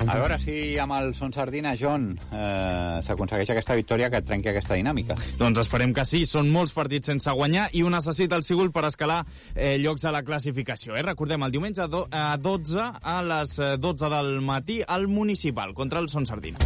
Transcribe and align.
A 0.00 0.16
veure 0.16 0.36
si 0.40 0.54
amb 0.80 0.94
el 0.96 1.12
Son 1.14 1.32
Sardina, 1.32 1.74
John, 1.76 2.14
eh, 2.32 3.00
s'aconsegueix 3.04 3.50
aquesta 3.52 3.76
victòria 3.76 4.08
que 4.10 4.22
trenqui 4.24 4.48
aquesta 4.52 4.78
dinàmica. 4.78 5.16
Doncs 5.38 5.60
esperem 5.60 5.92
que 5.96 6.06
sí. 6.08 6.22
Són 6.26 6.48
molts 6.50 6.72
partits 6.76 7.10
sense 7.12 7.30
guanyar 7.36 7.68
i 7.76 7.84
un 7.84 7.92
necessita 7.92 8.38
el 8.38 8.44
Sigul 8.46 8.72
per 8.72 8.86
escalar 8.88 9.20
eh, 9.54 9.76
llocs 9.82 10.06
a 10.08 10.14
la 10.14 10.22
classificació. 10.24 10.96
Eh? 10.96 11.04
Recordem, 11.04 11.44
el 11.44 11.52
diumenge 11.52 11.84
a, 11.84 11.88
do, 11.90 12.06
a 12.10 12.36
12, 12.40 12.88
a 13.02 13.18
les 13.28 13.56
12 13.80 14.06
eh, 14.06 14.12
del 14.16 14.32
matí, 14.40 14.80
al 14.86 15.08
Municipal, 15.08 15.74
contra 15.74 16.00
el 16.00 16.08
Son 16.08 16.26
Sardina. 16.26 16.58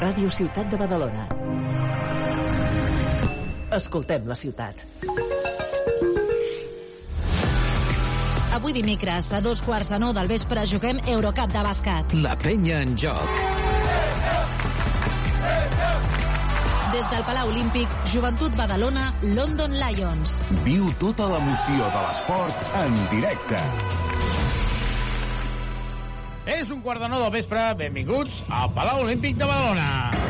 Ràdio 0.00 0.30
Ciutat 0.30 0.70
de 0.70 0.78
Badalona. 0.78 1.28
Escoltem 3.74 4.26
la 4.26 4.34
ciutat. 4.38 4.86
Avui 8.50 8.72
dimecres, 8.74 9.30
a 9.32 9.38
dos 9.40 9.60
quarts 9.62 9.92
de 9.92 9.98
nou 10.02 10.10
del 10.12 10.26
vespre, 10.26 10.64
juguem 10.66 10.98
Eurocup 11.06 11.52
de 11.54 11.60
bàsquet. 11.62 12.14
La 12.18 12.34
penya 12.34 12.80
en 12.82 12.96
joc. 12.98 13.36
Des 16.90 17.06
del 17.12 17.22
Palau 17.28 17.52
Olímpic, 17.52 17.94
Joventut 18.10 18.56
Badalona, 18.58 19.12
London 19.22 19.76
Lions. 19.78 20.40
Viu 20.66 20.90
tota 20.98 21.30
l'emoció 21.30 21.86
de 21.94 22.02
l'esport 22.08 22.66
en 22.82 22.98
directe. 23.14 23.62
És 26.58 26.74
un 26.74 26.82
quart 26.82 26.98
de 26.98 27.08
nou 27.12 27.22
del 27.22 27.32
vespre. 27.38 27.70
Benvinguts 27.78 28.42
al 28.50 28.74
Palau 28.74 29.06
Olímpic 29.06 29.38
de 29.38 29.46
Badalona. 29.46 30.29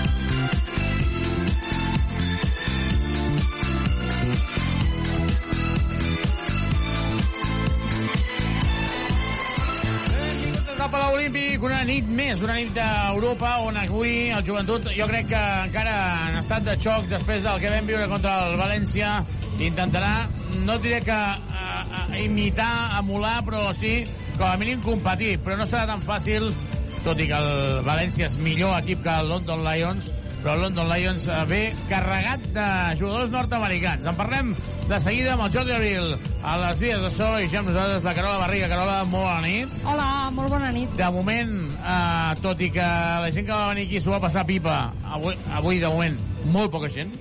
Olímpic, 11.21 11.61
una 11.61 11.83
nit 11.85 12.07
més, 12.09 12.39
una 12.41 12.55
nit 12.57 12.71
d'Europa, 12.73 13.51
on 13.61 13.75
avui 13.77 14.31
el 14.33 14.41
joventut 14.41 14.87
jo 14.95 15.05
crec 15.05 15.27
que 15.29 15.41
encara 15.67 15.91
en 16.31 16.37
estat 16.39 16.65
de 16.65 16.73
xoc 16.81 17.05
després 17.11 17.43
del 17.45 17.59
que 17.61 17.69
vam 17.69 17.85
viure 17.85 18.07
contra 18.09 18.31
el 18.47 18.55
València. 18.57 19.11
Intentarà, 19.61 20.25
no 20.65 20.79
diré 20.81 20.97
que 21.05 21.13
a, 21.13 21.75
a 21.93 22.01
imitar, 22.23 22.71
emular, 23.03 23.35
però 23.45 23.67
sí, 23.77 23.99
com 24.31 24.47
a 24.47 24.55
mínim 24.57 24.81
competir, 24.81 25.35
però 25.45 25.59
no 25.59 25.69
serà 25.69 25.83
tan 25.91 26.01
fàcil, 26.07 26.49
tot 27.05 27.21
i 27.21 27.29
que 27.29 27.37
el 27.37 27.85
València 27.85 28.31
és 28.31 28.39
millor 28.41 28.73
equip 28.79 29.05
que 29.05 29.19
el 29.21 29.29
London 29.29 29.61
Lions, 29.67 30.09
però 30.41 30.55
el 30.57 30.61
London 30.65 30.89
Lions 30.89 31.27
eh, 31.29 31.39
ve 31.47 31.61
carregat 31.89 32.43
de 32.55 32.67
jugadors 32.99 33.31
nord-americans. 33.33 34.05
En 34.09 34.17
parlem 34.17 34.53
de 34.89 34.99
seguida 34.99 35.35
amb 35.35 35.45
el 35.45 35.53
Jordi 35.53 35.75
Abril 35.75 36.15
a 36.43 36.57
les 36.65 36.81
vies 36.81 37.01
de 37.05 37.11
so 37.13 37.29
i 37.39 37.49
ja 37.51 37.61
amb 37.61 37.69
nosaltres 37.69 38.05
la 38.07 38.15
Carola 38.17 38.41
Barriga. 38.41 38.69
Carola, 38.71 39.01
molt 39.05 39.27
bona 39.27 39.41
nit. 39.45 39.75
Hola, 39.85 40.07
molt 40.35 40.53
bona 40.53 40.71
nit. 40.75 40.93
De 40.97 41.09
moment, 41.13 41.57
eh, 41.77 42.39
tot 42.41 42.61
i 42.61 42.71
que 42.73 42.87
la 43.25 43.31
gent 43.31 43.45
que 43.47 43.53
va 43.53 43.73
venir 43.73 43.87
aquí 43.87 44.01
s'ho 44.01 44.15
va 44.17 44.23
passar 44.23 44.47
pipa, 44.49 44.79
avui, 45.05 45.37
avui 45.53 45.83
de 45.83 45.91
moment, 45.91 46.17
molt 46.49 46.73
poca 46.73 46.89
gent. 46.89 47.13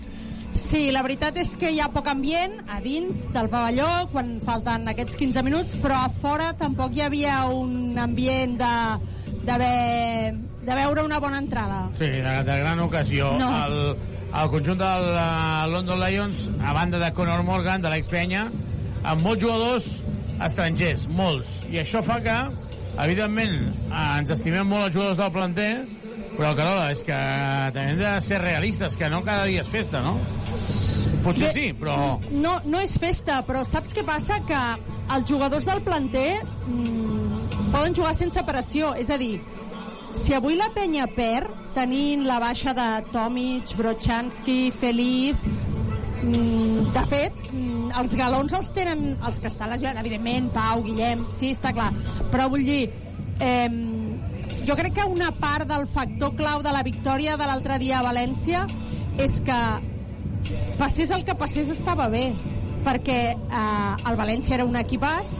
Sí, 0.58 0.88
la 0.91 1.04
veritat 1.06 1.37
és 1.38 1.52
que 1.58 1.70
hi 1.70 1.78
ha 1.81 1.87
poc 1.94 2.08
ambient 2.10 2.56
a 2.69 2.81
dins 2.82 3.28
del 3.34 3.48
pavelló 3.52 3.87
quan 4.10 4.38
falten 4.44 4.88
aquests 4.91 5.14
15 5.20 5.44
minuts, 5.47 5.76
però 5.82 6.04
a 6.06 6.12
fora 6.22 6.50
tampoc 6.58 6.97
hi 6.97 7.04
havia 7.06 7.44
un 7.54 7.98
ambient 8.00 8.56
de, 8.58 8.75
d'haver 9.47 10.50
de 10.60 10.76
veure 10.76 11.04
una 11.06 11.19
bona 11.22 11.38
entrada. 11.41 11.82
Sí, 11.98 12.09
de, 12.09 12.34
de 12.47 12.56
gran 12.62 12.81
ocasió. 12.81 13.32
No. 13.41 13.50
El, 13.66 13.76
el 14.31 14.50
conjunt 14.53 14.81
del 14.81 15.06
uh, 15.15 15.69
London 15.72 16.00
Lions, 16.03 16.48
a 16.62 16.75
banda 16.76 17.00
de 17.03 17.12
Conor 17.16 17.43
Morgan, 17.47 17.82
de 17.82 17.93
l'ex-penya, 17.93 18.48
amb 19.03 19.25
molts 19.25 19.44
jugadors 19.44 19.88
estrangers, 20.44 21.06
molts. 21.09 21.62
I 21.72 21.81
això 21.82 22.03
fa 22.04 22.20
que, 22.25 22.37
evidentment, 23.00 23.56
eh, 23.70 24.04
ens 24.20 24.32
estimem 24.37 24.69
molt 24.69 24.88
els 24.88 24.97
jugadors 24.97 25.19
del 25.20 25.32
planter, 25.34 25.72
però, 26.37 26.54
Carola, 26.56 26.91
és 26.94 27.03
que 27.04 27.16
també 27.75 27.91
hem 27.93 27.99
de 28.00 28.15
ser 28.25 28.41
realistes, 28.41 28.97
que 28.97 29.10
no 29.12 29.20
cada 29.26 29.44
dia 29.50 29.65
és 29.65 29.69
festa, 29.69 30.00
no? 30.04 30.15
Potser 31.25 31.50
Bé, 31.50 31.53
sí, 31.53 31.66
però... 31.76 31.97
No, 32.32 32.54
no 32.65 32.81
és 32.81 32.94
festa, 33.00 33.43
però 33.44 33.65
saps 33.69 33.93
què 33.93 34.04
passa? 34.06 34.38
Que 34.49 34.60
els 35.16 35.26
jugadors 35.28 35.66
del 35.69 35.82
planter 35.84 36.41
mm, 36.41 37.69
poden 37.75 37.97
jugar 37.97 38.15
sense 38.16 38.44
pressió. 38.49 38.94
És 38.97 39.12
a 39.12 39.19
dir, 39.20 39.34
si 40.12 40.34
avui 40.34 40.56
la 40.56 40.69
penya 40.75 41.06
perd, 41.15 41.50
tenint 41.75 42.25
la 42.26 42.38
baixa 42.43 42.75
de 42.75 42.87
Tomic, 43.12 43.75
Brochanski, 43.78 44.71
Feliz, 44.81 45.37
mm, 46.22 46.93
de 46.94 47.04
fet, 47.06 47.34
mm, 47.53 47.91
els 48.00 48.15
galons 48.15 48.53
els 48.53 48.70
tenen 48.70 49.19
els 49.26 49.38
que 49.38 49.47
estan 49.47 49.70
lesionats, 49.70 50.00
evidentment, 50.00 50.50
Pau, 50.53 50.82
Guillem, 50.82 51.26
sí, 51.38 51.53
està 51.53 51.72
clar. 51.72 51.93
Però 52.31 52.49
vull 52.49 52.65
dir, 52.65 52.91
eh, 53.38 53.69
jo 54.66 54.76
crec 54.76 54.94
que 54.94 55.04
una 55.04 55.31
part 55.32 55.66
del 55.69 55.87
factor 55.87 56.34
clau 56.37 56.62
de 56.62 56.72
la 56.72 56.82
victòria 56.82 57.37
de 57.37 57.47
l'altre 57.47 57.78
dia 57.78 58.00
a 58.00 58.04
València 58.04 58.66
és 59.19 59.41
que 59.41 59.60
passés 60.78 61.10
el 61.10 61.25
que 61.25 61.34
passés 61.34 61.69
estava 61.69 62.09
bé 62.09 62.32
perquè 62.84 63.20
eh, 63.34 64.10
el 64.10 64.16
València 64.16 64.54
era 64.54 64.65
un 64.65 64.76
equipàs 64.76 65.32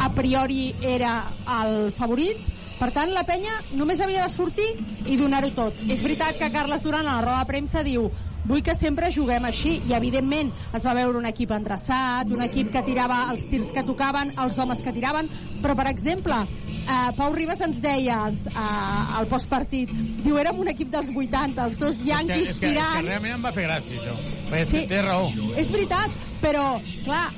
a 0.00 0.10
priori 0.12 0.74
era 0.82 1.14
el 1.60 1.92
favorit 1.96 2.49
per 2.80 2.90
tant 2.96 3.12
la 3.12 3.22
penya 3.28 3.60
només 3.76 4.00
havia 4.00 4.24
de 4.26 4.32
sortir 4.32 4.70
i 5.06 5.18
donar-ho 5.20 5.52
tot 5.56 5.76
és 5.88 6.00
veritat 6.02 6.38
que 6.40 6.50
Carles 6.54 6.82
Duran 6.82 7.06
a 7.06 7.18
la 7.20 7.24
roda 7.26 7.44
de 7.44 7.50
premsa 7.52 7.82
diu 7.86 8.08
vull 8.48 8.62
que 8.64 8.72
sempre 8.74 9.10
juguem 9.12 9.44
així 9.44 9.74
i 9.86 9.92
evidentment 9.92 10.48
es 10.74 10.82
va 10.86 10.94
veure 10.96 11.18
un 11.20 11.26
equip 11.28 11.50
endreçat 11.52 12.30
un 12.32 12.40
equip 12.46 12.70
que 12.72 12.82
tirava 12.86 13.26
els 13.34 13.44
tirs 13.52 13.68
que 13.76 13.84
tocaven 13.84 14.32
els 14.40 14.56
homes 14.58 14.80
que 14.82 14.94
tiraven 14.96 15.28
però 15.60 15.76
per 15.76 15.86
exemple 15.92 16.38
eh, 16.40 17.10
Pau 17.18 17.36
Ribas 17.36 17.60
ens 17.68 17.82
deia 17.84 18.16
eh, 18.32 19.18
al 19.20 19.28
postpartit 19.28 19.92
diu 20.24 20.40
érem 20.40 20.58
un 20.64 20.72
equip 20.72 20.88
dels 20.90 21.12
80 21.12 21.68
els 21.68 21.78
dos 21.78 22.00
yanquis 22.02 22.48
és, 22.48 22.56
que, 22.56 22.56
és 22.56 22.58
que 22.64 22.72
tirant 22.72 23.04
realment 23.06 23.36
em 23.36 23.44
va 23.44 23.52
fer 23.52 23.68
gràcia, 23.68 24.00
això. 24.00 24.16
Perquè 24.50 24.64
Sí. 24.70 24.86
té 24.88 25.02
raó. 25.04 25.28
és 25.60 25.68
veritat, 25.70 26.10
però, 26.40 26.64
clar, 27.04 27.28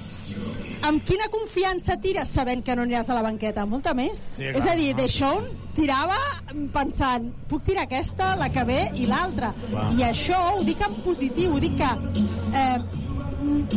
amb 0.88 1.04
quina 1.06 1.28
confiança 1.32 1.97
tires 2.03 2.32
sabent 2.34 2.65
que 2.66 2.76
no 2.76 2.87
aniràs 2.87 3.10
a 3.10 3.19
la 3.19 3.25
banqueta? 3.25 3.66
Molta 3.69 3.94
més. 3.94 4.22
Sí, 4.37 4.48
clar, 4.48 4.56
és 4.60 4.66
a 4.66 4.76
dir, 4.78 4.88
clar. 4.93 5.03
Deixón 5.03 5.50
tirava 5.76 6.19
pensant 6.75 7.31
puc 7.48 7.65
tirar 7.65 7.87
aquesta, 7.87 8.34
la 8.41 8.50
que 8.53 8.65
ve 8.69 8.81
i 8.98 9.06
l'altra. 9.10 9.53
I 9.97 10.04
això 10.09 10.41
ho 10.56 10.66
dic 10.66 10.82
en 10.84 10.98
positiu, 11.06 11.56
ho 11.56 11.62
dic 11.62 11.78
que 11.81 11.93
eh, 12.59 13.01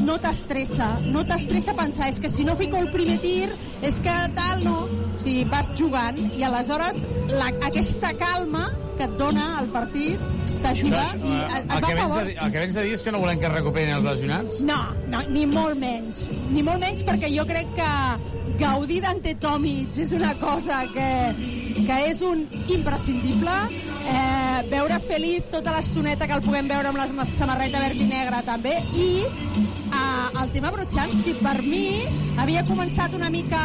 no 0.05 0.17
t'estressa, 0.21 0.91
no 1.09 1.25
t'estressa 1.27 1.75
pensar 1.77 2.09
és 2.13 2.21
que 2.21 2.31
si 2.31 2.45
no 2.47 2.55
fico 2.59 2.79
el 2.81 2.91
primer 2.93 3.17
tir 3.23 3.49
és 3.81 3.99
que 4.03 4.15
tal, 4.37 4.63
no. 4.65 4.77
O 4.85 5.19
sigui, 5.25 5.45
vas 5.49 5.71
jugant 5.77 6.17
i 6.37 6.45
aleshores 6.45 6.99
la, 7.31 7.49
aquesta 7.67 8.13
calma 8.19 8.67
que 8.95 9.07
et 9.07 9.15
dona 9.19 9.47
el 9.61 9.69
partit 9.73 10.21
t'ajuda 10.63 11.01
Això, 11.03 11.19
i 11.19 11.33
eh, 11.33 11.41
et, 11.43 11.65
et 11.65 11.71
va 11.71 11.77
a 11.77 11.97
favor. 11.99 12.23
de, 12.23 12.37
el 12.45 12.53
que 12.53 12.63
vens 12.63 12.77
de 12.77 12.85
dir 12.85 12.93
és 12.97 13.03
que 13.05 13.13
no 13.13 13.21
volem 13.23 13.41
que 13.41 13.51
recuperin 13.51 13.93
els 13.97 14.07
lesionats? 14.07 14.61
No, 14.65 14.79
no, 15.11 15.21
ni 15.29 15.45
molt 15.49 15.77
menys. 15.81 16.25
Ni 16.53 16.63
molt 16.65 16.81
menys 16.81 17.03
perquè 17.07 17.31
jo 17.34 17.45
crec 17.49 17.73
que 17.78 17.91
gaudir 18.61 19.01
d'Ante 19.03 19.35
Tomic 19.41 19.99
és 20.05 20.13
una 20.16 20.34
cosa 20.40 20.84
que, 20.93 21.09
que 21.75 21.97
és 22.09 22.22
un 22.25 22.45
imprescindible. 22.72 23.55
Eh, 24.05 24.59
veure 24.69 24.99
feliç 25.09 25.49
tota 25.51 25.73
l'estoneta 25.75 26.27
que 26.29 26.37
el 26.37 26.43
puguem 26.45 26.69
veure 26.69 26.91
amb 26.91 26.99
la 27.01 27.25
samarreta 27.35 27.81
verd 27.83 27.99
i 27.99 28.07
negra 28.09 28.41
també. 28.45 28.77
I 28.93 29.09
eh, 29.25 30.41
el 30.41 30.51
tema 30.53 30.72
Brochanski, 30.75 31.35
per 31.41 31.57
mi, 31.66 32.05
havia 32.39 32.63
començat 32.67 33.16
una 33.17 33.31
mica 33.33 33.61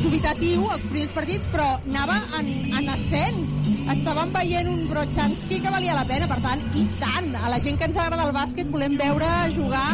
dubitatiu 0.00 0.64
els 0.72 0.84
primers 0.88 1.12
partits, 1.14 1.46
però 1.52 1.68
anava 1.78 2.18
en, 2.40 2.50
en 2.80 2.90
ascens. 2.96 3.56
Estàvem 3.90 4.32
veient 4.34 4.68
un 4.70 4.84
Brochanski 4.90 5.60
que 5.62 5.72
valia 5.72 5.98
la 5.98 6.06
pena, 6.08 6.28
per 6.30 6.40
tant, 6.44 6.64
i 6.78 6.86
tant, 7.02 7.30
a 7.36 7.52
la 7.52 7.60
gent 7.62 7.78
que 7.78 7.90
ens 7.90 7.98
agrada 8.00 8.26
el 8.28 8.34
bàsquet 8.36 8.70
volem 8.72 8.96
veure 9.00 9.30
jugar 9.54 9.88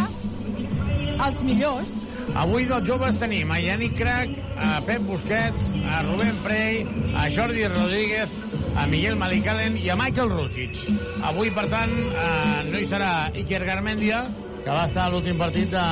els 1.26 1.43
millors. 1.47 2.06
Avui 2.34 2.67
dels 2.67 2.87
joves 2.88 3.19
tenim 3.20 3.50
a 3.52 3.58
Yannick 3.62 3.96
Crac, 3.96 4.32
a 4.58 4.81
Pep 4.87 5.05
Busquets, 5.06 5.69
a 5.87 6.02
Rubén 6.02 6.37
Prey, 6.44 6.82
a 7.17 7.28
Jordi 7.31 7.67
Rodríguez, 7.69 8.32
a 8.76 8.87
Miguel 8.90 9.17
Malicalen 9.17 9.78
i 9.78 9.88
a 9.88 9.96
Michael 9.96 10.34
Rusic. 10.34 10.82
Avui, 11.25 11.52
per 11.55 11.69
tant, 11.73 11.93
eh, 11.93 12.64
no 12.70 12.81
hi 12.81 12.88
serà 12.90 13.12
Iker 13.32 13.62
Garmendia, 13.64 14.25
que 14.64 14.75
va 14.75 14.84
estar 14.88 15.06
a 15.06 15.12
l'últim 15.14 15.38
partit 15.38 15.70
de, 15.70 15.87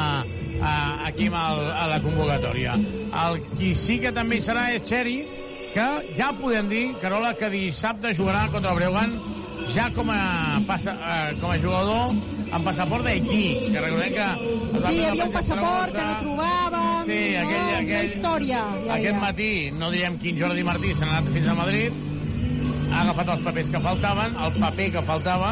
a, 0.60 0.74
aquí 1.06 1.30
amb 1.30 1.38
el, 1.38 1.62
a 1.84 1.86
la 1.94 2.02
convocatòria. 2.02 2.74
El 3.24 3.40
qui 3.54 3.72
sí 3.78 4.00
que 4.02 4.12
també 4.12 4.40
hi 4.40 4.44
serà 4.44 4.68
és 4.74 4.84
Xeri, 4.88 5.18
que 5.74 5.86
ja 6.18 6.32
podem 6.38 6.68
dir, 6.70 6.84
Carola, 7.02 7.32
que 7.38 7.50
dissabte 7.50 8.14
jugarà 8.14 8.46
contra 8.52 8.74
el 8.74 8.82
Breugan 8.82 9.16
ja 9.72 9.88
com 9.94 10.10
a, 10.12 10.60
passa, 10.68 10.92
eh, 10.94 11.34
com 11.40 11.50
a 11.50 11.58
jugador 11.58 12.33
amb 12.52 12.64
passaport 12.68 13.04
d'Haití, 13.06 13.44
que 13.72 13.80
recordem 13.80 14.14
que... 14.14 14.28
Sí, 14.84 14.94
hi 14.98 15.04
havia 15.08 15.24
un 15.28 15.32
passaport 15.34 15.92
que 15.94 16.04
no 16.08 16.16
trobàvem. 16.22 16.90
Sí, 17.04 17.20
aquell, 17.36 17.62
no, 17.62 17.76
aquell, 17.76 17.92
Una 17.94 18.02
història. 18.08 18.64
Hi 18.84 18.90
aquest 18.98 19.20
matí, 19.22 19.50
no 19.78 19.90
direm 19.94 20.18
quin 20.22 20.38
Jordi 20.40 20.64
Martí, 20.66 20.92
s'ha 20.98 21.08
anat 21.08 21.30
fins 21.34 21.48
a 21.50 21.56
Madrid, 21.58 22.02
ha 22.92 23.00
agafat 23.04 23.32
els 23.36 23.42
papers 23.48 23.70
que 23.74 23.80
faltaven, 23.86 24.36
el 24.46 24.52
paper 24.60 24.90
que 24.98 25.02
faltava, 25.08 25.50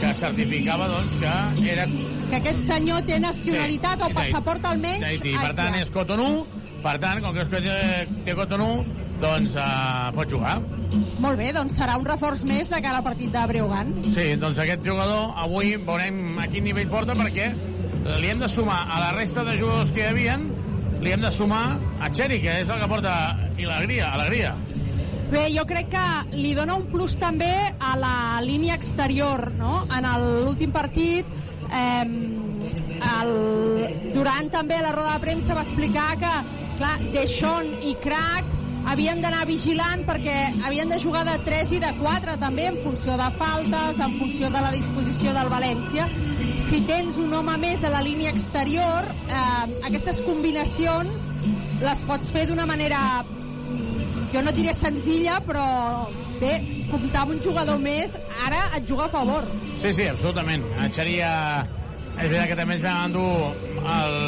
que 0.00 0.12
certificava, 0.18 0.88
doncs, 0.90 1.16
que 1.22 1.70
era 1.72 1.86
Que 2.30 2.36
aquest 2.40 2.62
senyor 2.66 3.02
té 3.06 3.18
nacionalitat 3.20 4.00
Sí, 4.00 4.06
o 4.06 4.14
passaport 4.16 4.64
almenys. 4.66 5.00
d'Haití. 5.04 5.34
Per 5.38 5.52
tant, 5.54 5.74
és 5.80 5.90
Cotonou, 5.94 6.44
per 6.84 6.96
tant, 6.98 7.20
com 7.22 7.34
que 7.36 7.42
és 7.44 7.48
que 7.52 7.60
té, 7.64 7.76
té 8.26 8.34
Cotonou, 8.34 8.84
doncs 9.24 9.56
uh, 9.56 10.10
pot 10.16 10.30
jugar. 10.30 10.58
Molt 11.22 11.40
bé, 11.40 11.50
doncs 11.56 11.78
serà 11.80 11.96
un 11.98 12.04
reforç 12.06 12.44
més 12.48 12.68
de 12.70 12.80
cara 12.84 13.00
al 13.00 13.06
partit 13.06 13.32
de 13.32 13.44
Breugan. 13.50 13.94
Sí, 14.14 14.34
doncs 14.40 14.60
aquest 14.62 14.84
jugador 14.86 15.32
avui 15.46 15.74
veurem 15.80 16.38
a 16.42 16.46
quin 16.52 16.68
nivell 16.68 16.92
porta 16.92 17.16
perquè 17.18 17.50
li 18.20 18.28
hem 18.30 18.44
de 18.44 18.50
sumar 18.52 18.82
a 18.84 19.00
la 19.00 19.10
resta 19.16 19.46
de 19.46 19.56
jugadors 19.56 19.90
que 19.94 20.04
hi 20.04 20.10
havia 20.10 20.36
li 21.04 21.12
hem 21.12 21.20
de 21.20 21.30
sumar 21.30 21.78
a 22.00 22.08
Xeri, 22.08 22.38
que 22.40 22.60
és 22.62 22.70
el 22.72 22.78
que 22.80 22.88
porta 22.88 23.12
i 23.60 23.66
alegria, 23.66 24.08
alegria. 24.16 24.54
Bé, 25.28 25.42
jo 25.52 25.64
crec 25.68 25.90
que 25.92 26.04
li 26.36 26.54
dona 26.56 26.78
un 26.78 26.86
plus 26.88 27.16
també 27.20 27.50
a 27.76 27.92
la 28.00 28.16
línia 28.44 28.76
exterior, 28.78 29.50
no? 29.58 29.82
En 29.92 30.08
l'últim 30.22 30.72
partit, 30.72 31.28
eh, 31.68 32.04
el, 33.04 33.32
Durant 34.14 34.48
també 34.52 34.78
a 34.78 34.86
la 34.86 34.94
roda 34.96 35.16
de 35.18 35.24
premsa 35.26 35.56
va 35.58 35.64
explicar 35.66 36.08
que, 36.20 36.34
clar, 36.78 36.94
Deixón 37.12 37.72
i 37.84 37.96
Crac 38.00 38.53
havien 38.90 39.20
d'anar 39.22 39.44
vigilant 39.48 40.04
perquè 40.06 40.36
havien 40.64 40.90
de 40.90 40.98
jugar 41.02 41.24
de 41.28 41.36
3 41.46 41.74
i 41.76 41.80
de 41.82 41.92
4 42.00 42.36
també 42.42 42.68
en 42.70 42.80
funció 42.84 43.16
de 43.20 43.28
faltes, 43.38 44.00
en 44.00 44.18
funció 44.20 44.50
de 44.50 44.64
la 44.64 44.72
disposició 44.74 45.34
del 45.36 45.52
València. 45.52 46.08
Si 46.68 46.80
tens 46.88 47.18
un 47.20 47.32
home 47.36 47.56
més 47.62 47.84
a 47.84 47.92
la 47.92 48.02
línia 48.04 48.32
exterior, 48.34 49.08
eh, 49.28 49.78
aquestes 49.88 50.20
combinacions 50.26 51.30
les 51.84 52.04
pots 52.08 52.30
fer 52.32 52.46
d'una 52.48 52.66
manera 52.66 53.24
jo 54.32 54.42
no 54.42 54.52
diré 54.52 54.74
senzilla, 54.74 55.38
però 55.46 55.64
bé, 56.40 56.56
comptar 56.90 57.22
amb 57.22 57.36
un 57.36 57.42
jugador 57.42 57.78
més 57.78 58.16
ara 58.46 58.64
et 58.76 58.88
juga 58.88 59.06
a 59.06 59.12
favor. 59.12 59.46
Sí, 59.78 59.92
sí, 59.94 60.08
absolutament. 60.10 60.66
A 60.78 60.90
Xeri 60.90 61.20
ja... 61.20 61.34
És 62.14 62.28
veritat 62.30 62.52
que 62.52 62.56
també 62.58 62.76
ens 62.76 62.82
vam 62.84 62.98
endur 63.08 63.30
el, 63.90 64.18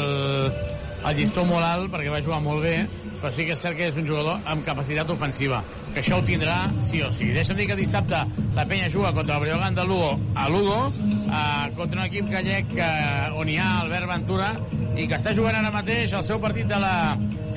el 1.07 1.15
llistó 1.15 1.45
molt 1.47 1.63
alt 1.63 1.91
perquè 1.93 2.11
va 2.11 2.19
jugar 2.23 2.39
molt 2.43 2.63
bé, 2.65 2.75
però 3.21 3.31
sí 3.33 3.45
que 3.47 3.55
és 3.55 3.61
cert 3.63 3.77
que 3.77 3.87
és 3.87 3.97
un 3.99 4.07
jugador 4.09 4.41
amb 4.51 4.65
capacitat 4.67 5.09
ofensiva, 5.13 5.61
que 5.93 6.01
això 6.01 6.19
ho 6.19 6.25
tindrà 6.27 6.57
sí 6.83 7.01
o 7.05 7.11
sí. 7.15 7.29
Deixa'm 7.35 7.59
dir 7.59 7.69
que 7.69 7.77
dissabte 7.79 8.19
la 8.57 8.65
penya 8.67 8.89
juga 8.91 9.13
contra 9.15 9.37
el 9.37 9.45
Breogán 9.45 9.75
de 9.77 9.85
Lugo 9.87 10.17
a 10.35 10.49
Lugo, 10.49 10.91
eh, 10.91 11.71
contra 11.77 12.01
un 12.01 12.05
equip 12.07 12.29
gallec 12.33 12.75
eh, 12.75 13.31
on 13.39 13.49
hi 13.49 13.57
ha 13.57 13.71
Albert 13.85 14.11
Ventura 14.11 14.51
i 14.97 15.07
que 15.07 15.17
està 15.19 15.33
jugant 15.37 15.55
ara 15.55 15.71
mateix 15.71 16.13
el 16.17 16.25
seu 16.27 16.41
partit 16.43 16.67
de 16.67 16.79
la 16.81 16.93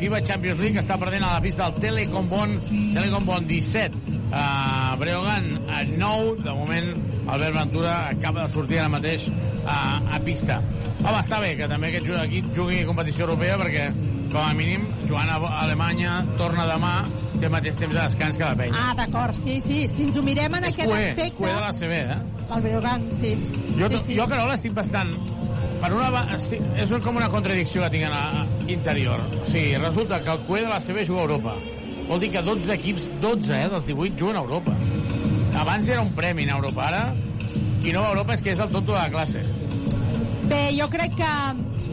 FIBA 0.00 0.23
Champions 0.25 0.61
League, 0.61 0.76
que 0.79 0.85
està 0.85 0.97
perdent 1.00 1.26
a 1.26 1.35
la 1.35 1.44
pista 1.44 1.67
del 1.69 1.82
Telecom 1.82 2.29
Bon, 2.31 2.55
Telecom 2.94 3.26
Bon 3.29 3.47
17, 3.49 3.99
uh, 4.31 4.97
Breogán 5.00 5.50
a 5.69 5.82
9, 5.85 6.38
de 6.47 6.55
moment 6.56 7.10
Albert 7.31 7.55
Ventura 7.55 8.09
acaba 8.09 8.44
de 8.44 8.53
sortir 8.53 8.81
ara 8.81 8.91
mateix 8.93 9.29
a, 9.65 10.00
a 10.17 10.21
pista. 10.25 10.59
Home, 11.00 11.17
està 11.21 11.38
bé 11.41 11.55
que 11.59 11.69
també 11.71 11.91
aquest 11.91 12.11
equip 12.25 12.50
jugui 12.56 12.82
a 12.82 12.88
competició 12.88 13.29
europea 13.29 13.56
perquè, 13.61 13.87
com 14.32 14.43
a 14.43 14.53
mínim, 14.59 14.85
jugant 15.06 15.31
a 15.31 15.38
Alemanya, 15.62 16.21
torna 16.38 16.67
demà, 16.69 16.94
té 17.38 17.47
el 17.49 17.55
mateix 17.55 17.79
temps 17.81 17.94
de 17.94 18.00
descans 18.00 18.38
que 18.41 18.44
la 18.44 18.56
penya. 18.59 18.82
Ah, 18.82 18.94
d'acord, 18.99 19.38
sí, 19.44 19.61
sí. 19.65 19.82
Si 19.88 20.06
ens 20.09 20.19
ho 20.19 20.25
mirem 20.27 20.59
en 20.59 20.67
és 20.69 20.75
aquest 20.75 20.91
cué, 20.91 21.03
és 21.03 21.12
aspecte... 21.15 21.38
cué 21.38 21.53
de 21.55 21.61
la 21.65 21.73
CB, 21.79 22.00
eh? 22.15 22.47
El 22.50 22.65
Breogán, 22.67 23.06
sí. 23.21 23.35
Jo, 23.79 23.88
sí, 23.88 24.00
sí. 24.06 24.17
jo 24.19 24.26
Carola, 24.31 24.56
estic 24.59 24.75
bastant... 24.76 25.15
Per 25.81 25.88
una, 25.97 26.25
estic, 26.37 26.65
és 26.76 26.91
com 27.00 27.17
una 27.17 27.31
contradicció 27.33 27.87
que 27.87 27.94
tinc 27.94 28.05
a 28.05 28.11
la 28.12 28.25
interior. 28.69 29.23
O 29.38 29.47
sigui, 29.49 29.79
resulta 29.81 30.19
que 30.21 30.35
el 30.35 30.43
cué 30.44 30.61
de 30.67 30.69
la 30.69 30.81
CB 30.85 31.06
juga 31.09 31.23
a 31.23 31.29
Europa. 31.29 31.55
Vol 32.11 32.21
dir 32.21 32.33
que 32.35 32.43
12 32.44 32.75
equips, 32.75 33.09
12 33.23 33.55
eh, 33.55 33.69
dels 33.73 33.87
18, 33.88 34.19
juguen 34.19 34.37
a 34.37 34.44
Europa. 34.44 34.75
Abans 35.58 35.88
era 35.88 36.00
un 36.00 36.12
premi 36.14 36.49
a 36.49 36.56
Europa, 36.56 36.87
ara 36.88 37.14
qui 37.82 37.93
no 37.93 38.02
va 38.02 38.11
a 38.11 38.14
Europa 38.14 38.35
és 38.37 38.43
que 38.44 38.52
és 38.52 38.61
el 38.61 38.70
tonto 38.70 38.93
de 38.93 38.99
la 38.99 39.11
classe. 39.11 39.43
Bé, 40.50 40.70
jo 40.76 40.88
crec 40.93 41.14
que 41.17 41.31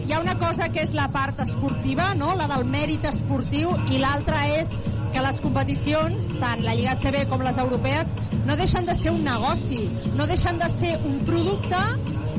hi 0.08 0.12
ha 0.12 0.20
una 0.20 0.36
cosa 0.38 0.68
que 0.72 0.82
és 0.84 0.92
la 0.96 1.08
part 1.12 1.40
esportiva, 1.40 2.12
no? 2.14 2.34
la 2.36 2.48
del 2.50 2.64
mèrit 2.68 3.04
esportiu, 3.08 3.72
i 3.92 4.00
l'altra 4.02 4.44
és 4.52 4.70
que 5.12 5.24
les 5.24 5.40
competicions, 5.40 6.30
tant 6.40 6.62
la 6.64 6.74
Lliga 6.76 6.96
CB 7.00 7.24
com 7.30 7.42
les 7.44 7.58
europees, 7.58 8.12
no 8.46 8.56
deixen 8.56 8.86
de 8.88 8.96
ser 8.98 9.12
un 9.14 9.24
negoci, 9.24 9.82
no 10.16 10.26
deixen 10.28 10.60
de 10.60 10.68
ser 10.74 10.94
un 11.04 11.20
producte 11.28 11.80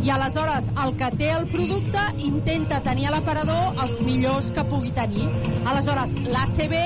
i 0.04 0.12
aleshores 0.14 0.70
el 0.84 0.94
que 1.00 1.10
té 1.20 1.32
el 1.36 1.48
producte 1.52 2.04
intenta 2.24 2.80
tenir 2.86 3.10
a 3.10 3.16
l'aparador 3.18 3.82
els 3.84 4.00
millors 4.06 4.52
que 4.56 4.64
pugui 4.70 4.94
tenir. 4.96 5.28
Aleshores, 5.68 6.14
l'ACB 6.30 6.78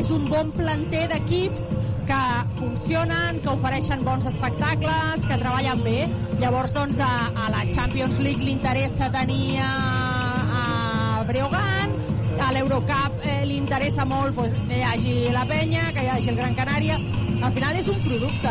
és 0.00 0.10
un 0.14 0.26
bon 0.30 0.50
planter 0.54 1.06
d'equips 1.12 1.70
que 2.10 2.58
funcionen, 2.58 3.38
que 3.40 3.48
ofereixen 3.52 4.02
bons 4.02 4.26
espectacles, 4.26 5.26
que 5.28 5.36
treballen 5.38 5.84
bé. 5.84 6.08
Llavors, 6.42 6.74
doncs, 6.74 6.98
a, 6.98 7.30
a 7.30 7.50
la 7.54 7.62
Champions 7.70 8.18
League 8.18 8.42
li 8.42 8.56
interessa 8.56 9.12
tenir 9.14 9.60
a, 9.62 9.70
a 10.60 11.24
Breogán, 11.28 11.94
a 12.40 12.50
l'Eurocup 12.56 13.22
eh, 13.22 13.44
li 13.46 13.60
interessa 13.62 14.08
molt 14.08 14.34
pues, 14.34 14.56
que 14.66 14.80
hi 14.80 14.86
hagi 14.90 15.18
la 15.36 15.46
penya, 15.46 15.90
que 15.94 16.02
hi 16.02 16.10
hagi 16.16 16.32
el 16.34 16.40
Gran 16.42 16.58
Canària. 16.58 16.98
Al 17.40 17.52
final 17.56 17.76
és 17.80 17.88
un 17.88 18.00
producte. 18.04 18.50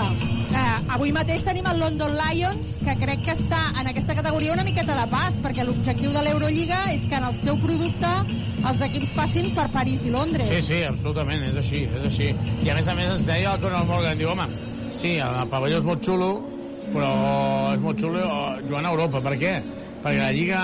Eh, 0.49 0.93
avui 0.95 1.11
mateix 1.13 1.43
tenim 1.45 1.67
el 1.69 1.77
London 1.77 2.15
Lions, 2.17 2.77
que 2.81 2.95
crec 2.97 3.21
que 3.27 3.35
està 3.37 3.59
en 3.77 3.89
aquesta 3.91 4.15
categoria 4.17 4.55
una 4.55 4.65
miqueta 4.65 4.95
de 4.97 5.05
pas, 5.11 5.37
perquè 5.43 5.65
l'objectiu 5.67 6.13
de 6.15 6.23
l'Eurolliga 6.25 6.79
és 6.93 7.05
que 7.05 7.19
en 7.19 7.27
el 7.29 7.37
seu 7.43 7.59
producte 7.61 8.13
els 8.59 8.81
equips 8.89 9.13
passin 9.15 9.51
per 9.55 9.67
París 9.75 10.07
i 10.09 10.13
Londres. 10.15 10.49
Sí, 10.49 10.61
sí, 10.71 10.81
absolutament, 10.87 11.45
és 11.51 11.59
així, 11.61 11.83
és 11.85 12.07
així. 12.09 12.31
I 12.65 12.73
a 12.73 12.79
més 12.79 12.89
a 12.89 12.97
més 12.97 13.13
ens 13.13 13.29
deia 13.29 13.53
el 13.53 13.61
Conor 13.63 13.85
Morgan, 13.91 14.17
diu, 14.17 14.33
home, 14.33 14.49
sí, 14.97 15.15
el 15.21 15.53
pavelló 15.53 15.83
és 15.83 15.87
molt 15.87 16.03
xulo, 16.05 16.31
però 16.89 17.11
és 17.75 17.83
molt 17.85 18.01
xulo 18.01 18.25
eh, 18.25 18.61
jugant 18.65 18.89
a 18.89 18.93
Europa. 18.95 19.21
Per 19.29 19.37
què? 19.37 19.55
Perquè 20.01 20.19
la 20.19 20.31
Lliga 20.33 20.61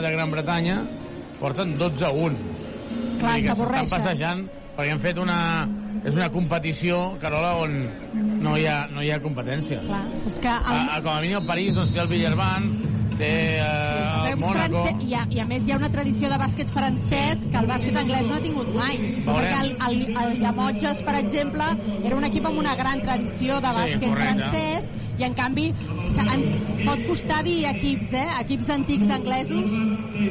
de 0.00 0.14
Gran 0.16 0.32
Bretanya 0.32 0.78
porten 1.40 1.76
12 1.76 2.08
a 2.08 2.14
1. 2.14 2.38
Clar, 3.20 3.40
s'avorreixen. 3.50 3.92
passejant 3.92 4.46
perquè 4.76 4.92
han 4.92 5.02
fet 5.04 5.20
una... 5.20 5.38
És 6.06 6.14
una 6.14 6.28
competició, 6.30 7.16
Carola, 7.18 7.56
on 7.64 7.72
no 8.44 8.52
hi 8.56 8.66
ha, 8.70 8.84
no 8.94 9.02
hi 9.02 9.08
ha 9.10 9.16
competència. 9.22 9.80
Clar, 9.82 10.04
és 10.30 10.36
que 10.42 10.48
A, 10.52 10.60
el, 10.70 10.90
a, 10.94 11.00
com 11.02 11.16
a 11.16 11.22
mínim 11.24 11.40
el 11.40 11.46
París 11.48 11.74
doncs, 11.74 11.90
té 11.96 11.98
el 12.04 12.10
Villerban, 12.12 12.68
té 13.16 13.30
eh, 13.56 13.64
el 14.20 14.28
el 14.34 14.36
Mónaco... 14.38 14.84
I 15.02 15.16
a, 15.18 15.24
I 15.34 15.40
a 15.42 15.46
més 15.50 15.66
hi 15.66 15.72
ha 15.74 15.78
una 15.80 15.90
tradició 15.90 16.30
de 16.30 16.38
bàsquet 16.38 16.70
francès 16.70 17.42
que 17.50 17.58
el 17.58 17.66
bàsquet 17.72 17.98
anglès 18.04 18.28
no 18.30 18.36
ha 18.38 18.42
tingut 18.44 18.70
mai. 18.76 19.00
Perquè 19.26 19.56
el, 19.64 19.72
el, 19.88 19.96
el 20.22 20.38
Llamotges, 20.44 21.00
per 21.08 21.16
exemple, 21.24 21.66
era 22.04 22.20
un 22.20 22.28
equip 22.28 22.46
amb 22.52 22.62
una 22.62 22.76
gran 22.78 23.02
tradició 23.02 23.58
de 23.64 23.72
Sí, 23.74 23.80
bàsquet 23.80 24.06
correcte. 24.12 24.52
francès 24.52 24.92
i 25.16 25.24
en 25.24 25.34
canvi 25.34 25.70
ens 25.72 26.54
pot 26.84 27.02
costar 27.08 27.40
dir 27.46 27.64
equips, 27.72 28.12
eh? 28.20 28.26
equips 28.44 28.70
antics 28.76 29.10
anglesos. 29.16 29.74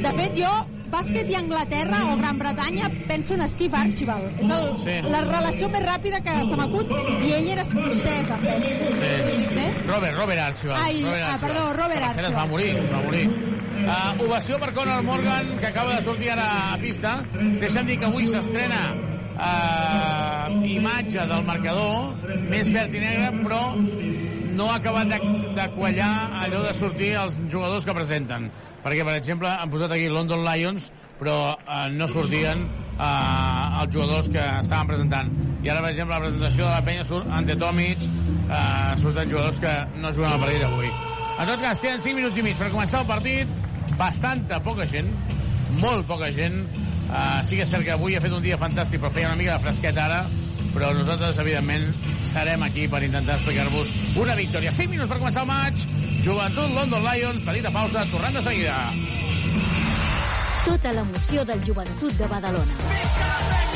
De 0.06 0.12
fet, 0.22 0.40
jo 0.40 0.54
bàsquet 0.92 1.28
i 1.30 1.34
Anglaterra 1.38 2.00
o 2.12 2.16
Gran 2.20 2.38
Bretanya 2.38 2.90
penso 3.08 3.34
en 3.34 3.46
Steve 3.48 3.76
Archibald. 3.76 4.32
És 4.40 4.46
el, 4.46 4.66
Sí. 4.84 5.08
la 5.10 5.20
relació 5.26 5.68
més 5.68 5.84
ràpida 5.86 6.20
que 6.22 6.34
se 6.48 6.56
m'acut 6.56 6.90
i 7.26 7.32
ell 7.32 7.48
era 7.56 7.62
escocès, 7.62 8.30
em 8.30 8.40
penso. 8.46 8.92
Sí. 9.00 9.46
Bé? 9.56 9.66
Robert, 9.86 10.16
Robert 10.18 10.40
Archibald. 10.40 10.82
Ai, 10.84 11.02
Robert 11.02 11.22
ah, 11.22 11.32
Archibald. 11.34 11.40
perdó, 11.46 11.72
Robert 11.82 12.00
cert, 12.00 12.10
es 12.10 12.16
va 12.16 12.42
Archibald. 12.42 12.50
morir, 12.50 12.76
es 12.76 12.90
va 12.92 13.02
morir. 13.02 13.26
Uh, 13.86 14.24
ovació 14.24 14.58
per 14.58 14.72
Conor 14.74 15.02
Morgan, 15.04 15.46
que 15.60 15.66
acaba 15.66 15.94
de 15.96 16.02
sortir 16.02 16.30
ara 16.32 16.72
a 16.72 16.78
pista. 16.78 17.22
Deixa'm 17.60 17.86
dir 17.86 17.98
que 18.00 18.06
avui 18.08 18.26
s'estrena 18.26 18.80
uh, 19.36 20.64
imatge 20.66 21.26
del 21.28 21.44
marcador, 21.46 22.14
més 22.50 22.70
verd 22.72 22.94
i 22.96 23.02
negre, 23.02 23.30
però 23.44 23.60
no 24.56 24.70
ha 24.72 24.76
acabat 24.80 25.10
de, 25.12 25.18
de 25.54 25.66
quallar 25.76 26.12
allò 26.42 26.62
de 26.64 26.72
sortir 26.78 27.12
els 27.20 27.36
jugadors 27.52 27.84
que 27.84 27.94
presenten. 27.94 28.50
Perquè, 28.86 29.02
per 29.02 29.16
exemple, 29.18 29.50
han 29.50 29.70
posat 29.72 29.90
aquí 29.96 30.06
London 30.06 30.44
Lions, 30.46 30.84
però 31.18 31.56
uh, 31.56 31.86
no 31.90 32.06
sortien 32.06 32.60
uh, 32.68 33.80
els 33.80 33.90
jugadors 33.90 34.28
que 34.30 34.44
estaven 34.60 34.92
presentant. 34.92 35.32
I 35.64 35.72
ara, 35.72 35.80
per 35.82 35.90
exemple, 35.90 36.14
la 36.14 36.22
presentació 36.22 36.68
de 36.68 36.70
la 36.70 36.84
penya 36.86 37.06
surt 37.08 37.32
ante 37.34 37.56
Tomic, 37.58 38.04
uh, 38.46 38.94
surten 39.02 39.32
jugadors 39.32 39.58
que 39.64 39.72
no 39.98 40.12
juguen 40.14 40.30
al 40.30 40.44
partit 40.44 40.62
d'avui. 40.62 40.92
En 41.34 41.50
tot 41.50 41.64
cas, 41.64 41.82
queden 41.82 42.04
5 42.04 42.20
minuts 42.20 42.38
i 42.38 42.46
mig 42.46 42.60
per 42.60 42.70
començar 42.70 43.02
el 43.02 43.10
partit. 43.10 43.50
Bastanta 43.98 44.62
poca 44.62 44.86
gent, 44.86 45.10
molt 45.82 46.06
poca 46.06 46.30
gent. 46.36 46.62
Uh, 47.10 47.42
sí 47.48 47.58
que 47.58 47.66
és 47.66 47.74
cert 47.74 47.82
que 47.88 47.96
avui 47.96 48.14
ha 48.14 48.22
fet 48.22 48.38
un 48.38 48.44
dia 48.44 48.60
fantàstic, 48.60 49.02
però 49.02 49.10
feia 49.18 49.32
una 49.32 49.40
mica 49.42 49.58
de 49.58 49.66
fresquet 49.66 49.98
ara, 49.98 50.22
però 50.76 50.90
nosaltres, 50.92 51.38
evidentment, 51.40 51.86
serem 52.28 52.60
aquí 52.66 52.84
per 52.92 53.00
intentar 53.06 53.38
explicar-vos 53.38 53.94
una 54.20 54.34
victòria. 54.36 54.74
5 54.76 54.92
minuts 54.92 55.08
per 55.08 55.16
començar 55.22 55.46
el 55.46 55.48
maig. 55.48 55.86
Joventut 56.26 56.74
London 56.76 57.06
Lions, 57.06 57.46
petita 57.48 57.72
pausa, 57.72 58.04
tornem 58.12 58.36
de 58.36 58.44
seguida. 58.44 58.76
Tota 60.66 60.92
l'emoció 60.98 61.48
del 61.48 61.64
joventut 61.64 62.20
de 62.20 62.28
Badalona. 62.34 63.75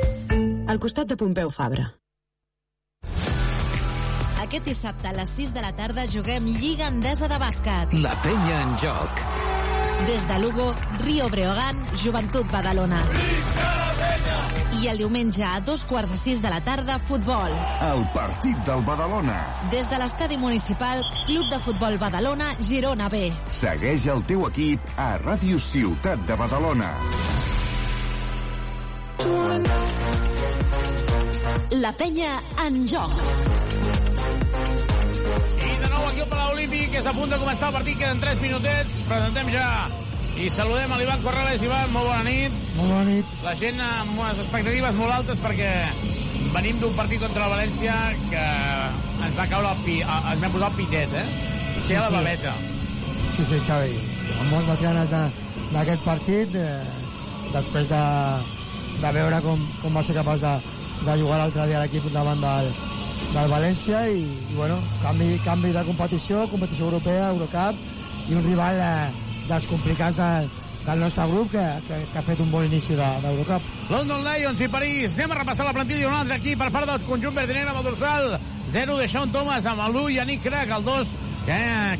Al 0.71 0.79
costat 0.79 1.09
de 1.11 1.17
Pompeu 1.19 1.49
Fabra. 1.51 1.83
Aquest 4.39 4.69
dissabte 4.69 5.09
a 5.09 5.11
les 5.17 5.33
6 5.35 5.51
de 5.51 5.63
la 5.65 5.71
tarda 5.75 6.05
juguem 6.07 6.47
Lliga 6.47 6.87
Endesa 6.87 7.27
de 7.27 7.39
Bàsquet. 7.41 7.95
La 8.05 8.13
penya 8.23 8.61
en 8.61 8.71
joc. 8.79 9.19
Des 10.07 10.23
de 10.29 10.37
Lugo, 10.39 10.69
Rio 11.01 11.27
Breogán, 11.33 11.83
Joventut 11.99 12.47
Badalona. 12.53 13.01
I 14.79 14.87
el 14.93 15.03
diumenge 15.03 15.43
a 15.43 15.59
dos 15.59 15.83
quarts 15.83 16.15
de 16.15 16.21
sis 16.23 16.39
de 16.41 16.53
la 16.53 16.61
tarda, 16.63 17.01
futbol. 17.11 17.51
El 17.91 18.07
partit 18.15 18.63
del 18.71 18.87
Badalona. 18.87 19.41
Des 19.75 19.91
de 19.91 19.99
l'estadi 19.99 20.39
municipal, 20.39 21.03
Club 21.25 21.51
de 21.51 21.59
Futbol 21.67 21.99
Badalona, 21.99 22.53
Girona 22.63 23.11
B. 23.11 23.27
Segueix 23.59 24.07
el 24.15 24.23
teu 24.23 24.47
equip 24.47 24.95
a 24.95 25.17
Ràdio 25.19 25.59
Ciutat 25.59 26.23
de 26.23 26.39
Badalona. 26.39 26.95
La 31.81 31.91
penya 31.97 32.31
en 32.65 32.87
joc. 32.89 33.13
I 35.61 35.73
de 35.81 35.89
nou 35.89 36.05
aquí 36.07 36.21
al 36.21 36.29
Palau 36.29 36.53
Olímpic, 36.53 36.91
que 36.93 36.99
és 37.01 37.09
a 37.09 37.13
punt 37.13 37.29
de 37.29 37.39
començar 37.41 37.69
el 37.69 37.75
partit, 37.77 37.97
queden 37.99 38.21
3 38.21 38.41
minutets, 38.43 39.01
presentem 39.09 39.51
ja 39.53 39.67
i 40.41 40.49
saludem 40.53 40.91
a 40.93 40.97
l'Ivan 40.99 41.21
Corrales. 41.25 41.61
Ivan, 41.65 41.91
molt 41.93 42.07
bona 42.09 42.23
nit. 42.27 42.55
Molt 42.77 42.89
bona 42.93 43.03
nit. 43.09 43.35
La 43.45 43.53
gent 43.59 43.81
amb 43.85 44.17
unes 44.17 44.41
expectatives 44.43 44.97
molt 44.99 45.15
altes 45.17 45.41
perquè 45.43 45.71
venim 46.55 46.79
d'un 46.81 46.95
partit 46.97 47.21
contra 47.23 47.45
el 47.45 47.53
València 47.55 47.97
que 48.31 48.45
ens 49.27 49.35
va 49.37 49.49
caure 49.51 49.75
el 49.75 49.83
pi, 49.85 49.99
ens 50.05 50.41
vam 50.41 50.55
posar 50.55 50.71
el 50.71 50.79
pitet, 50.79 51.13
eh? 51.13 51.27
Sí, 51.81 51.91
sí, 51.91 51.99
la 51.99 52.09
babeta. 52.13 52.55
Sí, 53.35 53.45
sí, 53.45 53.61
Xavi. 53.67 53.93
Amb 54.39 54.49
moltes 54.53 54.81
ganes 54.83 55.13
d'aquest 55.13 56.03
partit, 56.07 56.57
eh, 56.57 56.81
després 57.53 57.87
de, 57.91 58.01
de 59.01 59.11
veure 59.15 59.41
com, 59.41 59.61
com 59.81 59.97
va 59.97 60.03
ser 60.05 60.15
capaç 60.17 60.41
de, 60.43 60.53
de 61.01 61.17
jugar 61.21 61.41
l'altre 61.41 61.67
dia 61.69 61.81
l'equip 61.81 62.07
davant 62.13 62.41
del, 62.43 62.71
del 63.33 63.51
València 63.51 64.05
i, 64.13 64.23
i 64.23 64.57
bueno, 64.57 64.77
canvi, 65.01 65.33
canvi 65.45 65.73
de 65.73 65.83
competició, 65.87 66.45
competició 66.51 66.89
europea, 66.89 67.31
Eurocup 67.33 68.29
i 68.29 68.37
un 68.37 68.45
rival 68.45 68.81
eh, 68.81 69.29
dels 69.47 69.65
complicats 69.69 70.19
de, 70.19 70.31
del 70.85 71.01
nostre 71.01 71.25
grup 71.31 71.51
que, 71.53 71.65
que, 71.87 71.99
que 72.11 72.19
ha 72.19 72.25
fet 72.25 72.41
un 72.43 72.51
bon 72.53 72.65
inici 72.67 72.97
d'Eurocup. 72.97 73.65
De, 73.65 73.95
London 73.95 74.25
Lions 74.25 74.61
i 74.61 74.69
París. 74.71 75.15
Anem 75.17 75.33
a 75.33 75.39
repassar 75.41 75.67
la 75.67 75.75
plantilla 75.77 76.07
d'un 76.07 76.19
altre 76.19 76.37
equip 76.41 76.61
per 76.61 76.69
part 76.73 76.89
del 76.89 77.07
conjunt 77.09 77.37
verdinera 77.37 77.73
amb 77.73 77.81
el 77.81 77.89
dorsal 77.91 78.37
0 78.71 78.99
de 79.01 79.07
Sean 79.09 79.33
Thomas 79.33 79.65
amb 79.69 79.85
el 79.87 79.97
1 80.03 80.17
Yannick 80.17 80.45
Crac, 80.45 80.69
el 80.77 80.85
2 80.85 81.15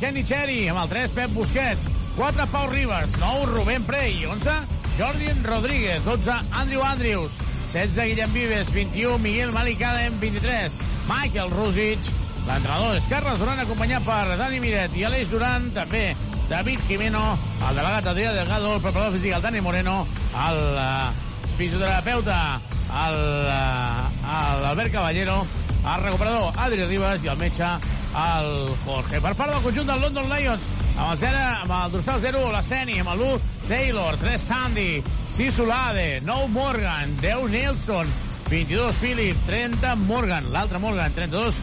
Kenny 0.02 0.24
Cherry 0.28 0.60
amb 0.70 0.84
el 0.84 0.94
3 0.94 1.18
Pep 1.18 1.34
Busquets 1.34 1.90
4 2.18 2.46
Pau 2.52 2.70
Ribas, 2.70 3.10
9 3.18 3.50
Rubén 3.56 3.88
Prey 3.88 4.26
11 4.26 4.81
Jordi 4.98 5.30
Rodríguez 5.44 6.04
12 6.06 6.32
Andrew 6.52 6.84
Andrews 6.84 7.32
16 7.74 8.10
Guillem 8.10 8.34
Vives 8.34 8.74
21 8.74 9.20
Miguel 9.20 9.52
Malicadem 9.52 10.20
23 10.20 10.74
Michael 11.08 11.50
Rusic 11.52 12.12
l'entrenador 12.48 12.98
és 12.98 13.08
Carles 13.08 13.40
Duran 13.40 13.62
acompanyat 13.62 14.04
per 14.06 14.38
Dani 14.40 14.60
Miret 14.64 14.96
i 14.98 15.06
Aleix 15.06 15.30
Duran 15.30 15.70
també 15.76 16.12
David 16.52 16.82
Jimeno, 16.84 17.38
el 17.64 17.78
delegat 17.78 18.08
Adrià 18.12 18.34
Delgado, 18.36 18.74
el 18.76 18.82
preparador 18.84 19.14
físic, 19.16 19.32
el 19.32 19.42
Dani 19.42 19.62
Moreno, 19.64 20.02
el 20.36 20.58
uh, 20.76 21.54
fisioterapeuta, 21.56 22.60
el, 23.06 23.20
uh, 23.48 24.34
l'Albert 24.66 24.92
Caballero, 24.92 25.38
el 25.80 26.04
recuperador 26.04 26.60
Adri 26.60 26.90
Ribas 26.90 27.24
i 27.24 27.32
el 27.32 27.40
metge, 27.40 27.70
el 28.12 28.76
Jorge. 28.86 29.22
Per 29.22 29.34
part 29.36 29.54
del 29.54 29.64
conjunt 29.64 29.88
del 29.88 30.02
London 30.02 30.30
Lions, 30.32 30.68
amb 30.98 31.12
el, 31.12 31.18
0, 31.22 31.44
amb 31.64 31.76
el 31.78 31.96
dorsal 31.96 32.20
0, 32.24 32.44
la 32.52 32.64
Seni, 32.64 33.00
amb 33.00 33.14
el 33.14 33.24
1, 33.28 33.40
Taylor, 33.68 34.18
3, 34.20 34.42
Sandy, 34.42 34.90
6, 35.32 35.56
Solade, 35.56 36.22
9, 36.26 36.50
Morgan, 36.52 37.16
10, 37.22 37.48
Nelson, 37.56 38.12
22, 38.50 38.92
Philip, 39.00 39.46
30, 39.48 39.96
Morgan, 40.08 40.52
l'altre 40.52 40.80
Morgan, 40.80 41.14
32, 41.16 41.56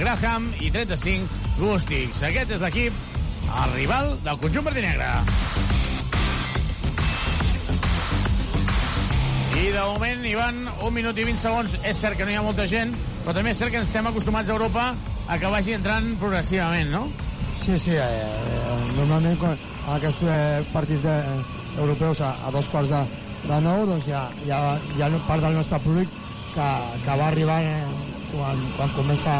Graham 0.00 0.50
i 0.60 0.70
35, 0.72 1.28
Gustix. 1.60 2.22
Aquest 2.24 2.56
és 2.56 2.64
l'equip 2.64 3.06
el 3.50 3.72
rival 3.74 4.14
del 4.24 4.38
conjunt 4.40 4.66
verd 4.68 4.78
i 4.80 4.84
negre. 4.84 5.10
I 9.60 9.64
de 9.74 9.80
moment, 9.84 10.22
Ivan, 10.24 10.60
un 10.86 10.94
minut 10.94 11.18
i 11.18 11.24
20 11.26 11.42
segons. 11.42 11.74
És 11.84 11.98
cert 12.00 12.16
que 12.16 12.24
no 12.24 12.32
hi 12.32 12.38
ha 12.38 12.44
molta 12.44 12.64
gent, 12.70 12.94
però 13.24 13.34
també 13.36 13.52
és 13.52 13.60
cert 13.60 13.74
que 13.74 13.82
ens 13.82 13.90
estem 13.90 14.08
acostumats 14.08 14.48
a 14.48 14.56
Europa 14.56 14.86
a 15.30 15.38
que 15.38 15.46
vagi 15.46 15.76
entrant 15.78 16.16
progressivament, 16.18 16.90
no? 16.90 17.04
Sí, 17.54 17.78
sí. 17.78 17.94
Eh, 17.94 18.02
eh, 18.02 18.78
normalment, 18.96 19.36
quan 19.38 19.54
aquests 19.94 20.24
eh, 20.26 20.62
partits 20.72 21.04
de, 21.06 21.14
eh, 21.14 21.78
europeus 21.78 22.20
a, 22.20 22.32
a 22.46 22.50
dos 22.50 22.66
quarts 22.72 22.90
de, 22.90 23.02
de 23.44 23.60
nou, 23.62 23.84
doncs 23.86 24.08
hi 24.08 24.16
ha, 24.16 24.24
hi 24.42 24.50
ha, 24.50 24.60
hi 24.96 25.04
ha 25.06 25.10
part 25.28 25.46
del 25.46 25.54
nostre 25.60 25.78
públic 25.86 26.10
que, 26.56 26.68
que 27.04 27.18
va 27.22 27.28
arribar 27.28 27.60
eh, 27.62 27.86
quan, 28.32 28.66
quan 28.74 28.96
comença 28.98 29.38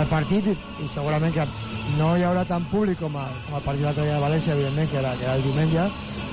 el 0.00 0.08
partit 0.08 0.48
i, 0.48 0.56
i 0.80 0.88
segurament 0.88 1.36
que 1.36 1.44
no 1.98 2.14
hi 2.16 2.24
haurà 2.24 2.46
tant 2.48 2.64
públic 2.72 2.96
com, 3.02 3.20
a, 3.20 3.28
com 3.44 3.60
el 3.60 3.66
partit 3.68 3.84
l'altre 3.84 4.08
dia 4.08 4.16
de 4.16 4.24
València, 4.24 4.56
evidentment, 4.56 4.88
que 4.88 5.00
era, 5.02 5.12
que 5.20 5.28
era 5.28 5.36
el 5.36 5.44
diumenge, 5.44 5.88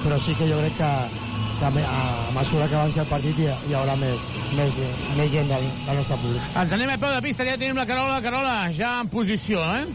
però 0.05 0.23
sí 0.23 0.39
que 0.39 0.47
jo 0.47 0.63
crec 0.63 0.79
que, 0.79 0.91
que 1.59 1.65
a, 1.65 2.27
a 2.27 2.31
mesura 2.35 2.67
que 2.67 2.75
avanci 2.75 2.99
el 3.01 3.07
partit 3.09 3.39
hi, 3.39 3.49
hi 3.69 3.75
haurà 3.77 3.95
més, 3.99 4.29
més, 4.57 4.79
més 5.17 5.29
gent 5.31 5.51
del, 5.51 5.67
del 5.85 6.01
nostre 6.01 6.17
públic. 6.23 6.49
Ens 6.61 6.75
anem 6.77 6.93
a 6.93 6.97
peu 7.01 7.13
de 7.13 7.21
pista, 7.25 7.45
ja 7.47 7.57
tenim 7.59 7.79
la 7.79 7.87
Carola. 7.89 8.21
Carola, 8.25 8.55
ja 8.75 8.95
en 9.03 9.11
posició, 9.13 9.61
eh? 9.79 9.85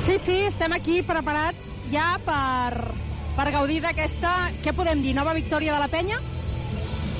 Sí, 0.00 0.16
sí, 0.22 0.36
estem 0.48 0.72
aquí 0.76 1.00
preparats 1.06 1.70
ja 1.92 2.14
per, 2.24 2.94
per 3.36 3.48
gaudir 3.54 3.80
d'aquesta, 3.84 4.34
què 4.64 4.74
podem 4.76 5.02
dir, 5.04 5.14
nova 5.16 5.34
victòria 5.36 5.74
de 5.76 5.82
la 5.82 5.90
penya? 5.92 6.20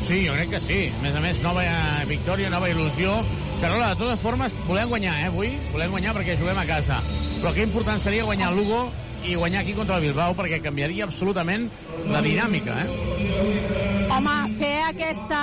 Sí, 0.01 0.23
jo 0.25 0.35
crec 0.35 0.55
que 0.55 0.61
sí. 0.65 0.81
A 0.97 1.03
més 1.03 1.17
a 1.17 1.21
més, 1.23 1.41
nova 1.45 1.65
victòria, 2.09 2.51
nova 2.53 2.71
il·lusió. 2.73 3.21
Carola, 3.61 3.91
de 3.91 3.97
totes 4.01 4.21
formes, 4.21 4.55
volem 4.67 4.89
guanyar, 4.89 5.19
eh, 5.21 5.27
avui. 5.29 5.51
Volem 5.73 5.91
guanyar 5.93 6.15
perquè 6.17 6.39
juguem 6.41 6.59
a 6.59 6.65
casa. 6.65 7.03
Però 7.43 7.53
que 7.53 7.67
important 7.67 8.01
seria 8.01 8.25
guanyar 8.25 8.55
Lugo 8.57 8.87
i 9.23 9.35
guanyar 9.35 9.61
aquí 9.63 9.75
contra 9.77 9.99
el 9.99 10.07
Bilbao 10.07 10.33
perquè 10.35 10.63
canviaria 10.65 11.05
absolutament 11.05 11.69
la 12.09 12.23
dinàmica, 12.25 12.79
eh? 12.85 14.07
Home, 14.11 14.39
fer 14.57 14.79
aquesta, 14.89 15.43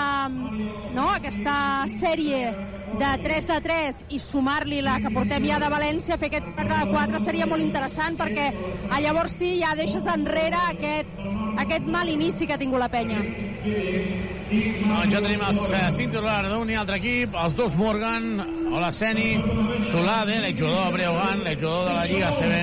no, 0.98 1.12
aquesta 1.14 1.86
sèrie 2.00 2.77
de 2.98 3.12
3 3.24 3.48
de 3.48 3.58
3 3.62 4.00
i 4.10 4.20
sumar-li 4.20 4.80
la 4.82 4.98
que 5.04 5.12
portem 5.14 5.46
ja 5.46 5.60
de 5.62 5.70
València, 5.70 6.18
fer 6.18 6.32
aquest 6.32 6.48
4 6.58 6.80
de 6.80 6.96
4 6.96 7.22
seria 7.28 7.48
molt 7.50 7.62
interessant 7.62 8.18
perquè 8.18 8.48
a 8.90 9.02
llavors 9.04 9.36
sí 9.38 9.58
ja 9.62 9.76
deixes 9.78 10.08
enrere 10.14 10.58
aquest, 10.72 11.20
aquest 11.64 11.92
mal 11.94 12.10
inici 12.10 12.48
que 12.48 12.58
ha 12.58 12.62
tingut 12.62 12.82
la 12.82 12.90
penya. 12.90 13.22
Doncs 14.48 15.12
ja 15.12 15.22
tenim 15.22 15.44
els 15.44 15.62
eh, 15.76 15.84
cinc 15.94 16.14
titulars 16.16 16.50
d'un 16.50 16.70
i 16.72 16.78
altre 16.80 16.98
equip, 17.02 17.36
els 17.36 17.56
dos 17.58 17.76
Morgan, 17.78 18.28
Olaseni, 18.72 19.30
Solade, 19.92 20.40
l'exjugador 20.46 20.88
de 20.88 20.98
Breogan, 20.98 21.44
l'exjugador 21.46 21.90
de 21.92 21.96
la 21.98 22.06
Lliga 22.10 22.34
CB, 22.40 22.62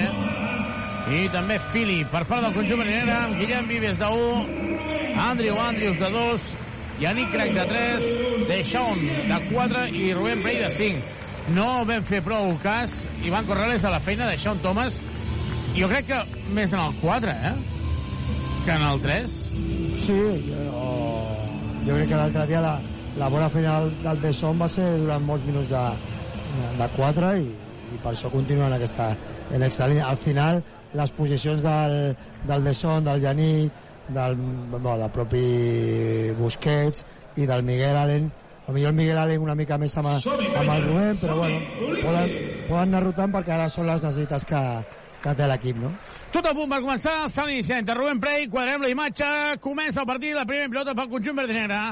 i 1.14 1.24
també 1.34 1.60
Fili, 1.70 2.00
per 2.10 2.24
part 2.24 2.46
del 2.46 2.54
conjunt 2.56 2.80
marinera, 2.80 3.18
amb 3.26 3.38
Guillem 3.38 3.68
Vives 3.68 4.00
de 4.00 4.08
1, 4.08 5.18
Andrew 5.28 5.60
Andrews 5.60 6.00
de 6.00 6.10
2, 6.16 6.52
Yannick 7.00 7.32
Crac 7.32 7.52
de 7.56 7.64
3, 7.66 8.04
Deixón 8.48 9.00
de 9.02 9.38
4 9.50 9.86
i 9.88 10.14
Rubén 10.14 10.42
Prey 10.42 10.60
de 10.62 10.70
5. 10.70 11.00
No 11.54 11.84
vam 11.88 12.04
fer 12.06 12.22
prou 12.24 12.54
cas, 12.62 13.04
Ivan 13.26 13.44
Corrales 13.48 13.84
a 13.84 13.90
la 13.92 14.00
feina 14.00 14.28
de 14.30 14.38
Sean 14.38 14.62
Thomas, 14.62 15.00
jo 15.74 15.88
crec 15.90 16.06
que 16.08 16.20
més 16.54 16.72
en 16.72 16.80
el 16.80 16.94
4, 17.02 17.34
eh? 17.34 17.52
Que 18.64 18.76
en 18.78 18.86
el 18.86 19.02
3. 19.02 19.34
Sí, 20.06 20.20
jo, 20.46 20.86
jo 21.84 21.98
crec 21.98 22.08
que 22.08 22.20
l'altre 22.20 22.46
dia 22.48 22.62
la, 22.64 22.78
la 23.18 23.28
bona 23.28 23.50
final 23.50 23.90
del 24.04 24.22
De 24.22 24.32
Son 24.32 24.62
va 24.62 24.70
ser 24.70 24.86
durant 25.02 25.26
molts 25.26 25.44
minuts 25.46 25.68
de, 25.72 25.84
de 26.78 26.88
4 26.96 27.34
i, 27.42 27.50
i 27.94 28.00
per 28.02 28.14
això 28.14 28.30
continua 28.32 28.70
en 28.70 28.78
aquesta, 28.78 29.10
en 29.50 29.60
aquesta 29.60 29.90
línia. 29.90 30.08
Al 30.08 30.22
final, 30.22 30.62
les 30.94 31.10
posicions 31.18 31.62
del, 31.62 32.14
del 32.48 32.64
De 32.70 32.74
del 33.10 33.20
Yannick, 33.20 33.83
del, 34.08 34.36
bueno, 34.36 34.96
del 34.98 35.10
propi 35.10 35.44
Busquets 36.38 37.04
i 37.36 37.46
del 37.46 37.62
Miguel 37.66 37.96
Allen, 37.96 38.30
potser 38.66 38.86
el 38.88 38.96
Miguel 38.96 39.18
Allen 39.18 39.42
una 39.44 39.54
mica 39.54 39.78
més 39.78 39.96
amb, 40.00 40.08
amb 40.08 40.74
el 40.74 40.84
Rubén, 40.86 41.18
però 41.20 41.36
bueno, 41.36 41.60
poden, 42.00 42.34
poden 42.68 42.82
anar 42.88 43.02
rotant 43.04 43.34
perquè 43.34 43.56
ara 43.56 43.68
són 43.68 43.88
les 43.90 44.02
necessitats 44.02 44.48
que, 44.48 44.62
que 45.24 45.34
té 45.36 45.48
l'equip, 45.50 45.78
no? 45.82 45.92
Tot 46.32 46.48
a 46.48 46.54
punt 46.56 46.70
per 46.72 46.80
començar, 46.80 47.14
l'iniciant 47.46 47.86
de 47.86 47.96
Rubén 47.96 48.20
Prey, 48.20 48.48
quadrem 48.52 48.82
la 48.82 48.92
imatge, 48.92 49.30
comença 49.60 50.02
el 50.02 50.08
partit, 50.08 50.34
la 50.36 50.46
primera 50.48 50.72
pilota 50.72 50.96
pel 50.96 51.10
conjunt 51.12 51.40
verd 51.42 51.52
i 51.52 51.58
negre. 51.60 51.82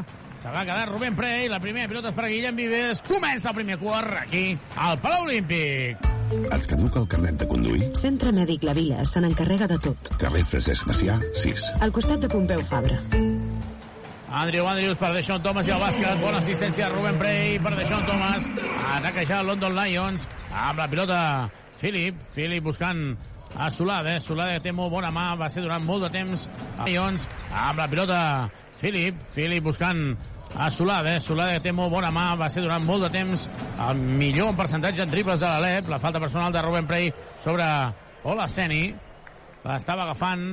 Se 0.42 0.50
va 0.50 0.64
quedar 0.66 0.88
Rubén 0.88 1.14
Prey, 1.14 1.46
la 1.48 1.60
primera 1.62 1.86
pilota 1.86 2.10
és 2.10 2.16
per 2.16 2.24
Guillem 2.26 2.56
Vives, 2.58 3.02
comença 3.06 3.52
el 3.52 3.54
primer 3.60 3.76
quart 3.78 4.16
aquí, 4.24 4.56
al 4.74 4.96
Palau 4.98 5.28
Olímpic. 5.28 6.02
Et 6.32 6.64
caduca 6.66 6.98
el 6.98 7.06
carnet 7.12 7.36
de 7.38 7.46
conduir? 7.46 7.84
Centre 8.00 8.32
Mèdic 8.34 8.64
La 8.66 8.74
Vila 8.74 9.04
se 9.06 9.22
n'encarrega 9.22 9.68
de 9.70 9.78
tot. 9.84 10.10
Carrer 10.18 10.42
Francesc 10.48 10.88
Macià, 10.88 11.20
6. 11.44 11.68
Al 11.86 11.94
costat 11.94 12.24
de 12.24 12.30
Pompeu 12.32 12.64
Fabra. 12.66 12.98
Andrew 14.32 14.66
Andrews 14.66 14.98
per 14.98 15.12
Deixón 15.14 15.44
Thomas 15.44 15.70
i 15.70 15.76
el 15.76 15.84
bàsquet. 15.84 16.18
Bona 16.24 16.40
assistència 16.42 16.88
de 16.88 16.96
Rubén 16.96 17.22
Prey 17.22 17.60
per 17.62 17.76
Deixón 17.76 18.02
Thomas. 18.08 18.48
Ataca 18.96 19.22
ja 19.28 19.44
el 19.44 19.52
London 19.52 19.76
Lions. 19.78 20.26
Amb 20.50 20.82
la 20.82 20.88
pilota 20.90 21.20
Philip. 21.78 22.18
Philip 22.34 22.66
buscant 22.66 23.12
a 23.54 23.70
Solada. 23.70 24.16
Eh? 24.16 24.24
Solada 24.24 24.58
té 24.64 24.74
molt 24.74 24.90
bona 24.90 25.12
mà. 25.14 25.36
Va 25.38 25.52
ser 25.52 25.62
durant 25.62 25.84
molt 25.86 26.08
de 26.08 26.12
temps. 26.16 26.48
Lions. 26.82 27.30
Amb 27.52 27.84
la 27.84 27.90
pilota 27.92 28.20
Philip. 28.80 29.20
Philip 29.36 29.68
buscant 29.68 30.16
a 30.56 30.70
Solada. 30.70 31.16
Eh? 31.16 31.20
Solada 31.20 31.60
té 31.62 31.72
molt 31.72 31.92
bona 31.92 32.10
mà. 32.14 32.32
Va 32.38 32.50
ser 32.52 32.64
durant 32.64 32.84
molt 32.84 33.06
de 33.06 33.12
temps 33.14 33.46
el 33.88 34.02
millor 34.02 34.52
en 34.52 34.58
percentatge 34.58 35.04
en 35.04 35.12
triples 35.12 35.40
de 35.40 35.46
l'Alep. 35.48 35.88
La 35.88 36.00
falta 36.02 36.20
personal 36.20 36.52
de 36.52 36.62
Rubén 36.62 36.86
Prey 36.86 37.12
sobre 37.42 37.64
Olaseni. 38.24 38.84
L'estava 39.62 40.06
agafant 40.06 40.46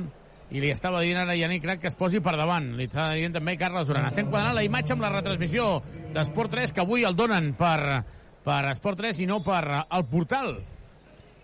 i 0.50 0.58
li 0.62 0.70
estava 0.72 1.02
dient 1.04 1.20
ara 1.22 1.36
Yannick 1.38 1.62
Crac 1.62 1.80
que 1.82 1.90
es 1.90 1.98
posi 1.98 2.22
per 2.22 2.34
davant. 2.38 2.72
Li 2.78 2.88
estava 2.88 3.14
dient 3.18 3.36
també 3.36 3.56
Carles 3.58 3.86
Duran. 3.86 4.08
Estem 4.10 4.30
quadrant 4.30 4.56
la 4.56 4.66
imatge 4.66 4.96
amb 4.96 5.04
la 5.04 5.12
retransmissió 5.14 5.78
d'Esport 6.14 6.54
3 6.56 6.74
que 6.74 6.82
avui 6.82 7.06
el 7.06 7.16
donen 7.18 7.52
per, 7.58 8.02
per 8.46 8.60
Esport 8.72 8.98
3 9.02 9.22
i 9.22 9.30
no 9.30 9.40
per 9.46 9.62
el 9.82 10.06
portal. 10.10 10.58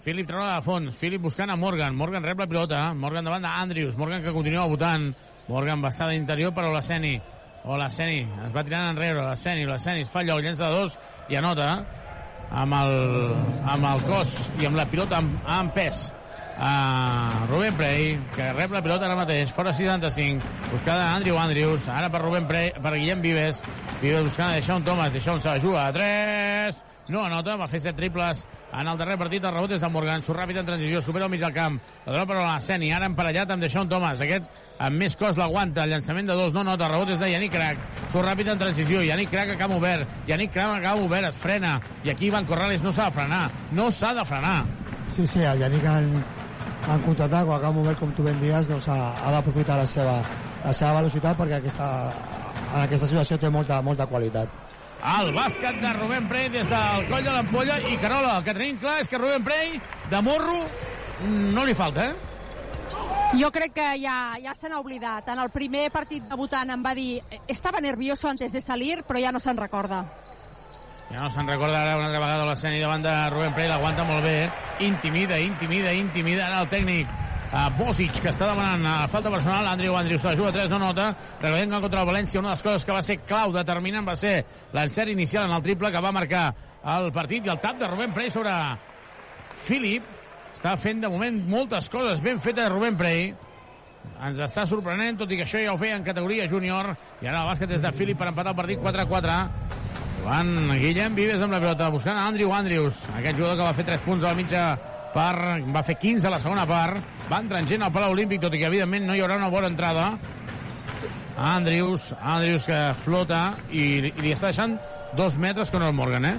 Philip 0.06 0.28
troba 0.28 0.52
de 0.54 0.62
fons. 0.62 0.98
Philip 0.98 1.22
buscant 1.22 1.50
a 1.50 1.56
Morgan. 1.58 1.94
Morgan 1.98 2.22
rep 2.22 2.38
la 2.38 2.46
pilota. 2.50 2.82
Morgan 2.94 3.26
davant 3.26 3.42
d'Andrews. 3.42 3.96
Morgan 3.98 4.22
que 4.22 4.34
continua 4.34 4.69
votant. 4.71 5.08
Morgan 5.49 5.82
bastada 5.82 6.14
d'interior 6.14 6.54
per 6.54 6.69
Olaseni. 6.69 7.16
Olaseni 7.66 8.22
es 8.46 8.54
va 8.54 8.64
tirant 8.64 8.92
enrere. 8.94 9.20
Olaseni, 9.24 9.66
Olaseni 9.66 10.06
es 10.06 10.10
fa 10.10 10.22
lloc, 10.22 10.42
llença 10.44 10.70
de 10.70 10.80
dos 10.80 10.98
i 11.28 11.38
anota 11.38 11.70
amb 12.50 12.76
el, 12.78 12.92
amb 13.66 13.88
el 13.90 14.04
cos 14.06 14.36
i 14.60 14.68
amb 14.68 14.78
la 14.78 14.86
pilota 14.90 15.18
amb, 15.18 15.40
amb 15.58 15.74
pes. 15.74 16.06
A 16.56 17.44
Rubén 17.50 17.74
Prey, 17.76 18.14
que 18.32 18.46
rep 18.54 18.72
la 18.72 18.80
pilota 18.80 19.04
ara 19.04 19.16
mateix, 19.18 19.50
fora 19.52 19.74
65, 19.76 20.40
buscada 20.70 21.10
Andrew 21.12 21.36
Andrews, 21.36 21.84
ara 21.92 22.08
per 22.08 22.22
Rubén 22.22 22.46
Prey, 22.48 22.70
per 22.80 22.94
Guillem 22.94 23.20
Vives, 23.20 23.60
Vives 24.00 24.24
buscant 24.24 24.54
a 24.54 24.56
Deixón 24.56 24.86
Thomas, 24.86 25.12
Deixón 25.12 25.42
se 25.42 25.50
la 25.50 25.60
juga 25.60 25.84
a 25.84 25.92
3, 25.92 26.78
no 27.12 27.26
anota, 27.26 27.58
va 27.60 27.68
fer 27.68 27.82
7 27.84 27.92
triples 27.98 28.46
en 28.72 28.88
el 28.88 28.96
darrer 28.96 29.18
partit, 29.20 29.44
el 29.44 29.52
rebot 29.52 29.76
és 29.76 29.84
de 29.84 29.90
Morgan, 29.92 30.24
surt 30.24 30.40
ràpid 30.40 30.62
en 30.62 30.70
transició, 30.70 31.02
supera 31.04 31.28
el 31.28 31.34
mig 31.34 31.44
del 31.44 31.52
camp, 31.52 31.76
la 32.06 32.14
dona 32.14 32.24
per 32.30 32.40
la 32.40 32.56
Seni, 32.64 32.88
ara 32.92 33.10
emparellat 33.12 33.52
amb 33.52 33.68
Deixón 33.68 33.92
Thomas, 33.92 34.24
aquest 34.24 34.48
amb 34.78 35.00
més 35.00 35.17
cos 35.17 35.39
l'aguanta, 35.41 35.84
el 35.84 35.95
llançament 35.95 36.28
de 36.28 36.36
dos. 36.39 36.54
No 36.54 36.65
nota, 36.67 36.89
rebot 36.91 37.10
és 37.15 37.21
de 37.21 37.30
Yannick 37.30 37.54
Crac, 37.54 37.80
surt 38.12 38.26
ràpid 38.28 38.50
en 38.52 38.60
transició, 38.60 39.02
Yannick 39.04 39.32
Crac 39.32 39.54
a 39.54 39.58
camp 39.60 39.76
obert, 39.76 40.08
Yannick 40.28 40.54
Crac 40.54 40.76
a 40.78 40.82
camp 40.84 41.04
obert, 41.04 41.30
es 41.30 41.41
frena, 41.41 41.76
i 42.04 42.12
aquí 42.12 42.30
Ivan 42.30 42.49
Corrales 42.49 42.84
no 42.84 42.93
s'ha 42.93 43.08
de 43.10 43.17
frenar, 43.19 43.45
no 43.73 43.91
s'ha 43.91 44.12
de 44.17 44.25
frenar. 44.28 44.58
Sí, 45.15 45.26
sí, 45.26 45.41
el 45.41 45.62
Yannick 45.62 45.86
en, 45.91 46.12
en 46.93 47.06
contraatac 47.06 47.49
o 47.49 47.56
a 47.56 47.60
camp 47.62 47.80
obert, 47.82 47.99
com 48.00 48.12
tu 48.17 48.26
ben 48.26 48.41
dies, 48.43 48.69
doncs 48.69 48.89
ha, 48.93 49.00
ha 49.23 49.32
d'aprofitar 49.39 49.80
la 49.80 49.89
seva, 49.91 50.21
la 50.65 50.76
seva 50.76 51.00
velocitat 51.00 51.39
perquè 51.41 51.60
aquesta, 51.60 51.91
en 52.75 52.80
aquesta 52.84 53.08
situació 53.08 53.41
té 53.41 53.50
molta, 53.52 53.80
molta 53.82 54.08
qualitat. 54.10 54.62
El 55.06 55.28
bàsquet 55.36 55.76
de 55.82 55.91
Rubén 55.93 56.25
Prey 56.26 56.49
des 56.50 56.67
del 56.71 57.04
coll 57.10 57.23
de 57.23 57.32
l'ampolla. 57.34 57.76
I 57.84 57.99
Carola, 58.00 58.39
el 58.39 58.47
que 58.47 58.54
tenim 58.56 58.78
clar 58.80 58.97
és 59.02 59.10
que 59.12 59.21
Rubén 59.21 59.45
Prey 59.45 59.76
de 60.10 60.23
morro 60.25 60.56
no 61.26 61.65
li 61.69 61.76
falta, 61.76 62.08
eh? 62.10 62.35
Jo 63.36 63.50
crec 63.52 63.75
que 63.76 63.86
ja, 64.00 64.38
ja 64.40 64.54
se 64.56 64.68
n'ha 64.70 64.78
oblidat. 64.80 65.26
En 65.28 65.40
el 65.42 65.50
primer 65.52 65.90
partit 65.92 66.25
debutant 66.25 66.70
em 66.72 66.84
va 66.84 66.94
dir 66.96 67.20
estava 67.46 67.82
nervioso 67.84 68.30
antes 68.30 68.52
de 68.52 68.62
salir, 68.64 69.02
però 69.04 69.20
ja 69.20 69.32
no 69.32 69.40
se'n 69.44 69.58
recorda. 69.60 70.06
Ja 71.10 71.20
no 71.20 71.28
se'n 71.30 71.46
recorda 71.46 71.82
ara 71.82 71.99
una 71.99 72.08
altra 72.08 72.22
vegada 72.22 72.46
l'escena 72.49 72.80
davant 72.80 73.04
de 73.04 73.12
Rubén 73.34 73.52
Prey, 73.54 73.68
l'aguanta 73.68 74.06
molt 74.08 74.25
bé. 74.25 74.49
Intimida, 74.86 75.38
intimida, 75.38 75.92
intimida 75.92 76.46
ara 76.46 76.64
el 76.64 76.72
tècnic 76.72 77.12
a 77.52 77.68
Bosic, 77.76 78.22
que 78.25 78.32
està 78.32 78.49
demanant 78.49 78.88
a 78.88 78.96
falta 79.12 79.30
personal. 79.30 79.68
Andrew 79.68 80.00
Andrews 80.00 80.25
se 80.25 80.32
la 80.32 80.36
juga 80.40 80.49
a 80.54 80.56
3, 80.56 80.72
no 80.72 80.80
nota. 80.80 81.12
Recordem 81.42 81.76
que 81.76 81.84
contra 81.84 82.02
el 82.02 82.08
València 82.08 82.40
una 82.40 82.54
de 82.54 82.56
les 82.56 82.66
coses 82.70 82.88
que 82.88 82.96
va 82.96 83.04
ser 83.04 83.20
clau, 83.28 83.52
determinant, 83.52 84.08
va 84.08 84.16
ser 84.16 84.36
l'encert 84.72 85.12
inicial 85.12 85.44
en 85.50 85.56
el 85.58 85.62
triple 85.62 85.92
que 85.92 86.00
va 86.00 86.12
marcar 86.12 86.49
el 86.96 87.12
partit 87.12 87.44
i 87.44 87.52
el 87.52 87.60
tap 87.60 87.78
de 87.78 87.92
Rubén 87.92 88.16
Prey 88.16 88.32
sobre 88.32 88.56
Philip. 89.66 90.15
Està 90.56 90.73
fent 90.80 91.02
de 91.04 91.08
moment 91.12 91.36
moltes 91.52 91.90
coses 91.92 92.23
ben 92.25 92.40
fetes 92.40 92.71
Rubén 92.73 92.97
Prey. 92.97 93.28
Ens 94.25 94.38
està 94.40 94.64
sorprenent, 94.66 95.19
tot 95.21 95.30
i 95.30 95.36
que 95.36 95.45
això 95.45 95.60
ja 95.60 95.75
ho 95.75 95.78
feia 95.78 95.99
en 95.99 96.06
categoria 96.06 96.47
júnior. 96.49 96.95
I 97.21 97.28
ara 97.28 97.42
el 97.42 97.50
bàsquet 97.50 97.75
és 97.76 97.84
de 97.84 97.92
Philip 97.92 98.16
per 98.19 98.30
empatar 98.30 98.54
el 98.54 98.58
partit 98.62 98.80
4-4. 98.80 99.36
Van 100.25 100.52
Guillem 100.80 101.14
Vives 101.14 101.45
amb 101.45 101.54
la 101.54 101.60
pilota, 101.62 101.90
buscant 101.92 102.19
Andrew 102.19 102.50
Andrews, 102.56 103.02
aquest 103.14 103.36
jugador 103.36 103.60
que 103.60 103.69
va 103.69 103.76
fer 103.76 103.86
3 103.92 104.02
punts 104.08 104.25
a 104.25 104.32
la 104.32 104.40
mitja 104.40 104.64
part, 105.14 105.69
va 105.76 105.84
fer 105.86 105.99
15 106.02 106.26
a 106.26 106.34
la 106.34 106.40
segona 106.42 106.66
part, 106.66 106.99
va 107.30 107.38
entrant 107.45 107.69
gent 107.69 107.84
al 107.84 107.92
Palau 107.95 108.16
Olímpic, 108.16 108.40
tot 108.42 108.56
i 108.56 108.64
que 108.64 108.66
evidentment 108.73 109.06
no 109.06 109.14
hi 109.14 109.23
haurà 109.23 109.36
una 109.38 109.52
bona 109.52 109.71
entrada. 109.71 110.08
Andrews, 111.36 112.14
Andrews 112.16 112.66
que 112.66 112.80
flota 113.04 113.42
i, 113.69 113.84
i 114.08 114.25
li 114.25 114.32
està 114.32 114.50
deixant 114.50 114.78
dos 115.21 115.36
metres 115.38 115.71
Conor 115.71 115.92
Morgan, 115.95 116.26
eh? 116.26 116.36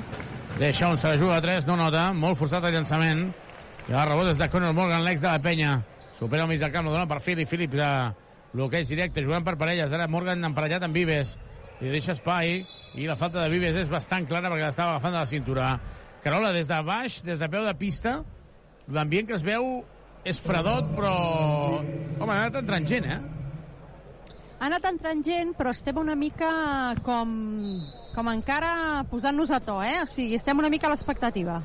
Deixa 0.58 0.90
on 0.90 0.98
se 0.98 1.14
la 1.14 1.22
juga 1.22 1.38
a 1.38 1.44
3, 1.46 1.70
no 1.70 1.78
nota, 1.78 2.10
molt 2.18 2.42
forçat 2.42 2.66
el 2.66 2.74
llançament. 2.74 3.30
I 3.88 3.94
el 3.96 4.04
rebot 4.04 4.28
és 4.28 4.40
de 4.40 4.50
Conor 4.52 4.74
Morgan, 4.76 5.06
l'ex 5.06 5.22
de 5.24 5.30
la 5.30 5.40
penya. 5.40 5.78
Supera 6.18 6.44
el 6.44 6.50
mig 6.50 6.60
del 6.60 6.74
camp, 6.74 6.84
lo 6.90 6.92
dona 6.92 7.08
per 7.08 7.22
Philip, 7.24 7.48
Philip 7.48 7.72
de 7.72 7.92
bloqueig 8.52 8.90
directe, 8.90 9.24
jugant 9.24 9.46
per 9.46 9.54
parelles. 9.56 9.94
Ara 9.96 10.10
Morgan 10.12 10.44
emparellat 10.44 10.84
amb 10.84 10.98
Vives. 10.98 11.38
Li 11.80 11.94
deixa 11.94 12.12
espai 12.18 12.66
i 12.98 13.08
la 13.08 13.16
falta 13.16 13.40
de 13.40 13.54
Vives 13.54 13.80
és 13.80 13.92
bastant 13.92 14.28
clara 14.28 14.52
perquè 14.52 14.66
l'estava 14.66 14.98
agafant 14.98 15.16
de 15.16 15.22
la 15.22 15.32
cintura. 15.32 15.70
Carola, 16.26 16.52
des 16.52 16.68
de 16.68 16.82
baix, 16.84 17.22
des 17.24 17.40
de 17.40 17.50
peu 17.54 17.64
de 17.64 17.76
pista, 17.80 18.18
l'ambient 18.92 19.30
que 19.30 19.38
es 19.40 19.48
veu 19.48 19.86
és 20.28 20.44
fredot, 20.44 20.92
però... 20.98 21.16
Home, 22.20 22.28
ha 22.34 22.42
anat 22.42 22.60
entrant 22.60 22.92
gent, 22.92 23.08
eh? 23.08 23.22
Ha 24.58 24.68
anat 24.68 24.92
entrant 24.92 25.24
gent, 25.24 25.56
però 25.56 25.72
estem 25.72 26.04
una 26.04 26.18
mica 26.20 26.52
com, 27.08 27.32
com 28.12 28.36
encara 28.36 29.06
posant-nos 29.08 29.54
a 29.56 29.64
to, 29.64 29.80
eh? 29.86 30.02
O 30.04 30.08
sigui, 30.12 30.36
estem 30.36 30.60
una 30.60 30.74
mica 30.74 30.90
a 30.90 30.96
l'expectativa. 30.98 31.62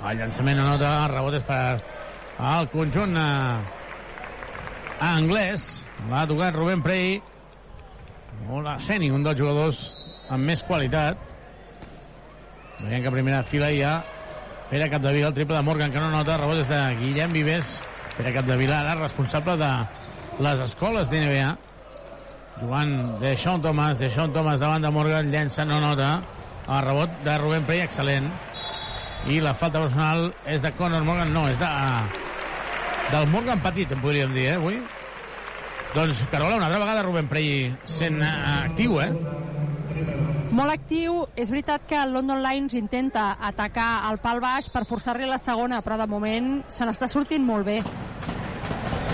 El 0.00 0.16
llançament 0.16 0.56
a 0.56 0.64
nota, 0.64 0.90
el 1.04 1.10
rebot 1.12 1.34
és 1.36 1.42
per 1.44 1.80
el 2.50 2.68
conjunt 2.72 3.18
eh, 3.20 3.58
anglès. 5.04 5.66
L'ha 6.08 6.22
tocat 6.30 6.56
Rubén 6.56 6.80
Prey. 6.84 7.18
Hola, 8.48 8.78
Seni, 8.80 9.10
un 9.12 9.26
dels 9.26 9.36
jugadors 9.36 9.82
amb 10.32 10.48
més 10.48 10.64
qualitat. 10.64 11.20
Veiem 12.80 13.04
que 13.04 13.12
a 13.12 13.14
primera 13.18 13.42
fila 13.44 13.68
hi 13.68 13.84
ha 13.84 13.98
Pere 14.70 14.86
Capdevila, 14.88 15.28
el 15.28 15.34
triple 15.36 15.58
de 15.58 15.62
Morgan, 15.66 15.92
que 15.92 16.00
no 16.00 16.10
nota, 16.14 16.38
rebot 16.40 16.62
és 16.62 16.68
de 16.70 16.80
Guillem 17.02 17.36
Vives. 17.36 17.74
Pere 18.16 18.32
Capdevila, 18.32 18.80
ara 18.80 19.00
responsable 19.02 19.58
de 19.60 19.72
les 20.46 20.62
escoles 20.64 21.10
d'NBA. 21.10 21.56
jugant 22.60 23.20
de 23.20 23.36
Sean 23.36 23.62
Thomas, 23.62 23.98
de 23.98 24.10
Sean 24.10 24.32
Thomas 24.32 24.60
davant 24.60 24.82
de 24.84 24.90
Morgan, 24.92 25.30
llença, 25.32 25.64
no 25.64 25.80
nota, 25.80 26.20
el 26.68 26.84
rebot 26.84 27.10
de 27.24 27.36
Rubén 27.38 27.64
Prey, 27.64 27.80
excel·lent. 27.80 28.28
I 29.28 29.40
la 29.44 29.52
falta 29.54 29.82
personal 29.82 30.30
és 30.48 30.62
de 30.64 30.72
Conor 30.78 31.04
Morgan, 31.04 31.32
no, 31.34 31.44
és 31.50 31.58
de, 31.60 31.68
del 33.12 33.28
Morgan 33.28 33.60
Petit, 33.60 33.92
en 33.92 34.00
podríem 34.00 34.32
dir, 34.32 34.46
eh, 34.48 34.56
avui. 34.56 34.80
Doncs, 35.94 36.24
Carola, 36.30 36.56
una 36.56 36.66
altra 36.70 36.80
vegada 36.80 37.02
Rubén 37.02 37.28
Prey 37.28 37.74
sent 37.84 38.22
eh, 38.22 38.30
actiu, 38.64 39.00
eh? 39.02 39.10
Molt 40.50 40.72
actiu. 40.72 41.24
És 41.38 41.50
veritat 41.50 41.84
que 41.86 41.98
el 41.98 42.14
London 42.14 42.42
Lions 42.42 42.74
intenta 42.78 43.36
atacar 43.40 44.06
el 44.10 44.18
pal 44.22 44.40
baix 44.42 44.70
per 44.72 44.84
forçar-li 44.88 45.28
la 45.28 45.38
segona, 45.38 45.80
però 45.82 45.98
de 46.00 46.08
moment 46.10 46.52
se 46.70 46.86
n'està 46.86 47.08
sortint 47.10 47.44
molt 47.46 47.66
bé. 47.68 47.80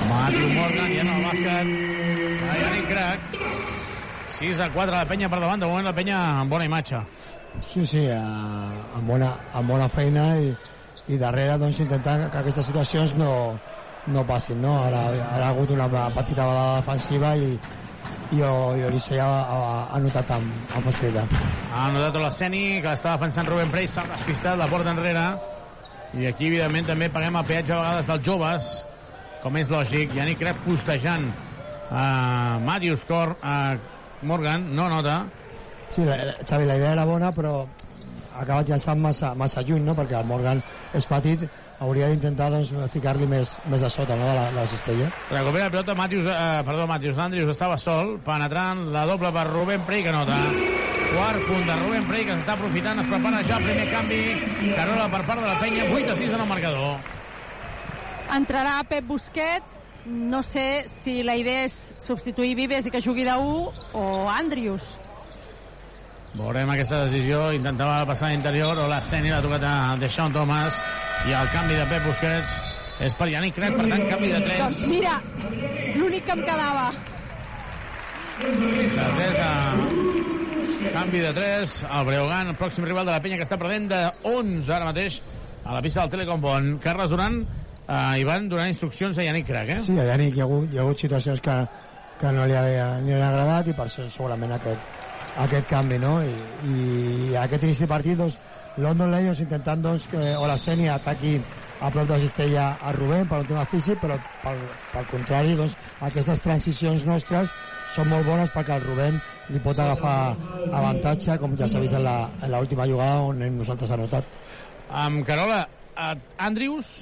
Matthew 0.07 0.49
Morgan, 0.55 0.93
ja 0.95 1.03
en 1.03 1.13
el 1.13 1.25
bàsquet. 1.27 1.73
A 2.47 2.59
Yannick 2.63 2.91
Crac. 2.93 3.31
6 4.37 4.61
a 4.61 4.69
4 4.73 4.93
la 4.93 5.07
penya 5.09 5.29
per 5.33 5.41
davant. 5.41 5.61
De 5.61 5.69
moment 5.69 5.89
la 5.89 5.97
penya 5.97 6.21
amb 6.43 6.53
bona 6.53 6.69
imatge. 6.69 7.03
Sí, 7.65 7.87
sí, 7.87 8.05
eh, 8.07 8.17
amb, 8.17 9.07
bona, 9.09 9.33
amb 9.55 9.71
bona 9.71 9.89
feina 9.93 10.29
i, 10.41 10.53
i 11.13 11.19
darrere 11.21 11.59
doncs, 11.61 11.81
intentant 11.85 12.27
que 12.31 12.41
aquestes 12.41 12.69
situacions 12.71 13.15
no, 13.19 13.31
no 14.13 14.25
passin. 14.27 14.61
No? 14.63 14.77
Ara, 14.87 15.03
ara 15.25 15.49
ha 15.49 15.51
hagut 15.51 15.73
una 15.75 15.89
petita 15.89 16.47
vegada 16.47 16.81
defensiva 16.81 17.35
i, 17.37 17.53
i, 18.33 18.41
i 18.41 18.87
Odissei 18.89 19.21
ha, 19.23 19.29
ha, 19.91 20.01
notat 20.03 20.31
amb, 20.37 20.53
amb 20.75 20.89
facilitat. 20.89 21.37
Ha 21.73 21.89
notat 21.95 22.21
l'Esceni, 22.23 22.65
que 22.81 22.91
l'està 22.91 23.17
defensant 23.17 23.49
Rubén 23.51 23.73
Prey, 23.75 23.89
s'ha 23.91 24.07
despistat, 24.13 24.59
la 24.59 24.71
porta 24.73 24.95
enrere. 24.95 25.27
I 26.17 26.31
aquí, 26.31 26.49
evidentment, 26.49 26.87
també 26.89 27.11
paguem 27.13 27.37
el 27.37 27.49
peatge 27.49 27.75
a 27.75 27.81
vegades 27.83 28.09
dels 28.09 28.25
joves, 28.25 28.71
com 29.43 29.59
és 29.61 29.71
lògic. 29.73 30.15
Yannick 30.17 30.41
Crep 30.41 30.63
postejant 30.65 31.29
a 31.91 32.59
Matthews 32.63 33.05
Cor, 33.09 33.37
a 33.43 33.77
Morgan, 34.27 34.71
no 34.75 34.89
nota. 34.91 35.25
Sí, 35.91 36.05
la, 36.05 36.17
la- 36.25 36.37
Xavi, 36.45 36.67
la 36.67 36.77
idea 36.77 36.93
era 36.93 37.05
bona, 37.09 37.33
però 37.33 37.67
ha 38.35 38.41
acabat 38.43 38.69
llançant 38.69 39.01
massa, 39.01 39.35
massa 39.35 39.63
lluny, 39.63 39.85
no? 39.87 39.95
perquè 39.97 40.19
el 40.19 40.27
Morgan 40.29 40.61
és 40.95 41.07
petit, 41.09 41.47
hauria 41.81 42.09
d'intentar 42.11 42.51
doncs, 42.53 42.73
ficar-li 42.93 43.27
més, 43.29 43.55
més 43.71 43.83
a 43.83 43.89
sota 43.93 44.17
no? 44.17 44.27
de, 44.29 44.35
la, 44.37 44.47
de 44.51 44.59
la 44.61 44.67
cistella. 44.67 45.11
Recupera 45.31 45.65
la 45.69 45.71
pilota 45.71 45.95
Matthews, 45.95 46.27
eh, 46.33 46.63
perdó, 46.67 46.87
Matthews 46.91 47.19
Andrews 47.19 47.53
estava 47.55 47.79
sol, 47.81 48.17
penetrant 48.25 48.87
la 48.93 49.07
doble 49.09 49.33
per 49.33 49.47
Rubén 49.49 49.87
Prey, 49.89 50.03
que 50.05 50.13
nota. 50.13 50.37
Quart 51.15 51.41
punt 51.47 51.65
de 51.65 51.77
Rubén 51.81 52.05
Prey, 52.11 52.27
que 52.27 52.35
s'està 52.37 52.57
aprofitant, 52.59 53.01
es 53.01 53.09
prepara 53.09 53.41
ja 53.47 53.57
el 53.61 53.65
primer 53.71 53.87
canvi. 53.93 54.21
Carola 54.77 55.07
per 55.13 55.23
part 55.25 55.41
de 55.41 55.47
la 55.49 55.59
penya, 55.63 55.87
8 55.95 56.13
a 56.13 56.17
6 56.19 56.33
en 56.35 56.41
el 56.45 56.49
marcador. 56.51 56.97
Entrarà 58.37 58.81
Pep 58.89 59.05
Busquets. 59.07 59.83
No 60.07 60.43
sé 60.47 60.85
si 60.91 61.23
la 61.27 61.35
idea 61.35 61.65
és 61.67 61.75
substituir 61.99 62.53
Vives 62.55 62.87
i 62.87 62.93
que 62.95 63.01
jugui 63.03 63.25
de 63.27 63.33
1 63.35 63.73
o 63.99 64.29
Andrius. 64.31 64.85
Veurem 66.37 66.69
aquesta 66.69 66.99
decisió, 67.07 67.47
intentava 67.57 68.05
passar 68.09 68.29
a 68.29 68.35
l'interior, 68.35 68.77
o 68.77 68.87
l'Arseni 68.91 69.31
l'ha 69.33 69.41
tocat 69.45 69.63
a 69.65 69.75
Deixón 70.01 70.35
Thomas, 70.35 70.77
i 71.25 71.33
el 71.33 71.49
canvi 71.55 71.79
de 71.79 71.87
Pep 71.89 72.05
Busquets 72.05 72.57
és 73.07 73.15
per 73.17 73.29
Yannick 73.33 73.57
Cret, 73.57 73.77
per 73.77 73.87
tant, 73.89 74.05
canvi 74.11 74.33
de 74.35 74.41
3. 74.45 74.59
Doncs 74.61 74.83
mira, 74.91 75.15
l'únic 75.97 76.27
que 76.27 76.37
em 76.37 76.43
quedava. 76.45 76.91
De 78.43 79.07
3 79.17 79.41
a... 79.47 79.53
Canvi 80.93 81.23
de 81.25 81.33
3, 81.37 81.73
el 81.89 82.05
Breogán, 82.11 82.53
el 82.53 82.61
pròxim 82.61 82.85
rival 82.85 83.09
de 83.09 83.15
la 83.15 83.23
penya 83.25 83.41
que 83.41 83.47
està 83.49 83.57
perdent 83.61 83.89
de 83.91 84.03
11 84.29 84.71
ara 84.77 84.91
mateix 84.91 85.19
a 85.65 85.73
la 85.75 85.81
pista 85.85 86.05
del 86.05 86.13
Telecom 86.13 86.45
Bon. 86.45 86.69
Carles 86.85 87.11
Duran 87.11 87.41
eh, 87.41 88.21
i 88.21 88.29
van 88.29 88.51
donant 88.53 88.71
instruccions 88.71 89.17
a 89.19 89.25
Yannick 89.25 89.49
Crac, 89.49 89.73
eh? 89.73 89.81
Sí, 89.89 89.97
a 89.99 90.05
Yannick 90.13 90.37
hi 90.37 90.45
ha 90.45 90.47
hagut, 90.47 90.69
hi 90.69 90.79
ha 90.79 90.85
hagut 90.85 91.01
situacions 91.01 91.43
que, 91.43 91.57
que 92.21 92.37
no 92.37 92.45
li 92.47 92.57
ha, 92.61 92.65
ni 93.01 93.17
li 93.17 93.21
ha 93.21 93.33
agradat 93.33 93.73
i 93.73 93.77
per 93.77 93.89
això 93.89 94.07
segurament 94.13 94.55
aquest, 94.61 95.06
aquest 95.45 95.69
canvi, 95.71 95.99
no? 96.01 96.19
I, 96.25 96.35
i 96.71 97.37
aquest 97.41 97.67
inici 97.67 97.85
de 97.85 97.91
partit, 97.91 98.19
doncs, 98.19 98.39
London 98.77 99.13
Lions 99.13 99.41
intentant 99.41 99.83
doncs, 99.85 100.09
que 100.13 100.35
Olaseni 100.37 100.89
ataqui 100.93 101.39
a 101.81 101.91
prop 101.93 102.09
de 102.09 102.15
la 102.15 102.21
cistella 102.21 102.67
a 102.81 102.93
Rubén 102.97 103.29
per 103.29 103.41
un 103.43 103.49
tema 103.49 103.65
físic, 103.69 104.01
però 104.01 104.17
pel, 104.43 104.61
pel 104.93 105.09
contrari, 105.13 105.57
doncs, 105.59 105.77
aquestes 106.09 106.41
transicions 106.45 107.05
nostres 107.09 107.53
són 107.95 108.09
molt 108.13 108.27
bones 108.29 108.53
perquè 108.55 108.77
el 108.77 108.85
Rubén 108.85 109.19
li 109.53 109.61
pot 109.63 109.79
agafar 109.79 110.37
avantatge, 110.75 111.37
com 111.41 111.57
ja 111.59 111.69
s'ha 111.69 111.83
vist 111.83 111.95
en 111.97 112.07
l'última 112.53 112.89
jugada 112.89 113.29
on 113.29 113.43
hem 113.45 113.61
nosaltres 113.61 113.93
ha 113.93 114.01
notat. 114.01 114.33
Amb 114.91 115.25
Carola, 115.27 115.67
eh, 115.97 116.15
Andrius 116.39 116.97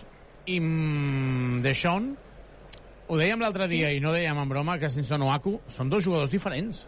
i 0.47 0.59
mm, 0.61 1.63
Deixón, 1.65 2.13
ho 3.09 3.21
dèiem 3.21 3.41
l'altre 3.41 3.69
dia 3.69 3.93
i 3.93 4.01
no 4.01 4.13
dèiem 4.15 4.39
en 4.41 4.51
broma 4.51 4.79
que 4.81 4.91
sense 4.93 5.15
Oaku 5.15 5.59
són 5.69 5.91
dos 5.93 6.05
jugadors 6.05 6.33
diferents. 6.33 6.85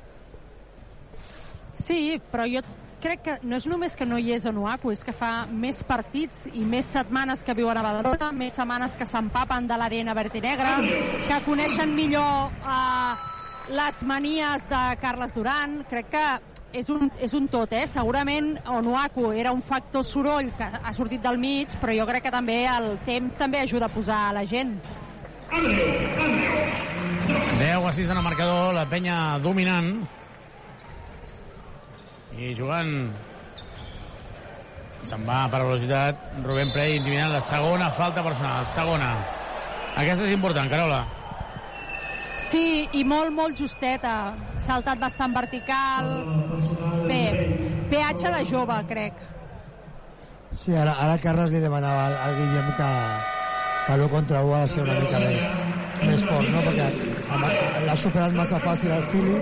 Sí, 1.85 2.21
però 2.33 2.47
jo 2.49 2.63
crec 3.03 3.23
que 3.23 3.35
no 3.45 3.59
és 3.61 3.67
només 3.69 3.95
que 3.97 4.07
no 4.09 4.19
hi 4.19 4.33
és 4.35 4.47
Onuaku, 4.49 4.91
és 4.95 5.05
que 5.05 5.15
fa 5.15 5.47
més 5.47 5.83
partits 5.87 6.47
i 6.53 6.65
més 6.65 6.89
setmanes 6.91 7.45
que 7.45 7.55
viuen 7.55 7.77
a 7.77 7.85
Badalona, 7.85 8.33
més 8.33 8.57
setmanes 8.57 8.97
que 8.97 9.07
s'empapen 9.07 9.69
de 9.69 9.79
l'ADN 9.79 10.13
verd 10.17 10.37
i 10.39 10.43
negre, 10.43 10.75
que 11.29 11.41
coneixen 11.45 11.95
millor 11.95 12.51
eh, 12.57 13.15
les 13.77 14.03
manies 14.03 14.69
de 14.71 14.83
Carles 15.03 15.35
Duran. 15.37 15.81
Crec 15.91 16.11
que 16.15 16.27
és 16.77 16.89
un, 16.93 17.11
és 17.23 17.33
un 17.37 17.47
tot, 17.53 17.73
eh? 17.73 17.87
Segurament 17.89 18.55
Onuaku 18.69 19.31
era 19.33 19.53
un 19.55 19.63
factor 19.63 20.05
soroll 20.05 20.51
que 20.59 20.67
ha 20.67 20.93
sortit 20.97 21.23
del 21.25 21.39
mig, 21.39 21.77
però 21.81 21.95
jo 21.97 22.07
crec 22.09 22.27
que 22.27 22.35
també 22.35 22.65
el 22.71 22.97
temps 23.07 23.39
també 23.39 23.63
ajuda 23.63 23.89
a 23.89 23.93
posar 23.93 24.21
la 24.37 24.45
gent. 24.49 24.77
10 27.57 27.87
a 27.87 27.93
6 27.93 28.11
en 28.11 28.17
el 28.19 28.23
marcador, 28.23 28.75
la 28.75 28.85
penya 28.91 29.39
dominant. 29.43 30.16
I 32.37 32.53
jugant... 32.57 32.93
Se'n 35.07 35.23
va 35.23 35.45
per 35.49 35.61
velocitat. 35.63 36.25
Rubén 36.45 36.73
Prey 36.75 36.97
intimidant 36.99 37.31
la 37.33 37.43
segona 37.45 37.93
falta 37.95 38.25
personal. 38.27 38.67
Segona. 38.69 39.13
Aquesta 39.97 40.27
és 40.27 40.35
important, 40.35 40.69
Carola. 40.69 41.05
Sí, 42.43 42.89
i 42.93 43.05
molt, 43.07 43.33
molt 43.33 43.57
justeta. 43.59 44.35
Saltat 44.63 45.01
bastant 45.01 45.33
vertical. 45.37 46.11
Bé, 47.07 47.23
peatge 47.93 48.35
de 48.35 48.43
jove, 48.51 48.77
crec. 48.91 49.23
Sí, 50.57 50.75
ara, 50.75 50.97
ara 51.05 51.17
Carles 51.23 51.53
li 51.53 51.61
demanava 51.63 52.07
al, 52.11 52.19
al 52.27 52.37
Guillem 52.41 52.69
que, 52.79 52.91
que 53.87 53.97
l'1 53.97 54.11
contra 54.13 54.43
1 54.45 54.55
ha 54.57 54.61
de 54.65 54.73
ser 54.75 54.85
una 54.85 54.99
mica 55.01 55.21
més, 55.21 55.49
més 56.03 56.25
fort, 56.29 56.49
no? 56.53 56.63
perquè 56.65 57.85
l'ha 57.87 57.97
superat 58.01 58.37
massa 58.37 58.61
fàcil 58.65 58.95
el 58.97 59.05
Fili, 59.13 59.37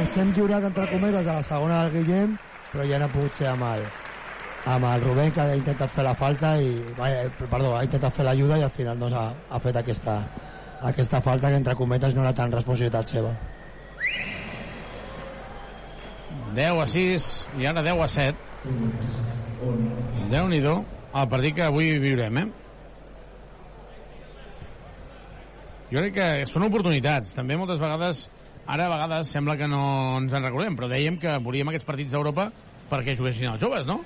ens 0.00 0.16
hem 0.20 0.32
lliurat 0.36 0.64
entre 0.68 0.88
cometes 0.90 1.24
de 1.24 1.32
la 1.32 1.42
segona 1.46 1.82
del 1.84 1.94
Guillem, 1.94 2.36
però 2.72 2.86
ja 2.88 2.98
no 3.00 3.08
ha 3.08 3.12
pogut 3.12 3.38
ser 3.38 3.48
amb 3.52 3.66
el, 3.68 3.84
amb 4.72 4.88
el 4.90 5.04
Rubén, 5.04 5.32
que 5.32 5.42
ha 5.42 5.56
intentat 5.56 5.92
fer 5.94 6.04
la 6.04 6.14
falta, 6.18 6.56
i, 6.60 6.72
perdó, 7.40 7.74
ha 7.76 7.84
intentat 7.86 8.16
fer 8.16 8.26
l'ajuda 8.26 8.58
i 8.60 8.66
al 8.66 8.74
final 8.74 8.98
doncs, 9.00 9.16
ha, 9.16 9.26
ha 9.50 9.60
fet 9.62 9.78
aquesta, 9.80 10.16
aquesta 10.90 11.22
falta 11.24 11.52
que 11.52 11.60
entre 11.62 11.76
cometes 11.78 12.14
no 12.14 12.24
era 12.26 12.34
tan 12.34 12.52
responsabilitat 12.52 13.14
seva. 13.16 13.32
10 16.56 16.82
a 16.82 16.86
6 16.88 17.24
i 17.60 17.66
ara 17.68 17.82
10 17.84 18.02
a 18.02 18.08
7. 18.08 18.36
déu 20.30 20.46
nhi 20.48 20.60
el 20.66 21.28
partit 21.32 21.54
que 21.56 21.64
avui 21.64 21.98
viurem, 22.00 22.38
eh? 22.38 22.46
Jo 25.90 26.02
crec 26.02 26.14
que 26.16 26.26
són 26.50 26.66
oportunitats. 26.66 27.32
També 27.36 27.56
moltes 27.56 27.78
vegades, 27.80 28.26
ara 28.66 28.86
a 28.86 28.92
vegades 28.92 29.30
sembla 29.30 29.56
que 29.56 29.68
no 29.70 29.82
ens 30.20 30.34
en 30.34 30.46
recordem, 30.46 30.76
però 30.78 30.88
dèiem 30.90 31.18
que 31.22 31.36
volíem 31.42 31.70
aquests 31.70 31.88
partits 31.88 32.14
d'Europa 32.14 32.50
perquè 32.90 33.16
juguessin 33.18 33.52
els 33.52 33.62
joves, 33.62 33.86
no? 33.86 34.00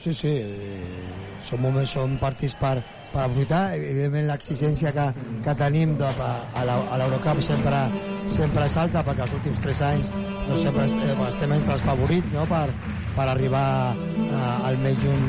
Sí, 0.00 0.14
sí, 0.14 0.30
eh, 0.30 1.40
són, 1.46 1.60
moments, 1.62 1.92
són 1.94 2.16
partits 2.20 2.54
per, 2.58 2.78
per 3.12 3.24
aprofitar. 3.26 3.74
Evidentment, 3.76 4.26
l'exigència 4.30 4.92
que, 4.96 5.06
que 5.44 5.54
tenim 5.58 5.96
de, 6.00 6.10
a 6.10 6.64
l'Eurocup 6.66 7.42
sempre, 7.44 7.84
sempre 8.32 8.66
és 8.66 8.76
alta, 8.80 9.04
perquè 9.06 9.26
els 9.26 9.38
últims 9.40 9.62
3 9.66 9.82
anys 9.90 10.12
doncs 10.50 10.64
sempre 10.66 10.84
estem, 10.88 11.20
estem 11.28 11.52
entre 11.54 11.74
els 11.76 11.82
favorits 11.86 12.32
no? 12.34 12.44
per, 12.50 12.72
per 13.14 13.26
arribar 13.30 13.94
eh, 13.94 14.68
al, 14.70 14.78
més 14.82 14.96
junt, 15.02 15.28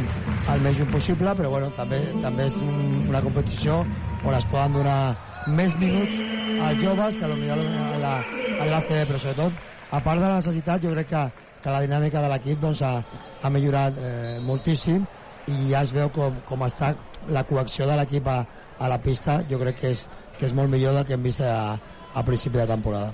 al 0.50 0.64
més 0.66 0.80
junt 0.80 0.90
possible, 0.94 1.36
però 1.38 1.52
bueno, 1.54 1.70
també, 1.78 2.00
també 2.24 2.48
és 2.50 2.58
un, 2.64 3.04
una 3.12 3.22
competició 3.22 3.84
on 4.24 4.38
es 4.38 4.48
poden 4.50 4.80
donar 4.80 5.02
més 5.48 5.74
minuts 5.82 6.18
als 6.62 6.82
joves 6.84 7.18
que 7.18 7.30
potser 7.32 7.52
a 7.52 8.00
la, 8.02 8.16
a 8.62 8.68
l'ACB, 8.70 8.92
però 9.10 9.22
sobretot, 9.22 9.62
a 9.92 10.02
part 10.06 10.22
de 10.22 10.28
la 10.28 10.38
necessitat, 10.38 10.84
jo 10.84 10.94
crec 10.94 11.10
que, 11.10 11.24
que 11.64 11.74
la 11.74 11.82
dinàmica 11.84 12.22
de 12.22 12.30
l'equip 12.32 12.62
doncs, 12.62 12.84
ha, 12.86 13.02
ha 13.42 13.54
millorat 13.54 13.98
eh, 13.98 14.40
moltíssim 14.46 15.06
i 15.50 15.72
ja 15.72 15.82
es 15.82 15.94
veu 15.96 16.12
com, 16.14 16.38
com 16.48 16.66
està 16.68 16.94
la 17.34 17.44
coacció 17.50 17.88
de 17.90 17.98
l'equip 17.98 18.28
a, 18.30 18.42
a 18.78 18.90
la 18.90 19.02
pista 19.02 19.42
jo 19.50 19.60
crec 19.62 19.82
que 19.82 19.94
és, 19.96 20.06
que 20.38 20.48
és 20.50 20.58
molt 20.58 20.70
millor 20.70 20.96
del 20.98 21.08
que 21.10 21.18
hem 21.18 21.26
vist 21.26 21.42
a, 21.46 21.78
a 22.14 22.24
principi 22.28 22.62
de 22.62 22.68
temporada 22.70 23.10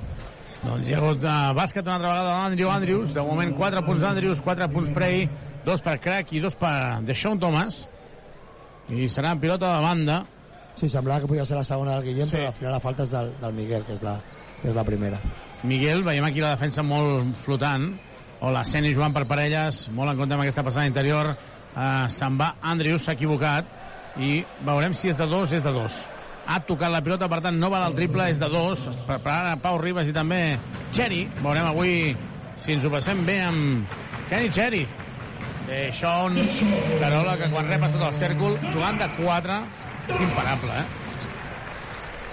Doncs 0.64 0.88
hi 0.90 0.96
ha 0.96 1.02
hagut 1.02 1.22
uh, 1.24 1.52
bàsquet 1.56 1.86
una 1.86 1.98
altra 2.00 2.10
vegada 2.12 2.32
d'Andrew 2.32 2.72
Andrews. 2.74 3.12
De 3.14 3.24
moment 3.24 3.52
4 3.56 3.84
punts 3.86 4.02
d'Andrews, 4.02 4.42
4 4.42 4.68
punts 4.74 4.90
Prey, 4.96 5.28
2 5.68 5.84
per 5.86 5.94
Crack 6.02 6.34
i 6.34 6.42
2 6.42 6.58
per 6.58 6.72
Deshaun 7.06 7.40
Thomas. 7.40 7.84
I 8.90 9.06
serà 9.12 9.36
pilota 9.38 9.76
de 9.76 9.84
banda 9.86 10.18
Sí, 10.78 10.88
semblava 10.90 11.22
que 11.24 11.28
podia 11.32 11.46
ser 11.46 11.58
la 11.58 11.64
segona 11.66 11.96
del 11.96 12.04
Guillem, 12.06 12.28
Sí. 12.30 12.36
però 12.36 12.48
al 12.48 12.54
final 12.54 12.72
la 12.74 12.80
falta 12.80 13.04
és 13.04 13.10
del, 13.12 13.32
del 13.42 13.54
Miguel, 13.54 13.84
que 13.84 13.94
és 13.98 14.02
la, 14.06 14.20
que 14.62 14.70
és 14.70 14.76
la 14.76 14.84
primera. 14.86 15.18
Miguel, 15.64 16.04
veiem 16.06 16.26
aquí 16.28 16.40
la 16.44 16.52
defensa 16.56 16.84
molt 16.86 17.36
flotant. 17.42 17.96
O 18.40 18.52
la 18.54 18.62
Seni 18.70 18.92
jugant 18.94 19.14
per 19.16 19.26
parelles, 19.26 19.88
molt 19.90 20.12
en 20.12 20.18
compte 20.20 20.36
amb 20.36 20.44
aquesta 20.44 20.62
passada 20.64 20.86
interior. 20.86 21.32
Uh, 21.74 22.06
Se'n 22.14 22.38
va 22.38 22.52
Andrius, 22.62 23.02
s'ha 23.08 23.16
equivocat. 23.18 23.66
I 24.22 24.44
veurem 24.66 24.94
si 24.94 25.10
és 25.10 25.18
de 25.18 25.26
dos, 25.26 25.52
és 25.54 25.64
de 25.66 25.72
dos. 25.74 25.98
Ha 26.48 26.60
tocat 26.66 26.92
la 26.94 27.02
pilota, 27.02 27.28
per 27.28 27.42
tant, 27.42 27.58
no 27.60 27.70
val 27.74 27.88
el 27.90 27.96
triple, 27.98 28.30
és 28.30 28.38
de 28.40 28.48
dos. 28.50 28.86
Preparant 29.08 29.50
a 29.52 29.58
Pau 29.62 29.78
Ribas 29.82 30.08
i 30.08 30.14
també 30.14 30.60
Cheri. 30.94 31.24
Veurem 31.42 31.66
avui 31.74 32.16
si 32.62 32.74
ens 32.78 32.86
ho 32.86 32.94
passem 32.94 33.26
bé 33.26 33.40
amb 33.42 33.90
Kenny 34.30 34.50
Cheri. 34.54 34.86
Eh, 35.68 35.90
Sean 35.92 36.38
Carola, 37.02 37.36
que 37.42 37.50
quan 37.52 37.68
rep 37.68 37.84
a 37.84 37.90
sota 37.92 38.08
el 38.08 38.14
cèrcol, 38.16 38.56
jugant 38.72 39.02
de 39.02 39.10
4, 39.18 39.58
és 40.08 40.20
imparable, 40.24 40.72
eh? 40.72 40.86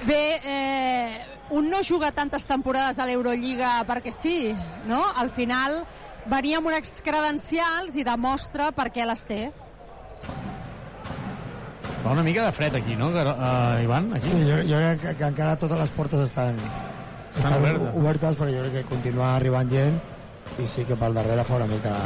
Bé, 0.05 0.41
eh, 0.45 1.27
un 1.51 1.69
no 1.71 1.83
juga 1.83 2.13
tantes 2.13 2.47
temporades 2.47 2.99
a 2.99 3.07
l'Eurolliga 3.09 3.79
perquè 3.89 4.13
sí, 4.13 4.55
no? 4.89 5.03
Al 5.17 5.31
final 5.33 5.83
venia 6.31 6.61
amb 6.61 6.71
unes 6.71 7.01
credencials 7.05 7.97
i 7.97 8.05
demostra 8.05 8.71
per 8.73 8.91
què 8.93 9.07
les 9.09 9.25
té. 9.29 9.43
Fa 12.05 12.13
una 12.13 12.25
mica 12.25 12.45
de 12.45 12.53
fred 12.53 12.75
aquí, 12.77 12.97
no, 13.01 13.09
uh, 13.09 13.81
Ivan? 13.81 14.13
Aquí? 14.17 14.29
Sí, 14.29 14.43
jo, 14.45 14.59
jo 14.69 14.81
crec 14.83 15.01
que, 15.01 15.15
que 15.21 15.31
encara 15.31 15.57
totes 15.57 15.81
les 15.81 15.95
portes 15.97 16.21
estan, 16.27 16.61
estan 17.33 17.57
obertes. 17.63 17.97
obertes, 17.97 18.37
però 18.37 18.53
jo 18.53 18.67
crec 18.67 18.77
que 18.77 18.91
continua 18.93 19.35
arribant 19.39 19.73
gent 19.73 19.97
i 20.61 20.69
sí 20.69 20.85
que 20.85 21.01
pel 21.01 21.17
darrere 21.17 21.49
fa 21.49 21.57
una 21.63 21.71
mica... 21.71 21.97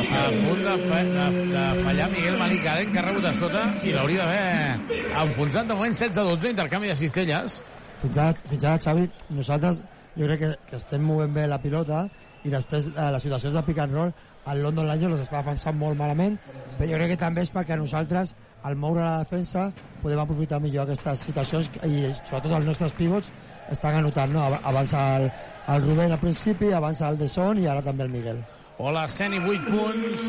a 0.00 0.22
punt 0.30 0.62
de, 0.64 0.74
fa- 0.88 1.02
de, 1.04 1.44
de 1.52 1.64
fallar 1.84 2.08
Miguel 2.10 2.38
Malik 2.38 2.66
Allen, 2.66 2.92
que 2.92 2.98
ha 2.98 3.04
rebut 3.06 3.24
a 3.28 3.32
sota 3.36 3.62
i 3.84 3.92
l'hauria 3.94 4.24
d'haver 4.24 5.02
enfonsat 5.26 5.68
de 5.68 5.74
moment 5.76 5.94
16-12, 5.96 6.50
intercanvi 6.54 6.88
de 6.92 6.96
cistelles. 6.96 7.60
Fins 8.00 8.16
ara, 8.18 8.34
fins 8.48 8.64
ara, 8.64 8.78
Xavi, 8.80 9.06
nosaltres 9.36 9.82
jo 10.16 10.26
crec 10.26 10.40
que, 10.40 10.50
que 10.70 10.76
estem 10.80 11.02
movent 11.04 11.34
bé 11.36 11.46
la 11.46 11.58
pilota 11.62 12.06
i 12.44 12.50
després 12.52 12.88
eh, 12.90 13.10
les 13.12 13.22
situacions 13.22 13.54
de 13.54 13.62
pick 13.66 13.78
and 13.84 13.92
roll 13.94 14.12
el 14.50 14.62
London 14.64 14.88
Lions 14.88 15.12
les 15.18 15.26
està 15.26 15.42
defensant 15.42 15.76
molt 15.76 15.98
malament 16.00 16.38
però 16.78 16.88
jo 16.88 16.96
crec 16.96 17.12
que 17.12 17.18
també 17.20 17.44
és 17.44 17.52
perquè 17.52 17.76
nosaltres 17.76 18.32
al 18.64 18.74
moure 18.80 19.02
la 19.04 19.18
defensa 19.22 19.66
podem 20.02 20.18
aprofitar 20.24 20.58
millor 20.64 20.86
aquestes 20.88 21.26
situacions 21.28 21.68
i 21.84 22.06
sobretot 22.24 22.56
els 22.56 22.66
nostres 22.72 22.96
pivots 22.96 23.28
estan 23.70 24.00
anotant, 24.00 24.32
no? 24.34 24.48
Abans 24.64 24.92
el, 24.98 25.28
el 25.70 25.84
Rubén 25.84 26.10
al 26.10 26.18
principi, 26.18 26.72
abans 26.74 27.00
el 27.06 27.20
Deson 27.20 27.60
i 27.62 27.68
ara 27.70 27.84
també 27.86 28.02
el 28.08 28.10
Miguel. 28.10 28.40
Hola, 28.80 29.02
Seni, 29.12 29.36
8 29.38 29.66
punts. 29.68 30.22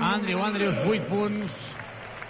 Andrew 0.00 0.40
Andrews, 0.42 0.78
8 0.88 1.06
punts. 1.10 1.52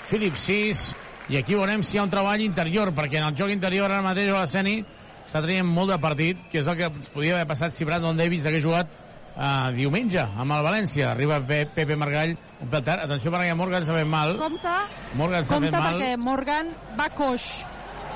Philip, 0.08 0.34
6. 0.36 0.82
I 1.30 1.38
aquí 1.38 1.54
veurem 1.54 1.84
si 1.86 1.94
hi 1.96 2.00
ha 2.00 2.04
un 2.04 2.10
treball 2.12 2.42
interior, 2.42 2.90
perquè 2.92 3.20
en 3.20 3.28
el 3.30 3.36
joc 3.38 3.52
interior 3.54 3.86
ara 3.92 4.02
mateix 4.04 4.32
la 4.34 4.48
Seni 4.50 4.80
està 5.24 5.40
traient 5.44 5.64
molt 5.66 5.94
de 5.94 5.98
partit, 6.02 6.42
que 6.52 6.60
és 6.60 6.66
el 6.68 6.76
que 6.76 6.90
ens 6.90 7.08
podia 7.14 7.36
haver 7.38 7.46
passat 7.48 7.72
si 7.72 7.86
Brandon 7.88 8.18
Davis 8.18 8.44
hagués 8.50 8.64
jugat 8.66 8.90
uh, 8.90 9.70
diumenge 9.76 10.20
amb 10.20 10.52
el 10.58 10.66
València. 10.66 11.12
Arriba 11.14 11.38
Pe 11.46 11.62
Pepe 11.70 11.96
Margall, 11.96 12.34
un 12.60 12.68
pèl 12.74 12.84
tard. 12.84 13.06
Atenció 13.06 13.32
perquè 13.32 13.54
Morgan 13.56 13.86
s'ha 13.86 13.96
fet 13.96 14.10
mal. 14.10 14.34
Compte, 14.42 14.74
Morgan 15.22 15.46
s'ha 15.46 15.60
fet 15.62 15.70
compte 15.70 15.80
mal. 15.86 15.94
perquè 16.02 16.18
Morgan 16.18 16.74
va 16.98 17.08
coix. 17.14 17.46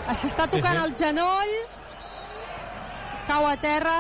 S'està 0.09 0.49
Sí, 0.51 0.57
tocant 0.59 0.77
sí. 0.77 0.85
el 0.85 0.95
genoll, 0.97 1.55
cau 3.29 3.47
a 3.47 3.57
terra, 3.61 3.97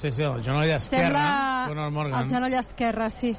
Sí, 0.00 0.12
sí, 0.12 0.22
el 0.22 0.42
genoll 0.44 0.70
esquerre. 0.70 1.06
sembla 1.06 1.64
Conor 1.68 1.90
Morgan. 1.90 2.22
el 2.22 2.28
genoll 2.30 2.54
esquerre, 2.54 3.10
sí. 3.10 3.32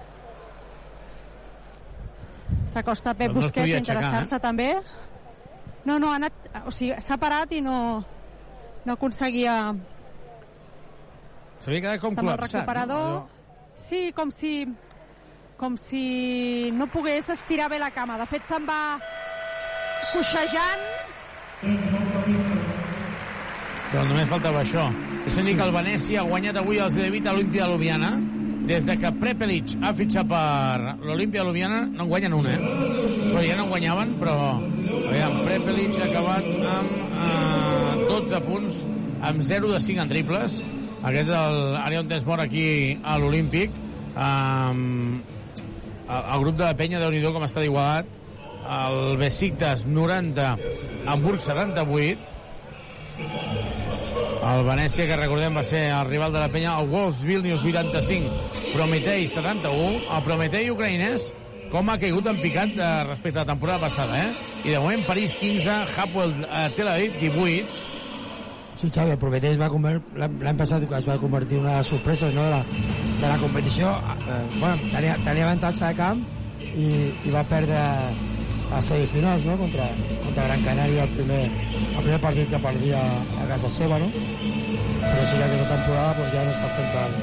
S'acosta 2.70 3.14
Pep 3.14 3.32
Doncs 3.32 3.36
no 3.36 3.46
Busquets 3.48 3.76
a 3.76 3.80
interessar-se 3.80 4.40
també. 4.44 4.74
No, 5.86 5.98
no, 5.98 6.12
ha 6.12 6.18
anat... 6.20 6.34
O 6.68 6.74
sigui, 6.76 6.98
s'ha 7.02 7.18
parat 7.22 7.56
i 7.56 7.62
no, 7.64 7.78
no 8.86 8.98
aconseguia... 8.98 9.56
S'havia 11.64 11.82
quedat 11.86 12.04
com 12.04 12.16
col·lapsat. 12.16 12.60
recuperador. 12.60 13.10
No? 13.16 13.28
Sí, 13.80 14.12
com 14.16 14.32
si 14.32 14.54
com 15.60 15.76
si 15.76 16.72
no 16.72 16.88
pogués 16.88 17.30
estirar 17.36 17.68
bé 17.70 17.80
la 17.80 17.92
cama. 17.92 18.18
De 18.20 18.28
fet, 18.32 18.48
se'n 18.48 18.68
va 18.68 19.00
coixejant. 20.14 20.88
Però 23.90 24.04
només 24.06 24.28
faltava 24.30 24.62
això. 24.62 24.84
És 25.26 25.38
a 25.38 25.44
dir 25.46 25.56
que 25.58 25.66
el 25.66 25.74
Venècia 25.74 26.22
ha 26.22 26.30
guanyat 26.30 26.60
avui 26.62 26.78
els 26.82 26.94
de 26.98 27.08
Vita 27.10 27.32
a 27.32 27.34
l'Olimpia 27.34 27.66
Ljubljana. 27.72 28.12
Des 28.70 28.84
de 28.86 28.96
que 29.02 29.10
Prepelic 29.18 29.74
ha 29.82 29.96
fitxat 29.98 30.30
per 30.30 30.94
l'Olimpia 31.02 31.42
Ljubljana, 31.48 31.80
no 31.90 32.06
en 32.06 32.12
guanyen 32.12 32.36
una, 32.38 32.54
eh? 32.54 32.62
Però 33.32 33.42
ja 33.42 33.58
no 33.58 33.66
en 33.66 33.74
guanyaven, 33.74 34.14
però... 34.22 34.36
Aviam, 35.10 35.40
Prepelic 35.42 35.98
ha 35.98 36.06
acabat 36.06 36.46
amb 36.76 36.90
eh, 37.26 38.06
12 38.12 38.44
punts, 38.46 38.86
amb 39.26 39.42
0 39.50 39.74
de 39.74 39.82
5 39.88 40.06
en 40.06 40.14
triples. 40.14 40.62
Aquest 41.00 41.32
és 41.32 41.34
l'àrea 41.34 42.04
on 42.04 42.12
tens 42.12 42.30
mort 42.30 42.46
aquí 42.46 42.68
a 43.02 43.18
l'Olímpic. 43.18 43.74
Um, 44.14 45.24
el, 46.06 46.20
el 46.20 46.46
grup 46.46 46.62
de 46.62 46.68
la 46.68 46.76
penya, 46.78 47.02
déu 47.02 47.10
nhi 47.10 47.26
com 47.26 47.48
està 47.48 47.66
d'igualat. 47.66 48.06
El 48.70 49.18
Besiktas 49.18 49.88
90, 49.90 50.52
Hamburg 51.10 51.42
78. 51.42 52.38
El 54.40 54.64
Venècia, 54.64 55.04
que 55.04 55.18
recordem 55.20 55.58
va 55.60 55.66
ser 55.68 55.90
el 55.92 56.08
rival 56.08 56.32
de 56.32 56.40
la 56.40 56.48
penya, 56.52 56.78
el 56.80 56.88
Wolves 56.88 57.26
Vilnius 57.28 57.60
85, 57.60 58.32
Prometei 58.72 59.28
71. 59.28 60.06
El 60.16 60.24
Prometei 60.24 60.70
ucraïnès 60.72 61.26
com 61.74 61.92
ha 61.92 61.98
caigut 62.00 62.30
en 62.32 62.40
picat 62.40 62.72
eh, 62.72 62.88
respecte 63.10 63.42
a 63.42 63.44
la 63.44 63.52
temporada 63.52 63.84
passada, 63.84 64.16
eh? 64.24 64.32
I 64.64 64.72
de 64.72 64.80
moment 64.80 65.04
París 65.06 65.36
15, 65.38 65.76
Hapoel 65.92 66.34
eh, 66.48 66.70
Tel 66.78 66.88
Aviv 66.88 67.20
18. 67.20 67.86
Sí, 68.80 68.88
Xavi, 68.88 69.12
el 69.12 69.20
Prometés 69.20 69.60
va 69.60 69.68
l'any 69.68 70.58
passat 70.58 70.88
es 70.88 71.08
va 71.12 71.20
convertir 71.20 71.60
en 71.60 71.66
una 71.66 71.76
de 71.76 71.84
les 71.84 71.92
sorpreses 71.92 72.34
no, 72.34 72.48
de, 72.48 72.50
la, 72.56 72.64
de 73.20 73.28
la 73.28 73.38
competició. 73.44 73.92
Eh, 73.92 74.42
bueno, 74.56 74.80
tenia, 74.96 75.20
tenia 75.28 75.50
avantatge 75.50 75.84
de 75.84 75.96
camp 76.00 76.24
i, 76.64 76.90
i 77.28 77.36
va 77.36 77.44
perdre 77.52 77.84
a 78.72 78.82
semifinals 78.82 79.46
no? 79.46 79.58
contra, 79.58 79.90
contra 80.24 80.46
Gran 80.46 80.62
Canària 80.64 81.04
el 81.04 81.10
primer, 81.16 81.42
el 81.50 82.04
primer 82.04 82.20
partit 82.22 82.50
que 82.52 82.60
perdia 82.62 83.02
a 83.42 83.48
casa 83.50 83.70
seva, 83.74 83.98
no? 84.00 84.10
Però 84.10 85.26
sí 85.26 85.38
que 85.38 85.46
aquesta 85.48 85.76
temporada 85.76 86.14
pues, 86.20 86.32
ja 86.34 86.44
no 86.46 86.54
està 86.54 86.70
fent 86.78 86.92
tant, 86.94 87.16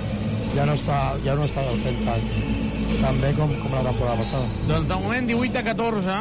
ja 0.57 0.67
no 0.67 0.77
està, 0.81 0.99
ja 1.27 1.37
no 1.39 1.47
està 1.47 1.65
fent 1.85 2.03
tant, 2.09 2.29
tan 3.05 3.21
bé 3.23 3.33
com, 3.39 3.55
com 3.63 3.77
la 3.77 3.85
temporada 3.87 4.19
passada. 4.23 4.51
Doncs 4.71 4.89
de 4.91 5.01
moment 5.05 5.31
18 5.31 5.63
a 5.63 5.65
14. 5.71 6.19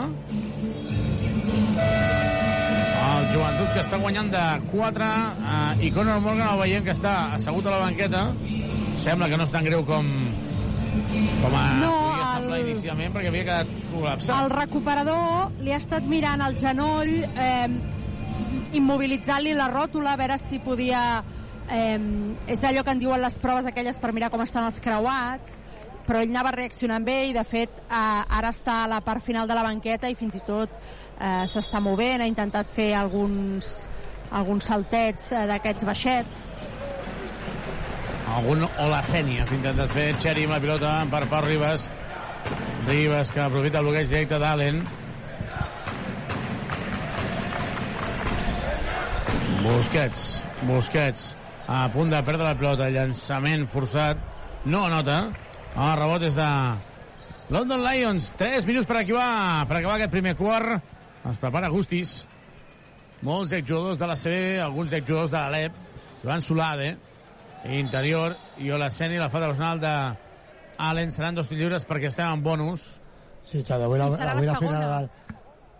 El 3.06 3.28
joventut 3.32 3.70
que 3.74 3.82
està 3.82 3.98
guanyant 4.02 4.30
de 4.34 4.46
4 4.72 5.10
eh, 5.10 5.86
i 5.88 5.92
Conor 5.96 6.22
Morgan 6.24 6.50
el 6.52 6.62
veiem 6.62 6.86
que 6.86 6.94
està 6.94 7.16
assegut 7.38 7.66
a 7.66 7.78
la 7.78 7.84
banqueta. 7.88 8.28
Sembla 9.02 9.30
que 9.32 9.40
no 9.40 9.48
és 9.48 9.54
tan 9.54 9.66
greu 9.66 9.84
com, 9.88 10.10
com 11.42 11.56
a 11.56 11.64
No, 11.80 11.92
podia 12.40 12.58
el- 12.60 12.70
inicialment 12.70 13.14
perquè 13.16 13.28
havia 13.32 13.44
quedat 13.48 13.68
col·lapsat. 13.94 14.44
El 14.44 14.50
recuperador 14.52 15.52
li 15.62 15.72
ha 15.74 15.78
estat 15.82 16.04
mirant 16.04 16.42
el 16.42 16.58
genoll, 16.60 17.14
eh, 17.36 17.68
immobilitzant-li 18.74 19.54
la 19.56 19.70
ròtula, 19.72 20.14
a 20.14 20.20
veure 20.20 20.38
si 20.50 20.60
podia... 20.60 21.24
Eh, 21.72 21.98
és 22.54 22.62
allò 22.64 22.84
que 22.86 22.94
en 22.94 23.00
diuen 23.02 23.22
les 23.24 23.40
proves 23.42 23.66
aquelles 23.66 23.98
per 23.98 24.12
mirar 24.14 24.30
com 24.30 24.42
estan 24.44 24.68
els 24.68 24.78
creuats, 24.80 25.56
però 26.06 26.20
ell 26.22 26.30
anava 26.30 26.52
reaccionant 26.54 27.02
bé 27.08 27.24
i, 27.32 27.34
de 27.34 27.42
fet, 27.44 27.72
eh, 27.90 28.38
ara 28.38 28.52
està 28.54 28.84
a 28.84 28.88
la 28.92 29.00
part 29.02 29.24
final 29.26 29.48
de 29.50 29.56
la 29.58 29.64
banqueta 29.66 30.10
i 30.12 30.14
fins 30.20 30.36
i 30.38 30.44
tot 30.46 30.70
eh, 30.70 31.46
s'està 31.50 31.82
movent, 31.82 32.22
ha 32.22 32.28
intentat 32.30 32.70
fer 32.70 32.92
alguns, 32.94 33.88
alguns 34.30 34.68
saltets 34.70 35.32
eh, 35.34 35.48
d'aquests 35.50 35.88
baixets. 35.90 36.46
Algun 38.36 38.66
Olaseni 38.84 39.38
ha 39.40 39.46
intentat 39.48 39.94
fer 39.96 40.10
Xeri 40.20 40.44
amb 40.44 40.58
la 40.58 40.60
pilota 40.64 40.92
per 41.12 41.24
Pau 41.32 41.46
Ribas. 41.46 41.88
Ribas 42.90 43.32
que 43.32 43.42
aprofita 43.46 43.80
el 43.80 43.88
bloqueig 43.88 44.12
directe 44.12 44.40
d'Allen. 44.42 44.84
Busquets, 49.64 50.28
Busquets 50.68 51.32
a 51.68 51.88
punt 51.90 52.12
de 52.12 52.20
perdre 52.22 52.46
la 52.46 52.58
pilota, 52.60 52.92
llançament 52.94 53.66
forçat, 53.72 54.20
no 54.70 54.84
anota. 54.86 55.18
El 55.76 55.96
rebot 55.98 56.28
és 56.28 56.36
de 56.38 56.50
London 57.56 57.82
Lions, 57.88 58.30
3 58.38 58.68
minuts 58.68 58.88
per 58.90 59.00
acabar, 59.00 59.66
per 59.70 59.80
acabar 59.80 59.96
aquest 59.98 60.14
primer 60.14 60.36
quart. 60.38 60.94
Es 61.26 61.40
prepara 61.42 61.72
Gustis. 61.74 62.20
Molts 63.26 63.56
exjugadors 63.56 63.98
de 63.98 64.12
la 64.12 64.20
CB, 64.20 64.40
alguns 64.62 64.94
exjugadors 64.94 65.34
de 65.34 65.42
l'Alep. 65.42 65.84
Joan 66.22 66.44
Solade, 66.46 66.96
interior, 67.70 68.36
i 68.58 68.70
Olaseni, 68.72 69.18
la 69.18 69.30
falta 69.30 69.48
personal 69.48 69.80
de 69.80 69.94
Allen. 70.78 71.12
Seran 71.12 71.36
dos 71.36 71.50
lliures 71.52 71.86
perquè 71.88 72.12
estem 72.12 72.30
en 72.30 72.44
bonus. 72.44 73.00
Sí, 73.46 73.64
Xavi, 73.64 73.86
avui 73.86 74.00
la, 74.02 74.10
la 74.10 74.32
avui 74.34 74.46
la 74.48 74.58
segona. 74.58 74.78
final 74.78 74.92
del... 74.92 75.10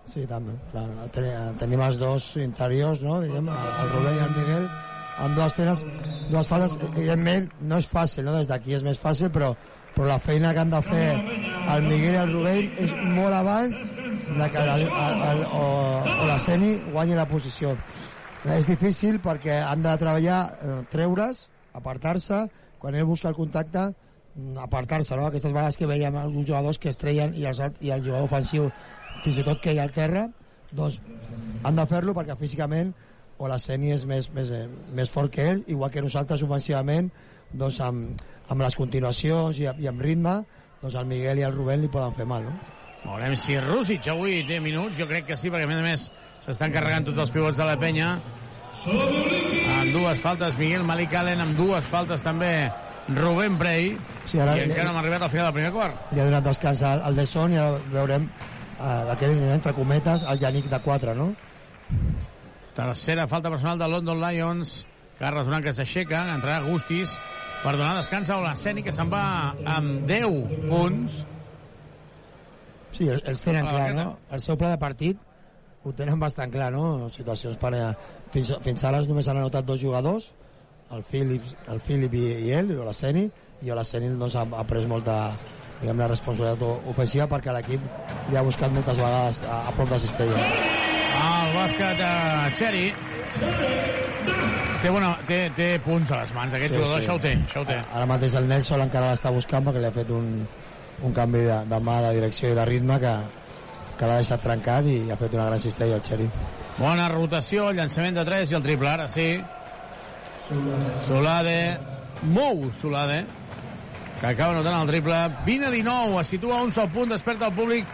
Sí, 0.06 0.26
també. 0.30 0.54
Clar, 0.72 0.86
ten, 1.14 1.30
tenim 1.58 1.82
els 1.82 1.98
dos 1.98 2.28
interiors, 2.38 3.02
no? 3.02 3.20
Diguem, 3.24 3.48
el, 3.50 3.72
el 3.82 3.94
Rubén 3.94 4.20
i 4.20 4.26
el 4.26 4.36
Miguel, 4.36 4.68
amb 5.26 5.40
dues 5.40 5.56
feines, 5.58 5.82
dues 6.30 6.52
falles, 6.52 6.76
evidentment, 6.92 7.48
no 7.62 7.80
és 7.82 7.88
fàcil, 7.90 8.28
no? 8.28 8.36
Des 8.38 8.52
d'aquí 8.52 8.78
és 8.78 8.86
més 8.86 9.00
fàcil, 9.02 9.32
però, 9.34 9.56
però 9.96 10.12
la 10.12 10.20
feina 10.22 10.54
que 10.54 10.62
han 10.62 10.74
de 10.74 10.82
fer 10.86 11.08
el 11.16 11.88
Miguel 11.90 12.14
i 12.14 12.22
el 12.22 12.36
Rubén 12.36 12.70
és 12.86 12.94
molt 13.16 13.34
abans 13.34 13.82
de 13.82 14.52
que 14.54 14.62
el, 14.62 14.86
el, 14.86 15.26
el, 15.32 15.44
o, 15.50 15.66
o 16.06 16.30
la 16.30 16.38
Seni 16.44 16.76
guanyi 16.92 17.18
la 17.18 17.26
posició. 17.30 17.74
És 18.54 18.70
difícil 18.70 19.18
perquè 19.24 19.58
han 19.66 19.82
de 19.82 19.98
treballar, 19.98 20.40
eh, 20.62 20.80
treure's, 20.94 21.48
apartar-se, 21.76 22.46
quan 22.82 22.96
ell 22.96 23.08
busca 23.08 23.30
el 23.32 23.38
contacte, 23.38 23.88
mm, 24.36 24.58
apartar-se, 24.66 25.16
no? 25.16 25.28
Aquestes 25.28 25.54
vegades 25.54 25.78
que 25.78 25.90
veiem 25.90 26.16
alguns 26.20 26.48
jugadors 26.48 26.80
que 26.80 26.90
es 26.90 26.98
treien 27.02 27.36
i, 27.36 27.46
els, 27.50 27.62
i 27.82 27.92
el 27.92 28.04
jugador 28.04 28.28
ofensiu 28.30 28.70
fins 29.24 29.40
i 29.42 29.46
tot 29.48 29.62
que 29.62 29.74
hi 29.74 29.80
ha 29.80 29.88
al 29.88 29.96
terra, 29.96 30.28
doncs 30.76 31.00
han 31.64 31.76
de 31.76 31.86
fer-lo 31.90 32.16
perquè 32.18 32.36
físicament 32.40 32.94
o 33.38 33.50
la 33.52 33.60
Seni 33.60 33.92
és 33.92 34.06
més, 34.08 34.30
més, 34.34 34.52
eh, 34.52 34.68
més 34.96 35.12
fort 35.12 35.32
que 35.32 35.50
ell, 35.52 35.64
igual 35.68 35.92
que 35.92 36.04
nosaltres 36.04 36.44
ofensivament, 36.46 37.10
doncs 37.52 37.82
amb, 37.84 38.22
amb 38.50 38.64
les 38.64 38.76
continuacions 38.76 39.60
i, 39.60 39.68
i 39.68 39.92
amb 39.92 40.02
ritme, 40.02 40.40
doncs 40.82 40.96
el 41.00 41.10
Miguel 41.10 41.42
i 41.42 41.48
el 41.48 41.56
Rubén 41.56 41.84
li 41.84 41.92
poden 41.92 42.16
fer 42.16 42.28
mal, 42.30 42.48
no? 42.48 42.56
Veurem 43.06 43.36
si 43.38 43.58
Rússic 43.62 44.08
avui 44.10 44.40
té 44.48 44.58
minuts. 44.64 44.98
Jo 44.98 45.06
crec 45.10 45.28
que 45.30 45.38
sí, 45.38 45.52
perquè 45.54 45.68
a 45.68 45.70
més 45.70 45.82
a 45.82 45.86
més 45.86 46.08
s'estan 46.46 46.74
carregant 46.74 47.06
tots 47.06 47.22
els 47.22 47.34
pivots 47.34 47.60
de 47.60 47.68
la 47.68 47.78
penya. 47.82 48.16
Amb 48.86 49.92
dues 49.94 50.20
faltes, 50.22 50.58
Miguel 50.60 50.84
Malik 50.86 51.14
Allen, 51.18 51.42
amb 51.42 51.58
dues 51.58 51.86
faltes 51.90 52.22
també 52.26 52.72
Rubén 53.10 53.58
Brey. 53.58 53.96
Sí, 54.26 54.40
ara- 54.40 54.56
I 54.58 54.64
encara 54.68 54.86
no 54.92 54.96
hem 54.96 55.00
arribat 55.04 55.24
al 55.26 55.30
final 55.34 55.48
del 55.48 55.54
primer 55.58 55.72
quart. 55.74 56.12
Li 56.12 56.22
ha 56.22 56.26
donat 56.30 56.44
descans 56.46 56.82
al, 56.86 57.02
al 57.06 57.16
de 57.18 57.26
Son 57.30 57.54
i 57.54 57.58
ara 57.58 57.80
veurem 57.94 58.28
eh, 58.30 59.12
aquest, 59.16 59.42
entre 59.56 59.74
cometes, 59.74 60.24
el 60.30 60.40
Yannick 60.42 60.70
de 60.70 60.80
4, 60.80 61.16
no? 61.16 61.32
Tercera 62.76 63.28
falta 63.28 63.50
personal 63.50 63.80
de 63.80 63.88
London 63.88 64.22
Lions. 64.22 64.86
Carles 65.20 65.46
Duran 65.48 65.64
que 65.64 65.72
s'aixeca, 65.74 66.26
entrarà 66.36 66.60
Gustis 66.66 67.14
per 67.64 67.78
donar 67.78 67.96
descans 67.98 68.30
a 68.30 68.38
Olaseni, 68.42 68.84
que 68.84 68.92
se'n 68.94 69.10
va 69.10 69.54
amb 69.78 70.04
10 70.10 70.68
punts. 70.70 71.22
Sí, 72.98 73.08
el- 73.10 73.24
ells 73.26 73.42
tenen 73.44 73.66
clar, 73.66 73.94
no? 73.96 74.18
El 74.32 74.42
seu 74.42 74.58
pla 74.58 74.70
de 74.74 74.78
partit 74.78 75.18
ho 75.86 75.94
tenen 75.94 76.20
bastant 76.20 76.52
clar, 76.52 76.72
no? 76.74 77.10
Situacions 77.16 77.58
per. 77.58 77.72
Fins, 78.36 78.52
fins 78.66 78.84
ara 78.84 79.00
només 79.08 79.28
han 79.32 79.40
anotat 79.40 79.68
dos 79.68 79.80
jugadors, 79.80 80.30
el 80.92 81.04
Philip, 81.08 81.44
el 81.72 81.80
Philip 81.80 82.16
i, 82.20 82.26
i 82.50 82.56
ell, 82.58 82.74
i 82.76 82.80
Olaseni, 82.84 83.30
i 83.64 83.72
Olaseni 83.72 84.10
doncs, 84.20 84.36
ha, 84.36 84.44
ha 84.44 84.66
pres 84.68 84.88
molta 84.92 85.20
diguem 85.80 86.00
la 86.00 86.08
responsabilitat 86.12 86.90
ofensiva 86.92 87.28
perquè 87.32 87.54
l'equip 87.56 87.86
li 88.30 88.38
ha 88.38 88.44
buscat 88.46 88.74
moltes 88.76 89.00
vegades 89.00 89.42
a, 89.44 89.62
a 89.70 89.74
prop 89.76 89.92
de 89.92 90.00
Cistella. 90.04 90.44
El 91.16 91.56
bàsquet 91.56 92.02
de 92.02 92.12
Cherry. 92.60 92.86
Té, 94.82 94.92
bueno, 94.92 95.14
té, 95.28 95.40
té 95.58 95.70
punts 95.84 96.12
a 96.12 96.22
les 96.22 96.36
mans, 96.36 96.54
aquest 96.54 96.76
sí, 96.76 96.78
jugador, 96.78 97.00
sí. 97.00 97.06
això 97.06 97.16
ho 97.18 97.24
té, 97.24 97.34
això 97.48 97.64
ho 97.64 97.68
té. 97.68 97.80
Ara 97.98 98.10
mateix 98.10 98.36
el 98.38 98.48
Nelson 98.52 98.84
encara 98.86 99.14
l'està 99.14 99.32
buscant 99.34 99.66
perquè 99.66 99.82
li 99.82 99.90
ha 99.90 99.96
fet 99.96 100.12
un, 100.14 100.30
un 101.08 101.16
canvi 101.16 101.42
de, 101.48 101.64
de 101.72 101.80
mà, 101.88 101.98
de 102.06 102.14
direcció 102.20 102.52
i 102.52 102.60
de 102.60 102.68
ritme 102.70 103.00
que, 103.02 103.16
que 103.98 104.12
l'ha 104.12 104.20
deixat 104.22 104.44
trencat 104.46 104.92
i 104.92 105.00
ha 105.10 105.20
fet 105.20 105.40
una 105.40 105.50
gran 105.50 105.64
cistella 105.64 105.98
al 105.98 106.06
Xeri. 106.06 106.30
Bona 106.76 107.08
rotació, 107.08 107.70
llançament 107.72 108.18
de 108.20 108.26
3 108.28 108.52
i 108.52 108.56
el 108.58 108.64
triple, 108.66 108.90
ara 108.92 109.08
sí. 109.12 109.30
Solade, 111.08 111.78
mou 112.36 112.72
Solade, 112.82 113.22
que 114.20 114.28
acaba 114.28 114.54
notant 114.58 114.82
el 114.82 114.92
triple. 114.92 115.20
20 115.46 115.70
a 115.70 115.72
19, 115.72 116.20
es 116.22 116.28
situa 116.34 116.64
un 116.64 116.74
sol 116.76 116.90
punt, 116.92 117.10
desperta 117.16 117.48
el 117.48 117.56
públic 117.56 117.86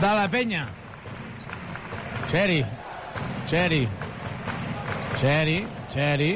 de 0.00 0.12
la 0.20 0.28
penya. 0.30 0.68
Xeri, 2.30 2.60
Xeri, 3.50 3.82
Xeri, 5.18 5.58
Xeri, 5.90 6.30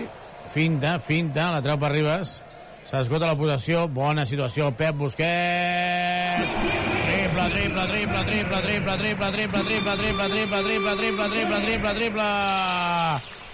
finta, 0.50 0.98
finta, 0.98 1.53
la 1.55 1.62
treu 1.62 1.79
per 1.79 1.92
Ribas. 1.94 2.40
S'esgota 2.90 3.31
la 3.31 3.38
possessió, 3.38 3.87
bona 3.88 4.27
situació, 4.27 4.74
Pep 4.77 4.98
Busquets. 4.98 6.93
Triple, 7.35 7.51
triple, 7.51 7.87
triple, 7.88 8.23
triple, 8.23 8.62
triple, 8.62 8.97
triple, 8.97 9.33
triple, 9.33 9.66
triple, 9.66 9.97
triple, 9.97 10.29
triple, 10.29 10.61
triple, 10.62 10.94
triple, 10.94 11.29
triple, 11.29 11.61
triple, 11.64 11.94
triple. 11.94 12.29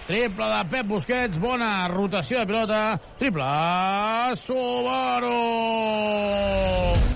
Triple 0.05 0.45
de 0.45 0.65
Pep 0.69 0.85
Busquets, 0.85 1.39
bona 1.41 1.87
rotació 1.89 2.43
de 2.43 2.45
pilota. 2.45 2.99
Triple, 3.17 4.35
Subaru! 4.37 5.33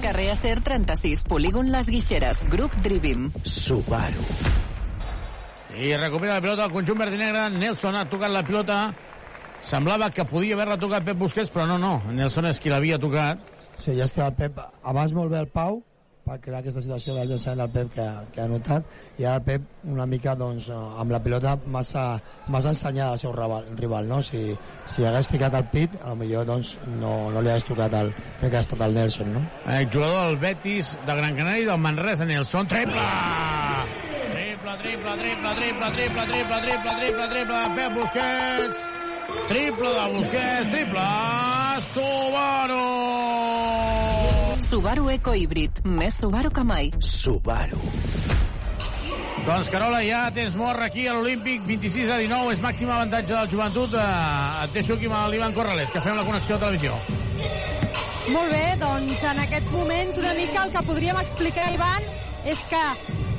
Carrer 0.01 0.31
Acer 0.33 0.57
36, 0.65 1.23
polígon 1.29 1.69
Les 1.69 1.85
Guixeres, 1.85 2.43
grup 2.49 2.73
Drivim. 2.81 3.29
Subaru. 3.43 4.25
I 5.77 5.95
recupera 6.01 6.39
la 6.39 6.41
pilota 6.41 6.65
el 6.65 6.73
conjunt 6.73 6.97
verd 6.97 7.13
i 7.13 7.21
negre. 7.27 7.47
Nelson 7.61 7.93
ha 7.93 8.07
tocat 8.09 8.33
la 8.33 8.41
pilota. 8.47 8.83
Semblava 9.61 10.09
que 10.09 10.25
podia 10.25 10.57
haver-la 10.57 10.81
tocat 10.81 11.05
Pep 11.05 11.27
Busquets, 11.27 11.53
però 11.53 11.69
no, 11.69 11.77
no. 11.77 11.99
Nelson 12.09 12.49
és 12.49 12.57
qui 12.57 12.73
l'havia 12.73 12.97
tocat. 12.97 13.51
Sí, 13.77 13.93
ja 13.93 14.09
està 14.09 14.33
Pep. 14.33 14.57
Abans 14.81 15.13
molt 15.13 15.29
bé 15.29 15.45
el 15.45 15.53
Pau, 15.53 15.83
per 16.25 16.39
crear 16.41 16.63
aquesta 16.63 16.81
situació 16.81 17.13
del 17.13 17.29
llançament 17.29 17.59
del 17.61 17.73
Pep 17.73 17.91
que, 17.93 18.05
que 18.33 18.41
ha 18.41 18.47
notat, 18.49 18.87
i 19.21 19.27
ara 19.27 19.37
el 19.37 19.43
Pep 19.45 19.91
una 19.93 20.07
mica 20.09 20.33
doncs, 20.39 20.71
eh, 20.73 20.77
amb 21.01 21.13
la 21.13 21.19
pilota 21.21 21.53
massa, 21.69 22.05
massa 22.49 22.71
ensenyada 22.73 23.13
al 23.13 23.21
seu 23.21 23.33
rival, 23.35 23.67
rival 23.77 24.09
no? 24.09 24.17
Si, 24.25 24.41
si 24.89 25.05
hagués 25.05 25.29
ficat 25.29 25.53
el 25.59 25.67
pit, 25.69 25.93
a 26.01 26.09
lo 26.09 26.17
millor 26.23 26.47
doncs, 26.49 26.73
no, 26.97 27.13
no 27.29 27.45
li 27.45 27.53
hagués 27.53 27.69
tocat 27.69 27.93
el, 28.01 28.09
crec 28.39 28.49
que 28.49 28.57
ha 28.57 28.63
estat 28.65 28.81
el 28.87 28.97
Nelson, 28.97 29.29
no? 29.37 29.45
El 29.69 29.85
jugador 29.93 30.31
del 30.31 30.41
Betis, 30.41 30.95
de 31.05 31.19
Gran 31.21 31.37
Canària 31.37 31.67
i 31.67 31.69
del 31.69 31.85
Manresa, 31.85 32.25
Nelson. 32.25 32.73
Triple! 32.73 33.05
Triple, 34.35 34.73
triple, 34.81 35.15
triple, 35.21 35.55
triple, 35.61 35.93
triple, 35.93 36.27
triple, 36.33 36.61
triple, 36.65 36.99
triple, 37.05 37.31
triple, 37.35 37.63
Pep 37.77 38.01
Busquets. 38.01 38.85
Triple 39.49 39.93
de 39.93 40.05
Busquets, 40.17 40.73
triple, 40.73 41.09
Subaru! 41.93 42.85
Subaru 44.63 45.09
Eco 45.11 45.33
Híbrid, 45.35 45.81
més 45.83 46.15
Subaru 46.21 46.51
que 46.53 46.63
mai. 46.63 46.91
Subaru. 46.99 47.79
Doncs, 49.45 49.67
Carola, 49.69 49.99
ja 50.01 50.23
tens 50.33 50.55
mort 50.57 50.81
aquí 50.81 51.05
a 51.07 51.13
l'Olímpic, 51.17 51.65
26 51.67 52.09
a 52.09 52.17
19, 52.21 52.53
és 52.55 52.61
màxim 52.63 52.89
avantatge 52.89 53.33
del 53.35 53.51
joventut. 53.51 53.93
Eh, 53.93 54.63
et 54.63 54.73
deixo 54.73 54.95
aquí 54.95 55.11
amb 55.11 55.29
l'Ivan 55.33 55.53
Corrales, 55.53 55.91
que 55.93 56.01
fem 56.01 56.17
la 56.17 56.23
connexió 56.25 56.55
a 56.55 56.63
televisió. 56.63 56.95
Molt 58.33 58.49
bé, 58.49 58.63
doncs 58.81 59.21
en 59.29 59.43
aquests 59.43 59.69
moments 59.69 60.17
una 60.17 60.33
mica 60.33 60.63
el 60.65 60.73
que 60.73 60.81
podríem 60.87 61.19
explicar, 61.21 61.67
Ivan, 61.75 62.09
és 62.45 62.63
que 62.71 62.81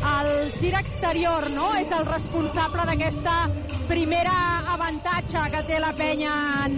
el 0.06 0.52
tir 0.60 0.74
exterior 0.78 1.48
no? 1.50 1.72
és 1.80 1.90
el 1.94 2.06
responsable 2.06 2.86
d'aquesta 2.86 3.34
primera 3.88 4.36
avantatge 4.76 5.42
que 5.54 5.62
té 5.66 5.80
la 5.82 5.92
penya 5.98 6.32
en... 6.66 6.76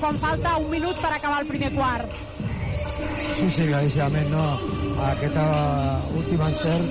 quan 0.00 0.18
falta 0.20 0.56
un 0.60 0.68
minut 0.72 1.00
per 1.00 1.14
acabar 1.16 1.40
el 1.44 1.48
primer 1.48 1.72
quart. 1.72 2.12
Sí, 3.34 3.50
sí, 3.52 3.66
claríssimament, 3.68 4.30
no. 4.32 4.44
Aquest 5.10 5.36
últim 6.16 6.40
encert 6.46 6.86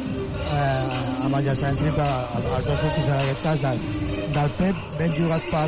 eh, 0.45 1.25
amb 1.25 1.37
el 1.39 1.47
llançament 1.47 1.79
triple, 1.79 2.05
el- 2.37 2.49
els 2.57 2.67
dos 2.69 2.83
últims 2.89 3.07
en 3.07 3.15
aquest 3.21 3.41
cas, 3.45 3.63
del, 3.65 3.79
del 4.35 4.51
Pep, 4.59 4.83
ben 4.99 5.15
jugats 5.17 5.47
per, 5.53 5.65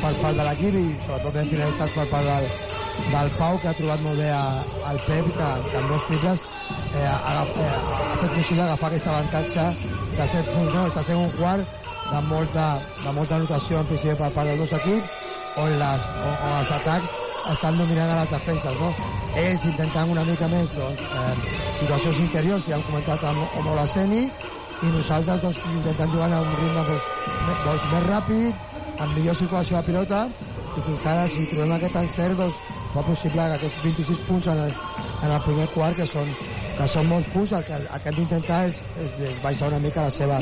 per 0.00 0.12
part 0.22 0.38
de 0.40 0.46
l'equip 0.48 0.78
i 0.80 0.84
sobretot 1.04 1.36
ben 1.38 1.50
finalitzats 1.52 1.92
per 1.98 2.06
part 2.12 2.30
del, 2.30 2.48
del 3.12 3.30
Pau, 3.38 3.58
que 3.60 3.68
ha 3.68 3.74
trobat 3.80 4.00
molt 4.06 4.18
bé 4.22 4.30
al 4.32 5.00
Pep, 5.06 5.28
que, 5.36 5.50
que 5.70 5.78
amb 5.82 5.92
dos 5.92 6.06
triples 6.08 6.46
eh, 6.94 7.04
ha, 7.04 7.34
eh, 7.44 7.68
ha 7.68 8.16
fet 8.22 8.32
possible 8.38 8.62
agafar 8.68 8.90
aquest 8.92 9.10
avantatge 9.12 9.66
de 10.16 10.28
7 10.36 10.54
punts, 10.54 10.72
no? 10.74 10.86
Està 10.88 11.02
sent 11.10 11.20
un 11.20 11.30
quart 11.36 11.82
de 12.14 12.24
molta, 12.30 12.70
de 13.04 13.12
molta 13.18 13.36
anotació 13.42 13.82
en 13.82 13.86
principi 13.92 14.16
per 14.22 14.32
part 14.32 14.48
dels 14.48 14.64
dos 14.64 14.74
equips, 14.80 15.20
on, 15.60 15.70
les, 15.84 16.08
on, 16.24 16.34
on 16.48 16.58
els 16.62 16.72
atacs 16.80 17.12
estan 17.52 17.76
dominant 17.78 18.10
a 18.10 18.20
les 18.22 18.30
defenses, 18.32 18.80
no? 18.80 18.90
Ells 19.40 19.64
intentant 19.68 20.10
una 20.10 20.24
mica 20.24 20.48
més, 20.48 20.72
doncs, 20.76 21.00
eh, 21.04 21.56
situacions 21.80 22.20
interiors, 22.24 22.64
que 22.64 22.72
ja 22.72 22.78
hem 22.78 22.86
comentat 22.88 23.24
amb, 23.30 23.42
amb 23.58 23.70
Olaseni, 23.74 24.22
i 24.24 24.92
nosaltres, 24.94 25.42
doncs, 25.42 25.60
intentant 25.72 26.14
jugar 26.14 26.30
a 26.32 26.40
un 26.40 26.56
ritme 26.60 26.86
doncs, 26.88 27.10
doncs, 27.66 27.86
més 27.92 28.06
ràpid, 28.08 28.64
amb 28.98 29.16
millor 29.18 29.38
circulació 29.40 29.78
de 29.78 29.86
pilota, 29.90 30.24
i 30.74 30.84
fins 30.88 31.06
ara, 31.12 31.28
si 31.30 31.46
trobem 31.52 31.76
aquest 31.76 32.00
encert, 32.02 32.36
doncs, 32.40 32.60
fa 32.94 33.06
possible 33.06 33.48
que 33.50 33.58
aquests 33.60 33.80
26 33.84 34.20
punts 34.28 34.50
en 34.52 34.60
el, 34.66 34.76
en 35.22 35.32
el 35.32 35.40
primer 35.48 35.66
quart, 35.74 35.96
que 35.98 36.06
són, 36.06 36.30
que 36.78 36.90
són 36.90 37.10
molts 37.10 37.32
punts, 37.34 37.56
el 37.58 37.66
que, 37.66 37.80
el 37.82 38.04
que 38.04 38.12
hem 38.12 38.20
d'intentar 38.22 38.60
és, 38.70 38.84
és 39.04 39.42
baixar 39.42 39.72
una 39.72 39.82
mica 39.82 40.06
la 40.06 40.14
seva, 40.14 40.38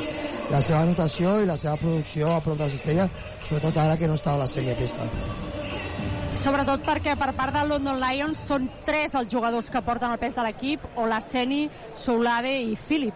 la 0.52 0.60
seva 0.60 0.82
anotació 0.84 1.38
i 1.40 1.48
la 1.48 1.56
seva 1.56 1.78
producció 1.80 2.34
a 2.34 2.42
prop 2.44 2.60
de 2.60 2.68
la 2.68 2.76
cistella, 2.76 3.08
sobretot 3.48 3.82
ara 3.86 3.96
que 3.96 4.10
no 4.10 4.20
està 4.20 4.36
a 4.36 4.44
la 4.44 4.50
sèrie 4.50 4.76
pista. 4.78 5.08
Sobretot 6.42 6.82
perquè 6.82 7.12
per 7.18 7.30
part 7.38 7.54
del 7.54 7.68
London 7.70 8.00
Lions 8.02 8.40
són 8.48 8.64
tres 8.86 9.12
els 9.18 9.28
jugadors 9.30 9.68
que 9.70 9.82
porten 9.86 10.10
el 10.10 10.18
pes 10.18 10.34
de 10.34 10.42
l'equip, 10.42 10.82
Olaseni, 10.98 11.68
Soulade 11.94 12.50
i 12.64 12.72
Philip. 12.88 13.14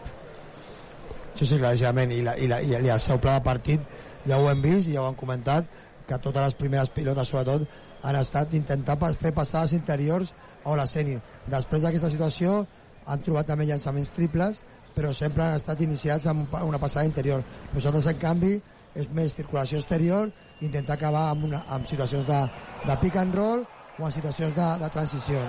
Sí, 1.37 1.45
sí, 1.47 1.59
claríssimament. 1.59 2.13
I, 2.15 2.21
la, 2.25 2.37
i, 2.39 2.47
la, 2.49 2.61
i 2.63 2.93
el 2.93 3.01
seu 3.03 3.19
pla 3.23 3.35
de 3.41 3.45
partit 3.45 3.83
ja 4.27 4.39
ho 4.39 4.47
hem 4.51 4.63
vist 4.63 4.89
i 4.89 4.95
ja 4.95 5.03
ho 5.03 5.09
hem 5.11 5.19
comentat, 5.19 5.67
que 6.07 6.21
totes 6.23 6.39
les 6.45 6.55
primeres 6.55 6.93
pilotes, 6.95 7.33
sobretot, 7.33 7.67
han 8.07 8.17
estat 8.21 8.55
intentar 8.55 8.95
pa- 9.01 9.11
fer 9.19 9.35
passades 9.35 9.75
interiors 9.75 10.31
a 10.63 10.71
Olaseni. 10.77 11.19
Després 11.51 11.83
d'aquesta 11.83 12.13
situació 12.13 12.61
han 13.07 13.27
trobat 13.27 13.51
també 13.51 13.67
llançaments 13.67 14.15
triples, 14.15 14.63
però 14.95 15.11
sempre 15.13 15.43
han 15.45 15.59
estat 15.59 15.83
iniciats 15.83 16.31
amb 16.31 16.55
una 16.63 16.79
passada 16.79 17.05
interior. 17.11 17.43
Nosaltres, 17.75 18.07
en 18.15 18.23
canvi, 18.23 18.55
és 18.97 19.09
més 19.13 19.37
circulació 19.37 19.81
exterior, 19.83 20.31
intentar 20.65 20.97
acabar 20.97 21.29
amb, 21.31 21.47
una, 21.51 21.63
amb 21.73 21.89
situacions 21.89 22.27
de, 22.29 22.43
de 22.87 22.99
pick 23.03 23.17
and 23.21 23.35
roll 23.37 23.65
o 23.99 24.07
en 24.07 24.15
situacions 24.15 24.55
de, 24.57 24.69
de 24.83 24.93
transició. 24.95 25.43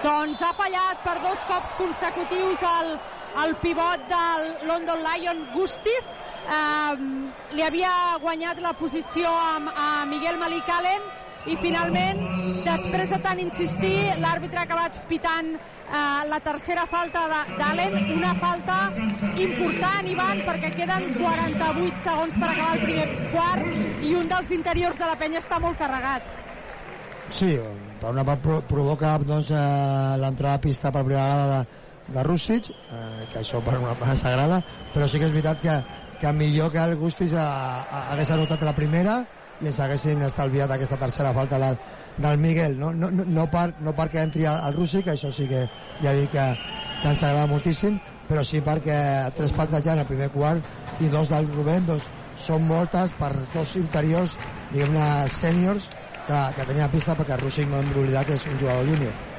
Doncs 0.00 0.40
ha 0.40 0.52
fallat 0.56 1.00
per 1.04 1.18
dos 1.20 1.42
cops 1.48 1.74
consecutius 1.76 2.62
el, 2.64 2.94
el 3.42 3.56
pivot 3.60 4.06
del 4.08 4.46
London 4.68 5.02
Lion 5.04 5.42
Gustis. 5.52 6.14
Um, 6.50 7.28
li 7.52 7.64
havia 7.66 7.90
guanyat 8.22 8.62
la 8.64 8.72
posició 8.78 9.28
amb, 9.28 9.68
a 9.76 10.06
Miguel 10.08 10.40
Malik 10.40 10.68
Allen 10.72 11.04
i 11.48 11.56
finalment, 11.60 12.18
després 12.66 13.08
de 13.08 13.18
tant 13.24 13.38
insistir, 13.40 13.96
l'àrbitre 14.20 14.60
ha 14.60 14.66
acabat 14.66 14.98
pitant 15.08 15.54
eh, 15.54 16.00
la 16.28 16.40
tercera 16.44 16.84
falta 16.90 17.22
d'Allen, 17.30 17.96
una 18.16 18.34
falta 18.42 18.76
important, 19.40 20.10
Ivan, 20.10 20.42
perquè 20.48 20.74
queden 20.76 21.08
48 21.16 22.04
segons 22.04 22.36
per 22.36 22.50
acabar 22.50 22.74
el 22.76 22.84
primer 22.84 23.06
quart 23.32 24.04
i 24.04 24.14
un 24.18 24.28
dels 24.28 24.52
interiors 24.56 25.00
de 25.00 25.08
la 25.08 25.16
penya 25.20 25.40
està 25.40 25.60
molt 25.62 25.80
carregat. 25.80 26.28
Sí, 27.30 27.54
per 28.00 28.12
una 28.12 28.26
part 28.26 28.42
pro 28.44 28.60
provoca 28.66 29.16
doncs, 29.24 29.52
eh, 29.54 30.20
l'entrada 30.20 30.58
a 30.58 30.62
pista 30.62 30.92
per 30.92 31.04
primera 31.06 31.24
vegada 31.24 31.50
de, 31.50 31.82
de 32.18 32.22
Rússic, 32.26 32.70
eh, 32.70 33.26
que 33.32 33.40
això 33.40 33.64
per 33.64 33.78
una 33.80 33.96
part 33.96 34.18
s'agrada, 34.20 34.60
però 34.92 35.08
sí 35.08 35.22
que 35.22 35.30
és 35.30 35.36
veritat 35.36 35.64
que, 35.64 35.80
que 36.20 36.32
millor 36.36 36.72
que 36.74 36.82
el 36.84 36.98
Gustis 37.00 37.32
a, 37.32 37.46
hagués 38.12 38.34
anotat 38.34 38.66
la 38.66 38.76
primera 38.76 39.22
i 39.60 39.68
ens 39.68 39.80
haguessin 39.80 40.22
estalviat 40.24 40.72
aquesta 40.72 40.98
tercera 41.00 41.32
falta 41.36 41.58
del, 41.60 41.76
del 42.18 42.38
Miguel, 42.40 42.78
no, 42.80 42.92
no, 42.92 43.10
no, 43.10 43.46
per, 43.52 43.70
no 43.84 43.94
perquè 43.96 44.24
entri 44.24 44.46
el, 44.48 44.60
el 44.68 44.76
Rússic, 44.78 45.10
això 45.12 45.32
sí 45.32 45.48
que 45.50 45.66
ja 46.00 46.14
dic 46.16 46.32
que, 46.32 46.46
que 47.02 47.12
ens 47.12 47.24
agrada 47.24 47.48
moltíssim, 47.50 47.98
però 48.28 48.44
sí 48.46 48.62
perquè 48.64 48.98
tres 49.36 49.52
faltes 49.56 49.84
ja 49.84 49.96
en 49.96 50.04
el 50.04 50.08
primer 50.08 50.30
quart 50.32 51.00
i 51.00 51.08
dos 51.12 51.32
del 51.32 51.48
Rubén 51.52 51.86
doncs, 51.88 52.08
són 52.40 52.64
moltes 52.68 53.12
per 53.20 53.34
dos 53.54 53.74
interiors, 53.76 54.36
diguem-ne, 54.72 55.08
sèniors, 55.32 55.90
que, 56.26 56.44
que 56.56 56.68
tenia 56.68 56.88
pista 56.92 57.16
perquè 57.18 57.40
Rússic 57.40 57.68
no 57.68 57.82
hem 57.82 57.92
d'oblidar 57.92 58.24
que 58.28 58.40
és 58.40 58.46
un 58.48 58.56
jugador 58.60 58.88
júnior. 58.88 59.29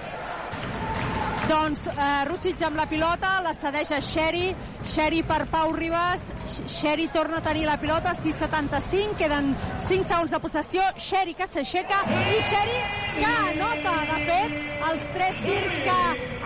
Doncs 1.49 1.87
eh, 1.89 2.23
Rússic 2.27 2.61
amb 2.65 2.77
la 2.77 2.85
pilota, 2.89 3.31
la 3.41 3.53
cedeix 3.57 3.91
a 3.95 3.99
Xeri, 4.05 4.51
Xeri 4.93 5.21
per 5.25 5.45
Pau 5.51 5.73
Ribas, 5.75 6.23
Xeri 6.69 7.07
torna 7.13 7.39
a 7.41 7.45
tenir 7.45 7.65
la 7.65 7.77
pilota, 7.81 8.13
6'75, 8.17 9.17
queden 9.17 9.53
5 9.87 10.07
segons 10.07 10.31
de 10.31 10.41
possessió, 10.43 10.85
Xeri 11.09 11.33
que 11.37 11.49
s'aixeca 11.49 12.03
i 12.31 12.41
Xeri 12.49 12.79
que 13.17 13.31
anota, 13.31 13.95
de 14.13 14.19
fet, 14.29 14.57
els 14.91 15.07
tres 15.17 15.41
tirs 15.47 15.79
que 15.87 15.99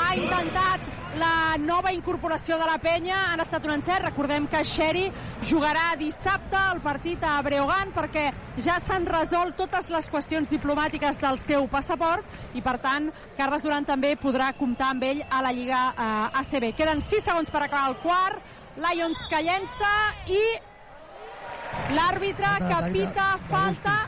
ha 0.06 0.12
intentat 0.16 0.92
la 1.16 1.56
nova 1.60 1.92
incorporació 1.96 2.58
de 2.60 2.66
la 2.68 2.78
penya 2.82 3.18
han 3.32 3.42
estat 3.44 3.66
un 3.68 3.76
encert. 3.78 4.06
Recordem 4.06 4.48
que 4.52 4.64
Xeri 4.68 5.06
jugarà 5.48 5.94
dissabte 6.00 6.60
el 6.74 6.82
partit 6.84 7.24
a 7.24 7.38
Breogán 7.46 7.94
perquè 7.96 8.26
ja 8.64 8.78
s'han 8.84 9.08
resolt 9.08 9.56
totes 9.60 9.90
les 9.94 10.10
qüestions 10.12 10.52
diplomàtiques 10.52 11.20
del 11.24 11.40
seu 11.48 11.68
passaport 11.72 12.26
i, 12.54 12.62
per 12.62 12.78
tant, 12.84 13.10
Carles 13.38 13.64
Duran 13.64 13.88
també 13.88 14.16
podrà 14.20 14.52
comptar 14.60 14.92
amb 14.94 15.08
ell 15.08 15.24
a 15.30 15.42
la 15.46 15.56
Lliga 15.56 15.82
eh, 15.94 16.40
ACB. 16.44 16.72
Queden 16.78 17.04
6 17.04 17.28
segons 17.32 17.52
per 17.52 17.64
acabar 17.64 17.90
el 17.94 18.00
quart. 18.04 18.54
Lions 18.76 19.28
que 19.32 19.40
llença 19.40 19.92
i 20.28 20.42
l'àrbitre 21.96 22.56
que 22.66 22.80
pita 22.92 23.28
falta 23.48 24.00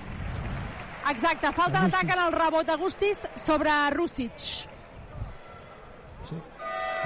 exacte, 1.07 1.53
falta 1.55 1.85
d'atac 1.85 2.17
en 2.17 2.25
el 2.25 2.35
rebot 2.35 2.73
Agustis 2.75 3.21
sobre 3.39 3.71
Rússic. 3.95 4.75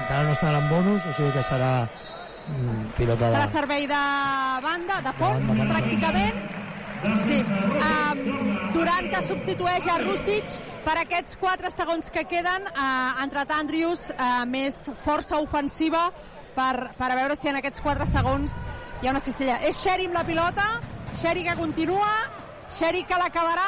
Encara 0.01 0.23
no 0.23 0.33
estan 0.37 0.55
en 0.55 0.69
bonus, 0.69 1.05
o 1.05 1.13
sigui 1.13 1.31
que 1.35 1.43
serà 1.45 1.71
mm, 2.47 2.89
pilota 2.97 3.27
de... 3.27 3.35
serà 3.35 3.47
servei 3.53 3.87
de 3.91 4.01
banda, 4.65 4.99
de 5.05 5.13
fons, 5.19 5.53
pràcticament. 5.61 6.43
Sí. 7.25 7.39
Um, 7.81 8.19
Durant 8.75 9.07
que 9.09 9.21
substitueix 9.25 9.87
a 9.89 9.97
Rússic 10.03 10.53
per 10.85 10.95
aquests 11.01 11.37
4 11.41 11.71
segons 11.73 12.11
que 12.13 12.23
queden, 12.29 12.67
uh, 12.69 12.83
ha 13.17 13.23
entrat 13.25 13.51
Andrius, 13.55 14.05
uh, 14.13 14.43
més 14.49 14.77
força 15.03 15.39
ofensiva 15.41 16.07
per, 16.55 16.91
per 16.97 17.09
a 17.09 17.17
veure 17.17 17.37
si 17.39 17.49
en 17.49 17.57
aquests 17.59 17.81
4 17.83 18.07
segons 18.13 18.53
hi 19.01 19.09
ha 19.09 19.15
una 19.15 19.23
cistella. 19.23 19.57
És 19.65 19.81
Xeri 19.81 20.07
amb 20.09 20.19
la 20.19 20.23
pilota, 20.27 20.67
Xeri 21.21 21.43
que 21.47 21.57
continua, 21.57 22.13
Xeri 22.77 23.03
que 23.09 23.17
l'acabarà, 23.19 23.67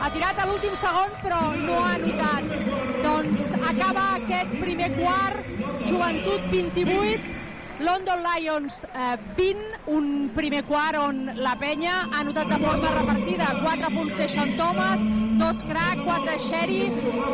ha 0.00 0.08
tirat 0.14 0.38
a 0.38 0.46
l'últim 0.46 0.74
segon 0.82 1.12
però 1.22 1.40
no 1.58 1.80
ha 1.82 1.92
anotat. 1.96 2.54
Doncs 3.02 3.42
acaba 3.72 4.04
aquest 4.18 4.54
primer 4.62 4.88
quart, 4.96 5.44
Joventut 5.88 6.48
28, 6.52 7.46
London 7.78 8.24
Lions 8.26 8.74
eh, 8.92 9.16
20, 9.36 9.66
un 9.94 10.06
primer 10.34 10.64
quart 10.66 10.98
on 10.98 11.20
la 11.38 11.54
penya 11.60 11.94
ha 12.08 12.22
anotat 12.24 12.50
de 12.50 12.58
forma 12.64 12.90
repartida 12.96 13.52
4 13.62 13.90
punts 13.94 14.16
de 14.18 14.28
Sean 14.28 14.54
Thomas, 14.58 15.04
2 15.38 15.62
Crack, 15.68 16.02
4 16.04 16.38
Sherry, 16.48 16.80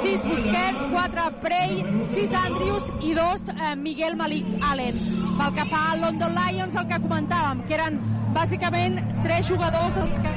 6 0.03 0.27
Busquets, 0.29 0.83
4 0.93 1.29
Prey, 1.45 1.81
6 2.13 2.37
Andrews 2.45 2.93
i 3.01 3.15
2 3.17 3.49
eh, 3.55 3.75
Miguel 3.77 4.17
Malik 4.21 4.45
Allen. 4.71 5.01
Pel 5.39 5.57
que 5.57 5.65
fa 5.73 5.87
al 5.93 6.05
London 6.05 6.37
Lions, 6.37 6.77
el 6.77 6.93
que 6.93 7.01
comentàvem, 7.09 7.65
que 7.69 7.81
eren 7.81 8.01
bàsicament 8.37 9.01
tres 9.25 9.49
jugadors 9.49 9.97
els 10.05 10.21
que, 10.21 10.35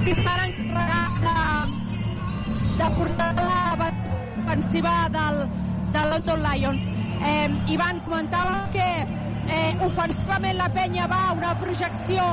que 0.00 0.12
estan 0.12 0.40
encarregats 0.48 1.20
de, 1.20 2.78
de 2.78 2.90
portar 2.96 3.34
la 3.34 3.92
ofensiva 4.42 5.08
del, 5.10 5.48
del 5.92 6.10
London 6.10 6.42
Lions. 6.42 6.86
Eh, 7.22 7.72
Ivan, 7.74 8.00
comentàvem 8.06 8.70
que 8.72 8.86
eh, 9.52 9.74
ofensivament 9.84 10.56
la 10.56 10.70
penya 10.72 11.06
va 11.10 11.18
a 11.28 11.34
una 11.36 11.52
projecció 11.60 12.24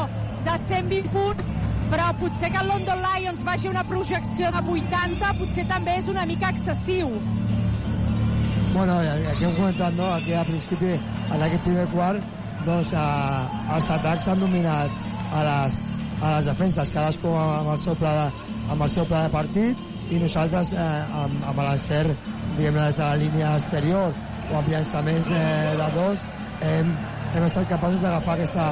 de 0.46 0.56
120 0.70 1.12
punts, 1.12 1.50
però 1.92 2.08
potser 2.22 2.52
que 2.54 2.62
el 2.64 2.72
London 2.72 3.04
Lions 3.04 3.44
vagi 3.44 3.68
una 3.68 3.84
projecció 3.84 4.54
de 4.56 4.64
80 4.78 5.34
potser 5.42 5.68
també 5.68 6.00
és 6.00 6.08
una 6.08 6.26
mica 6.30 6.54
excessiu. 6.56 7.12
Bueno, 8.72 9.02
aquí 9.04 9.44
hem 9.44 9.56
comentat, 9.58 9.94
no?, 10.00 10.14
aquí 10.14 10.34
al 10.34 10.48
principi, 10.48 10.96
en 10.96 11.44
aquest 11.44 11.64
primer 11.68 11.88
quart, 11.92 12.24
doncs 12.64 12.96
a, 12.96 13.06
els 13.76 13.94
atacs 14.00 14.30
s'han 14.30 14.48
dominat 14.48 15.06
a 15.36 15.44
les, 15.44 15.80
a 16.22 16.32
les 16.38 16.46
defenses, 16.50 16.90
cadascú 16.94 17.32
amb 17.40 17.70
el 17.74 17.80
seu 17.80 17.96
pla 18.00 18.12
de, 18.18 18.26
amb 18.74 18.82
el 18.86 18.90
seu 18.92 19.06
pla 19.10 19.24
de 19.28 19.32
partit, 19.34 19.86
i 20.10 20.18
nosaltres 20.20 20.72
eh, 20.74 20.88
amb, 21.24 21.44
amb 21.52 21.62
l'encert, 21.64 22.28
diguem-ne, 22.58 22.88
des 22.90 22.98
de 22.98 23.04
la 23.06 23.16
línia 23.22 23.52
exterior 23.60 24.14
o 24.50 24.58
amb 24.58 24.72
llançaments 24.74 25.30
eh, 25.30 25.76
de 25.80 25.90
dos, 25.96 26.24
hem, 26.66 26.90
hem 27.36 27.46
estat 27.46 27.70
capaços 27.70 28.02
d'agafar 28.02 28.36
aquesta, 28.40 28.66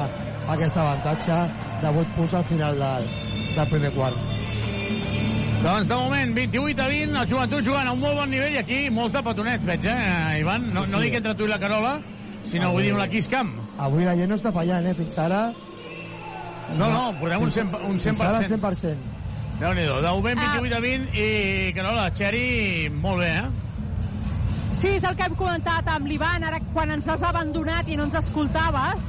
aquest 0.56 0.76
avantatge 0.82 1.38
de 1.84 1.92
8 2.02 2.16
punts 2.16 2.34
al 2.34 2.44
final 2.50 2.80
del, 2.82 3.06
del 3.54 3.70
primer 3.70 3.92
quart. 3.94 4.18
Doncs 5.62 5.88
de 5.90 5.94
moment, 5.98 6.34
28 6.36 6.82
a 6.82 6.88
20, 6.90 7.16
el 7.22 7.30
joventut 7.30 7.64
jugant 7.66 7.88
a 7.90 7.94
un 7.94 7.98
molt 8.02 8.14
bon 8.20 8.30
nivell 8.30 8.58
aquí 8.60 8.84
molts 8.94 9.14
de 9.16 9.22
petonets, 9.26 9.64
veig, 9.66 9.86
eh, 9.90 10.40
Ivan? 10.42 10.68
No, 10.74 10.84
Sí, 10.84 10.90
sí. 10.92 10.96
no 10.96 11.00
dic 11.02 11.16
entre 11.18 11.34
tu 11.34 11.46
i 11.48 11.50
la 11.50 11.58
Carola, 11.58 11.96
sinó 12.46 12.70
vull 12.74 12.84
dir 12.86 12.92
amb 12.94 13.02
la 13.02 13.08
Kiss 13.10 13.26
Camp. 13.30 13.50
Avui 13.78 14.04
la 14.06 14.14
gent 14.18 14.30
no 14.30 14.38
està 14.38 14.52
fallant, 14.54 14.86
eh? 14.86 14.94
Fins 14.98 15.18
ara... 15.22 15.48
No, 16.76 16.88
no, 16.90 17.12
portem 17.20 17.42
un 17.42 17.50
100%. 17.50 17.80
Un 17.88 17.98
100%. 17.98 18.02
Fins 18.02 18.20
ara 18.20 18.42
100%. 18.42 18.96
Déu-n'hi-do, 19.58 20.00
de 20.04 20.10
moment 20.14 20.38
28 20.38 20.76
a 20.76 20.80
20 20.80 21.16
i 21.18 21.72
Carola, 21.74 22.10
Xeri, 22.14 22.88
molt 22.94 23.18
bé, 23.24 23.30
eh? 23.40 23.48
Sí, 24.78 24.88
és 24.94 25.02
el 25.08 25.16
que 25.18 25.24
hem 25.26 25.34
comentat 25.34 25.88
amb 25.90 26.06
l'Ivan, 26.06 26.44
ara 26.46 26.60
quan 26.74 26.92
ens 26.94 27.08
has 27.10 27.22
abandonat 27.26 27.88
i 27.90 27.96
no 27.98 28.04
ens 28.06 28.14
escoltaves, 28.20 29.00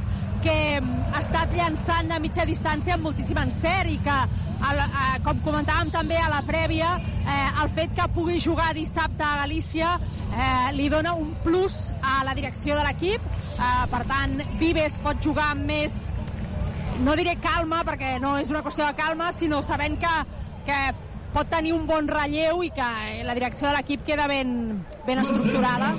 que 0.41 0.55
ha 0.79 1.19
estat 1.19 1.51
llançant 1.53 2.09
de 2.09 2.17
mitja 2.23 2.45
distància 2.47 2.95
amb 2.95 3.03
moltíssim 3.09 3.37
encert 3.37 3.91
i 3.91 3.97
que, 4.01 4.15
a 4.59 4.73
la- 4.73 4.87
a, 4.89 5.19
com 5.23 5.37
comentàvem 5.45 5.91
també 5.93 6.17
a 6.17 6.29
la 6.31 6.41
prèvia, 6.47 6.95
eh, 7.27 7.61
el 7.61 7.69
fet 7.75 7.93
que 7.93 8.07
pugui 8.15 8.39
jugar 8.41 8.73
dissabte 8.73 9.21
a 9.23 9.35
Galícia 9.43 9.99
eh, 9.99 10.71
li 10.73 10.89
dona 10.89 11.13
un 11.13 11.35
plus 11.43 11.91
a 12.01 12.23
la 12.23 12.33
direcció 12.33 12.75
de 12.79 12.83
l'equip. 12.87 13.21
Eh, 13.59 13.85
per 13.91 14.01
tant, 14.07 14.39
Vives 14.57 14.97
pot 15.03 15.21
jugar 15.21 15.51
amb 15.51 15.65
més 15.67 15.93
no 17.03 17.15
diré 17.15 17.35
calma, 17.41 17.83
perquè 17.87 18.17
no 18.21 18.35
és 18.39 18.49
una 18.51 18.61
qüestió 18.65 18.87
de 18.87 18.95
calma, 18.97 19.31
sinó 19.35 19.61
sabent 19.63 19.97
que, 20.01 20.15
que 20.67 20.79
pot 21.33 21.49
tenir 21.51 21.73
un 21.75 21.85
bon 21.87 22.07
relleu 22.09 22.63
i 22.65 22.71
que 22.75 22.89
la 23.25 23.35
direcció 23.37 23.69
de 23.69 23.75
l'equip 23.77 24.05
queda 24.07 24.27
ben, 24.31 24.83
ben 25.07 25.21
estructurada. 25.23 25.93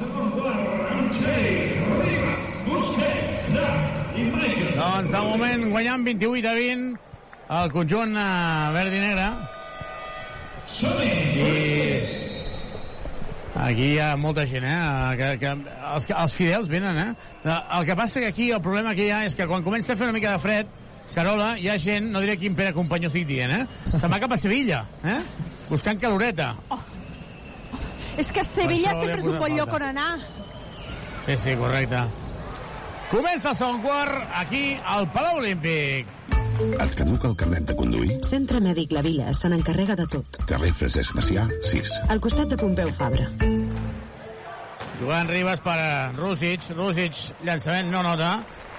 Doncs 4.80 5.10
de 5.12 5.20
moment 5.26 5.70
guanyant 5.72 6.04
28 6.06 6.48
a 6.50 6.56
20 6.56 6.98
el 7.60 7.72
conjunt 7.74 8.14
eh, 8.14 8.72
verd 8.76 8.94
i 8.94 9.00
negre. 9.02 9.28
I 10.80 11.48
aquí 13.60 13.88
hi 13.94 13.98
ha 14.00 14.12
molta 14.16 14.44
gent, 14.48 14.64
eh? 14.64 15.16
Que, 15.18 15.30
que 15.42 15.54
els, 15.94 16.06
els 16.14 16.36
fidels 16.36 16.70
venen, 16.70 17.00
eh? 17.02 17.10
El 17.50 17.88
que 17.88 17.96
passa 17.98 18.22
que 18.22 18.30
aquí 18.30 18.50
el 18.54 18.62
problema 18.62 18.94
que 18.94 19.08
hi 19.08 19.10
ha 19.14 19.24
és 19.26 19.34
que 19.36 19.48
quan 19.50 19.66
comença 19.66 19.92
a 19.94 19.98
fer 19.98 20.06
una 20.06 20.16
mica 20.16 20.36
de 20.36 20.42
fred, 20.42 20.70
Carola, 21.14 21.52
hi 21.58 21.68
ha 21.68 21.76
gent, 21.82 22.10
no 22.14 22.22
diré 22.22 22.36
quin 22.38 22.54
Pere 22.58 22.72
Companyó 22.76 23.10
estic 23.10 23.26
dient, 23.26 23.50
eh? 23.50 23.90
Se'n 23.96 24.10
va 24.12 24.20
cap 24.22 24.34
a 24.34 24.38
Sevilla, 24.38 24.84
eh? 25.02 25.18
Buscant 25.68 25.98
caloreta. 26.02 26.52
És 28.18 28.30
que 28.34 28.44
Sevilla 28.46 28.94
sempre 28.94 29.18
és 29.18 29.28
un 29.30 29.38
bon 29.40 29.56
lloc 29.56 29.74
on 29.78 29.86
anar. 29.90 30.10
Sí, 31.26 31.36
sí, 31.38 31.56
correcte. 31.58 32.04
Comença 33.10 33.50
el 33.50 33.58
segon 33.58 33.80
quart 33.82 34.36
aquí 34.38 34.64
al 34.86 35.08
Palau 35.10 35.40
Olímpic. 35.40 36.06
Et 36.60 36.92
caduca 36.94 37.30
el 37.30 37.36
carnet 37.40 37.64
de 37.70 37.74
conduir? 37.74 38.18
Centre 38.28 38.60
Mèdic 38.62 38.92
La 38.92 39.02
Vila 39.02 39.32
se 39.34 39.48
n'encarrega 39.48 39.96
de 39.98 40.06
tot. 40.12 40.38
Carrer 40.50 40.70
Francesc 40.76 41.16
Macià, 41.16 41.46
6. 41.70 41.94
Al 42.12 42.20
costat 42.22 42.52
de 42.52 42.58
Pompeu 42.60 42.92
Fabra. 42.94 43.30
Jugant 45.00 45.30
Ribas 45.32 45.62
per 45.64 45.78
Rússic. 46.18 46.68
Rússic, 46.76 47.16
llançament 47.48 47.88
no 47.90 48.04
nota, 48.04 48.34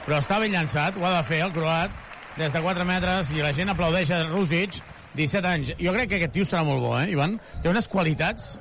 però 0.06 0.22
està 0.22 0.38
ben 0.40 0.54
llançat, 0.54 0.96
ho 0.96 1.08
ha 1.08 1.16
de 1.18 1.26
fer 1.28 1.42
el 1.48 1.54
croat, 1.56 1.98
des 2.38 2.54
de 2.54 2.62
4 2.64 2.86
metres, 2.88 3.32
i 3.36 3.44
la 3.44 3.54
gent 3.54 3.72
aplaudeix 3.74 4.12
a 4.12 4.24
Rússic, 4.30 4.80
17 5.16 5.48
anys. 5.48 5.74
Jo 5.80 5.94
crec 5.96 6.10
que 6.10 6.20
aquest 6.22 6.36
tio 6.38 6.48
serà 6.48 6.64
molt 6.68 6.84
bo, 6.84 6.94
eh, 7.00 7.10
Ivan? 7.12 7.38
Té 7.64 7.70
unes 7.70 7.88
qualitats. 7.92 8.56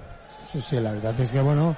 Sí, 0.50 0.60
sí, 0.60 0.80
la 0.80 0.96
veritat 0.96 1.20
és 1.20 1.32
que, 1.32 1.44
bueno, 1.46 1.70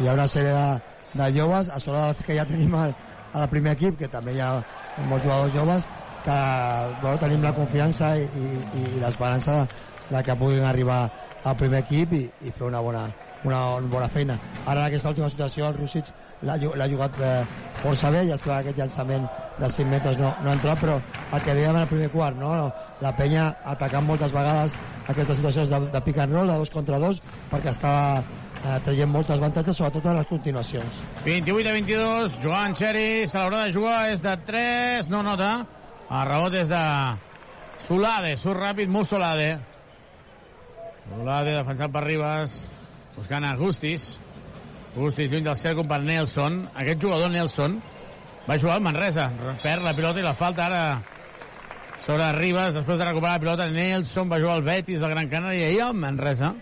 hi 0.00 0.08
ha 0.08 0.16
una 0.16 0.28
sèrie 0.28 0.54
de, 0.54 1.20
de 1.20 1.28
joves, 1.36 1.68
a 1.68 1.80
sobre 1.80 2.06
que 2.24 2.38
ja 2.38 2.46
tenim 2.48 2.74
al, 2.74 2.94
al 3.34 3.48
primer 3.52 3.76
equip, 3.76 3.98
que 4.00 4.08
també 4.08 4.36
hi 4.36 4.40
ha 4.40 4.54
molts 5.10 5.24
jugadors 5.24 5.54
joves, 5.54 5.88
que 6.24 6.38
bueno, 7.02 7.18
tenim 7.22 7.44
la 7.44 7.54
confiança 7.54 8.16
i, 8.18 8.24
i, 8.24 8.64
i 8.80 9.00
l'esperança 9.02 9.60
de, 9.60 9.68
de 10.10 10.22
que 10.26 10.38
puguin 10.40 10.64
arribar 10.64 11.04
al 11.44 11.56
primer 11.60 11.84
equip 11.84 12.14
i, 12.16 12.24
i 12.42 12.54
fer 12.54 12.66
una 12.66 12.80
bona, 12.82 13.04
una 13.44 13.60
bona 13.92 14.08
feina. 14.08 14.38
Ara 14.64 14.80
en 14.80 14.86
aquesta 14.88 15.12
última 15.12 15.30
situació 15.30 15.68
el 15.68 15.76
Rússic 15.78 16.10
l'ha 16.42 16.56
ju- 16.60 16.74
l'ha 16.76 16.88
jugat 16.88 17.14
eh, 17.20 17.44
força 17.82 18.10
bé, 18.10 18.26
ja 18.28 18.34
estava 18.34 18.58
aquest 18.58 18.76
llançament 18.78 19.26
de 19.58 19.70
5 19.72 19.88
metres 19.88 20.18
no, 20.18 20.34
no 20.42 20.50
ha 20.50 20.54
entrat, 20.56 20.78
però 20.80 20.98
el 21.32 21.42
que 21.42 21.54
dèiem 21.54 21.74
en 21.76 21.82
el 21.82 21.88
primer 21.88 22.10
quart, 22.12 22.36
no? 22.36 22.72
la 23.00 23.12
penya 23.16 23.46
atacant 23.64 24.04
moltes 24.04 24.32
vegades 24.32 24.74
aquestes 25.08 25.36
situacions 25.38 25.70
de, 25.70 25.80
de 25.92 26.00
pick 26.02 26.18
and 26.18 26.34
roll, 26.34 26.48
de 26.50 26.58
dos 26.58 26.70
contra 26.74 26.98
dos, 26.98 27.22
perquè 27.50 27.70
estava 27.70 28.18
eh, 28.20 28.80
traient 28.84 29.08
moltes 29.08 29.38
avantatges, 29.38 29.76
sobretot 29.78 30.04
en 30.10 30.16
les 30.18 30.26
continuacions. 30.26 30.98
28 31.24 31.68
a 31.70 31.72
22, 31.78 32.38
Joan 32.42 32.74
Xeri, 32.76 33.26
se 33.30 33.38
l'haurà 33.38 33.64
de 33.66 33.72
jugar, 33.72 34.00
és 34.10 34.20
de 34.24 34.34
3, 34.48 35.08
no 35.12 35.22
nota. 35.22 35.52
El 36.10 36.26
rebot 36.28 36.54
és 36.58 36.68
de 36.68 36.82
Solade, 37.86 38.34
surt 38.40 38.58
ràpid, 38.60 38.90
molt 38.90 39.06
Solade. 39.08 39.56
Solade, 41.10 41.54
defensat 41.54 41.92
per 41.94 42.02
Ribas, 42.04 42.54
buscant 43.16 43.44
a 43.46 43.54
Gustis. 43.58 44.16
Gustis 44.96 45.28
lluny 45.30 45.44
del 45.44 45.56
cercle 45.60 45.84
per 45.84 46.00
Nelson. 46.00 46.62
Aquest 46.74 47.02
jugador, 47.02 47.30
Nelson, 47.30 47.76
va 48.48 48.56
jugar 48.58 48.76
al 48.78 48.84
Manresa. 48.86 49.28
Perd 49.62 49.84
la 49.84 49.92
pilota 49.96 50.20
i 50.22 50.24
la 50.24 50.34
falta 50.34 50.66
ara 50.66 51.02
sobre 52.06 52.30
Ribas. 52.38 52.72
Després 52.74 52.98
de 52.98 53.04
recuperar 53.10 53.34
la 53.36 53.42
pilota, 53.44 53.66
Nelson 53.68 54.30
va 54.32 54.38
jugar 54.40 54.54
al 54.56 54.64
Betis, 54.66 55.02
al 55.02 55.12
Gran 55.12 55.28
Canària 55.28 55.68
i 55.74 55.80
al 55.84 55.92
Manresa. 55.94 56.54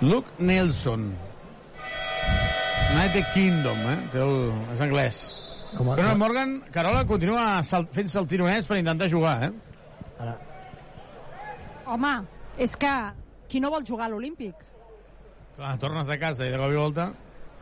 Luke 0.00 0.28
Nelson. 0.38 1.12
United 2.94 3.24
Kingdom, 3.34 3.78
eh? 3.90 3.96
Teu, 4.12 4.30
és 4.74 4.80
anglès. 4.80 5.16
Com 5.76 5.90
a- 5.90 5.96
Conor 5.96 6.16
Morgan, 6.16 6.62
Carola, 6.72 7.04
continua 7.06 7.62
sal, 7.62 7.86
fent 7.92 8.08
saltironets 8.08 8.66
per 8.66 8.78
intentar 8.78 9.08
jugar, 9.10 9.42
eh? 9.44 9.52
Home, 11.86 12.14
és 12.58 12.74
que 12.76 12.92
qui 13.48 13.60
no 13.60 13.70
vol 13.72 13.86
jugar 13.88 14.06
a 14.08 14.12
l'Olímpic? 14.12 14.54
Clar, 15.56 15.76
tornes 15.82 16.08
a 16.08 16.18
casa 16.20 16.46
i 16.46 16.52
de 16.52 16.60
cop 16.60 16.74
i 16.74 16.78
volta... 16.78 17.12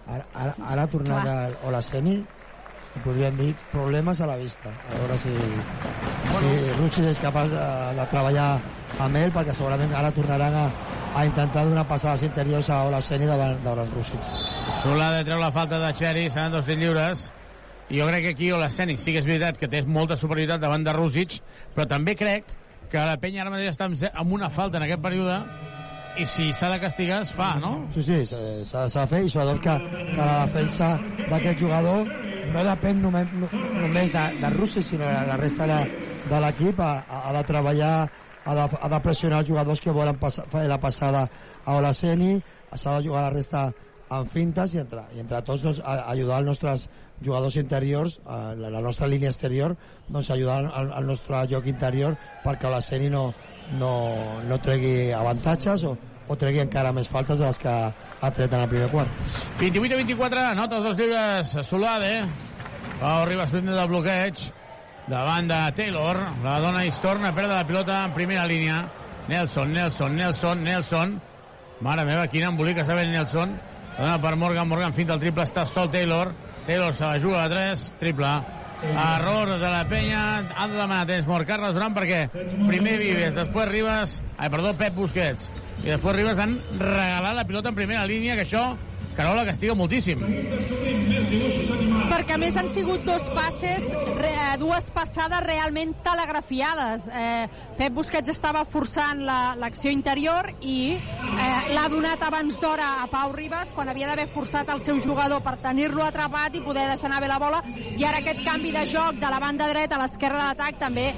Ara, 0.07 0.23
ara, 0.39 0.53
ara 0.71 0.83
ha 0.85 0.91
tornat 0.91 1.25
Clar. 1.27 1.55
Olaseni 1.67 2.21
i 2.97 3.01
podríem 3.05 3.39
dir 3.41 3.49
problemes 3.73 4.21
a 4.21 4.29
la 4.31 4.37
vista. 4.39 4.71
A 4.71 4.99
veure 5.01 5.17
si, 5.19 5.33
si 6.37 6.53
Rucci 6.77 7.07
és 7.11 7.19
capaç 7.23 7.51
de, 7.51 7.65
de 7.99 8.07
treballar 8.13 8.51
amb 9.03 9.19
ell, 9.19 9.33
perquè 9.35 9.55
segurament 9.57 9.95
ara 9.99 10.13
tornaran 10.15 10.55
a, 10.61 10.67
a 11.17 11.25
intentar 11.29 11.67
donar 11.67 11.87
passades 11.91 12.23
interiors 12.29 12.71
a 12.71 12.85
Olaseni 12.87 13.27
davant, 13.29 13.59
davant 13.65 13.91
Rucci. 13.97 14.21
Solà 14.85 15.11
de 15.17 15.25
treu 15.27 15.43
la 15.43 15.51
falta 15.53 15.81
de 15.83 15.91
Xeri, 15.99 16.29
seran 16.31 16.55
dos 16.55 16.69
tirs 16.69 16.81
lliures. 16.81 17.27
I 17.91 18.01
jo 18.01 18.07
crec 18.09 18.25
que 18.25 18.35
aquí 18.37 18.53
Olaseni 18.55 18.97
sí 18.99 19.13
que 19.15 19.21
és 19.23 19.29
veritat 19.29 19.59
que 19.59 19.69
té 19.71 19.83
molta 19.83 20.17
superioritat 20.19 20.63
davant 20.63 20.87
de 20.87 20.95
Rússic, 20.95 21.41
però 21.75 21.87
també 21.91 22.17
crec 22.19 22.49
que 22.91 23.03
la 23.03 23.19
penya 23.19 23.43
ara 23.43 23.53
mateix 23.53 23.75
està 23.75 23.87
amb 23.91 24.33
una 24.35 24.51
falta 24.51 24.79
en 24.79 24.87
aquest 24.87 25.03
període 25.03 25.41
i 26.17 26.27
si 26.27 26.53
s'ha 26.57 26.71
de 26.73 26.79
castigar 26.81 27.23
es 27.23 27.33
fa, 27.37 27.55
no? 27.61 27.73
Sí, 27.95 28.03
sí, 28.03 28.19
s'ha 28.27 28.87
de 28.89 29.07
fer 29.11 29.23
i 29.27 29.33
sobretot 29.33 29.61
que, 29.65 29.75
que 30.15 30.21
la 30.21 30.47
defensa 30.47 30.95
d'aquest 31.29 31.61
jugador 31.61 32.07
no 32.55 32.63
depèn 32.65 33.01
només, 33.03 33.33
no, 33.37 33.49
només 33.53 34.13
de, 34.15 34.25
de 34.41 34.51
Rússia, 34.55 34.83
sinó 34.83 35.09
de 35.11 35.25
la 35.29 35.37
resta 35.41 35.67
de, 35.69 35.81
de 36.31 36.43
l'equip. 36.45 36.81
Ha, 36.81 36.93
ha 37.29 37.33
de 37.37 37.43
treballar, 37.49 37.95
ha 38.45 38.55
de, 38.59 38.69
ha 38.81 38.93
de 38.93 39.01
pressionar 39.05 39.43
els 39.43 39.51
jugadors 39.51 39.83
que 39.83 39.95
volen 39.95 40.17
passar, 40.23 40.47
fer 40.53 40.67
la 40.71 40.81
passada 40.81 41.27
a 41.65 41.77
Olaseni, 41.77 42.37
s'ha 42.73 42.99
de 42.99 43.09
jugar 43.09 43.27
la 43.27 43.35
resta 43.35 43.67
amb 44.17 44.31
fintes 44.31 44.77
i 44.77 44.81
entre, 44.85 45.03
i 45.17 45.21
entre 45.21 45.43
tots 45.43 45.67
doncs, 45.67 45.83
a, 45.83 46.07
ajudar 46.13 46.41
els 46.43 46.53
nostres 46.53 46.87
jugadors 47.25 47.57
interiors, 47.59 48.21
a 48.25 48.55
la, 48.57 48.71
la 48.71 48.85
nostra 48.85 49.09
línia 49.11 49.33
exterior, 49.33 49.75
doncs 50.09 50.31
ajudar 50.31 50.63
al, 50.69 50.93
al 50.93 51.07
nostre 51.09 51.43
joc 51.51 51.67
interior 51.73 52.17
perquè 52.45 52.71
Olaseni 52.71 53.11
no, 53.13 53.31
no, 53.79 53.93
no 54.47 54.59
tregui 54.63 55.13
avantatges 55.13 55.85
o, 55.85 55.97
o 56.29 56.37
tregui 56.39 56.63
encara 56.63 56.95
més 56.95 57.09
faltes 57.11 57.39
de 57.39 57.47
les 57.47 57.59
que 57.61 57.73
ha 57.73 58.31
tret 58.35 58.53
en 58.53 58.63
el 58.65 58.69
primer 58.71 58.91
quart. 58.93 59.11
28 59.61 59.95
a 59.95 60.03
24, 60.03 60.45
nota 60.59 60.79
els 60.81 60.91
dos 60.91 61.01
llibres 61.01 61.55
Solade. 61.69 62.13
Pau 63.01 63.27
Ribas 63.29 63.53
fent 63.53 63.69
del 63.69 63.89
bloqueig. 63.91 64.47
Davant 65.07 65.49
de 65.51 65.59
Taylor. 65.77 66.19
La 66.43 66.59
dona 66.63 66.85
i 66.87 66.93
torna 67.03 67.31
a 67.31 67.37
perdre 67.37 67.55
la 67.55 67.67
pilota 67.67 68.05
en 68.05 68.15
primera 68.15 68.47
línia. 68.47 68.85
Nelson, 69.29 69.73
Nelson, 69.73 70.17
Nelson, 70.17 70.63
Nelson. 70.65 71.17
Mare 71.85 72.07
meva, 72.09 72.27
quin 72.33 72.47
embolic 72.49 72.81
està 72.83 72.97
fent 72.97 73.13
Nelson. 73.13 73.53
La 73.97 74.05
dona 74.05 74.19
per 74.23 74.37
Morgan, 74.41 74.69
Morgan 74.69 74.95
fins 74.97 75.13
al 75.13 75.21
triple, 75.21 75.45
està 75.45 75.67
sol 75.69 75.91
Taylor. 75.93 76.33
Taylor 76.67 76.95
se 76.95 77.05
la 77.05 77.21
juga 77.21 77.45
a 77.45 77.51
3, 77.53 77.85
triple. 78.01 78.33
Error 78.83 79.55
de 79.59 79.71
la 79.71 79.85
penya, 79.89 80.23
han 80.55 80.71
de 80.71 80.77
demanar 80.77 81.07
temps. 81.09 81.27
Mort 81.29 81.49
Carles 81.49 81.75
Duran 81.77 81.95
perquè 81.97 82.27
primer 82.69 82.99
Vives, 83.01 83.35
després 83.37 83.71
Ribas, 83.71 84.19
ai, 84.37 84.51
perdó, 84.53 84.75
Pep 84.77 84.95
Busquets, 84.99 85.49
i 85.83 85.89
després 85.89 86.17
Ribas 86.19 86.43
han 86.43 86.59
regalat 86.79 87.39
la 87.39 87.47
pilota 87.49 87.73
en 87.73 87.79
primera 87.79 88.05
línia, 88.07 88.37
que 88.37 88.45
això, 88.45 88.67
Carola, 89.17 89.47
castiga 89.49 89.75
moltíssim. 89.75 90.21
Perquè 92.07 92.35
a 92.37 92.39
més 92.39 92.57
han 92.57 92.69
sigut 92.75 93.03
dos 93.05 93.25
passes, 93.35 93.83
re, 94.19 94.33
dues 94.61 94.91
passades 94.95 95.41
realment 95.45 95.95
telegrafiades. 96.05 97.07
Eh, 97.09 97.47
Pep 97.79 97.93
Busquets 97.97 98.31
estava 98.33 98.65
forçant 98.65 99.23
la- 99.27 99.55
l'acció 99.59 99.91
interior 99.91 100.53
i 100.61 100.95
eh, 100.97 101.73
l'ha 101.75 101.87
donat 101.93 102.23
abans 102.23 102.61
d'hora 102.61 103.03
a 103.03 103.07
Pau 103.13 103.33
Ribas 103.33 103.73
quan 103.75 103.89
havia 103.89 104.07
d'haver 104.07 104.29
forçat 104.35 104.69
el 104.71 104.81
seu 104.85 105.01
jugador 105.01 105.43
per 105.43 105.57
tenir-lo 105.65 106.05
atrapat 106.05 106.55
i 106.57 106.61
poder 106.65 106.87
deixar 106.89 107.11
anar 107.11 107.21
bé 107.25 107.29
la 107.29 107.39
bola. 107.43 107.63
I 107.97 108.05
ara 108.05 108.19
aquest 108.23 108.45
canvi 108.45 108.73
de 108.73 108.87
joc 108.87 109.17
de 109.21 109.31
la 109.33 109.41
banda 109.41 109.69
dreta 109.69 109.97
a 109.97 110.03
l'esquerra 110.05 110.39
de 110.39 110.45
l'atac 110.53 110.79
també 110.79 111.09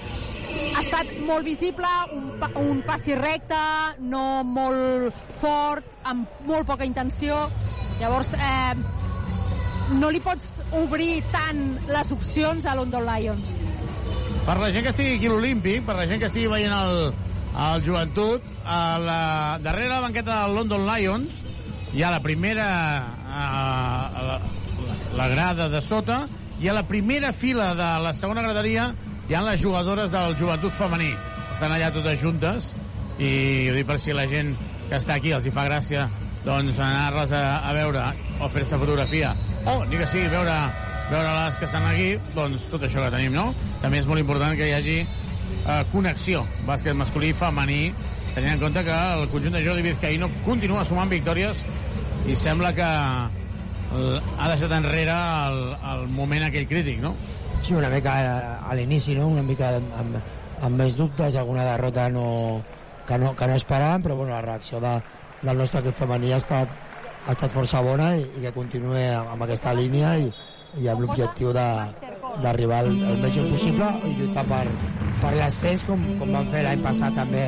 ha 0.75 0.81
estat 0.81 1.11
molt 1.27 1.45
visible, 1.45 1.87
un, 2.17 2.31
pa 2.41 2.49
un 2.57 2.81
passi 2.87 3.15
recte, 3.15 3.59
no 4.01 4.43
molt 4.45 5.13
fort, 5.43 5.85
amb 6.05 6.27
molt 6.47 6.67
poca 6.67 6.87
intenció. 6.89 7.49
Llavors, 7.99 8.33
eh, 8.35 8.75
no 9.99 10.11
li 10.13 10.21
pots 10.23 10.53
obrir 10.79 11.23
tant 11.33 11.63
les 11.89 12.13
opcions 12.15 12.67
a 12.67 12.77
London 12.79 13.07
Lions. 13.09 13.57
Per 14.47 14.57
la 14.61 14.71
gent 14.73 14.85
que 14.87 14.93
estigui 14.95 15.17
aquí 15.17 15.29
a 15.29 15.33
l'Olímpic, 15.35 15.83
per 15.87 15.97
la 15.99 16.07
gent 16.09 16.21
que 16.23 16.29
estigui 16.31 16.49
veient 16.51 16.73
el, 16.73 17.11
el 17.67 17.85
joventut, 17.85 18.45
a 18.65 18.99
la, 19.01 19.21
darrere 19.65 19.95
la 19.95 20.03
banqueta 20.05 20.43
del 20.45 20.57
London 20.59 20.85
Lions 20.87 21.43
hi 21.97 22.05
ha 22.05 22.11
la 22.13 22.21
primera 22.21 22.67
a, 23.01 23.45
a 24.13 24.25
la, 24.27 24.39
la 25.17 25.29
grada 25.33 25.69
de 25.73 25.81
sota 25.81 26.27
i 26.61 26.69
a 26.69 26.75
la 26.77 26.85
primera 26.85 27.33
fila 27.33 27.71
de 27.79 27.89
la 28.05 28.13
segona 28.13 28.45
graderia 28.45 28.91
hi 29.29 29.37
ha 29.37 29.43
les 29.47 29.61
jugadores 29.63 30.13
del 30.13 30.37
joventut 30.37 30.77
femení. 30.77 31.11
Estan 31.53 31.73
allà 31.73 31.91
totes 31.95 32.21
juntes 32.21 32.73
i 33.19 33.69
ho 33.71 33.77
dic 33.77 33.89
per 33.89 33.99
si 34.01 34.15
la 34.17 34.29
gent 34.31 34.55
que 34.89 34.97
està 35.01 35.17
aquí 35.17 35.33
els 35.37 35.49
hi 35.49 35.53
fa 35.55 35.67
gràcia 35.69 36.07
doncs 36.49 36.79
anar-les 36.81 37.33
a, 37.37 37.45
a 37.69 37.73
veure 37.77 38.05
o 38.41 38.49
fer-se 38.53 38.79
fotografia 38.81 39.35
o 39.69 39.83
ni 39.85 39.99
que 40.01 40.07
sigui 40.09 40.29
veure, 40.33 40.55
veure 41.11 41.33
les 41.37 41.59
que 41.61 41.69
estan 41.69 41.85
aquí 41.89 42.11
doncs 42.35 42.69
tot 42.73 42.85
això 42.87 43.05
que 43.05 43.13
tenim, 43.13 43.35
no? 43.37 43.51
També 43.83 44.01
és 44.01 44.09
molt 44.09 44.23
important 44.23 44.57
que 44.57 44.69
hi 44.71 44.77
hagi 44.77 44.99
eh, 45.03 45.83
connexió 45.93 46.47
bàsquet 46.69 46.97
masculí 46.97 47.35
femení 47.37 47.91
tenint 48.35 48.55
en 48.55 48.63
compte 48.63 48.85
que 48.87 48.97
el 49.19 49.27
conjunt 49.33 49.59
de 49.59 49.65
Jordi 49.67 49.85
Vizcaíno 49.85 50.31
continua 50.47 50.87
sumant 50.89 51.13
victòries 51.13 51.61
i 52.29 52.37
sembla 52.37 52.73
que 52.77 52.89
eh, 52.89 54.17
ha 54.39 54.49
deixat 54.53 54.73
enrere 54.79 55.19
el, 55.49 55.61
el 55.93 56.09
moment 56.13 56.47
aquell 56.47 56.69
crític, 56.71 57.03
no? 57.05 57.15
Sí, 57.67 57.75
una 57.75 57.91
mica 57.93 58.15
a, 58.15 58.35
a 58.71 58.77
l'inici, 58.79 59.17
no? 59.19 59.29
Una 59.35 59.45
mica 59.45 59.75
amb, 59.77 60.19
amb 60.63 60.81
més 60.81 60.97
dubtes, 60.97 61.37
alguna 61.37 61.67
derrota 61.67 62.09
no, 62.13 62.27
que, 63.09 63.19
no, 63.21 63.35
que 63.37 63.49
no 63.51 63.57
esperàvem, 63.59 64.05
però 64.05 64.17
bueno, 64.21 64.37
la 64.37 64.45
reacció 64.45 64.81
de, 64.85 64.95
del 65.43 65.59
nostre 65.59 65.83
equip 65.83 65.99
femení 65.99 66.33
ha 66.35 66.41
estat, 66.43 66.71
ha 67.27 67.35
estat 67.35 67.55
força 67.55 67.83
bona 67.85 68.15
i, 68.19 68.25
i 68.39 68.45
que 68.47 68.55
continuï 68.55 69.05
amb 69.19 69.45
aquesta 69.47 69.75
línia 69.77 70.17
i, 70.19 70.31
i 70.83 70.89
amb 70.91 71.05
l'objectiu 71.05 71.53
d'arribar 71.57 72.83
el, 72.87 72.97
el 73.13 73.21
més 73.23 73.39
possible 73.53 73.91
i 74.09 74.15
lluitar 74.19 74.45
per, 74.49 74.65
per 75.23 75.35
l'ascens 75.37 75.85
com, 75.87 76.03
com 76.21 76.35
vam 76.35 76.51
fer 76.55 76.65
l'any 76.67 76.83
passat 76.85 77.15
també 77.19 77.45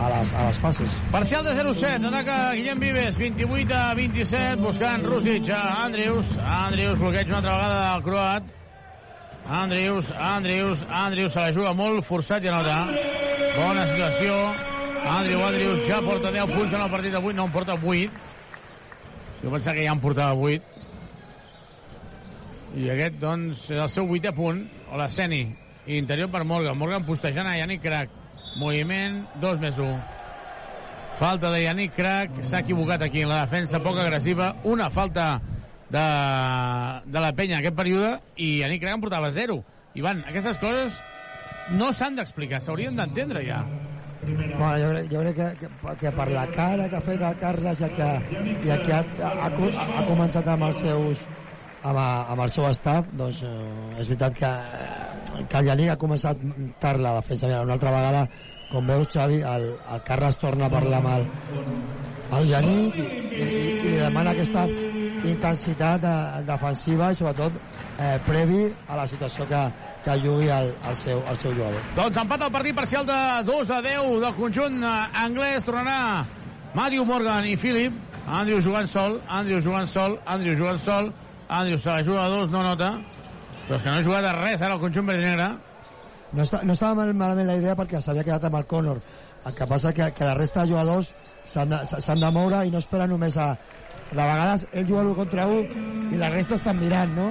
a 0.00 0.08
les, 0.14 0.32
a 0.32 0.46
les 0.46 0.60
fases. 0.62 0.96
Parcial 1.12 1.44
de 1.44 1.52
0-7, 1.58 2.08
ataca 2.08 2.38
Guillem 2.56 2.80
Vives, 2.80 3.18
28 3.20 3.76
a 3.76 3.82
27, 3.98 4.62
buscant 4.62 5.04
Rússic 5.04 5.52
a 5.52 5.60
Andrius. 5.84 6.32
Andrius 6.40 6.98
bloqueig 7.02 7.28
una 7.28 7.42
altra 7.42 7.58
vegada 7.58 7.84
del 7.84 8.08
croat. 8.08 8.56
Andrius, 9.60 10.12
Andrius, 10.16 10.86
Andrius 10.88 11.32
se 11.34 11.44
la 11.44 11.52
juga 11.52 11.76
molt 11.76 12.04
forçat 12.06 12.44
i 12.44 12.52
anota. 12.52 12.80
Bona 13.58 13.86
situació 13.90 14.36
Andrew 15.06 15.42
Andrews 15.44 15.86
ja 15.88 16.00
porta 16.04 16.30
10 16.30 16.52
punts 16.52 16.74
en 16.74 16.82
el 16.82 16.90
partit 16.92 17.12
d'avui, 17.14 17.34
no 17.34 17.46
en 17.48 17.52
porta 17.52 17.74
8. 17.74 18.10
Jo 19.40 19.50
pensava 19.50 19.76
que 19.76 19.86
ja 19.86 19.94
en 19.94 20.00
portava 20.02 20.34
8. 20.34 20.78
I 22.80 22.90
aquest, 22.92 23.16
doncs, 23.22 23.64
és 23.72 23.80
el 23.80 23.88
seu 23.90 24.06
vuitè 24.06 24.32
punt. 24.36 24.62
O 24.92 25.00
la 25.00 25.08
Seni. 25.10 25.42
Interior 25.90 26.30
per 26.30 26.44
Morgan. 26.44 26.78
Morgan 26.78 27.06
postejant 27.08 27.48
a 27.48 27.56
Yannick 27.58 27.82
Crac. 27.82 28.12
Moviment 28.60 29.24
2 29.42 29.60
més 29.62 29.78
1. 29.80 29.96
Falta 31.18 31.50
de 31.50 31.64
Yannick 31.64 31.96
Crac. 31.96 32.42
S'ha 32.46 32.62
equivocat 32.62 33.02
aquí 33.02 33.24
en 33.24 33.32
la 33.32 33.42
defensa 33.46 33.82
poc 33.82 33.98
agressiva. 33.98 34.54
Una 34.64 34.90
falta 34.90 35.40
de, 35.90 36.06
de 37.06 37.20
la 37.20 37.32
penya 37.34 37.58
en 37.58 37.64
aquest 37.64 37.78
període 37.78 38.18
i 38.36 38.58
Yannick 38.60 38.84
Crac 38.84 38.98
en 38.98 39.06
portava 39.06 39.32
0. 39.34 39.62
Ivan, 39.98 40.22
aquestes 40.28 40.60
coses 40.62 41.00
no 41.74 41.90
s'han 41.94 42.18
d'explicar, 42.18 42.60
s'haurien 42.62 42.96
d'entendre 42.98 43.42
ja. 43.46 43.64
Bueno, 44.22 44.76
jo, 44.76 44.88
crec, 44.90 45.12
jo 45.12 45.20
crec 45.20 45.36
que, 45.36 45.48
que, 45.60 45.96
que 46.00 46.10
per 46.12 46.28
la 46.30 46.46
cara 46.52 46.88
que 46.90 46.96
ha 46.98 47.04
fet 47.04 47.22
el 47.24 47.36
Carles 47.40 47.80
i 47.80 47.86
el 47.86 47.94
que, 47.96 48.08
i 48.66 48.72
el 48.74 48.82
que 48.84 48.92
ha, 48.92 49.00
ha, 49.24 49.48
ha, 49.48 50.02
comentat 50.08 50.50
amb 50.52 50.66
els 50.68 50.82
seus 50.84 51.22
amb, 51.80 51.96
amb 51.96 52.44
el 52.44 52.52
seu 52.52 52.68
staff 52.76 53.08
doncs 53.16 53.40
eh, 53.48 54.02
és 54.02 54.10
veritat 54.12 54.36
que, 54.36 54.50
eh, 54.50 55.46
el 55.60 55.70
Yannick 55.70 55.94
ha 55.94 55.98
començat 56.00 56.42
tard 56.82 57.00
la 57.00 57.16
defensa. 57.20 57.48
Mira, 57.48 57.62
una 57.64 57.78
altra 57.78 57.94
vegada 57.96 58.26
com 58.70 58.86
veus 58.86 59.08
Xavi 59.14 59.40
el, 59.40 59.66
el 59.94 60.04
Carles 60.06 60.38
torna 60.38 60.68
a 60.68 60.72
parlar 60.72 61.00
amb 61.00 61.12
el, 61.16 61.26
el 62.38 62.48
Yannick 62.52 63.00
i, 63.00 63.06
i, 63.40 63.46
i 63.46 63.84
li 63.86 63.98
demana 64.02 64.36
aquesta 64.36 64.66
intensitat 64.68 66.04
eh, 66.04 66.42
defensiva 66.48 67.10
i 67.10 67.16
sobretot 67.16 67.56
eh, 67.56 68.18
previ 68.28 68.66
a 68.88 69.00
la 69.00 69.08
situació 69.08 69.48
que, 69.48 69.64
que 70.04 70.16
jugui 70.22 70.48
el, 70.48 70.70
el, 70.88 70.96
seu, 70.96 71.20
el 71.28 71.36
seu 71.36 71.52
jugador 71.52 71.82
Doncs 71.96 72.20
empat 72.22 72.46
el 72.46 72.52
partit 72.54 72.76
parcial 72.76 73.04
de 73.08 73.18
2 73.48 73.72
a 73.76 73.80
10 73.84 74.20
del 74.22 74.36
conjunt 74.38 74.78
eh, 74.80 75.24
anglès. 75.24 75.66
Tornarà 75.66 76.24
Matthew 76.74 77.04
Morgan 77.04 77.48
i 77.48 77.56
Philip. 77.56 77.96
Andrew 78.30 78.60
jugant 78.62 78.86
sol, 78.86 79.18
Andrew 79.28 79.60
jugant 79.60 79.88
sol, 79.90 80.18
Andrew 80.26 80.54
jugant 80.56 80.78
sol. 80.78 81.10
Andrew 81.50 81.78
se 81.78 81.90
la 81.90 82.04
juga 82.04 82.24
a 82.24 82.28
dos, 82.28 82.50
no 82.50 82.62
nota. 82.62 82.92
Però 83.66 83.76
és 83.76 83.82
que 83.82 83.90
no 83.90 83.96
ha 83.98 84.04
jugat 84.06 84.24
a 84.28 84.36
res 84.36 84.62
ara 84.62 84.76
el 84.76 84.82
conjunt 84.82 85.08
verd 85.08 85.24
negre. 85.24 85.48
No, 86.30 86.44
està, 86.44 86.60
no 86.62 86.76
estava 86.76 86.94
mal, 87.00 87.10
malament 87.14 87.48
la 87.50 87.56
idea 87.58 87.74
perquè 87.74 87.98
s'havia 87.98 88.22
quedat 88.22 88.46
amb 88.46 88.60
el 88.60 88.68
Connor. 88.70 89.00
El 89.46 89.56
que 89.56 89.66
passa 89.66 89.92
que, 89.96 90.12
que 90.14 90.28
la 90.28 90.36
resta 90.38 90.62
de 90.62 90.70
jugadors 90.70 91.10
s'han 91.48 91.72
de, 91.72 91.80
de 92.22 92.30
moure 92.30 92.62
i 92.66 92.70
no 92.70 92.78
espera 92.78 93.08
només 93.10 93.36
a... 93.36 93.52
De 94.10 94.18
vegades 94.18 94.64
ell 94.74 94.86
juga 94.86 95.02
l'1 95.04 95.14
contra 95.14 95.46
1 95.46 96.14
i 96.14 96.18
la 96.18 96.30
resta 96.30 96.56
estan 96.58 96.78
mirant, 96.78 97.12
no? 97.14 97.28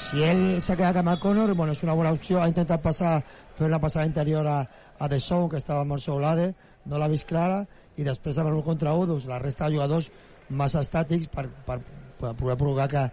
Si 0.00 0.22
ell 0.22 0.60
s'ha 0.62 0.76
quedat 0.76 0.98
amb 1.00 1.12
el 1.12 1.20
Connor, 1.22 1.54
bueno, 1.54 1.72
és 1.72 1.82
una 1.86 1.94
bona 1.94 2.12
opció. 2.14 2.40
Ha 2.42 2.50
intentat 2.50 2.82
passar, 2.82 3.16
fer 3.56 3.66
una 3.66 3.80
passada 3.82 4.06
interior 4.06 4.46
a, 4.46 4.58
a 4.98 5.08
The 5.08 5.20
Show, 5.20 5.48
que 5.48 5.60
estava 5.62 5.84
amb 5.84 5.96
el 5.96 6.02
Soulade, 6.02 6.52
no 6.90 6.98
l'ha 6.98 7.10
vist 7.12 7.28
clara, 7.28 7.62
i 7.96 8.06
després 8.06 8.38
amb 8.38 8.50
el 8.50 8.58
1 8.58 8.66
contra 8.66 8.94
1, 8.94 9.06
doncs 9.12 9.28
la 9.30 9.38
resta 9.42 9.68
de 9.68 9.78
jugadors 9.78 10.10
massa 10.50 10.82
estàtics 10.84 11.30
per, 11.32 11.46
per, 11.66 11.78
per 12.20 12.34
poder 12.38 12.58
provocar 12.60 12.88
que, 12.90 13.04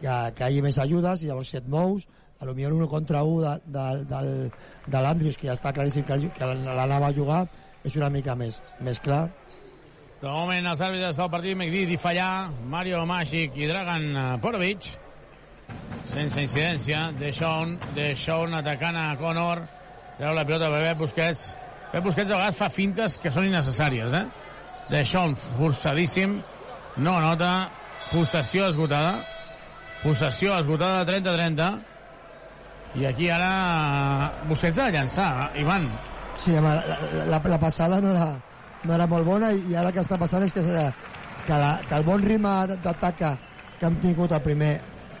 que, 0.00 0.16
que 0.34 0.44
hi 0.44 0.48
hagi 0.48 0.64
més 0.66 0.80
ajudes. 0.82 1.22
I 1.22 1.30
llavors 1.30 1.54
si 1.54 1.60
et 1.60 1.70
mous 1.70 2.08
a 2.40 2.48
lo 2.48 2.54
millor 2.54 2.74
un 2.74 2.82
1 2.82 2.90
contra 2.92 3.22
1 3.22 3.40
de, 3.40 3.54
de, 3.78 3.86
del, 4.10 4.32
de 4.86 5.04
l'Andrius 5.06 5.38
que 5.38 5.48
ja 5.48 5.54
està 5.56 5.72
claríssim 5.72 6.04
que, 6.04 6.18
que 6.34 6.50
l'anava 6.50 7.08
a 7.08 7.16
jugar 7.16 7.44
és 7.84 7.96
una 7.96 8.10
mica 8.10 8.34
més, 8.36 8.60
més 8.80 9.00
clar. 9.00 9.28
De 10.20 10.30
moment, 10.32 10.66
els 10.70 10.80
àrbitres 10.80 11.18
del 11.20 11.30
partit, 11.30 11.56
McDee 11.56 11.94
i 11.94 12.00
Fallà, 12.00 12.28
Mario 12.72 13.02
Magic 13.08 13.56
i 13.60 13.68
Dragan 13.68 14.06
eh, 14.16 14.28
Porovic. 14.40 14.88
Sense 16.12 16.42
incidència. 16.42 17.08
Deixón, 17.18 17.78
Deixón 17.96 18.54
atacant 18.54 18.96
a 18.96 19.06
Conor. 19.20 19.64
Treu 20.18 20.34
la 20.36 20.44
pilota 20.46 20.70
Pep 20.70 20.98
Busquets. 20.98 21.44
Pep 21.92 22.04
Busquets 22.04 22.30
a 22.30 22.38
vegades 22.38 22.58
fa 22.58 22.70
fintes 22.70 23.18
que 23.22 23.32
són 23.34 23.48
innecessàries, 23.48 24.14
eh? 24.14 24.24
Deixón, 24.90 25.34
forçadíssim. 25.58 26.40
No 26.96 27.18
nota. 27.20 27.70
Possessió 28.12 28.68
esgotada. 28.70 29.18
Possessió 30.04 30.58
esgotada 30.58 31.04
30-30. 31.08 31.68
I 32.94 33.06
aquí 33.08 33.30
ara 33.32 34.34
Busquets 34.46 34.78
ha 34.78 34.90
de 34.90 34.98
llançar, 34.98 35.30
Ivan. 35.58 35.88
Sí, 36.36 36.54
home, 36.54 36.74
la, 36.74 37.24
la, 37.30 37.40
la 37.42 37.58
passada 37.58 38.00
no 38.00 38.10
era, 38.10 38.28
no 38.84 38.94
era 38.94 39.06
molt 39.10 39.26
bona 39.26 39.52
i 39.54 39.74
ara 39.74 39.90
el 39.90 39.96
que 39.96 40.02
està 40.02 40.18
passant 40.18 40.44
és 40.46 40.54
que, 40.54 40.62
que, 40.62 41.58
la, 41.58 41.76
que 41.88 41.98
el 41.98 42.06
bon 42.06 42.22
ritme 42.22 42.54
d'atac 42.74 43.18
que, 43.18 43.32
hem 43.84 43.98
tingut 44.02 44.32
al 44.32 44.42
primer, 44.42 44.78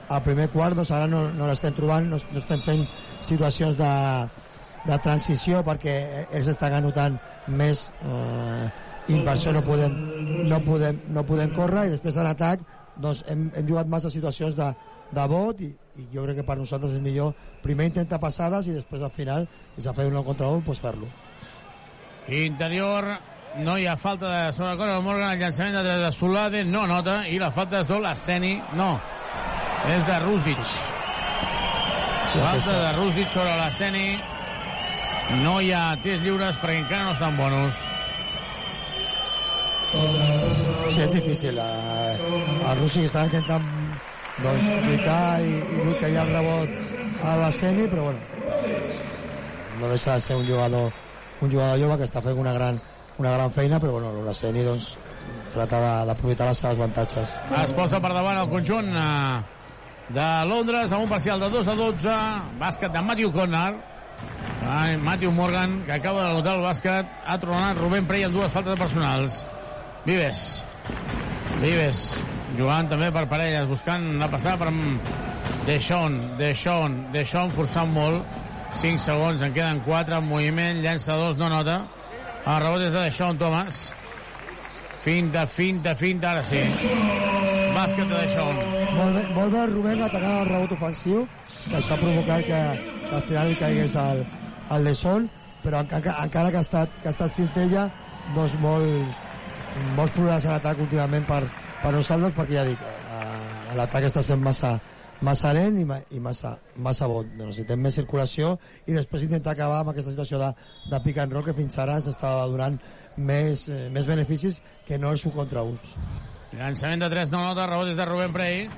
al 0.08 0.22
primer 0.22 0.48
quart 0.52 0.76
doncs 0.76 0.92
ara 0.94 1.06
no, 1.10 1.26
no 1.32 1.48
l'estem 1.48 1.74
trobant, 1.76 2.08
no, 2.10 2.18
no 2.18 2.40
estem 2.40 2.62
fent 2.64 2.84
situacions 3.24 3.76
de, 3.78 3.92
de 4.84 4.98
transició 5.04 5.62
perquè 5.66 5.94
ells 6.30 6.50
estan 6.52 6.76
anotant 6.78 7.18
més 7.48 7.88
eh, 8.04 8.66
i 9.08 9.20
per 9.20 9.34
això 9.34 9.52
no 9.52 9.60
podem, 9.64 9.94
no, 10.48 10.60
podem, 10.64 11.00
no 11.12 11.24
podem 11.28 11.52
córrer 11.56 11.88
i 11.88 11.94
després 11.94 12.16
en 12.20 12.30
atac 12.30 12.64
doncs 12.96 13.24
hem, 13.28 13.48
hem 13.56 13.68
jugat 13.68 13.90
massa 13.90 14.12
situacions 14.12 14.56
de, 14.56 14.70
de 15.12 15.26
vot 15.30 15.60
i, 15.64 15.70
i 16.00 16.08
jo 16.12 16.24
crec 16.24 16.40
que 16.40 16.46
per 16.46 16.56
nosaltres 16.60 16.96
és 16.96 17.02
millor 17.04 17.34
primer 17.64 17.90
intentar 17.90 18.20
passades 18.22 18.68
i 18.68 18.76
després 18.76 19.02
al 19.02 19.12
final 19.14 19.48
si 19.74 19.84
s'ha 19.84 19.96
fet 19.96 20.10
un 20.10 20.22
contra 20.24 20.50
un 20.52 20.64
doncs 20.64 20.82
fer-lo. 20.82 21.10
Interior, 22.34 23.10
no 23.60 23.76
hi 23.78 23.86
ha 23.86 23.96
falta 24.00 24.30
de 24.30 24.52
sobre 24.56 24.76
Conor 24.80 25.02
Morgan, 25.02 25.34
el 25.34 25.42
llançament 25.42 25.76
de, 25.76 25.98
de 26.04 26.12
Solade 26.12 26.64
no 26.64 26.86
nota, 26.88 27.22
i 27.28 27.38
la 27.38 27.52
falta 27.52 27.82
és 27.82 27.90
doble 27.90 28.14
Seni, 28.16 28.56
no, 28.78 28.94
és 29.92 30.06
de 30.06 30.18
Rusic. 30.24 30.62
Sí, 32.32 32.38
falta 32.38 32.78
de 32.80 32.92
Rusic 32.96 33.30
sobre 33.30 33.56
la 33.58 33.70
Seni, 33.70 34.06
no 35.42 35.58
hi 35.60 35.70
ha 35.72 35.84
tirs 36.02 36.22
lliures 36.24 36.58
perquè 36.62 36.80
encara 36.82 37.08
no 37.08 37.12
estan 37.14 37.36
bonus. 37.38 37.84
Sí, 40.90 41.00
és 41.04 41.12
difícil. 41.14 41.60
El 41.60 42.80
Russi 42.80 43.04
estava 43.06 43.28
intentant 43.30 43.68
doncs, 44.42 44.66
lluitar 44.88 45.40
i, 45.44 45.54
i 45.60 45.80
bloquejar 45.86 46.26
el 46.26 46.34
rebot 46.34 47.24
a 47.24 47.36
la 47.40 47.50
Seni, 47.54 47.86
però 47.92 48.10
bueno, 48.10 48.20
no 49.80 49.88
deixa 49.92 50.16
de 50.18 50.26
ser 50.26 50.36
un 50.36 50.46
jugador 50.48 50.92
un 51.40 51.50
jugador 51.50 51.80
jove 51.80 51.98
que 52.00 52.06
està 52.08 52.22
fent 52.24 52.38
una 52.40 52.52
gran, 52.56 52.78
una 53.18 53.32
gran 53.36 53.50
feina, 53.52 53.80
però 53.80 53.98
bueno, 53.98 54.12
la 54.24 54.34
Seni 54.34 54.64
doncs, 54.66 54.94
trata 55.54 55.80
d'aprofitar 56.08 56.48
les 56.50 56.62
seves 56.62 56.78
avantatges. 56.80 57.34
Es 57.62 57.74
posa 57.76 58.00
per 58.02 58.12
davant 58.14 58.40
el 58.40 58.50
conjunt 58.50 58.90
eh, 58.90 59.53
de 60.08 60.28
Londres 60.48 60.92
amb 60.92 61.06
un 61.06 61.08
parcial 61.08 61.40
de 61.40 61.48
2 61.50 61.68
a 61.68 61.74
12. 61.78 62.14
Bàsquet 62.60 62.92
de 62.92 63.02
Matthew 63.02 63.32
Connor. 63.32 63.80
Ai, 64.68 64.96
Matthew 64.96 65.32
Morgan, 65.32 65.82
que 65.84 65.92
acaba 65.92 66.28
de 66.28 66.34
notar 66.34 66.54
el 66.56 66.64
bàsquet, 66.64 67.08
ha 67.26 67.38
tronat 67.40 67.76
Rubén 67.78 68.06
Prey 68.08 68.24
amb 68.24 68.36
dues 68.36 68.52
faltes 68.52 68.78
personals. 68.80 69.42
Vives. 70.06 70.64
Vives. 71.60 72.06
Jugant 72.56 72.88
també 72.88 73.10
per 73.12 73.26
parelles, 73.28 73.68
buscant 73.68 74.14
la 74.20 74.30
passada 74.30 74.56
per 74.62 74.72
Deixón, 75.66 76.36
Deixón, 76.38 76.96
Deixón 77.12 77.52
forçant 77.52 77.92
molt. 77.92 78.24
5 78.74 78.98
segons, 78.98 79.42
en 79.42 79.52
queden 79.54 79.80
4 79.86 80.18
en 80.18 80.28
moviment, 80.28 80.80
llença 80.82 81.16
2, 81.18 81.38
no 81.38 81.48
nota. 81.52 81.82
El 82.44 82.60
rebot 82.60 82.88
és 82.88 82.92
de 82.92 83.06
Deixón, 83.06 83.38
Thomas. 83.38 83.80
Finta, 85.04 85.46
finta, 85.46 85.94
finta, 85.94 86.32
ara 86.32 86.44
sí. 86.44 87.53
Bàsquet 87.84 88.08
de 88.08 88.16
Deixón. 88.16 88.58
Molt 88.96 89.12
bé, 89.12 89.22
molt 89.36 89.50
bé 89.52 89.58
el 89.60 89.72
Rubén 89.74 90.02
atacant 90.06 90.38
el 90.38 90.46
rebot 90.48 90.70
ofensiu, 90.72 91.26
que 91.66 91.74
això 91.76 91.92
ha 91.92 92.00
provocat 92.00 92.46
que, 92.48 92.60
que 93.02 93.10
al 93.18 93.24
final 93.26 93.50
li 93.50 93.58
caigués 93.60 93.96
el, 94.00 94.22
el 94.72 94.88
de 94.88 94.94
Sol, 94.96 95.26
però 95.60 95.82
encara, 95.84 96.14
encara 96.22 96.52
que 96.54 96.62
ha 96.62 96.64
estat, 96.64 96.94
que 97.02 97.10
ha 97.10 97.12
estat 97.12 97.34
Cintella, 97.34 97.82
doncs 98.32 98.56
molts, 98.62 99.20
molts 99.98 100.16
problemes 100.16 100.46
a 100.48 100.54
l'atac 100.54 100.80
últimament 100.80 101.28
per, 101.28 101.42
per 101.82 101.92
nosaltres, 101.92 102.32
perquè 102.38 102.56
ja 102.56 102.64
dic, 102.70 102.88
eh, 103.18 103.76
l'atac 103.76 104.08
està 104.08 104.24
sent 104.24 104.40
massa, 104.40 104.72
massa 105.28 105.52
lent 105.52 105.76
i, 105.82 105.84
ma, 105.90 106.00
i 106.16 106.24
massa, 106.24 106.56
massa 106.88 107.10
bon. 107.12 107.34
Necessitem 107.36 107.84
més 107.84 108.00
circulació 108.00 108.54
i 108.86 108.96
després 108.96 109.28
intentar 109.28 109.58
acabar 109.58 109.82
amb 109.82 109.92
aquesta 109.92 110.14
situació 110.14 110.40
de, 110.40 110.54
de 110.88 111.02
pick 111.04 111.20
and 111.20 111.36
roll 111.36 111.44
que 111.44 111.60
fins 111.60 111.76
ara 111.84 112.00
ens 112.00 112.08
estava 112.14 112.48
donant 112.48 112.80
més, 113.18 113.68
eh, 113.68 113.90
més 113.92 114.08
beneficis 114.08 114.62
que 114.88 114.96
no 114.96 115.12
els 115.12 115.28
1 115.28 115.36
contra 115.36 115.68
1. 115.68 116.32
Llançament 116.54 117.02
de 117.02 117.10
3 117.10 117.32
no 117.32 117.40
nota, 117.42 117.66
rebot 117.66 117.90
és 117.90 117.96
de 117.98 118.04
Rubén 118.06 118.32
Prey. 118.34 118.68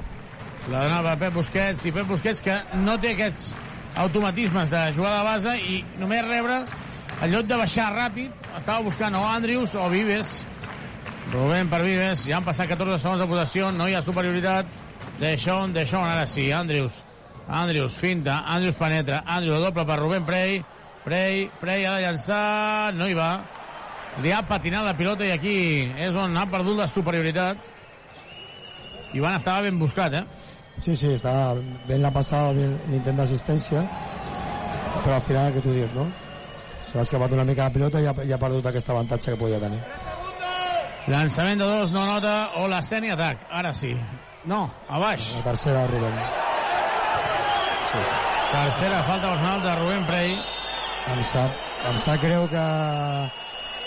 La 0.72 0.87
donava 0.87 1.14
Pep 1.20 1.35
Busquets, 1.37 1.85
i 1.85 1.93
Pep 1.93 2.09
Busquets 2.09 2.41
que 2.43 2.57
no 2.81 2.97
té 3.03 3.12
aquests 3.12 3.51
automatismes 4.01 4.72
de 4.72 4.83
jugar 4.97 5.12
de 5.18 5.24
base 5.27 5.53
i 5.61 5.81
només 6.01 6.24
rebre, 6.27 6.62
en 7.20 7.33
lloc 7.33 7.47
de 7.49 7.59
baixar 7.61 7.91
ràpid, 7.95 8.33
estava 8.57 8.85
buscant 8.85 9.14
o 9.16 9.22
Andrius 9.29 9.77
o 9.77 9.89
Vives. 9.93 10.39
Rubén 11.33 11.68
per 11.68 11.83
Vives, 11.85 12.24
ja 12.29 12.39
han 12.39 12.49
passat 12.49 12.70
14 12.72 12.99
segons 13.03 13.20
de 13.22 13.29
possessió, 13.29 13.70
no 13.72 13.89
hi 13.89 13.97
ha 13.97 14.03
superioritat. 14.05 14.72
Deixón, 15.20 15.72
Deixón, 15.77 16.05
ara 16.05 16.27
sí, 16.29 16.49
Andrius. 16.53 17.03
Andrius, 17.47 17.95
finta, 17.95 18.41
Andrius 18.57 18.74
penetra, 18.81 19.22
Andrius 19.27 19.62
doble 19.62 19.85
per 19.87 20.01
Rubén 20.01 20.24
Prey, 20.27 20.64
Prey, 21.05 21.47
Prey 21.61 21.85
ha 21.85 21.95
de 21.95 22.03
llançar, 22.03 22.95
no 22.97 23.07
hi 23.07 23.14
va. 23.14 23.31
Li 24.24 24.32
ha 24.32 24.42
patinat 24.48 24.84
la 24.86 24.96
pilota 24.96 25.26
i 25.26 25.32
aquí 25.34 25.56
és 26.00 26.16
on 26.16 26.36
ha 26.36 26.46
perdut 26.50 26.78
la 26.78 26.88
superioritat. 26.88 27.72
Ivan 29.16 29.36
estava 29.36 29.64
ben 29.66 29.78
buscat, 29.78 30.14
eh? 30.14 30.24
Sí, 30.84 30.96
sí, 30.96 31.14
estava 31.14 31.56
ben 31.88 32.02
la 32.02 32.12
passada, 32.12 32.52
ben 32.56 32.78
l'intent 32.92 33.16
d'assistència, 33.16 33.84
però 35.02 35.16
al 35.16 35.24
final 35.24 35.48
el 35.48 35.56
que 35.56 35.64
tu 35.64 35.72
dius, 35.72 35.92
no? 35.96 36.10
s'ha 36.96 37.04
escapat 37.04 37.32
una 37.36 37.44
mica 37.44 37.66
la 37.66 37.72
pilota 37.74 38.00
i 38.00 38.06
ha, 38.08 38.14
i 38.24 38.32
ha 38.32 38.38
perdut 38.40 38.66
aquest 38.70 38.90
avantatge 38.92 39.32
que 39.32 39.40
podia 39.40 39.60
tenir. 39.60 39.80
Llançament 41.06 41.60
de 41.60 41.66
dos, 41.68 41.92
no 41.94 42.04
nota, 42.08 42.34
o 42.60 42.66
la 42.70 42.80
Seni 42.82 43.12
atac. 43.12 43.46
Ara 43.52 43.72
sí. 43.74 43.92
No, 44.46 44.64
a 44.88 44.98
baix. 45.02 45.28
La 45.36 45.44
tercera 45.44 45.84
de 45.84 45.92
Rubén. 45.92 46.16
Tercera 48.50 49.02
falta 49.06 49.28
personal 49.28 49.62
de 49.62 49.74
Rubén 49.80 50.06
Prey. 50.06 50.36
Em 51.12 51.22
sap, 51.24 51.60
em 51.90 51.98
sap 52.02 52.22
greu 52.22 52.48
que, 52.50 52.66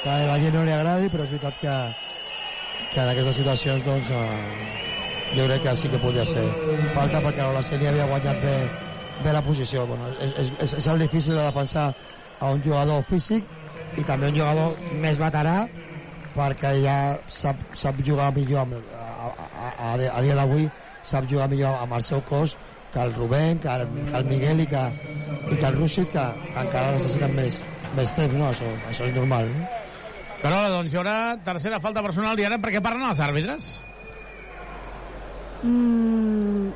que 0.04 0.10
a 0.10 0.28
la 0.28 0.38
gent 0.40 0.56
no 0.56 0.66
li 0.66 0.74
agradi, 0.76 1.10
però 1.12 1.26
és 1.26 1.34
veritat 1.34 1.58
que, 1.62 1.76
que 2.94 3.02
en 3.04 3.12
aquestes 3.12 3.40
situacions 3.42 3.84
doncs, 3.86 4.12
eh, 4.12 4.90
jo 5.36 5.46
crec 5.46 5.66
que 5.66 5.76
sí 5.78 5.90
que 5.92 6.00
podia 6.02 6.26
ser 6.26 6.46
falta 6.96 7.22
perquè 7.26 7.50
la 7.54 7.64
Sèrie 7.66 7.92
havia 7.92 8.08
guanyat 8.10 8.40
bé, 8.44 8.56
bé 9.24 9.34
la 9.36 9.44
posició. 9.46 9.86
Bueno, 9.90 10.10
és, 10.20 10.54
és, 10.60 10.74
és 10.80 10.88
el 10.88 11.04
difícil 11.06 11.36
de 11.36 11.44
defensar 11.44 11.90
a 12.40 12.52
un 12.56 12.64
jugador 12.64 13.04
físic 13.10 13.46
i 14.00 14.06
també 14.08 14.32
un 14.32 14.40
jugador 14.40 14.78
més 15.04 15.20
veterà 15.20 15.62
perquè 16.36 16.76
ja 16.84 16.98
sap, 17.28 17.62
sap 17.76 18.00
jugar 18.06 18.32
millor 18.36 18.64
amb, 18.64 18.80
a, 18.96 19.30
a, 19.30 19.72
a, 19.92 19.94
a 19.94 20.22
dia 20.24 20.38
d'avui 20.38 20.70
sap 21.04 21.28
jugar 21.30 21.50
millor 21.52 21.80
amb 21.82 21.98
el 21.98 22.06
seu 22.06 22.22
cos 22.28 22.56
que 22.94 23.02
el 23.02 23.14
Rubén, 23.14 23.60
que 23.60 23.70
el, 23.70 23.86
que 24.08 24.18
el 24.18 24.26
Miguel 24.26 24.64
i 24.64 24.70
que, 24.70 24.86
i 25.52 25.58
que 25.58 25.66
el 25.68 25.76
Rússit 25.76 26.10
que, 26.14 26.24
que 26.48 26.64
encara 26.64 26.96
necessiten 26.96 27.36
més, 27.38 27.60
més 27.98 28.14
temps, 28.18 28.34
no? 28.34 28.48
Això, 28.50 28.72
això 28.90 29.06
és 29.06 29.14
normal. 29.14 29.52
No? 29.54 29.79
Carola, 30.40 30.70
doncs 30.72 30.94
hi 30.94 31.00
haurà 31.00 31.16
tercera 31.44 31.82
falta 31.84 32.04
personal 32.06 32.40
i 32.40 32.46
ara 32.48 32.60
per 32.64 32.72
què 32.72 32.82
parlen 32.84 33.10
els 33.10 33.20
àrbitres? 33.20 33.74
Mm, 35.68 36.70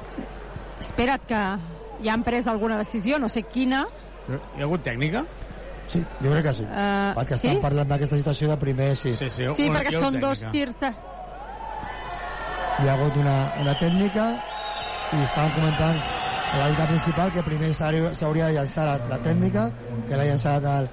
espera't 0.83 1.23
que 1.29 1.43
ja 2.03 2.15
han 2.15 2.25
pres 2.27 2.49
alguna 2.51 2.81
decisió, 2.81 3.19
no 3.23 3.29
sé 3.31 3.45
quina. 3.47 3.85
Hi 4.27 4.59
ha 4.59 4.67
hagut 4.67 4.83
tècnica? 4.83 5.23
Sí, 5.87 6.01
jo 6.23 6.31
crec 6.31 6.43
que 6.47 6.53
sí. 6.57 6.65
Uh, 6.67 7.11
perquè 7.15 7.37
sí? 7.37 7.47
estan 7.47 7.61
parlant 7.63 7.87
d'aquesta 7.91 8.19
situació 8.19 8.49
de 8.51 8.57
primer, 8.59 8.89
sí. 8.99 9.13
Sí, 9.19 9.29
sí, 9.31 9.47
Sí, 9.55 9.69
perquè 9.71 9.95
són 9.95 10.19
dos 10.23 10.43
tirs... 10.51 10.83
eh, 10.83 10.93
Hi 12.81 12.89
ha 12.89 12.95
hagut 12.97 13.15
una, 13.21 13.35
una 13.61 13.75
tècnica 13.77 14.25
i 15.13 15.19
estaven 15.21 15.51
comentant 15.55 15.99
a 15.99 16.59
l'àrbitre 16.59 16.87
principal 16.89 17.31
que 17.35 17.43
primer 17.45 17.69
s'hauria 17.77 18.47
de 18.49 18.55
llançar 18.57 18.87
la, 18.87 18.95
la 19.11 19.19
tècnica, 19.21 19.67
que 20.09 20.17
l'ha 20.17 20.25
llançat 20.31 20.65
el, 20.71 20.89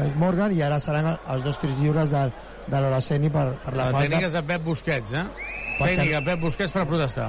el 0.00 0.14
Morgan, 0.20 0.52
i 0.52 0.62
ara 0.62 0.78
seran 0.80 1.08
els 1.16 1.44
dos 1.44 1.58
tirs 1.60 1.78
lliures 1.80 2.10
del, 2.12 2.32
de 2.66 2.80
l'Horaceni 2.80 3.30
per, 3.30 3.46
per 3.64 3.72
la, 3.76 3.84
La, 3.86 3.90
falta. 3.90 4.02
tècnica 4.06 4.26
és 4.28 4.32
de 4.36 4.42
Pep 4.52 4.62
Busquets, 4.66 5.12
eh? 5.12 5.24
Perquè- 5.80 5.96
Tècnica 5.96 6.20
de 6.20 6.24
Pep 6.26 6.40
Busquets 6.44 6.72
per 6.76 6.86
protestar. 6.86 7.28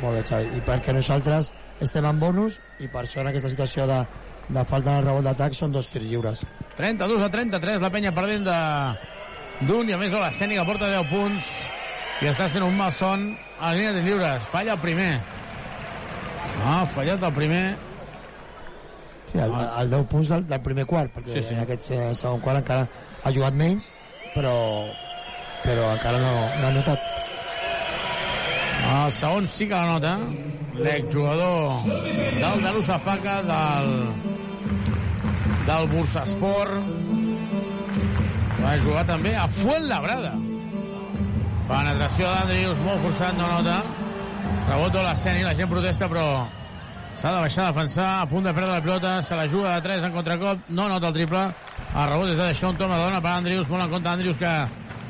Molt 0.00 0.14
bé, 0.16 0.22
Xavi. 0.28 0.56
I 0.56 0.60
perquè 0.66 0.92
nosaltres 0.94 1.52
estem 1.80 2.06
en 2.06 2.20
bonus 2.20 2.60
i 2.78 2.86
per 2.88 3.02
això 3.04 3.20
en 3.24 3.28
aquesta 3.32 3.48
situació 3.50 3.86
de, 3.90 4.04
de 4.48 4.64
falta 4.64 4.92
en 4.92 4.98
el 5.02 5.04
rebot 5.08 5.24
d'atac 5.26 5.54
són 5.58 5.72
dos 5.72 5.88
tirs 5.90 6.04
lliures. 6.06 6.44
32 6.76 7.22
a 7.26 7.28
33, 7.30 7.80
la 7.82 7.90
penya 7.90 8.12
perdent 8.14 8.44
de 8.46 8.58
d'un 9.66 9.90
i 9.90 9.92
a 9.92 9.98
més 9.98 10.12
la 10.12 10.30
Sènia 10.32 10.62
porta 10.64 10.86
10 10.88 11.10
punts 11.10 11.50
i 12.22 12.28
està 12.30 12.46
sent 12.48 12.62
un 12.64 12.76
mal 12.78 12.92
son 12.92 13.32
a 13.58 13.72
la 13.72 13.74
línia 13.74 13.92
de 13.92 14.02
lliures. 14.06 14.42
Falla 14.52 14.72
el 14.78 14.80
primer. 14.80 15.20
Ah, 16.64 16.84
fallat 16.94 17.22
el 17.22 17.32
primer. 17.34 17.76
Sí, 19.30 19.38
el, 19.38 19.52
el 19.82 19.90
10 19.90 20.06
punts 20.10 20.28
del, 20.32 20.46
del 20.50 20.60
primer 20.64 20.86
quart, 20.90 21.12
perquè 21.14 21.36
Sí, 21.36 21.42
sí. 21.48 21.54
en 21.54 21.60
aquest 21.62 21.90
eh, 21.94 22.00
segon 22.18 22.40
quart 22.42 22.58
encara 22.64 22.86
ha 23.22 23.30
jugat 23.32 23.54
menys, 23.54 23.86
però, 24.34 24.54
però 25.62 25.90
encara 25.94 26.18
no, 26.18 26.32
no 26.60 26.66
ha 26.66 26.72
notat. 26.74 27.08
El 28.90 29.12
segon 29.14 29.46
sí 29.48 29.68
que 29.70 29.74
la 29.76 29.92
nota. 29.94 30.16
L'exjugador 30.80 31.84
del 32.40 32.62
Darussafaka, 32.64 33.36
del, 33.46 33.90
del 35.68 35.88
Bursasport. 35.92 36.96
Va 38.60 38.74
jugar 38.82 39.04
també 39.08 39.34
a 39.36 39.46
Fuenlabrada. 39.48 40.32
Penetració 41.70 42.26
d'Andrius, 42.34 42.80
molt 42.84 43.04
forçat, 43.06 43.36
no 43.38 43.46
nota. 43.52 43.76
Rebot 44.70 44.92
de 44.94 45.04
l'escena 45.06 45.38
i 45.40 45.46
la 45.46 45.54
gent 45.58 45.70
protesta, 45.70 46.08
però 46.10 46.26
s'ha 47.20 47.30
de 47.34 47.40
baixar 47.44 47.64
a 47.66 47.72
defensar, 47.72 48.08
a 48.22 48.26
punt 48.26 48.44
de 48.46 48.52
perdre 48.56 48.72
la 48.72 48.80
pilota, 48.82 49.22
se 49.22 49.36
la 49.36 49.46
juga 49.48 49.74
de 49.76 49.82
3 49.88 50.04
en 50.08 50.12
contracop, 50.12 50.58
no 50.68 50.88
nota 50.88 51.08
el 51.08 51.14
triple. 51.14 51.42
El 51.94 52.06
rebot 52.08 52.28
és 52.32 52.36
de 52.38 52.44
Deixón, 52.48 52.76
torna 52.78 52.96
la 52.96 53.04
dona 53.10 53.20
per 53.20 53.32
Andrius, 53.36 53.68
molt 53.68 53.84
en 53.84 53.90
compte 53.92 54.08
Andrius 54.08 54.38
que 54.38 54.52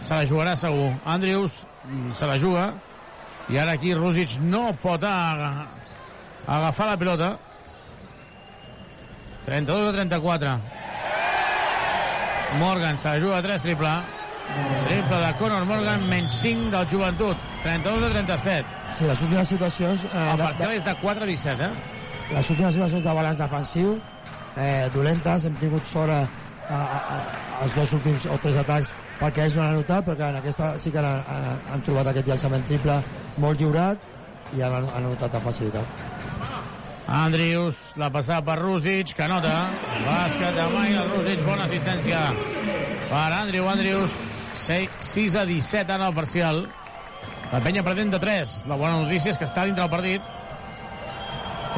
se 0.09 0.15
la 0.15 0.27
jugarà 0.27 0.57
segur. 0.57 0.91
Andrius 1.05 1.61
mm, 1.85 2.13
se 2.19 2.27
la 2.27 2.39
juga, 2.43 2.73
i 3.51 3.59
ara 3.59 3.73
aquí 3.79 3.95
Rúsic 3.95 4.39
no 4.43 4.73
pot 4.83 5.05
aga- 5.05 5.69
agafar 6.47 6.87
la 6.91 6.97
pilota 6.97 7.31
32 9.47 9.89
a 9.89 9.93
34 9.93 10.61
Morgan 12.59 12.99
se 12.99 13.09
la 13.09 13.21
juga 13.21 13.39
a 13.39 13.43
3 13.43 13.63
triple 13.63 13.91
triple 14.89 15.17
de 15.27 15.33
Conor 15.39 15.65
Morgan 15.65 16.09
menys 16.09 16.33
5 16.43 16.71
del 16.71 16.87
joventut 16.91 17.37
32 17.63 18.03
a 18.05 18.13
37 18.13 18.65
Sí, 18.99 19.05
les 19.05 19.21
últimes 19.23 19.49
situacions... 19.49 20.05
Eh, 20.05 20.09
el 20.33 20.37
de- 20.37 20.43
parcial 20.45 20.73
és 20.73 20.85
de 20.85 20.95
4 21.03 21.23
a 21.23 21.27
17 21.27 21.65
eh? 21.65 21.71
Les 22.31 22.51
últimes 22.51 22.75
situacions 22.75 23.05
de 23.05 23.15
balanç 23.15 23.39
defensiu 23.41 23.95
eh, 24.57 24.89
dolentes, 24.95 25.47
hem 25.47 25.57
tingut 25.61 25.87
sort 25.87 26.15
a, 26.15 26.21
a, 26.69 26.81
a, 26.81 27.19
als 27.65 27.75
dos 27.75 27.95
últims 27.99 28.27
o 28.31 28.39
tres 28.43 28.61
atacs 28.63 28.93
perquè 29.21 29.45
ells 29.45 29.57
no 29.57 29.65
han 29.65 29.75
anotat, 29.75 30.07
perquè 30.07 30.31
en 30.31 30.39
aquesta 30.41 30.73
sí 30.81 30.93
que 30.95 31.03
han, 31.03 31.59
han, 31.73 31.83
trobat 31.85 32.13
aquest 32.13 32.31
llançament 32.31 32.65
triple 32.69 32.97
molt 33.43 33.61
lliurat 33.61 34.09
i 34.57 34.65
han, 34.65 34.81
han 34.81 35.05
anotat 35.05 35.37
amb 35.37 35.51
facilitat. 35.51 36.09
Andrius, 37.11 37.79
la 37.99 38.09
passada 38.15 38.45
per 38.47 38.61
Rúsic, 38.61 39.17
que 39.19 39.27
nota. 39.29 39.55
Bàsquet 40.07 40.55
de 40.55 40.67
Michael 40.71 41.09
Rúsic, 41.11 41.41
bona 41.47 41.67
assistència 41.67 42.21
per 43.11 43.29
Andrew 43.41 43.67
Andrius. 43.69 44.15
6 44.61 45.37
a 45.41 45.45
17 45.49 45.95
en 45.95 46.03
el 46.07 46.15
parcial. 46.15 46.61
La 47.51 47.61
penya 47.65 47.83
pretén 47.83 48.13
de 48.13 48.21
3. 48.23 48.61
La 48.71 48.77
bona 48.79 49.01
notícia 49.03 49.33
és 49.33 49.39
que 49.41 49.49
està 49.49 49.65
dintre 49.67 49.87
el 49.87 49.91
partit. 49.91 50.23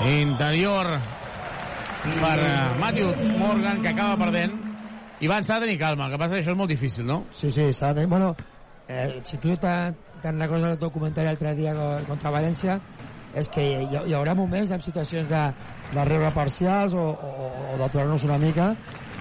Interior 0.01 0.87
per 2.21 2.39
eh, 2.41 2.79
Matthew 2.81 3.13
Morgan, 3.39 3.83
que 3.83 3.89
acaba 3.89 4.17
perdent. 4.25 4.57
Ivan 5.23 5.45
s'ha 5.45 5.61
de 5.61 5.67
tenir 5.69 5.79
calma, 5.79 6.07
el 6.09 6.13
que 6.13 6.19
passa 6.19 6.35
que 6.35 6.41
això 6.43 6.51
és 6.51 6.59
molt 6.59 6.71
difícil, 6.73 7.07
no? 7.07 7.21
Sí, 7.33 7.53
sí, 7.55 7.69
s'ha 7.73 7.93
de... 7.95 8.07
Bueno, 8.11 8.33
eh, 8.89 9.21
si 9.23 9.39
tu 9.39 9.55
te'n 9.57 9.95
te 10.23 10.33
recordes 10.33 10.73
el 10.75 10.79
teu 10.81 10.91
comentari 10.91 11.29
l'altre 11.29 11.53
dia 11.55 11.75
co- 11.77 12.01
contra 12.09 12.33
València, 12.35 12.81
és 13.35 13.49
que 13.49 13.63
hi, 13.63 13.87
hi 14.09 14.15
haurà 14.19 14.35
moments 14.35 14.71
en 14.75 14.83
situacions 14.83 15.29
de, 15.31 15.43
de 15.95 16.05
rebre 16.09 16.33
parcials 16.35 16.93
o, 16.99 17.05
o, 17.15 17.53
o 17.73 17.79
d'aturar-nos 17.81 18.27
una 18.27 18.39
mica 18.43 18.73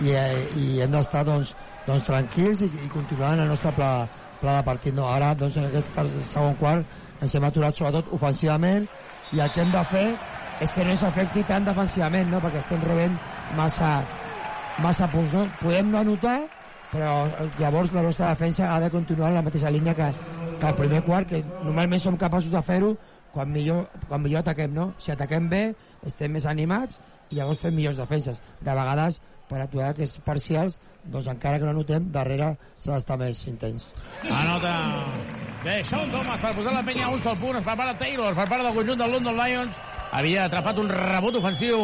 i, 0.02 0.10
eh, 0.10 0.48
i 0.58 0.82
hem 0.82 0.92
d'estar 0.92 1.22
doncs, 1.30 1.54
doncs 1.86 2.04
tranquils 2.10 2.66
i, 2.66 2.72
i 2.86 2.90
continuar 2.92 3.36
en 3.38 3.46
el 3.46 3.54
nostre 3.54 3.72
pla, 3.78 4.08
pla 4.42 4.58
de 4.58 4.66
partit. 4.66 4.98
No, 4.98 5.06
ara, 5.10 5.36
doncs, 5.38 5.58
en 5.62 5.70
aquest 5.70 6.34
segon 6.34 6.58
quart 6.60 7.22
ens 7.22 7.38
hem 7.38 7.46
aturat 7.46 7.78
sobretot 7.78 8.10
ofensivament 8.18 8.90
i 9.32 9.40
el 9.40 9.54
que 9.54 9.62
hem 9.62 9.72
de 9.72 9.86
fer 9.94 10.08
és 10.62 10.72
que 10.72 10.86
no 10.86 10.94
ens 10.94 11.04
afecti 11.04 11.44
tant 11.50 11.66
defensivament, 11.66 12.30
no? 12.30 12.40
perquè 12.44 12.62
estem 12.62 12.82
rebent 12.86 13.16
massa, 13.58 14.02
massa 14.84 15.08
punts. 15.10 15.34
No? 15.34 15.48
Podem 15.62 15.90
no 15.92 16.02
anotar, 16.02 16.38
però 16.92 17.16
eh, 17.28 17.48
llavors 17.60 17.94
la 17.96 18.06
nostra 18.06 18.30
defensa 18.30 18.70
ha 18.76 18.80
de 18.84 18.92
continuar 18.94 19.32
en 19.32 19.40
la 19.40 19.46
mateixa 19.48 19.74
línia 19.74 19.96
que, 19.98 20.12
que 20.60 20.70
el 20.70 20.78
primer 20.78 21.02
quart, 21.08 21.32
que 21.32 21.42
normalment 21.64 22.04
som 22.04 22.20
capaços 22.20 22.54
de 22.54 22.62
fer-ho 22.68 22.94
quan 23.34 23.50
millor, 23.50 23.88
quan 24.08 24.22
millor 24.22 24.44
ataquem, 24.44 24.74
no? 24.76 24.92
Si 25.02 25.12
ataquem 25.12 25.50
bé, 25.50 25.64
estem 26.06 26.34
més 26.36 26.46
animats 26.46 27.00
i 27.32 27.40
llavors 27.40 27.62
fem 27.64 27.74
millors 27.74 27.98
defenses. 27.98 28.42
De 28.62 28.76
vegades, 28.76 29.22
per 29.50 29.62
aturar 29.64 29.92
aquests 29.96 30.22
parcials, 30.26 30.78
doncs 31.04 31.30
encara 31.32 31.58
que 31.58 31.66
no 31.66 31.74
anotem, 31.74 32.12
darrere 32.14 32.54
s'ha 32.78 32.94
d'estar 32.94 33.18
més 33.18 33.40
intens. 33.50 33.90
Anota 34.30 34.76
de 35.64 35.80
Sean 35.86 36.12
Thomas 36.14 36.44
per 36.44 36.54
posar 36.58 36.76
la 36.76 36.84
penya 36.86 37.08
a 37.08 37.16
un 37.16 37.24
sol 37.24 37.40
punt. 37.42 37.58
Es 37.58 37.66
prepara 37.66 37.98
Taylor 37.98 38.36
per 38.38 38.48
part 38.52 38.68
del 38.68 38.78
conjunt 38.78 39.02
del 39.02 39.18
London 39.18 39.40
Lions. 39.40 39.82
Havia 40.12 40.46
atrapat 40.50 40.78
un 40.82 40.90
rebot 40.92 41.36
ofensiu 41.40 41.78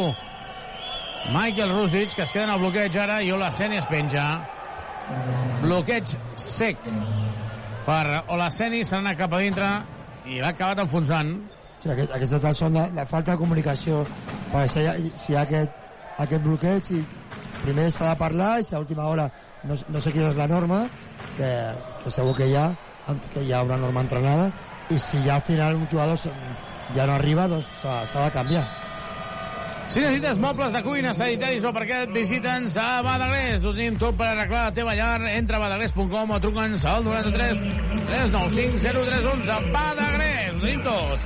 Michael 1.32 1.72
Rusic, 1.74 2.14
que 2.16 2.24
es 2.24 2.32
queda 2.32 2.44
en 2.48 2.54
el 2.56 2.60
bloqueig 2.60 2.96
ara, 3.00 3.22
i 3.24 3.32
Olaseni 3.32 3.78
es 3.80 3.88
penja. 3.88 4.26
Bloqueig 5.64 6.12
sec 6.40 6.82
per 7.88 8.04
Olaseni, 8.36 8.84
s'ha 8.86 9.00
anat 9.00 9.18
cap 9.20 9.34
a 9.34 9.40
dintre 9.44 9.70
i 10.28 10.42
l'ha 10.42 10.52
acabat 10.54 10.82
enfonsant. 10.84 11.34
Sí, 11.82 11.90
aquest, 11.94 12.12
aquestes 12.18 12.58
són 12.60 12.76
de, 12.76 12.84
de 12.96 13.06
falta 13.08 13.34
de 13.34 13.40
comunicació. 13.40 14.04
Perquè 14.52 14.68
si 14.72 14.84
hi 14.84 14.88
ha, 14.92 14.96
si 15.16 15.34
hi 15.34 15.38
ha 15.38 15.44
aquest, 15.48 15.72
aquest 16.26 16.44
bloqueig, 16.44 16.92
i 17.00 17.04
primer 17.64 17.90
s'ha 17.92 18.12
de 18.12 18.20
parlar 18.20 18.52
i 18.60 18.68
si 18.68 18.76
a 18.76 18.80
última 18.84 19.08
hora 19.08 19.30
no, 19.68 19.76
no 19.90 20.02
sé 20.04 20.12
quina 20.16 20.32
és 20.34 20.40
la 20.40 20.48
norma, 20.52 20.84
que, 21.38 21.52
que 22.04 22.12
segur 22.14 22.36
que 22.38 22.48
hi 22.52 22.56
ha, 22.60 22.68
que 23.34 23.44
hi 23.48 23.54
ha 23.56 23.64
una 23.68 23.78
norma 23.80 24.04
entrenada, 24.04 24.52
i 24.92 25.00
si 25.00 25.20
ja 25.26 25.36
al 25.40 25.46
final 25.48 25.76
un 25.80 25.88
jugador 25.92 26.18
se- 26.20 26.34
ja 26.96 27.06
no 27.08 27.16
arriba, 27.16 27.48
doncs 27.52 27.68
s'ha 27.82 28.26
de 28.26 28.32
canviar. 28.36 28.68
Si 29.90 30.02
necessites 30.02 30.38
mobles 30.38 30.74
de 30.74 30.84
cuina, 30.84 31.14
sanitaris 31.16 31.64
o 31.64 31.72
parquet, 31.72 32.12
visita'ns 32.12 32.76
a 32.78 33.02
Badagrés. 33.06 33.64
Us 33.64 33.76
tenim 33.78 33.96
tot 34.00 34.18
per 34.20 34.28
arreglar 34.34 34.66
la 34.68 34.74
teva 34.76 34.96
llar. 35.00 35.22
Entra 35.32 35.56
a 35.58 35.62
badagrés.com 35.64 36.34
o 36.36 36.40
truca'ns 36.44 36.84
al 36.86 37.06
93 37.06 37.62
395 38.10 38.84
0311. 38.84 39.72
Badagrés, 39.72 40.52
ho 40.52 40.60
tenim 40.60 40.82
tot. 40.84 41.20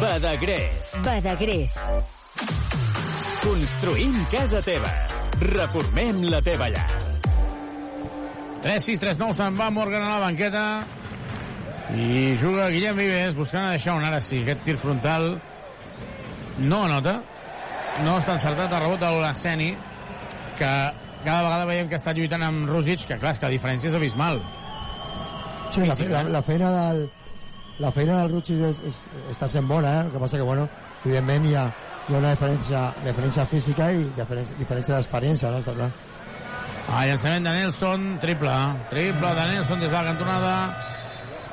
Badagrés. 0.00 0.94
Badagrés. 1.02 1.78
Construïm 3.42 4.14
casa 4.30 4.62
teva. 4.62 4.92
Reformem 5.42 6.22
la 6.30 6.40
teva 6.46 6.70
llar. 6.70 6.88
3-6-3-9 8.62 9.34
se'n 9.36 9.58
va 9.58 9.68
Morgan 9.70 10.02
a 10.02 10.14
la 10.14 10.22
banqueta 10.28 10.62
i 11.94 12.34
juga 12.40 12.68
Guillem 12.72 12.98
Vives 12.98 13.36
buscant 13.38 13.68
a 13.68 13.74
deixar 13.76 13.94
un 13.94 14.04
ara 14.04 14.20
sí, 14.20 14.42
aquest 14.42 14.64
tir 14.66 14.76
frontal 14.80 15.36
no 16.58 16.84
anota 16.88 17.20
no 18.02 18.16
està 18.18 18.34
encertat 18.34 18.72
el 18.72 18.82
rebot 18.82 19.00
de 19.00 19.10
l'Olaceni 19.12 19.70
que 20.58 20.72
cada 21.26 21.42
vegada 21.42 21.68
veiem 21.68 21.88
que 21.90 21.98
està 21.98 22.14
lluitant 22.16 22.42
amb 22.42 22.66
Rússic 22.70 23.06
que 23.06 23.20
clar, 23.20 23.36
és 23.36 23.38
que 23.42 23.46
la 23.46 23.54
diferència 23.54 23.92
és 23.92 23.98
abismal 23.98 24.42
Sí, 25.70 25.82
la, 25.84 25.96
la, 25.98 26.22
la 26.30 26.42
feina 26.46 26.70
del 26.72 27.06
la 27.78 27.90
feina 27.92 28.22
del 28.22 28.30
Rucci 28.32 28.56
és, 28.64 28.78
és, 28.88 29.02
està 29.32 29.48
sent 29.52 29.66
bona, 29.68 29.90
eh? 29.92 30.04
el 30.06 30.12
que 30.14 30.20
passa 30.22 30.38
que, 30.40 30.46
bueno, 30.48 30.64
evidentment 31.04 31.44
hi 31.44 31.54
ha, 31.60 31.66
hi 32.08 32.14
ha 32.14 32.20
una 32.22 32.32
diferència, 32.32 32.82
diferència 33.04 33.44
física 33.50 33.90
i 33.92 34.06
diferència, 34.16 34.56
diferència 34.56 34.96
d'experiència, 34.96 35.50
no? 35.52 35.60
Està 35.60 35.74
clar. 35.76 35.90
Ah, 36.86 37.02
llançament 37.04 37.44
de 37.44 37.52
Nelson, 37.52 38.06
triple. 38.22 38.54
Triple 38.92 39.32
de 39.36 39.46
Nelson 39.52 39.82
des 39.82 39.90
de 39.90 39.96
la 39.96 40.04
cantonada. 40.08 40.54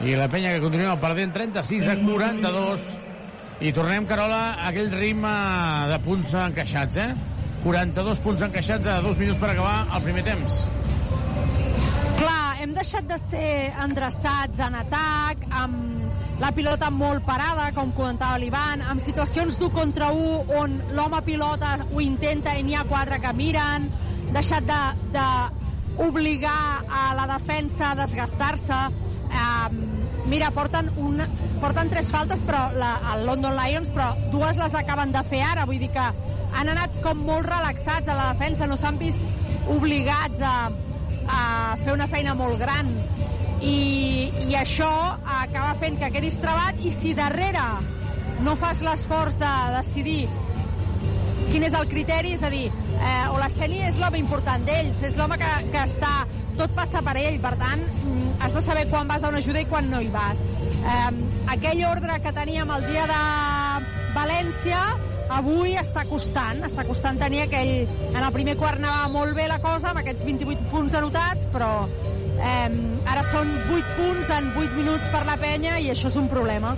I 0.04 0.18
la 0.20 0.28
penya 0.28 0.51
que 0.51 0.60
continua 0.60 0.97
perdent 0.99 1.32
36 1.32 1.88
a 1.88 1.93
42. 1.95 2.82
I 3.64 3.72
tornem, 3.72 4.04
Carola, 4.04 4.41
a 4.58 4.68
aquell 4.74 4.89
ritme 4.91 5.32
de 5.88 5.99
punts 6.04 6.34
encaixats, 6.36 6.97
eh? 6.99 7.14
42 7.64 8.20
punts 8.20 8.43
encaixats 8.43 8.89
a 8.91 8.97
dos 9.06 9.16
minuts 9.16 9.39
per 9.39 9.54
acabar 9.54 9.86
el 9.95 10.04
primer 10.04 10.26
temps. 10.28 10.58
Clar, 12.20 12.60
hem 12.60 12.76
deixat 12.76 13.08
de 13.08 13.20
ser 13.24 13.54
endreçats 13.86 14.60
en 14.68 14.76
atac, 14.82 15.47
amb 15.64 16.41
la 16.43 16.51
pilota 16.51 16.91
molt 16.91 17.24
parada, 17.24 17.70
com 17.72 17.95
comentava 17.95 18.41
l'Ivan, 18.43 18.84
amb 18.84 18.99
situacions 18.99 19.56
d'un 19.62 19.72
contra 19.72 20.12
un 20.12 20.51
on 20.60 20.78
l'home 20.97 21.24
pilota 21.24 21.78
ho 21.88 22.04
intenta 22.04 22.58
i 22.60 22.68
n'hi 22.68 22.76
ha 22.76 22.84
quatre 22.91 23.22
que 23.24 23.32
miren, 23.39 23.88
deixat 24.36 24.68
de, 24.68 24.84
de 25.16 25.28
obligar 26.10 26.84
a 26.91 27.10
la 27.16 27.32
defensa 27.38 27.93
a 27.93 27.97
desgastar-se. 28.04 28.84
Um, 29.34 29.93
mira, 30.30 30.51
porten, 30.51 30.89
un, 30.97 31.21
porten 31.61 31.89
tres 31.91 32.11
faltes 32.11 32.41
però 32.47 32.65
la, 32.78 32.93
el 33.13 33.26
London 33.28 33.57
Lions, 33.57 33.91
però 33.93 34.13
dues 34.32 34.59
les 34.61 34.76
acaben 34.80 35.11
de 35.13 35.24
fer 35.30 35.41
ara, 35.45 35.67
vull 35.69 35.82
dir 35.82 35.91
que 35.93 36.05
han 36.53 36.69
anat 36.69 36.95
com 37.03 37.24
molt 37.26 37.47
relaxats 37.49 38.09
a 38.09 38.17
la 38.17 38.30
defensa, 38.34 38.67
no 38.69 38.78
s'han 38.80 38.99
vist 39.01 39.26
obligats 39.74 40.43
a, 40.43 40.55
a 41.28 41.41
fer 41.84 41.95
una 41.95 42.07
feina 42.11 42.36
molt 42.38 42.59
gran. 42.61 42.91
I, 43.63 44.30
i 44.49 44.55
això 44.59 44.91
acaba 45.24 45.71
fent 45.80 45.95
que 46.01 46.11
quedis 46.11 46.36
trebat 46.43 46.82
i 46.84 46.91
si 46.91 47.13
darrere 47.15 47.63
no 48.43 48.57
fas 48.59 48.82
l'esforç 48.84 49.38
de 49.39 49.51
decidir 49.78 50.24
quin 51.53 51.63
és 51.63 51.76
el 51.78 51.88
criteri, 51.88 52.34
és 52.36 52.43
a 52.43 52.49
dir, 52.51 52.65
eh, 52.97 53.34
Olaseni 53.36 53.84
és 53.88 53.99
l'home 54.01 54.19
important 54.19 54.63
d'ells, 54.67 55.03
és 55.05 55.15
l'home 55.19 55.38
que, 55.39 55.51
que 55.71 55.84
està, 55.86 56.13
tot 56.57 56.74
passa 56.76 57.03
per 57.05 57.13
ell, 57.21 57.38
per 57.43 57.53
tant, 57.61 57.84
has 58.44 58.54
de 58.54 58.62
saber 58.62 58.88
quan 58.91 59.08
vas 59.08 59.24
a 59.24 59.30
una 59.30 59.39
ajuda 59.39 59.62
i 59.64 59.68
quan 59.72 59.89
no 59.89 60.02
hi 60.04 60.10
vas. 60.12 60.39
Eh, 60.84 61.12
aquell 61.54 61.86
ordre 61.88 62.20
que 62.20 62.34
teníem 62.36 62.72
el 62.76 62.86
dia 62.89 63.06
de 63.08 63.20
València, 64.18 64.82
avui 65.32 65.78
està 65.80 66.04
costant, 66.10 66.60
està 66.68 66.84
costant 66.84 67.22
tenir 67.22 67.46
aquell... 67.46 67.88
En 68.12 68.20
el 68.20 68.34
primer 68.36 68.58
quart 68.60 68.84
anava 68.84 69.08
molt 69.14 69.38
bé 69.38 69.48
la 69.48 69.62
cosa, 69.64 69.94
amb 69.94 70.04
aquests 70.04 70.28
28 70.28 70.68
punts 70.74 71.00
anotats, 71.00 71.48
però 71.56 71.72
eh, 71.88 72.70
ara 73.16 73.24
són 73.32 73.56
8 73.72 73.96
punts 73.96 74.36
en 74.36 74.52
8 74.60 74.76
minuts 74.76 75.10
per 75.16 75.24
la 75.30 75.39
penya 75.39 75.80
i 75.80 75.94
això 75.96 76.12
és 76.12 76.20
un 76.20 76.28
problema. 76.28 76.76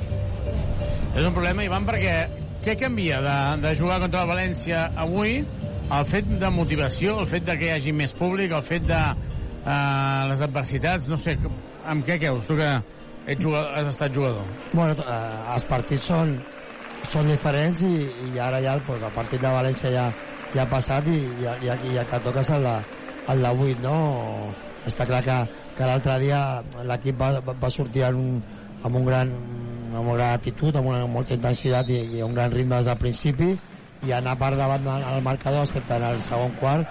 És 1.15 1.25
un 1.25 1.33
problema, 1.33 1.65
Ivan, 1.65 1.89
perquè 1.89 2.17
què 2.61 2.77
canvia 2.77 3.23
de, 3.25 3.37
de 3.65 3.75
jugar 3.79 4.03
contra 4.05 4.21
el 4.21 4.35
València 4.35 4.89
avui? 5.01 5.39
El 5.95 6.05
fet 6.09 6.29
de 6.41 6.49
motivació, 6.53 7.19
el 7.21 7.27
fet 7.29 7.45
de 7.45 7.57
que 7.57 7.67
hi 7.67 7.73
hagi 7.75 7.91
més 7.93 8.13
públic, 8.17 8.53
el 8.53 8.65
fet 8.65 8.85
de 8.89 9.01
eh, 9.65 10.27
les 10.29 10.41
adversitats, 10.41 11.07
no 11.11 11.17
sé, 11.17 11.37
amb 11.85 12.05
què 12.05 12.19
creus? 12.21 12.45
Tu 12.47 12.55
que 12.57 12.69
ets 13.27 13.41
jugador, 13.43 13.71
has 13.75 13.87
estat 13.93 14.13
jugador. 14.13 14.45
Bueno, 14.73 14.95
eh, 15.01 15.53
els 15.55 15.65
partits 15.69 16.05
són, 16.11 16.35
són 17.09 17.27
diferents 17.29 17.81
i, 17.85 17.95
i 18.31 18.39
ara 18.39 18.61
ja 18.61 18.77
pues, 18.85 19.01
el 19.01 19.13
partit 19.15 19.41
de 19.41 19.51
València 19.53 19.91
ja, 19.93 20.05
ja 20.53 20.63
ha 20.63 20.69
passat 20.69 21.07
i 21.11 21.19
ja, 21.43 21.57
ja, 21.63 21.77
ja 21.93 22.05
que 22.09 22.21
toques 22.25 22.49
el 22.55 22.67
el 23.25 23.45
8, 23.45 23.79
no? 23.81 24.51
Està 24.85 25.05
clar 25.09 25.23
que, 25.25 25.35
que 25.77 25.85
l'altre 25.89 26.19
dia 26.21 26.61
l'equip 26.85 27.17
va, 27.17 27.31
va- 27.41 27.69
sortir 27.73 28.03
en 28.05 28.19
un, 28.21 28.35
amb, 28.83 28.99
un 28.99 29.05
gran, 29.07 29.31
amb 29.95 30.03
una 30.03 30.13
gran 30.19 30.33
actitud, 30.37 30.75
amb 30.77 30.91
una 30.91 31.07
molta 31.09 31.33
intensitat 31.33 31.89
i, 31.89 32.03
i 32.19 32.21
un 32.21 32.35
gran 32.37 32.53
ritme 32.53 32.77
des 32.77 32.85
del 32.85 32.99
principi 33.01 33.55
i 34.05 34.13
anar 34.13 34.35
per 34.37 34.51
davant 34.59 34.85
del 34.85 35.23
marcador 35.25 35.65
excepte 35.65 35.97
en 35.97 36.03
el 36.11 36.21
segon 36.21 36.53
quart 36.59 36.85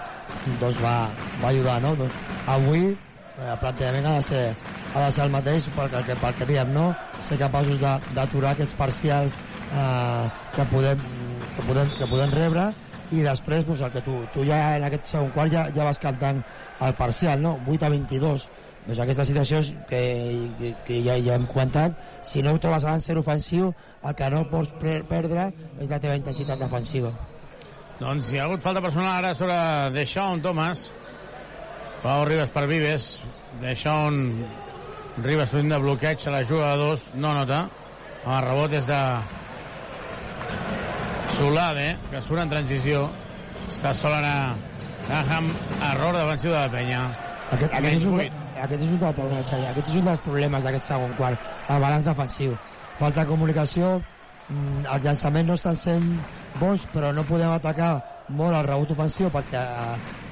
doncs 0.61 0.79
va, 0.83 0.95
va 1.41 1.51
ajudar 1.51 1.79
no? 1.83 1.95
doncs, 1.99 2.15
avui 2.51 2.87
eh, 2.91 3.49
el 3.49 3.59
plantejament 3.61 4.09
ha 4.09 4.15
de 4.17 4.25
ser, 4.29 4.45
ha 4.93 5.05
de 5.05 5.11
ser 5.11 5.25
el 5.25 5.33
mateix 5.33 5.69
perquè, 5.75 6.03
que, 6.07 6.17
pel 6.21 6.39
que 6.39 6.49
diem, 6.49 6.73
no? 6.75 6.89
ser 7.27 7.39
capaços 7.41 7.79
d'aturar 7.81 8.55
aquests 8.55 8.77
parcials 8.79 9.37
eh, 9.71 10.25
que, 10.55 10.67
podem, 10.73 11.07
que, 11.55 11.67
podem, 11.69 11.95
que 11.99 12.09
podem 12.11 12.35
rebre 12.35 12.69
i 13.13 13.21
després 13.25 13.65
doncs, 13.65 13.83
el 13.85 13.91
que 13.93 14.03
tu, 14.05 14.19
tu 14.33 14.45
ja 14.47 14.59
en 14.77 14.87
aquest 14.87 15.11
segon 15.13 15.33
quart 15.35 15.53
ja, 15.53 15.67
ja 15.73 15.85
vas 15.87 16.01
cantant 16.01 16.41
el 16.85 16.95
parcial, 16.97 17.41
no? 17.41 17.57
8 17.69 17.85
a 17.85 17.91
22 17.93 18.47
doncs 18.85 19.01
aquesta 19.01 19.25
situació 19.25 19.61
és 19.63 19.71
que, 19.89 20.01
que, 20.59 20.73
que 20.87 20.99
ja, 21.05 21.17
ja 21.21 21.37
hem 21.37 21.47
comentat 21.49 21.97
si 22.25 22.43
no 22.45 22.53
ho 22.53 22.61
trobes 22.61 22.85
a 22.85 22.97
ser 23.01 23.17
ofensiu 23.21 23.71
el 24.05 24.17
que 24.17 24.29
no 24.33 24.45
pots 24.51 24.73
per 24.81 24.99
perdre 25.09 25.49
és 25.81 25.89
la 25.89 26.01
teva 26.01 26.17
intensitat 26.19 26.61
defensiva 26.61 27.13
Doncs 27.95 28.27
hi 28.33 28.39
ha 28.41 28.43
hagut 28.49 28.63
falta 28.63 28.81
personal 28.83 29.21
ara 29.21 29.31
sobre 29.35 29.55
Deixón 29.95 30.41
Thomas. 30.43 30.89
Pau 32.03 32.25
Ribas 32.27 32.51
per 32.51 32.65
Vives. 32.67 33.21
Deixón 33.61 34.43
Ribas 35.23 35.53
fent 35.53 35.71
de 35.71 35.79
bloqueig 35.79 36.27
a 36.27 36.33
la 36.33 36.43
juga 36.43 36.73
de 36.73 36.83
dos. 36.83 37.07
No 37.15 37.33
nota. 37.37 37.69
El 38.25 38.41
rebot 38.43 38.73
és 38.75 38.87
de 38.89 38.99
Solade, 41.37 41.87
que 42.11 42.21
surt 42.25 42.43
en 42.43 42.51
transició. 42.51 43.07
Està 43.69 43.95
sol 43.95 44.17
ara 44.19 44.55
Graham. 45.07 45.51
Error 45.93 46.19
defensiu 46.19 46.51
de 46.51 46.59
la 46.59 46.69
penya. 46.75 47.01
Aquest, 47.55 47.71
aquest, 47.71 47.91
és 47.93 48.05
un, 48.09 48.19
aquest, 48.19 48.81
és 48.81 48.87
un 48.89 48.99
del 48.99 49.13
problema, 49.13 49.43
Xavi. 49.45 49.65
aquest 49.71 49.91
és 49.93 49.99
un 50.01 50.07
dels 50.09 50.23
problemes 50.25 50.63
d'aquest 50.65 50.87
segon 50.89 51.13
quart, 51.15 51.51
el 51.69 51.83
balanç 51.83 52.07
defensiu. 52.09 52.55
Falta 52.99 53.21
de 53.21 53.29
comunicació, 53.29 53.99
mm, 54.49 54.87
els 54.89 55.05
llançaments 55.05 55.47
no 55.47 55.53
estan 55.53 55.77
sent 55.77 56.09
bons, 56.59 56.85
però 56.93 57.11
no 57.13 57.25
podem 57.27 57.51
atacar 57.51 57.97
molt 58.29 58.57
el 58.57 58.65
rebot 58.65 58.93
ofensiu 58.95 59.29
perquè, 59.33 59.61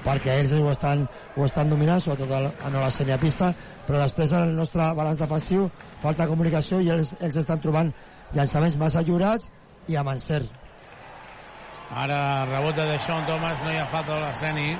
perquè 0.05 0.39
ells 0.39 0.53
ho 0.57 0.71
estan, 0.71 1.05
ho 1.36 1.45
estan 1.45 1.69
dominant, 1.69 2.01
sobretot 2.01 2.65
en 2.65 2.80
la 2.80 2.89
sèrie 2.91 3.17
pista, 3.21 3.53
però 3.88 4.01
després 4.01 4.34
en 4.34 4.49
el 4.49 4.57
nostre 4.57 4.89
balanç 4.97 5.21
defensiu 5.21 5.69
falta 6.01 6.28
comunicació 6.30 6.82
i 6.82 6.89
ells, 6.93 7.15
ells 7.21 7.39
estan 7.43 7.61
trobant 7.63 7.93
llançaments 8.34 8.78
massa 8.82 9.03
lliurats 9.05 9.49
i 9.88 9.97
amb 9.99 10.13
encert. 10.15 10.49
Ara 11.93 12.45
rebot 12.49 12.76
de 12.76 12.88
Deixón 12.89 13.26
Thomas, 13.28 13.59
no 13.61 13.71
hi 13.71 13.78
ha 13.78 13.89
falta 13.91 14.15
de 14.15 14.21
l'esceni. 14.24 14.71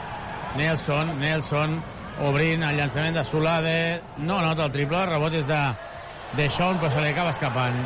Nelson, 0.58 1.12
Nelson, 1.20 1.76
obrint 2.26 2.64
el 2.66 2.80
llançament 2.80 3.20
de 3.20 3.26
Solade. 3.26 3.76
No 4.18 4.40
nota 4.42 4.66
el 4.66 4.74
triple, 4.74 5.04
el 5.04 5.14
rebot 5.14 5.38
és 5.38 5.46
de 5.50 5.62
Deixón, 6.40 6.80
però 6.82 6.90
se 6.90 7.04
li 7.04 7.14
acaba 7.14 7.36
escapant. 7.36 7.78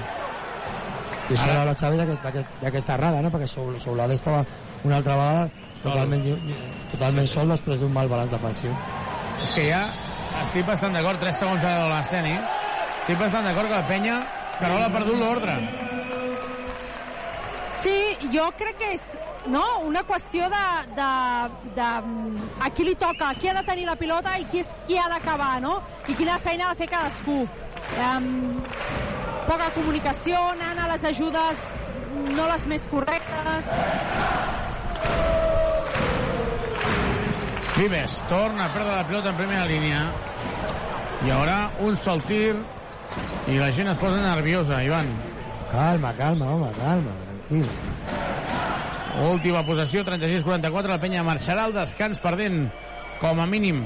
I 1.29 1.33
això 1.33 1.43
Ara- 1.43 1.53
era 1.53 1.65
la 1.65 1.75
Xavi 1.75 1.97
d'aquest- 1.97 2.23
d'aquest- 2.23 2.61
d'aquesta 2.61 2.93
errada, 2.93 3.21
no? 3.21 3.29
perquè 3.31 3.47
Soul- 3.47 3.79
Soulade 3.81 4.15
estava 4.15 4.45
una 4.83 4.97
altra 4.97 5.15
vegada 5.15 5.49
Sol. 5.75 5.91
totalment, 5.91 6.23
totalment 6.91 7.27
sol 7.27 7.49
després 7.49 7.79
d'un 7.79 7.91
mal 7.93 8.07
balanç 8.07 8.31
defensiu. 8.31 8.71
És 9.43 9.51
que 9.51 9.67
ja 9.69 9.89
estic 10.43 10.65
bastant 10.65 10.93
d'acord, 10.93 11.19
3 11.19 11.35
segons 11.37 11.63
ara 11.63 11.83
de 11.83 11.89
l'esceni. 11.95 12.39
Estic 13.01 13.19
bastant 13.19 13.43
d'acord 13.45 13.67
que 13.67 13.75
la 13.75 13.87
penya 13.87 14.21
Carola 14.59 14.85
ha 14.85 14.89
perdut 14.91 15.15
l'ordre. 15.19 15.57
Sí, 17.69 18.17
jo 18.33 18.49
crec 18.57 18.77
que 18.79 18.93
és 18.95 19.03
no, 19.47 19.63
una 19.85 20.01
qüestió 20.03 20.47
de, 20.49 20.63
de, 20.97 21.09
de 21.75 21.89
a 22.65 22.69
qui 22.73 22.83
li 22.87 22.95
toca, 22.95 23.33
qui 23.39 23.47
ha 23.49 23.53
de 23.53 23.63
tenir 23.67 23.85
la 23.85 23.95
pilota 23.95 24.33
i 24.39 24.45
qui 24.45 24.59
és 24.63 24.69
qui 24.87 24.97
ha 24.97 25.07
d'acabar, 25.09 25.61
no? 25.61 25.81
I 26.07 26.15
quina 26.15 26.39
feina 26.39 26.65
ha 26.67 26.73
de 26.73 26.79
fer 26.81 26.89
cadascú. 26.89 27.47
Um, 28.01 28.61
poca 29.47 29.71
comunicació, 29.75 30.39
anant 30.53 30.79
a 30.83 30.87
les 30.93 31.03
ajudes 31.09 31.65
no 32.35 32.47
les 32.51 32.65
més 32.69 32.87
correctes. 32.91 33.69
Vives 37.77 38.17
torna 38.29 38.65
a 38.65 38.73
perdre 38.73 38.95
la 38.95 39.05
pilota 39.07 39.31
en 39.31 39.37
primera 39.37 39.65
línia. 39.69 40.07
I 41.25 41.33
ara 41.33 41.57
un 41.85 41.97
sol 41.97 42.21
tir 42.25 42.55
i 43.47 43.57
la 43.57 43.69
gent 43.73 43.91
es 43.91 43.99
posa 44.01 44.19
nerviosa, 44.21 44.81
Ivan. 44.83 45.09
Calma, 45.71 46.13
calma, 46.17 46.51
home, 46.55 46.71
calma, 46.77 47.13
tranquil. 47.25 47.69
Última 49.27 49.63
possessió, 49.65 50.03
36-44. 50.05 50.93
La 50.93 50.99
penya 51.01 51.25
marxarà 51.25 51.65
al 51.67 51.75
descans 51.75 52.21
perdent 52.23 52.67
com 53.21 53.39
a 53.41 53.47
mínim 53.49 53.81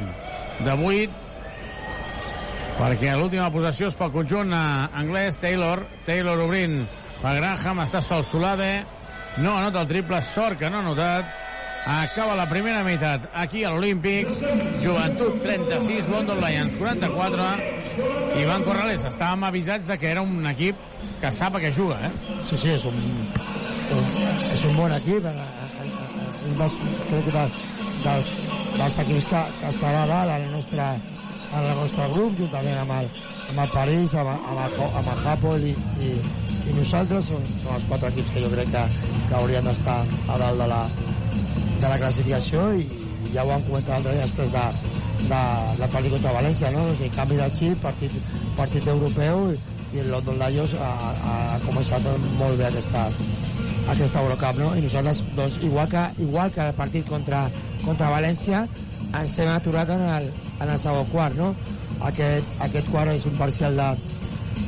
de 0.66 0.74
8 0.76 1.31
perquè 2.78 3.14
l'última 3.18 3.52
possessió 3.54 3.90
és 3.92 3.98
pel 4.00 4.12
conjunt 4.14 4.54
eh, 4.54 4.64
anglès. 5.02 5.38
Taylor, 5.42 5.86
Taylor 6.08 6.40
obrint 6.46 6.82
per 7.22 7.36
Graham, 7.38 7.84
està 7.86 8.02
sol 8.02 8.24
Solade 8.26 8.74
no 9.40 9.54
anota 9.58 9.82
el 9.86 9.88
triple, 9.88 10.20
sort 10.26 10.60
que 10.60 10.70
no 10.70 10.82
ha 10.82 10.86
notat. 10.86 11.38
Acaba 11.82 12.36
la 12.38 12.46
primera 12.46 12.84
meitat 12.86 13.24
aquí 13.34 13.64
a 13.66 13.72
l'Olímpic. 13.74 14.28
Joventut 14.84 15.40
36, 15.42 16.10
London 16.12 16.38
Lions 16.44 16.76
44. 16.78 17.48
Ivan 18.42 18.66
Corrales, 18.68 19.06
estàvem 19.10 19.48
avisats 19.48 19.88
de 19.90 19.98
que 19.98 20.12
era 20.12 20.22
un 20.22 20.46
equip 20.52 20.78
que 21.24 21.32
sap 21.34 21.58
a 21.58 21.62
què 21.64 21.72
juga, 21.74 21.98
eh? 22.06 22.12
Sí, 22.46 22.60
sí, 22.60 22.76
és 22.76 22.86
un, 22.86 23.00
és 24.52 24.68
un 24.70 24.78
bon 24.78 24.94
equip. 25.00 25.26
eh, 25.26 25.34
eh, 25.34 25.90
Un 26.42 26.56
dels, 26.58 26.76
crec 27.08 27.26
que 27.26 27.32
de, 27.32 27.42
dels, 28.04 28.30
dels 28.76 28.96
equips 29.04 29.28
que, 29.30 29.42
que 29.60 29.68
estarà 29.70 30.04
a 30.04 30.08
dalt 30.10 30.32
en 30.36 30.46
el 30.48 30.56
nostre, 30.56 30.88
en 31.52 31.66
el 31.66 31.76
nostre 31.76 32.08
grup, 32.14 32.38
juntament 32.40 32.80
amb 32.82 32.94
el, 32.96 33.10
amb 33.50 33.60
el 33.66 33.74
París, 33.74 34.16
amb, 34.16 34.32
amb, 34.32 34.62
el, 34.66 34.78
amb 35.02 35.10
el 35.14 35.28
Hapoel 35.28 35.68
i, 35.68 35.74
i, 36.00 36.12
i 36.72 36.76
nosaltres. 36.78 37.32
Són, 37.32 37.48
són 37.64 37.76
els 37.78 37.88
quatre 37.90 38.12
equips 38.14 38.32
que 38.36 38.44
jo 38.46 38.52
crec 38.54 38.72
que, 38.74 38.86
que 39.28 39.38
haurien 39.40 39.68
d'estar 39.68 40.00
a 40.06 40.40
dalt 40.42 40.64
de 40.64 40.70
la, 40.72 40.82
de 41.82 41.88
la 41.88 41.98
classificació 42.00 42.72
i, 42.80 42.88
i 43.28 43.34
ja 43.36 43.44
ho 43.44 43.52
vam 43.52 43.66
comentar 43.68 43.98
l'altre 43.98 44.16
dia 44.16 44.28
després 44.28 44.54
de, 44.56 44.66
de, 45.26 45.42
del 45.82 45.92
partit 45.98 46.16
contra 46.16 46.38
València, 46.38 46.72
no? 46.76 46.86
O 46.88 46.96
sigui, 46.96 47.12
canvi 47.18 47.42
de 47.42 47.50
xip, 47.60 47.84
partit, 47.84 48.16
partit 48.60 48.88
europeu 48.96 49.50
i, 49.52 49.60
i 49.92 50.06
el 50.06 50.14
London 50.14 50.40
Lions 50.40 50.78
ha, 50.80 50.92
ha 51.28 51.36
començat 51.66 52.08
molt 52.40 52.56
bé 52.60 52.70
aquesta, 52.70 53.10
aquesta 53.92 54.24
Eurocup, 54.24 54.62
no? 54.62 54.72
I 54.78 54.86
nosaltres, 54.86 55.20
doncs, 55.36 55.60
igual 55.68 55.90
que, 55.92 56.06
igual 56.24 56.56
que 56.56 56.64
el 56.70 56.80
partit 56.80 57.10
contra, 57.10 57.44
contra 57.84 58.14
València, 58.14 58.64
ens 59.12 59.36
hem 59.44 59.52
aturat 59.52 59.90
en 59.92 60.06
el, 60.08 60.32
en 60.62 60.70
el 60.70 60.80
segon 60.80 61.08
quart, 61.12 61.38
no? 61.38 61.54
Aquest, 62.08 62.48
aquest 62.66 62.90
quart 62.92 63.14
és 63.14 63.26
un 63.30 63.38
parcial 63.38 63.78
de, 63.78 63.90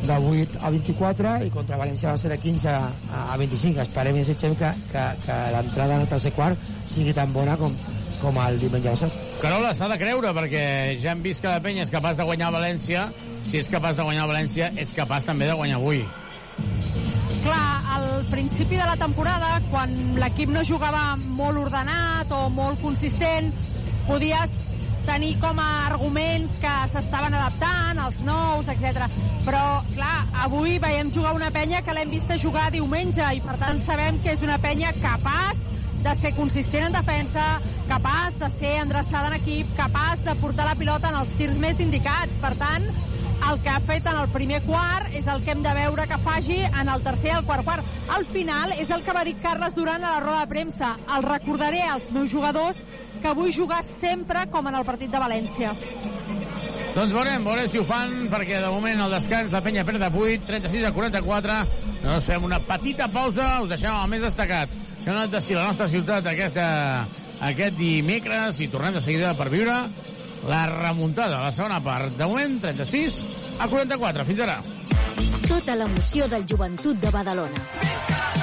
de 0.07 0.17
8 0.17 0.61
a 0.61 0.71
24 0.73 1.33
i 1.47 1.51
contra 1.53 1.79
València 1.79 2.13
va 2.13 2.19
ser 2.19 2.31
de 2.33 2.39
15 2.41 2.71
a, 2.73 3.25
a 3.33 3.37
25. 3.39 3.83
Esperem 3.85 4.17
i 4.17 4.23
desitgem 4.23 4.55
que, 4.59 4.71
que, 4.91 5.03
que 5.25 5.37
l'entrada 5.55 5.97
en 5.97 6.05
el 6.05 6.11
tercer 6.11 6.33
quart 6.35 6.71
sigui 6.89 7.13
tan 7.15 7.33
bona 7.35 7.57
com, 7.59 7.75
com 8.21 8.41
el 8.45 8.59
diumenge 8.61 8.95
passat. 8.95 9.21
Carola, 9.43 9.73
s'ha 9.75 9.89
de 9.91 9.99
creure, 9.99 10.31
perquè 10.35 10.65
ja 11.03 11.11
hem 11.11 11.23
vist 11.25 11.43
que 11.43 11.51
la 11.51 11.61
penya 11.63 11.83
és 11.83 11.93
capaç 11.93 12.19
de 12.19 12.27
guanyar 12.27 12.53
València. 12.55 13.07
Si 13.43 13.59
és 13.59 13.71
capaç 13.71 13.97
de 13.99 14.05
guanyar 14.07 14.27
València, 14.31 14.71
és 14.79 14.93
capaç 14.95 15.27
també 15.27 15.49
de 15.49 15.57
guanyar 15.59 15.81
avui. 15.81 16.03
Clar, 17.43 17.65
al 17.97 18.05
principi 18.31 18.79
de 18.79 18.85
la 18.87 18.95
temporada, 18.95 19.57
quan 19.71 19.91
l'equip 20.15 20.53
no 20.53 20.63
jugava 20.63 21.17
molt 21.19 21.65
ordenat 21.65 22.31
o 22.31 22.45
molt 22.53 22.79
consistent, 22.83 23.51
podies 24.07 24.62
tenir 25.05 25.35
com 25.41 25.59
a 25.59 25.67
arguments 25.87 26.57
que 26.61 26.71
s'estaven 26.93 27.35
adaptant, 27.37 27.99
els 28.05 28.19
nous, 28.25 28.69
etc. 28.71 29.07
Però, 29.45 29.63
clar, 29.93 30.15
avui 30.45 30.79
veiem 30.81 31.11
jugar 31.13 31.35
una 31.37 31.51
penya 31.53 31.83
que 31.83 31.95
l'hem 31.95 32.11
vista 32.13 32.39
jugar 32.39 32.69
diumenge 32.73 33.27
i, 33.35 33.43
per 33.43 33.57
tant, 33.61 33.81
sabem 33.83 34.19
que 34.23 34.33
és 34.33 34.43
una 34.45 34.59
penya 34.63 34.93
capaç 35.01 35.63
de 36.03 36.13
ser 36.19 36.33
consistent 36.35 36.89
en 36.89 36.97
defensa, 36.97 37.45
capaç 37.87 38.35
de 38.41 38.49
ser 38.57 38.75
endreçada 38.81 39.31
en 39.31 39.39
equip, 39.39 39.69
capaç 39.77 40.23
de 40.27 40.35
portar 40.41 40.67
la 40.67 40.75
pilota 40.79 41.11
en 41.11 41.19
els 41.21 41.31
tirs 41.39 41.59
més 41.59 41.79
indicats. 41.83 42.35
Per 42.43 42.51
tant, 42.59 42.89
el 43.49 43.59
que 43.63 43.71
ha 43.71 43.79
fet 43.83 44.05
en 44.07 44.17
el 44.19 44.29
primer 44.31 44.61
quart 44.63 45.15
és 45.15 45.27
el 45.31 45.41
que 45.43 45.51
hem 45.51 45.63
de 45.63 45.73
veure 45.75 46.07
que 46.07 46.19
faci 46.23 46.59
en 46.63 46.91
el 46.91 47.03
tercer 47.03 47.31
i 47.31 47.37
el 47.37 47.47
quart 47.47 47.65
quart. 47.67 47.87
Al 48.15 48.27
final 48.29 48.75
és 48.77 48.91
el 48.91 49.03
que 49.03 49.15
va 49.15 49.23
dir 49.27 49.35
Carles 49.43 49.75
Duran 49.75 50.03
a 50.03 50.17
la 50.17 50.23
roda 50.23 50.43
de 50.43 50.51
premsa. 50.51 50.93
El 51.15 51.27
recordaré 51.27 51.81
als 51.83 52.11
meus 52.15 52.31
jugadors 52.31 52.79
que 53.23 53.33
vull 53.37 53.53
jugar 53.55 53.81
sempre 53.87 54.45
com 54.51 54.67
en 54.67 54.75
el 54.79 54.85
partit 54.87 55.11
de 55.11 55.21
València. 55.23 55.73
Doncs 56.93 57.13
veurem, 57.15 57.41
veurem 57.41 57.69
si 57.71 57.79
ho 57.81 57.85
fan, 57.87 58.27
perquè 58.29 58.59
de 58.61 58.69
moment 58.69 58.99
el 59.01 59.13
descans 59.15 59.53
la 59.53 59.63
penya 59.65 59.85
perd 59.87 60.03
de 60.03 60.09
8, 60.13 60.45
36 60.51 60.85
a 60.85 60.91
44. 60.93 61.59
Doncs 62.03 62.27
fem 62.29 62.45
una 62.45 62.59
petita 62.67 63.07
pausa, 63.09 63.47
us 63.63 63.71
deixem 63.71 63.95
el 63.95 64.11
més 64.11 64.21
destacat 64.27 64.75
que 65.03 65.11
anat 65.11 65.33
de 65.33 65.41
si 65.43 65.55
la 65.55 65.65
nostra 65.67 65.89
ciutat 65.91 66.27
aquest, 66.31 66.57
eh, 66.57 67.23
aquest 67.49 67.79
dimecres 67.79 68.61
i 68.63 68.69
tornem 68.71 68.99
de 68.99 69.01
seguida 69.03 69.33
per 69.39 69.49
viure 69.51 69.79
la 70.47 70.61
remuntada, 70.69 71.41
la 71.41 71.51
segona 71.51 71.81
part. 71.83 72.13
De 72.19 72.27
moment, 72.27 72.59
36 72.61 73.23
a 73.59 73.67
44. 73.67 74.27
Fins 74.29 74.45
ara. 74.45 74.61
Tota 75.47 75.75
l'emoció 75.79 76.27
del 76.31 76.47
joventut 76.47 76.99
de 77.01 77.11
Badalona. 77.11 78.42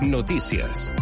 Notícies. 0.00 0.92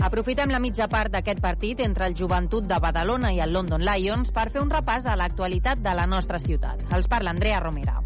Aprofitem 0.00 0.48
la 0.48 0.60
mitja 0.62 0.86
part 0.88 1.12
d'aquest 1.12 1.42
partit 1.44 1.82
entre 1.84 2.06
el 2.08 2.16
Joventut 2.16 2.64
de 2.64 2.78
Badalona 2.80 3.34
i 3.36 3.42
el 3.44 3.52
London 3.52 3.84
Lions 3.84 4.32
per 4.32 4.48
fer 4.54 4.62
un 4.64 4.72
repàs 4.72 5.04
a 5.04 5.18
l'actualitat 5.20 5.84
de 5.84 5.92
la 5.98 6.08
nostra 6.08 6.40
ciutat. 6.40 6.80
Els 6.96 7.12
parla 7.12 7.36
Andrea 7.36 7.60
Romera. 7.60 8.05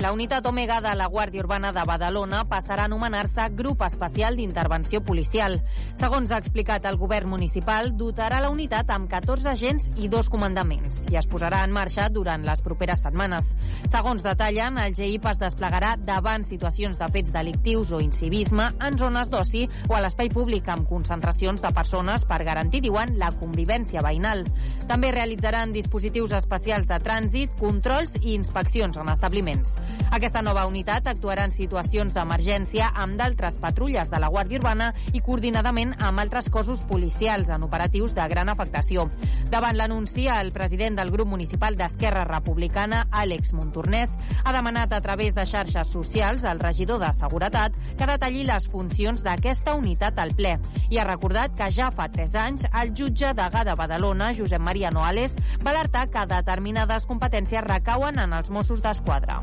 La 0.00 0.12
unitat 0.12 0.46
Omega 0.46 0.76
de 0.78 0.92
la 0.94 1.08
Guàrdia 1.10 1.42
Urbana 1.42 1.72
de 1.74 1.82
Badalona 1.82 2.44
passarà 2.46 2.84
a 2.84 2.86
anomenar-se 2.86 3.48
Grup 3.58 3.80
Especial 3.82 4.36
d'Intervenció 4.38 5.00
Policial. 5.02 5.56
Segons 5.98 6.30
ha 6.30 6.38
explicat 6.38 6.84
el 6.86 6.94
govern 7.00 7.26
municipal, 7.32 7.90
dotarà 7.98 8.38
la 8.38 8.52
unitat 8.52 8.92
amb 8.94 9.10
14 9.10 9.48
agents 9.50 9.88
i 9.98 10.06
dos 10.06 10.28
comandaments 10.30 11.00
i 11.10 11.18
es 11.18 11.26
posarà 11.26 11.64
en 11.66 11.74
marxa 11.74 12.06
durant 12.14 12.46
les 12.46 12.62
properes 12.62 13.02
setmanes. 13.02 13.48
Segons 13.90 14.22
detallen, 14.22 14.78
el 14.78 14.94
GIP 14.94 15.26
es 15.32 15.40
desplegarà 15.42 15.96
davant 15.98 16.46
situacions 16.46 16.94
de 17.02 17.10
fets 17.16 17.34
delictius 17.34 17.90
o 17.90 17.98
incivisme 17.98 18.68
en 18.78 19.00
zones 19.02 19.34
d'oci 19.34 19.64
o 19.88 19.98
a 19.98 20.04
l'espai 20.04 20.30
públic 20.30 20.70
amb 20.70 20.86
concentracions 20.86 21.58
de 21.64 21.74
persones 21.74 22.22
per 22.22 22.44
garantir, 22.46 22.84
diuen, 22.86 23.16
la 23.18 23.32
convivència 23.34 24.06
veïnal. 24.06 24.46
També 24.86 25.10
realitzaran 25.10 25.74
dispositius 25.74 26.38
especials 26.38 26.86
de 26.86 27.02
trànsit, 27.02 27.58
controls 27.58 28.14
i 28.22 28.38
inspeccions 28.38 29.02
en 29.02 29.10
establiments. 29.10 29.74
Aquesta 30.10 30.40
nova 30.42 30.64
unitat 30.66 31.06
actuarà 31.10 31.44
en 31.44 31.52
situacions 31.52 32.14
d'emergència 32.16 32.88
amb 32.96 33.18
d'altres 33.20 33.58
patrulles 33.60 34.08
de 34.08 34.18
la 34.18 34.30
Guàrdia 34.32 34.58
Urbana 34.58 34.88
i 35.12 35.20
coordinadament 35.20 35.92
amb 35.98 36.22
altres 36.22 36.48
cossos 36.50 36.80
policials 36.88 37.50
en 37.52 37.66
operatius 37.66 38.14
de 38.16 38.24
gran 38.32 38.48
afectació. 38.48 39.08
Davant 39.52 39.76
l'anunci, 39.76 40.26
el 40.32 40.50
president 40.52 40.96
del 40.96 41.12
grup 41.12 41.28
municipal 41.28 41.76
d'Esquerra 41.76 42.24
Republicana, 42.24 43.04
Àlex 43.12 43.52
Montornès, 43.52 44.16
ha 44.44 44.52
demanat 44.56 44.92
a 44.96 45.02
través 45.04 45.36
de 45.36 45.44
xarxes 45.46 45.92
socials 45.92 46.44
al 46.44 46.60
regidor 46.60 46.98
de 47.04 47.12
Seguretat 47.14 47.76
que 47.98 48.08
detalli 48.08 48.46
les 48.48 48.68
funcions 48.72 49.22
d'aquesta 49.22 49.76
unitat 49.76 50.18
al 50.18 50.34
ple 50.38 50.56
i 50.88 50.98
ha 50.98 51.06
recordat 51.08 51.54
que 51.58 51.70
ja 51.74 51.90
fa 51.92 52.08
tres 52.12 52.34
anys 52.34 52.64
el 52.82 52.94
jutge 52.96 53.34
degà 53.36 53.64
de 53.68 53.76
Badalona, 53.76 54.32
Josep 54.34 54.62
Maria 54.62 54.90
Noales, 54.90 55.36
va 55.62 55.74
alertar 55.74 56.08
que 56.08 56.26
determinades 56.32 57.06
competències 57.06 57.64
recauen 57.64 58.18
en 58.18 58.32
els 58.32 58.50
Mossos 58.50 58.82
d'Esquadra. 58.84 59.42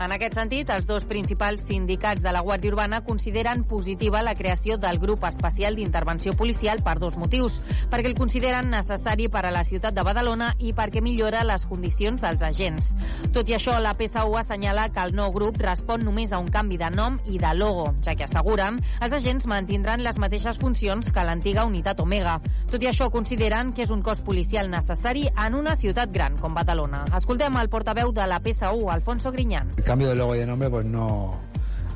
En 0.00 0.14
aquest 0.14 0.38
sentit, 0.38 0.70
els 0.72 0.86
dos 0.88 1.04
principals 1.04 1.60
sindicats 1.68 2.22
de 2.24 2.32
la 2.32 2.40
Guàrdia 2.40 2.70
Urbana 2.70 3.02
consideren 3.04 3.66
positiva 3.68 4.22
la 4.24 4.32
creació 4.34 4.78
del 4.80 4.96
grup 4.98 5.26
especial 5.28 5.74
d'intervenció 5.76 6.32
policial 6.32 6.80
per 6.80 6.94
dos 6.98 7.18
motius. 7.20 7.58
Perquè 7.92 8.08
el 8.08 8.16
consideren 8.16 8.70
necessari 8.72 9.26
per 9.28 9.42
a 9.44 9.50
la 9.52 9.60
ciutat 9.62 9.92
de 9.92 10.04
Badalona 10.06 10.54
i 10.56 10.72
perquè 10.72 11.02
millora 11.04 11.42
les 11.44 11.66
condicions 11.68 12.22
dels 12.22 12.40
agents. 12.48 12.88
Tot 13.34 13.52
i 13.52 13.58
això, 13.58 13.74
la 13.76 13.92
PSU 13.98 14.38
assenyala 14.40 14.86
que 14.88 15.04
el 15.04 15.12
nou 15.18 15.34
grup 15.34 15.60
respon 15.60 16.00
només 16.08 16.32
a 16.32 16.40
un 16.40 16.48
canvi 16.48 16.80
de 16.80 16.88
nom 16.96 17.20
i 17.28 17.36
de 17.36 17.52
logo, 17.58 17.90
ja 18.00 18.16
que 18.16 18.24
asseguren 18.24 18.80
els 19.04 19.12
agents 19.12 19.44
mantindran 19.52 20.00
les 20.00 20.16
mateixes 20.16 20.62
funcions 20.64 21.12
que 21.12 21.26
l'antiga 21.28 21.66
unitat 21.68 22.00
Omega. 22.00 22.38
Tot 22.72 22.80
i 22.80 22.88
això, 22.88 23.10
consideren 23.12 23.74
que 23.76 23.84
és 23.84 23.92
un 23.92 24.00
cos 24.00 24.24
policial 24.24 24.72
necessari 24.72 25.28
en 25.28 25.60
una 25.60 25.76
ciutat 25.76 26.08
gran 26.08 26.40
com 26.40 26.56
Badalona. 26.56 27.04
Escoltem 27.20 27.60
el 27.60 27.68
portaveu 27.68 28.16
de 28.16 28.32
la 28.32 28.40
PSU, 28.40 28.88
Alfonso 28.88 29.36
Griñán. 29.36 29.76
El 29.90 29.94
cambio 29.94 30.08
de 30.10 30.14
logo 30.14 30.36
y 30.36 30.38
de 30.38 30.46
nombre 30.46 30.70
pues 30.70 30.86
no 30.86 31.34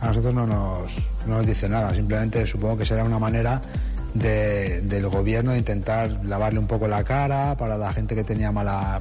a 0.01 0.09
nosotros 0.09 0.34
no 0.34 0.45
nos, 0.49 0.92
no 1.28 1.36
nos 1.36 1.47
dice 1.47 1.68
nada, 1.68 1.95
simplemente 1.95 2.45
supongo 2.45 2.76
que 2.78 2.84
será 2.84 3.05
una 3.05 3.20
manera 3.20 3.62
de- 4.14 4.80
del 4.80 5.07
gobierno 5.09 5.53
de 5.53 5.59
intentar 5.59 6.11
lavarle 6.24 6.59
un 6.59 6.66
poco 6.66 6.88
la 6.88 7.05
cara 7.05 7.55
para 7.57 7.78
la 7.78 7.92
gente 7.92 8.16
que 8.16 8.24
tenía 8.24 8.51
mala, 8.51 8.99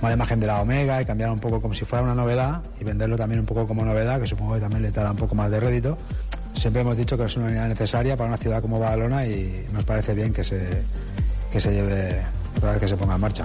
mala 0.00 0.14
imagen 0.14 0.38
de 0.38 0.46
la 0.46 0.60
Omega 0.60 1.02
y 1.02 1.04
cambiar 1.06 1.30
un 1.32 1.40
poco 1.40 1.60
como 1.60 1.74
si 1.74 1.84
fuera 1.84 2.04
una 2.04 2.14
novedad 2.14 2.62
y 2.80 2.84
venderlo 2.84 3.18
también 3.18 3.40
un 3.40 3.46
poco 3.46 3.66
como 3.66 3.84
novedad, 3.84 4.20
que 4.20 4.28
supongo 4.28 4.54
que 4.54 4.60
también 4.60 4.82
le 4.82 4.92
dará 4.92 5.10
un 5.10 5.16
poco 5.16 5.34
más 5.34 5.50
de 5.50 5.58
rédito. 5.58 5.98
Siempre 6.54 6.82
hemos 6.82 6.96
dicho 6.96 7.18
que 7.18 7.24
es 7.24 7.36
una 7.36 7.46
unidad 7.46 7.66
necesaria 7.66 8.16
para 8.16 8.28
una 8.28 8.38
ciudad 8.38 8.62
como 8.62 8.78
Badalona 8.78 9.26
y 9.26 9.66
nos 9.72 9.82
parece 9.82 10.14
bien 10.14 10.32
que 10.32 10.44
se, 10.44 10.84
que 11.50 11.58
se 11.60 11.72
lleve 11.72 12.22
otra 12.56 12.70
vez 12.70 12.78
que 12.80 12.86
se 12.86 12.96
ponga 12.96 13.16
en 13.16 13.20
marcha. 13.22 13.44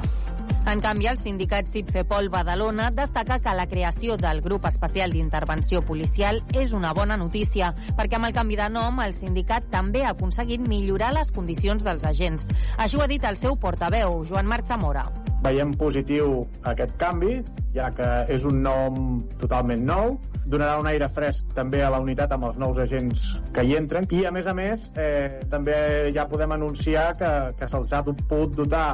En 0.66 0.80
canvi, 0.82 1.06
el 1.06 1.20
sindicat 1.22 1.68
Citfepol 1.70 2.32
Badalona 2.34 2.88
destaca 2.90 3.38
que 3.38 3.52
la 3.54 3.68
creació 3.70 4.16
del 4.18 4.40
grup 4.42 4.64
especial 4.66 5.12
d'intervenció 5.14 5.84
policial 5.86 6.40
és 6.58 6.74
una 6.74 6.90
bona 6.98 7.20
notícia, 7.22 7.70
perquè 7.94 8.18
amb 8.18 8.26
el 8.26 8.34
canvi 8.34 8.58
de 8.58 8.66
nom 8.74 8.98
el 9.04 9.14
sindicat 9.14 9.68
també 9.70 10.02
ha 10.02 10.16
aconseguit 10.16 10.66
millorar 10.66 11.12
les 11.14 11.30
condicions 11.36 11.86
dels 11.86 12.08
agents. 12.10 12.50
Així 12.82 12.98
ho 12.98 13.04
ha 13.06 13.12
dit 13.12 13.24
el 13.30 13.38
seu 13.38 13.54
portaveu, 13.62 14.24
Joan 14.26 14.50
Marc 14.50 14.66
Zamora. 14.66 15.06
Veiem 15.46 15.76
positiu 15.78 16.48
aquest 16.66 16.98
canvi, 16.98 17.44
ja 17.78 17.92
que 17.94 18.10
és 18.34 18.50
un 18.50 18.64
nom 18.66 19.20
totalment 19.38 19.86
nou, 19.86 20.16
donarà 20.50 20.80
un 20.82 20.90
aire 20.90 21.06
fresc 21.14 21.54
també 21.54 21.84
a 21.86 21.92
la 21.94 22.00
unitat 22.02 22.34
amb 22.34 22.50
els 22.50 22.58
nous 22.58 22.80
agents 22.82 23.36
que 23.54 23.64
hi 23.66 23.78
entren 23.78 24.06
i 24.14 24.26
a 24.26 24.32
més 24.34 24.50
a 24.50 24.54
més 24.58 24.88
eh, 24.98 25.42
també 25.50 25.78
ja 26.16 26.26
podem 26.30 26.54
anunciar 26.58 27.12
que, 27.18 27.32
que 27.58 27.70
se'ls 27.70 27.94
ha 27.94 28.04
pogut 28.06 28.54
dotar 28.58 28.88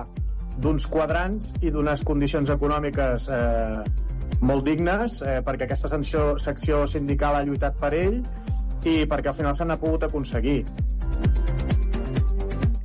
d'uns 0.61 0.87
quadrants 0.91 1.51
i 1.61 1.71
d'unes 1.73 2.03
condicions 2.07 2.51
econòmiques 2.53 3.27
eh, 3.33 3.81
molt 4.41 4.65
dignes 4.65 5.19
eh, 5.25 5.39
perquè 5.45 5.67
aquesta 5.67 5.91
secció, 5.91 6.35
secció 6.41 6.85
sindical 6.89 7.37
ha 7.37 7.43
lluitat 7.47 7.77
per 7.81 7.93
ell 7.97 8.21
i 8.85 9.01
perquè 9.09 9.33
al 9.33 9.37
final 9.37 9.53
se 9.57 9.65
n'ha 9.65 9.77
pogut 9.81 10.07
aconseguir. 10.07 10.63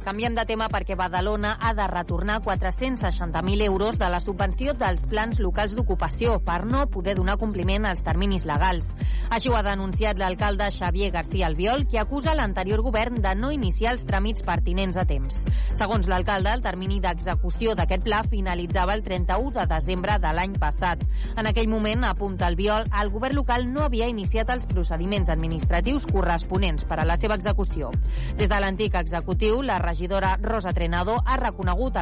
Canviem 0.06 0.36
de 0.38 0.44
tema 0.46 0.68
perquè 0.70 0.94
Badalona 0.94 1.56
ha 1.58 1.72
de 1.74 1.82
retornar 1.90 2.36
460.000 2.44 3.62
euros 3.64 3.96
de 3.98 4.06
la 4.06 4.20
subvenció 4.22 4.70
dels 4.78 5.02
plans 5.10 5.40
locals 5.42 5.72
d'ocupació 5.74 6.36
per 6.46 6.60
no 6.62 6.84
poder 6.94 7.16
donar 7.18 7.34
compliment 7.40 7.88
als 7.90 8.04
terminis 8.06 8.46
legals. 8.46 8.86
Així 9.34 9.50
ho 9.50 9.56
ha 9.58 9.64
denunciat 9.66 10.20
l'alcalde 10.22 10.68
Xavier 10.70 11.10
García 11.10 11.48
Albiol, 11.48 11.88
qui 11.90 11.98
acusa 11.98 12.36
l'anterior 12.38 12.84
govern 12.86 13.18
de 13.24 13.32
no 13.34 13.50
iniciar 13.50 13.96
els 13.96 14.04
tràmits 14.06 14.44
pertinents 14.46 14.94
a 14.94 15.02
temps. 15.10 15.40
Segons 15.74 16.06
l'alcalde, 16.06 16.52
el 16.54 16.62
termini 16.62 17.00
d'execució 17.02 17.74
d'aquest 17.74 18.06
pla 18.06 18.22
finalitzava 18.30 18.94
el 18.94 19.02
31 19.02 19.50
de 19.58 19.66
desembre 19.74 20.20
de 20.22 20.32
l'any 20.38 20.54
passat. 20.62 21.02
En 21.34 21.50
aquell 21.50 21.66
moment, 21.66 22.06
apunta 22.06 22.46
Albiol, 22.46 22.86
el 23.02 23.10
govern 23.10 23.40
local 23.42 23.66
no 23.72 23.82
havia 23.82 24.06
iniciat 24.06 24.54
els 24.54 24.70
procediments 24.70 25.34
administratius 25.34 26.06
corresponents 26.06 26.86
per 26.86 27.02
a 27.02 27.10
la 27.10 27.18
seva 27.18 27.34
execució. 27.34 27.90
Des 28.38 28.46
de 28.46 28.62
l'antic 28.62 28.94
executiu, 29.02 29.58
la 29.66 29.82
regidora 29.96 30.36
Rosa 30.42 30.74
Trenado 30.74 31.22
ha 31.24 31.38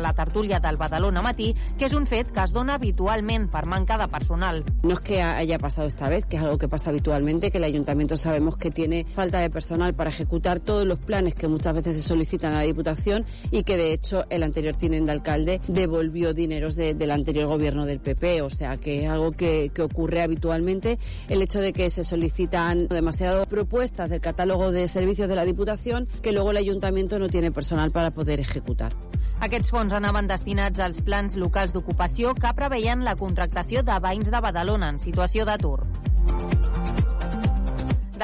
la 0.00 0.12
tertúlia 0.12 0.58
del 0.58 0.76
Badalona 0.76 1.22
Matí 1.22 1.54
que 1.78 1.86
és 1.86 1.92
un 1.94 2.08
fet 2.10 2.32
que 2.34 2.42
es 2.42 2.52
dona 2.52 2.74
habitualment 2.74 3.46
per 3.52 3.64
personal. 4.10 4.64
No 4.82 4.94
es 4.94 5.00
que 5.00 5.22
haya 5.22 5.58
pasado 5.58 5.86
esta 5.86 6.08
vez, 6.08 6.26
que 6.26 6.36
es 6.36 6.42
algo 6.42 6.58
que 6.58 6.66
pasa 6.66 6.90
habitualmente, 6.90 7.52
que 7.52 7.58
el 7.58 7.64
ayuntamiento 7.64 8.16
sabemos 8.16 8.56
que 8.56 8.70
tiene 8.72 9.04
falta 9.04 9.38
de 9.38 9.48
personal 9.48 9.94
para 9.94 10.10
ejecutar 10.10 10.58
todos 10.58 10.84
los 10.84 10.98
planes 10.98 11.34
que 11.34 11.46
muchas 11.46 11.74
veces 11.74 11.96
se 11.96 12.02
solicitan 12.02 12.52
a 12.54 12.58
la 12.58 12.62
Diputación 12.62 13.24
y 13.52 13.62
que 13.62 13.76
de 13.76 13.92
hecho 13.92 14.24
el 14.28 14.42
anterior 14.42 14.74
tinente 14.74 15.12
alcalde 15.12 15.60
devolvió 15.68 16.34
dineros 16.34 16.74
de, 16.74 16.94
del 16.94 17.12
anterior 17.12 17.46
gobierno 17.46 17.86
del 17.86 18.00
PP. 18.00 18.42
O 18.42 18.50
sea 18.50 18.76
que 18.76 19.04
es 19.04 19.10
algo 19.10 19.30
que, 19.30 19.70
que 19.72 19.82
ocurre 19.82 20.22
habitualmente. 20.22 20.98
El 21.28 21.42
hecho 21.42 21.60
de 21.60 21.72
que 21.72 21.90
se 21.90 22.02
solicitan 22.02 22.88
demasiadas 22.88 23.46
propuestas 23.46 24.10
del 24.10 24.20
catálogo 24.20 24.72
de 24.72 24.88
servicios 24.88 25.28
de 25.28 25.36
la 25.36 25.44
Diputación 25.44 26.08
que 26.22 26.32
luego 26.32 26.50
el 26.50 26.56
ayuntamiento 26.56 27.18
no 27.18 27.28
tiene 27.28 27.52
personal 27.52 27.83
para 27.90 28.10
poder 28.10 28.40
ejecutar. 28.40 28.92
Aquests 29.44 29.72
fons 29.74 29.92
anaven 29.92 30.28
destinats 30.30 30.80
als 30.80 31.00
plans 31.04 31.34
locals 31.36 31.74
d'ocupació 31.74 32.34
que 32.38 32.54
preveien 32.56 33.04
la 33.04 33.16
contractació 33.16 33.82
de 33.82 33.98
veïns 34.00 34.30
de 34.30 34.40
Badalona 34.40 34.92
en 34.94 35.02
situació 35.02 35.44
d'atur. 35.44 35.80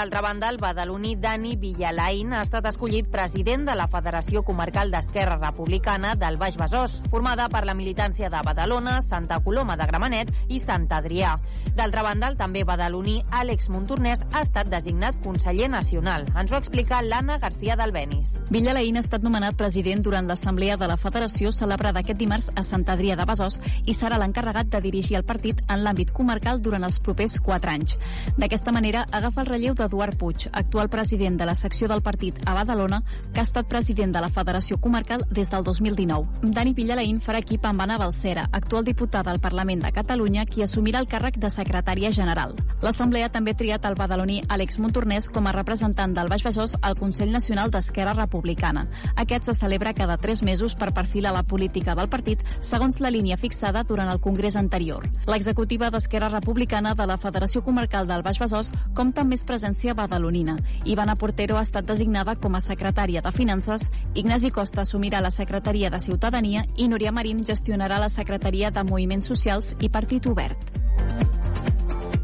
D'altra 0.00 0.22
banda, 0.22 0.48
el 0.48 0.56
badaloní 0.56 1.14
Dani 1.20 1.56
Villalain 1.60 2.30
ha 2.32 2.38
estat 2.40 2.64
escollit 2.70 3.10
president 3.12 3.66
de 3.68 3.74
la 3.76 3.84
Federació 3.92 4.40
Comarcal 4.48 4.88
d'Esquerra 4.88 5.34
Republicana 5.36 6.14
del 6.16 6.38
Baix 6.40 6.54
Besòs, 6.56 6.94
formada 7.12 7.50
per 7.52 7.66
la 7.68 7.74
militància 7.76 8.30
de 8.32 8.40
Badalona, 8.40 9.02
Santa 9.04 9.42
Coloma 9.44 9.76
de 9.76 9.84
Gramenet 9.90 10.30
i 10.48 10.56
Sant 10.58 10.86
Adrià. 10.88 11.34
D'altra 11.76 12.04
banda, 12.06 12.30
el 12.32 12.38
també 12.38 12.62
badaloní 12.64 13.18
Àlex 13.28 13.68
Montornès 13.68 14.22
ha 14.32 14.40
estat 14.40 14.70
designat 14.72 15.18
conseller 15.20 15.68
nacional. 15.68 16.24
Ens 16.32 16.48
ho 16.48 16.56
explica 16.56 17.02
l'Anna 17.04 17.36
Garcia 17.44 17.76
d'Albenis. 17.76 18.38
Villalain 18.48 18.96
ha 18.96 19.04
estat 19.04 19.20
nomenat 19.20 19.60
president 19.60 20.00
durant 20.00 20.24
l'assemblea 20.24 20.80
de 20.80 20.88
la 20.88 20.96
Federació 20.96 21.52
celebrada 21.52 22.00
aquest 22.00 22.22
dimarts 22.24 22.48
a 22.56 22.64
Sant 22.64 22.88
Adrià 22.88 23.20
de 23.20 23.28
Besòs 23.28 23.60
i 23.84 23.92
serà 23.92 24.16
l'encarregat 24.16 24.72
de 24.72 24.80
dirigir 24.80 25.20
el 25.20 25.28
partit 25.28 25.60
en 25.68 25.84
l'àmbit 25.84 26.16
comarcal 26.16 26.64
durant 26.64 26.88
els 26.88 26.98
propers 27.04 27.36
quatre 27.36 27.76
anys. 27.76 28.00
D'aquesta 28.40 28.72
manera, 28.72 29.04
agafa 29.12 29.44
el 29.44 29.52
relleu 29.52 29.76
d'Eduard 29.90 30.16
Puig, 30.16 30.48
actual 30.52 30.88
president 30.88 31.36
de 31.36 31.46
la 31.46 31.54
secció 31.54 31.88
del 31.88 32.02
partit 32.02 32.38
a 32.46 32.54
Badalona, 32.54 33.02
que 33.34 33.40
ha 33.40 33.46
estat 33.46 33.66
president 33.68 34.14
de 34.14 34.20
la 34.22 34.30
Federació 34.30 34.78
Comarcal 34.78 35.24
des 35.30 35.50
del 35.50 35.64
2019. 35.64 36.52
Dani 36.54 36.72
Villalain 36.74 37.18
farà 37.20 37.40
equip 37.42 37.66
amb 37.66 37.82
Anna 37.82 37.98
Balcera, 37.98 38.46
actual 38.52 38.84
diputada 38.84 39.32
al 39.32 39.40
Parlament 39.40 39.82
de 39.82 39.90
Catalunya, 39.92 40.46
qui 40.46 40.62
assumirà 40.62 41.00
el 41.02 41.08
càrrec 41.10 41.40
de 41.42 41.50
secretària 41.50 42.12
general. 42.12 42.54
L'Assemblea 42.80 43.28
també 43.34 43.50
ha 43.50 43.58
triat 43.58 43.88
el 43.88 43.98
badaloní 43.98 44.40
Àlex 44.48 44.78
Montornès 44.78 45.28
com 45.28 45.48
a 45.48 45.54
representant 45.56 46.14
del 46.14 46.30
Baix 46.30 46.46
Besòs 46.46 46.76
al 46.80 46.96
Consell 46.96 47.34
Nacional 47.34 47.70
d'Esquerra 47.70 48.14
Republicana. 48.14 48.86
Aquest 49.16 49.50
se 49.50 49.54
celebra 49.58 49.94
cada 49.94 50.16
tres 50.16 50.44
mesos 50.46 50.76
per 50.76 50.92
perfilar 50.94 51.34
la 51.34 51.42
política 51.42 51.96
del 51.98 52.08
partit 52.08 52.44
segons 52.60 53.00
la 53.00 53.10
línia 53.10 53.36
fixada 53.36 53.82
durant 53.82 54.08
el 54.08 54.20
congrés 54.20 54.56
anterior. 54.56 55.10
L'executiva 55.26 55.90
d'Esquerra 55.90 56.30
Republicana 56.30 56.94
de 56.94 57.06
la 57.10 57.18
Federació 57.18 57.64
Comarcal 57.66 58.06
del 58.06 58.22
Baix 58.22 58.38
Besòs 58.40 58.70
compta 58.94 59.24
amb 59.24 59.34
més 59.34 59.42
presència 59.44 59.69
badalonina. 59.94 60.56
Ivana 60.84 61.16
Portero 61.16 61.56
ha 61.56 61.62
estat 61.62 61.84
designada 61.84 62.36
com 62.36 62.54
a 62.54 62.60
secretària 62.60 63.22
de 63.22 63.32
Finances, 63.32 63.90
Ignasi 64.14 64.50
Costa 64.50 64.82
assumirà 64.82 65.20
la 65.20 65.30
secretaria 65.30 65.90
de 65.90 66.00
Ciutadania 66.00 66.66
i 66.76 66.88
Núria 66.88 67.12
Marín 67.12 67.44
gestionarà 67.44 67.98
la 67.98 68.08
secretaria 68.08 68.70
de 68.70 68.84
Moviments 68.84 69.26
Socials 69.26 69.74
i 69.80 69.88
Partit 69.88 70.26
Obert. 70.26 71.39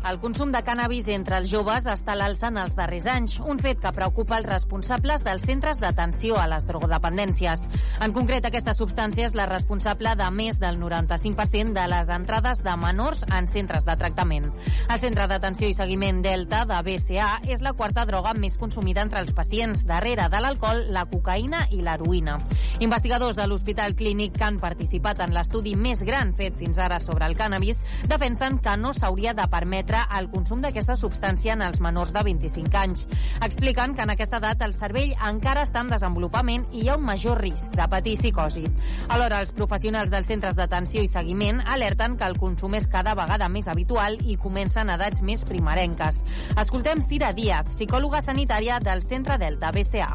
El 0.06 0.20
consum 0.22 0.52
de 0.54 0.60
cànnabis 0.62 1.08
entre 1.10 1.40
els 1.40 1.48
joves 1.50 1.82
està 1.90 2.12
a 2.12 2.18
l'alça 2.20 2.46
en 2.52 2.60
els 2.62 2.76
darrers 2.78 3.08
anys, 3.10 3.40
un 3.42 3.58
fet 3.58 3.80
que 3.82 3.90
preocupa 3.90 4.36
els 4.38 4.46
responsables 4.46 5.24
dels 5.26 5.42
centres 5.48 5.80
d'atenció 5.82 6.36
a 6.38 6.44
les 6.46 6.62
drogodependències. 6.68 7.64
En 8.06 8.14
concret, 8.14 8.46
aquesta 8.46 8.76
substància 8.78 9.26
és 9.26 9.34
la 9.34 9.48
responsable 9.50 10.12
de 10.14 10.28
més 10.30 10.60
del 10.62 10.78
95% 10.78 11.74
de 11.74 11.86
les 11.90 12.12
entrades 12.14 12.62
de 12.62 12.74
menors 12.78 13.24
en 13.26 13.48
centres 13.50 13.82
de 13.88 13.96
tractament. 13.98 14.46
El 14.86 15.02
Centre 15.02 15.26
d'Atenció 15.26 15.72
i 15.72 15.74
Seguiment 15.74 16.22
Delta 16.22 16.62
de 16.70 16.78
BCA 16.86 17.40
és 17.50 17.66
la 17.66 17.74
quarta 17.74 18.06
droga 18.06 18.36
més 18.38 18.54
consumida 18.62 19.02
entre 19.02 19.24
els 19.24 19.34
pacients, 19.34 19.82
darrere 19.90 20.28
de 20.30 20.42
l'alcohol, 20.44 20.84
la 20.94 21.08
cocaïna 21.10 21.64
i 21.74 21.82
l'heroïna. 21.82 22.38
Investigadors 22.78 23.34
de 23.34 23.48
l'Hospital 23.50 23.98
Clínic 23.98 24.38
que 24.38 24.46
han 24.46 24.62
participat 24.62 25.26
en 25.26 25.34
l'estudi 25.34 25.74
més 25.74 26.06
gran 26.06 26.30
fet 26.38 26.54
fins 26.62 26.78
ara 26.78 27.02
sobre 27.02 27.26
el 27.26 27.34
cànnabis 27.34 27.82
defensen 28.06 28.62
que 28.62 28.78
no 28.78 28.94
s'hauria 28.94 29.34
de 29.34 29.50
permetre 29.50 29.95
el 30.18 30.28
consum 30.32 30.60
d'aquesta 30.64 30.96
substància 30.98 31.54
en 31.56 31.62
els 31.66 31.80
menors 31.84 32.12
de 32.14 32.22
25 32.26 32.78
anys. 32.80 33.06
Expliquen 33.44 33.94
que 33.96 34.04
en 34.04 34.12
aquesta 34.12 34.40
edat 34.42 34.62
el 34.66 34.74
cervell 34.76 35.14
encara 35.28 35.64
està 35.66 35.82
en 35.84 35.92
desenvolupament 35.92 36.66
i 36.72 36.84
hi 36.84 36.90
ha 36.90 36.96
un 36.98 37.06
major 37.06 37.40
risc 37.40 37.72
de 37.76 37.88
patir 37.92 38.16
psicosi. 38.20 38.64
Alhora, 39.08 39.40
els 39.40 39.54
professionals 39.56 40.12
dels 40.12 40.28
centres 40.30 40.56
d'atenció 40.58 41.02
i 41.02 41.10
seguiment 41.10 41.62
alerten 41.64 42.16
que 42.20 42.28
el 42.28 42.38
consum 42.38 42.76
és 42.78 42.88
cada 42.92 43.14
vegada 43.18 43.48
més 43.48 43.68
habitual 43.68 44.18
i 44.24 44.36
comença 44.36 44.82
en 44.82 44.92
edats 44.96 45.22
més 45.22 45.44
primerenques. 45.48 46.20
Escoltem 46.56 47.02
Cira 47.04 47.32
Díaz, 47.36 47.72
psicòloga 47.74 48.22
sanitària 48.22 48.80
del 48.80 49.02
Centre 49.06 49.38
Delta 49.38 49.72
BCA. 49.72 50.12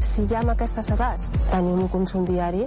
Si 0.00 0.26
ja 0.28 0.42
en 0.44 0.50
aquestes 0.52 0.90
edats 0.92 1.30
tenim 1.50 1.80
un 1.86 1.88
consum 1.88 2.26
diari 2.28 2.66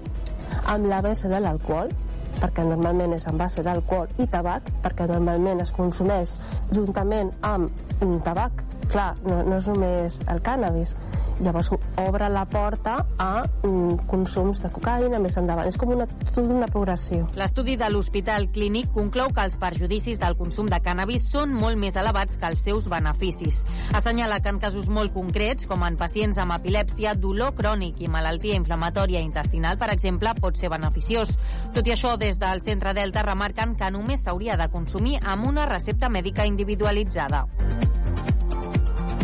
amb 0.66 0.88
la 0.90 1.02
base 1.06 1.30
de 1.30 1.40
l'alcohol, 1.44 1.92
perquè 2.40 2.66
normalment 2.68 3.14
és 3.18 3.28
en 3.30 3.38
base 3.40 3.64
d'alcohol 3.66 4.12
i 4.18 4.28
tabac, 4.32 4.72
perquè 4.84 5.08
normalment 5.10 5.62
es 5.64 5.74
consumeix 5.76 6.36
juntament 6.72 7.32
amb 7.46 7.89
tabac. 8.26 8.66
Clar, 8.90 9.14
no, 9.22 9.44
no 9.46 9.58
és 9.60 9.68
només 9.70 10.22
el 10.28 10.42
cànnabis. 10.42 10.96
Llavors 11.40 11.70
obre 11.72 12.28
la 12.28 12.44
porta 12.52 12.98
a 13.18 13.46
mm, 13.64 14.08
consums 14.12 14.60
de 14.60 14.70
cocaïna 14.76 15.22
més 15.24 15.38
endavant. 15.40 15.68
És 15.70 15.78
com 15.80 15.94
una, 15.94 16.08
una 16.42 16.68
progressió. 16.68 17.30
L'estudi 17.40 17.78
de 17.80 17.88
l'Hospital 17.94 18.50
Clínic 18.52 18.90
conclou 18.96 19.32
que 19.36 19.46
els 19.48 19.56
perjudicis 19.62 20.20
del 20.20 20.36
consum 20.40 20.68
de 20.72 20.82
cànnabis 20.84 21.30
són 21.32 21.54
molt 21.56 21.80
més 21.80 21.96
elevats 21.96 22.36
que 22.40 22.50
els 22.50 22.64
seus 22.66 22.90
beneficis. 22.92 23.62
Assenyala 23.96 24.42
que 24.44 24.52
en 24.52 24.60
casos 24.60 24.90
molt 24.92 25.14
concrets, 25.16 25.70
com 25.70 25.86
en 25.88 25.96
pacients 26.00 26.42
amb 26.42 26.58
epilèpsia, 26.58 27.16
dolor 27.16 27.54
crònic 27.56 28.02
i 28.04 28.12
malaltia 28.12 28.60
inflamatòria 28.60 29.24
intestinal, 29.24 29.80
per 29.80 29.94
exemple, 29.94 30.34
pot 30.42 30.60
ser 30.60 30.74
beneficiós. 30.74 31.38
Tot 31.78 31.88
i 31.88 31.96
això, 31.96 32.18
des 32.20 32.42
del 32.42 32.66
Centre 32.66 32.92
Delta 32.98 33.24
remarquen 33.24 33.78
que 33.80 33.94
només 33.96 34.26
s'hauria 34.26 34.60
de 34.60 34.68
consumir 34.74 35.22
amb 35.24 35.48
una 35.48 35.70
recepta 35.72 36.12
mèdica 36.12 36.50
individualitzada. 36.50 37.46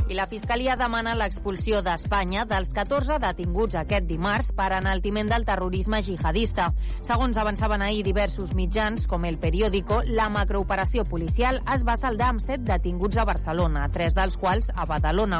I 0.07 0.13
la 0.13 0.27
Fiscalia 0.29 0.75
demana 0.77 1.15
l'expulsió 1.17 1.79
d'Espanya 1.81 2.43
dels 2.45 2.67
14 2.75 3.15
detinguts 3.23 3.73
aquest 3.79 4.05
dimarts 4.05 4.51
per 4.53 4.67
enaltiment 4.77 5.31
del 5.31 5.47
terrorisme 5.47 5.97
jihadista. 6.05 6.67
Segons 7.07 7.39
avançaven 7.41 7.81
ahir 7.81 8.03
diversos 8.05 8.51
mitjans, 8.53 9.07
com 9.09 9.25
El 9.25 9.39
Periódico, 9.41 10.03
la 10.05 10.27
macrooperació 10.29 11.07
policial 11.09 11.57
es 11.73 11.81
va 11.87 11.95
saldar 11.97 12.27
amb 12.29 12.43
set 12.43 12.61
detinguts 12.67 13.17
a 13.17 13.25
Barcelona, 13.25 13.87
tres 13.89 14.13
dels 14.13 14.37
quals 14.37 14.69
a 14.75 14.85
Badalona. 14.85 15.39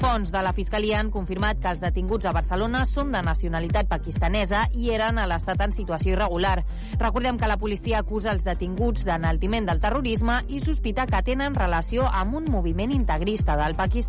Fons 0.00 0.32
de 0.32 0.40
la 0.40 0.54
Fiscalia 0.56 0.96
han 1.02 1.12
confirmat 1.12 1.60
que 1.60 1.74
els 1.74 1.84
detinguts 1.84 2.24
a 2.24 2.32
Barcelona 2.32 2.86
són 2.88 3.12
de 3.12 3.20
nacionalitat 3.20 3.92
pakistanesa 3.92 4.64
i 4.72 4.94
eren 4.96 5.20
a 5.20 5.28
l'estat 5.28 5.60
en 5.60 5.76
situació 5.76 6.14
irregular. 6.16 6.62
Recordem 6.96 7.36
que 7.36 7.52
la 7.52 7.60
policia 7.60 8.00
acusa 8.00 8.32
els 8.32 8.48
detinguts 8.48 9.04
d'enaltiment 9.04 9.68
del 9.68 9.84
terrorisme 9.84 10.40
i 10.48 10.64
sospita 10.64 11.04
que 11.04 11.20
tenen 11.28 11.54
relació 11.54 12.08
amb 12.08 12.40
un 12.40 12.48
moviment 12.48 12.96
integrista 12.96 13.60
del 13.60 13.76
Pakistan. 13.76 14.05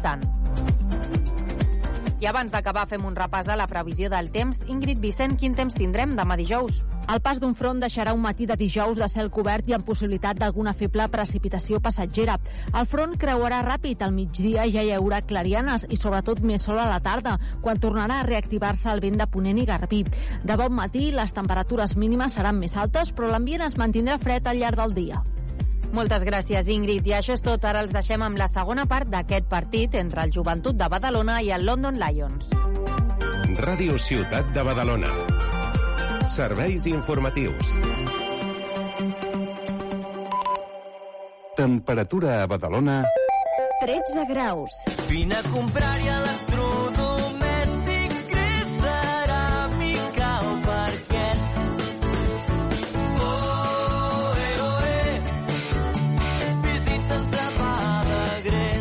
I 2.18 2.26
abans 2.26 2.50
d'acabar 2.50 2.88
fem 2.90 3.04
un 3.06 3.14
repàs 3.14 3.46
a 3.46 3.56
la 3.60 3.68
previsió 3.70 4.10
del 4.10 4.32
temps. 4.34 4.64
Ingrid 4.66 4.98
Vicent, 4.98 5.36
quin 5.38 5.54
temps 5.54 5.76
tindrem 5.78 6.16
demà 6.18 6.34
dijous? 6.40 6.80
El 7.14 7.22
pas 7.22 7.38
d'un 7.40 7.54
front 7.56 7.78
deixarà 7.80 8.16
un 8.18 8.24
matí 8.24 8.48
de 8.50 8.58
dijous 8.58 8.98
de 8.98 9.08
cel 9.08 9.30
cobert 9.30 9.70
i 9.70 9.76
amb 9.78 9.86
possibilitat 9.86 10.42
d'alguna 10.42 10.74
feble 10.74 11.06
precipitació 11.14 11.80
passatgera. 11.80 12.40
El 12.74 12.90
front 12.90 13.14
creuarà 13.22 13.62
ràpid, 13.64 14.02
al 14.02 14.18
migdia 14.18 14.66
ja 14.74 14.82
hi 14.82 14.92
haurà 14.98 15.22
clarianes 15.22 15.86
i 15.94 16.02
sobretot 16.02 16.42
més 16.42 16.66
sol 16.66 16.82
a 16.82 16.90
la 16.90 17.00
tarda, 17.06 17.38
quan 17.62 17.80
tornarà 17.80 18.20
a 18.24 18.28
reactivar-se 18.28 18.90
el 18.92 19.06
vent 19.06 19.22
de 19.22 19.30
Ponent 19.30 19.62
i 19.62 19.70
Garbí. 19.70 20.04
De 20.44 20.58
bon 20.58 20.74
matí, 20.74 21.12
les 21.14 21.38
temperatures 21.38 21.96
mínimes 21.96 22.34
seran 22.34 22.58
més 22.58 22.76
altes, 22.76 23.14
però 23.14 23.30
l'ambient 23.30 23.70
es 23.70 23.78
mantindrà 23.78 24.18
fred 24.18 24.50
al 24.50 24.58
llarg 24.58 24.82
del 24.82 24.98
dia. 24.98 25.24
Moltes 25.96 26.24
gràcies, 26.28 26.68
Ingrid. 26.68 27.08
I 27.08 27.16
això 27.20 27.36
és 27.38 27.44
tot. 27.44 27.64
Ara 27.66 27.82
els 27.86 27.94
deixem 27.96 28.22
amb 28.24 28.38
la 28.40 28.50
segona 28.52 28.86
part 28.90 29.10
d'aquest 29.12 29.48
partit 29.50 29.96
entre 29.96 30.26
el 30.28 30.34
Joventut 30.36 30.78
de 30.78 30.90
Badalona 30.92 31.40
i 31.42 31.52
el 31.56 31.66
London 31.66 32.00
Lions. 32.02 32.52
Ràdio 33.58 33.98
Ciutat 33.98 34.52
de 34.54 34.64
Badalona. 34.68 35.14
Serveis 36.28 36.86
informatius. 36.86 37.78
Temperatura 41.58 42.44
a 42.44 42.48
Badalona... 42.48 43.04
13 43.80 44.26
graus. 44.30 44.74
Vine 45.08 45.38
a 45.38 45.44
comprar-hi 45.54 46.08
electrodomèstic 46.10 46.67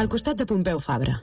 Al 0.00 0.08
costat 0.08 0.38
de 0.40 0.46
Pompeu 0.48 0.78
Fabra. 0.80 1.18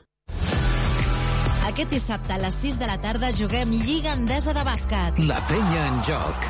Aquest 1.66 1.90
dissabte 1.90 2.36
a 2.36 2.38
les 2.38 2.58
6 2.62 2.76
de 2.78 2.86
la 2.86 3.00
tarda 3.02 3.32
juguem 3.34 3.72
Lliga 3.74 4.12
Endesa 4.14 4.54
de 4.54 4.62
Bàsquet. 4.68 5.18
La 5.26 5.40
penya 5.50 5.88
en 5.88 5.98
joc. 6.06 6.46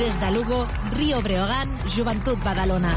Des 0.00 0.16
de 0.22 0.30
Lugo, 0.32 0.62
Rio 0.94 1.20
Breogán, 1.20 1.76
Joventut 1.92 2.40
Badalona. 2.46 2.94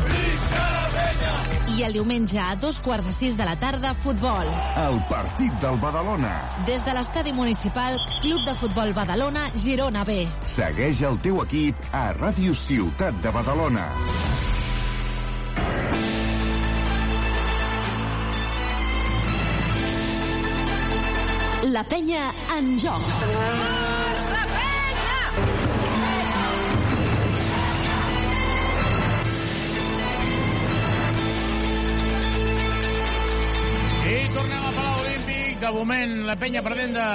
I 1.76 1.84
el 1.90 2.00
diumenge 2.00 2.40
a 2.40 2.56
dos 2.56 2.80
quarts 2.80 3.10
de 3.10 3.18
sis 3.18 3.36
de 3.36 3.44
la 3.50 3.58
tarda, 3.60 3.92
futbol. 4.06 4.48
El 4.86 5.02
partit 5.12 5.60
del 5.66 5.76
Badalona. 5.84 6.34
Des 6.72 6.88
de 6.88 6.96
l'estadi 6.96 7.36
municipal, 7.36 8.00
Club 8.22 8.48
de 8.48 8.56
Futbol 8.64 8.96
Badalona, 8.96 9.50
Girona 9.60 10.08
B. 10.08 10.22
Segueix 10.56 11.04
el 11.04 11.20
teu 11.20 11.44
equip 11.44 11.92
a 11.92 12.14
Ràdio 12.16 12.56
Ciutat 12.56 13.20
de 13.20 13.36
Badalona. 13.42 13.90
La 21.78 21.84
penya 21.86 22.32
en 22.58 22.72
joc. 22.82 23.04
I 34.02 34.16
tornem 34.34 34.58
al 34.58 34.74
Palau 34.74 35.04
Olímpic. 35.04 35.62
De 35.62 35.72
moment, 35.76 36.18
la 36.26 36.34
penya 36.42 36.66
perdent 36.66 36.98
de 36.98 37.06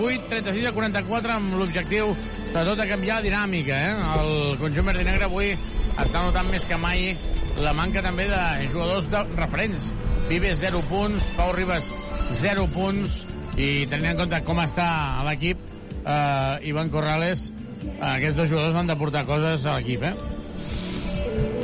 8, 0.00 0.30
36 0.32 0.70
a 0.70 0.72
44 0.72 1.36
amb 1.36 1.60
l'objectiu 1.60 2.16
de 2.56 2.64
tot 2.70 2.80
a 2.80 2.88
canviar 2.88 3.20
la 3.20 3.28
dinàmica. 3.28 3.76
Eh? 3.76 3.94
El 4.16 4.56
conjunt 4.64 4.92
verd 4.94 5.04
negre 5.04 5.28
avui 5.28 5.52
està 5.92 6.24
notant 6.24 6.48
més 6.48 6.64
que 6.64 6.80
mai 6.80 7.12
la 7.60 7.76
manca 7.76 8.00
també 8.00 8.30
de 8.32 8.42
jugadors 8.72 9.12
de 9.12 9.26
referents. 9.36 9.92
Vives 10.32 10.64
0 10.64 10.86
punts, 10.88 11.34
Pau 11.36 11.52
Ribas 11.52 11.92
0 12.40 12.64
punts 12.72 13.26
i 13.56 13.68
tenint 13.88 14.12
en 14.12 14.22
compte 14.22 14.40
com 14.46 14.60
està 14.60 14.86
l'equip, 15.26 15.60
eh, 16.04 16.68
Ivan 16.70 16.90
Corrales, 16.92 17.50
eh, 17.86 18.14
aquests 18.14 18.36
dos 18.36 18.50
jugadors 18.50 18.74
van 18.76 18.90
de 18.90 18.96
portar 19.00 19.24
coses 19.28 19.64
a 19.66 19.78
l'equip, 19.78 20.04
eh? 20.04 20.14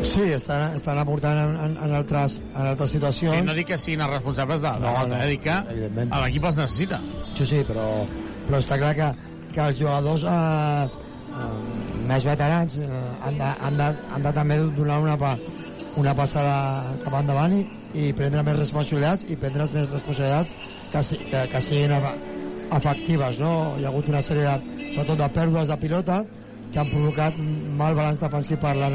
Sí, 0.02 0.24
estan, 0.34 0.74
estan 0.76 0.98
aportant 0.98 1.38
en, 1.38 1.52
en, 1.62 1.76
en, 1.84 1.92
altres, 1.94 2.40
en 2.52 2.72
altres 2.72 2.90
situacions. 2.96 3.36
Sí, 3.38 3.46
no 3.46 3.54
dic 3.54 3.68
que 3.70 3.78
siguin 3.78 4.02
els 4.04 4.16
responsables 4.16 4.60
de, 4.64 4.72
de 4.72 4.82
No, 4.82 4.94
no, 4.98 5.06
no, 5.12 5.20
eh? 5.20 5.28
dic 5.36 5.44
que 5.46 5.58
l'equip 6.24 6.48
els 6.50 6.58
necessita. 6.58 6.98
Sí, 7.36 7.46
sí, 7.46 7.62
però, 7.68 7.86
però 8.48 8.60
està 8.60 8.80
clar 8.80 8.92
que, 8.98 9.12
que 9.54 9.62
els 9.68 9.78
jugadors 9.78 10.26
eh, 10.26 11.06
eh, 11.38 12.02
més 12.10 12.26
veterans 12.26 12.76
eh, 12.80 12.90
han, 13.22 13.38
de, 13.38 13.52
han, 13.68 13.78
de, 13.78 13.88
han 14.16 14.26
de 14.26 14.34
també 14.40 14.58
donar 14.80 14.98
una, 15.04 15.16
pa, 15.20 15.36
una 16.02 16.16
passada 16.18 16.56
cap 17.04 17.20
endavant 17.20 17.54
i, 17.60 17.62
i 18.02 18.12
prendre 18.16 18.42
més 18.48 18.58
responsabilitats 18.58 19.28
i 19.30 19.38
prendre 19.38 19.68
més 19.76 19.90
responsabilitats 19.92 20.56
que, 20.92 21.02
que, 21.30 21.42
que 21.52 21.60
siguin 21.64 21.96
efectives. 21.96 23.38
No? 23.40 23.74
Hi 23.78 23.86
ha 23.86 23.90
hagut 23.92 24.08
una 24.12 24.22
sèrie, 24.24 24.44
de, 24.46 24.88
sobretot 24.92 25.18
de 25.20 25.28
pèrdues 25.34 25.72
de 25.72 25.78
pilota, 25.80 26.22
que 26.72 26.80
han 26.80 26.92
provocat 26.92 27.36
mal 27.78 27.96
balanç 27.96 28.20
defensiu 28.22 28.60
per 28.60 28.74
la, 28.78 28.88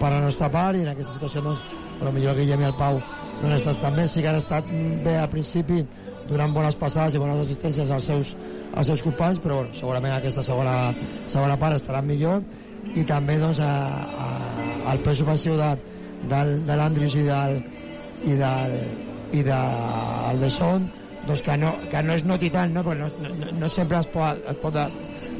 per 0.00 0.10
la 0.12 0.24
nostra 0.24 0.50
part 0.52 0.76
i 0.76 0.84
en 0.84 0.92
aquesta 0.92 1.16
situació 1.16 1.44
doncs, 1.44 1.62
potser 1.96 2.26
el 2.28 2.36
Guillem 2.36 2.60
i 2.60 2.68
el 2.68 2.76
Pau 2.76 2.98
no 3.36 3.48
han 3.48 3.56
estat 3.56 3.80
tan 3.80 3.96
bé, 3.96 4.04
sí 4.08 4.22
que 4.24 4.28
han 4.28 4.40
estat 4.40 4.68
bé 5.04 5.16
al 5.20 5.30
principi 5.32 5.82
donant 6.28 6.52
bones 6.52 6.76
passades 6.76 7.16
i 7.16 7.22
bones 7.22 7.40
assistències 7.44 7.90
als 7.92 8.08
seus, 8.10 8.34
als 8.74 8.90
seus 8.90 9.02
companys, 9.04 9.40
però 9.40 9.60
bueno, 9.62 9.74
segurament 9.76 10.16
aquesta 10.16 10.44
segona, 10.44 10.76
segona 11.30 11.56
part 11.60 11.76
estarà 11.78 12.02
millor 12.04 12.42
i 12.96 13.04
també 13.08 13.38
doncs, 13.40 13.60
a, 13.60 13.72
a, 14.26 14.28
el 14.92 15.02
pes 15.04 15.24
ofensiu 15.24 15.56
de, 15.56 15.72
del, 16.32 16.54
de 16.66 16.78
l'Andrius 16.80 17.16
i 17.16 17.24
del, 17.28 17.58
i 18.26 18.36
del, 18.40 18.78
i 19.36 19.44
de, 19.46 19.60
el 20.32 20.44
de 20.44 20.52
Son 20.52 20.84
doncs 21.26 21.42
que 21.42 21.56
no, 21.60 21.74
que 21.90 22.02
no 22.06 22.14
es 22.14 22.24
noti 22.24 22.50
tant 22.54 22.74
no? 22.74 22.84
Perquè 22.86 23.02
no, 23.02 23.34
no, 23.34 23.52
no 23.60 23.68
sempre 23.72 24.00
es 24.00 24.08
pot, 24.12 24.40
es 24.50 24.58
pot 24.62 24.74
de, 24.74 24.86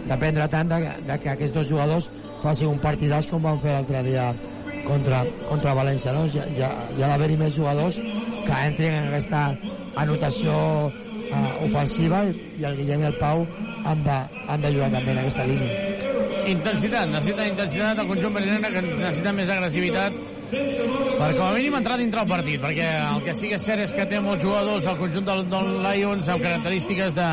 dependre 0.06 0.46
tant 0.50 0.70
de, 0.70 0.80
de 1.06 1.18
que 1.22 1.32
aquests 1.32 1.54
dos 1.56 1.68
jugadors 1.70 2.08
facin 2.42 2.70
un 2.70 2.82
partidàs 2.82 3.26
com 3.30 3.42
van 3.42 3.58
fer 3.62 3.74
l'altre 3.74 4.02
dia 4.06 4.28
contra, 4.86 5.24
contra 5.48 5.74
València 5.78 6.14
no? 6.14 6.26
ja, 6.34 6.46
ja, 6.58 6.70
ha 7.00 7.10
d'haver-hi 7.12 7.38
més 7.40 7.56
jugadors 7.56 7.98
que 8.46 8.60
entrin 8.68 9.00
en 9.00 9.08
aquesta 9.10 9.48
anotació 9.98 10.54
uh, 10.86 11.50
ofensiva 11.66 12.22
i, 12.28 12.36
i 12.60 12.68
el 12.68 12.78
Guillem 12.78 13.02
i 13.02 13.10
el 13.10 13.18
Pau 13.22 13.46
han 13.86 14.06
de, 14.06 14.20
han 14.46 14.62
de 14.62 14.72
jugar 14.76 14.92
també 14.94 15.14
en 15.14 15.22
aquesta 15.24 15.46
línia 15.48 15.82
Intensitat, 16.46 17.08
necessita 17.10 17.42
intensitat 17.48 17.98
el 17.98 18.06
conjunt 18.06 18.36
verinera 18.36 18.70
que 18.70 18.82
necessita 18.86 19.32
més 19.34 19.48
agressivitat 19.50 20.14
per 20.50 21.30
com 21.34 21.44
a 21.46 21.52
mínim 21.56 21.74
entrar 21.78 21.96
dintre 21.98 22.22
el 22.22 22.30
partit 22.30 22.62
perquè 22.62 22.86
el 23.00 23.22
que 23.24 23.34
sí 23.38 23.50
que 23.50 23.58
és 23.58 23.66
cert 23.66 23.82
és 23.86 23.94
que 23.96 24.06
té 24.10 24.20
molts 24.22 24.44
jugadors 24.44 24.86
al 24.86 24.98
conjunt 25.00 25.26
del, 25.26 25.42
del 25.50 25.72
Lions 25.84 26.28
amb 26.30 26.44
característiques 26.44 27.16
de, 27.16 27.30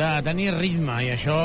de 0.00 0.10
tenir 0.26 0.50
ritme 0.56 0.98
i 1.06 1.12
això 1.14 1.36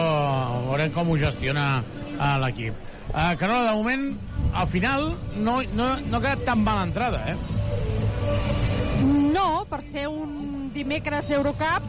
veurem 0.70 0.94
com 0.96 1.12
ho 1.12 1.20
gestiona 1.22 1.68
uh, 1.82 2.38
l'equip 2.42 2.74
uh, 3.12 3.34
Carola, 3.40 3.70
de 3.70 3.76
moment 3.78 4.08
al 4.56 4.72
final 4.72 5.12
no, 5.38 5.60
no, 5.76 5.92
no 6.02 6.18
ha 6.18 6.24
quedat 6.24 6.48
tan 6.50 6.66
mala 6.66 6.88
entrada 6.90 7.22
eh? 7.30 7.38
No, 9.06 9.66
per 9.70 9.84
ser 9.84 10.08
un 10.10 10.72
dimecres 10.76 11.28
d'Eurocup 11.30 11.88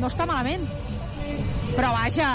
no 0.00 0.10
està 0.10 0.26
malament. 0.28 0.64
Però 1.74 1.90
vaja, 1.90 2.28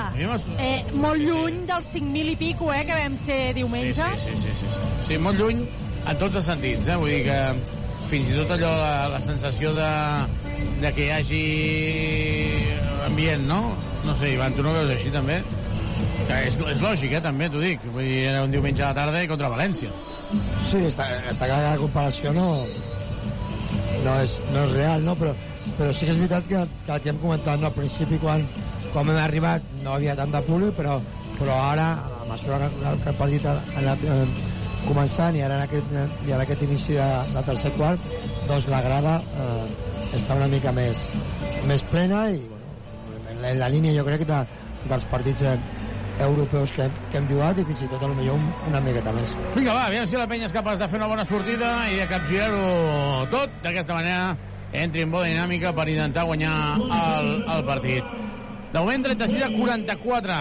eh, 0.59 0.79
molt 0.99 1.21
lluny 1.23 1.61
dels 1.69 1.91
5.000 1.93 2.33
i 2.33 2.39
pico 2.39 2.73
eh, 2.75 2.81
que 2.87 2.95
vam 2.97 3.15
ser 3.23 3.41
sí, 3.49 3.53
diumenge. 3.61 4.09
sí, 4.19 4.33
sí, 4.35 4.41
sí, 4.41 4.55
sí, 4.59 4.71
sí. 4.73 4.87
sí, 5.07 5.19
molt 5.23 5.39
lluny 5.39 5.61
en 5.63 6.19
tots 6.19 6.39
els 6.41 6.49
sentits 6.49 6.89
eh? 6.89 6.97
vull 6.99 7.13
dir 7.13 7.21
que 7.27 7.37
fins 8.09 8.31
i 8.31 8.35
tot 8.35 8.51
allò, 8.55 8.71
la, 8.81 8.93
la 9.13 9.19
sensació 9.21 9.71
de, 9.77 9.89
de 10.81 10.91
que 10.95 11.05
hi 11.05 11.11
hagi 11.13 11.43
ambient, 13.05 13.45
no? 13.47 13.61
No 14.05 14.15
sé, 14.17 14.33
Ivan, 14.33 14.55
tu 14.57 14.65
no 14.65 14.73
veus 14.73 14.91
així 14.95 15.11
també? 15.13 15.39
Que 16.27 16.39
és, 16.47 16.57
és 16.73 16.81
lògic, 16.81 17.13
eh, 17.13 17.21
també, 17.23 17.49
t'ho 17.51 17.61
dic. 17.61 17.83
Vull 17.93 18.05
dir, 18.05 18.23
era 18.31 18.43
un 18.45 18.53
diumenge 18.53 18.83
a 18.83 18.91
la 18.91 18.97
tarda 18.97 19.21
i 19.23 19.29
contra 19.29 19.51
València. 19.51 19.91
Sí, 20.69 20.81
està, 20.87 21.07
està 21.29 21.49
clar 21.49 21.59
que 21.59 21.69
la 21.69 21.81
comparació 21.81 22.33
no, 22.35 22.47
no, 24.05 24.15
és, 24.23 24.39
no 24.53 24.65
és 24.65 24.75
real, 24.75 25.05
no? 25.05 25.15
Però, 25.19 25.35
però 25.77 25.93
sí 25.93 26.07
que 26.07 26.15
és 26.15 26.21
veritat 26.21 26.49
que, 26.49 26.65
que 26.87 26.97
el 26.97 27.05
que 27.05 27.13
hem 27.13 27.21
comentat 27.21 27.61
no, 27.61 27.69
al 27.69 27.77
principi, 27.77 28.19
quan, 28.21 28.45
quan 28.93 29.09
hem 29.09 29.19
arribat, 29.21 29.65
no 29.83 29.95
havia 29.95 30.15
tant 30.17 30.31
de 30.33 30.41
públic, 30.47 30.73
però, 30.77 30.99
però 31.39 31.57
ara, 31.71 31.89
a 32.21 32.29
mesura 32.29 32.61
que, 32.63 32.93
que 33.03 33.11
el 33.13 33.19
partit 33.19 33.45
ha 33.49 33.57
anat 33.81 34.05
eh, 34.05 34.23
començant 34.87 35.35
i 35.35 35.43
ara 35.45 35.59
en 35.59 35.67
aquest, 35.67 35.93
i 36.27 36.33
en 36.33 36.43
aquest 36.45 36.63
inici 36.65 36.97
de, 36.97 37.09
de 37.35 37.45
tercer 37.49 37.73
quart, 37.77 38.07
doncs 38.49 38.69
la 38.71 38.81
grada 38.85 39.19
eh, 39.19 39.67
està 40.17 40.37
una 40.39 40.49
mica 40.51 40.73
més, 40.75 41.05
més 41.69 41.83
plena 41.91 42.25
i 42.33 42.41
bueno, 42.41 42.73
en, 43.29 43.41
la, 43.43 43.53
en 43.53 43.61
la 43.61 43.69
línia 43.69 43.93
jo 43.97 44.07
crec 44.07 44.25
de, 44.29 44.41
dels 44.89 45.05
partits 45.11 45.43
eh, 45.45 45.57
europeus 46.19 46.71
que, 46.75 46.89
que 47.11 47.19
hem 47.19 47.27
jugat 47.29 47.59
i 47.61 47.65
fins 47.67 47.85
i 47.85 47.89
tot 47.91 48.01
potser 48.03 48.33
un, 48.33 48.47
una 48.67 48.81
miqueta 48.83 49.13
més. 49.15 49.33
Vinga, 49.55 49.75
va, 49.75 49.85
aviam 49.87 50.07
si 50.09 50.19
la 50.19 50.27
penya 50.27 50.49
és 50.49 50.55
capaç 50.55 50.79
de 50.81 50.89
fer 50.91 50.99
una 50.99 51.07
bona 51.11 51.25
sortida 51.27 51.71
i 51.91 51.99
de 52.01 52.07
capgirar-ho 52.09 53.27
tot. 53.31 53.53
D'aquesta 53.63 53.95
manera 53.95 54.33
entri 54.75 55.05
en 55.05 55.13
bona 55.13 55.29
dinàmica 55.31 55.71
per 55.75 55.87
intentar 55.89 56.27
guanyar 56.27 56.55
el, 56.81 57.31
el 57.55 57.63
partit. 57.69 58.11
De 58.73 58.79
moment 58.79 59.05
36 59.07 59.43
a 59.43 59.49
44 59.53 60.39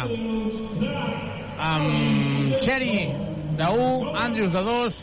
amb 1.59 2.59
Cherry 2.61 3.09
de 3.59 3.69
1, 3.69 4.13
Andrews 4.15 4.53
de 4.53 4.63
2, 4.63 4.99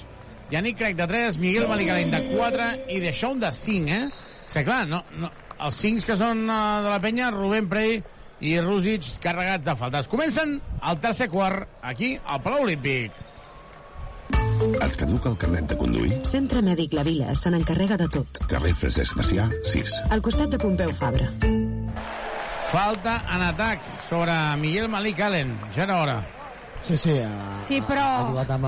Yannick 0.52 0.78
Craig 0.78 0.96
de 0.96 1.08
3, 1.08 1.38
Miguel 1.42 1.68
Malicalent 1.68 2.14
de 2.14 2.22
4 2.30 2.70
i 2.94 3.00
de 3.04 3.12
Shaun 3.12 3.42
de 3.42 3.52
5, 3.52 3.90
eh? 3.90 4.06
O 4.46 4.52
sigui, 4.54 4.66
clar, 4.70 4.86
no, 4.88 5.02
no, 5.20 5.32
els 5.58 5.82
5 5.82 6.06
que 6.06 6.18
són 6.20 6.46
uh, 6.46 6.86
de 6.86 6.92
la 6.94 7.02
penya, 7.04 7.32
Rubén 7.34 7.68
Prey 7.72 7.98
i 8.46 8.56
Rússic 8.62 9.16
carregats 9.24 9.66
de 9.66 9.76
faltes. 9.80 10.10
Comencen 10.12 10.60
el 10.86 11.00
tercer 11.04 11.30
quart 11.34 11.82
aquí 11.82 12.16
al 12.24 12.44
Palau 12.46 12.68
Olímpic. 12.68 13.24
Et 14.56 14.96
caduca 14.98 15.30
el 15.30 15.38
carnet 15.42 15.68
de 15.70 15.78
conduir? 15.78 16.14
Centre 16.30 16.62
Mèdic 16.66 16.96
La 16.96 17.04
Vila 17.04 17.36
se 17.36 17.52
n'encarrega 17.52 17.98
de 18.00 18.08
tot. 18.12 18.40
Carrer 18.52 18.74
Francesc 18.78 19.18
Macià, 19.20 19.50
6. 19.74 20.00
Al 20.16 20.24
costat 20.26 20.54
de 20.54 20.62
Pompeu 20.62 20.94
Fabra. 20.96 21.28
Falta 22.72 23.22
en 23.36 23.42
atac 23.42 23.80
sobre 24.10 24.34
Miguel 24.58 24.88
Malik 24.90 25.20
Allen. 25.22 25.56
Ja 25.76 25.84
era 25.84 26.02
hora. 26.02 26.18
Sí, 26.82 26.98
sí. 26.98 27.20
Ha, 27.20 27.60
Sí, 27.68 27.82
però- 27.82 28.26
Ha 28.26 28.30
jugat 28.30 28.50
amb... 28.52 28.66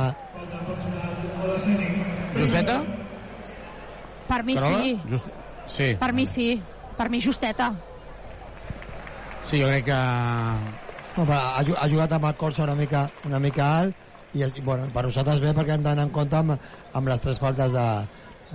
Justeta? 2.38 2.82
Per 4.28 4.44
mi 4.44 4.56
Carola? 4.56 4.82
sí. 4.84 5.02
Just... 5.10 5.26
Sí. 5.68 5.96
Per 6.00 6.14
mi 6.14 6.26
sí. 6.26 6.62
Per 6.98 7.10
mi 7.10 7.22
justeta. 7.22 7.74
Sí, 9.46 9.62
jo 9.62 9.68
crec 9.68 9.86
que... 9.86 9.98
No, 11.18 11.26
però 11.26 11.38
ha, 11.40 11.62
ha 11.82 11.88
jugat 11.90 12.12
amb 12.14 12.26
el 12.30 12.36
cos 12.38 12.60
una 12.60 12.76
mica, 12.76 13.08
una 13.26 13.40
mica 13.40 13.66
alt 13.80 13.96
i, 14.38 14.44
i 14.44 14.62
bueno, 14.62 14.86
per 14.94 15.04
nosaltres 15.08 15.40
bé 15.42 15.50
perquè 15.56 15.74
hem 15.74 15.84
d'anar 15.86 16.04
en 16.06 16.12
compte 16.14 16.36
amb, 16.38 16.54
amb 16.94 17.08
les 17.10 17.22
tres 17.24 17.40
faltes 17.42 17.72
de, 17.74 17.86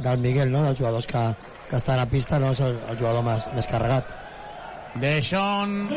del 0.04 0.18
Miguel, 0.22 0.52
no? 0.52 0.62
dels 0.62 0.78
jugadors 0.78 1.06
que, 1.10 1.22
que 1.70 1.76
estan 1.80 1.98
a 1.98 2.06
pista, 2.06 2.38
no? 2.38 2.52
és 2.54 2.60
el, 2.62 2.78
el 2.92 2.98
jugador 3.00 3.24
més, 3.26 3.48
més 3.56 3.66
carregat. 3.66 4.06
Deixón 5.00 5.88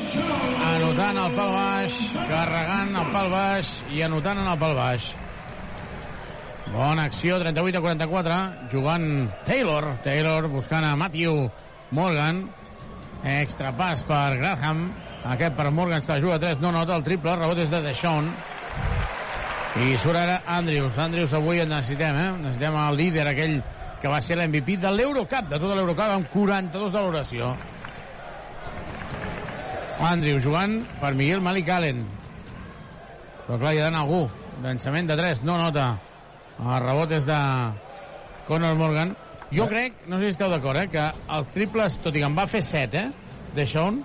anotant 0.63 1.17
el 1.19 1.33
pal 1.35 1.49
baix, 1.51 1.95
carregant 2.29 2.93
el 2.95 3.09
pal 3.11 3.27
baix 3.33 3.71
i 3.91 3.99
anotant 4.05 4.39
en 4.39 4.47
el 4.47 4.59
pal 4.61 4.75
baix. 4.77 5.09
Bona 6.71 7.03
acció, 7.09 7.35
38 7.41 7.77
a 7.77 7.83
44, 7.83 8.37
jugant 8.71 9.27
Taylor. 9.47 9.97
Taylor 10.03 10.47
buscant 10.47 10.87
a 10.87 10.95
Matthew 10.95 11.49
Morgan. 11.91 12.45
Extra 13.25 13.73
pas 13.75 14.03
per 14.07 14.37
Graham. 14.39 14.87
Aquest 15.27 15.59
per 15.59 15.69
Morgan 15.75 15.99
està 15.99 16.21
juga 16.23 16.39
a 16.39 16.43
3, 16.47 16.63
no 16.63 16.71
nota 16.71 16.95
el 16.95 17.03
triple, 17.03 17.35
rebot 17.35 17.59
és 17.59 17.71
de 17.73 17.83
Deixón. 17.83 18.31
I 19.75 19.95
surt 19.99 20.23
ara 20.23 20.41
Andrews. 20.47 20.97
Andrews 21.03 21.35
avui 21.35 21.59
en 21.59 21.73
necessitem, 21.75 22.15
eh? 22.15 22.33
Necessitem 22.47 22.79
el 22.79 22.99
líder, 23.03 23.27
aquell 23.27 23.57
que 23.99 24.11
va 24.11 24.23
ser 24.23 24.39
l'MVP 24.39 24.77
de 24.79 24.91
l'Eurocup, 24.93 25.49
de 25.51 25.59
tota 25.59 25.75
l'Eurocup, 25.75 26.07
amb 26.07 26.29
42 26.31 26.93
de 26.93 27.01
valoració. 27.01 27.55
Andrew 30.03 30.39
jugant 30.43 30.81
per 30.99 31.13
Miguel 31.15 31.41
Malik 31.41 31.69
Allen. 31.71 32.03
Però 33.45 33.59
clar, 33.59 33.73
hi 33.73 33.79
ha 33.79 33.87
d'anar 33.87 34.03
algú. 34.03 34.25
Llançament 34.63 35.07
de 35.07 35.17
3, 35.19 35.43
no 35.47 35.57
nota. 35.59 35.93
El 36.59 36.79
rebot 36.83 37.11
és 37.15 37.27
de 37.27 37.37
Conor 38.47 38.75
Morgan. 38.79 39.13
Jo 39.53 39.67
crec, 39.69 40.01
no 40.09 40.17
sé 40.19 40.29
si 40.29 40.35
esteu 40.35 40.49
d'acord, 40.51 40.79
eh, 40.81 40.89
que 40.91 41.05
els 41.37 41.51
triples, 41.53 41.99
tot 42.03 42.15
i 42.15 42.23
que 42.23 42.27
en 42.27 42.35
va 42.35 42.47
fer 42.49 42.63
7, 42.65 43.03
eh, 43.05 43.35
de 43.55 43.65
Sean, 43.69 44.01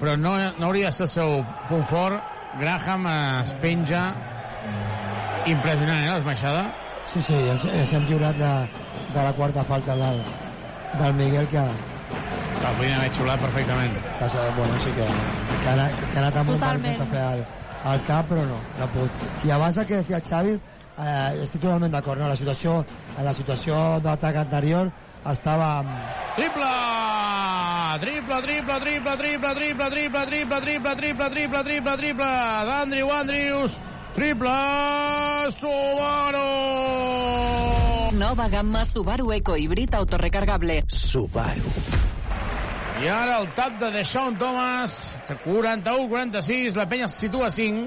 però 0.00 0.16
no, 0.18 0.34
no 0.58 0.70
hauria 0.70 0.88
de 0.88 0.96
ser 0.96 1.06
el 1.06 1.12
seu 1.12 1.36
punt 1.68 1.84
fort. 1.86 2.34
Graham 2.58 3.06
es 3.10 3.52
penja 3.62 4.02
impressionant, 5.46 6.00
eh, 6.00 6.14
l'esmaixada. 6.16 6.64
Sí, 7.12 7.22
sí, 7.22 7.36
ens, 7.36 7.64
ens 7.70 7.92
hem 7.94 8.08
lliurat 8.08 8.40
de, 8.40 8.52
de 9.14 9.22
la 9.28 9.32
quarta 9.36 9.64
falta 9.68 9.94
del, 9.96 10.18
del 10.98 11.14
Miguel 11.20 11.48
Que 11.48 11.64
el 12.66 12.76
podien 12.76 12.94
haver 12.98 13.12
xulat 13.14 13.40
perfectament. 13.40 13.92
s'ha- 14.20 14.50
bueno, 14.56 14.74
sí 14.82 14.90
que, 14.96 15.06
que, 15.62 15.68
ha, 15.68 15.72
anat- 15.72 16.00
que 16.12 16.16
ha 16.18 16.20
anat 16.20 16.36
amb 16.36 16.48
un 16.50 16.54
Totalment. 16.58 17.00
a 17.00 17.06
fer 17.06 17.22
el, 17.34 17.46
el 17.92 18.02
cap, 18.06 18.28
però 18.28 18.44
no, 18.46 18.58
no 18.78 18.84
ha 18.84 18.88
pogut. 18.92 19.10
I 19.44 19.50
abans 19.50 19.76
el 19.78 19.86
que 19.86 19.96
decía 20.02 20.20
Xavi, 20.20 20.58
eh, 20.98 21.40
estic 21.42 21.60
totalment 21.60 21.92
d'acord, 21.92 22.18
no? 22.20 22.28
la 22.28 22.36
situació, 22.36 22.84
en 23.18 23.24
la 23.24 23.32
situació 23.32 24.00
d'atac 24.00 24.36
anterior 24.36 24.90
estava 25.30 25.78
amb, 25.78 25.90
Triple! 26.36 26.64
Triple, 28.00 28.42
triple, 28.42 28.80
triple, 28.80 29.16
triple, 29.16 29.54
triple, 29.54 29.90
triple, 29.90 30.26
triple, 30.26 30.60
triple, 30.60 30.94
triple, 30.96 31.30
triple, 31.30 31.62
triple, 31.64 31.96
triple, 31.96 32.24
d'Andrew 32.68 33.10
Andrews, 33.10 33.80
triple, 34.14 34.50
Subaru! 37.18 38.12
Nova 38.18 38.48
gamma 38.48 38.84
Subaru 38.84 39.32
Eco 39.32 39.56
Híbrid 39.56 39.94
autorecargable. 39.94 40.84
Subaru. 40.88 41.62
I 42.98 43.06
ara 43.06 43.36
el 43.38 43.48
tap 43.54 43.76
de 43.78 43.92
Deshaun 43.94 44.34
Thomas, 44.38 45.14
41-46, 45.44 46.74
la 46.74 46.88
penya 46.90 47.06
se 47.06 47.26
situa 47.26 47.46
a 47.46 47.50
5. 47.54 47.84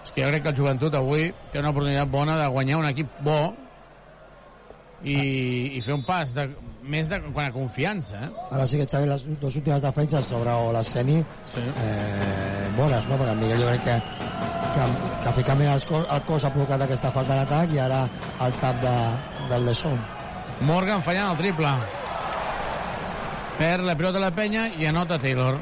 És 0.00 0.14
que 0.14 0.22
jo 0.22 0.30
crec 0.30 0.46
que 0.46 0.52
el 0.54 0.56
joventut 0.56 0.94
avui 0.96 1.26
té 1.52 1.60
una 1.60 1.74
oportunitat 1.74 2.08
bona 2.08 2.38
de 2.40 2.46
guanyar 2.48 2.78
un 2.80 2.88
equip 2.88 3.20
bo 3.20 3.52
i, 5.04 5.18
i 5.76 5.82
fer 5.84 5.92
un 5.92 6.06
pas 6.08 6.32
de, 6.32 6.46
més 6.80 7.12
de, 7.12 7.20
quan 7.34 7.50
a 7.50 7.52
confiança. 7.52 8.24
Eh? 8.24 8.48
ara 8.56 8.66
sí 8.66 8.80
que 8.80 8.88
Xavi 8.88 9.12
les 9.12 9.28
dues 9.28 9.60
últimes 9.60 9.84
defenses 9.84 10.32
sobre 10.32 10.56
Olaseni 10.70 11.20
sí. 11.52 11.60
eh, 11.84 12.72
bones, 12.80 13.12
no? 13.12 13.20
perquè 13.20 13.36
el 13.36 13.44
Miguel 13.44 13.60
jo 13.60 13.70
crec 13.74 13.86
que, 13.90 14.00
que, 14.74 14.90
que 15.26 15.36
ficant 15.42 15.64
el 15.68 15.88
cos, 15.92 16.08
el 16.16 16.26
cos 16.32 16.48
ha 16.48 16.54
provocat 16.56 16.88
aquesta 16.88 17.12
falta 17.12 17.42
d'atac 17.42 17.76
i 17.76 17.84
ara 17.84 18.06
el 18.40 18.60
tap 18.64 18.80
de, 18.80 18.98
del 19.52 19.68
Lesson. 19.68 20.00
Morgan 20.64 21.04
fallant 21.04 21.34
el 21.34 21.42
triple. 21.44 21.99
Perd 23.60 23.84
la 23.84 23.92
pilota 23.92 24.16
a 24.16 24.24
la 24.24 24.30
penya 24.32 24.70
i 24.80 24.86
anota 24.88 25.18
Taylor. 25.20 25.58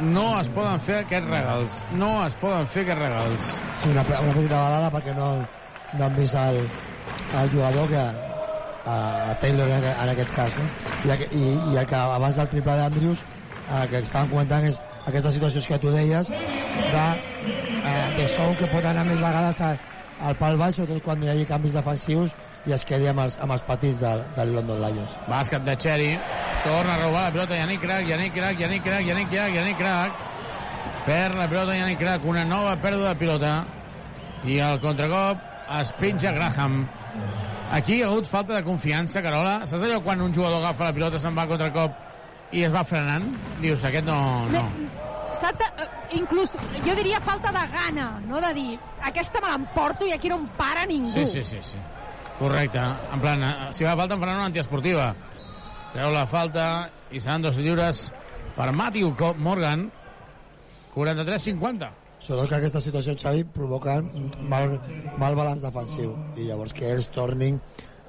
No 0.00 0.24
es 0.40 0.48
poden 0.56 0.78
fer 0.80 1.02
aquests 1.02 1.28
regals. 1.28 1.74
No 2.00 2.12
es 2.24 2.36
poden 2.40 2.64
fer 2.72 2.86
aquests 2.86 3.02
regals. 3.02 3.48
Sí, 3.82 3.90
una, 3.92 4.04
una 4.08 4.32
petita 4.32 4.56
badada 4.56 4.88
perquè 4.94 5.12
no, 5.18 5.26
no 5.98 6.06
han 6.06 6.16
vist 6.16 6.38
el, 6.40 6.62
el 7.42 7.50
jugador 7.52 7.90
que 7.90 8.00
a, 8.00 8.94
a 9.30 9.38
Taylor 9.38 9.68
en, 9.68 9.84
en 9.84 10.12
aquest 10.14 10.32
cas 10.34 10.56
no? 10.56 10.64
I, 11.04 11.12
i, 11.28 11.42
i 11.74 11.76
el 11.76 11.86
que 11.86 12.00
abans 12.00 12.40
del 12.40 12.48
triple 12.54 12.76
d'Andrews 12.78 13.20
el 13.82 13.90
que 13.90 14.00
estàvem 14.00 14.32
comentant 14.32 14.64
és 14.70 14.80
aquestes 15.04 15.36
situacions 15.36 15.68
que 15.68 15.78
tu 15.82 15.92
deies 15.92 16.30
de, 16.32 17.04
eh, 17.84 18.06
de 18.16 18.28
sou 18.32 18.56
que 18.58 18.70
pot 18.72 18.88
anar 18.88 19.04
més 19.08 19.20
vegades 19.20 19.60
al 19.68 20.40
pal 20.40 20.56
baix 20.56 20.80
sobretot 20.80 21.04
quan 21.04 21.22
hi 21.22 21.34
hagi 21.34 21.46
canvis 21.52 21.76
defensius 21.78 22.32
i 22.66 22.74
es 22.76 22.84
quedi 22.86 23.08
amb 23.10 23.24
els, 23.24 23.38
amb 23.42 23.54
els 23.56 23.62
petits 23.66 23.98
del, 24.00 24.22
del 24.36 24.52
London 24.54 24.78
Lions 24.84 25.14
Bàsquet 25.26 25.64
de 25.66 25.74
Cherry. 25.82 26.12
Torna 26.62 26.94
a 26.94 27.00
robar 27.00 27.24
la 27.26 27.32
pilota 27.34 27.58
Yannick 27.58 27.82
Crac, 27.82 28.06
Yannick 28.06 28.36
Crac, 28.36 28.60
Yannick 28.60 28.84
Crac, 28.86 29.06
Yannick 29.06 29.30
Crac, 29.32 29.54
Yannick 29.56 29.78
Crac. 29.80 30.20
Perd 31.06 31.38
la 31.40 31.48
pilota 31.50 31.74
Yannick 31.76 31.98
Crac, 31.98 32.26
una 32.28 32.44
nova 32.46 32.76
pèrdua 32.78 33.10
de 33.10 33.18
pilota. 33.18 33.54
I 34.46 34.60
el 34.62 34.78
contracop 34.82 35.42
es 35.80 35.90
penja 35.98 36.30
Graham. 36.36 36.84
Aquí 37.72 37.98
hi 37.98 38.02
ha 38.04 38.10
hagut 38.12 38.28
falta 38.30 38.54
de 38.54 38.62
confiança, 38.66 39.22
Carola. 39.24 39.62
Saps 39.66 39.82
allò 39.88 39.98
quan 40.04 40.22
un 40.22 40.34
jugador 40.34 40.60
agafa 40.62 40.90
la 40.90 40.94
pilota, 40.94 41.18
se'n 41.18 41.34
va 41.34 41.48
a 41.48 41.50
contracop 41.50 41.98
i 42.52 42.62
es 42.66 42.72
va 42.74 42.84
frenant? 42.84 43.26
Dius, 43.62 43.82
aquest 43.88 44.06
no... 44.06 44.18
no. 44.52 44.66
Saps? 45.40 45.66
Eh, 45.80 45.88
Inclús, 46.12 46.52
jo 46.84 46.94
diria 46.94 47.18
falta 47.24 47.50
de 47.56 47.62
gana, 47.72 48.06
no? 48.28 48.40
De 48.44 48.52
dir, 48.54 48.78
aquesta 49.08 49.40
me 49.40 49.50
l'emporto 49.50 50.06
i 50.06 50.12
aquí 50.12 50.28
no 50.28 50.36
em 50.42 50.46
para 50.58 50.84
ningú. 50.86 51.10
Sí, 51.14 51.26
sí, 51.26 51.44
sí, 51.48 51.62
sí. 51.72 51.80
Correcte. 52.42 52.82
En 53.14 53.20
plan, 53.22 53.42
eh, 53.46 53.68
si 53.70 53.84
fa 53.86 53.94
falta 53.94 54.14
em 54.14 54.20
faran 54.20 54.40
una 54.40 54.50
antiesportiva. 54.50 55.14
Treu 55.92 56.10
la 56.10 56.26
falta 56.26 56.90
i 57.12 57.20
seran 57.20 57.44
dos 57.44 57.56
lliures 57.56 58.08
per 58.56 58.72
Matthew 58.72 59.14
Morgan. 59.38 59.90
43-50. 60.94 61.92
sobretot 62.22 62.50
que 62.50 62.56
aquesta 62.60 62.80
situació, 62.80 63.16
Xavi, 63.18 63.42
provoca 63.50 63.96
mal, 64.46 64.76
mal 65.18 65.34
balanç 65.34 65.62
defensiu 65.64 66.12
i 66.36 66.44
llavors 66.46 66.72
que 66.72 66.86
ells 66.86 67.08
tornin 67.10 67.56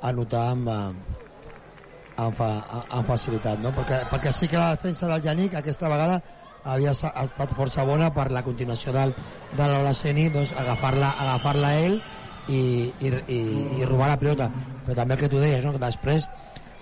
a 0.01 0.11
notar 0.13 0.43
amb, 0.51 0.67
eh, 0.69 1.15
amb, 2.17 2.35
fa, 2.37 2.49
amb 2.89 3.07
facilitat, 3.07 3.57
no? 3.63 3.71
Perquè, 3.73 4.03
perquè 4.11 4.31
sí 4.31 4.47
que 4.47 4.59
la 4.59 4.75
defensa 4.75 5.09
del 5.09 5.23
Janic 5.23 5.55
aquesta 5.55 5.89
vegada 5.89 6.21
havia 6.63 6.91
estat 6.91 7.55
força 7.57 7.87
bona 7.89 8.11
per 8.13 8.29
la 8.31 8.43
continuació 8.43 8.93
del, 8.93 9.15
de 9.57 9.71
l'Olaceni 9.71 10.29
doncs, 10.29 10.53
agafar-la 10.53 11.15
agafar 11.25 11.55
ell 11.71 11.97
i, 12.47 12.91
i, 12.99 13.11
i, 13.31 13.39
i 13.79 13.85
robar 13.87 14.11
la 14.11 14.19
pilota 14.19 14.49
però 14.83 14.97
també 14.99 15.15
el 15.15 15.23
que 15.23 15.31
tu 15.31 15.39
deies, 15.41 15.63
no? 15.63 15.73
que 15.75 15.83
després 15.83 16.27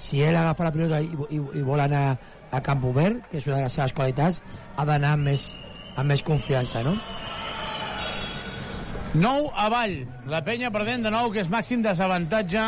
si 0.01 0.21
ell 0.25 0.37
agafa 0.37 0.65
la 0.65 0.73
pilota 0.73 1.01
i, 1.01 1.11
i, 1.29 1.41
i 1.59 1.65
vol 1.65 1.81
anar 1.83 2.05
a 2.51 2.59
camp 2.65 2.83
obert, 2.89 3.21
que 3.31 3.39
és 3.39 3.47
una 3.47 3.61
de 3.61 3.67
les 3.67 3.75
seves 3.77 3.93
qualitats 3.95 4.41
ha 4.75 4.85
d'anar 4.87 5.15
amb 5.15 5.29
més, 5.29 5.51
amb 5.95 6.09
més 6.11 6.23
confiança 6.25 6.81
no? 6.83 6.97
9 9.13 9.49
avall. 9.59 9.97
La 10.31 10.39
penya 10.43 10.71
perdent 10.71 11.03
de 11.03 11.11
nou, 11.11 11.31
que 11.33 11.41
és 11.43 11.49
màxim 11.51 11.81
desavantatge 11.83 12.61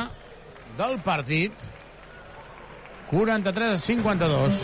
del 0.76 0.98
partit. 1.06 1.56
43 3.07 3.78
a 3.78 3.80
52. 3.80 4.60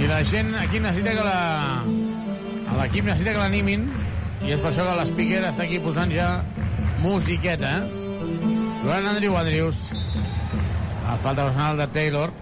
I 0.00 0.06
la 0.10 0.20
gent 0.28 0.52
aquí 0.60 0.82
necessita 0.84 1.16
que 1.16 1.24
la... 1.24 1.40
L'equip 2.80 3.08
necessita 3.08 3.32
que 3.34 3.40
l'animin 3.40 3.88
i 4.40 4.54
és 4.54 4.60
per 4.60 4.70
això 4.70 4.84
que 4.86 4.96
l'Spiker 4.98 5.40
està 5.48 5.66
aquí 5.66 5.78
posant 5.84 6.12
ja 6.14 6.28
musiqueta. 7.02 7.70
Eh? 7.76 7.82
Joan 8.84 9.08
Andrew 9.12 9.36
Andrews. 9.36 9.80
La 11.04 11.16
falta 11.20 11.44
personal 11.44 11.80
de 11.80 11.86
Taylor. 11.94 12.32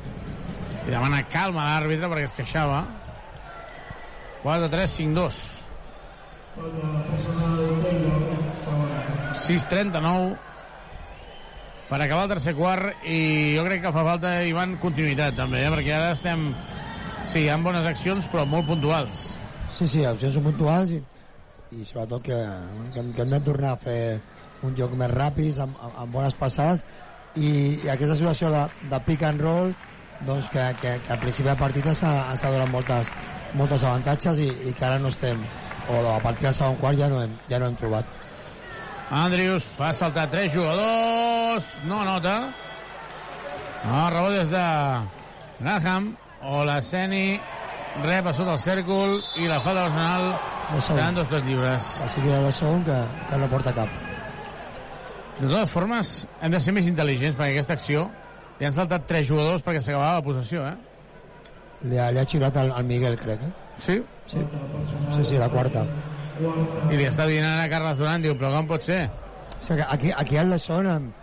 I 0.86 0.90
demana 0.90 1.24
calma 1.32 1.64
a 1.64 1.70
l'àrbitre 1.74 2.10
perquè 2.10 2.28
es 2.30 2.36
queixava. 2.36 2.82
4-3-5-2. 4.44 5.40
6-39 9.38 10.36
per 11.88 12.02
acabar 12.02 12.24
el 12.26 12.32
tercer 12.34 12.52
quart 12.58 13.06
i 13.08 13.54
jo 13.56 13.62
crec 13.64 13.80
que 13.86 13.92
fa 13.94 14.02
falta, 14.04 14.32
Ivan, 14.44 14.74
continuïtat 14.82 15.38
també, 15.38 15.62
eh? 15.64 15.70
perquè 15.72 15.94
ara 15.96 16.10
estem... 16.12 16.50
Sí, 17.28 17.44
hi 17.44 17.48
ha 17.52 17.56
bones 17.60 17.86
accions, 17.88 18.28
però 18.32 18.44
molt 18.48 18.68
puntuals. 18.68 19.22
Sí, 19.76 19.88
sí, 19.88 20.04
opcions 20.08 20.36
són 20.36 20.44
puntuals 20.50 20.92
i, 20.96 21.00
i 21.72 21.84
sobretot 21.84 22.22
que, 22.24 22.38
que, 22.94 23.04
que 23.14 23.22
hem 23.22 23.34
de 23.34 23.40
tornar 23.44 23.74
a 23.74 23.80
fer 23.82 24.00
un 24.66 24.74
joc 24.78 24.94
més 24.98 25.10
ràpid, 25.12 25.58
amb, 25.62 25.76
amb, 25.88 26.12
bones 26.12 26.36
passades 26.38 26.82
i, 27.36 27.50
i 27.84 27.90
aquesta 27.92 28.16
situació 28.18 28.50
de, 28.54 28.64
de 28.90 29.00
pick 29.06 29.24
and 29.28 29.44
roll 29.44 29.74
doncs 30.26 30.48
que, 30.50 30.64
que, 30.82 30.96
que 31.04 31.12
al 31.14 31.20
principi 31.22 31.50
del 31.50 31.60
partit 31.60 31.86
ens 31.86 32.02
ha, 32.02 32.34
donat 32.48 32.72
moltes, 32.72 33.12
moltes 33.58 33.84
avantatges 33.84 34.40
i, 34.42 34.48
i 34.70 34.72
que 34.72 34.86
ara 34.88 34.98
no 34.98 35.12
estem 35.12 35.44
o 35.88 36.00
a 36.10 36.18
partir 36.24 36.48
del 36.48 36.56
segon 36.56 36.80
quart 36.80 36.98
ja 37.00 37.12
no 37.12 37.22
hem, 37.22 37.36
ja 37.48 37.60
no 37.60 37.70
hem 37.70 37.76
trobat 37.80 38.16
Andrius 39.10 39.64
fa 39.64 39.94
saltar 39.96 40.26
tres 40.28 40.52
jugadors, 40.52 41.64
no 41.88 42.02
anota. 42.02 42.52
No, 43.86 44.10
rebot 44.12 44.34
des 44.36 44.50
de 44.50 44.64
Graham, 45.60 46.10
o 46.42 46.64
la 46.64 46.82
Seni 46.82 47.40
rep 48.04 48.28
a 48.28 48.34
sota 48.36 48.52
el 48.52 48.60
cèrcol 48.60 49.16
i 49.40 49.48
la 49.48 49.62
falta 49.64 49.86
personal 49.86 50.57
De 50.74 50.80
segon. 50.82 50.98
seran 50.98 51.14
dos 51.16 51.28
pets 51.28 51.46
lliures. 51.46 51.86
així 52.04 52.20
que 52.20 52.28
de 52.46 52.52
segon 52.52 52.84
que, 52.84 52.98
que 53.30 53.36
no 53.40 53.48
porta 53.48 53.72
cap 53.74 53.88
De 55.38 55.46
totes 55.46 55.70
formes, 55.70 56.26
hem 56.42 56.50
de 56.52 56.60
ser 56.60 56.72
més 56.74 56.86
intel·ligents 56.90 57.36
perquè 57.38 57.52
aquesta 57.54 57.72
acció 57.78 58.08
li 58.58 58.66
han 58.66 58.72
saltat 58.74 59.06
tres 59.06 59.28
jugadors 59.28 59.62
perquè 59.62 59.80
s'acabava 59.80 60.18
la 60.18 60.24
possessió, 60.26 60.64
eh? 60.66 60.76
li 61.88 61.98
ha, 61.98 62.10
li 62.10 62.18
ha 62.18 62.24
xiulat 62.26 62.56
al, 62.58 62.72
al 62.74 62.84
Miguel 62.84 63.14
crec 63.20 63.42
eh? 63.46 63.52
Sí? 63.78 64.02
sí, 64.26 64.42
sí, 65.14 65.24
sí 65.24 65.38
la 65.38 65.48
quarta 65.48 65.84
I 66.90 66.96
li 66.96 67.06
està 67.06 67.24
dient 67.26 67.46
ara 67.46 67.64
a 67.66 67.70
Carles 67.70 67.98
Duran, 67.98 68.22
diu, 68.22 68.34
però 68.38 68.50
com 68.54 68.66
pot 68.70 68.82
ser? 68.86 69.04
O 69.58 69.62
sigui, 69.64 69.80
que 69.80 69.86
aquí, 69.90 70.10
aquí 70.14 70.36
el 70.38 70.50
Lesson, 70.50 70.86
amb, 70.86 71.14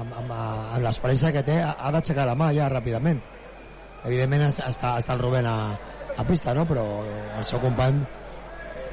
amb, 0.00 0.14
amb, 0.16 0.30
amb 0.32 0.82
l'experiència 0.84 1.32
que 1.34 1.42
té, 1.44 1.58
ha, 1.60 1.90
d'aixecar 1.92 2.24
la 2.24 2.34
mà 2.40 2.48
ja 2.56 2.70
ràpidament. 2.72 3.18
Evidentment 4.08 4.46
es- 4.46 4.60
està, 4.64 4.94
està 4.96 5.12
el 5.12 5.20
Rubén 5.20 5.44
a, 5.50 5.56
a 6.16 6.24
pista, 6.24 6.54
no? 6.56 6.64
però 6.64 6.86
el 7.36 7.44
seu 7.44 7.60
company 7.60 8.00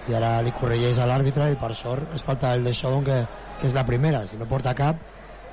i 0.10 0.16
ara 0.18 0.42
li 0.44 0.52
corregeix 0.56 1.00
a 1.00 1.08
l'àrbitre 1.08 1.50
i 1.54 1.60
per 1.60 1.72
sort 1.78 2.16
es 2.16 2.24
falta 2.28 2.54
el 2.58 2.66
de 2.68 2.74
Sodom 2.76 3.06
que, 3.08 3.22
que 3.60 3.70
és 3.70 3.76
la 3.76 3.86
primera. 3.88 4.26
Si 4.28 4.40
no 4.40 4.48
porta 4.50 4.76
cap, 4.76 5.00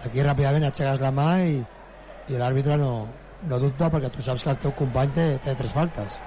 aquí 0.05 0.25
ràpidament 0.27 0.67
aixeques 0.67 1.03
la 1.05 1.13
mà 1.15 1.31
i, 1.47 1.61
i 2.31 2.41
l'àrbitre 2.41 2.79
no, 2.81 2.93
no 3.47 3.61
dubta 3.63 3.91
perquè 3.93 4.11
tu 4.11 4.25
saps 4.27 4.45
que 4.45 4.55
el 4.55 4.61
teu 4.65 4.75
company 4.79 5.15
té, 5.17 5.27
té 5.45 5.55
tres 5.59 5.75
faltes. 5.77 6.19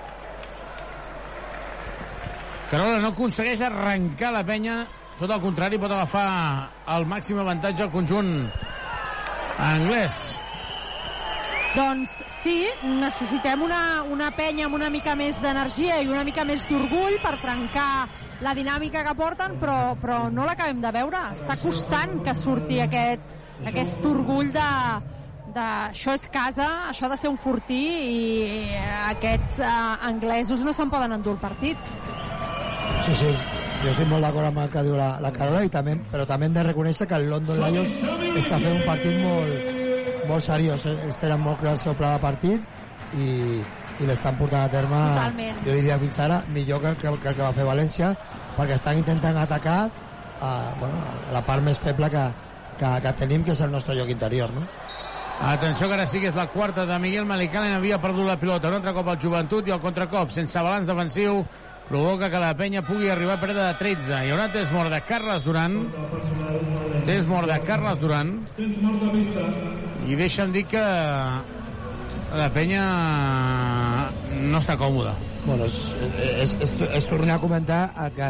Carola 2.71 3.01
no 3.03 3.11
aconsegueix 3.11 3.61
arrencar 3.61 4.31
la 4.33 4.45
penya, 4.47 4.79
tot 5.19 5.29
el 5.29 5.43
contrari, 5.43 5.77
pot 5.81 5.91
agafar 5.93 6.29
el 6.95 7.05
màxim 7.05 7.43
avantatge 7.43 7.85
al 7.85 7.91
conjunt 7.93 8.31
anglès. 9.61 10.42
Doncs 11.73 12.19
sí, 12.29 12.67
necessitem 12.85 13.63
una, 13.65 14.03
una 14.05 14.27
penya 14.37 14.67
amb 14.67 14.77
una 14.77 14.91
mica 14.93 15.15
més 15.17 15.39
d'energia 15.41 15.97
i 16.03 16.11
una 16.11 16.21
mica 16.27 16.45
més 16.45 16.67
d'orgull 16.69 17.17
per 17.23 17.39
trencar 17.41 18.05
la 18.45 18.53
dinàmica 18.53 19.01
que 19.07 19.15
porten, 19.17 19.55
però, 19.57 19.95
però 19.97 20.27
no 20.29 20.45
l'acabem 20.45 20.83
de 20.83 20.91
veure. 20.93 21.23
Està 21.33 21.57
costant 21.63 22.19
que 22.21 22.37
surti 22.37 22.77
aquest, 22.83 23.33
aquest 23.65 24.05
orgull 24.05 24.53
de, 24.53 24.69
de 25.57 25.65
això 25.65 26.13
és 26.13 26.29
casa, 26.29 26.69
això 26.93 27.07
ha 27.07 27.13
de 27.15 27.17
ser 27.23 27.33
un 27.33 27.41
fortí 27.41 27.81
i 28.05 28.23
aquests 29.09 29.57
uh, 29.63 29.97
anglesos 30.13 30.61
no 30.61 30.77
se'n 30.77 30.93
poden 30.93 31.17
endur 31.17 31.39
el 31.39 31.41
partit. 31.41 31.93
Sí, 33.03 33.17
sí, 33.17 33.29
jo 33.81 33.89
estic 33.89 34.11
molt 34.13 34.21
d'acord 34.21 34.51
amb 34.51 34.61
el 34.61 34.69
que 34.69 34.85
diu 34.85 34.99
la, 34.99 35.15
la 35.23 35.33
Carola, 35.33 35.65
i 35.65 35.73
també, 35.73 35.97
però 36.13 36.29
també 36.29 36.51
hem 36.51 36.59
de 36.59 36.69
reconèixer 36.69 37.09
que 37.09 37.17
el 37.17 37.31
London 37.33 37.65
Lions 37.65 38.03
està 38.43 38.61
fent 38.61 38.75
un 38.75 38.85
partit 38.85 39.23
molt, 39.25 39.82
molt 40.27 40.43
seriós. 40.43 40.85
eh? 40.85 40.97
Ells 41.05 41.17
tenen 41.21 41.39
molt 41.41 41.59
clar 41.61 41.73
el 41.73 41.81
seu 41.81 41.93
pla 41.97 42.13
de 42.15 42.21
partit 42.23 42.61
i, 43.17 43.27
i 43.99 44.07
l'estan 44.09 44.37
portant 44.39 44.63
a 44.65 44.69
terme, 44.73 44.99
Totalment. 45.15 45.59
jo 45.65 45.73
diria 45.77 45.99
fins 46.01 46.19
ara, 46.19 46.43
millor 46.53 46.81
que, 46.81 46.95
que, 47.01 47.11
que 47.21 47.29
el 47.29 47.35
que 47.35 47.41
va 47.43 47.53
fer 47.53 47.65
València, 47.67 48.13
perquè 48.57 48.73
estan 48.77 48.97
intentant 48.97 49.37
atacar 49.37 49.79
a, 50.41 50.53
bueno, 50.79 51.01
a 51.29 51.33
la 51.33 51.41
part 51.45 51.63
més 51.63 51.77
feble 51.79 52.09
que, 52.09 52.23
que, 52.79 52.93
que 53.05 53.13
tenim, 53.19 53.43
que 53.43 53.51
és 53.53 53.61
el 53.61 53.71
nostre 53.71 53.95
lloc 53.95 54.09
interior. 54.09 54.51
No? 54.53 54.65
Atenció 55.43 55.87
que 55.89 55.95
ara 55.97 56.05
sí 56.07 56.19
que 56.21 56.29
és 56.29 56.35
la 56.37 56.47
quarta 56.53 56.85
de 56.85 56.97
Miguel 57.01 57.25
Malicalen, 57.25 57.73
havia 57.73 57.97
perdut 57.99 58.27
la 58.27 58.37
pilota. 58.39 58.69
Un 58.69 58.75
altre 58.77 58.93
cop 58.93 59.07
al 59.09 59.19
joventut 59.19 59.67
i 59.67 59.71
el 59.73 59.81
contracop, 59.81 60.29
sense 60.31 60.61
balanç 60.61 60.87
defensiu, 60.87 61.41
provoca 61.87 62.29
que 62.31 62.39
la 62.39 62.53
penya 62.55 62.81
pugui 62.85 63.09
arribar 63.09 63.35
a 63.35 63.41
perdre 63.41 63.63
de 63.65 63.73
13. 63.81 64.21
Hi 64.23 64.31
haurà 64.31 64.45
test 64.53 64.71
mort 64.71 64.93
de 64.93 65.01
Carles 65.09 65.43
Duran. 65.43 65.79
Test 67.05 67.27
mort 67.27 67.49
de 67.49 67.59
Carles 67.65 67.99
Duran. 67.99 68.37
I 70.03 70.17
deixa'm 70.19 70.51
dir 70.51 70.65
que 70.67 70.81
la 72.33 72.49
penya 72.51 72.83
no 74.49 74.59
està 74.59 74.75
còmoda. 74.79 75.13
Bueno, 75.45 75.67
és, 75.67 75.77
és, 76.43 76.55
és, 76.65 76.75
és 76.99 77.07
tornar 77.07 77.37
a 77.37 77.43
comentar 77.43 77.81
el 78.05 78.11
que, 78.17 78.29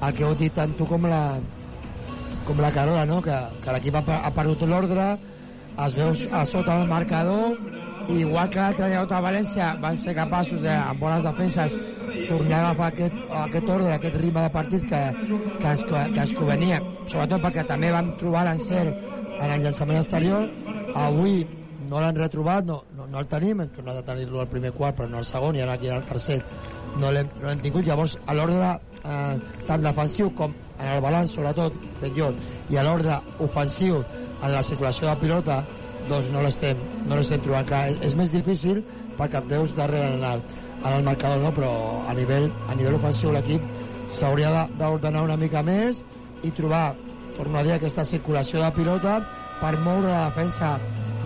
el 0.00 0.14
que 0.16 0.24
heu 0.26 0.36
dit 0.40 0.54
tant 0.56 0.72
tu 0.76 0.86
com 0.88 1.04
la, 1.08 1.22
com 2.48 2.60
la 2.60 2.72
Carola, 2.74 3.04
no? 3.08 3.20
que, 3.24 3.36
que 3.64 3.76
l'equip 3.76 4.00
ha, 4.00 4.04
ha 4.24 4.32
perdut 4.36 4.64
l'ordre, 4.68 5.12
es 5.86 5.96
veu 5.96 6.12
a 6.36 6.44
sota 6.48 6.80
el 6.80 6.88
marcador, 6.90 7.56
i 8.10 8.20
igual 8.24 8.50
que 8.50 8.60
l'altre 8.60 8.88
dia 8.90 9.04
contra 9.04 9.22
València 9.22 9.70
van 9.80 10.00
ser 10.02 10.16
capaços 10.16 10.60
de, 10.64 10.72
amb 10.72 11.00
bones 11.04 11.24
defenses, 11.24 11.76
tornar 12.30 12.58
a 12.58 12.64
agafar 12.70 12.88
aquest, 12.90 13.20
aquest 13.44 13.70
ordre, 13.76 13.92
aquest 13.94 14.18
ritme 14.20 14.42
de 14.44 14.52
partit 14.56 14.84
que, 14.90 15.00
que, 15.60 15.70
ens, 15.70 15.84
que 15.86 16.24
ens 16.24 16.34
convenia, 16.36 16.80
sobretot 17.06 17.44
perquè 17.46 17.64
també 17.68 17.92
vam 17.94 18.12
trobar 18.20 18.44
l'encert 18.48 19.08
en 19.40 19.54
el 19.54 19.64
llançament 19.64 20.00
exterior, 20.00 20.48
avui 20.94 21.46
no 21.90 21.98
l'han 22.00 22.16
retrobat, 22.16 22.64
no, 22.66 22.82
no, 22.96 23.06
no 23.10 23.18
el 23.18 23.26
tenim, 23.26 23.60
hem 23.64 23.70
tornat 23.74 23.96
a 23.98 24.04
tenir-lo 24.06 24.40
al 24.40 24.48
primer 24.50 24.70
quart, 24.76 24.96
però 24.98 25.08
no 25.10 25.18
al 25.18 25.26
segon, 25.26 25.56
i 25.56 25.62
ara 25.64 25.74
aquí 25.78 25.88
el 25.90 26.04
tercer 26.06 26.40
no 27.00 27.10
l'hem 27.10 27.28
no 27.42 27.54
tingut. 27.62 27.84
Llavors, 27.86 28.16
a 28.26 28.34
l'ordre 28.34 28.70
eh, 28.70 29.36
tant 29.66 29.82
defensiu 29.82 30.30
com 30.36 30.54
en 30.78 30.86
el 30.88 31.02
balanç, 31.02 31.34
sobretot, 31.34 31.74
jo, 32.16 32.30
i 32.70 32.76
a 32.78 32.84
l'ordre 32.86 33.18
ofensiu 33.42 34.02
en 34.42 34.52
la 34.52 34.62
circulació 34.62 35.08
de 35.10 35.16
pilota, 35.20 35.60
doncs 36.08 36.30
no 36.32 36.42
l'estem 36.42 36.78
no 37.08 37.16
l'estem 37.18 37.42
trobant 37.44 37.66
clar. 37.68 37.84
És, 37.90 37.98
és 38.10 38.14
més 38.18 38.32
difícil 38.32 38.84
perquè 39.18 39.42
et 39.42 39.50
veus 39.50 39.74
darrere 39.76 40.14
en 40.16 40.24
el, 40.24 40.42
en 40.84 40.92
el 40.94 41.04
marcador, 41.04 41.42
no? 41.42 41.50
però 41.52 41.72
a 42.08 42.14
nivell, 42.16 42.48
a 42.68 42.74
nivell 42.74 42.96
ofensiu 42.96 43.32
l'equip 43.34 43.62
s'hauria 44.14 44.50
de- 44.54 44.78
d'ordenar 44.78 45.22
una 45.26 45.36
mica 45.36 45.62
més 45.62 46.02
i 46.42 46.50
trobar, 46.56 46.94
torno 47.36 47.58
a 47.58 47.62
dir, 47.62 47.74
aquesta 47.74 48.04
circulació 48.04 48.62
de 48.62 48.70
pilota 48.78 49.18
per 49.60 49.76
moure 49.84 50.08
la 50.08 50.26
defensa 50.28 50.74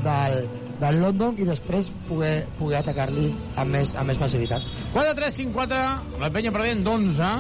del, 0.05 0.49
del 0.81 1.01
London 1.03 1.37
i 1.41 1.47
després 1.49 1.91
poder, 2.09 2.47
poder 2.59 2.81
atacar-li 2.83 3.29
amb 3.61 3.77
més, 3.77 3.95
amb 3.99 4.11
més 4.11 4.21
facilitat. 4.21 4.65
4-3-5-4, 4.95 5.85
la 6.23 6.33
penya 6.35 6.53
perdent 6.55 6.83
d'11. 6.87 7.31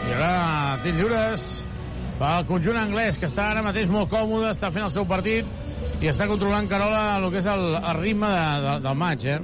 Hi 0.00 0.14
haurà 0.16 0.34
tirs 0.84 0.96
lliures 0.96 1.48
pel 2.20 2.46
conjunt 2.48 2.76
anglès, 2.76 3.18
que 3.20 3.28
està 3.28 3.50
ara 3.50 3.64
mateix 3.64 3.90
molt 3.92 4.10
còmode, 4.12 4.50
està 4.52 4.70
fent 4.72 4.86
el 4.86 4.92
seu 4.92 5.06
partit 5.08 5.48
i 6.00 6.08
està 6.08 6.26
controlant 6.28 6.68
Carola 6.68 7.18
el 7.18 7.26
que 7.32 7.40
és 7.42 7.48
el, 7.48 7.64
el 7.76 7.96
ritme 7.98 8.28
de, 8.32 8.44
de, 8.64 8.76
del 8.86 9.00
maig, 9.00 9.24
eh? 9.24 9.40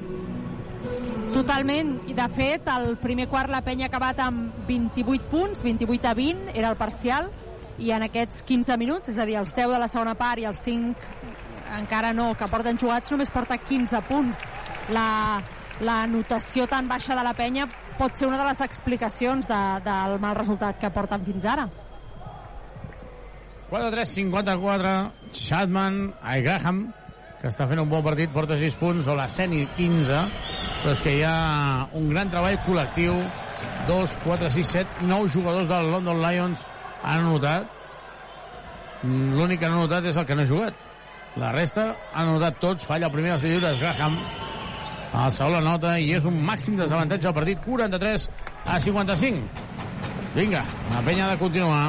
Totalment, 1.35 1.91
i 2.09 2.15
de 2.17 2.27
fet 2.33 2.69
el 2.73 2.95
primer 3.01 3.27
quart 3.29 3.53
la 3.53 3.61
penya 3.65 3.89
ha 3.89 3.91
acabat 3.91 4.21
amb 4.25 4.55
28 4.69 5.29
punts, 5.33 5.61
28 5.65 6.09
a 6.09 6.15
20 6.17 6.55
era 6.55 6.71
el 6.73 6.79
parcial, 6.81 7.29
i 7.79 7.93
en 7.93 8.07
aquests 8.07 8.43
15 8.47 8.77
minuts, 8.81 9.11
és 9.13 9.19
a 9.19 9.27
dir, 9.29 9.37
els 9.41 9.53
10 9.55 9.73
de 9.75 9.81
la 9.81 9.89
segona 9.91 10.15
part 10.17 10.41
i 10.41 10.47
els 10.49 10.61
5 10.65 10.95
eh, 10.97 11.33
encara 11.79 12.13
no, 12.17 12.33
que 12.39 12.49
porten 12.49 12.79
jugats, 12.81 13.13
només 13.13 13.33
porta 13.33 13.59
15 13.61 14.03
punts. 14.09 14.43
La, 14.95 15.43
la 15.85 15.97
notació 16.09 16.67
tan 16.71 16.89
baixa 16.89 17.17
de 17.19 17.25
la 17.27 17.35
penya 17.37 17.67
pot 17.99 18.17
ser 18.17 18.29
una 18.29 18.39
de 18.41 18.47
les 18.49 18.63
explicacions 18.65 19.49
de, 19.49 19.63
del 19.85 20.21
mal 20.23 20.37
resultat 20.39 20.81
que 20.81 20.93
porten 20.95 21.25
fins 21.27 21.49
ara. 21.57 21.67
4-3-54, 23.71 24.93
Shadman, 25.35 25.99
a 26.23 26.37
Graham, 26.39 26.85
que 27.41 27.51
està 27.51 27.67
fent 27.69 27.83
un 27.83 27.91
bon 27.91 28.05
partit, 28.05 28.31
porta 28.33 28.57
6 28.61 28.79
punts, 28.81 29.09
o 29.11 29.17
la 29.19 29.27
Seni 29.29 29.65
15, 29.77 30.23
però 30.85 30.95
és 30.95 31.03
que 31.03 31.17
hi 31.19 31.25
ha 31.27 31.89
un 31.99 32.07
gran 32.13 32.31
treball 32.33 32.61
col·lectiu, 32.65 33.19
2, 33.91 34.17
4, 34.23 34.53
6, 34.55 34.73
7, 34.79 35.05
9 35.11 35.33
jugadors 35.35 35.69
del 35.69 35.91
London 35.91 36.23
Lions 36.23 36.63
han 37.07 37.23
anotat, 37.25 37.71
l'únic 39.07 39.61
que 39.63 39.69
no 39.71 39.79
ha 39.79 39.85
anotat 39.85 40.11
és 40.11 40.17
el 40.19 40.27
que 40.27 40.35
no 40.37 40.43
ha 40.43 40.51
jugat. 40.51 40.75
La 41.37 41.51
resta 41.53 41.91
han 42.15 42.29
anotat 42.31 42.59
tots, 42.63 42.85
falla 42.89 43.07
el 43.11 43.13
primer 43.15 43.35
dels 43.35 43.45
lliures, 43.45 43.79
Graham, 43.81 44.17
el 45.17 45.33
segon 45.33 45.53
la 45.59 45.61
nota 45.65 45.95
i 46.01 46.11
és 46.17 46.25
un 46.29 46.39
màxim 46.45 46.77
desavantatge 46.81 47.29
al 47.29 47.35
partit, 47.37 47.61
43 47.65 48.29
a 48.67 48.79
55. 48.81 49.65
Vinga, 50.37 50.65
la 50.93 51.01
penya 51.07 51.27
ha 51.27 51.31
de 51.35 51.39
continuar. 51.41 51.85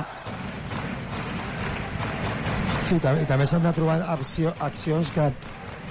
Sí, 2.87 2.99
també, 3.03 3.25
també 3.27 3.45
s'han 3.49 3.65
de 3.65 3.71
trobar 3.75 3.97
acció, 4.13 4.53
accions 4.63 5.09
que, 5.11 5.25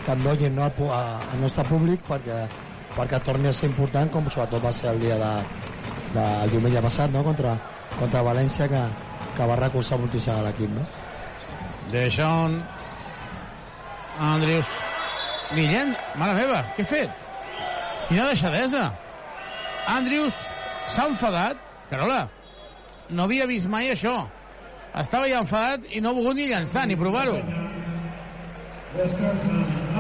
que 0.07 0.13
en 0.15 0.23
donin 0.25 0.55
no, 0.57 0.69
a- 0.93 1.19
al 1.33 1.41
nostre 1.43 1.65
públic 1.69 2.01
perquè, 2.09 2.39
perquè 2.97 3.21
torni 3.27 3.51
a 3.51 3.53
ser 3.53 3.69
important, 3.69 4.09
com 4.15 4.31
sobretot 4.33 4.65
va 4.65 4.73
ser 4.73 4.89
el 4.95 5.01
dia 5.03 5.19
de, 5.21 5.33
de, 6.15 6.25
el 6.47 6.55
diumenge 6.55 6.81
passat, 6.87 7.13
no? 7.13 7.25
contra, 7.27 7.53
contra 7.99 8.23
València, 8.25 8.69
que, 8.73 8.81
que 9.37 9.47
va 9.51 9.59
recolzar 9.61 9.99
moltíssim 10.01 10.35
a 10.35 10.43
l'equip. 10.47 10.73
No? 10.73 10.85
Deixón 11.93 12.61
Andrius 14.19 14.71
Guillem, 15.53 15.93
mare 16.19 16.35
meva, 16.35 16.63
què 16.75 16.83
he 16.83 16.89
fet? 16.91 17.11
Quina 18.09 18.27
deixadesa 18.33 18.89
Andrius 19.93 20.41
s'ha 20.91 21.07
enfadat 21.13 21.61
Carola, 21.91 22.25
no 23.11 23.27
havia 23.27 23.47
vist 23.47 23.71
mai 23.71 23.93
això 23.93 24.17
estava 24.99 25.29
ja 25.31 25.43
enfadat 25.45 25.87
i 25.93 26.01
no 26.01 26.11
ha 26.11 26.17
volgut 26.17 26.39
ni 26.39 26.49
llançar 26.51 26.87
ni 26.89 26.97
provar-ho 26.99 27.39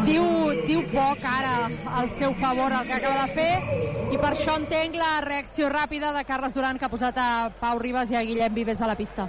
Diu, 0.07 0.25
diu 0.67 0.83
poc 0.91 1.23
ara 1.27 1.69
al 1.99 2.09
seu 2.19 2.35
favor 2.41 2.75
el 2.75 2.87
que 2.89 2.97
acaba 2.97 3.25
de 3.25 3.35
fer 3.37 4.13
i 4.13 4.19
per 4.19 4.33
això 4.33 4.57
entenc 4.59 4.97
la 4.99 5.21
reacció 5.25 5.69
ràpida 5.71 6.13
de 6.15 6.25
Carles 6.27 6.55
Duran 6.55 6.79
que 6.79 6.87
ha 6.87 6.93
posat 6.93 7.19
a 7.19 7.29
Pau 7.61 7.79
Ribas 7.79 8.11
i 8.11 8.19
a 8.19 8.25
Guillem 8.27 8.55
Vives 8.55 8.83
a 8.83 8.89
la 8.91 8.97
pista. 8.99 9.29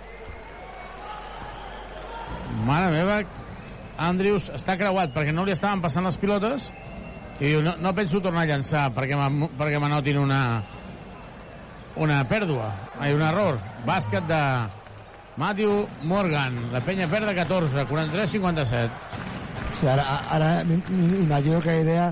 mare 2.66 2.90
meva 2.92 3.22
Andrius 3.98 4.50
està 4.54 4.78
creuat 4.78 5.14
perquè 5.14 5.34
no 5.34 5.46
li 5.46 5.54
estaven 5.54 5.82
passant 5.82 6.06
les 6.06 6.18
pilotes 6.18 6.72
i 7.40 7.46
diu, 7.46 7.62
no, 7.62 7.76
no 7.78 7.94
penso 7.94 8.22
tornar 8.22 8.46
a 8.46 8.50
llançar 8.50 8.90
perquè 8.96 9.18
perquè 9.58 9.80
m'anotin 9.80 10.18
una 10.18 10.42
una 11.98 12.22
pèrdua, 12.30 12.68
ai, 13.00 13.14
un 13.14 13.24
error 13.26 13.58
bàsquet 13.86 14.26
de 14.30 14.42
Matthew 15.38 15.86
Morgan 16.10 16.72
la 16.74 16.82
penya 16.86 17.10
perda 17.10 17.34
14 17.38 17.86
43-57 17.90 19.37
O 19.72 19.76
sigui, 19.76 19.92
ara, 19.92 20.06
ara 20.32 20.50
m- 20.62 20.82
m- 20.90 21.20
imagino 21.24 21.60
que 21.62 21.70
la 21.72 21.82
idea 21.82 22.08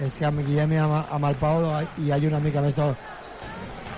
és 0.00 0.16
que 0.18 0.26
amb 0.28 0.40
Guillem 0.44 0.72
i 0.72 0.76
amb, 0.82 0.96
amb 1.10 1.24
el 1.30 1.36
Pau 1.40 1.64
hi 1.98 2.10
hagi 2.12 2.26
una 2.28 2.40
mica 2.40 2.60
més 2.60 2.74
d'or- 2.76 2.96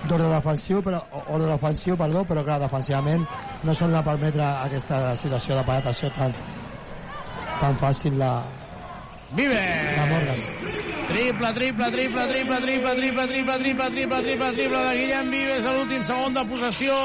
d'ordre 0.07 0.29
defensiu, 0.31 0.81
però, 0.83 1.01
o- 1.11 1.23
ordre 1.35 1.51
ofensiu, 1.53 1.97
perdó, 1.97 2.23
però 2.25 2.43
clar, 2.45 2.59
defensivament 2.61 3.25
no 3.63 3.75
s'han 3.75 3.91
de 3.93 4.03
permetre 4.03 4.41
aquesta 4.45 5.15
situació 5.19 5.57
de 5.57 5.63
penetració 5.67 6.09
tan, 6.15 6.33
tan 7.59 7.75
fàcil 7.81 8.15
de, 8.19 8.31
Vives! 9.35 9.97
de 9.99 10.05
Morgan. 10.09 10.39
Triple, 11.09 11.51
triple, 11.53 11.91
triple, 11.91 12.23
triple, 12.29 12.55
triple, 12.61 12.95
triple, 12.95 13.27
triple, 13.27 13.57
triple, 13.59 13.89
triple, 13.91 14.21
triple, 14.23 14.53
triple 14.53 14.79
de 14.87 14.95
Guillem 15.01 15.29
Vives 15.31 15.65
a 15.65 15.73
l'últim 15.75 16.03
segon 16.03 16.33
de 16.33 16.45
possessió. 16.45 16.95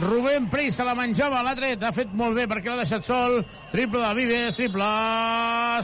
Rubén 0.00 0.46
Pris 0.46 0.76
se 0.78 0.84
la 0.86 0.94
menjava, 0.94 1.40
l'ha 1.42 1.56
tret, 1.58 1.82
ha 1.82 1.90
fet 1.90 2.12
molt 2.14 2.36
bé 2.38 2.44
perquè 2.46 2.70
l'ha 2.70 2.84
deixat 2.84 3.02
sol. 3.02 3.40
Triple 3.72 3.98
de 4.04 4.12
Vives, 4.14 4.54
triple 4.54 4.90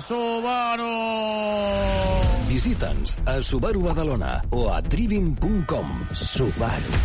Subaru. 0.05 0.93
Visita'ns 2.47 3.16
a 3.27 3.41
Subaru 3.43 3.82
Badalona 3.89 4.36
o 4.55 4.69
a 4.70 4.78
trivim.com. 4.86 5.91
Subaru. 6.15 7.03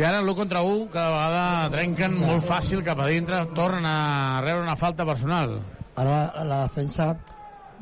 I 0.00 0.06
ara 0.06 0.22
l'1 0.22 0.36
contra 0.38 0.62
1 0.64 0.88
cada 0.94 1.12
vegada 1.12 1.70
trenquen 1.74 2.16
molt 2.16 2.48
fàcil 2.48 2.80
cap 2.86 3.02
a 3.04 3.10
dintre, 3.10 3.42
tornen 3.52 3.84
a 3.84 4.40
rebre 4.40 4.64
una 4.64 4.78
falta 4.80 5.04
personal. 5.04 5.58
Ara 6.00 6.14
la, 6.14 6.44
la 6.48 6.60
defensa, 6.62 7.10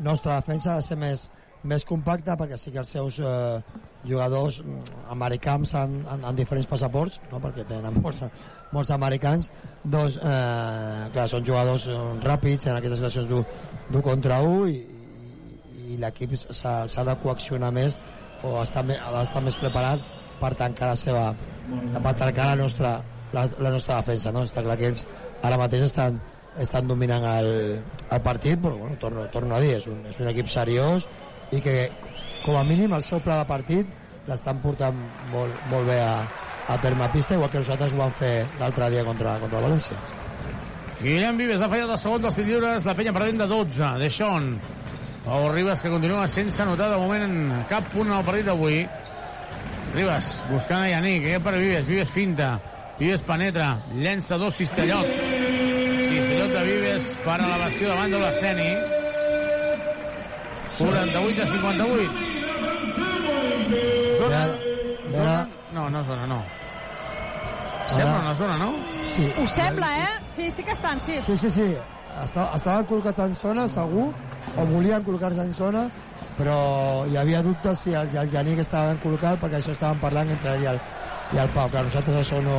nostra 0.03 0.40
defensa 0.40 0.73
ha 0.73 0.81
de 0.82 0.89
ser 0.89 0.99
més, 0.99 1.28
més 1.62 1.86
compacta 1.86 2.35
perquè 2.40 2.59
sí 2.59 2.74
que 2.74 2.82
els 2.82 2.90
seus 2.97 3.20
eh, 3.23 3.61
jugadors 4.07 4.61
mm, 4.62 5.01
americans 5.11 5.75
han, 5.75 5.99
han, 6.09 6.25
han 6.25 6.37
diferents 6.39 6.69
passaports, 6.70 7.19
no? 7.33 7.41
perquè 7.43 7.65
tenen 7.69 7.99
molts, 8.03 8.23
molts 8.75 8.93
americans, 8.95 9.51
doncs, 9.83 10.19
eh, 10.23 11.09
clar, 11.15 11.27
són 11.31 11.47
jugadors 11.47 11.89
eh, 11.91 11.99
ràpids 12.25 12.69
en 12.69 12.79
aquestes 12.79 13.03
situacions 13.03 13.29
d'un 13.91 14.05
contra 14.05 14.41
un 14.45 14.69
i, 14.70 14.79
i, 14.79 15.93
i 15.95 15.99
l'equip 16.01 16.37
s'ha 16.39 17.05
de 17.09 17.19
coaccionar 17.23 17.73
més 17.75 17.99
o 18.45 18.55
me- 18.87 18.99
ha 18.99 19.12
d'estar 19.19 19.43
més 19.43 19.57
preparat 19.59 20.03
per 20.39 20.55
tancar 20.55 20.93
la 20.93 20.97
seva 20.97 21.35
per 22.03 22.15
tancar 22.15 22.53
la 22.53 22.59
nostra, 22.62 22.99
la, 23.33 23.49
la 23.59 23.70
nostra 23.75 23.97
defensa 23.99 24.33
no? 24.33 24.45
està 24.47 24.62
clar 24.62 24.77
que 24.79 24.93
ells 24.93 25.07
ara 25.43 25.59
mateix 25.59 25.89
estan, 25.89 26.20
estan 26.59 26.87
dominant 26.87 27.25
el, 27.25 27.51
el 28.11 28.23
partit 28.23 28.61
però 28.62 28.77
bueno, 28.77 28.97
torno, 29.01 29.27
torno 29.35 29.57
a 29.57 29.61
dir 29.61 29.75
és 29.81 29.89
un, 29.91 30.05
és 30.07 30.20
un 30.23 30.31
equip 30.31 30.49
seriós 30.53 31.09
i 31.51 31.61
que 31.65 31.77
com 32.49 32.57
a 32.57 32.65
mínim 32.65 32.95
el 32.97 33.05
seu 33.05 33.20
pla 33.20 33.43
de 33.43 33.49
partit 33.49 33.89
l'estan 34.29 34.62
portant 34.62 34.97
molt, 35.29 35.53
molt 35.69 35.85
bé 35.89 35.99
a, 36.01 36.25
a 36.73 36.79
terme 36.81 37.05
pista 37.12 37.37
igual 37.37 37.53
que 37.53 37.61
nosaltres 37.61 37.93
ho 37.93 38.01
vam 38.01 38.15
fer 38.16 38.33
l'altre 38.57 38.89
dia 38.95 39.05
contra, 39.05 39.37
contra 39.43 39.61
València 39.61 40.01
Guillem 40.99 41.37
Vives 41.39 41.61
ha 41.62 41.69
fallat 41.70 41.93
el 41.95 42.01
segon 42.03 42.25
dels 42.25 42.35
tirs 42.35 42.49
lliures, 42.49 42.87
la 42.89 42.95
penya 42.99 43.12
perdent 43.15 43.39
de 43.39 43.47
12. 43.47 43.91
Deixón. 44.01 44.49
Pau 45.23 45.45
Ribas, 45.53 45.85
que 45.85 45.93
continua 45.93 46.25
sense 46.27 46.59
anotar 46.65 46.89
de 46.91 46.97
moment 46.99 47.23
en 47.23 47.61
cap 47.70 47.87
punt 47.93 48.11
al 48.11 48.25
partit 48.27 48.49
d'avui. 48.49 48.81
Ribas, 49.95 50.33
buscant 50.51 50.83
a 50.83 50.89
Yannick, 50.91 51.29
eh, 51.31 51.39
per 51.39 51.55
Vives, 51.55 51.87
Vives 51.87 52.11
finta, 52.11 52.49
Vives 52.99 53.23
penetra, 53.23 53.77
llença 53.95 54.41
dos 54.43 54.59
Cistellot. 54.59 55.07
Cistellot 56.09 56.57
de 56.57 56.65
Vives 56.66 57.12
per 57.23 57.39
elevació 57.39 57.93
davant 57.93 58.16
de 58.16 58.25
l'Asceni. 58.25 58.73
48 60.81 61.47
a 61.47 61.47
58. 61.55 62.28
Zona? 65.19 65.49
No, 65.74 65.90
no 65.90 66.05
zona, 66.05 66.27
no. 66.27 66.40
Sembla 67.89 68.19
una 68.20 68.35
zona, 68.35 68.57
no? 68.59 68.73
Sí. 69.03 69.32
Us 69.43 69.51
sembla, 69.51 69.89
eh? 69.99 70.09
Sí, 70.36 70.51
sí 70.51 70.62
que 70.62 70.73
estan, 70.73 71.01
sí. 71.01 71.19
Sí, 71.23 71.39
sí, 71.39 71.51
sí. 71.51 71.69
Està, 72.23 72.49
estaven 72.57 72.85
col·locats 72.89 73.23
en 73.24 73.35
zona, 73.39 73.65
segur, 73.70 74.11
o 74.59 74.65
volien 74.69 75.05
col·locar-se 75.07 75.40
en 75.45 75.53
zona, 75.55 75.86
però 76.39 77.07
hi 77.09 77.16
havia 77.16 77.43
dubtes 77.47 77.85
si 77.86 77.95
el, 77.95 78.11
el 78.16 78.31
Janik 78.32 78.59
estava 78.65 78.93
ben 78.93 79.01
col·locat, 79.05 79.39
perquè 79.40 79.61
això 79.62 79.73
estaven 79.77 80.01
parlant 80.03 80.31
entre 80.35 80.57
ell 80.57 80.65
i 80.66 80.70
el, 80.73 80.81
i 81.32 81.40
el 81.45 81.49
Pau. 81.55 81.70
Clar, 81.73 81.85
nosaltres 81.89 82.20
això 82.24 82.40
no, 82.45 82.59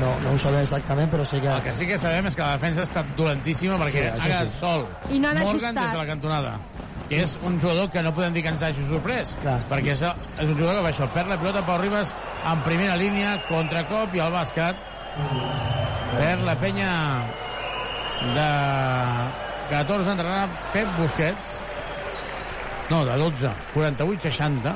no, 0.00 0.12
no 0.24 0.32
ho 0.34 0.38
sabem 0.40 0.62
exactament, 0.64 1.10
però 1.12 1.26
sí 1.28 1.40
que... 1.42 1.50
El 1.50 1.62
que 1.66 1.74
sí 1.74 1.88
que 1.90 1.98
sabem 1.98 2.30
és 2.30 2.38
que 2.38 2.44
la 2.46 2.54
defensa 2.56 2.84
ha 2.84 2.88
estat 2.88 3.12
dolentíssima 3.18 3.78
perquè 3.82 4.06
Sí, 4.06 4.06
ha 4.14 4.22
quedat 4.28 4.52
sí. 4.54 4.58
sol. 4.62 4.86
I 5.10 5.18
no 5.18 5.28
han 5.32 5.42
Morgan 5.42 5.50
ajustat. 5.50 5.82
des 5.82 5.92
de 5.92 5.98
la 6.02 6.06
cantonada. 6.12 6.54
Que 7.08 7.20
és 7.22 7.34
un 7.44 7.58
jugador 7.60 7.90
que 7.92 8.02
no 8.02 8.14
podem 8.16 8.32
dir 8.32 8.42
que 8.46 8.48
ens 8.54 8.62
hagi 8.64 8.84
sorprès. 8.88 9.34
Clar. 9.42 9.58
Perquè 9.70 9.92
és, 9.92 10.02
és 10.02 10.48
un 10.48 10.56
jugador 10.56 10.78
que 10.80 10.86
va 10.86 10.92
això, 10.94 11.08
perd 11.12 11.28
la 11.28 11.38
pilota 11.40 11.62
Pau 11.66 11.76
Ribas 11.82 12.14
en 12.48 12.62
primera 12.64 12.96
línia, 12.96 13.36
contracop 13.48 14.14
i 14.16 14.22
al 14.24 14.32
bàsquet. 14.32 14.80
Perd 16.16 16.44
la 16.46 16.54
penya 16.62 16.90
de 18.34 18.48
14 19.70 20.10
entrenarà 20.14 20.48
Pep 20.72 20.88
Busquets. 20.98 21.54
No, 22.90 23.04
de 23.04 23.16
12. 23.20 23.50
48-60. 23.74 24.74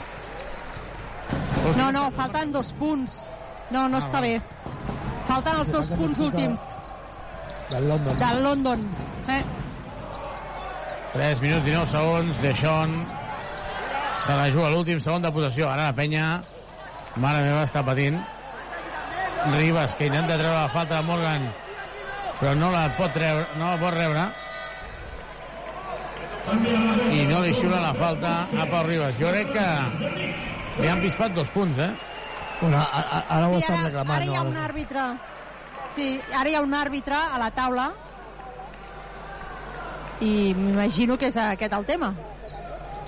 No, 1.76 1.90
no, 1.92 2.10
falten 2.16 2.52
dos 2.52 2.72
punts. 2.78 3.16
No, 3.70 3.86
no 3.92 3.98
està 4.00 4.20
bé. 4.24 4.38
Falten 5.28 5.58
els 5.60 5.68
dos 5.72 5.90
punts 5.92 6.18
últims 6.24 6.62
Del 7.68 7.84
London. 7.90 8.16
del 8.18 8.38
London. 8.42 8.84
Eh? 9.28 9.42
3 11.12 11.40
minuts 11.40 11.64
19 11.64 11.86
segons, 11.90 12.40
Deixón 12.42 13.06
se 14.24 14.34
la 14.36 14.48
juga 14.52 14.70
l'últim 14.70 15.00
segon 15.00 15.22
de 15.24 15.30
possessió. 15.32 15.70
Ara 15.70 15.88
la 15.88 15.94
penya, 15.96 16.42
mare 17.16 17.40
meva, 17.46 17.62
està 17.64 17.82
patint. 17.86 18.18
Ribas, 19.54 19.94
que 19.96 20.08
intenta 20.10 20.36
treure 20.36 20.58
la 20.58 20.68
falta 20.68 20.96
de 20.98 21.06
Morgan, 21.06 21.46
però 22.40 22.54
no 22.58 22.70
la 22.74 22.88
pot 22.98 23.12
treure, 23.14 23.46
no 23.56 23.70
la 23.70 23.78
pot 23.80 23.94
rebre. 23.94 24.26
I 27.12 27.24
no 27.28 27.40
li 27.44 27.52
xiula 27.54 27.80
la 27.82 27.92
falta 27.94 28.30
a 28.56 28.66
Pau 28.70 28.84
Ribas. 28.86 29.16
Jo 29.20 29.28
crec 29.32 29.50
que 29.52 29.66
li 30.82 30.88
han 30.88 31.00
pispat 31.04 31.34
dos 31.36 31.48
punts, 31.52 31.78
eh? 31.78 31.90
Bueno, 32.60 32.78
a- 32.78 33.04
a- 33.18 33.24
ara 33.36 33.46
ho 33.48 33.52
Sí, 33.54 33.58
estan 33.58 33.76
ara, 33.78 33.84
reclamant. 33.88 34.16
ara 34.16 34.24
hi 34.24 34.34
ha 34.34 34.42
no? 34.44 34.50
un 34.50 34.56
àrbitre. 34.56 35.04
Sí, 35.94 36.20
ara 36.34 36.48
hi 36.50 36.54
ha 36.54 36.60
un 36.62 36.74
àrbitre 36.74 37.14
a 37.14 37.38
la 37.38 37.50
taula. 37.50 37.92
I 40.20 40.54
m'imagino 40.54 41.16
que 41.18 41.28
és 41.30 41.36
aquest 41.36 41.72
el 41.72 41.84
tema. 41.86 42.12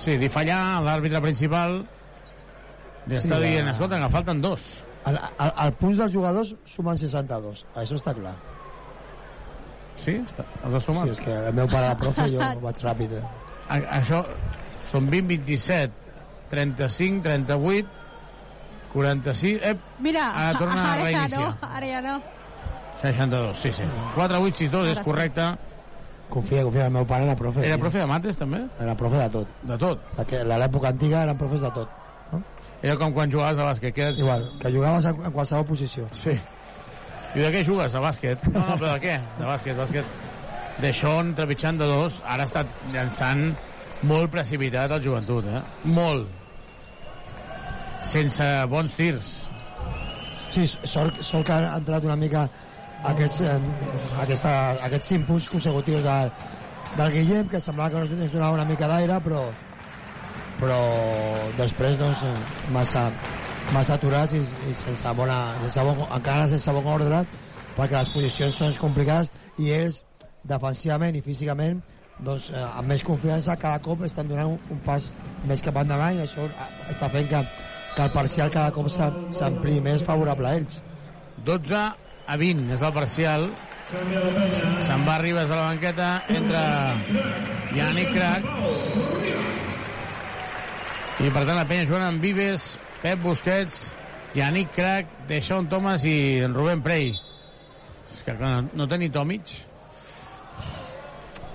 Sí, 0.01 0.15
Di 0.17 0.29
Fallà, 0.33 0.79
l'àrbitre 0.81 1.21
principal, 1.21 1.81
li 3.07 3.17
Sí, 3.19 3.27
està 3.27 3.37
la- 3.39 3.45
dient, 3.47 3.67
escolta, 3.69 3.99
que 3.99 4.09
falten 4.09 4.41
dos. 4.41 4.83
El, 5.05 5.17
el, 5.17 5.51
el 5.65 5.71
punts 5.73 5.97
dels 5.97 6.13
jugadors 6.13 6.55
sumen 6.65 6.97
62, 6.97 7.65
això 7.75 7.95
està 7.97 8.13
clar. 8.13 8.35
Sí? 10.01 10.15
Està, 10.25 10.45
els 10.65 10.75
ha 10.77 10.81
sumat? 10.81 11.05
Sí, 11.09 11.11
és 11.17 11.19
que 11.25 11.33
el 11.49 11.53
meu 11.57 11.67
pare 11.69 11.85
era 11.91 11.97
profe 11.97 12.27
i 12.29 12.35
jo 12.35 12.41
vaig 12.61 12.79
ràpid. 12.85 13.15
Eh? 13.17 13.23
A, 13.69 13.79
això 13.99 14.23
són 14.91 15.09
20, 15.09 15.27
27, 15.45 15.91
35, 16.51 17.21
38, 17.23 17.87
46... 18.93 19.59
Ep, 19.63 19.83
Mira, 19.99 20.25
Ara 20.35 20.57
torna 20.59 20.81
a 20.83 20.93
ara 20.93 21.03
ja 21.03 21.03
no, 21.03 21.03
reiniciar. 21.05 21.51
ara 21.71 21.87
ja 21.87 22.01
no. 22.01 22.15
62, 23.01 23.57
sí, 23.57 23.71
sí. 23.73 23.83
4, 24.15 24.39
8, 24.41 24.57
6, 24.57 24.71
2, 24.71 24.87
és 24.91 24.97
sí. 24.97 25.03
Confia, 26.31 26.63
confia, 26.63 26.85
el 26.87 26.93
meu 26.95 27.05
pare 27.07 27.25
era 27.27 27.35
profe. 27.35 27.65
Era 27.67 27.77
profe 27.81 27.99
de 27.99 28.07
mates, 28.07 28.37
també? 28.39 28.61
Era 28.79 28.95
profe 28.95 29.19
de 29.19 29.29
tot. 29.33 29.49
De 29.67 29.77
tot. 29.81 30.05
De 30.15 30.25
que 30.29 30.39
a 30.45 30.59
l'època 30.61 30.93
antiga 30.93 31.25
eren 31.25 31.39
profes 31.39 31.65
de 31.65 31.71
tot. 31.75 31.97
Era 32.81 32.95
com 32.97 33.11
quan 33.13 33.29
jugaves 33.29 33.59
a 33.59 33.67
bàsquet, 33.67 33.93
que 33.93 34.07
eres... 34.07 34.21
Igual, 34.23 34.47
que 34.61 34.71
jugaves 34.73 35.05
en 35.05 35.19
qualsevol 35.35 35.67
posició. 35.69 36.07
Sí. 36.17 36.33
I 37.35 37.43
de 37.43 37.51
què 37.53 37.61
jugues? 37.67 37.93
De 37.93 38.01
bàsquet? 38.01 38.47
No, 38.49 38.63
no, 38.69 38.77
però 38.79 38.95
de 38.95 39.03
què? 39.03 39.17
De 39.37 39.45
bàsquet, 39.45 39.77
bàsquet. 39.77 40.15
Deixón, 40.81 41.35
trepitjant 41.37 41.77
de 41.77 41.89
dos, 41.91 42.21
ara 42.25 42.47
ha 42.47 42.49
estat 42.49 42.71
llançant 42.95 43.51
molt 44.09 44.31
precipitat 44.33 44.95
el 44.95 45.03
joventut, 45.03 45.45
eh? 45.45 45.61
Molt. 45.93 46.31
Sense 48.07 48.47
bons 48.71 48.95
tirs. 48.97 49.35
Sí, 50.51 50.65
sort, 50.67 51.21
sort 51.21 51.45
que 51.47 51.53
ha 51.53 51.77
entrat 51.77 52.07
una 52.07 52.17
mica 52.17 52.47
aquests, 53.09 53.41
eh, 53.41 53.59
aquesta, 54.21 54.51
aquests 54.87 55.13
punts 55.27 55.47
consecutius 55.49 56.03
del, 56.05 56.31
del 56.97 57.11
Guillem, 57.15 57.47
que 57.49 57.59
semblava 57.59 57.89
que 58.05 58.15
ens 58.15 58.31
donava 58.33 58.57
una 58.59 58.65
mica 58.65 58.87
d'aire, 58.87 59.19
però, 59.25 59.45
però 60.59 60.79
després 61.57 61.97
doncs, 61.99 62.21
massa, 62.73 63.07
massa 63.73 63.95
aturats 63.97 64.35
i, 64.37 64.41
i 64.69 64.75
sense 64.77 65.13
bona, 65.17 65.39
sense 65.65 65.85
bon, 65.87 66.03
encara 66.11 66.47
sense 66.51 66.75
bon 66.77 66.91
ordre, 66.97 67.23
perquè 67.77 67.97
les 67.97 68.11
posicions 68.13 68.57
són 68.61 68.75
complicades 68.81 69.31
i 69.61 69.71
ells, 69.73 70.03
defensivament 70.43 71.15
i 71.17 71.21
físicament, 71.25 71.81
doncs, 72.21 72.51
eh, 72.53 72.61
amb 72.61 72.87
més 72.91 73.01
confiança 73.05 73.55
cada 73.57 73.79
cop 73.81 74.03
estan 74.05 74.27
donant 74.29 74.53
un, 74.53 74.59
un 74.75 74.79
pas 74.85 75.07
més 75.49 75.61
cap 75.65 75.77
endavant 75.81 76.19
i 76.19 76.23
això 76.25 76.45
eh, 76.45 76.69
està 76.93 77.09
fent 77.13 77.29
que, 77.31 77.41
que 77.95 78.03
el 78.05 78.11
parcial 78.13 78.51
cada 78.53 78.73
cop 78.75 78.89
s'am- 78.93 79.23
s'ampliï 79.33 79.81
més 79.81 80.03
favorable 80.05 80.49
a 80.49 80.55
ells. 80.59 80.81
12 81.45 81.81
a 82.31 82.37
20 82.39 82.71
és 82.77 82.83
el 82.87 82.93
parcial. 82.95 83.49
Se'n 83.91 85.01
va 85.03 85.17
Ribas 85.19 85.51
a 85.51 85.57
la 85.57 85.65
banqueta, 85.67 86.11
entra 86.31 86.61
Yannick 87.75 88.13
Crac. 88.15 88.45
I 91.21 91.27
per 91.29 91.43
tant 91.43 91.57
la 91.57 91.65
penya 91.67 91.87
jugant 91.89 92.07
amb 92.07 92.23
Vives, 92.23 92.77
Pep 93.01 93.19
Busquets, 93.21 93.81
Yannick 94.37 94.71
Crac, 94.77 95.11
Deixón 95.27 95.67
Thomas 95.69 96.05
i 96.07 96.15
en 96.45 96.55
Rubén 96.55 96.81
Prey. 96.85 97.11
És 98.11 98.23
que 98.25 98.37
clar, 98.39 98.63
no 98.73 98.87
té 98.87 98.97
ni 99.01 99.11
Tomic. 99.11 99.51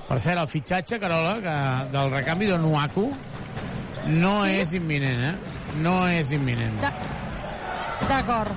Per 0.07 0.21
cert, 0.23 0.39
el 0.39 0.51
fitxatge, 0.53 1.01
Carola, 1.03 1.39
que 1.43 1.57
del 1.97 2.13
recanvi 2.13 2.47
de 2.53 2.61
Nuaku 2.63 3.09
no 4.07 4.45
Sí? 4.45 4.61
és 4.61 4.73
imminent, 4.79 5.25
eh? 5.33 5.35
No 5.83 5.97
és 6.07 6.31
imminent. 6.31 6.79
D'acord. 8.07 8.53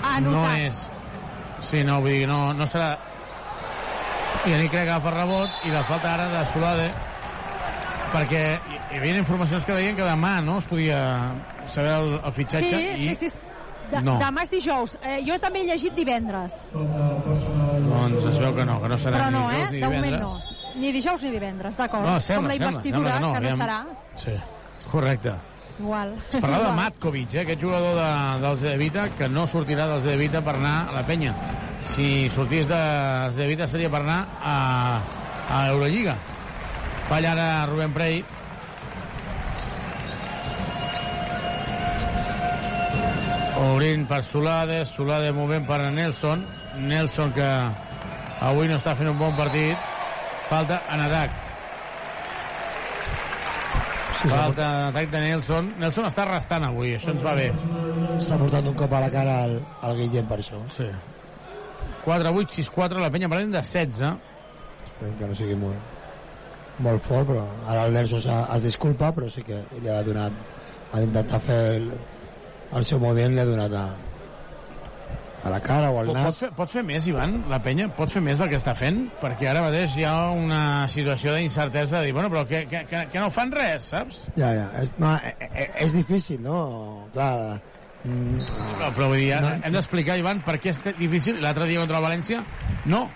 Anotat. 0.00 0.32
No 0.32 0.46
és... 0.56 0.86
Sí, 1.60 1.84
no, 1.84 2.00
vull 2.00 2.10
dir, 2.20 2.26
no, 2.28 2.52
no 2.56 2.66
serà... 2.66 2.94
I 4.46 4.50
Yannick 4.54 4.72
crec 4.72 4.86
que 4.86 4.90
agafa 4.94 5.10
rebot 5.12 5.64
i 5.68 5.72
la 5.74 5.82
falta 5.84 6.14
ara 6.14 6.26
de 6.32 6.44
Solade 6.48 6.86
perquè 8.10 8.40
hi 8.56 8.78
hi 8.90 8.98
havia 8.98 9.18
informacions 9.20 9.66
que 9.68 9.74
deien 9.76 9.98
que 9.98 10.06
demà 10.06 10.38
no 10.42 10.56
es 10.58 10.64
podia 10.66 11.00
saber 11.70 11.92
el, 11.98 12.14
el 12.24 12.32
fitxatge 12.34 12.70
Sí, 12.70 13.04
i 13.10 13.14
sí, 13.14 13.30
sí. 13.30 13.38
De, 13.90 14.00
No. 14.06 14.16
Demà 14.22 14.44
és 14.46 14.52
dijous. 14.54 14.92
Eh, 15.02 15.18
jo 15.26 15.34
també 15.42 15.64
he 15.64 15.66
llegit 15.66 15.96
divendres. 15.98 16.54
doncs 16.72 18.26
es 18.30 18.38
veu 18.38 18.54
que 18.54 18.64
no, 18.64 18.78
que 18.80 18.88
no 18.92 18.98
serà 19.02 19.18
Però 19.18 19.30
no, 19.34 19.48
ni 19.50 19.56
eh? 19.58 19.66
dijous 19.66 19.72
ni 19.72 19.80
De 19.80 19.88
moment 19.88 20.16
no. 20.22 20.28
divendres. 20.30 20.74
Ni 20.80 20.92
dijous 20.94 21.22
ni 21.26 21.30
divendres, 21.34 21.76
d'acord. 21.76 22.06
No, 22.06 22.20
sembla, 22.20 22.20
Com 22.20 22.46
la 22.46 22.52
sembla, 22.54 22.68
investidura, 22.70 23.12
sembla 23.12 23.32
que 23.34 23.40
no, 23.40 23.50
que 23.50 23.50
no 23.50 23.64
serà. 23.64 23.78
Sí, 24.14 24.36
correcte. 24.92 25.34
Igual. 25.80 26.14
Es 26.30 26.36
parlava 26.36 26.68
de 26.68 26.76
Matkovic, 26.76 27.34
eh, 27.34 27.40
aquest 27.40 27.62
jugador 27.62 27.94
de, 27.96 28.08
del 28.44 28.58
Zedevita, 28.58 29.08
que 29.16 29.28
no 29.32 29.46
sortirà 29.48 29.86
del 29.88 30.02
Zedevita 30.04 30.42
per 30.44 30.58
anar 30.58 30.74
a 30.90 30.98
la 30.98 31.06
penya. 31.08 31.32
Si 31.88 32.28
sortís 32.28 32.68
de 32.68 32.80
Zedevita 33.32 33.68
seria 33.68 33.88
per 33.88 34.02
anar 34.04 34.20
a, 34.44 34.56
a 35.48 35.62
Eurolliga. 35.72 36.18
Falla 37.08 37.32
ara 37.32 37.48
Rubén 37.72 37.96
Prey. 37.96 38.20
Obrint 43.60 44.06
per 44.08 44.22
Solade, 44.24 44.84
Solade 44.84 45.32
movent 45.32 45.64
per 45.68 45.80
Nelson. 45.88 46.44
Nelson 46.76 47.32
que 47.32 47.48
avui 48.40 48.68
no 48.68 48.76
està 48.76 48.94
fent 48.96 49.08
un 49.10 49.18
bon 49.20 49.32
partit. 49.40 49.88
Falta 50.52 50.84
en 50.92 51.08
atac. 51.08 51.49
Sí, 54.20 54.28
Falta 54.28 54.64
en 54.66 54.82
atac 54.90 55.06
de 55.14 55.20
Nelson. 55.22 55.70
Nelson 55.80 56.06
està 56.10 56.26
restant 56.28 56.66
avui, 56.66 56.90
això 56.96 57.14
ens 57.14 57.22
va 57.24 57.32
bé. 57.38 57.46
S'ha 58.20 58.36
portat 58.40 58.66
un 58.68 58.76
cop 58.76 58.92
a 58.92 59.00
la 59.00 59.08
cara 59.12 59.36
al, 59.46 59.54
al 59.86 59.96
Guillem 59.96 60.28
per 60.28 60.36
això. 60.42 60.60
Sí. 60.74 60.88
4-8, 62.04 62.52
6-4, 62.58 63.00
la 63.00 63.08
penya 63.14 63.30
parlant 63.32 63.54
de 63.54 63.62
16. 63.62 64.02
Esperem 64.90 65.16
que 65.16 65.30
no 65.30 65.38
sigui 65.38 65.56
molt, 65.62 65.96
molt 66.84 67.04
fort, 67.06 67.30
però 67.32 67.46
ara 67.64 67.86
el 67.88 67.96
Nelson 67.96 68.28
es 68.42 68.68
disculpa, 68.68 69.08
però 69.16 69.30
sí 69.32 69.44
que 69.46 69.62
li 69.80 69.88
ha 69.88 70.02
donat, 70.04 70.36
ha 70.92 71.00
intentat 71.00 71.48
fer 71.48 71.60
el, 71.78 71.90
el 72.76 72.88
seu 72.88 73.00
moviment, 73.00 73.38
li 73.38 73.40
ha 73.40 73.48
donat 73.48 73.78
a, 73.80 73.86
a 75.42 75.48
la 75.50 75.60
cara 75.64 75.90
o 75.90 76.00
al 76.00 76.06
Pots 76.10 76.18
nas. 76.20 76.38
fer, 76.38 76.50
pots 76.56 76.72
fer 76.76 76.82
més, 76.84 77.06
Ivan, 77.08 77.38
la 77.48 77.58
penya? 77.64 77.88
Pots 77.96 78.12
fer 78.12 78.20
més 78.22 78.38
del 78.38 78.50
que 78.50 78.58
està 78.60 78.74
fent? 78.76 79.06
Perquè 79.22 79.48
ara 79.48 79.62
mateix 79.64 79.94
hi 79.96 80.04
ha 80.04 80.30
una 80.36 80.86
situació 80.92 81.32
d'incertesa 81.34 82.00
de 82.00 82.06
dir, 82.10 82.12
bueno, 82.12 82.28
però 82.28 82.42
que, 82.46 82.66
que, 82.68 82.82
que, 82.90 83.06
que 83.12 83.18
no 83.22 83.30
fan 83.32 83.50
res, 83.52 83.86
saps? 83.94 84.26
Ja, 84.36 84.50
ja, 84.52 84.66
és, 84.82 84.92
no, 85.00 85.14
eh, 85.16 85.34
eh, 85.50 85.70
és 85.86 85.94
difícil, 85.96 86.42
no? 86.44 87.06
Clar, 87.14 87.60
mm, 88.04 88.44
No, 88.80 88.90
però 88.96 89.08
vull 89.08 89.18
dir, 89.22 89.34
No. 89.40 89.54
hem 89.64 89.72
d'explicar, 89.72 90.18
Ivan, 90.20 90.42
per 90.44 90.58
què 90.60 90.70
és 90.74 90.80
difícil. 90.98 91.40
L'altre 91.40 91.64
dia 91.70 91.80
contra 91.80 91.98
el 91.98 92.04
València, 92.04 92.42
no. 92.86 93.06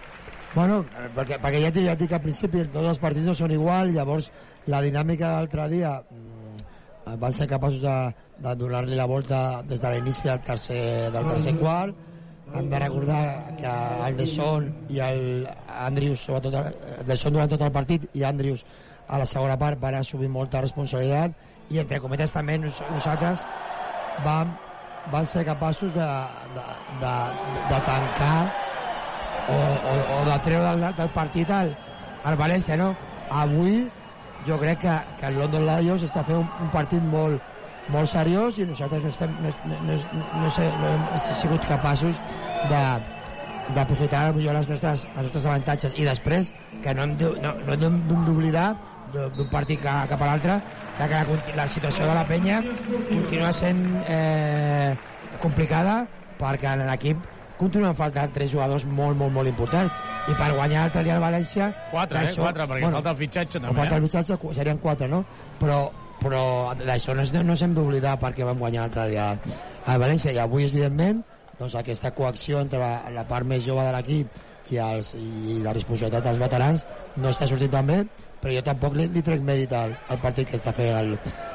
Bueno, 0.55 0.85
eh, 0.97 1.09
perquè, 1.15 1.39
perquè 1.43 1.61
ja, 1.61 1.71
t'he- 1.73 1.85
ja 1.85 1.93
et 1.93 1.99
dic 1.99 2.09
que 2.09 2.15
al 2.15 2.23
principi 2.23 2.65
tots 2.73 2.87
els 2.89 2.99
partits 3.03 3.27
no 3.27 3.35
són 3.35 3.51
igual, 3.51 3.93
llavors 3.93 4.31
la 4.67 4.81
dinàmica 4.81 5.29
de 5.29 5.35
l'altre 5.35 5.69
dia 5.69 5.99
mm, 6.01 7.19
van 7.21 7.33
ser 7.37 7.47
capaços 7.51 7.83
de, 7.83 7.97
de 8.39 8.55
donar-li 8.57 8.95
la 8.97 9.05
volta 9.05 9.63
des 9.63 9.81
de 9.83 9.91
l'inici 9.93 10.23
del 10.29 10.41
tercer, 10.41 11.11
del 11.13 11.27
tercer 11.29 11.57
quart. 11.59 11.95
Hem 12.55 12.71
de 12.71 12.79
recordar 12.79 13.57
que 13.59 13.71
el 14.07 14.17
Deson 14.17 14.69
i 14.95 15.01
el 15.03 15.49
Andrius, 15.69 16.23
sobretot 16.27 16.55
el 16.61 17.07
Deson 17.09 17.35
durant 17.35 17.51
tot 17.51 17.65
el 17.67 17.73
partit 17.75 18.05
i 18.15 18.23
Andrius 18.23 18.63
a 19.09 19.19
la 19.19 19.27
segona 19.27 19.57
part 19.61 19.81
van 19.81 19.99
assumir 19.99 20.31
molta 20.33 20.63
responsabilitat 20.65 21.35
i 21.75 21.81
entre 21.83 22.01
cometes 22.01 22.33
també 22.33 22.57
nos, 22.61 22.79
nosaltres 22.93 23.43
vam, 24.25 24.55
van 25.13 25.27
ser 25.27 25.45
capaços 25.49 25.93
de, 25.95 26.11
de, 26.55 26.69
de, 27.03 27.17
de 27.73 27.81
tancar 27.89 28.39
o, 29.49 29.59
o, 29.59 29.97
o 30.19 30.21
de 30.31 30.39
treure 30.47 30.71
del, 30.71 30.87
del 31.01 31.13
partit 31.17 31.51
al, 31.51 31.75
al 32.25 32.39
València, 32.41 32.79
no? 32.81 32.95
Avui 33.31 33.83
jo 34.47 34.59
crec 34.61 34.81
que, 34.85 34.95
que 35.21 35.27
el 35.27 35.39
London 35.41 35.67
Lions 35.69 36.05
està 36.07 36.25
fent 36.25 36.43
un, 36.43 36.49
un 36.65 36.73
partit 36.73 37.05
molt, 37.13 37.43
molt 37.93 38.09
seriós 38.09 38.59
i 38.61 38.67
nosaltres 38.69 39.05
no, 39.05 39.13
estem, 39.13 39.37
no, 39.45 39.53
no, 39.69 39.79
no, 39.91 40.25
no, 40.43 40.51
sé, 40.53 40.67
no 40.81 40.93
hem 40.95 41.31
sigut 41.41 41.65
capaços 41.69 42.21
de 42.21 42.44
d'aprofitar 43.75 44.33
millor 44.35 44.55
les 44.59 44.69
nostres, 44.69 45.07
els 45.17 45.23
nostres 45.29 45.47
avantatges 45.47 45.95
i 45.97 46.05
després 46.05 46.53
que 46.83 46.95
no 46.95 47.03
hem 47.07 47.15
no, 47.43 47.53
no 47.67 47.73
hem 47.75 48.01
d'oblidar 48.27 48.75
de- 49.15 49.29
d'un 49.37 49.49
partit 49.49 49.81
ca- 49.83 50.05
cap 50.11 50.21
a 50.23 50.27
l'altre 50.27 50.59
que 50.99 51.09
la, 51.11 51.25
la 51.57 51.67
situació 51.69 52.07
de 52.07 52.15
la 52.15 52.25
penya 52.29 52.61
continua 53.09 53.53
sent 53.53 53.81
eh, 54.09 54.95
complicada 55.43 56.05
perquè 56.39 56.75
en 56.75 56.85
l'equip 56.91 57.19
continuen 57.59 57.95
faltant 57.95 58.33
tres 58.35 58.51
jugadors 58.53 58.85
molt, 58.85 59.17
molt, 59.17 59.33
molt 59.33 59.49
importants 59.49 59.93
i 60.29 60.35
per 60.35 60.51
guanyar 60.57 60.83
l'altre 60.87 61.03
dia 61.07 61.17
al 61.17 61.23
València 61.23 61.69
4, 61.93 62.19
eh? 62.19 62.33
4, 62.37 62.67
perquè 62.71 62.91
falta 62.91 63.11
el 63.11 63.17
fitxatge, 63.17 63.61
també. 63.61 63.75
falta 63.77 63.97
el 63.97 64.03
Eh? 64.03 64.07
fitxatge, 64.09 64.37
cu- 64.43 64.55
serien 64.55 64.79
4, 64.79 65.09
no? 65.09 65.25
Però, 65.61 65.79
però 66.21 66.75
d'això 66.81 67.15
no, 67.15 67.23
no 67.43 67.53
ens 67.55 67.63
hem 67.63 67.75
d'oblidar 67.77 68.19
perquè 68.19 68.45
vam 68.45 68.59
guanyar 68.59 68.83
l'altre 68.89 69.09
dia 69.11 69.29
al 69.87 70.01
València 70.01 70.33
i 70.33 70.39
avui, 70.39 70.65
evidentment, 70.65 71.23
doncs 71.59 71.79
aquesta 71.79 72.13
coacció 72.17 72.61
entre 72.65 72.83
la, 72.83 72.93
la 73.15 73.25
part 73.29 73.47
més 73.47 73.65
jove 73.67 73.85
de 73.87 73.95
l'equip 73.95 74.43
i, 74.73 74.79
els, 74.81 75.15
i 75.19 75.59
la 75.65 75.75
responsabilitat 75.77 76.25
dels 76.25 76.41
veterans 76.41 76.87
no 77.21 77.33
està 77.33 77.49
sortint 77.49 77.73
tan 77.75 77.91
bé 77.91 77.99
però 78.45 78.53
jo 78.53 78.63
tampoc 78.65 78.97
li, 78.99 79.09
li 79.13 79.23
trec 79.25 79.45
mèrit 79.45 79.73
al, 79.73 79.95
al 80.13 80.21
partit 80.21 80.49
que 80.51 80.59
està 80.59 80.73
fent 80.77 80.93
el, 80.99 81.15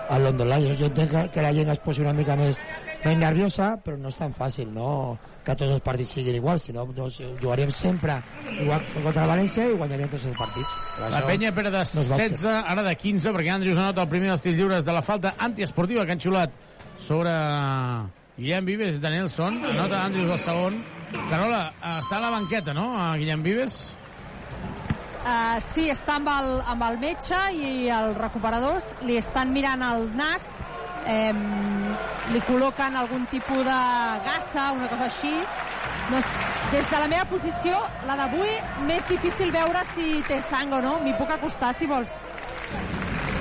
el 0.09 0.23
London 0.25 0.49
Lions 0.49 0.79
jo 0.79 0.89
entenc 0.89 1.11
que, 1.13 1.25
que 1.35 1.43
la 1.45 1.51
gent 1.53 1.69
es 1.73 1.81
posi 1.85 2.01
una 2.01 2.13
mica 2.17 2.37
més, 2.39 2.57
més 3.03 3.17
nerviosa 3.17 3.75
però 3.85 3.97
no 4.01 4.13
és 4.13 4.17
tan 4.17 4.33
fàcil 4.37 4.71
no? 4.73 4.91
que 5.45 5.55
tots 5.55 5.73
els 5.75 5.83
partits 5.85 6.15
siguin 6.17 6.37
iguals 6.37 6.67
sinó 6.69 6.85
doncs, 6.93 7.19
jugaríem 7.41 7.73
sempre 7.73 8.19
igual 8.59 8.85
contra 8.95 9.25
el 9.25 9.33
València 9.33 9.67
i 9.69 9.77
guanyaríem 9.77 10.13
tots 10.13 10.29
els 10.29 10.37
partits 10.37 10.77
però 10.95 11.11
La 11.13 11.25
penya 11.25 11.53
perd 11.55 11.73
de 11.73 11.83
no 11.83 12.05
és 12.05 12.13
bàsquet. 12.13 12.37
16, 12.37 12.71
ara 12.75 12.85
de 12.85 12.95
15, 13.05 13.33
perquè 13.37 13.53
Andrius 13.53 13.81
anota 13.81 14.05
el 14.05 14.13
primer 14.13 14.33
dels 14.33 14.45
tirs 14.45 14.57
lliures 14.57 14.85
de 14.85 14.97
la 14.97 15.05
falta 15.05 15.35
antiesportiva 15.49 16.05
que 16.05 16.17
han 16.17 16.25
xulat 16.25 16.57
sobre 16.99 17.33
Guillem 18.39 18.65
Vives 18.65 19.01
de 19.01 19.09
Nelson. 19.09 19.59
Anota 19.65 20.05
Andrius 20.05 20.31
el 20.31 20.39
segon. 20.39 20.77
Carola, 21.27 21.73
està 21.99 22.19
a 22.19 22.23
la 22.23 22.29
banqueta, 22.31 22.73
no, 22.73 22.93
a 22.95 23.11
Guillem 23.19 23.43
Vives? 23.43 23.75
Uh, 25.19 25.59
sí, 25.73 25.89
està 25.91 26.15
amb 26.15 26.29
el, 26.31 26.47
amb 26.71 26.85
el 26.87 26.99
metge 27.01 27.39
i 27.59 27.89
els 27.91 28.15
recuperadors 28.17 28.93
li 29.03 29.17
estan 29.19 29.51
mirant 29.51 29.83
el 29.83 30.05
nas 30.15 30.45
eh, 31.03 31.33
li 32.31 32.39
col·loquen 32.47 32.95
algun 32.95 33.25
tipus 33.31 33.65
de 33.67 33.79
gassa, 34.25 34.69
una 34.77 34.87
cosa 34.87 35.09
així 35.09 35.33
no, 36.09 36.21
des 36.71 36.87
de 36.87 37.01
la 37.03 37.09
meva 37.11 37.25
posició 37.27 37.81
la 38.07 38.15
d'avui, 38.21 38.53
més 38.87 39.03
difícil 39.11 39.51
veure 39.51 39.83
si 39.91 40.21
té 40.29 40.39
sang 40.47 40.71
o 40.77 40.79
no, 40.85 40.95
m'hi 41.03 41.13
puc 41.19 41.35
acostar 41.35 41.73
si 41.75 41.89
vols 41.91 42.15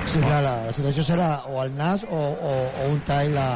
Sí, 0.09 0.19
clar, 0.19 0.41
la, 0.43 0.53
la 0.67 0.75
situació 0.75 1.05
serà 1.05 1.29
o 1.47 1.63
el 1.63 1.71
nas 1.79 2.03
o, 2.03 2.19
o, 2.19 2.53
o 2.83 2.91
un 2.91 2.99
tall 3.07 3.39
a, 3.39 3.49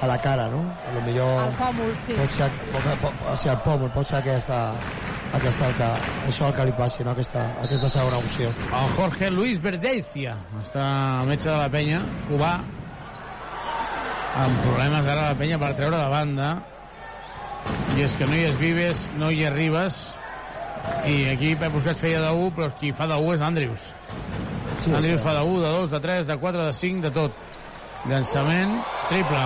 a 0.00 0.06
la 0.06 0.18
cara, 0.20 0.48
no? 0.52 0.62
A 0.88 0.94
lo 0.94 1.02
millor... 1.06 1.32
el 1.46 1.54
pòmul, 1.60 1.92
sí 2.06 2.16
pot 2.18 2.36
ser, 2.36 2.48
pot, 2.72 2.88
pot, 3.02 3.20
o 3.24 3.36
sigui, 3.36 3.52
el 3.54 3.60
pòmul, 3.64 3.92
pot 3.94 4.08
ser 4.10 4.18
aquesta, 4.20 4.60
aquesta 5.38 5.70
el 5.70 5.76
que, 5.78 5.90
això 6.30 6.50
el 6.50 6.56
que 6.58 6.66
li 6.68 6.74
passi, 6.76 7.04
no? 7.06 7.14
aquesta, 7.16 7.46
aquesta 7.64 7.90
segona 7.96 8.20
opció. 8.20 8.52
El 8.66 8.92
Jorge 8.98 9.30
Luis 9.32 9.62
Verdeicia 9.64 10.36
està 10.60 10.86
metge 11.28 11.48
de 11.48 11.56
la 11.56 11.70
penya, 11.72 12.02
cubà, 12.28 12.52
amb 14.36 14.62
problemes 14.66 15.08
ara 15.08 15.30
la 15.30 15.38
penya 15.40 15.60
per 15.62 15.72
treure 15.78 15.96
de 15.96 16.08
banda. 16.12 16.54
I 17.96 18.04
és 18.04 18.14
que 18.14 18.28
no 18.28 18.36
hi 18.36 18.44
és 18.46 18.58
Vives, 18.60 19.08
no 19.18 19.32
hi 19.32 19.42
és 19.48 19.52
Ribas, 19.54 19.96
i 21.06 21.16
aquí 21.32 21.54
Pep 21.58 21.72
Busquets 21.74 22.02
feia 22.02 22.20
de 22.22 22.30
1, 22.30 22.52
però 22.56 22.68
qui 22.80 22.92
fa 22.94 23.08
de 23.10 23.16
1 23.18 23.34
és 23.34 23.44
Andrius. 23.46 23.88
Sí, 24.84 24.92
Andrius 24.92 25.20
sí. 25.20 25.24
fa 25.24 25.34
de 25.34 25.42
1, 25.42 25.60
de 25.64 25.72
2, 25.80 25.90
de 25.90 26.00
3, 26.04 26.26
de 26.28 26.36
4, 26.44 26.66
de 26.68 26.74
5, 26.80 27.02
de 27.06 27.12
tot. 27.16 27.42
Llançament, 28.06 28.70
triple. 29.08 29.38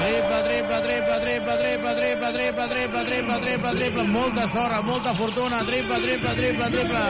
Triple, 0.00 0.38
triple, 0.42 0.78
triple, 0.82 1.18
triple, 1.22 1.54
triple, 1.60 1.92
triple, 1.94 2.32
triple, 2.32 2.66
triple, 2.68 3.04
triple, 3.04 3.36
triple, 3.44 3.70
triple, 3.78 4.04
molta 4.10 4.46
sort, 4.48 4.74
amb 4.74 4.88
molta 4.90 5.12
fortuna, 5.14 5.60
triple, 5.68 6.00
triple, 6.02 6.32
triple, 6.40 6.70
triple, 6.74 7.04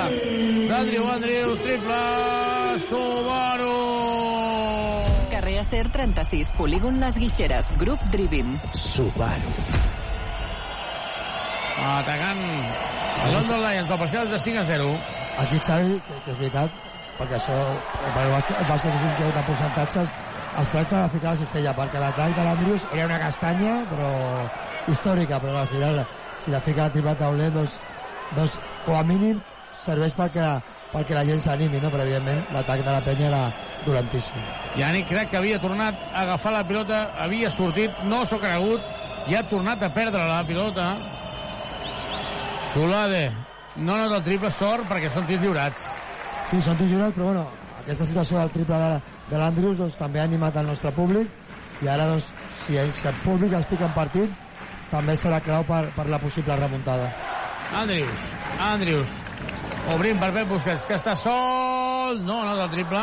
d'Andriu 0.68 1.08
Andrius, 1.08 1.62
triple, 1.64 2.00
Subaru! 2.90 3.72
Carrer 5.32 5.58
Acer 5.62 5.88
36, 5.88 6.52
polígon 6.58 7.00
Les 7.00 7.16
Guixeres, 7.16 7.72
grup 7.80 8.04
Drivim. 8.12 8.58
Subaru. 8.76 9.56
Atacant 11.80 12.40
el 13.24 13.32
London 13.32 13.62
Lions, 13.64 13.90
el 13.90 13.98
parcial 13.98 14.30
de 14.30 14.38
5 14.38 14.60
a 14.60 14.64
0. 14.64 14.96
Aquí, 15.38 15.58
Xavi, 15.64 16.02
que, 16.04 16.24
que 16.26 16.34
és 16.34 16.42
veritat, 16.42 16.82
perquè 17.16 17.38
això, 17.38 17.56
per 18.02 18.26
el 18.26 18.34
bàsquet, 18.34 18.58
el 18.60 18.68
bàsquet 18.68 18.98
és 18.98 19.06
un 19.08 19.16
joc 19.22 19.38
de 19.38 19.46
percentatges, 19.48 20.18
es 20.60 20.70
tracta 20.70 21.02
de 21.02 21.08
ficar 21.08 21.32
la 21.32 21.40
cistella, 21.40 21.72
perquè 21.76 22.00
l'atac 22.00 22.34
de 22.36 22.44
l'Andrius 22.44 22.84
era 22.92 23.06
una 23.06 23.18
castanya, 23.20 23.76
però 23.90 24.10
històrica, 24.92 25.38
però 25.40 25.60
al 25.60 25.68
final, 25.70 26.02
si 26.44 26.50
la 26.50 26.60
fica 26.60 26.84
a 26.84 26.88
la 26.88 26.94
triple 26.96 27.14
tauler, 27.16 27.48
doncs, 27.54 27.78
doncs 28.36 28.58
com 28.84 28.98
a 28.98 29.02
mínim 29.06 29.40
serveix 29.80 30.14
perquè, 30.16 30.46
perquè 30.92 31.16
la 31.16 31.24
gent 31.28 31.40
s'animi, 31.44 31.80
no? 31.80 31.90
però 31.92 32.04
evidentment 32.04 32.42
l'atac 32.54 32.84
de 32.84 32.92
la 32.92 33.02
penya 33.04 33.28
era 33.28 33.42
dolentíssim. 33.86 34.48
Yannick 34.80 35.08
crec 35.08 35.30
que 35.30 35.38
havia 35.40 35.60
tornat 35.62 36.00
a 36.10 36.24
agafar 36.24 36.52
la 36.56 36.64
pilota, 36.66 37.04
havia 37.18 37.50
sortit, 37.50 38.02
no 38.10 38.24
s'ho 38.24 38.40
cregut, 38.42 38.84
i 39.28 39.36
ha 39.36 39.44
tornat 39.48 39.82
a 39.82 39.92
perdre 39.94 40.26
la 40.26 40.42
pilota. 40.48 40.90
Solade, 42.74 43.30
no 43.76 43.96
nota 43.96 44.20
el 44.20 44.28
triple 44.28 44.52
sort 44.52 44.88
perquè 44.90 45.10
són 45.12 45.26
tirs 45.30 45.42
lliurats. 45.42 45.88
Sí, 46.50 46.60
són 46.60 46.76
tirs 46.76 46.90
lliures, 46.92 47.16
però 47.16 47.30
bueno, 47.30 47.48
aquesta 47.90 48.06
situació 48.06 48.38
del 48.38 48.52
triple 48.54 48.76
de, 48.78 48.90
de 49.32 49.38
l'Andrius 49.40 49.78
doncs, 49.80 49.96
també 49.98 50.20
ha 50.20 50.26
animat 50.28 50.60
el 50.60 50.68
nostre 50.70 50.92
públic 50.94 51.82
i 51.82 51.88
ara 51.90 52.06
doncs, 52.06 52.28
si, 52.60 52.76
si 52.94 53.08
el 53.10 53.16
públic 53.24 53.56
es 53.58 53.66
pica 53.66 53.88
en 53.88 53.96
partit 53.96 54.36
també 54.92 55.16
serà 55.18 55.40
clau 55.42 55.64
per, 55.66 55.80
per 55.96 56.04
la 56.10 56.20
possible 56.22 56.54
remuntada. 56.60 57.08
Andrius, 57.80 58.28
Andrius, 58.62 59.16
obrint 59.94 60.22
per 60.22 60.30
Pep 60.34 60.48
Busquets, 60.50 60.86
que 60.86 60.98
està 60.98 61.16
sol, 61.18 62.22
no 62.26 62.38
nota 62.46 62.68
el 62.68 62.72
triple. 62.76 63.02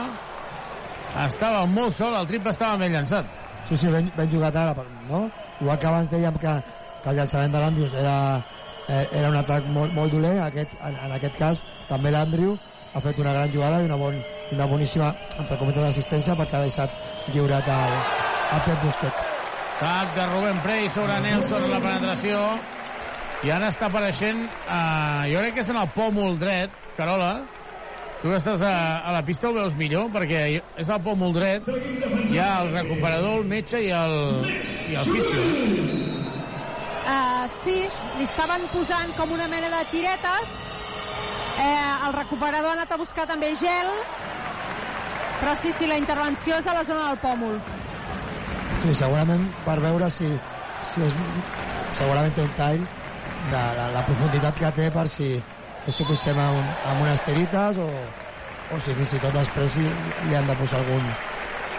Estava 1.25 1.65
molt 1.71 1.95
sol, 1.95 2.15
el 2.19 2.31
triple 2.31 2.55
estava 2.55 2.79
ben 2.79 2.95
llançat. 2.95 3.27
Sí, 3.67 3.79
sí, 3.79 3.91
ben, 3.91 4.07
ben 4.15 4.31
jugat 4.31 4.55
ara, 4.55 4.87
no? 5.09 5.25
Igual 5.59 5.79
que 5.79 5.91
abans 5.91 6.11
dèiem 6.11 6.39
que, 6.39 6.55
que 7.03 7.11
el 7.11 7.19
llançament 7.19 7.55
de 7.55 7.63
l'Andrius 7.63 7.99
era, 7.99 8.15
eh, 8.87 9.03
era 9.11 9.31
un 9.33 9.39
atac 9.39 9.67
molt, 9.67 9.95
molt 9.95 10.15
dolent, 10.15 10.43
aquest, 10.47 10.79
en, 10.79 10.95
en 11.07 11.19
aquest 11.19 11.39
cas 11.39 11.63
també 11.91 12.11
l'Andriu 12.15 12.55
ha 12.93 13.03
fet 13.03 13.19
una 13.23 13.35
gran 13.35 13.51
jugada 13.51 13.81
i 13.81 13.87
una, 13.87 13.99
bon, 13.99 14.19
una 14.51 14.65
boníssima, 14.65 15.11
entre 15.37 15.57
cometes, 15.59 15.89
assistència 15.89 16.35
perquè 16.37 16.57
ha 16.59 16.63
deixat 16.65 17.33
lliurat 17.33 17.67
el, 17.73 17.97
el 18.55 18.63
Pep 18.67 18.85
Busquets. 18.85 19.27
Tac 19.77 20.15
de 20.15 20.25
Rubén 20.31 20.57
Prey 20.63 20.89
sobre 20.89 21.19
Nelson 21.21 21.67
la 21.69 21.81
penetració. 21.83 22.41
I 23.45 23.51
ara 23.53 23.67
està 23.69 23.91
apareixent, 23.91 24.39
eh, 24.47 25.27
jo 25.29 25.43
crec 25.43 25.59
que 25.59 25.63
és 25.65 25.69
en 25.69 25.77
el 25.77 25.91
pòmul 25.93 26.39
dret, 26.41 26.73
Carola. 26.97 27.35
Tu 28.17 28.31
que 28.31 28.37
estàs 28.39 28.63
a, 28.65 28.73
a 29.05 29.11
la 29.13 29.21
pista 29.21 29.51
ho 29.51 29.53
veus 29.53 29.75
millor, 29.77 30.07
perquè 30.09 30.39
és 30.57 30.89
el 30.89 31.01
pòmul 31.05 31.35
dret, 31.35 31.67
hi 32.31 32.39
ha 32.41 32.47
el 32.63 32.71
recuperador, 32.73 33.43
el 33.43 33.51
metge 33.51 33.83
i 33.85 33.91
el, 33.93 34.15
i 34.89 34.97
el 34.97 35.11
fisio. 35.11 35.43
Uh, 37.07 37.45
sí, 37.61 37.75
li 38.17 38.25
estaven 38.25 38.65
posant 38.73 39.13
com 39.19 39.35
una 39.37 39.45
mena 39.47 39.69
de 39.69 39.83
tiretes. 39.93 40.55
Eh, 41.57 42.07
el 42.07 42.13
recuperador 42.17 42.73
ha 42.73 42.79
anat 42.81 42.91
a 42.91 42.97
buscar 42.97 43.27
també 43.29 43.53
gel. 43.61 43.93
Però 45.41 45.53
sí, 45.61 45.71
sí, 45.73 45.87
la 45.89 45.97
intervenció 46.01 46.57
és 46.57 46.67
a 46.67 46.73
la 46.73 46.83
zona 46.87 47.09
del 47.09 47.19
pòmul. 47.21 47.59
Sí, 48.81 48.93
segurament 48.97 49.43
per 49.65 49.77
veure 49.83 50.09
si, 50.13 50.29
si 50.91 51.03
és, 51.05 51.13
segurament 51.97 52.33
té 52.35 52.45
un 52.45 52.55
tall 52.57 52.81
de 53.51 53.63
la, 53.77 53.87
la 53.93 54.03
profunditat 54.07 54.57
que 54.59 54.73
té 54.79 54.89
per 54.93 55.05
si 55.11 55.29
és 55.37 55.95
suficient 55.95 56.39
amb, 56.41 56.75
amb 56.89 57.05
unes 57.05 57.21
tirites 57.25 57.79
o, 57.79 57.87
o 58.73 58.81
si 58.83 58.97
fins 58.97 59.15
i 59.15 59.23
tot 59.23 59.37
després 59.37 59.79
li, 59.79 59.87
li 60.27 60.37
han 60.37 60.49
de 60.49 60.57
posar 60.59 60.81
algun, 60.81 61.07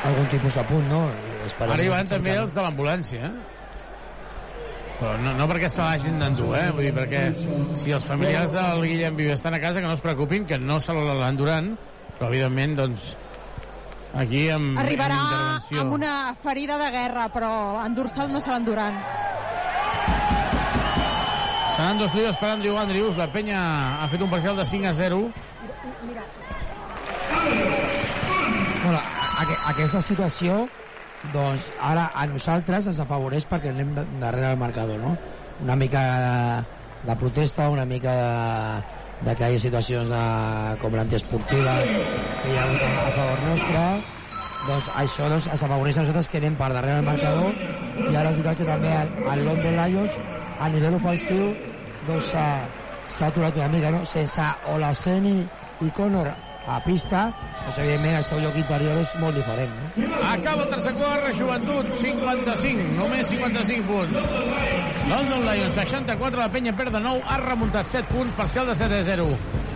algun 0.09 0.33
tipus 0.33 0.57
de 0.57 0.65
punt, 0.71 0.89
no? 0.89 1.05
Esperem 1.47 1.75
Ara 1.77 1.85
hi 1.87 1.93
van 1.93 2.11
també 2.11 2.35
els 2.41 2.57
de 2.57 2.65
l'ambulància, 2.65 3.29
eh? 3.29 3.57
Però 4.99 5.13
no, 5.23 5.35
no 5.39 5.47
perquè 5.47 5.69
se 5.71 5.83
l'hagin 5.83 6.19
d'endur, 6.19 6.51
eh? 6.59 6.67
Vull 6.75 6.89
dir, 6.89 6.95
perquè 6.97 7.21
si 7.79 7.95
els 7.95 8.07
familiars 8.07 8.51
del 8.55 8.83
Guillem 8.83 9.19
Vives 9.19 9.39
estan 9.39 9.55
a 9.55 9.61
casa, 9.63 9.83
que 9.83 9.87
no 9.87 9.95
es 9.95 10.03
preocupin, 10.03 10.47
que 10.47 10.59
no 10.59 10.81
se 10.83 10.97
l'enduran, 10.97 11.77
però 12.17 12.33
evidentment, 12.33 12.75
doncs, 12.81 13.13
aquí 14.19 14.49
amb, 14.51 14.79
Arribarà 14.81 15.19
amb 15.23 15.81
amb 15.83 15.95
una 15.99 16.13
ferida 16.43 16.79
de 16.81 16.91
guerra, 16.95 17.29
però 17.33 17.51
endur-se'l 17.85 18.33
no 18.33 18.41
se 18.41 18.51
l'enduran. 18.51 18.99
Seran 21.77 22.01
dos 22.01 22.11
tiros 22.11 22.37
per 22.41 22.51
Andrew 22.51 22.77
Andrews. 22.79 23.17
La 23.17 23.29
penya 23.31 23.61
ha 24.03 24.09
fet 24.11 24.23
un 24.25 24.31
parcial 24.31 24.57
de 24.59 24.67
5 24.67 24.89
a 24.89 24.93
0. 24.93 25.21
Bueno, 28.83 29.01
aqu 29.39 29.55
aquesta 29.71 30.03
situació 30.03 30.65
doncs 31.33 31.69
ara 31.83 32.09
a 32.15 32.27
nosaltres 32.31 32.89
ens 32.91 32.99
afavoreix 33.03 33.47
perquè 33.47 33.71
anem 33.71 33.95
darrere 34.19 34.51
del 34.51 34.59
marcador, 34.59 34.99
no? 35.03 35.17
Una 35.63 35.77
mica 35.77 36.03
de, 36.25 36.35
de 37.07 37.17
protesta, 37.23 37.69
una 37.71 37.85
mica 37.87 38.15
de, 38.19 38.98
de 39.27 39.35
que 39.35 39.51
hi 39.51 39.59
ha 39.59 39.63
situacions 39.65 40.11
de, 40.13 40.23
com 40.83 40.95
l'antiesportiva 40.95 41.75
que 41.85 42.53
hi 42.53 42.57
ha 42.57 42.65
hagut 42.65 42.85
a, 42.87 43.11
favor 43.19 43.45
nostre, 43.49 43.85
doncs 44.69 44.91
això 45.03 45.31
doncs, 45.33 45.49
ens 45.53 45.65
afavoreix 45.69 45.99
a 45.99 46.05
nosaltres 46.07 46.31
que 46.33 46.43
anem 46.43 46.59
per 46.59 46.73
darrere 46.75 47.01
del 47.01 47.09
marcador 47.09 47.55
i 48.09 48.15
ara 48.15 48.33
és 48.33 48.41
veritat 48.41 48.61
que 48.61 48.69
també 48.69 48.93
el, 49.03 49.15
el 49.35 49.47
London 49.49 49.81
Lions 49.83 50.21
a 50.59 50.69
nivell 50.75 50.99
ofensiu 51.01 51.49
doncs 52.09 52.31
s'ha 52.33 52.49
s'ha 53.09 53.31
aturat 53.33 53.57
una 53.57 53.69
mica, 53.73 53.91
no? 53.91 54.05
Sense 54.05 54.45
Olaseni 54.75 55.39
i 55.85 55.91
Conor 55.97 56.29
a 56.69 56.79
pista, 56.85 57.23
doncs 57.65 57.79
evidentment 57.81 58.19
el 58.19 58.25
seu 58.27 58.41
lloc 58.43 58.57
interior 58.61 58.99
és 59.01 59.15
molt 59.23 59.39
diferent, 59.39 59.73
no? 59.73 60.09
Acaba 60.29 60.67
el 60.67 60.71
tercer 60.75 60.93
quart, 60.99 61.29
Joventut 61.39 61.89
55, 61.97 62.85
només 62.99 63.31
55 63.33 63.89
punts. 63.89 64.29
London 65.09 65.47
Lions 65.47 65.75
64, 65.79 66.43
la 66.43 66.51
penya 66.53 66.75
perd 66.77 66.93
de 66.93 67.01
nou, 67.01 67.23
ha 67.25 67.41
remuntat 67.41 67.89
7 67.89 68.13
punts, 68.13 68.37
parcial 68.37 68.69
de 68.69 68.77
7 68.77 69.01
a 69.01 69.07
0. 69.09 69.27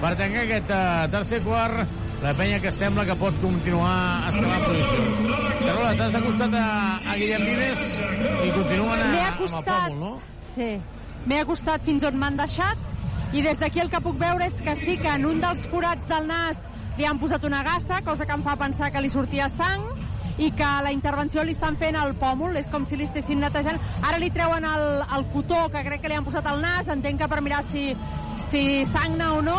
Per 0.03 0.13
tancar 0.21 0.45
aquest 0.45 0.73
uh, 0.77 0.83
tercer 1.17 1.41
quart, 1.47 1.99
la 2.23 2.35
penya 2.39 2.61
que 2.63 2.73
sembla 2.77 3.07
que 3.09 3.17
pot 3.19 3.41
continuar 3.43 4.29
escalant 4.29 4.67
posicions. 4.69 5.25
Carola, 5.63 5.95
t'has 5.99 6.19
acostat 6.21 6.59
a, 6.61 6.67
a 7.09 7.17
Guillem 7.19 7.47
Vives 7.49 7.87
i 7.97 8.53
continuen 8.53 9.01
a, 9.01 9.09
M'he 9.09 9.09
amb 9.09 9.17
el 9.17 9.31
acostat, 9.33 9.89
pòmul, 9.89 10.03
no? 10.05 10.13
sí, 10.53 10.69
m'he 11.25 11.41
acostat 11.41 11.89
fins 11.89 12.05
on 12.05 12.21
m'han 12.21 12.37
deixat 12.39 13.33
i 13.33 13.41
des 13.41 13.59
d'aquí 13.59 13.81
el 13.81 13.89
que 13.89 14.03
puc 14.05 14.19
veure 14.21 14.45
és 14.45 14.61
que 14.61 14.77
sí 14.77 14.99
que 15.01 15.09
en 15.09 15.25
un 15.25 15.41
dels 15.41 15.65
forats 15.73 16.07
del 16.11 16.27
nas 16.29 16.61
li 16.99 17.07
han 17.09 17.19
posat 17.19 17.45
una 17.49 17.63
gassa, 17.63 18.03
cosa 18.05 18.27
que 18.27 18.37
em 18.37 18.43
fa 18.45 18.57
pensar 18.61 18.91
que 18.93 19.01
li 19.01 19.11
sortia 19.11 19.49
sang, 19.53 19.85
i 20.39 20.51
que 20.57 20.69
la 20.85 20.93
intervenció 20.93 21.45
li 21.45 21.53
estan 21.53 21.77
fent 21.77 21.97
al 21.97 22.15
pòmul, 22.21 22.57
és 22.57 22.71
com 22.73 22.87
si 22.89 22.97
li 22.97 23.07
estessin 23.09 23.43
netejant. 23.43 23.81
Ara 24.03 24.21
li 24.21 24.31
treuen 24.33 24.65
el, 24.65 24.87
el 25.17 25.27
cotó 25.33 25.67
que 25.73 25.85
crec 25.85 26.03
que 26.03 26.13
li 26.13 26.19
han 26.19 26.27
posat 26.27 26.49
al 26.49 26.63
nas, 26.65 26.89
entenc 26.93 27.21
que 27.21 27.29
per 27.29 27.43
mirar 27.45 27.63
si, 27.71 27.91
si 28.49 28.63
sagna 28.93 29.35
o 29.37 29.43
no, 29.45 29.59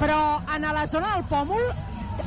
però 0.00 0.42
en 0.54 0.66
la 0.66 0.86
zona 0.90 1.14
del 1.16 1.26
pòmul 1.30 1.72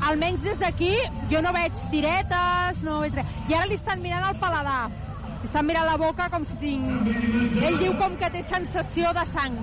almenys 0.02 0.44
des 0.44 0.60
d'aquí 0.60 0.91
jo 1.32 1.41
no 1.41 1.53
veig 1.56 1.80
tiretes, 1.91 2.84
no 2.84 3.02
veig 3.03 3.15
res. 3.15 3.34
I 3.49 3.57
ara 3.57 3.69
li 3.69 3.80
estan 3.80 4.03
mirant 4.03 4.27
el 4.30 4.40
paladar. 4.41 4.90
Li 5.41 5.49
estan 5.49 5.68
mirant 5.68 5.88
la 5.88 5.98
boca 6.02 6.30
com 6.34 6.45
si 6.48 6.57
tinc... 6.61 7.10
Ell 7.61 7.80
diu 7.82 7.95
com 7.99 8.15
que 8.19 8.32
té 8.34 8.44
sensació 8.44 9.14
de 9.15 9.26
sang. 9.32 9.60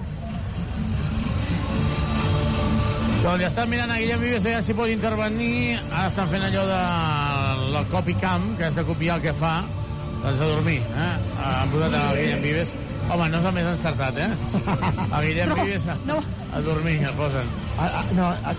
Doncs 3.23 3.39
ja 3.45 3.49
estan 3.53 3.69
mirant 3.71 3.91
a 3.95 3.97
Guillem 4.01 4.21
Vives, 4.21 4.43
ja 4.43 4.61
si 4.67 4.75
pot 4.75 4.91
intervenir. 4.91 5.77
Ara 5.93 6.09
estan 6.11 6.29
fent 6.33 6.43
allò 6.49 6.65
de 6.67 6.79
la 7.75 7.83
copy 7.93 8.15
cam, 8.19 8.49
que 8.59 8.67
és 8.67 8.75
de 8.75 8.83
copiar 8.89 9.21
el 9.21 9.23
que 9.29 9.35
fa. 9.39 9.61
Doncs 10.23 10.41
a 10.43 10.49
dormir, 10.51 10.81
eh? 10.83 11.13
Han 11.45 11.71
posat 11.71 11.95
a 11.99 12.03
Guillem 12.19 12.43
Vives. 12.43 12.75
Home, 13.13 13.27
no 13.31 13.39
és 13.41 13.47
el 13.51 13.55
més 13.55 13.69
encertat, 13.73 14.19
eh? 14.19 14.29
A 15.17 15.21
Guillem 15.23 15.49
No, 15.51 15.57
Vives 15.63 15.87
a, 15.91 15.97
no. 16.07 16.19
a 16.55 16.61
dormir, 16.67 16.97
el 17.03 17.15
posen. 17.19 17.49
Ah, 17.79 17.89
ah, 18.01 18.05
no, 18.15 18.29
ah, 18.31 18.55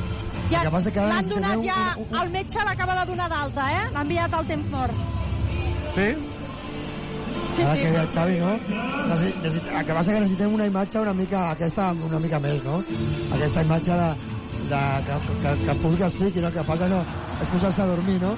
Ja 0.52 0.60
el 0.60 0.66
que 0.68 0.72
passa 0.76 0.92
que 0.92 1.00
ara 1.00 1.14
l'han 1.16 1.30
donat 1.32 1.56
un- 1.58 1.64
ja, 1.66 1.78
un- 1.98 2.18
el 2.22 2.30
metge 2.34 2.60
l'acaba 2.68 2.96
de 3.00 3.06
donar 3.12 3.30
d'alta, 3.32 3.68
eh? 3.72 3.84
L'ha 3.94 4.02
enviat 4.04 4.34
al 4.36 4.46
temps 4.52 4.68
mort. 4.72 4.94
Sí? 5.96 6.08
Sí, 7.56 7.62
Ara 7.64 7.74
sí. 7.76 7.80
que 7.82 7.90
deia 7.92 8.02
el 8.02 8.10
Xavi, 8.12 8.36
no? 8.40 8.52
Necessit, 9.08 9.36
necessit, 9.44 9.72
el 9.80 9.86
que 9.86 9.94
passa 9.94 10.14
que 10.14 10.20
necessitem 10.20 10.54
una 10.54 10.66
imatge 10.68 11.00
una 11.00 11.14
mica, 11.14 11.52
aquesta 11.52 11.92
una 11.94 12.20
mica 12.20 12.40
més, 12.44 12.64
no? 12.64 12.80
Aquesta 13.36 13.62
imatge 13.64 13.98
de, 14.04 14.10
de, 14.70 14.82
que, 15.08 15.18
que, 15.44 15.54
que 15.64 15.72
el 15.72 15.80
públic 15.84 16.04
expliqui, 16.08 16.44
no? 16.44 16.52
Que 16.54 16.64
falta 16.68 16.90
no, 16.92 17.02
és 17.40 17.50
posar-se 17.54 17.84
a 17.84 17.90
dormir, 17.90 18.20
no? 18.22 18.34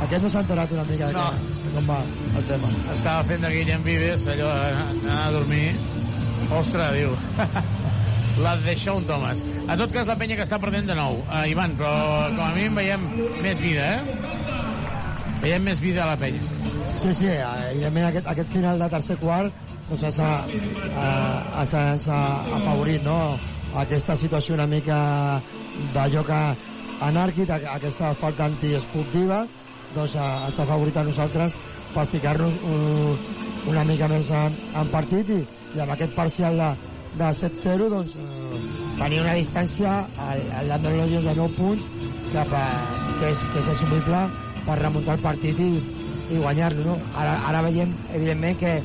Aquest 0.00 0.24
no 0.24 0.30
s'ha 0.32 0.42
enterat 0.46 0.72
una 0.72 0.84
mica 0.88 1.10
de, 1.10 1.12
No. 1.12 1.26
que, 1.30 1.64
de 1.66 1.74
com 1.74 1.90
va 1.92 1.98
el 2.40 2.46
tema. 2.48 2.70
Estava 2.94 3.24
fent 3.28 3.44
de 3.44 3.52
Guillem 3.56 3.84
Vives, 3.84 4.26
allò 4.32 4.48
d'anar 4.56 5.18
a 5.26 5.30
dormir. 5.36 5.66
Ostres, 6.56 6.92
diu. 6.96 7.16
La 8.44 8.54
de 8.56 8.74
Sean 8.78 9.04
Thomas. 9.04 9.42
En 9.66 9.76
tot 9.76 9.90
cas, 9.92 10.06
la 10.08 10.14
penya 10.16 10.38
que 10.38 10.46
està 10.46 10.56
perdent 10.62 10.86
de 10.88 10.94
nou. 10.96 11.18
Uh, 11.26 11.42
Ivan, 11.50 11.74
però 11.76 11.90
com 12.30 12.44
a 12.46 12.52
mínim 12.54 12.78
veiem 12.78 13.02
més 13.44 13.60
vida, 13.60 13.98
eh? 13.98 14.30
Veiem 15.42 15.66
més 15.66 15.82
vida 15.84 16.06
a 16.06 16.12
la 16.14 16.16
penya. 16.16 16.40
Sí, 16.96 17.12
sí, 17.16 17.28
evidentment 17.28 18.06
aquest, 18.08 18.30
aquest 18.32 18.48
final 18.54 18.80
de 18.80 18.88
tercer 18.92 19.18
quart 19.20 19.68
doncs 19.90 20.14
s'ha 20.14 20.30
eh, 20.46 21.64
s'ha 21.66 22.18
afavorit 22.60 23.02
no? 23.02 23.16
Aquesta 23.78 24.16
situació 24.16 24.56
una 24.56 24.66
mica 24.66 24.98
d'allò 25.94 26.24
que 26.26 26.40
anàrquic, 27.06 27.50
aquesta 27.50 28.12
falta 28.18 28.48
antiesportiva 28.50 29.44
doncs 29.94 30.14
ens 30.14 30.58
ha 30.58 30.64
afavorit 30.64 30.96
a 30.96 31.06
nosaltres 31.06 31.56
per 31.94 32.06
ficar-nos 32.10 32.54
un, 32.66 33.16
una 33.70 33.84
mica 33.84 34.08
més 34.10 34.30
en, 34.30 34.54
en 34.76 34.92
partit 34.92 35.30
i, 35.30 35.40
i 35.74 35.82
amb 35.82 35.94
aquest 35.94 36.14
parcial 36.18 36.58
de, 36.60 36.68
de 37.18 37.30
7-0 37.40 37.88
doncs 37.94 38.14
eh, 38.18 38.60
tenir 39.00 39.22
una 39.22 39.34
distància 39.38 39.96
al, 40.28 40.44
al 40.60 40.70
Landon 40.70 40.98
Lions 41.00 41.26
de 41.26 41.34
9 41.38 41.56
punts 41.58 41.88
cap 42.34 42.52
a, 42.54 42.66
que, 43.18 43.32
és, 43.32 43.42
que 43.52 43.62
és 43.62 43.72
assumible 43.74 44.22
per 44.66 44.78
remuntar 44.78 45.16
el 45.18 45.24
partit 45.24 45.58
i, 45.58 45.70
i 46.30 46.38
guanyar-lo, 46.38 46.84
no? 46.86 46.98
Ara, 47.18 47.34
ara 47.48 47.62
veiem, 47.66 47.94
evidentment, 48.14 48.58
que, 48.60 48.76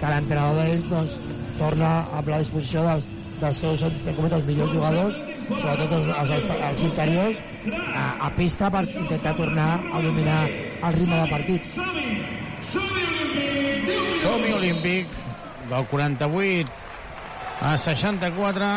que 0.00 0.10
l'entrenador 0.12 0.60
d'ells 0.60 0.88
doncs, 0.90 1.16
torna 1.60 1.92
amb 2.18 2.28
la 2.32 2.42
disposició 2.42 2.84
dels, 2.84 3.08
dels 3.40 3.62
seus 3.64 3.82
entre 3.86 4.14
cometes, 4.16 4.44
millors 4.46 4.72
jugadors, 4.74 5.16
sobretot 5.48 5.96
els, 5.98 6.10
els, 6.36 6.48
els 6.56 6.82
interiors, 6.86 7.40
a, 7.72 8.04
a 8.26 8.30
pista 8.36 8.70
per 8.72 8.84
intentar 8.88 9.34
tornar 9.38 9.70
a 9.92 10.02
dominar 10.04 10.40
el 10.48 10.94
ritme 10.98 11.16
de 11.16 11.26
partit. 11.30 11.62
Som-hi 14.20 14.52
olímpic 14.52 15.18
del 15.70 15.86
48 15.92 16.72
a 17.60 17.76
64. 17.76 18.70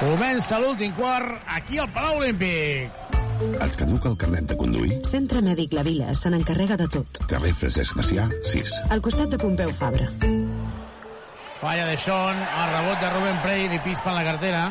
Comença 0.00 0.58
l'últim 0.60 0.92
quart 0.96 1.40
aquí 1.56 1.78
al 1.78 1.88
Palau 1.94 2.18
Olímpic. 2.20 3.02
Et 3.64 3.76
caduca 3.78 4.10
el 4.10 4.16
carnet 4.18 4.46
de 4.50 4.56
conduir? 4.58 5.00
Centre 5.10 5.42
Mèdic 5.42 5.74
La 5.74 5.82
Vila 5.86 6.14
se 6.18 6.30
n'encarrega 6.30 6.78
de 6.80 6.88
tot. 6.98 7.24
Carrer 7.30 7.54
Francesc 7.58 7.98
Macià, 7.98 8.28
6. 8.54 8.74
Al 8.94 9.02
costat 9.04 9.34
de 9.34 9.40
Pompeu 9.42 9.72
Fabra. 9.74 10.10
Falla 11.64 11.86
de 11.86 11.96
Sean, 11.96 12.36
el 12.36 12.72
rebot 12.76 13.00
de 13.00 13.08
Rubén 13.08 13.38
Prey, 13.40 13.62
li 13.72 13.78
pispa 13.80 14.10
en 14.10 14.18
la 14.18 14.24
cartera. 14.26 14.64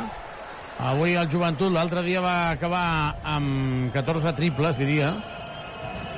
Avui 0.86 1.16
el 1.18 1.26
joventut, 1.26 1.72
l'altre 1.74 2.04
dia 2.06 2.20
va 2.22 2.52
acabar 2.52 2.84
amb 3.26 3.88
14 3.96 4.30
triples, 4.38 4.78
diria. 4.78 5.08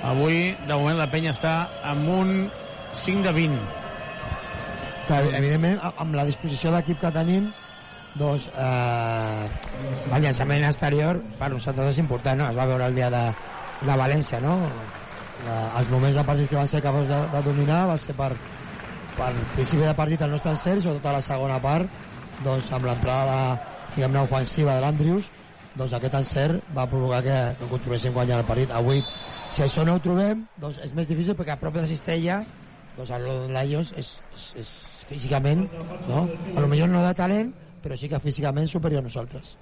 Avui, 0.04 0.50
de 0.68 0.74
moment, 0.74 0.98
la 1.00 1.08
penya 1.08 1.32
està 1.32 1.54
amb 1.80 2.10
un 2.12 2.34
5 2.92 3.24
de 3.24 3.34
20. 3.38 3.62
Que, 5.08 5.22
evidentment, 5.40 5.80
amb 5.94 6.20
la 6.20 6.26
disposició 6.28 6.74
d'equip 6.76 7.00
que 7.06 7.14
tenim, 7.22 7.48
doncs 8.20 8.50
eh, 8.52 9.48
el 10.10 10.28
llançament 10.28 10.68
exterior 10.74 11.22
per 11.40 11.54
nosaltres 11.56 11.94
és 11.94 12.02
important, 12.04 12.44
no? 12.44 12.50
Es 12.52 12.60
va 12.60 12.68
veure 12.68 12.92
el 12.92 13.00
dia 13.00 13.08
de, 13.16 13.24
de 13.80 13.98
València, 14.04 14.44
no? 14.44 14.60
Eh, 15.40 15.56
els 15.56 15.96
moments 15.96 16.20
de 16.20 16.28
partit 16.28 16.52
que 16.52 16.60
van 16.60 16.68
ser 16.68 16.84
capaços 16.84 17.08
de, 17.16 17.24
de 17.32 17.46
dominar 17.48 17.86
va 17.94 17.96
ser 17.96 18.20
per, 18.20 18.34
per 19.16 19.32
principi 19.54 19.86
de 19.86 19.96
partit 19.98 20.22
el 20.22 20.34
nostre 20.36 20.54
encert, 20.56 20.84
sobretot 20.84 21.08
a 21.10 21.16
la 21.18 21.24
segona 21.24 21.62
part, 21.64 22.04
doncs 22.44 22.72
amb 22.76 22.90
l'entrada 22.90 23.38
diguem-ne, 23.96 24.26
ofensiva 24.28 24.76
de 24.76 24.84
l'Andrius, 24.84 25.32
doncs 25.76 25.96
aquest 25.96 26.20
encert 26.20 26.76
va 26.76 26.88
provocar 26.92 27.22
que, 27.24 27.40
que 27.60 27.72
continuéssim 27.72 28.14
guanyant 28.16 28.44
el 28.44 28.48
partit. 28.48 28.72
Avui, 28.76 29.02
si 29.56 29.64
això 29.64 29.86
no 29.88 29.96
ho 29.96 30.04
trobem, 30.04 30.46
doncs 30.60 30.82
és 30.84 30.94
més 30.96 31.08
difícil 31.12 31.36
perquè 31.36 31.56
a 31.56 31.60
prop 31.62 31.76
de 31.76 31.84
la 31.86 31.92
cistella 31.92 32.44
doncs 32.96 33.12
el 33.12 33.26
Lions 33.52 33.92
és, 34.00 34.10
és, 34.36 34.44
és 34.62 34.72
físicament, 35.10 35.66
no? 36.08 36.26
A 36.56 36.64
lo 36.64 36.68
millor 36.72 36.90
no 36.92 37.04
de 37.04 37.14
talent, 37.18 37.52
però 37.84 37.98
sí 38.00 38.10
que 38.12 38.22
físicament 38.24 38.70
superior 38.72 39.04
a 39.04 39.08
nosaltres. 39.10 39.56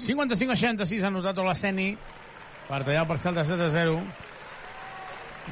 55 0.00 0.54
a 0.54 0.56
66 0.56 1.04
ha 1.04 1.10
notat 1.12 1.40
l'Asceni 1.44 1.90
per 2.68 2.84
tallar 2.86 3.02
el 3.02 3.10
parcial 3.10 3.34
de 3.34 3.44
7 3.48 3.66
a 3.66 3.72
0. 3.74 3.96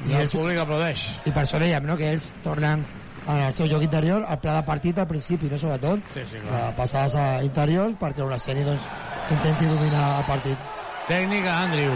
I 0.07 0.15
el 0.15 0.31
públic 0.31 0.61
aplaudeix. 0.61 1.09
I 1.27 1.33
per 1.35 1.43
això 1.43 1.59
dèiem, 1.59 1.83
no?, 1.85 1.97
que 1.99 2.07
ells 2.13 2.31
tornen 2.45 2.85
en 3.27 3.43
el 3.45 3.53
seu 3.53 3.67
joc 3.71 3.83
interior 3.85 4.25
al 4.27 4.39
pla 4.39 4.55
de 4.59 4.65
partit 4.67 4.97
al 4.99 5.07
principi, 5.07 5.49
no?, 5.51 5.59
sobretot. 5.59 6.01
Sí, 6.13 6.25
sí, 6.31 6.41
clar. 6.43 6.73
Passades 6.77 7.15
a 7.19 7.27
interiors 7.45 7.95
perquè 7.99 8.25
l'Asceni, 8.25 8.65
doncs, 8.67 8.87
intenti 9.35 9.69
dominar 9.69 10.05
el 10.19 10.27
partit. 10.29 10.67
Tècnica, 11.09 11.55
Andrew. 11.65 11.95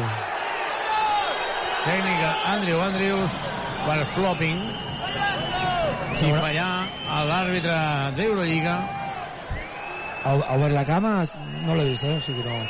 Tècnica, 1.83 2.29
Andrew 2.53 2.81
Andrews 2.81 3.39
per 3.85 3.99
flopping. 4.15 4.61
I 6.13 6.29
fallar 6.37 6.69
a 7.09 7.23
l'àrbitre 7.27 7.77
d'Eurolliga. 8.17 8.75
Ha, 10.23 10.31
ha 10.31 10.55
obert 10.55 10.75
la 10.77 10.85
cama, 10.87 11.15
no 11.65 11.75
l'he 11.75 11.89
vist, 11.89 12.05
eh? 12.07 12.15
O 12.15 12.23
sigui, 12.23 12.45
no, 12.45 12.61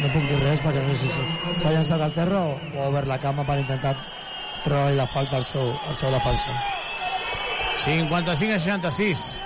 no 0.00 0.12
puc 0.14 0.24
dir 0.30 0.38
res 0.40 0.62
perquè 0.64 0.86
no 0.86 0.94
sé 0.96 1.10
si 1.10 1.26
s'ha 1.60 1.74
llançat 1.74 2.06
al 2.06 2.14
terra 2.16 2.40
o, 2.48 2.54
o 2.56 2.80
ha 2.80 2.88
obert 2.88 3.10
la 3.10 3.20
cama 3.20 3.44
per 3.44 3.58
intentar 3.60 3.92
treure 4.64 4.96
la 4.96 5.10
falta 5.12 5.42
al 5.42 5.44
seu, 5.44 5.74
al 5.90 6.00
seu 6.00 6.14
defensor. 6.14 6.83
55 7.82 8.54
a 8.54 8.60
66. 8.60 9.40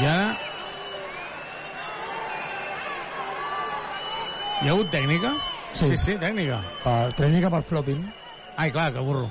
I 0.00 0.06
ara... 0.06 0.30
Hi 4.60 4.68
ha 4.68 4.72
hagut 4.74 4.90
tècnica? 4.92 5.34
Sí. 5.72 5.86
Sí, 5.92 5.96
sí, 5.96 6.16
tècnica. 6.20 6.58
Per, 6.84 7.12
tècnica 7.16 7.50
per 7.52 7.62
flopping. 7.68 8.00
Ai, 8.60 8.72
clar, 8.74 8.90
que 8.92 9.04
burro. 9.04 9.28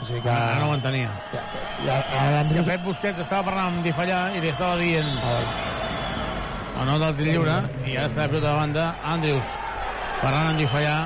O 0.00 0.04
sigui 0.04 0.20
que... 0.20 0.28
Ara 0.28 0.58
no 0.60 0.70
ho 0.70 0.74
entenia. 0.76 1.12
Ja, 1.32 1.44
ja, 1.86 2.00
que 2.10 2.24
Andrews... 2.42 2.66
Pep 2.68 2.84
Busquets 2.84 3.22
estava 3.24 3.46
parlant 3.48 3.70
amb 3.70 3.86
Difallà 3.86 4.20
i 4.36 4.42
li 4.44 4.50
estava 4.52 4.76
dient 4.80 5.08
el 6.76 6.84
no 6.84 6.98
del 7.00 7.14
tir 7.16 7.30
lliure 7.30 7.54
i 7.88 7.94
ara 7.96 8.10
està 8.10 8.26
de 8.26 8.34
pilota 8.34 8.50
de 8.50 8.56
banda 8.58 8.88
Andrews 9.14 9.54
parlant 10.20 10.50
amb 10.50 10.60
Difallà 10.60 10.96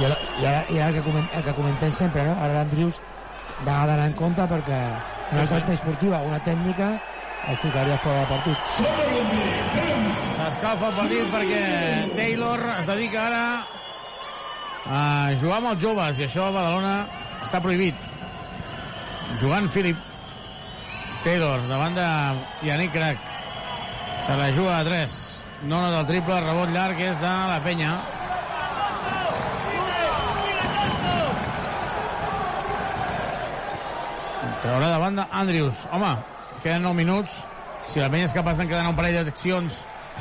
I 0.00 0.04
ara, 0.08 0.16
i 0.40 0.46
ara, 0.46 0.60
i 0.72 0.78
ara 0.80 0.88
el, 0.88 0.94
que 0.98 1.02
coment, 1.04 1.26
el 1.36 1.42
que 1.44 1.54
comentem 1.54 1.92
sempre, 1.92 2.24
no? 2.24 2.34
Ara 2.40 2.54
l'Andrius 2.60 3.00
va 3.66 3.82
d'anar 3.90 4.06
en 4.08 4.14
compte 4.16 4.46
perquè 4.48 4.80
una 5.30 5.46
Sí, 5.46 5.54
sí. 5.66 5.72
esportiva, 5.76 6.22
una 6.26 6.38
tècnica, 6.42 6.88
el 7.48 7.56
ficaria 7.62 7.98
fora 7.98 8.20
de 8.20 8.26
partit. 8.26 8.58
S'escalfa 10.36 10.88
el 10.90 10.94
partit 10.96 11.30
perquè 11.34 11.62
Taylor 12.16 12.64
es 12.78 12.86
dedica 12.88 13.26
ara 13.28 13.44
a 14.90 15.00
jugar 15.40 15.58
amb 15.60 15.72
els 15.74 15.82
joves 15.84 16.18
i 16.18 16.24
això 16.26 16.46
a 16.48 16.54
Badalona 16.54 16.94
està 17.44 17.60
prohibit. 17.62 17.94
Jugant 19.40 19.68
Philip 19.70 19.96
Taylor 21.24 21.60
davant 21.68 21.94
de 21.94 22.06
Yannick 22.66 22.92
Crac. 22.96 23.18
Se 24.26 24.36
la 24.36 24.48
juga 24.56 24.78
a 24.80 24.84
3. 24.84 25.18
No 25.68 25.80
nota 25.82 26.00
el 26.00 26.06
triple, 26.08 26.40
rebot 26.40 26.72
llarg 26.72 27.00
és 27.04 27.18
de 27.20 27.34
la 27.52 27.60
penya. 27.64 27.92
Traurà 34.60 34.90
de 34.92 34.98
banda 35.00 35.28
Andrius. 35.32 35.86
Home, 35.92 36.10
queden 36.62 36.82
9 36.82 36.96
minuts. 36.96 37.36
Si 37.88 38.00
la 38.00 38.10
penya 38.12 38.28
és 38.28 38.36
capaç 38.36 38.60
d'encadenar 38.60 38.92
un 38.92 38.98
parell 38.98 39.22
d'accions 39.24 39.78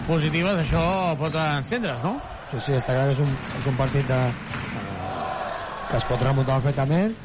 positives, 0.07 0.61
això 0.61 0.83
pot 1.19 1.35
encendre's, 1.35 1.99
no? 2.05 2.15
Sí, 2.51 2.61
sí, 2.65 2.77
està 2.77 2.95
clar 2.95 3.09
que 3.09 3.17
és 3.17 3.23
un, 3.25 3.33
és 3.59 3.67
un 3.67 3.75
partit 3.77 4.07
de, 4.07 4.19
que 5.89 5.97
es 5.97 6.05
pot 6.09 6.21
remuntar 6.23 6.59
perfectament 6.61 7.15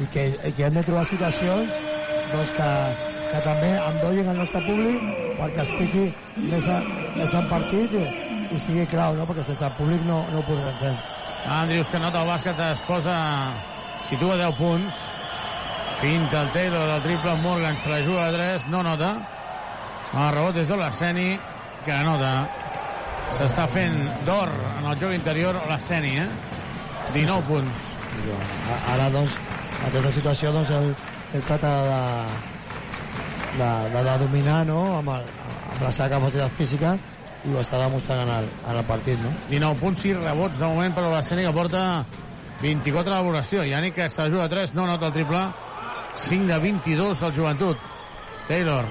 i 0.00 0.06
que, 0.10 0.24
i 0.48 0.52
que 0.56 0.64
hem 0.66 0.78
de 0.78 0.84
trobar 0.86 1.04
situacions 1.06 1.74
doncs, 2.32 2.52
que, 2.56 2.70
que 3.30 3.42
també 3.44 3.70
endollin 3.76 4.32
el 4.32 4.40
nostre 4.40 4.62
públic 4.64 5.04
perquè 5.38 5.66
es 5.66 5.72
piqui 5.76 6.06
més, 6.48 6.68
a, 6.70 6.80
més 7.18 7.36
en 7.38 7.50
partit 7.52 7.94
i, 7.98 8.04
i 8.54 8.62
sigui 8.62 8.86
clau, 8.90 9.18
no? 9.18 9.28
perquè 9.28 9.44
sense 9.46 9.66
el 9.68 9.76
públic 9.78 10.02
no, 10.08 10.22
no 10.32 10.40
ho 10.40 10.46
podrem 10.48 10.80
fer. 10.80 10.94
Andrius, 11.60 11.92
que 11.92 12.00
nota 12.00 12.24
el 12.24 12.32
bàsquet, 12.32 12.64
es 12.72 12.82
posa... 12.88 13.18
situa 14.04 14.34
10 14.36 14.56
punts. 14.58 14.96
Finta 16.04 16.42
el 16.42 16.52
Taylor, 16.52 16.86
el 16.90 17.02
triple 17.02 17.34
Morgan, 17.36 17.78
se 17.78 17.88
la 17.88 18.04
juga 18.04 18.26
a 18.26 18.32
3, 18.32 18.66
no 18.68 18.82
nota. 18.82 19.14
El 20.12 20.26
rebot 20.34 20.58
és 20.60 20.68
de 20.68 20.76
l'Arseni, 20.76 21.30
que 21.86 22.00
nota. 22.04 22.32
S'està 23.38 23.64
fent 23.72 23.96
d'or 24.26 24.52
en 24.52 24.90
el 24.90 25.00
joc 25.00 25.14
interior 25.16 25.56
l'Arseni, 25.64 26.12
eh? 26.20 26.28
19 27.14 27.24
Sí, 27.24 27.40
sí. 27.40 27.48
punts. 27.48 27.88
Ara, 28.92 29.08
doncs, 29.16 29.40
aquesta 29.88 30.12
situació, 30.18 30.52
doncs, 30.52 30.74
el, 30.76 30.92
el 31.40 31.48
tracta 31.48 31.72
de, 31.88 32.04
de, 33.64 33.72
de, 33.96 34.06
de 34.10 34.20
dominar, 34.26 34.60
no?, 34.68 34.84
amb, 35.00 35.08
el, 35.16 35.26
amb 35.72 35.88
la 35.88 35.96
seva 36.02 36.12
capacitat 36.18 36.52
física 36.60 36.98
i 37.48 37.56
ho 37.56 37.64
està 37.64 37.80
demostrant 37.80 38.26
en 38.28 38.36
el, 38.42 38.54
en 38.60 38.76
el 38.76 38.84
partit, 38.92 39.24
no? 39.24 39.32
19 39.48 39.80
punts, 39.80 40.04
6 40.04 40.20
rebots 40.20 40.60
de 40.60 40.68
moment 40.68 40.92
per 41.00 41.08
l'Arseni, 41.08 41.48
que 41.48 41.56
porta 41.62 42.04
24 42.60 43.08
a 43.08 43.24
valoració. 43.24 43.64
Yannick, 43.64 44.02
que 44.02 44.12
està 44.12 44.28
a 44.28 44.48
3, 44.52 44.76
no 44.76 44.84
nota 44.84 45.08
el 45.08 45.22
triple. 45.22 45.48
5 46.16 46.46
de 46.46 46.58
22 46.58 47.22
al 47.22 47.34
joventut. 47.34 47.76
Taylor. 48.48 48.84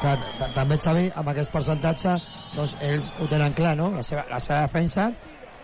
Clar, 0.00 0.18
ta- 0.38 0.48
també 0.54 0.76
Xavi, 0.78 1.10
amb 1.14 1.28
aquest 1.28 1.50
percentatge, 1.52 2.16
doncs 2.54 2.76
ells 2.80 3.12
ho 3.20 3.26
tenen 3.30 3.52
clar, 3.54 3.76
no? 3.76 3.90
La 3.94 4.02
seva, 4.02 4.24
la 4.30 4.40
seva 4.40 4.62
defensa 4.66 5.12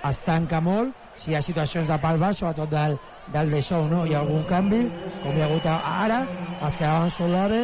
es 0.08 0.18
tanca 0.24 0.60
molt, 0.60 0.94
si 1.16 1.30
hi 1.30 1.34
ha 1.36 1.42
situacions 1.42 1.88
de 1.88 1.98
pal 2.00 2.18
baix, 2.18 2.38
sobretot 2.38 2.70
del, 2.70 2.96
del 3.32 3.50
de 3.50 3.60
show, 3.62 3.84
no? 3.88 4.04
Hi 4.06 4.14
ha 4.14 4.20
algun 4.20 4.44
canvi, 4.48 4.86
com 5.22 5.36
hi 5.36 5.42
ha 5.42 5.48
hagut 5.50 5.66
ara, 5.66 6.22
es 6.66 6.76
quedaven 6.76 7.10
solare, 7.10 7.60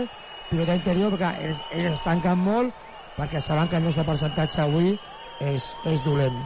pilota 0.51 0.74
interior, 0.77 1.12
perquè 1.16 1.32
ells, 1.47 1.62
ells 1.73 1.93
es 1.94 2.02
tanquen 2.05 2.39
molt, 2.39 2.74
perquè 3.16 3.40
saben 3.40 3.68
que 3.68 3.77
el 3.81 3.85
nostre 3.89 4.05
percentatge 4.05 4.60
avui 4.62 4.98
és, 5.40 5.70
és 5.86 6.05
dolent. 6.05 6.36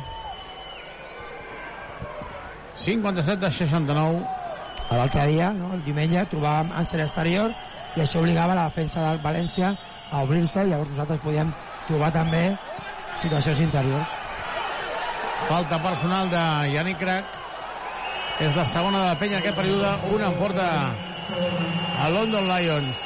57 2.76 3.40
de 3.40 3.50
69. 3.50 4.22
L'altre 4.90 5.26
dia, 5.30 5.52
no? 5.54 5.70
el 5.76 5.84
diumenge, 5.86 6.24
trobàvem 6.32 6.72
Ansel 6.74 7.04
exterior 7.04 7.52
i 7.94 8.02
això 8.02 8.18
obligava 8.22 8.56
la 8.58 8.66
defensa 8.66 9.04
del 9.04 9.20
València 9.22 9.70
a 10.10 10.24
obrir-se 10.24 10.64
i 10.64 10.72
llavors 10.72 10.90
nosaltres 10.90 11.22
podíem 11.22 11.52
trobar 11.86 12.10
també 12.14 12.42
situacions 13.22 13.62
interiors. 13.62 14.16
Falta 15.48 15.78
personal 15.82 16.30
de 16.30 16.42
Yannick 16.74 17.00
Crac. 17.00 17.38
És 18.40 18.54
la 18.56 18.64
segona 18.64 19.02
de 19.02 19.06
la 19.10 19.16
penya 19.20 19.36
en 19.36 19.42
aquest 19.42 19.56
període. 19.58 19.90
Una 20.14 20.30
en 20.30 20.36
porta 20.38 20.66
a 22.00 22.08
London 22.10 22.48
Lions. 22.48 23.02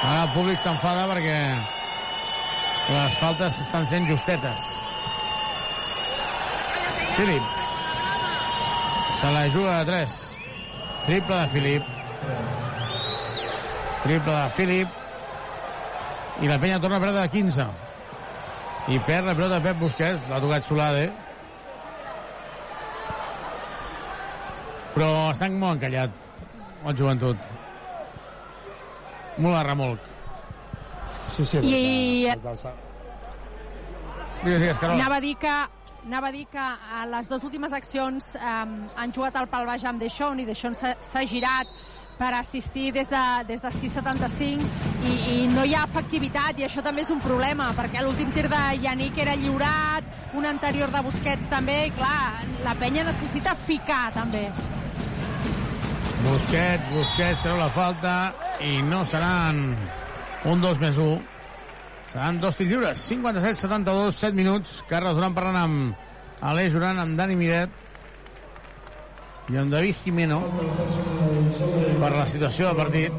Ara 0.00 0.22
el 0.24 0.34
públic 0.36 0.60
s'enfada 0.62 1.06
perquè 1.10 1.38
les 2.90 3.18
faltes 3.20 3.60
estan 3.66 3.86
sent 3.86 4.08
justetes. 4.08 4.68
Filip. 7.16 7.59
Se 9.20 9.30
la 9.30 9.50
juga 9.50 9.78
de 9.78 9.84
3. 9.84 10.36
Triple 11.06 11.36
de 11.36 11.48
Filip. 11.48 11.82
Triple 14.02 14.32
de 14.32 14.50
Filip. 14.50 14.88
I 16.40 16.48
la 16.48 16.58
penya 16.58 16.80
torna 16.80 16.96
a 16.96 17.00
perdre 17.00 17.20
de 17.20 17.28
15. 17.28 17.66
I 18.88 18.98
perd 19.04 19.26
la 19.28 19.34
pelota 19.36 19.60
Pep 19.60 19.76
Busquets, 19.78 20.22
l'ha 20.30 20.40
tocat 20.40 20.64
Solade. 20.64 21.10
Però 24.94 25.10
estan 25.30 25.58
molt 25.60 25.76
encallat, 25.76 26.14
el 26.86 26.96
joventut. 26.96 27.44
Molt 29.36 29.58
a 29.58 29.66
remolc. 29.68 30.08
Sí, 31.30 31.44
sí. 31.44 31.60
I 31.60 32.24
Digues, 34.40 34.62
digues, 34.62 34.78
Carola. 34.80 34.96
anava 34.96 35.16
a 35.16 35.20
dir 35.20 35.36
que 35.36 35.52
anava 36.06 36.28
a 36.28 36.32
dir 36.32 36.46
que 36.50 36.58
a 36.58 37.06
les 37.06 37.28
dues 37.28 37.44
últimes 37.44 37.72
accions 37.72 38.34
eh, 38.34 38.42
han 38.96 39.12
jugat 39.14 39.36
el 39.40 39.48
pal 39.52 39.66
baix 39.68 39.84
amb 39.84 40.00
Deixón 40.00 40.40
i 40.40 40.46
Deixón 40.48 40.76
s'ha 40.76 41.24
girat 41.28 41.70
per 42.20 42.34
assistir 42.36 42.90
des 42.92 43.08
de, 43.08 43.20
des 43.48 43.62
de 43.64 43.70
6,75 43.72 44.64
i, 45.08 45.12
i 45.32 45.46
no 45.48 45.64
hi 45.64 45.72
ha 45.74 45.86
efectivitat 45.88 46.58
i 46.60 46.66
això 46.66 46.84
també 46.84 47.06
és 47.06 47.12
un 47.14 47.22
problema 47.24 47.70
perquè 47.76 48.02
l'últim 48.04 48.32
tir 48.36 48.44
de 48.52 48.60
Yannick 48.82 49.22
era 49.24 49.38
lliurat 49.40 50.36
un 50.36 50.44
anterior 50.44 50.92
de 50.92 51.00
Busquets 51.06 51.48
també 51.48 51.86
i 51.88 51.94
clar, 51.96 52.44
la 52.66 52.76
penya 52.76 53.06
necessita 53.08 53.56
ficar 53.64 54.10
també 54.16 54.50
Busquets, 56.20 56.90
Busquets 56.92 57.40
treu 57.40 57.56
la 57.56 57.70
falta 57.72 58.14
i 58.60 58.82
no 58.84 59.00
seran 59.08 59.62
un 60.44 60.60
2 60.60 60.80
més 60.82 60.98
1. 61.00 61.39
Seran 62.10 62.40
dos 62.42 62.56
tirs 62.58 62.70
lliures. 62.70 62.98
57-72, 63.10 64.12
7 64.18 64.34
minuts. 64.34 64.82
Carles 64.90 65.14
Duran 65.14 65.34
parlant 65.36 65.60
amb 65.60 66.42
Aleix 66.42 66.74
Duran, 66.74 66.98
amb 66.98 67.18
Dani 67.18 67.36
Miret 67.38 67.70
i 69.50 69.58
amb 69.58 69.70
David 69.72 69.98
Jimeno 70.04 70.40
per 72.00 72.10
la 72.14 72.26
situació 72.26 72.70
del 72.70 72.80
partit. 72.80 73.12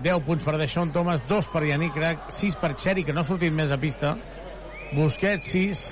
10 0.00 0.22
punts 0.26 0.46
per 0.46 0.56
Deixón 0.56 0.92
Thomas, 0.94 1.22
2 1.28 1.50
per 1.52 1.64
Yannick 1.66 1.96
Crac, 1.98 2.30
6 2.32 2.56
per 2.62 2.72
Xeri, 2.78 3.04
que 3.04 3.12
no 3.12 3.24
ha 3.24 3.28
sortit 3.28 3.52
més 3.52 3.74
a 3.74 3.78
pista. 3.80 4.14
Busquets, 4.94 5.50
6. 5.50 5.84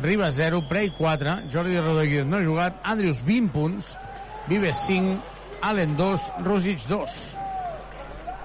Ribas 0.00 0.34
0, 0.36 0.62
Prey 0.68 0.90
4, 0.96 1.50
Jordi 1.52 1.78
Rodríguez 1.78 2.24
no 2.26 2.38
ha 2.38 2.44
jugat, 2.44 2.78
Andrius 2.88 3.20
20 3.26 3.52
punts, 3.52 3.92
Vives 4.48 4.86
5, 4.86 5.18
Allen 5.68 5.96
2, 5.98 6.30
Rosic 6.46 6.86
2. 6.88 7.39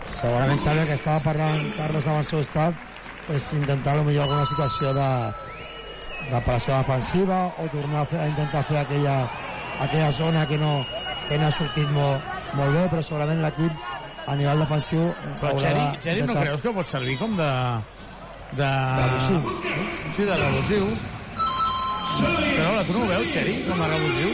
Segurament 0.10 0.60
Xavi 0.62 0.80
el 0.84 0.88
que 0.88 0.94
estava 1.00 1.20
parlant 1.26 1.72
Carles 1.78 2.06
amb 2.08 2.22
el 2.22 2.28
seu 2.30 2.40
estat 2.44 3.32
és 3.34 3.48
intentar 3.58 3.96
potser 3.98 4.20
alguna 4.22 4.46
situació 4.46 4.92
de, 4.94 5.08
de 6.30 6.42
pressió 6.46 6.76
defensiva 6.78 7.40
o 7.58 7.66
tornar 7.74 8.04
a, 8.04 8.06
fer, 8.12 8.20
a 8.22 8.28
intentar 8.30 8.62
fer 8.70 8.78
aquella, 8.84 9.16
aquella 9.82 10.12
zona 10.14 10.46
que 10.48 10.60
no, 10.62 10.76
que 11.30 11.40
no 11.42 11.48
ha 11.48 11.52
sortit 11.58 11.90
molt, 11.96 12.22
molt 12.54 12.78
bé, 12.78 12.84
però 12.94 13.02
segurament 13.02 13.42
l'equip 13.42 14.30
a 14.30 14.36
nivell 14.38 14.62
defensiu 14.62 15.10
Però 15.42 15.56
Xeri, 15.58 15.82
de- 15.82 16.02
Xeri 16.06 16.22
no 16.30 16.38
creus 16.38 16.62
que 16.62 16.74
pot 16.78 16.88
servir 16.94 17.18
com 17.22 17.36
de... 17.38 17.50
de... 18.62 18.70
Revulsiu. 19.02 19.40
Sí, 20.16 20.24
de 20.30 20.38
revulsiu. 20.46 20.88
Carola, 22.16 22.84
tu 22.88 22.94
no 22.94 23.04
ho 23.04 23.10
veus, 23.10 23.28
Xeri, 23.34 23.58
com 23.68 23.82
a 23.82 23.90
revulsiu? 23.92 24.30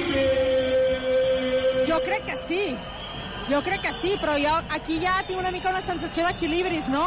Jo 1.88 1.98
crec 2.06 2.28
que 2.28 2.38
sí. 2.48 2.64
Jo 3.50 3.62
crec 3.66 3.82
que 3.82 3.94
sí, 3.94 4.14
però 4.22 4.36
jo 4.40 4.54
aquí 4.70 5.00
ja 5.02 5.18
tinc 5.28 5.40
una 5.40 5.52
mica 5.52 5.72
una 5.72 5.82
sensació 5.88 6.28
d'equilibris, 6.28 6.88
no? 6.92 7.04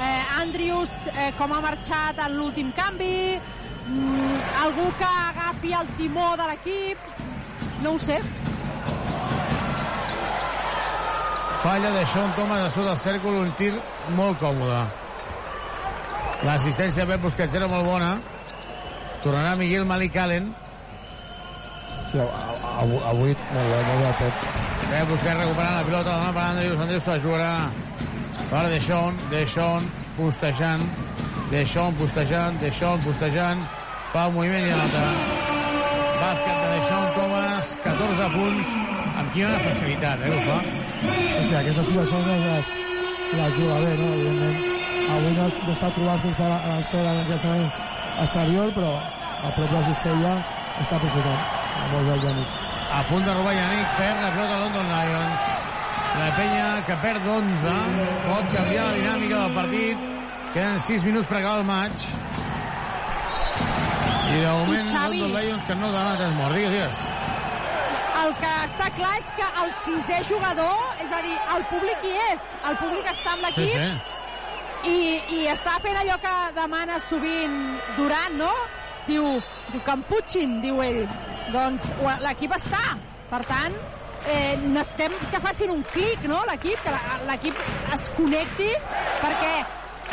Eh, 0.00 0.22
Andrius, 0.40 0.90
eh, 1.12 1.30
com 1.38 1.52
ha 1.52 1.60
marxat 1.60 2.18
en 2.24 2.38
l'últim 2.38 2.72
canvi, 2.72 3.38
mm, 3.86 4.40
algú 4.64 4.88
que 4.98 5.04
agafi 5.04 5.72
el 5.80 5.92
timó 5.98 6.36
de 6.36 6.48
l'equip, 6.50 6.98
no 7.82 7.92
ho 7.92 7.98
sé. 7.98 8.20
Falla 11.62 11.90
de 11.90 12.06
Sean 12.06 12.34
Thomas 12.36 12.60
a 12.60 12.70
sota 12.70 12.88
del 12.88 12.98
cèrcol, 12.98 13.40
un 13.40 13.54
tir 13.56 13.72
molt 14.16 14.38
còmode. 14.40 14.82
L'assistència 16.44 17.06
de 17.06 17.12
Pep 17.12 17.22
Busquets 17.24 17.54
era 17.54 17.68
molt 17.68 17.86
bona. 17.86 18.20
Tornarà 19.22 19.56
Miguel 19.56 19.86
Malik 19.88 20.16
Allen. 20.16 20.54
Sí, 22.10 22.18
avui, 22.20 23.00
avui 23.14 23.36
molt 23.54 23.68
bé, 23.72 23.82
molt 23.88 24.04
bé 24.04 24.14
Pep. 24.20 24.73
Pep 24.94 25.08
Busquets 25.10 25.34
recuperant 25.34 25.74
la 25.74 25.82
pilota, 25.82 26.12
dona 26.12 26.30
per 26.30 26.42
Andrius, 26.52 26.80
Andrius 26.84 27.06
la 27.10 27.14
jugarà 27.18 27.54
per 28.46 28.60
Deixón, 28.70 29.16
Deixón 29.32 29.88
postejant, 30.14 30.84
Deixón 31.50 31.96
postejant, 31.98 32.60
Deixón 32.60 33.00
postejant, 33.02 33.64
fa 34.12 34.28
un 34.30 34.36
moviment 34.36 34.68
i 34.68 34.70
anota. 34.76 35.02
Bàsquet 36.20 36.60
de 36.60 36.68
Deixón 36.76 37.10
Thomas, 37.16 37.72
14 37.82 38.28
punts, 38.36 38.70
amb 39.10 39.34
quina 39.34 39.58
facilitat, 39.64 40.22
eh, 40.22 40.30
ho 40.30 40.44
fa. 40.46 40.58
O 40.62 41.42
sigui, 41.42 41.58
aquestes 41.64 41.90
situacions 41.90 42.30
les, 42.30 42.70
les, 43.40 43.58
juga 43.58 43.80
bé, 43.82 43.92
no? 43.98 44.12
Evidentment, 44.14 44.60
avui 45.16 45.32
no, 45.40 45.48
no 45.56 45.72
està 45.74 45.90
trobant 45.96 46.22
fins 46.28 46.44
a 46.44 46.52
l'encera 46.52 47.16
en 47.16 47.24
el 47.24 47.32
llançament 47.32 47.66
exterior, 48.28 48.70
però 48.78 48.94
a 49.00 49.56
prop 49.58 49.66
de 49.66 49.74
la 49.74 49.88
cistella 49.90 50.36
està 50.84 51.02
aprofitant. 51.02 51.50
Molt 51.90 52.06
bé 52.12 52.14
el 52.14 52.28
Yannick. 52.28 52.73
A 52.94 53.02
punt 53.08 53.24
de 53.26 53.34
robar 53.34 53.54
Yannick, 53.54 53.88
perd 53.98 54.20
la 54.22 54.30
pilota 54.34 54.58
London 54.60 54.86
Lions. 54.88 55.40
La 56.20 56.28
penya 56.36 56.66
que 56.86 56.94
perd 57.02 57.26
11 57.26 57.72
pot 58.28 58.52
canviar 58.54 58.84
la 58.86 58.92
dinàmica 59.00 59.40
del 59.42 59.54
partit. 59.56 60.04
Queden 60.54 60.78
6 60.80 61.04
minuts 61.08 61.26
per 61.26 61.40
acabar 61.40 61.58
el 61.58 61.66
maig. 61.66 62.04
I 64.30 64.38
de 64.40 64.52
moment 64.60 64.86
I 64.86 64.92
Xavi- 64.94 65.20
London 65.20 65.40
Lions 65.40 65.64
que 65.66 65.74
no 65.74 65.90
dona 65.90 66.16
tres 66.16 66.32
morts. 66.38 66.54
Digues, 66.56 66.72
digues. 66.72 66.98
el 68.24 68.32
que 68.40 68.52
està 68.64 68.86
clar 68.96 69.12
és 69.18 69.26
que 69.36 69.46
el 69.62 69.72
sisè 69.84 70.22
jugador, 70.24 70.78
és 71.02 71.10
a 71.12 71.20
dir, 71.26 71.34
el 71.56 71.64
públic 71.68 72.04
hi 72.06 72.14
és, 72.32 72.40
el 72.70 72.76
públic 72.78 73.04
està 73.10 73.32
amb 73.34 73.42
l'equip 73.44 73.68
Sí, 73.68 73.74
sí. 73.74 73.90
i, 74.88 75.40
i 75.42 75.46
està 75.52 75.74
fent 75.82 75.96
allò 76.00 76.16
que 76.22 76.32
demana 76.56 76.98
sovint 77.00 77.58
Durant, 77.98 78.38
no? 78.38 78.52
Diu, 79.06 79.42
diu 79.72 79.82
que 79.84 79.90
em 79.92 80.02
putxin, 80.08 80.60
diu 80.62 80.80
ell. 80.82 81.02
Doncs 81.52 81.90
l'equip 82.24 82.54
està. 82.56 82.82
Per 83.30 83.40
tant, 83.48 83.74
eh, 84.30 84.56
necessitem 84.62 85.14
que 85.32 85.40
facin 85.42 85.72
un 85.74 85.82
clic, 85.92 86.28
no?, 86.30 86.42
l'equip, 86.48 86.80
que 86.84 86.92
l'equip 87.28 87.62
es 87.96 88.10
connecti, 88.16 88.70
perquè 89.22 89.54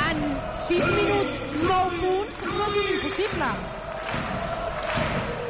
en 0.09 0.23
6 0.65 0.91
minuts, 0.97 1.41
9 1.61 2.01
punts, 2.01 2.43
no 2.47 2.67
és 2.69 2.91
impossible. 2.95 3.51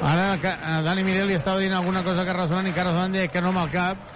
Ara 0.02 0.30
eh, 0.34 0.78
Dani 0.86 1.04
Mirel 1.06 1.30
li 1.30 1.38
estava 1.38 1.62
dient 1.62 1.78
alguna 1.78 2.02
cosa 2.04 2.26
que 2.26 2.34
resonant 2.34 2.68
i 2.68 2.74
que 2.74 2.86
resonant 2.86 3.14
deia 3.14 3.30
que 3.30 3.42
no 3.42 3.54
amb 3.54 3.66
el 3.66 3.76
cap. 3.76 4.08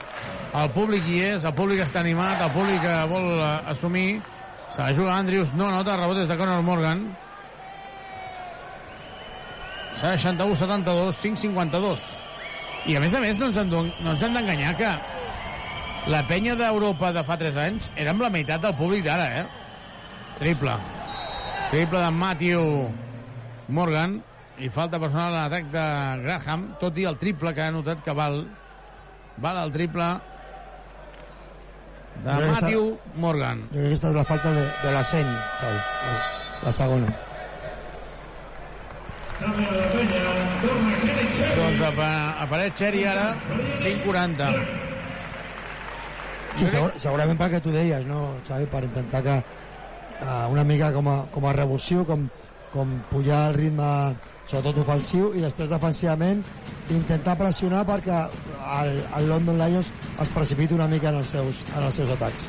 El 0.55 0.71
públic 0.71 1.05
hi 1.11 1.19
és, 1.33 1.45
el 1.45 1.53
públic 1.53 1.83
està 1.83 2.01
animat, 2.01 2.41
el 2.41 2.53
públic 2.55 2.83
eh, 2.87 3.03
vol 3.11 3.29
eh, 3.37 3.51
assumir. 3.73 4.09
Se 4.73 4.81
la 4.81 4.95
juga 4.97 5.13
Andrius, 5.15 5.53
no 5.55 5.69
nota, 5.71 5.95
rebot 5.99 6.17
des 6.17 6.27
de 6.27 6.37
Conor 6.39 6.63
Morgan. 6.65 7.05
61-72, 10.01 11.15
5-52. 11.22 12.05
I 12.85 12.97
a 12.97 13.01
més 13.01 13.15
a 13.17 13.22
més 13.23 13.39
no 13.41 13.49
ens 13.49 13.57
hem 13.57 13.72
no 13.72 14.11
ens 14.11 14.23
hem 14.23 14.35
d'enganyar 14.35 14.76
que 14.77 14.91
la 16.11 16.22
penya 16.30 16.53
d'Europa 16.59 17.09
de 17.15 17.23
fa 17.26 17.38
3 17.41 17.55
anys 17.63 17.89
era 17.95 18.13
amb 18.13 18.22
la 18.22 18.30
meitat 18.30 18.61
del 18.61 18.76
públic 18.77 19.05
d'ara, 19.07 19.26
eh? 19.41 19.45
Triple. 20.38 20.76
Triple 21.72 22.03
de 22.03 22.11
Matthew 22.13 22.61
Morgan 23.73 24.19
i 24.61 24.69
falta 24.69 24.99
personal 25.01 25.34
a 25.34 25.45
l'atac 25.45 25.72
de 25.73 25.85
Graham, 26.22 26.69
tot 26.80 26.97
i 27.01 27.07
el 27.09 27.17
triple 27.19 27.55
que 27.55 27.65
ha 27.65 27.73
notat 27.73 28.03
que 28.05 28.13
val 28.15 28.43
val 29.41 29.57
el 29.65 29.73
triple 29.73 30.07
de 32.23 32.35
Matthew 32.51 32.91
Morgan. 33.19 33.65
Jo 33.72 33.80
crec 33.80 33.81
que 33.81 33.88
aquesta 33.89 34.11
és 34.11 34.19
la 34.22 34.27
falta 34.30 34.53
de, 34.55 34.67
de 34.84 34.93
la 34.93 35.03
Seny, 35.03 35.31
la 36.63 36.76
segona. 36.76 37.15
Doncs 41.56 41.82
apa- 41.84 42.36
apareix 42.45 42.74
Xeri 42.78 43.03
ara 43.06 43.36
5'40. 43.82 44.48
Sí, 46.56 46.68
segur, 46.72 46.94
segurament 46.95 47.38
perquè 47.40 47.60
tu 47.62 47.72
deies, 47.74 48.06
no, 48.07 48.38
Xavi, 48.48 48.66
per 48.72 48.86
intentar 48.88 49.22
que 49.26 49.36
uh, 49.36 50.45
una 50.53 50.64
mica 50.64 50.94
com 50.95 51.10
a, 51.12 51.18
com 51.34 51.45
a 51.45 51.52
revulsiu, 51.53 52.06
com, 52.07 52.30
com 52.72 52.94
pujar 53.12 53.49
el 53.49 53.57
ritme 53.60 53.90
sobretot 54.48 54.78
ofensiu 54.86 55.34
i 55.36 55.41
després 55.44 55.72
defensivament 55.74 56.44
intentar 56.94 57.34
pressionar 57.40 57.82
perquè 57.88 58.20
el, 58.80 58.91
el 59.18 59.28
London 59.28 59.57
Lions 59.60 59.90
es 60.22 60.30
precipiti 60.32 60.78
una 60.78 60.88
mica 60.88 61.10
en 61.10 61.20
els 61.24 61.34
seus, 61.36 61.60
en 61.76 61.84
els 61.84 61.95
seus 61.99 62.12
atacs. 62.16 62.48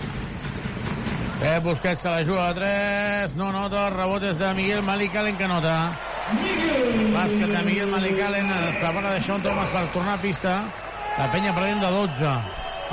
Pep 1.41 1.63
Busquets 1.65 2.01
se 2.01 2.09
la 2.09 2.25
juga 2.25 2.49
a 2.49 2.55
3, 2.55 3.35
no 3.37 3.51
nota, 3.53 3.89
el 3.89 3.95
rebot 3.95 4.23
és 4.25 4.39
de 4.41 4.53
Miguel 4.57 4.81
Malicalen 4.83 5.37
que 5.37 5.49
nota. 5.51 5.75
Bàsquet 7.13 7.51
de 7.53 7.65
Miguel 7.67 7.91
Malicalen, 7.93 8.49
es 8.57 8.79
prepara 8.81 9.13
de 9.13 9.23
Sean 9.23 9.43
Thomas 9.45 9.69
per 9.75 9.85
tornar 9.93 10.15
a 10.17 10.23
pista. 10.23 10.55
La 11.19 11.27
penya 11.33 11.53
perdent 11.55 11.85
de 11.85 11.91
12. 11.93 12.33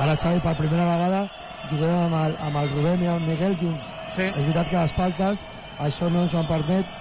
Ara, 0.03 0.17
Xavi, 0.19 0.41
per 0.43 0.53
primera 0.59 0.89
vegada 0.89 1.21
juguem 1.69 1.95
amb 1.95 2.17
el, 2.19 2.35
amb 2.47 2.59
el 2.61 2.69
Rubén 2.73 3.05
i 3.05 3.09
el 3.13 3.23
Miguel 3.23 3.55
junts. 3.61 3.87
Sí. 4.17 4.27
És 4.27 4.41
veritat 4.41 4.69
que 4.69 4.77
les 4.81 4.95
faltes, 4.97 5.45
això 5.87 6.09
no 6.11 6.25
ens 6.27 6.35
ho 6.35 6.43
permet, 6.49 6.91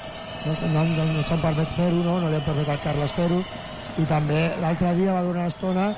no, 0.46 0.54
no, 0.76 0.84
no, 0.94 1.08
no 1.16 1.24
se'n 1.26 1.42
permet 1.42 1.74
fer-ho, 1.74 2.04
no? 2.06 2.20
no 2.22 2.30
li 2.30 2.38
hem 2.38 2.46
permet 2.46 2.70
al 2.70 2.80
Carles 2.86 3.14
fer-ho, 3.18 3.42
i 3.98 4.06
també 4.08 4.44
l'altre 4.62 4.94
dia 4.98 5.12
va 5.12 5.24
haver 5.24 5.34
una 5.34 5.48
estona 5.50 5.90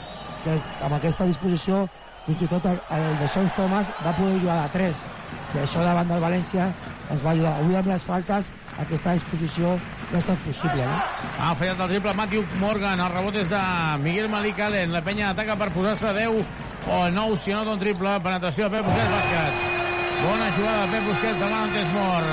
que 0.45 0.57
amb 0.57 0.97
aquesta 0.97 1.29
disposició 1.29 1.85
fins 2.27 2.43
i 2.45 2.49
tot 2.49 2.67
el, 2.71 2.81
el 2.97 3.19
de 3.21 3.29
Son 3.29 3.51
Thomas 3.57 3.91
va 4.05 4.17
poder 4.17 4.41
jugar 4.41 4.59
a 4.65 4.73
3 4.73 5.05
que 5.53 5.63
això 5.63 5.85
davant 5.85 6.09
del 6.11 6.23
València 6.23 6.69
ens 7.13 7.23
va 7.23 7.35
ajudar. 7.35 7.55
Avui 7.61 7.77
amb 7.79 7.91
les 7.93 8.05
faltes 8.07 8.51
aquesta 8.83 9.15
disposició 9.15 9.77
no 9.77 10.17
ha 10.17 10.23
estat 10.23 10.41
possible, 10.47 10.87
no? 10.89 10.97
Ha 11.39 11.53
fallat 11.59 11.83
el 11.85 11.93
triple 11.95 12.15
Matthew 12.19 12.45
Morgan, 12.63 13.03
el 13.05 13.13
rebot 13.13 13.39
és 13.39 13.51
de 13.51 13.63
Miguel 14.03 14.29
Malicalen, 14.33 14.93
la 14.95 15.03
penya 15.07 15.31
ataca 15.31 15.57
per 15.61 15.71
posar-se 15.75 16.11
a 16.11 16.17
10 16.17 16.43
o 16.91 16.99
9 17.15 17.39
si 17.41 17.55
no 17.55 17.63
d'un 17.69 17.81
triple, 17.81 18.19
penetració 18.25 18.69
de 18.69 18.77
Pep 18.77 18.89
Busquets, 18.89 19.15
bàsquet. 19.15 19.81
Bona 20.25 20.51
jugada 20.57 20.83
de 20.83 20.93
Pep 20.93 21.09
Busquets 21.11 21.41
davant 21.41 21.69
el 21.69 21.79
Desmor. 21.79 22.29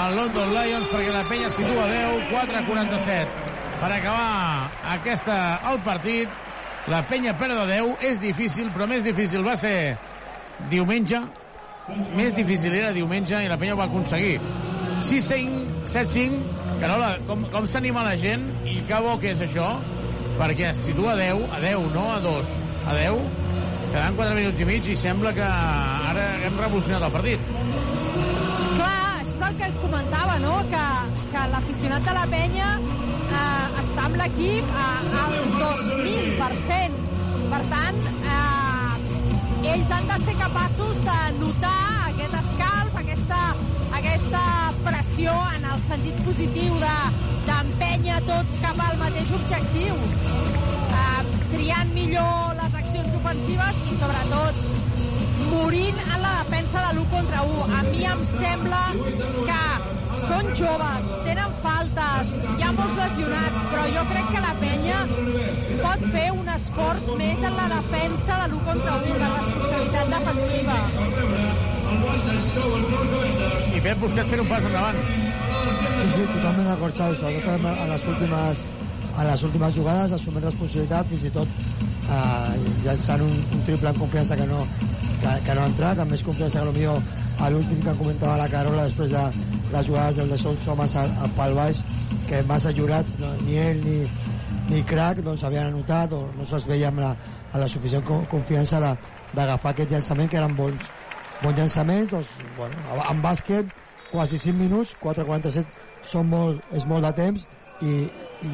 El 0.00 0.12
London 0.14 0.52
Lions 0.54 0.90
perquè 0.90 1.14
la 1.14 1.24
penya 1.26 1.48
situa 1.54 1.86
a 1.86 1.90
10, 1.90 2.28
4-47. 2.30 3.48
Per 3.80 3.88
acabar 3.94 4.70
aquesta, 4.94 5.36
el 5.70 5.80
partit, 5.86 6.49
la 6.90 7.04
penya 7.06 7.36
perd 7.38 7.54
de 7.54 7.66
10, 7.70 7.90
és 8.10 8.18
difícil, 8.18 8.70
però 8.74 8.88
més 8.90 9.04
difícil 9.06 9.44
va 9.46 9.54
ser 9.58 9.94
diumenge, 10.72 11.20
més 12.18 12.34
difícil 12.34 12.74
era 12.74 12.90
diumenge 12.94 13.38
i 13.38 13.50
la 13.50 13.58
penya 13.60 13.76
ho 13.76 13.78
va 13.78 13.86
aconseguir. 13.86 14.40
6-5, 15.06 15.86
7-5, 15.86 16.40
Carola, 16.80 17.12
com, 17.28 17.44
com 17.52 17.66
s'anima 17.70 18.02
la 18.04 18.16
gent 18.18 18.42
i 18.68 18.80
que 18.88 18.98
bo 19.04 19.14
que 19.22 19.34
és 19.36 19.44
això, 19.46 19.68
perquè 20.40 20.70
es 20.72 20.82
situa 20.88 21.14
a 21.14 21.20
10, 21.20 21.46
a 21.54 21.62
10, 21.62 21.86
no 21.94 22.04
a 22.10 22.18
2, 22.24 22.52
a 22.88 22.98
10, 22.98 23.24
quedant 23.92 24.20
4 24.20 24.36
minuts 24.40 24.60
i 24.64 24.68
mig 24.68 24.90
i 24.90 24.98
sembla 24.98 25.34
que 25.36 25.46
ara 25.46 26.26
hem 26.46 26.58
revolucionat 26.58 27.06
el 27.06 27.14
partit. 27.14 27.50
Clar, 28.80 29.00
és 29.22 29.34
el 29.48 29.58
que 29.62 29.70
comentava, 29.82 30.38
no? 30.42 30.56
Que, 30.72 30.86
que 31.30 31.42
l'aficionat 31.52 32.02
de 32.06 32.14
la 32.16 32.24
penya 32.30 32.68
eh, 32.80 33.80
està 33.82 34.06
amb 34.08 34.18
l'equip 34.18 34.70
eh, 34.70 35.20
al 35.22 35.36
2.000%. 35.60 36.96
Per 37.50 37.60
tant, 37.70 38.00
eh, 38.34 39.70
ells 39.74 39.94
han 39.94 40.10
de 40.10 40.18
ser 40.24 40.34
capaços 40.40 41.00
de 41.06 41.18
notar 41.38 41.82
aquest 42.08 42.36
escalf, 42.40 42.98
aquesta, 43.02 43.40
aquesta 44.00 44.44
pressió 44.86 45.36
en 45.56 45.68
el 45.74 45.84
sentit 45.90 46.22
positiu 46.26 46.78
de 46.82 46.94
d'empènyer 47.46 48.20
tots 48.26 48.60
cap 48.64 48.82
al 48.88 48.98
mateix 49.00 49.30
objectiu, 49.38 49.96
eh, 51.00 51.22
triant 51.54 51.94
millor 51.94 52.56
les 52.58 52.78
accions 52.82 53.18
ofensives 53.22 53.82
i, 53.86 53.98
sobretot, 54.02 54.64
morint 55.50 55.98
en 56.00 56.22
la 56.22 56.32
defensa 56.42 56.78
de 56.86 56.90
l'1 56.96 57.06
contra 57.10 57.42
1. 57.42 57.64
A 57.78 57.82
mi 57.90 58.04
em 58.12 58.22
sembla 58.30 58.82
que 59.48 59.64
són 60.24 60.50
joves, 60.60 61.04
tenen 61.26 61.54
faltes, 61.64 62.32
hi 62.58 62.64
ha 62.64 62.72
molts 62.78 62.96
lesionats, 63.00 63.60
però 63.72 63.84
jo 63.96 64.02
crec 64.10 64.26
que 64.34 64.42
la 64.46 64.54
penya 64.62 64.98
pot 65.84 66.00
fer 66.14 66.26
un 66.36 66.50
esforç 66.56 67.04
més 67.20 67.46
en 67.50 67.54
la 67.60 67.68
defensa 67.76 68.40
de 68.42 68.46
l'1 68.50 68.60
contra 68.68 68.98
1, 69.00 69.16
de 69.22 69.28
responsabilitat 69.36 70.06
defensiva. 70.16 70.78
I 73.70 73.80
Pep 73.86 73.98
Busquets 74.02 74.30
fent 74.34 74.42
un 74.44 74.50
pas 74.50 74.68
endavant. 74.70 75.00
Sí, 76.00 76.10
sí, 76.16 76.22
totalment 76.34 76.68
d'acord, 76.70 76.94
Xavi, 76.96 77.16
sobretot 77.20 77.66
en 77.70 77.90
les 77.94 78.06
últimes 78.14 78.62
en 79.16 79.26
les 79.26 79.42
últimes 79.46 79.74
jugades, 79.74 80.12
assumint 80.16 80.44
responsabilitat, 80.46 81.06
fins 81.10 81.24
i 81.28 81.32
tot 81.34 81.48
eh, 81.48 82.54
llançant 82.84 83.22
un, 83.24 83.32
un 83.56 83.62
triple 83.66 83.90
en 83.92 83.98
confiança 84.00 84.36
que 84.36 84.46
no, 84.48 84.60
que, 85.20 85.34
que 85.46 85.54
no 85.54 85.64
ha 85.64 85.70
entrat, 85.72 85.98
amb 86.02 86.14
més 86.14 86.22
confiança 86.26 86.60
que 86.64 86.72
potser 86.72 86.94
a 87.40 87.48
l'últim 87.50 87.80
que 87.84 87.94
comentava 87.96 88.36
la 88.36 88.48
Carola 88.52 88.84
després 88.88 89.10
de 89.14 89.24
les 89.72 89.86
jugades 89.86 90.16
del 90.18 90.28
de 90.34 90.38
Sol 90.38 90.56
Thomas 90.64 90.94
al, 91.00 91.12
al 91.24 91.30
pal 91.38 91.54
baix, 91.56 91.82
que 92.28 92.42
massa 92.48 92.72
jurats, 92.76 93.14
no, 93.20 93.30
ni 93.46 93.56
ell 93.58 93.80
ni, 93.84 94.00
ni 94.70 94.82
Crac 94.86 95.22
doncs, 95.26 95.44
havien 95.46 95.70
anotat 95.70 96.12
o 96.16 96.24
no 96.36 96.46
se'ls 96.46 96.66
veia 96.68 96.88
amb 96.92 97.00
la, 97.02 97.14
amb 97.50 97.60
la 97.64 97.68
suficient 97.68 98.04
co- 98.06 98.22
confiança 98.30 98.80
d'agafar 99.34 99.72
aquest 99.74 99.90
llançament, 99.94 100.28
que 100.30 100.38
eren 100.40 100.56
bons, 100.58 100.90
bons 101.42 101.56
llançaments, 101.58 102.10
doncs, 102.12 102.28
bueno, 102.58 102.76
en 103.10 103.22
bàsquet, 103.24 103.70
quasi 104.10 104.38
5 104.42 104.58
minuts, 104.58 104.92
4.47 105.02 105.64
són 106.10 106.28
molt, 106.30 106.60
és 106.74 106.84
molt 106.90 107.04
de 107.06 107.12
temps 107.16 107.46
i, 107.80 107.96
i 108.44 108.52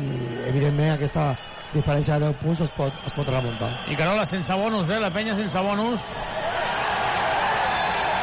evidentment 0.49 0.95
aquesta 0.95 1.35
diferència 1.75 2.19
de 2.19 2.31
10 2.31 2.41
punts 2.41 2.63
es 2.65 2.73
pot, 2.77 2.95
es 3.07 3.15
pot 3.17 3.29
remuntar. 3.29 3.71
I 3.91 3.99
Carola 3.99 4.27
sense 4.27 4.55
bonus, 4.55 4.91
eh? 4.91 5.01
La 5.03 5.11
penya 5.15 5.37
sense 5.39 5.63
bonus. 5.67 6.07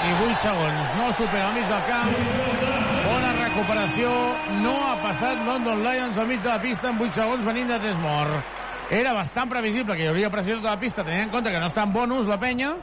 I 0.04 0.16
8 0.20 0.40
segons. 0.42 0.96
No 0.98 1.12
supera 1.16 1.50
al 1.50 1.54
mig 1.58 1.68
del 1.70 1.86
camp. 1.88 2.16
Bona 3.06 3.32
recuperació. 3.40 4.10
No 4.64 4.74
ha 4.88 4.98
passat 5.04 5.46
London 5.48 5.84
Lions 5.86 6.18
al 6.18 6.28
mig 6.28 6.42
de 6.44 6.52
la 6.52 6.60
pista 6.62 6.92
en 6.92 7.00
8 7.00 7.20
segons 7.20 7.46
venint 7.48 7.72
de 7.72 7.80
Desmor. 7.84 8.34
Era 8.94 9.14
bastant 9.16 9.50
previsible 9.50 9.96
que 9.96 10.06
hi 10.06 10.12
hauria 10.12 10.30
pressió 10.30 10.58
tota 10.60 10.76
la 10.76 10.80
pista, 10.80 11.06
tenint 11.06 11.30
en 11.30 11.32
compte 11.34 11.52
que 11.54 11.62
no 11.62 11.70
està 11.72 11.86
en 11.88 11.94
bonus 11.96 12.28
la 12.28 12.40
penya. 12.40 12.74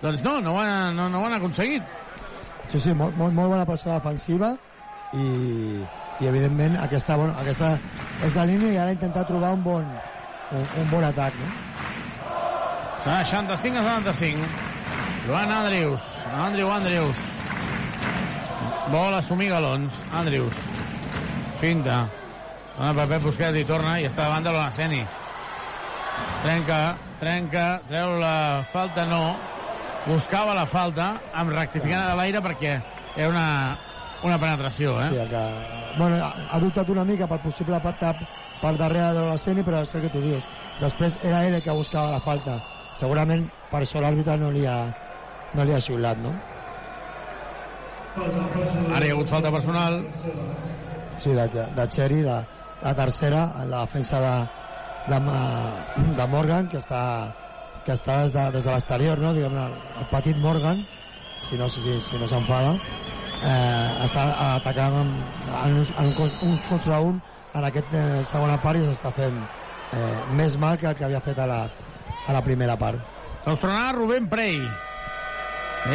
Doncs 0.00 0.24
no, 0.24 0.40
no 0.40 0.56
ho 0.56 0.60
han, 0.62 0.96
no, 0.96 1.08
no 1.12 1.20
ho 1.20 1.28
han 1.28 1.36
aconseguit. 1.38 1.84
Sí, 2.70 2.80
sí, 2.80 2.94
molt, 2.94 3.16
molt, 3.18 3.34
molt 3.34 3.52
bona 3.52 3.66
pressió 3.68 3.92
defensiva 3.92 4.54
i, 5.12 5.24
i 6.20 6.28
evidentment 6.28 6.76
aquesta, 6.80 7.16
bueno, 7.16 7.34
aquesta 7.40 7.74
és 8.26 8.36
la 8.36 8.46
línia 8.48 8.74
i 8.74 8.78
ara 8.80 8.94
intentar 8.96 9.24
trobar 9.28 9.54
un 9.56 9.64
bon, 9.64 9.86
un, 10.52 10.66
un 10.82 10.90
bon 10.90 11.04
atac. 11.04 11.36
No? 11.40 11.50
65 13.04 13.80
a 13.80 13.82
75. 13.82 14.48
Joan 15.26 15.50
Andrius. 15.50 16.04
Andrew 16.36 16.70
Andrius. 16.72 17.16
Vol 18.92 19.14
assumir 19.14 19.48
galons. 19.48 20.02
Andrius. 20.12 20.66
Finta. 21.60 22.02
Dona 22.76 22.92
per 22.96 23.06
Pep 23.08 23.24
Busquets 23.28 23.60
i 23.60 23.66
torna 23.68 23.98
i 24.00 24.06
està 24.08 24.24
davant 24.24 24.44
de 24.44 24.52
l'Onaceni. 24.52 25.00
Trenca, 26.40 26.78
trenca, 27.20 27.66
treu 27.88 28.16
la 28.20 28.64
falta, 28.68 29.04
no. 29.08 29.36
Buscava 30.06 30.56
la 30.56 30.64
falta, 30.64 31.12
amb 31.36 31.52
rectificant 31.52 32.06
a 32.06 32.16
l'aire 32.16 32.40
perquè 32.44 32.78
era 33.16 33.28
una, 33.28 33.76
una 34.24 34.40
penetració, 34.40 34.96
eh? 35.00 35.10
Sí, 35.12 35.28
que, 35.28 35.44
bueno, 35.98 36.16
ha, 36.24 36.58
dubtat 36.60 36.88
una 36.90 37.04
mica 37.04 37.26
pel 37.26 37.40
possible 37.44 37.80
tap 37.98 38.20
per 38.60 38.76
darrere 38.76 39.14
de 39.16 39.24
l'Asseni, 39.26 39.64
però 39.64 39.82
és 39.82 39.94
el 39.94 40.02
que 40.04 40.12
tu 40.12 40.20
dius. 40.20 40.46
Després 40.80 41.18
era 41.22 41.44
ell 41.46 41.54
el 41.54 41.62
que 41.62 41.72
buscava 41.72 42.10
la 42.12 42.20
falta. 42.20 42.60
Segurament 42.94 43.48
per 43.70 43.82
això 43.82 44.00
l'àrbitre 44.00 44.36
no 44.36 44.50
li 44.50 44.66
ha, 44.66 44.78
no 45.54 45.64
li 45.64 45.74
ha 45.74 45.80
xiulat, 45.80 46.18
no? 46.18 46.34
Ara 48.16 49.04
hi 49.06 49.10
ha 49.10 49.14
hagut 49.14 49.28
falta 49.30 49.50
personal. 49.50 50.00
Sí, 51.16 51.32
de, 51.36 51.46
de 51.48 51.88
Cherry, 51.88 52.22
la, 52.22 52.40
la 52.82 52.94
tercera, 52.94 53.44
en 53.62 53.70
la 53.70 53.84
defensa 53.86 54.20
de, 54.20 54.34
de, 55.12 55.20
de 56.16 56.26
Morgan, 56.32 56.68
que 56.68 56.80
està, 56.80 57.02
que 57.84 57.94
està 57.96 58.22
des 58.24 58.32
de, 58.34 58.46
des 58.56 58.64
de 58.66 58.72
l'exterior, 58.72 59.20
no? 59.20 59.34
Diguem, 59.36 59.56
el, 59.64 59.76
el 60.00 60.08
petit 60.12 60.40
Morgan, 60.40 60.82
si 61.48 61.60
no, 61.60 61.68
si, 61.68 62.00
si 62.00 62.18
no 62.20 62.28
s'enfada, 62.28 62.74
eh, 63.42 64.04
està 64.06 64.26
atacant 64.56 64.96
en, 65.00 65.12
en, 65.64 65.78
un, 65.80 65.86
en 65.98 66.12
un, 66.12 66.34
un 66.48 66.58
contra 66.68 67.00
un 67.00 67.20
en 67.54 67.66
aquest 67.66 67.94
eh, 67.96 68.04
segona 68.28 68.58
part 68.62 68.78
i 68.78 68.84
s'està 68.86 69.12
fent 69.16 69.40
eh, 69.40 70.12
més 70.38 70.56
mal 70.60 70.78
que 70.78 70.90
el 70.90 70.98
que 70.98 71.06
havia 71.08 71.22
fet 71.24 71.40
a 71.40 71.48
la, 71.50 71.62
a 72.26 72.36
la 72.36 72.44
primera 72.46 72.76
part. 72.78 73.00
Tornarà 73.44 73.90
Rubén 73.96 74.28
Prey. 74.30 74.60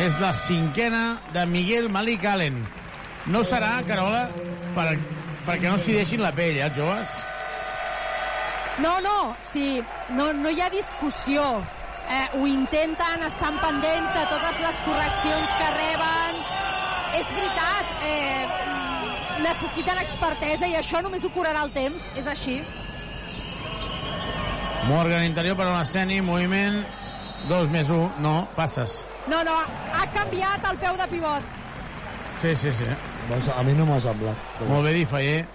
És 0.02 0.18
la 0.20 0.34
cinquena 0.34 1.20
de 1.34 1.46
Miguel 1.46 1.92
Malik 1.94 2.26
Allen. 2.26 2.58
No 3.30 3.44
serà, 3.46 3.78
Carola, 3.86 4.26
per, 4.74 4.88
perquè 5.46 5.70
no 5.70 5.78
s'hi 5.82 5.96
deixin 6.00 6.24
la 6.26 6.34
pell, 6.36 6.58
eh, 6.58 6.66
els 6.66 6.78
joves? 6.78 7.14
No, 8.82 8.98
no, 9.00 9.36
sí, 9.54 9.80
no, 10.18 10.32
no 10.34 10.52
hi 10.52 10.60
ha 10.62 10.70
discussió. 10.74 11.46
Eh, 12.12 12.26
ho 12.38 12.46
intenten, 12.50 13.24
estan 13.30 13.58
pendents 13.62 14.14
de 14.18 14.28
totes 14.34 14.62
les 14.66 14.86
correccions 14.90 15.58
que 15.62 15.74
reben. 15.78 16.65
És 17.16 17.28
veritat, 17.32 17.92
eh, 18.04 18.46
necessiten 19.44 20.00
expertesa 20.02 20.68
i 20.68 20.76
això 20.76 21.02
només 21.04 21.24
ho 21.24 21.32
curarà 21.32 21.64
el 21.64 21.72
temps, 21.76 22.12
és 22.20 22.28
així. 22.28 22.60
Morgan 24.90 25.24
interior 25.26 25.58
per 25.58 25.66
a 25.70 25.78
l'esceni, 25.80 26.20
moviment, 26.22 26.84
2 27.50 27.70
més 27.74 27.90
1, 27.90 28.20
no, 28.22 28.36
passes. 28.58 29.00
No, 29.32 29.42
no, 29.48 29.56
ha 29.94 30.06
canviat 30.14 30.66
el 30.70 30.78
peu 30.82 30.98
de 31.00 31.08
pivot. 31.10 31.54
Sí, 32.42 32.56
sí, 32.62 32.74
sí. 32.78 32.88
Doncs 33.30 33.50
a 33.50 33.64
mi 33.66 33.74
no 33.74 33.88
m'ha 33.88 34.00
semblat. 34.04 34.38
Però... 34.60 34.70
Molt 34.70 34.90
bé, 34.90 34.94
Difayer. 35.00 35.46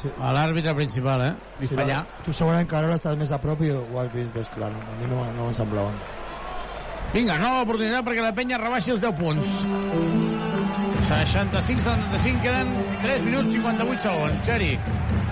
Sí. 0.00 0.10
A 0.20 0.32
l'àrbitre 0.36 0.74
principal, 0.76 1.22
eh? 1.24 1.32
Difallar. 1.60 2.02
Sí, 2.04 2.24
tu 2.26 2.34
segurament 2.36 2.68
que 2.68 2.76
ara 2.76 2.96
estàs 2.96 3.16
més 3.20 3.32
a 3.32 3.38
prop 3.40 3.62
i 3.64 3.70
ho 3.72 3.84
has 4.00 4.10
vist 4.12 4.34
més 4.36 4.50
clar. 4.52 4.72
A 4.72 4.96
mi 5.00 5.08
no, 5.12 5.22
no 5.36 5.48
em 5.48 5.56
semblava. 5.56 5.92
Vinga, 7.14 7.38
nova 7.40 7.62
oportunitat 7.64 8.04
perquè 8.04 8.24
la 8.24 8.34
penya 8.36 8.58
rebaixi 8.60 8.92
els 8.96 9.04
10 9.04 9.16
punts. 9.20 10.65
65-75, 11.06 12.40
queden 12.42 12.68
3 13.02 13.22
minuts 13.22 13.52
58 13.52 14.02
segons. 14.02 14.40
Xeri, 14.42 14.72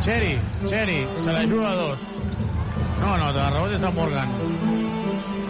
Xeri, 0.04 0.38
Xeri, 0.70 1.00
se 1.18 1.32
la 1.32 1.42
juga 1.50 1.70
a 1.72 1.74
dos. 1.74 2.00
No, 3.00 3.16
no, 3.18 3.32
de 3.34 3.46
rebot 3.50 3.74
és 3.74 3.82
de 3.82 3.90
Morgan. 3.96 4.30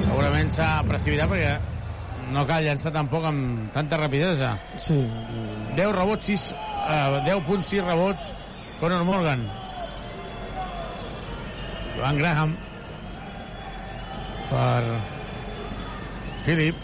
Segurament 0.01 0.49
s'ha 0.55 0.69
precipitat 0.89 1.29
perquè 1.29 1.53
no 2.33 2.47
cal 2.49 2.65
llançar 2.65 2.95
tampoc 2.95 3.27
amb 3.29 3.69
tanta 3.77 3.99
rapidesa. 4.01 4.55
Sí. 4.81 4.97
10 5.77 5.93
rebots, 5.93 6.33
6, 6.33 6.49
eh, 6.57 7.21
10.6 7.29 7.85
rebots, 7.85 8.33
Conor 8.81 9.05
Morgan. 9.05 9.45
Joan 11.99 12.17
Graham 12.19 12.57
per 14.49 14.83
Philip 16.49 16.81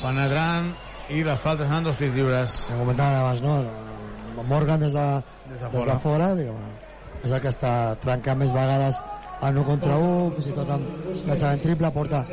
penetrant 0.00 0.83
i 1.10 1.24
la 1.24 1.36
falta 1.36 1.66
seran 1.66 1.84
dos 1.84 1.98
tirs 2.00 2.14
lliures. 2.14 2.56
Ho 2.72 2.78
comentàvem 2.80 3.18
abans, 3.20 3.42
no? 3.44 3.58
Morgan 4.48 4.80
des 4.80 4.92
de, 4.92 5.04
des 5.48 5.60
de 5.60 5.66
des 5.66 5.72
fora, 5.72 5.92
de 5.92 6.00
fora 6.00 6.30
diguem, 6.36 6.72
és 7.22 7.30
el 7.32 7.40
que 7.40 7.52
està 7.52 7.72
trencant 8.02 8.40
més 8.40 8.52
vegades 8.52 8.98
en 9.44 9.58
un 9.58 9.66
contra 9.68 9.96
un, 10.00 10.32
fins 10.36 10.50
i 10.50 10.56
tot 10.56 10.72
amb 10.74 11.06
llançament 11.26 11.62
triple, 11.62 11.90
porta, 11.94 12.24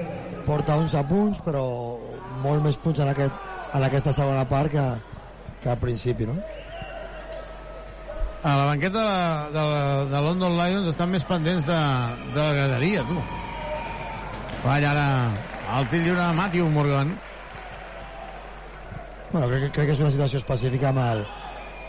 porta 0.48 0.78
11 0.80 1.04
punts, 1.10 1.44
però 1.46 1.64
molt 2.42 2.64
més 2.66 2.80
punts 2.82 3.00
en, 3.04 3.12
aquest, 3.12 3.54
en 3.78 3.86
aquesta 3.88 4.14
segona 4.16 4.48
part 4.50 4.72
que, 4.74 4.86
que 5.64 5.72
al 5.72 5.80
principi, 5.80 6.28
no? 6.30 6.38
A 8.42 8.56
la 8.58 8.66
banqueta 8.72 9.02
de, 9.06 9.52
de, 9.54 9.66
de 10.10 10.22
London 10.26 10.56
Lions 10.58 10.88
estan 10.90 11.12
més 11.14 11.26
pendents 11.30 11.68
de, 11.68 11.82
de 12.34 12.42
la 12.42 12.54
graderia, 12.58 13.04
tu. 13.06 13.20
Falla 14.64 14.96
ara 14.96 15.10
el 15.78 15.92
tir 15.92 16.02
lliure 16.02 16.24
de 16.24 16.34
Matthew 16.40 16.72
Morgan. 16.74 17.14
Bueno, 19.32 19.48
crec, 19.48 19.62
que- 19.64 19.72
crec 19.72 19.86
que 19.88 19.94
és 19.94 20.00
una 20.00 20.12
situació 20.12 20.40
específica 20.40 20.90
amb 20.90 21.00
el, 21.00 21.26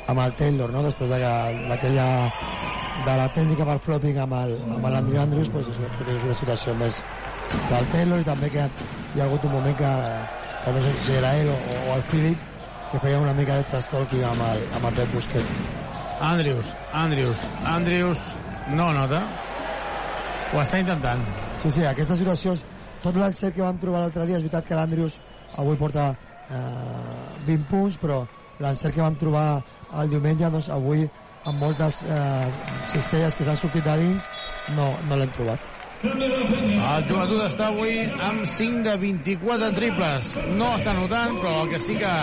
amb 0.07 0.19
el 0.21 0.33
Taylor, 0.35 0.71
no? 0.71 0.83
Després 0.83 1.11
de- 1.11 1.19
d'aquella 1.69 2.07
de 3.07 3.17
la 3.17 3.29
tècnica 3.35 3.65
per 3.65 3.79
flopping 3.81 4.19
amb 4.19 4.33
el- 4.35 4.61
amb 4.77 4.87
l'Andrew 4.87 5.21
Andrews, 5.21 5.49
pues, 5.49 5.67
és, 5.67 5.77
que 5.77 6.17
és 6.17 6.23
una 6.25 6.35
situació 6.35 6.75
més 6.75 7.05
del 7.71 7.87
Taylor 7.89 8.21
i 8.21 8.25
també 8.25 8.51
que 8.51 8.69
hi 9.15 9.21
ha 9.21 9.25
hagut 9.25 9.45
un 9.45 9.53
moment 9.53 9.77
que, 9.77 9.93
que 10.65 10.73
no 10.73 10.81
sé 10.81 10.93
si 11.03 11.13
era 11.13 11.37
ell 11.37 11.49
o, 11.49 11.57
o 11.91 11.97
el 11.97 12.03
Philip 12.05 12.39
que 12.93 12.99
feia 13.01 13.19
una 13.19 13.33
mica 13.35 13.57
de 13.57 13.65
trash-talking 13.65 14.23
amb 14.25 14.43
el, 14.43 14.69
amb 14.77 14.85
el 14.87 14.95
Pep 14.95 15.15
Busquets. 15.15 15.53
Andrews, 16.21 16.77
Andrews, 16.93 17.39
Andrews 17.65 18.21
no 18.71 18.93
nota. 18.93 19.23
Ho 20.55 20.61
està 20.61 20.79
intentant. 20.79 21.23
Sí, 21.63 21.71
sí, 21.71 21.85
aquestes 21.85 22.19
situacions, 22.19 22.63
tot 23.03 23.17
l'encert 23.17 23.55
que 23.57 23.63
vam 23.63 23.79
trobar 23.79 24.01
l'altre 24.01 24.27
dia, 24.27 24.37
és 24.37 24.43
veritat 24.43 24.65
que 24.67 24.75
l'Andrius 24.75 25.19
avui 25.57 25.77
porta 25.77 26.15
eh, 26.53 27.43
20 27.49 27.69
punts, 27.71 27.99
però 27.99 28.23
l'encert 28.63 28.95
que 28.95 29.03
vam 29.03 29.19
trobar 29.19 29.47
el 30.01 30.13
diumenge, 30.13 30.51
doncs 30.53 30.71
avui 30.73 31.09
amb 31.45 31.59
moltes 31.59 32.03
eh, 32.07 32.49
cistelles 32.87 33.35
que 33.35 33.47
s'han 33.47 33.59
sortit 33.59 33.85
de 33.87 33.99
dins, 34.05 34.27
no, 34.77 34.93
no 35.09 35.19
l'hem 35.19 35.33
trobat. 35.37 35.71
El 36.03 37.05
joventut 37.07 37.45
està 37.45 37.69
avui 37.71 38.09
amb 38.27 38.47
5 38.51 38.83
de 38.89 38.95
24 38.99 39.69
triples. 39.77 40.33
No 40.59 40.73
està 40.79 40.95
notant, 40.99 41.37
però 41.39 41.61
el 41.63 41.71
que 41.71 41.79
sí 41.83 41.95
que 42.01 42.15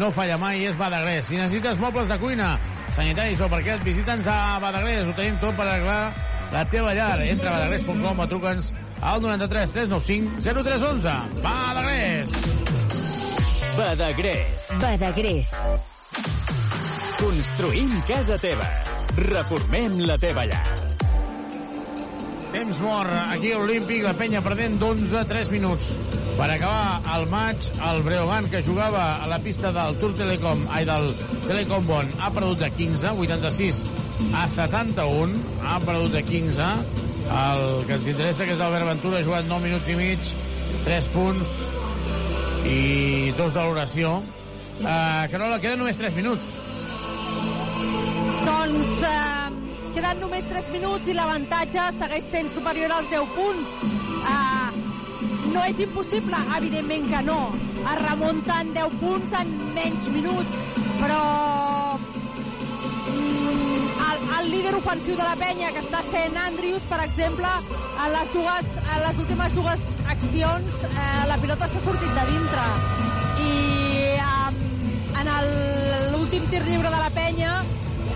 no 0.00 0.10
falla 0.12 0.36
mai 0.40 0.66
és 0.68 0.76
Badagrés. 0.76 1.30
Si 1.30 1.40
necessites 1.40 1.80
mobles 1.80 2.10
de 2.12 2.18
cuina, 2.20 2.54
sanitaris 2.96 3.40
o 3.40 3.48
parquet, 3.52 3.80
visita'ns 3.86 4.28
a 4.28 4.58
Badagrés. 4.60 5.08
Ho 5.08 5.16
tenim 5.16 5.40
tot 5.40 5.56
per 5.56 5.68
arreglar 5.70 6.12
la 6.52 6.66
teva 6.68 6.92
llar. 6.94 7.16
Entra 7.24 7.50
a 7.50 7.56
badagrés.com 7.58 8.20
o 8.20 8.28
truca'ns 8.34 8.72
al 9.00 9.24
93 9.24 9.72
395 9.72 10.44
0311. 10.44 11.42
Badagrés! 11.42 12.63
Badagrés. 13.74 14.68
Badagrés. 14.78 15.48
Construïm 17.18 17.90
casa 18.06 18.36
teva. 18.38 18.68
Reformem 19.18 19.96
la 20.06 20.14
teva 20.22 20.44
llar. 20.46 20.62
Temps 22.52 22.78
mort 22.84 23.10
aquí 23.32 23.50
a 23.50 23.58
l'Olímpic, 23.58 24.04
la 24.06 24.14
penya 24.14 24.44
perdent 24.46 24.78
d'11 24.78 25.24
3 25.26 25.50
minuts. 25.50 25.90
Per 26.38 26.46
acabar 26.54 27.02
el 27.16 27.26
maig, 27.32 27.66
el 27.90 28.02
Breogán, 28.06 28.46
que 28.52 28.62
jugava 28.62 29.04
a 29.16 29.26
la 29.26 29.40
pista 29.42 29.74
del 29.74 29.98
Tour 29.98 30.14
Telecom, 30.22 30.68
ai, 30.70 30.86
del 30.86 31.10
Telecom 31.48 31.90
Bon, 31.90 32.14
ha 32.22 32.30
perdut 32.30 32.62
de 32.62 32.70
15, 32.78 33.16
86 33.26 33.82
a 34.38 34.46
71, 34.54 35.34
ha 35.66 35.80
perdut 35.82 36.14
de 36.14 36.22
15. 36.30 36.74
El 37.24 37.64
que 37.88 37.98
ens 37.98 38.06
interessa, 38.06 38.46
que 38.46 38.54
és 38.54 38.62
l'Albert 38.62 38.92
Ventura, 38.94 39.18
ha 39.18 39.26
jugat 39.26 39.50
9 39.50 39.66
minuts 39.66 39.90
i 39.90 39.98
mig, 39.98 40.34
3 40.86 41.10
punts 41.16 41.58
i 42.64 43.32
dos 43.36 43.52
de 43.54 43.60
l'oració. 43.60 44.18
Uh, 44.80 45.24
Carola, 45.30 45.60
queden 45.62 45.80
només 45.82 45.98
3 46.00 46.16
minuts. 46.16 46.48
Doncs 48.44 49.02
eh, 49.08 49.44
queden 49.94 50.20
només 50.20 50.48
3 50.50 50.72
minuts 50.74 51.08
i 51.08 51.14
l'avantatge 51.16 51.84
segueix 52.00 52.26
sent 52.32 52.50
superior 52.54 52.92
als 52.92 53.08
10 53.12 53.30
punts. 53.36 53.76
Eh, 54.34 54.82
no 55.54 55.62
és 55.64 55.80
impossible? 55.84 56.40
Evidentment 56.58 57.08
que 57.12 57.22
no. 57.28 57.38
Es 57.84 58.02
remunten 58.02 58.72
10 58.76 58.98
punts 59.00 59.38
en 59.40 59.54
menys 59.76 60.08
minuts, 60.12 60.60
però 60.98 61.22
el, 64.44 64.50
líder 64.50 64.74
ofensiu 64.74 65.16
de 65.16 65.24
la 65.24 65.36
penya, 65.40 65.70
que 65.72 65.80
està 65.80 66.00
sent 66.10 66.36
Andrius, 66.36 66.84
per 66.88 67.00
exemple, 67.04 67.50
en 68.04 68.12
les, 68.12 68.32
dues, 68.34 68.66
en 68.82 69.00
les 69.04 69.20
últimes 69.24 69.54
dues 69.56 69.84
accions 70.14 70.84
eh, 70.90 71.22
la 71.30 71.38
pilota 71.40 71.68
s'ha 71.68 71.80
sortit 71.84 72.12
de 72.18 72.26
dintre. 72.30 72.66
I 73.44 73.52
eh, 74.18 74.24
en 75.22 75.32
l'últim 76.12 76.46
tir 76.50 76.62
lliure 76.66 76.90
de 76.90 77.00
la 77.00 77.10
penya 77.14 77.54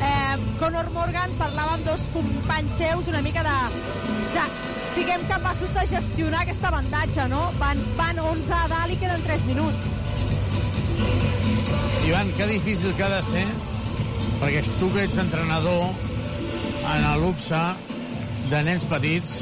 eh, 0.03 0.37
Conor 0.61 0.91
Morgan 0.95 1.33
parlava 1.39 1.77
amb 1.77 1.87
dos 1.87 2.09
companys 2.15 2.75
seus 2.81 3.09
una 3.11 3.23
mica 3.23 3.45
de 3.47 3.57
ja, 4.35 4.45
siguem 4.95 5.25
capaços 5.31 5.73
de 5.77 5.87
gestionar 5.93 6.43
aquest 6.43 6.65
avantatge 6.65 7.29
no? 7.33 7.49
van, 7.63 7.81
van 7.99 8.21
11 8.25 8.55
a 8.59 8.67
dalt 8.75 8.95
i 8.95 9.01
queden 9.01 9.25
3 9.27 9.49
minuts 9.49 9.97
Ivan, 12.09 12.31
que 12.37 12.47
difícil 12.53 12.95
que 12.97 13.05
ha 13.07 13.11
de 13.17 13.23
ser 13.31 13.47
perquè 14.39 14.63
tu 14.79 14.91
que 14.95 15.05
ets 15.07 15.19
entrenador 15.21 15.89
en 16.89 17.09
l'UPSA 17.21 17.65
de 18.49 18.63
nens 18.65 18.87
petits 18.89 19.41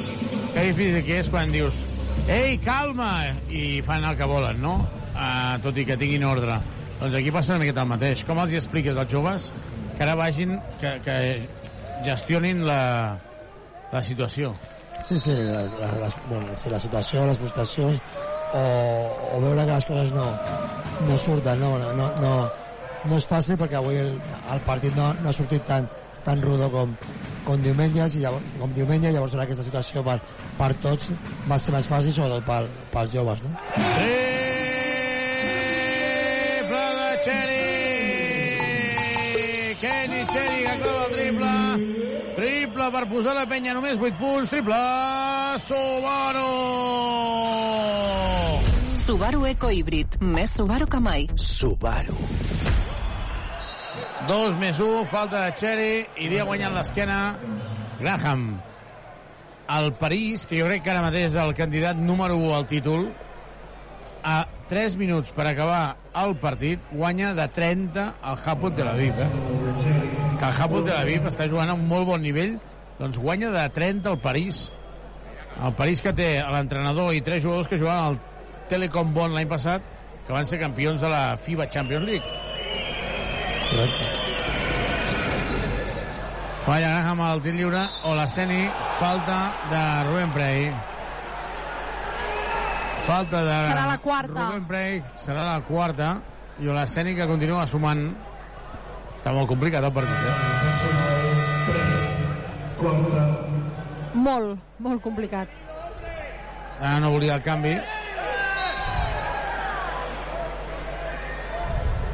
que 0.55 0.65
difícil 0.71 1.05
que 1.07 1.21
és 1.21 1.29
quan 1.31 1.53
dius 1.55 1.85
ei, 2.27 2.57
calma, 2.59 3.29
i 3.53 3.83
fan 3.87 4.05
el 4.05 4.17
que 4.19 4.27
volen, 4.27 4.59
no? 4.63 4.81
Uh, 5.15 5.55
tot 5.63 5.77
i 5.79 5.85
que 5.87 5.97
tinguin 6.01 6.25
ordre. 6.27 6.59
Doncs 6.99 7.15
aquí 7.15 7.31
passa 7.33 7.55
una 7.55 7.63
miqueta 7.63 7.85
el 7.85 7.91
mateix. 7.93 8.25
Com 8.27 8.41
els 8.43 8.53
hi 8.53 8.59
expliques 8.59 8.99
als 8.99 9.13
joves 9.13 9.51
que 9.97 10.05
ara 10.05 10.17
vagin, 10.19 10.57
que, 10.81 10.97
que 11.05 11.17
gestionin 12.05 12.65
la, 12.67 12.81
la 13.93 14.03
situació? 14.03 14.55
Sí, 15.05 15.21
sí, 15.21 15.37
la, 15.37 15.63
la, 15.79 15.93
la, 16.03 16.11
bueno, 16.29 16.57
sí, 16.57 16.73
la 16.73 16.81
situació, 16.81 17.27
les 17.29 17.39
frustracions, 17.39 18.01
o, 18.57 18.65
o 19.37 19.41
veure 19.45 19.67
que 19.67 19.73
les 19.75 19.89
coses 19.89 20.13
no, 20.17 20.27
no 21.07 21.19
surten, 21.21 21.61
no, 21.61 21.77
no, 21.79 21.93
no, 21.95 22.37
no, 23.07 23.19
és 23.21 23.29
fàcil 23.29 23.61
perquè 23.61 23.79
avui 23.79 24.01
el, 24.01 24.15
el 24.53 24.63
partit 24.67 24.97
no, 24.97 25.13
no 25.21 25.31
ha 25.31 25.37
sortit 25.37 25.65
tan, 25.69 25.87
tan 26.27 26.43
rudo 26.43 26.67
com, 26.75 26.95
com 27.47 27.63
diumenge, 27.63 28.03
i 28.19 28.23
llavors, 28.25 28.45
com 28.59 28.73
diumenge, 28.75 29.13
llavors 29.15 29.35
en 29.37 29.45
aquesta 29.45 29.65
situació 29.67 30.03
per, 30.07 30.19
per 30.59 30.73
tots 30.83 31.13
va 31.47 31.59
ser 31.63 31.73
més 31.77 31.87
fàcil, 31.91 32.13
sobretot 32.17 32.45
per, 32.49 32.63
pels 32.95 33.15
joves. 33.15 33.39
No? 33.47 33.51
Triple 36.67 36.85
de 36.99 37.11
Cheri! 37.27 37.65
Kenny 39.81 40.23
Cheri 40.33 40.61
que 40.65 40.75
clava 40.83 41.05
el 41.05 41.11
triple. 41.15 41.55
Triple 42.37 42.87
per 42.97 43.05
posar 43.13 43.35
la 43.39 43.47
penya 43.49 43.73
només 43.77 43.97
8 44.01 44.19
punts. 44.19 44.51
Triple 44.51 44.83
Subaru! 45.69 46.51
Subaru 49.07 49.47
Eco 49.47 49.71
Híbrid. 49.71 50.19
Més 50.35 50.59
Subaru 50.59 50.91
que 50.91 51.01
mai. 51.01 51.29
Subaru. 51.39 52.19
2 54.27 54.57
més 54.59 54.79
1, 54.83 55.05
falta 55.07 55.45
de 55.45 55.53
Cherry, 55.55 55.91
iria 56.19 56.45
guanyant 56.47 56.75
l'esquena 56.75 57.37
Graham. 58.01 58.57
El 59.71 59.93
París, 60.01 60.47
que 60.51 60.59
jo 60.59 60.67
crec 60.67 60.83
que 60.83 60.91
ara 60.91 61.05
mateix 61.05 61.29
és 61.29 61.37
el 61.39 61.53
candidat 61.59 61.99
número 61.99 62.35
1 62.39 62.55
al 62.57 62.67
títol, 62.67 63.07
a 64.27 64.41
3 64.71 64.97
minuts 64.99 65.31
per 65.37 65.47
acabar 65.47 65.97
el 66.25 66.35
partit, 66.43 66.83
guanya 66.91 67.35
de 67.39 67.47
30 67.55 68.09
al 68.19 68.41
Haput 68.43 68.75
de 68.75 68.89
l'Aviv. 68.89 69.21
Eh? 69.23 69.29
Que 70.41 70.51
el 70.51 70.59
Haput 70.59 70.89
de 70.89 70.95
l'Aviv 70.97 71.31
està 71.31 71.47
jugant 71.47 71.71
a 71.71 71.79
un 71.79 71.87
molt 71.87 72.11
bon 72.11 72.27
nivell, 72.27 72.59
doncs 72.99 73.23
guanya 73.23 73.53
de 73.55 73.69
30 73.79 74.11
al 74.11 74.19
París. 74.27 74.65
El 75.63 75.79
París 75.79 76.03
que 76.03 76.15
té 76.17 76.33
l'entrenador 76.43 77.15
i 77.15 77.23
tres 77.23 77.47
jugadors 77.47 77.71
que 77.71 77.79
jugaven 77.79 78.11
al 78.11 78.19
Telecom 78.67 79.15
Bon 79.15 79.39
l'any 79.39 79.47
passat, 79.55 79.87
que 80.27 80.35
van 80.35 80.51
ser 80.51 80.59
campions 80.59 80.99
de 81.01 81.15
la 81.15 81.25
FIBA 81.39 81.71
Champions 81.71 82.11
League. 82.11 82.45
Correcte. 83.71 84.16
Falla 86.67 86.89
Graham 86.91 87.21
al 87.23 87.41
tir 87.43 87.55
lliure. 87.55 87.79
Olaseni, 88.11 88.69
falta 88.99 89.55
de 89.71 89.83
Rubén 90.09 90.31
Prey. 90.35 90.73
Falta 93.07 93.43
de 93.47 93.53
Serà 93.69 93.87
la 93.87 93.99
quarta. 94.03 94.49
Rubén 94.49 94.65
Prey, 94.67 95.03
serà 95.15 95.45
la 95.47 95.61
quarta. 95.63 96.09
I 96.59 96.67
Olaseni 96.73 97.15
que 97.15 97.27
continua 97.31 97.69
sumant. 97.71 98.03
Està 99.15 99.31
molt 99.37 99.47
complicat 99.47 99.85
el 99.87 99.93
partit, 99.95 100.17
eh? 100.27 100.35
Molt, 104.27 104.59
molt 104.83 105.03
complicat. 105.05 105.49
Ara 106.81 106.99
no 107.05 107.13
volia 107.15 107.37
el 107.39 107.45
canvi. 107.47 107.77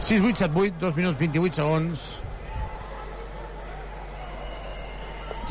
6, 0.03 0.21
8, 0.21 0.37
7, 0.45 0.53
8, 0.61 0.77
2 0.83 1.01
minuts 1.01 1.17
28 1.25 1.57
segons. 1.63 2.05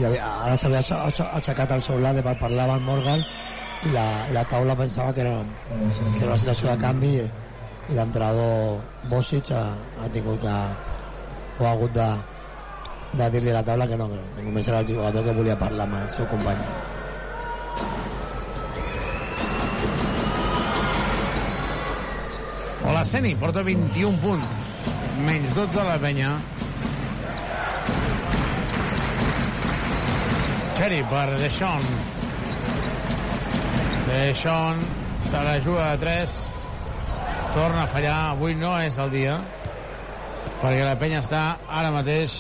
Sí, 0.02 0.08
ara 0.18 0.56
s'havia 0.58 0.80
aixecat 1.38 1.72
el 1.76 1.82
Soulade 1.86 2.24
per 2.26 2.32
parlar 2.40 2.64
amb 2.66 2.74
el 2.74 2.86
Morgan 2.88 3.20
i 3.86 3.92
la, 3.94 4.06
i 4.32 4.34
la 4.34 4.42
taula 4.50 4.74
pensava 4.80 5.14
que 5.14 5.22
era, 5.22 5.34
que 5.68 6.24
era 6.24 6.32
una 6.32 6.38
situació 6.42 6.72
de 6.72 6.78
canvi 6.82 7.12
i, 7.20 7.26
i 7.92 7.98
l'entrenador 8.00 8.80
Bosic 9.12 9.52
ha, 9.54 9.60
ha 10.02 10.08
tingut 10.16 10.42
que 10.42 10.56
ha 10.56 11.70
hagut 11.70 11.94
de, 11.94 12.08
de 13.14 13.28
dir-li 13.36 13.54
a 13.54 13.60
la 13.60 13.64
taula 13.68 13.86
que 13.92 14.00
no, 14.02 14.08
que 14.40 14.48
només 14.48 14.72
era 14.72 14.80
el 14.82 14.90
jugador 14.90 15.28
que 15.28 15.38
volia 15.38 15.60
parlar 15.60 15.86
amb 15.86 16.00
el 16.00 16.10
seu 16.18 16.26
company. 16.34 16.66
Olaseni 22.90 23.36
porta 23.38 23.62
21 23.70 24.18
punts. 24.26 24.74
Menys 25.30 25.54
12 25.62 25.86
a 25.86 25.88
la 25.92 26.02
penya. 26.02 26.34
Cherry 30.82 31.04
per 31.04 31.38
Deixón. 31.38 31.84
Deixón 34.08 34.80
se 35.30 35.44
la 35.46 35.62
juga 35.62 35.92
de 35.92 35.98
3. 36.00 36.32
Torna 37.54 37.84
a 37.84 37.88
fallar. 37.88 38.16
Avui 38.32 38.56
no 38.58 38.72
és 38.82 38.96
el 38.98 39.12
dia. 39.14 39.36
Perquè 40.64 40.80
la 40.82 40.96
penya 40.98 41.20
està 41.22 41.42
ara 41.70 41.92
mateix... 41.94 42.34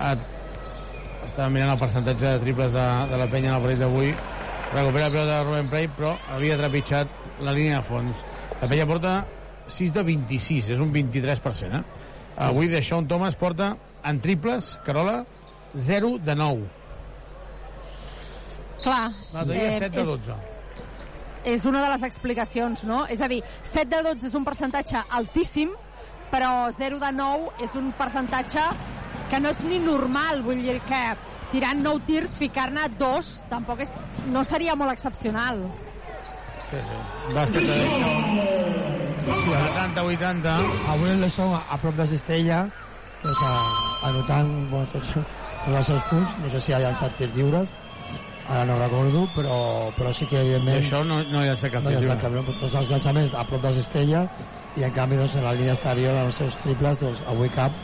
A... 0.00 0.14
Està 1.26 1.50
mirant 1.52 1.74
el 1.74 1.82
percentatge 1.82 2.30
de 2.30 2.40
triples 2.46 2.72
de, 2.72 2.86
de 3.10 3.18
la 3.20 3.26
penya 3.28 3.50
en 3.50 3.58
el 3.58 3.66
partit 3.66 3.82
d'avui. 3.84 4.14
Recupera 4.70 5.10
peu 5.12 5.28
de 5.28 5.36
Rubén 5.42 5.68
Prey, 5.68 5.90
però 5.98 6.14
havia 6.32 6.56
trepitjat 6.62 7.12
la 7.44 7.52
línia 7.52 7.82
de 7.82 7.88
fons. 7.90 8.22
La 8.62 8.70
penya 8.72 8.88
porta 8.88 9.18
6 9.68 9.92
de 9.98 10.06
26, 10.08 10.72
és 10.72 10.80
un 10.80 10.96
23%. 10.96 11.76
Eh? 11.76 12.08
Avui 12.48 12.72
de 12.72 12.80
Sean 12.80 13.04
Thomas 13.04 13.36
porta 13.36 13.74
en 14.00 14.24
triples, 14.24 14.78
Carola, 14.88 15.18
0 15.74 16.18
de 16.18 16.34
9. 16.34 16.68
Clar. 18.82 19.10
L'altre 19.32 19.54
dia 19.54 19.72
7 19.78 19.90
de 19.90 20.00
és- 20.00 20.06
12. 20.08 20.34
és 21.44 21.64
una 21.64 21.82
de 21.82 21.88
les 21.90 22.02
explicacions, 22.02 22.84
no? 22.84 23.06
És 23.06 23.20
a 23.20 23.28
dir, 23.28 23.42
7 23.62 23.96
de 23.96 24.02
12 24.02 24.26
és 24.26 24.34
un 24.34 24.44
percentatge 24.44 25.02
altíssim, 25.10 25.70
però 26.30 26.70
0 26.72 26.98
de 26.98 27.12
9 27.12 27.50
és 27.60 27.74
un 27.74 27.92
percentatge 27.92 28.60
que 29.30 29.40
no 29.40 29.48
és 29.50 29.60
ni 29.62 29.78
normal, 29.78 30.42
vull 30.42 30.62
dir 30.62 30.80
que 30.80 31.16
tirant 31.50 31.80
9 31.82 32.00
tirs, 32.06 32.38
ficar-ne 32.38 32.88
2 32.98 33.42
tampoc 33.48 33.80
és, 33.80 33.92
no 34.26 34.44
seria 34.44 34.74
molt 34.74 34.92
excepcional. 34.92 35.58
Sí, 36.70 36.76
sí. 36.76 37.32
Bàsquet 37.34 37.62
de 37.66 37.78
Deixón. 37.78 38.70
70-80. 39.26 40.54
Avui 40.88 41.10
el 41.10 41.20
Lesson 41.20 41.54
a, 41.54 41.64
a 41.70 41.78
prop 41.78 41.94
de 41.96 42.06
Cistella 42.06 42.68
doncs, 43.22 43.40
anotant 44.02 44.70
bueno, 44.70 44.86
tots, 44.92 45.10
tots 45.70 45.78
els 45.78 45.90
seus 45.92 46.08
punts, 46.10 46.36
no 46.42 46.50
sé 46.50 46.60
si 46.64 46.74
ha 46.74 46.82
llançat 46.82 47.16
tirs 47.18 47.36
lliures 47.36 47.70
ara 48.50 48.64
no 48.66 48.76
recordo, 48.80 49.28
però, 49.36 49.56
però 49.94 50.12
sí 50.12 50.26
que 50.26 50.40
evidentment 50.40 50.80
Això 50.80 51.04
no, 51.06 51.20
no 51.30 51.38
ha 51.38 51.54
cap 51.54 51.84
no 51.84 51.92
estat 51.94 52.24
cap, 52.24 52.32
lliure. 52.34 52.56
doncs, 52.58 52.74
els 52.80 52.90
llançaments 52.90 53.34
a 53.38 53.44
prop 53.46 53.62
de 53.62 53.70
Cistella 53.76 54.24
i 54.76 54.86
en 54.86 54.94
canvi 54.96 55.20
doncs, 55.20 55.36
en 55.38 55.46
la 55.46 55.54
línia 55.54 55.76
exterior 55.76 56.16
en 56.16 56.30
els 56.30 56.40
seus 56.42 56.56
triples 56.64 56.98
doncs, 56.98 57.22
avui 57.30 57.52
cap 57.54 57.76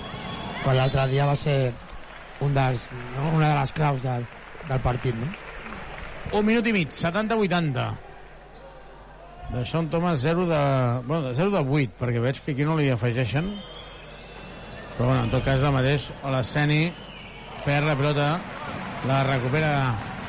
quan 0.64 0.74
l'altre 0.80 1.06
dia 1.12 1.28
va 1.28 1.36
ser 1.38 1.72
un 2.42 2.56
dels, 2.56 2.88
no? 3.14 3.30
una 3.36 3.52
de 3.52 3.60
les 3.60 3.72
claus 3.78 4.02
del, 4.02 4.26
del 4.66 4.82
partit 4.82 5.14
no? 5.14 5.30
Un 6.34 6.42
minut 6.42 6.66
i 6.66 6.72
mig, 6.74 6.90
70-80. 6.90 7.86
De 9.54 9.62
Sean 9.62 9.86
Thomas 9.92 10.18
0 10.26 10.48
de... 10.50 10.62
Bueno, 11.06 11.28
de 11.28 11.34
0 11.38 11.52
de 11.54 11.62
8, 11.62 11.94
perquè 12.00 12.18
veig 12.18 12.40
que 12.42 12.56
aquí 12.56 12.66
no 12.66 12.74
li 12.74 12.88
afegeixen. 12.90 13.52
Però 14.96 15.06
bueno, 15.06 15.20
en 15.22 15.30
tot 15.30 15.44
cas 15.46 15.62
el 15.62 15.70
mateix. 15.76 16.08
Olaseni 16.26 16.88
perd 17.66 17.90
la 17.90 17.96
pelota, 17.98 18.28
la 19.08 19.24
recupera 19.26 19.72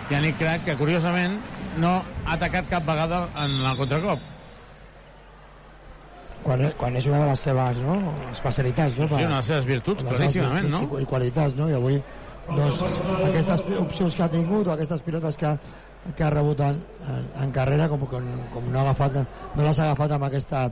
Yannick 0.09 0.39
Crac, 0.41 0.65
que 0.65 0.77
curiosament 0.79 1.37
no 1.77 1.99
ha 2.25 2.33
atacat 2.33 2.67
cap 2.71 2.87
vegada 2.87 3.27
en 3.43 3.61
el 3.61 3.77
contracop. 3.77 4.33
quan, 6.47 6.63
quan 6.79 6.95
és 6.95 7.07
una 7.09 7.19
de 7.23 7.27
les 7.31 7.43
seves 7.47 7.81
no? 7.83 7.97
especialitats 8.31 8.97
no? 9.01 9.07
Sí, 9.09 9.17
una 9.17 9.25
de 9.25 9.35
les 9.35 9.49
seves 9.51 9.67
virtuts, 9.67 10.05
les 10.05 10.13
claríssimament, 10.13 10.69
virtuts 10.69 10.93
no? 10.93 11.01
i, 11.01 11.09
qualitats 11.11 11.57
no? 11.57 11.67
i 11.67 11.75
avui 11.75 11.97
doncs, 12.47 12.83
aquestes 13.27 13.63
opcions 13.81 14.15
que 14.15 14.23
ha 14.23 14.29
tingut 14.31 14.69
o 14.69 14.75
aquestes 14.75 15.03
pilotes 15.03 15.39
que, 15.39 15.53
que 16.15 16.23
ha 16.23 16.29
rebut 16.31 16.63
en, 16.63 16.79
en, 17.11 17.31
en 17.43 17.55
carrera 17.55 17.89
com, 17.91 18.05
com, 18.07 18.29
com 18.53 18.69
no, 18.71 18.79
ha 18.79 18.85
agafat, 18.85 19.19
no 19.57 19.65
les 19.65 19.81
ha 19.81 19.89
agafat 19.89 20.15
amb 20.15 20.29
aquesta 20.29 20.67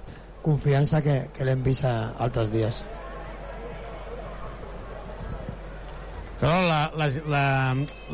confiança 0.46 1.02
que, 1.04 1.18
que 1.36 1.48
l'hem 1.48 1.66
vist 1.66 1.84
a, 1.90 1.96
altres 2.24 2.54
dies 2.54 2.86
Però 6.40 6.56
la, 6.68 6.80
les, 7.00 7.16
la, 7.32 7.46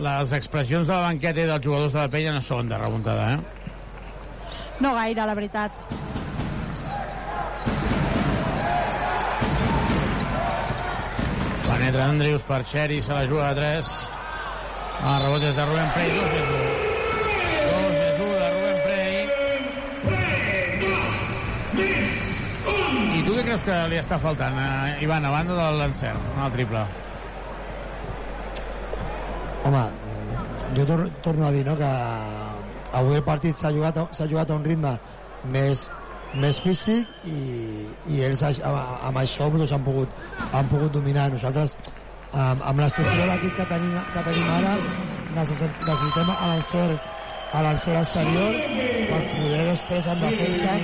les 0.06 0.34
expressions 0.38 0.86
de 0.88 0.94
la 0.94 1.08
banqueta 1.08 1.42
i 1.42 1.50
dels 1.50 1.66
jugadors 1.66 1.94
de 1.96 2.00
la 2.04 2.10
penya 2.14 2.36
no 2.36 2.42
són 2.46 2.70
de 2.70 2.78
remuntada, 2.78 3.34
eh? 3.34 3.40
No 4.82 4.94
gaire, 4.98 5.26
la 5.26 5.36
veritat. 5.38 5.72
Penetra 11.66 12.06
Andrius 12.12 12.44
per 12.46 12.62
Xeri, 12.70 13.02
se 13.02 13.14
la 13.14 13.26
juga 13.26 13.54
de 13.54 13.62
3. 13.62 13.92
El 15.02 15.22
rebot 15.26 15.44
és 15.50 15.56
de 15.58 15.64
Rubén 15.66 15.90
Prey, 15.96 16.10
2 16.14 16.26
més 16.32 16.48
1. 16.56 16.58
2 17.74 17.94
més 17.98 18.16
1 18.22 18.34
de 18.38 18.50
Rubén 18.56 18.78
Prey. 18.86 19.14
I 23.18 23.22
tu 23.26 23.32
què 23.34 23.44
creus 23.48 23.64
que 23.66 23.78
li 23.90 23.98
està 24.02 24.22
faltant, 24.22 24.56
a 24.62 24.68
Ivan, 25.02 25.26
a 25.26 25.34
banda 25.34 25.58
del 25.58 25.82
l'encert, 25.82 26.22
en 26.36 26.44
el 26.46 26.54
triple? 26.54 26.84
Home, 29.64 29.84
jo 30.76 30.86
tor 30.90 31.10
torno 31.22 31.48
a 31.48 31.52
dir 31.52 31.66
no, 31.66 31.76
que 31.78 31.90
avui 33.00 33.16
el 33.20 33.24
partit 33.24 33.56
s'ha 33.58 33.72
jugat, 33.72 33.98
jugat 34.30 34.50
a 34.52 34.56
un 34.56 34.64
ritme 34.66 34.96
més, 35.44 35.88
més 36.34 36.60
físic 36.64 37.08
i, 37.28 37.88
i 38.08 38.22
ells 38.28 38.44
a- 38.44 38.54
a- 38.72 39.00
amb 39.10 39.18
això 39.22 39.50
doncs, 39.52 39.72
han, 39.72 39.84
pogut, 39.84 40.10
han 40.52 40.68
pogut 40.72 40.92
dominar. 40.92 41.30
Nosaltres, 41.32 41.76
amb, 42.34 42.62
amb 42.64 42.80
l'estructura 42.80 43.28
d'equip 43.34 43.56
que 43.58 43.66
tenim, 43.74 43.96
que 44.14 44.24
tenim 44.30 44.50
ara, 44.58 44.76
necessit, 45.36 45.72
necessitem 45.88 46.32
l'encert 46.52 47.10
a 47.52 47.62
l'encert 47.66 48.00
exterior 48.00 48.54
per 49.12 49.22
poder 49.28 49.64
després 49.68 50.06
en 50.08 50.22
defensa 50.24 50.76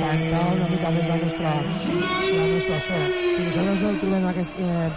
tancar 0.00 0.42
una 0.52 0.66
mica 0.68 0.90
més 0.92 1.06
la 1.08 1.16
nostra, 1.16 1.52
la 1.60 2.46
nostra 2.50 2.80
zona. 2.88 3.06
Si 3.24 3.46
nosaltres 3.46 3.80
no 3.80 3.94
trobem 4.02 4.26
aquest 4.28 4.58
eh, 4.60 4.90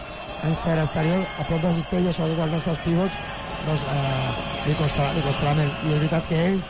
encert 0.49 0.83
exterior 0.83 1.23
a 1.39 1.45
prop 1.47 1.61
de 1.63 1.73
cistella, 1.77 2.13
sobretot 2.13 2.45
els 2.45 2.55
nostres 2.57 2.81
pivots, 2.85 3.19
doncs 3.67 3.85
eh, 3.93 4.33
li, 4.67 4.75
costarà, 4.79 5.11
li 5.15 5.23
costarà 5.25 5.53
més. 5.59 5.71
I 5.83 5.93
és 5.93 6.01
veritat 6.01 6.27
que 6.29 6.41
ells, 6.49 6.67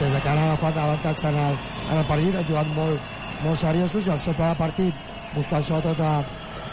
des 0.00 0.12
de 0.14 0.20
que 0.20 0.32
han 0.32 0.42
agafat 0.44 0.80
avantatge 0.84 1.28
en 1.30 1.40
el, 1.46 1.58
en 1.88 1.96
el 1.98 2.06
partit, 2.08 2.36
han 2.36 2.48
jugat 2.48 2.72
molt, 2.76 3.10
molt 3.44 3.62
seriosos 3.62 4.06
i 4.06 4.14
el 4.14 4.22
seu 4.22 4.36
pla 4.36 4.52
de 4.52 4.60
partit, 4.60 5.04
buscant 5.34 5.66
sobretot 5.66 6.00
a, 6.04 6.14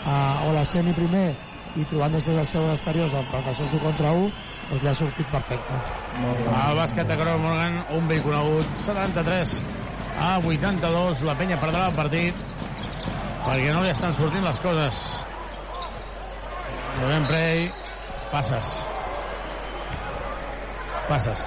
a 0.07 0.17
Olaseni 0.49 0.95
primer 0.97 1.29
i 1.77 1.85
trobant 1.91 2.13
després 2.15 2.39
els 2.41 2.53
seus 2.55 2.69
exteriors 2.73 3.13
en 3.13 3.27
plantacions 3.31 3.71
d'un 3.73 3.83
contra 3.83 4.13
un, 4.17 4.31
doncs 4.69 4.83
li 4.83 4.89
ha 4.89 4.95
sortit 4.97 5.29
perfecte. 5.31 5.79
El 6.17 6.79
bàsquet 6.79 7.07
de 7.07 7.17
Carol 7.19 7.43
Morgan, 7.43 7.79
un 7.95 8.09
vell 8.09 8.23
conegut, 8.25 8.73
73 8.87 9.57
a 10.17 10.31
82. 10.41 11.23
La 11.27 11.37
penya 11.39 11.59
perdrà 11.61 11.87
el 11.91 11.97
partit 11.97 12.45
perquè 13.45 13.71
no 13.71 13.83
li 13.85 13.93
estan 13.93 14.15
sortint 14.17 14.45
les 14.47 14.59
coses. 14.63 15.05
Rubén 16.97 17.25
Prey, 17.27 17.71
passes. 18.31 18.67
Passes. 21.07 21.41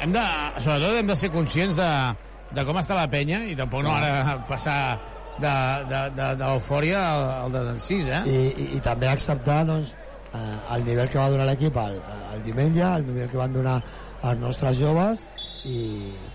Hem 0.00 0.12
de, 0.12 0.22
sobretot 0.58 0.96
hem 0.98 1.06
de 1.06 1.16
ser 1.16 1.30
conscients 1.30 1.76
de, 1.78 1.90
de 2.56 2.64
com 2.66 2.78
està 2.80 2.96
la 2.98 3.08
penya 3.12 3.42
i 3.46 3.54
tampoc 3.58 3.84
no 3.84 3.92
ara 3.94 4.38
passar 4.48 4.78
de, 5.36 5.52
de, 5.90 6.00
de, 6.16 6.30
de 6.40 6.48
l'eufòria 6.48 7.02
al, 7.10 7.26
al 7.44 7.54
desencís, 7.58 8.08
eh? 8.08 8.22
I, 8.26 8.40
i, 8.48 8.66
i 8.78 8.80
també 8.84 9.10
acceptar 9.12 9.62
doncs, 9.68 9.92
eh, 10.32 10.56
el 10.74 10.88
nivell 10.88 11.12
que 11.12 11.20
va 11.20 11.28
donar 11.30 11.46
l'equip 11.52 11.76
el, 11.84 12.00
el 12.32 12.42
diumenge, 12.48 12.82
el 12.88 13.06
nivell 13.12 13.30
que 13.30 13.40
van 13.44 13.54
donar 13.54 13.78
els 14.22 14.42
nostres 14.42 14.80
joves 14.80 15.22
i 15.68 15.78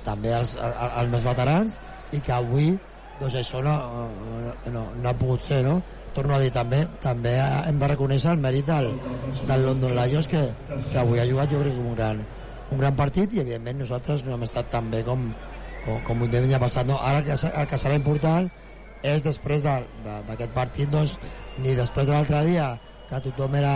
també 0.06 0.32
els, 0.38 0.56
els, 0.56 0.80
els 1.02 1.12
més 1.12 1.28
veterans 1.28 1.78
i 2.16 2.22
que 2.24 2.34
avui 2.38 2.72
doncs 3.20 3.36
això 3.42 3.60
no, 3.66 3.76
no, 4.22 4.56
no, 4.72 4.90
no 4.96 5.10
ha 5.10 5.18
pogut 5.18 5.44
ser 5.44 5.64
no? 5.66 5.80
Torno 6.18 6.36
a 6.36 6.40
dir 6.42 6.50
també 6.56 6.82
també 7.04 7.36
hem 7.40 7.78
de 7.80 7.88
reconèixer 7.94 8.34
el 8.34 8.42
mèrit 8.44 8.66
del, 8.68 8.90
del 9.48 9.66
London 9.70 9.94
Lions 10.00 10.28
que, 10.32 10.42
que 10.92 10.98
avui 11.04 11.22
ha 11.22 11.28
jugat 11.30 11.54
jo 11.54 11.62
crec 11.62 11.76
que 11.78 11.86
un 11.92 11.96
gran, 11.96 12.24
un 12.74 12.82
gran 12.82 12.96
partit 12.98 13.34
i 13.38 13.44
evidentment 13.46 13.80
nosaltres 13.86 14.26
no 14.26 14.34
hem 14.36 14.44
estat 14.50 14.72
tan 14.74 14.90
bé 14.92 15.04
com, 15.08 15.30
com, 15.86 16.02
com 16.08 16.26
un 16.26 16.32
dia 16.34 16.60
passat 16.60 16.90
no? 16.90 16.98
ara 17.00 17.22
el 17.22 17.30
que, 17.30 17.38
el 17.48 17.68
que 17.70 17.78
serà 17.86 17.96
important 18.02 18.50
és 19.06 19.22
després 19.24 19.62
de- 19.64 19.80
de- 20.04 20.22
d'aquest 20.32 20.52
partit 20.58 20.90
doncs, 20.90 21.18
ni 21.62 21.76
després 21.78 22.08
de 22.10 22.14
l'altre 22.14 22.42
dia 22.50 22.72
que 23.10 23.20
tothom 23.30 23.56
era 23.56 23.76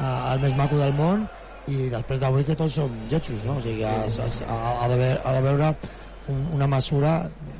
eh, 0.00 0.32
el 0.32 0.40
més 0.42 0.56
maco 0.56 0.80
del 0.80 0.94
món 0.96 1.26
i 1.70 1.88
després 1.92 2.18
d'avui 2.20 2.44
que 2.44 2.56
tots 2.56 2.74
som 2.80 2.90
lletjos 3.08 3.44
no? 3.44 3.58
o 3.58 3.62
sigui 3.64 3.84
ha, 3.84 3.92
ha, 4.04 4.56
ha, 4.84 4.88
de, 4.88 4.96
veure, 5.00 5.20
ha 5.24 5.32
de 5.36 5.44
veure 5.46 5.68
un, 6.32 6.40
una 6.56 6.66
mesura 6.66 7.14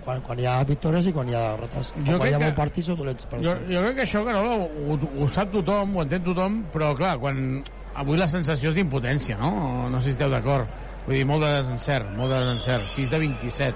quan, 0.05 0.20
quan 0.24 0.39
hi 0.41 0.47
ha 0.49 0.59
victòries 0.65 1.07
i 1.09 1.12
quan 1.12 1.28
hi 1.28 1.35
ha 1.36 1.43
derrotes 1.55 1.93
Jo 1.97 2.16
quan 2.19 2.28
hi 2.31 2.35
ha 2.35 2.39
que- 2.39 2.45
bons 2.45 2.57
partits 2.57 2.89
o 2.89 2.97
dolents 2.97 3.27
per 3.31 3.41
Jo, 3.45 3.55
jo 3.69 3.82
crec 3.85 3.97
que 3.97 4.03
això, 4.07 4.24
Carola, 4.24 4.57
ho, 4.65 4.99
ho 5.20 5.28
sap 5.28 5.51
tothom, 5.53 5.97
ho 5.97 6.03
entén 6.03 6.23
tothom, 6.24 6.62
però, 6.73 6.95
clar, 6.97 7.16
quan... 7.20 7.62
Avui 7.95 8.19
la 8.19 8.27
sensació 8.27 8.73
és 8.73 8.74
d'impotència, 8.74 9.36
no? 9.39 9.53
No 9.89 10.01
sé 10.01 10.09
si 10.09 10.15
esteu 10.16 10.27
d'acord. 10.32 10.66
Vull 11.07 11.15
dir, 11.15 11.27
molt 11.28 11.45
de 11.45 11.51
desencert, 11.61 12.09
molt 12.16 12.32
de 12.32 12.41
desencert. 12.41 12.89
6 12.91 13.11
de 13.12 13.19
27. 13.23 13.74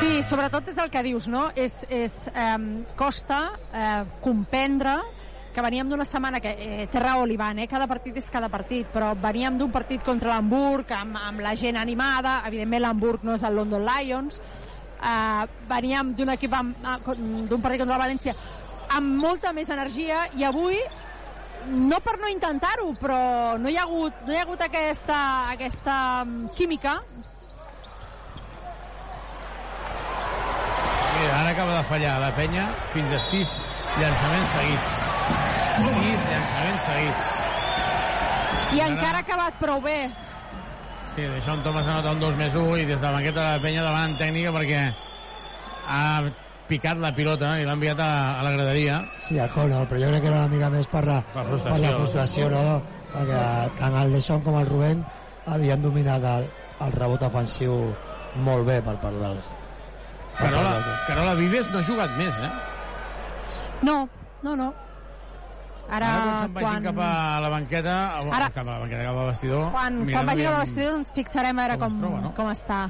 Sí, 0.00 0.22
sobretot 0.26 0.68
és 0.70 0.78
el 0.82 0.90
que 0.90 1.02
dius, 1.06 1.26
no? 1.30 1.44
És, 1.58 1.80
és, 1.90 2.14
eh, 2.34 2.56
costa 2.98 3.38
eh, 3.72 4.02
comprendre 4.22 4.96
que 5.56 5.64
veníem 5.64 5.88
d'una 5.88 6.04
setmana 6.04 6.36
que 6.44 6.50
eh, 6.52 6.86
té 6.92 7.00
raó 7.00 7.24
l'Ivan, 7.24 7.62
eh? 7.62 7.66
cada 7.70 7.86
partit 7.88 8.18
és 8.20 8.28
cada 8.28 8.50
partit, 8.52 8.90
però 8.92 9.14
veníem 9.16 9.56
d'un 9.56 9.72
partit 9.72 10.04
contra 10.04 10.34
l'Hamburg, 10.34 10.92
amb, 10.92 11.16
amb 11.16 11.40
la 11.40 11.54
gent 11.56 11.78
animada, 11.80 12.42
evidentment 12.44 12.84
l'Hamburg 12.84 13.24
no 13.24 13.38
és 13.38 13.44
el 13.48 13.56
London 13.56 13.86
Lions, 13.88 14.42
eh, 15.00 15.46
veníem 15.70 16.12
d'un 16.18 16.34
equip 16.34 16.58
ah, 16.60 16.66
d'un 17.08 17.64
partit 17.64 17.80
contra 17.80 17.96
la 17.96 18.02
València 18.04 18.36
amb 18.92 19.16
molta 19.18 19.54
més 19.56 19.72
energia 19.72 20.26
i 20.36 20.44
avui 20.44 20.76
no 21.66 21.98
per 22.04 22.18
no 22.20 22.28
intentar-ho, 22.30 22.92
però 23.00 23.56
no 23.58 23.72
hi 23.72 23.80
ha 23.80 23.88
hagut, 23.88 24.20
no 24.26 24.34
hi 24.34 24.38
ha 24.38 24.44
hagut 24.44 24.60
aquesta, 24.68 25.18
aquesta 25.56 25.96
mm, 26.26 26.52
química 26.54 27.00
Mira, 31.16 31.40
ara 31.40 31.50
acaba 31.56 31.78
de 31.78 31.84
fallar 31.88 32.20
la 32.20 32.30
penya 32.36 32.68
fins 32.92 33.16
a 33.16 33.20
6 33.32 33.58
llançaments 33.96 34.52
seguits. 34.52 35.45
6 35.76 36.24
llançaments 36.30 36.86
seguits. 36.86 37.34
i 38.76 38.80
encara 38.82 39.18
ha 39.20 39.24
acabat 39.24 39.58
prou 39.60 39.80
bé. 39.84 39.98
Sí, 41.14 41.22
d'això 41.24 41.54
en 41.56 41.62
Thomas 41.64 41.86
anota 41.88 42.10
un 42.12 42.20
2 42.20 42.34
més 42.36 42.54
1 42.54 42.76
i 42.82 42.84
des 42.88 43.00
de 43.00 43.06
la 43.06 43.12
banqueta 43.14 43.40
de 43.40 43.52
la 43.56 43.62
penya 43.62 43.84
demanen 43.86 44.16
tècnica 44.20 44.52
perquè 44.52 44.80
ha 45.88 46.02
picat 46.68 46.98
la 46.98 47.12
pilota 47.14 47.54
i 47.60 47.64
l'ha 47.64 47.72
enviat 47.78 48.00
a, 48.02 48.10
a 48.40 48.42
la 48.44 48.50
graderia. 48.56 48.98
Sí, 49.22 49.38
a 49.38 49.46
Conor, 49.48 49.86
però 49.88 50.00
jo 50.02 50.08
crec 50.10 50.22
que 50.24 50.28
era 50.32 50.42
una 50.44 50.48
mica 50.52 50.68
més 50.70 50.86
per 50.92 51.04
la, 51.06 51.20
La 51.22 51.42
per 51.42 51.44
frustració. 51.52 51.82
la 51.86 51.94
frustració, 52.00 52.48
no? 52.50 52.82
Perquè 53.14 53.42
tant 53.78 53.94
el 54.02 54.12
Leson 54.12 54.42
com 54.44 54.58
el 54.60 54.66
Rubén 54.68 55.04
havien 55.46 55.80
dominat 55.82 56.24
el, 56.26 56.48
el 56.84 56.92
rebot 56.98 57.22
ofensiu 57.22 57.78
molt 58.44 58.66
bé 58.66 58.80
per 58.84 58.96
part 59.00 59.16
dels... 59.22 59.52
per 60.36 60.50
part 60.50 60.56
Carola. 60.58 60.96
Carola 61.06 61.34
Vives 61.38 61.70
no 61.72 61.78
ha 61.78 61.86
jugat 61.86 62.10
més, 62.18 62.34
eh? 62.36 62.50
No, 63.86 64.08
no, 64.42 64.56
no. 64.56 64.72
Ara, 65.86 66.06
Ara 66.06 66.22
quan 66.26 66.38
se'n 66.42 66.54
vagin 66.54 66.68
quan, 66.68 66.82
cap 66.88 66.98
a 66.98 67.40
la 67.44 67.48
banqueta, 67.52 67.96
Ara... 68.18 68.36
Ara- 68.40 68.48
cap 68.50 68.64
a 68.66 68.70
la 68.72 68.78
banqueta, 68.82 69.02
cap 69.06 69.18
al 69.22 69.28
vestidor... 69.30 69.66
quan, 69.70 69.98
quan 70.10 70.26
vagin 70.26 70.46
al 70.48 70.54
aviam- 70.56 70.64
vestidor 70.64 70.94
ens 71.00 71.12
fixarem 71.14 71.58
a 71.58 71.62
veure 71.62 71.76
com 71.78 71.90
com, 71.92 72.00
troba, 72.00 72.20
no? 72.24 72.32
com 72.34 72.50
està. 72.50 72.80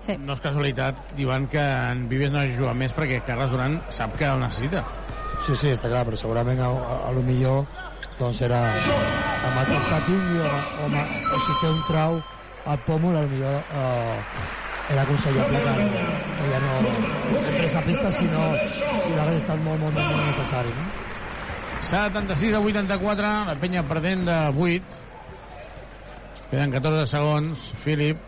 Sí. 0.00 0.14
No 0.16 0.32
és 0.32 0.40
casualitat, 0.40 1.02
diuen 1.18 1.44
que 1.52 1.60
en 1.60 2.06
Vives 2.08 2.30
no 2.32 2.40
ha 2.40 2.46
jugat 2.48 2.78
més 2.80 2.94
perquè 2.96 3.18
Carles 3.26 3.50
Duran 3.52 3.74
sap 3.92 4.14
que 4.16 4.24
el 4.24 4.40
necessita. 4.40 4.80
Sí, 5.44 5.52
sí, 5.56 5.74
està 5.74 5.90
clar, 5.92 6.06
però 6.08 6.16
segurament 6.16 6.60
a, 6.64 6.70
a, 6.72 6.96
a 7.08 7.12
lo 7.12 7.20
millor 7.26 7.66
doncs 8.20 8.40
era 8.44 8.62
amb 8.70 9.60
el 9.60 9.68
cap 9.74 9.84
que 9.90 10.00
tingui 10.08 10.40
o, 10.40 10.48
o, 10.48 10.88
o 10.88 11.38
si 11.44 11.54
té 11.60 11.68
un 11.68 11.78
trau 11.88 12.18
al 12.68 12.80
pòmul, 12.88 13.16
a 13.16 13.22
lo 13.24 13.28
millor 13.28 13.60
eh, 13.60 14.16
era 14.92 15.04
aconsellable 15.04 15.60
que, 15.64 15.76
que 16.40 16.48
ja 16.54 16.58
no 16.64 16.72
entrés 17.44 17.76
a 17.76 17.84
pista 17.86 18.10
si 18.12 18.24
no, 18.32 18.42
si 19.04 19.12
no 19.14 19.22
hagués 19.22 19.38
estat 19.42 19.60
molt, 19.64 19.80
molt, 19.84 19.94
molt, 19.96 20.10
molt 20.16 20.26
necessari. 20.32 20.72
No? 20.80 20.88
76 21.82 22.54
a 22.54 22.60
84, 22.60 23.30
la 23.46 23.54
penya 23.60 23.82
perdent 23.88 24.24
de 24.28 24.38
8. 24.52 24.82
Queden 26.50 26.72
14 26.74 27.06
segons. 27.08 27.66
Philip, 27.84 28.18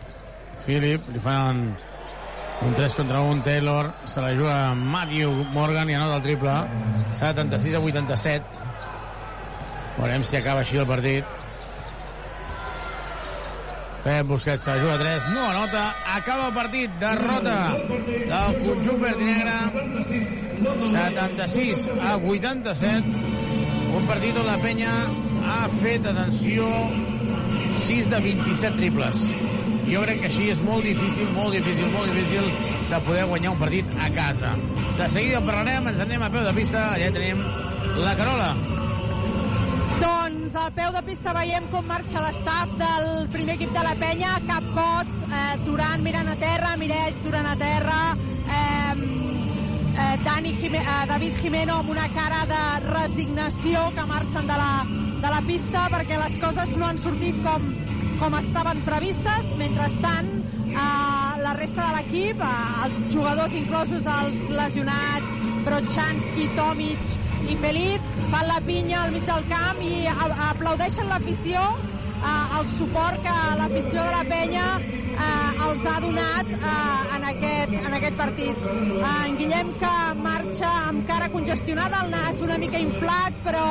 Philip, 0.65 1.09
li 1.13 1.21
fan 1.23 1.65
un 2.63 2.73
3 2.73 2.95
contra 2.95 3.21
1, 3.21 3.43
Taylor, 3.43 3.91
se 4.07 4.21
la 4.21 4.31
juga 4.33 4.57
Matthew 4.73 5.31
Morgan 5.53 5.89
i 5.89 5.97
anota 5.99 6.17
el 6.21 6.27
triple. 6.27 6.57
76 7.19 7.75
a 7.75 7.79
87. 7.79 8.43
Veurem 9.97 10.23
si 10.23 10.39
acaba 10.39 10.63
així 10.63 10.79
el 10.81 10.87
partit. 10.89 11.42
Pep 14.03 14.27
Busquets 14.27 14.65
juga 14.65 14.97
3, 14.99 15.23
no 15.31 15.45
anota, 15.47 15.95
acaba 16.15 16.47
el 16.49 16.53
partit, 16.53 16.91
derrota 16.99 17.71
del 17.71 18.57
conjunt 18.59 18.99
verd 18.99 19.21
i 19.23 19.29
negre, 19.29 19.53
76 20.91 21.87
a 22.03 22.17
87, 22.17 23.13
un 23.95 24.09
partit 24.09 24.41
on 24.41 24.49
la 24.49 24.57
penya 24.59 24.91
ha 25.47 25.69
fet, 25.79 26.03
atenció, 26.11 26.67
6 27.87 28.11
de 28.11 28.19
27 28.27 28.75
triples. 28.81 29.23
Jo 29.87 30.03
crec 30.03 30.19
que 30.19 30.29
així 30.33 30.51
és 30.51 30.61
molt 30.67 30.83
difícil, 30.83 31.31
molt 31.37 31.55
difícil, 31.55 31.87
molt 31.95 32.11
difícil 32.11 32.51
de 32.91 33.01
poder 33.07 33.25
guanyar 33.31 33.55
un 33.55 33.59
partit 33.63 33.97
a 34.03 34.11
casa. 34.15 34.53
De 34.99 35.09
seguida 35.15 35.39
en 35.39 35.47
parlarem, 35.47 35.87
ens 35.93 36.03
anem 36.03 36.27
a 36.27 36.31
peu 36.33 36.43
de 36.43 36.53
pista, 36.59 36.89
allà 36.97 37.11
tenim 37.15 37.39
la 38.03 38.15
Carola. 38.19 38.51
Doncs 40.03 40.32
al 40.55 40.73
peu 40.73 40.91
de 40.93 41.01
pista 41.07 41.31
veiem 41.33 41.65
com 41.71 41.85
marxa 41.87 42.21
l'estaf 42.21 42.73
del 42.77 43.27
primer 43.33 43.55
equip 43.57 43.71
de 43.73 43.83
la 43.85 43.93
penya, 43.97 44.33
cap 44.45 44.65
cots, 44.75 45.21
eh, 45.25 45.55
Duran 45.65 46.03
mirant 46.05 46.29
a 46.29 46.35
terra, 46.37 46.75
Miret 46.77 47.21
Duran 47.23 47.47
a 47.47 47.55
terra, 47.57 47.99
eh, 48.57 48.93
eh, 49.97 50.17
Dani 50.23 50.53
Jime, 50.59 50.81
eh, 50.83 51.05
David 51.09 51.39
Jimeno 51.41 51.79
amb 51.79 51.89
una 51.89 52.07
cara 52.13 52.43
de 52.45 52.63
resignació 52.85 53.87
que 53.95 54.05
marxen 54.05 54.47
de 54.47 54.59
la, 54.61 54.85
de 55.23 55.33
la 55.35 55.41
pista 55.47 55.87
perquè 55.89 56.19
les 56.21 56.37
coses 56.43 56.75
no 56.77 56.85
han 56.85 57.01
sortit 57.01 57.39
com, 57.45 57.71
com 58.19 58.37
estaven 58.37 58.83
previstes. 58.85 59.55
Mentrestant, 59.57 60.29
eh, 60.69 61.41
la 61.41 61.55
resta 61.57 61.87
de 61.87 61.97
l'equip, 61.97 62.45
eh, 62.45 62.85
els 62.85 63.03
jugadors 63.15 63.57
inclosos 63.57 64.05
els 64.19 64.49
lesionats, 64.49 65.52
Brochanski, 65.63 66.49
Tomic 66.57 67.15
i 67.49 67.55
Felip 67.61 68.13
fan 68.31 68.47
la 68.47 68.59
pinya 68.65 69.03
al 69.03 69.11
mig 69.15 69.25
del 69.27 69.43
camp 69.49 69.81
i 69.83 70.05
aplaudeixen 70.49 71.09
l'afició 71.11 71.63
eh, 72.23 72.57
el 72.59 72.67
suport 72.77 73.21
que 73.25 73.35
l'afició 73.59 74.05
de 74.07 74.13
la 74.15 74.23
penya 74.29 74.67
eh, 74.79 75.65
els 75.67 75.85
ha 75.89 75.97
donat 76.03 76.51
eh, 76.55 77.15
en, 77.17 77.27
aquest, 77.33 77.75
en 77.81 77.97
aquest 77.99 78.17
partit. 78.19 78.65
En 79.11 79.37
Guillem 79.39 79.73
que 79.81 79.93
marxa 80.23 80.71
amb 80.89 81.07
cara 81.09 81.29
congestionada, 81.35 82.03
el 82.05 82.13
nas 82.15 82.41
una 82.47 82.59
mica 82.61 82.81
inflat, 82.81 83.39
però 83.47 83.67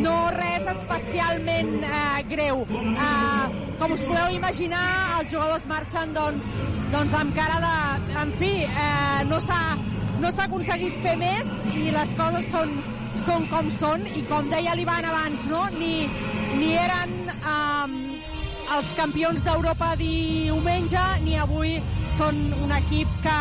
no 0.00 0.16
res 0.36 0.68
especialment 0.74 1.78
eh, 1.84 2.22
greu. 2.32 2.66
Eh, 2.70 3.62
com 3.80 3.94
us 3.96 4.04
podeu 4.06 4.36
imaginar, 4.36 4.84
els 5.20 5.32
jugadors 5.32 5.64
marxen 5.70 6.14
doncs, 6.16 6.60
doncs 6.94 7.16
amb 7.18 7.34
cara 7.36 7.62
de... 7.64 7.74
En 8.22 8.36
fi, 8.38 8.52
eh, 8.68 9.24
no 9.28 9.40
s'ha 9.42 9.62
no 10.22 10.30
s'ha 10.30 10.44
aconseguit 10.46 10.98
fer 11.02 11.16
més 11.18 11.48
i 11.74 11.90
les 11.90 12.12
coses 12.18 12.44
són, 12.52 12.76
són 13.26 13.46
com 13.50 13.70
són 13.74 14.04
i 14.06 14.22
com 14.28 14.50
deia 14.52 14.76
l'Ivan 14.78 15.08
abans, 15.08 15.42
no? 15.50 15.64
ni, 15.74 16.06
ni 16.60 16.68
eren 16.78 17.16
um, 17.40 17.96
els 18.76 18.92
campions 18.98 19.42
d'Europa 19.42 19.92
diumenge 19.98 21.02
ni 21.24 21.34
avui 21.42 21.74
són 22.20 22.38
un 22.62 22.74
equip 22.76 23.10
que, 23.24 23.40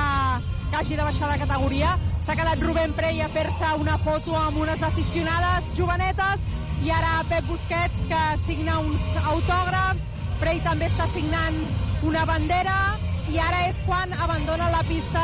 que 0.72 0.80
hagi 0.80 0.96
de 0.96 1.04
baixar 1.04 1.30
de 1.32 1.38
categoria. 1.44 1.94
S'ha 2.26 2.36
quedat 2.40 2.62
Rubén 2.64 2.94
Prey 2.98 3.22
a 3.22 3.28
fer-se 3.30 3.74
una 3.80 3.98
foto 4.02 4.36
amb 4.40 4.58
unes 4.64 4.82
aficionades 4.84 5.68
jovenetes 5.78 6.40
i 6.82 6.90
ara 6.90 7.22
Pep 7.30 7.46
Busquets 7.50 8.06
que 8.10 8.22
signa 8.48 8.80
uns 8.80 9.16
autògrafs. 9.36 10.08
Prey 10.42 10.62
també 10.66 10.88
està 10.90 11.06
signant 11.14 11.60
una 12.08 12.24
bandera 12.26 12.78
i 13.30 13.38
ara 13.38 13.68
és 13.68 13.82
quan 13.86 14.12
abandona 14.18 14.72
la 14.74 14.82
pista 14.88 15.22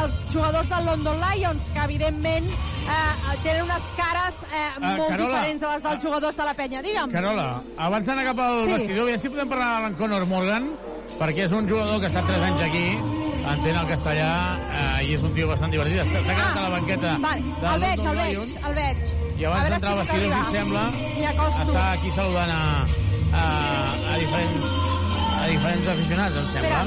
els 0.00 0.12
jugadors 0.30 0.68
del 0.70 0.84
London 0.86 1.16
Lions, 1.18 1.62
que 1.74 1.80
evidentment 1.82 2.44
eh, 2.50 3.38
tenen 3.42 3.64
unes 3.64 3.88
cares 3.96 4.36
eh, 4.52 4.68
Ah, 4.80 4.92
molt 4.98 5.08
Carola, 5.10 5.40
diferents 5.40 5.64
a 5.64 5.72
les 5.74 5.82
dels 5.82 6.04
jugadors 6.04 6.36
de 6.36 6.44
la 6.46 6.54
penya. 6.54 6.82
Digue'm. 6.84 7.10
Carola, 7.10 7.48
abans 7.76 8.06
d'anar 8.06 8.24
cap 8.28 8.38
al 8.44 8.64
Sí. 8.64 8.72
vestidor, 8.76 9.02
aviam 9.08 9.18
si 9.24 9.28
podem 9.32 9.48
parlar 9.48 9.70
amb 9.78 9.86
en 9.88 9.94
Conor 9.98 10.26
Morgan, 10.26 10.70
perquè 11.18 11.46
és 11.48 11.52
un 11.52 11.66
jugador 11.68 11.98
que 12.00 12.06
estat 12.06 12.26
3 12.28 12.42
anys 12.52 12.60
aquí, 12.68 12.86
entén 13.40 13.76
el 13.76 13.86
castellà 13.88 14.30
eh, 14.70 15.04
i 15.08 15.14
és 15.16 15.22
un 15.26 15.32
tio 15.34 15.48
bastant 15.48 15.72
divertit. 15.72 16.00
S'ha 16.04 16.22
quedat 16.34 16.56
a 16.56 16.62
la 16.66 16.70
banqueta 16.76 17.14
Ah, 17.16 17.20
Vale, 17.24 17.42
del 17.60 17.72
el 17.72 17.80
veig, 17.80 18.00
el 18.06 18.16
veig, 18.16 18.56
el 18.68 18.74
veig. 18.74 19.04
I 19.40 19.44
abans 19.48 19.70
d'entrar 19.70 19.92
al 19.92 19.98
vestidor, 20.02 20.32
si 20.34 20.56
sembla, 20.56 20.82
està 21.64 21.84
aquí 21.94 22.10
saludant 22.12 22.50
a, 22.52 22.62
a, 23.32 23.44
a, 24.12 24.18
diferents, 24.20 24.74
a 25.40 25.46
diferents 25.48 25.88
aficionats, 25.94 26.36
em 26.36 26.48
sembla. 26.52 26.82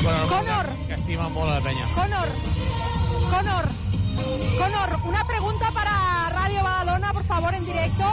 Conor, 0.00 0.28
Conor. 0.30 0.66
que 0.86 0.94
estima 0.94 1.28
molt 1.28 1.50
a 1.50 1.54
la 1.58 1.64
penya. 1.66 1.88
Conor, 1.96 2.28
Conor, 3.30 3.68
Conor, 4.60 4.94
una 5.10 5.24
pregunta 5.26 5.70
para 5.74 5.92
Radio 6.30 6.62
Badalona, 6.62 7.12
por 7.12 7.24
favor, 7.24 7.54
en 7.54 7.66
directo. 7.66 8.04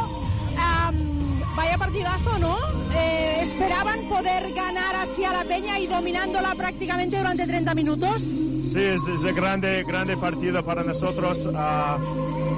Am, 0.57 1.16
vaya 1.57 1.77
partidazo, 1.77 2.39
¿no? 2.39 2.55
Eh, 2.95 3.39
¿Esperaban 3.41 4.07
poder 4.07 4.53
ganar 4.53 4.95
así 4.95 5.25
a 5.25 5.33
la 5.33 5.43
Peña 5.43 5.79
y 5.79 5.87
dominándola 5.87 6.53
prácticamente 6.55 7.17
durante 7.17 7.45
30 7.47 7.73
minutos? 7.73 8.21
Sí, 8.21 8.79
es, 8.79 9.05
es 9.07 9.23
un 9.23 9.35
grande, 9.35 9.83
grande 9.83 10.15
partido 10.15 10.63
para 10.63 10.83
nosotros. 10.83 11.49
Ah, 11.55 11.97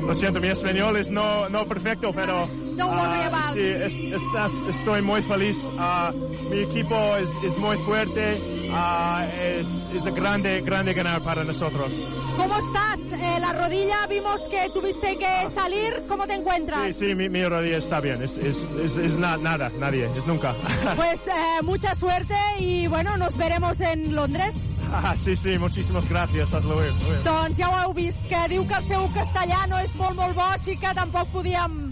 lo 0.06 0.14
siento, 0.14 0.42
mi 0.42 0.50
español 0.50 0.98
es 0.98 1.10
no, 1.10 1.48
no 1.50 1.66
perfecto, 1.66 2.12
pero 2.14 2.48
Don't 2.80 2.96
worry 2.96 3.22
ah, 3.24 3.28
about 3.28 3.54
sí, 3.54 3.62
es- 3.62 3.96
estás- 4.22 4.62
estoy 4.70 5.02
muy 5.02 5.22
feliz. 5.22 5.70
Ah, 5.78 6.12
mi 6.50 6.60
equipo 6.60 6.96
es, 7.18 7.30
es 7.44 7.58
muy 7.58 7.78
fuerte. 7.80 8.42
Ah, 8.72 9.28
es, 9.42 9.88
es 9.94 10.06
grande, 10.14 10.62
grande 10.62 10.94
ganar 10.94 11.22
para 11.22 11.44
nosotros. 11.44 11.94
¿Cómo 12.38 12.58
estás? 12.58 13.00
Eh, 13.12 13.40
la 13.42 13.52
rodilla 13.54 14.08
vimos 14.08 14.42
que 14.50 14.70
tuviste 14.70 15.18
que 15.18 15.48
salir. 15.54 16.06
¿Cómo 16.08 16.26
te 16.28 16.36
encuentras? 16.36 16.96
Sí, 16.96 17.08
sí, 17.10 17.16
mi, 17.16 17.28
mi 17.30 17.44
rodilla 17.44 17.78
está 17.78 18.00
bien. 18.00 18.22
Es, 18.24 18.38
es, 18.38 18.64
es, 18.84 18.98
es 18.98 19.18
na- 19.20 19.38
nada, 19.38 19.72
nadie, 19.80 20.10
es 20.16 20.26
nunca. 20.26 20.54
Pues 20.96 21.28
eh, 21.28 21.62
mucha 21.64 21.94
suerte 21.96 22.36
y 22.60 22.88
bueno, 22.88 23.18
nos 23.18 23.36
veremos 23.38 23.80
en 23.82 24.16
Londres. 24.16 24.54
Ah, 24.92 25.16
sí, 25.16 25.36
sí, 25.36 25.58
muchísimas 25.60 26.08
gracias. 26.10 26.54
Hasta 26.54 26.68
luego. 26.68 26.96
Doncs 27.24 27.58
ja 27.58 27.70
ho 27.70 27.80
heu 27.90 27.94
vist, 27.94 28.18
que 28.28 28.40
diu 28.50 28.66
que 28.68 28.74
el 28.74 28.88
seu 28.88 29.04
castellà 29.14 29.68
no 29.70 29.78
és 29.78 29.94
molt, 29.96 30.16
molt 30.18 30.34
bo, 30.34 30.42
així 30.50 30.78
que 30.82 30.90
tampoc 30.98 31.28
podíem 31.30 31.89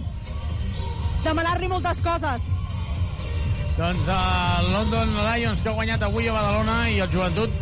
demanar-li 1.25 1.69
moltes 1.71 2.01
coses. 2.05 2.45
Doncs 3.77 4.07
el 4.09 4.71
London 4.73 5.11
Lions 5.21 5.61
que 5.61 5.69
ha 5.69 5.75
guanyat 5.77 6.05
avui 6.07 6.29
a 6.29 6.33
Badalona 6.33 6.77
i 6.89 6.97
el 7.03 7.11
Joventut, 7.13 7.53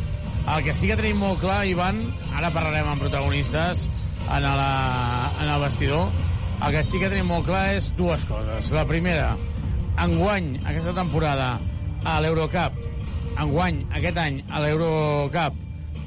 el 0.45 0.63
que 0.63 0.75
sí 0.77 0.87
que 0.87 0.95
tenim 0.95 1.19
molt 1.19 1.41
clar, 1.41 1.65
Ivan, 1.67 1.99
ara 2.37 2.53
parlarem 2.55 2.87
amb 2.87 3.03
protagonistes 3.03 3.87
en, 4.29 4.45
la, 4.45 4.69
en 5.41 5.49
el 5.49 5.61
vestidor, 5.65 6.13
el 6.63 6.71
que 6.71 6.83
sí 6.87 7.01
que 7.01 7.09
tenim 7.11 7.27
molt 7.29 7.49
clar 7.49 7.65
és 7.75 7.91
dues 7.97 8.23
coses. 8.29 8.71
La 8.71 8.85
primera, 8.87 9.33
enguany, 10.05 10.53
aquesta 10.63 10.95
temporada, 10.95 11.55
a 12.05 12.17
l'Eurocup, 12.23 12.79
enguany, 13.41 13.83
aquest 13.99 14.19
any, 14.21 14.39
a 14.47 14.61
l'Eurocup, 14.63 15.57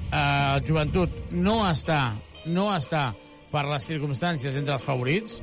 eh, 0.08 0.20
el 0.22 0.64
Joventut 0.68 1.32
no 1.34 1.60
està, 1.68 2.00
no 2.46 2.70
està 2.74 3.10
per 3.52 3.64
les 3.68 3.84
circumstàncies 3.88 4.56
entre 4.56 4.76
els 4.78 4.86
favorits. 4.88 5.40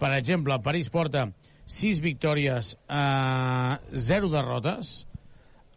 Per 0.00 0.12
exemple, 0.16 0.56
París 0.64 0.88
porta 0.92 1.26
6 1.66 2.00
victòries, 2.00 2.76
eh, 2.88 3.78
0 3.92 4.30
derrotes. 4.30 5.06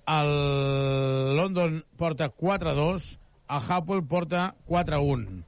El 0.10 1.36
London 1.36 1.84
porta 1.98 2.30
4-2, 2.30 3.20
el 3.50 3.62
Hapoel 3.68 4.06
porta 4.06 4.56
4-1. 4.66 5.44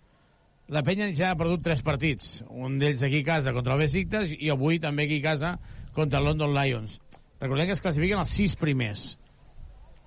La 0.68 0.84
penya 0.84 1.10
ja 1.18 1.32
ha 1.32 1.38
perdut 1.38 1.64
3 1.66 1.82
partits, 1.84 2.44
un 2.50 2.78
d'ells 2.80 3.02
aquí 3.04 3.22
a 3.22 3.28
casa 3.34 3.54
contra 3.54 3.74
el 3.76 3.82
Besiktas 3.84 4.32
i 4.38 4.50
avui 4.54 4.80
també 4.80 5.04
aquí 5.08 5.20
a 5.20 5.30
casa 5.32 5.56
contra 5.94 6.20
el 6.20 6.30
London 6.30 6.54
Lions. 6.56 7.00
Recordem 7.42 7.68
que 7.68 7.74
es 7.74 7.82
classifiquen 7.82 8.22
els 8.22 8.34
6 8.38 8.56
primers. 8.62 9.06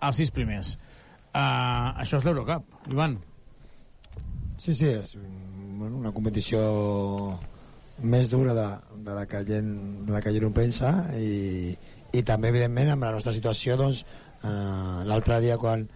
Els 0.01 0.23
6 0.23 0.33
primers. 0.35 0.77
Uh, 1.35 1.91
això 2.01 2.21
és 2.21 2.27
l'Eurocup, 2.27 2.67
Ivan. 2.91 3.19
Sí, 4.57 4.73
sí, 4.73 4.87
és 4.87 5.17
una 5.19 6.13
competició 6.15 6.61
més 8.03 8.31
dura 8.31 8.55
de, 8.55 8.69
de 9.07 9.15
la 9.15 9.27
que 9.31 9.43
gent, 9.47 9.75
la 10.11 10.23
que 10.23 10.33
gent 10.35 10.47
ho 10.49 10.53
pensa 10.55 10.93
i, 11.19 11.75
i 12.15 12.23
també, 12.27 12.51
evidentment, 12.51 12.95
amb 12.95 13.07
la 13.07 13.13
nostra 13.15 13.35
situació, 13.37 13.77
doncs, 13.79 14.05
eh, 14.43 14.99
l'altre 15.09 15.41
dia 15.45 15.59
quan, 15.61 15.87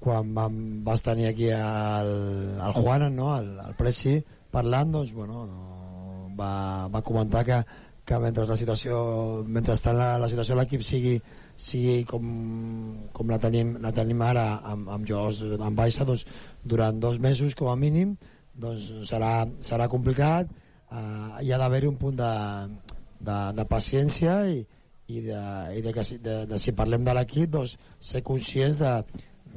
quan 0.00 0.32
vam, 0.34 0.56
vas 0.86 1.04
tenir 1.04 1.28
aquí 1.30 1.50
el, 1.54 2.14
el 2.56 2.78
Juan, 2.78 3.08
no? 3.14 3.34
el, 3.36 3.52
el 3.66 3.76
Presi, 3.78 4.16
parlant, 4.54 4.94
doncs, 4.96 5.12
bueno, 5.16 5.44
no, 5.50 6.32
va, 6.38 6.88
va 6.92 7.04
comentar 7.04 7.44
que, 7.44 7.60
que 8.08 8.18
mentre 8.22 8.46
la 8.48 8.56
situació, 8.56 9.02
mentre 9.46 9.76
està 9.76 9.92
la, 9.92 10.14
la 10.22 10.30
situació 10.30 10.56
de 10.56 10.62
l'equip 10.62 10.84
sigui, 10.86 11.18
sigui 11.58 12.04
com, 12.08 12.24
com 13.12 13.28
la, 13.28 13.40
tenim, 13.42 13.74
la 13.84 13.92
tenim 13.92 14.22
ara 14.24 14.46
amb, 14.72 14.88
amb 14.94 15.08
jugadors 15.08 15.42
en 15.58 15.76
baixa, 15.76 16.06
doncs, 16.08 16.24
durant 16.64 17.02
dos 17.02 17.18
mesos 17.20 17.58
com 17.58 17.68
a 17.68 17.76
mínim 17.76 18.16
doncs 18.58 18.88
serà, 19.10 19.44
serà 19.62 19.86
complicat 19.90 20.48
eh, 20.92 21.44
hi 21.44 21.52
ha 21.52 21.60
d'haver-hi 21.60 21.90
un 21.90 21.96
punt 22.00 22.18
de, 22.18 22.32
de, 23.20 23.38
de 23.58 23.64
paciència 23.68 24.40
i, 24.50 24.60
i, 25.08 25.22
de, 25.24 25.40
i 25.78 25.82
de, 25.84 25.94
que 25.94 26.04
si, 26.04 26.18
de, 26.22 26.44
de 26.50 26.60
si 26.60 26.76
parlem 26.76 27.04
de 27.06 27.16
l'equip 27.16 27.50
doncs 27.56 27.76
ser 28.10 28.22
conscients 28.26 28.78
de, 28.80 28.92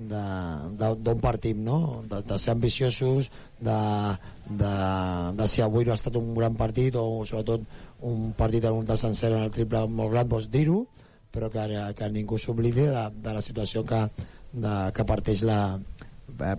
d'on 0.10 1.20
partim 1.22 1.64
no? 1.66 2.04
de, 2.10 2.22
de 2.28 2.40
ser 2.40 2.54
ambiciosos 2.56 3.30
de, 3.60 3.78
de, 4.48 4.74
de 5.38 5.48
si 5.52 5.62
avui 5.62 5.86
no 5.86 5.94
ha 5.94 6.00
estat 6.00 6.18
un 6.20 6.34
gran 6.38 6.56
partit 6.60 6.96
o 6.96 7.26
sobretot 7.28 7.68
un 8.08 8.32
partit 8.38 8.66
en 8.66 8.80
un 8.80 8.88
de 8.88 8.98
sencer 8.98 9.32
en 9.32 9.44
el 9.44 9.52
triple 9.52 9.84
molt 9.88 10.16
gran 10.16 10.30
doncs 10.32 10.50
dir-ho 10.52 10.86
però 11.32 11.52
que, 11.52 11.68
que 11.96 12.10
ningú 12.12 12.40
s'oblidi 12.40 12.88
de, 12.88 13.04
de 13.24 13.34
la 13.36 13.44
situació 13.44 13.84
que, 13.88 14.02
de, 14.52 14.74
que 14.96 15.08
parteix 15.08 15.44
la 15.48 15.62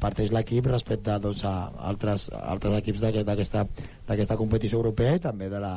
parteix 0.01 0.33
l'equip 0.33 0.67
respecte 0.71 1.19
doncs, 1.23 1.45
a 1.45 1.71
altres, 1.91 2.29
altres 2.33 2.77
equips 2.81 3.01
d'aquest- 3.05 3.27
d'aquesta 3.27 3.67
d'aquesta 4.09 4.37
competició 4.37 4.79
europea 4.83 5.17
i 5.17 5.23
també 5.25 5.49
de 5.49 5.61
la, 5.61 5.75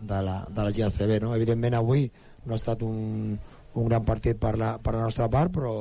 de 0.00 0.20
la, 0.22 0.36
de 0.48 0.62
la 0.66 0.70
GACB 0.72 1.20
no? 1.22 1.34
evidentment 1.34 1.74
avui 1.74 2.10
no 2.46 2.54
ha 2.54 2.60
estat 2.60 2.82
un, 2.82 3.38
un 3.74 3.88
gran 3.88 4.04
partit 4.04 4.38
per 4.40 4.56
la, 4.58 4.78
per 4.82 4.94
la 4.94 5.02
nostra 5.06 5.28
part 5.28 5.52
però 5.52 5.72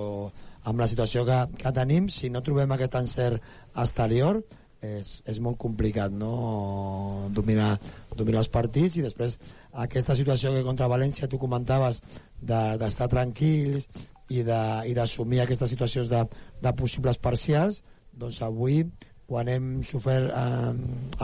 amb 0.69 0.79
la 0.79 0.87
situació 0.91 1.23
que, 1.25 1.37
que 1.57 1.71
tenim 1.71 2.09
si 2.09 2.29
no 2.29 2.41
trobem 2.45 2.71
aquest 2.75 2.95
encert 2.99 3.41
exterior 3.75 4.41
és, 4.81 5.21
és 5.27 5.39
molt 5.43 5.57
complicat 5.59 6.11
no? 6.11 7.27
dominar, 7.35 7.77
dominar 8.15 8.43
els 8.43 8.51
partits 8.51 8.97
i 8.99 9.03
després 9.03 9.37
aquesta 9.73 10.15
situació 10.15 10.51
que 10.55 10.63
contra 10.63 10.87
València 10.91 11.27
tu 11.29 11.39
comentaves 11.39 11.99
de- 12.39 12.77
d'estar 12.79 13.07
de, 13.07 13.13
tranquils 13.15 13.89
i 14.29 14.43
de- 14.45 14.93
d'assumir 14.95 15.41
aquestes 15.43 15.69
situacions 15.73 16.09
de, 16.09 16.23
de 16.61 16.73
possibles 16.77 17.17
parcials 17.17 17.81
doncs 18.13 18.41
avui 18.45 18.83
quan 19.29 19.47
hem 19.47 19.81
sofert 19.85 20.31
eh, 20.33 20.73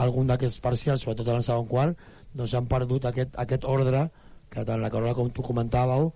algun 0.02 0.26
d'aquests 0.30 0.60
parcials 0.62 1.02
sobretot 1.02 1.28
en 1.32 1.40
el 1.40 1.46
segon 1.46 1.66
quart 1.70 1.98
doncs 2.34 2.54
han 2.54 2.66
perdut 2.70 3.06
aquest, 3.08 3.34
aquest 3.38 3.64
ordre 3.64 4.08
que 4.50 4.64
tant 4.64 4.82
la 4.82 4.90
Carola 4.90 5.14
com 5.14 5.30
tu 5.30 5.42
comentàveu 5.42 6.12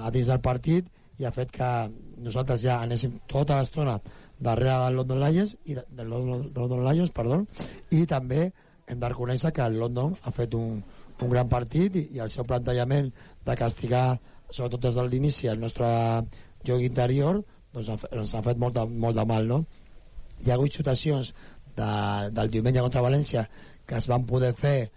a 0.00 0.10
dins 0.10 0.26
del 0.28 0.40
partit 0.44 0.88
i 1.20 1.26
ha 1.28 1.32
fet 1.34 1.52
que 1.52 1.68
nosaltres 2.24 2.62
ja 2.62 2.80
anéssim 2.80 3.18
tota 3.28 3.58
l'estona 3.60 3.98
darrere 4.40 4.72
del 4.86 4.96
London 4.96 5.20
Lions, 5.20 5.56
i 5.68 5.74
de, 5.76 5.84
London, 6.04 6.46
London 6.56 6.84
Lions 6.86 7.12
perdó, 7.12 7.42
i 7.92 8.06
també 8.08 8.46
hem 8.88 8.98
de 9.00 9.10
reconèixer 9.12 9.52
que 9.52 9.62
el 9.62 9.76
London 9.78 10.16
ha 10.24 10.32
fet 10.32 10.54
un, 10.56 10.80
un 11.20 11.30
gran 11.30 11.48
partit 11.52 11.96
i, 12.00 12.06
i 12.16 12.22
el 12.24 12.32
seu 12.32 12.46
plantejament 12.48 13.10
de 13.44 13.56
castigar, 13.60 14.18
sobretot 14.50 14.86
des 14.86 14.98
de 14.98 15.06
l'inici, 15.06 15.48
el 15.48 15.60
nostre 15.62 15.86
joc 16.66 16.84
interior, 16.84 17.42
doncs 17.74 18.06
ens 18.10 18.34
ha 18.34 18.42
fet 18.44 18.58
molt 18.58 18.76
de, 18.76 18.86
molt 18.86 19.16
de 19.16 19.24
mal, 19.26 19.46
no? 19.48 19.64
Hi 20.40 20.50
ha 20.50 20.56
hagut 20.56 20.74
situacions 20.74 21.34
de, 21.76 21.90
del 22.36 22.50
diumenge 22.52 22.82
contra 22.84 23.04
València 23.04 23.46
que 23.86 23.98
es 23.98 24.06
van 24.10 24.26
poder 24.26 24.52
fer 24.54 24.90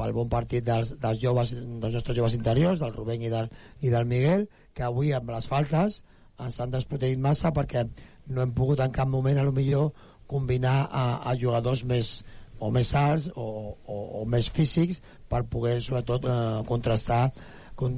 pel 0.00 0.14
bon 0.16 0.30
partit 0.32 0.64
dels, 0.64 0.94
dels, 0.98 1.20
joves, 1.22 1.52
dels 1.54 1.94
nostres 1.94 2.16
joves 2.16 2.34
interiors, 2.34 2.80
del 2.80 2.94
Rubén 2.94 3.22
i 3.22 3.30
del, 3.32 3.50
i 3.84 3.92
del 3.92 4.08
Miguel, 4.08 4.46
que 4.74 4.86
avui 4.86 5.12
amb 5.14 5.30
les 5.34 5.46
faltes 5.50 6.00
ens 6.40 6.56
han 6.60 6.72
desprotegit 6.72 7.20
massa 7.20 7.52
perquè 7.54 7.84
no 8.32 8.42
hem 8.42 8.54
pogut 8.56 8.80
en 8.80 8.94
cap 8.94 9.10
moment 9.10 9.38
a 9.38 9.44
lo 9.46 9.52
millor 9.52 9.90
combinar 10.30 10.88
a, 10.88 11.04
a 11.30 11.34
jugadors 11.36 11.84
més 11.84 12.20
o 12.60 12.70
més 12.72 12.92
alts 12.96 13.28
o, 13.34 13.46
o, 13.86 13.96
o 14.20 14.24
més 14.28 14.48
físics 14.52 15.00
per 15.28 15.44
poder 15.52 15.78
sobretot 15.84 16.26
eh, 16.28 16.36
contrastar 16.68 17.22
con, 17.80 17.96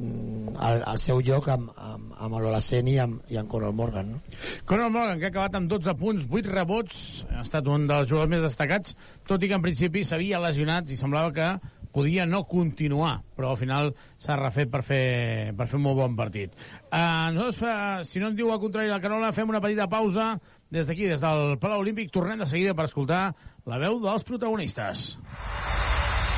el, 0.54 0.84
el 0.86 1.00
seu 1.02 1.20
lloc 1.26 1.48
amb, 1.52 1.72
amb, 1.74 2.14
amb 2.22 2.38
l'Olaceni 2.38 2.94
i, 2.94 3.00
amb, 3.02 3.20
i 3.32 3.38
amb 3.40 3.50
Conor 3.50 3.74
Morgan 3.76 4.14
no? 4.14 4.22
Conor 4.68 4.92
Morgan, 4.94 5.18
que 5.18 5.28
ha 5.28 5.32
acabat 5.34 5.58
amb 5.58 5.70
12 5.72 5.96
punts, 5.98 6.26
8 6.30 6.50
rebots, 6.54 7.02
ha 7.32 7.42
estat 7.42 7.68
un 7.70 7.88
dels 7.90 8.08
jugadors 8.10 8.30
més 8.30 8.46
destacats, 8.46 8.96
tot 9.28 9.42
i 9.42 9.50
que 9.50 9.58
en 9.58 9.64
principi 9.64 10.04
s'havia 10.06 10.42
lesionat 10.42 10.90
i 10.90 10.98
semblava 10.98 11.34
que 11.34 11.52
podia 11.92 12.24
no 12.26 12.44
continuar, 12.48 13.20
però 13.36 13.52
al 13.52 13.60
final 13.60 13.92
s'ha 14.16 14.38
refet 14.40 14.70
per 14.72 14.80
fer, 14.86 15.52
per 15.58 15.68
fer 15.68 15.78
un 15.78 15.84
molt 15.84 16.00
bon 16.00 16.16
partit. 16.16 16.56
Uh, 16.88 17.34
nosaltres, 17.36 17.60
fa, 17.60 17.74
si 18.08 18.22
no 18.22 18.32
en 18.32 18.38
diu 18.38 18.50
al 18.50 18.62
contrari 18.62 18.90
la 18.90 19.02
Carola, 19.02 19.34
fem 19.36 19.52
una 19.52 19.60
petita 19.60 19.90
pausa 19.92 20.32
des 20.72 20.88
d'aquí, 20.88 21.04
des 21.10 21.20
del 21.20 21.58
Palau 21.60 21.84
Olímpic. 21.84 22.10
Tornem 22.10 22.40
de 22.40 22.48
seguida 22.48 22.72
per 22.74 22.88
escoltar 22.88 23.26
la 23.68 23.78
veu 23.82 24.00
dels 24.02 24.24
protagonistes. 24.24 25.12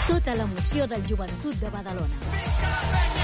Tota 0.05 0.35
l'emoció 0.37 0.91
del 0.91 1.07
joventut 1.09 1.63
de 1.63 1.71
Badalona. 1.73 3.24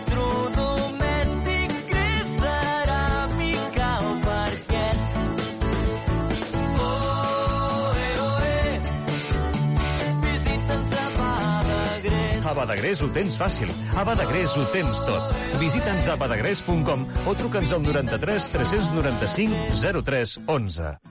A 12.51 12.53
Badagrés 12.53 12.99
ho 12.99 13.07
tens 13.15 13.37
fàcil. 13.39 13.69
A 13.95 14.03
Badagrés 14.03 14.57
ho 14.59 14.65
tens 14.73 14.99
tot. 15.07 15.29
Visita'ns 15.61 16.09
a 16.11 16.17
badagrés.com 16.19 17.07
o 17.31 17.35
truca'ns 17.39 17.71
al 17.77 17.87
93 17.87 18.51
395 18.57 19.87
03 20.03 20.37
11. 20.59 21.10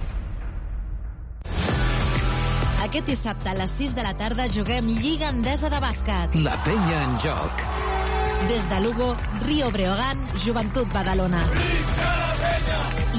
Aquest 2.81 3.05
dissabte 3.05 3.49
a 3.51 3.53
les 3.53 3.71
6 3.77 3.93
de 3.93 4.01
la 4.01 4.15
tarda 4.17 4.47
juguem 4.49 4.87
Lliga 4.89 5.29
Endesa 5.29 5.69
de 5.69 5.77
Bàsquet. 5.83 6.33
La 6.41 6.55
penya 6.65 7.03
en 7.05 7.17
joc. 7.21 7.65
Des 8.49 8.65
de 8.71 8.79
Lugo, 8.81 9.11
Rio 9.45 9.69
Breogán, 9.69 10.23
Joventut 10.43 10.89
Badalona. 10.91 11.43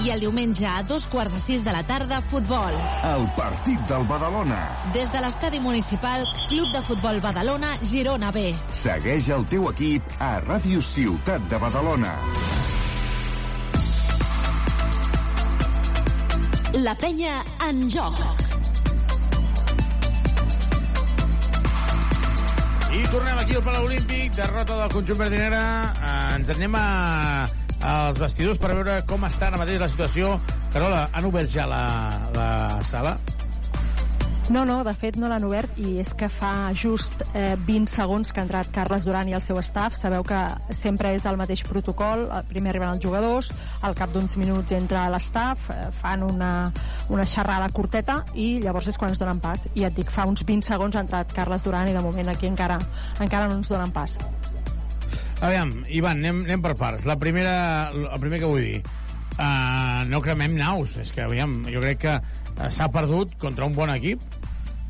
I 0.03 0.11
el 0.11 0.25
diumenge 0.25 0.67
a 0.67 0.83
dos 0.83 1.07
quarts 1.07 1.37
de 1.37 1.39
sis 1.39 1.63
de 1.63 1.71
la 1.71 1.85
tarda, 1.87 2.19
futbol. 2.27 2.75
El 3.07 3.29
partit 3.37 3.79
del 3.87 4.03
Badalona. 4.11 4.59
Des 4.97 5.13
de 5.15 5.23
l'estadi 5.23 5.61
municipal, 5.63 6.27
Club 6.49 6.73
de 6.75 6.83
Futbol 6.89 7.21
Badalona, 7.23 7.77
Girona 7.87 8.33
B. 8.35 8.49
Segueix 8.75 9.31
el 9.31 9.47
teu 9.47 9.71
equip 9.71 10.17
a 10.19 10.41
Ràdio 10.43 10.83
Ciutat 10.83 11.47
de 11.47 11.63
Badalona. 11.63 12.17
La 16.83 16.97
penya 16.99 17.45
en 17.69 17.87
joc. 17.93 18.19
I 22.93 23.03
tornem 23.09 23.39
aquí 23.41 23.55
al 23.57 23.63
Palau 23.65 23.87
Olímpic, 23.89 24.35
derrota 24.37 24.77
del 24.77 24.91
conjunt 24.93 25.19
verd 25.23 25.33
i 25.33 25.39
negre. 25.41 25.61
Eh, 25.61 26.35
ens 26.37 26.51
anem 26.53 26.75
a, 26.77 26.83
als 27.93 28.19
vestidors 28.21 28.61
per 28.61 28.75
veure 28.75 28.99
com 29.09 29.25
està 29.25 29.49
ara 29.49 29.61
mateix 29.63 29.81
la 29.81 29.89
situació. 29.89 30.35
Carola, 30.75 31.07
han 31.17 31.29
obert 31.31 31.49
ja 31.55 31.65
la, 31.71 31.85
la 32.37 32.49
sala? 32.91 33.17
No, 34.51 34.65
no, 34.67 34.83
de 34.83 34.93
fet 34.99 35.15
no 35.17 35.29
l'han 35.31 35.45
obert 35.47 35.77
i 35.79 36.01
és 36.03 36.09
que 36.19 36.27
fa 36.29 36.73
just 36.75 37.23
eh, 37.31 37.55
20 37.63 37.87
segons 37.89 38.33
que 38.35 38.43
ha 38.43 38.45
entrat 38.45 38.73
Carles 38.75 39.07
Duran 39.07 39.31
i 39.31 39.37
el 39.39 39.43
seu 39.45 39.61
staff. 39.63 39.95
Sabeu 39.97 40.25
que 40.27 40.41
sempre 40.75 41.13
és 41.15 41.25
el 41.31 41.39
mateix 41.41 41.63
protocol. 41.69 42.27
Eh, 42.27 42.41
Primer 42.51 42.73
arriben 42.73 42.91
els 42.91 43.05
jugadors, 43.05 43.53
al 43.87 43.95
cap 43.97 44.11
d'uns 44.13 44.35
minuts 44.41 44.75
entra 44.77 45.07
l'staff, 45.15 45.71
eh, 45.71 45.87
fan 46.03 46.27
una, 46.27 46.53
una 47.09 47.25
xerrada 47.25 47.71
curteta 47.73 48.19
i 48.35 48.59
llavors 48.65 48.91
és 48.91 48.99
quan 48.99 49.15
es 49.15 49.23
donen 49.23 49.41
pas. 49.41 49.69
I 49.79 49.87
et 49.89 49.97
dic, 49.97 50.11
fa 50.11 50.27
uns 50.29 50.43
20 50.45 50.67
segons 50.67 50.99
ha 50.99 51.07
entrat 51.07 51.33
Carles 51.33 51.63
Duran 51.63 51.89
i 51.89 51.97
de 51.97 52.03
moment 52.03 52.35
aquí 52.35 52.51
encara, 52.51 52.81
encara 53.23 53.47
no 53.47 53.61
ens 53.61 53.71
donen 53.71 53.95
pas. 53.95 54.19
Aviam, 55.43 55.79
Ivan, 55.89 56.19
anem, 56.19 56.45
anem 56.49 56.67
per 56.67 56.75
parts. 56.79 57.07
La 57.07 57.17
primera, 57.19 57.91
el 57.95 58.21
primer 58.21 58.43
que 58.43 58.51
vull 58.51 58.63
dir, 58.63 58.83
uh, 59.39 60.03
no 60.11 60.21
cremem 60.23 60.55
naus. 60.59 60.99
És 61.03 61.15
que, 61.15 61.25
aviam, 61.25 61.63
jo 61.71 61.83
crec 61.83 62.03
que 62.05 62.21
s'ha 62.71 62.89
perdut 62.93 63.35
contra 63.41 63.67
un 63.67 63.75
bon 63.77 63.91
equip 63.95 64.23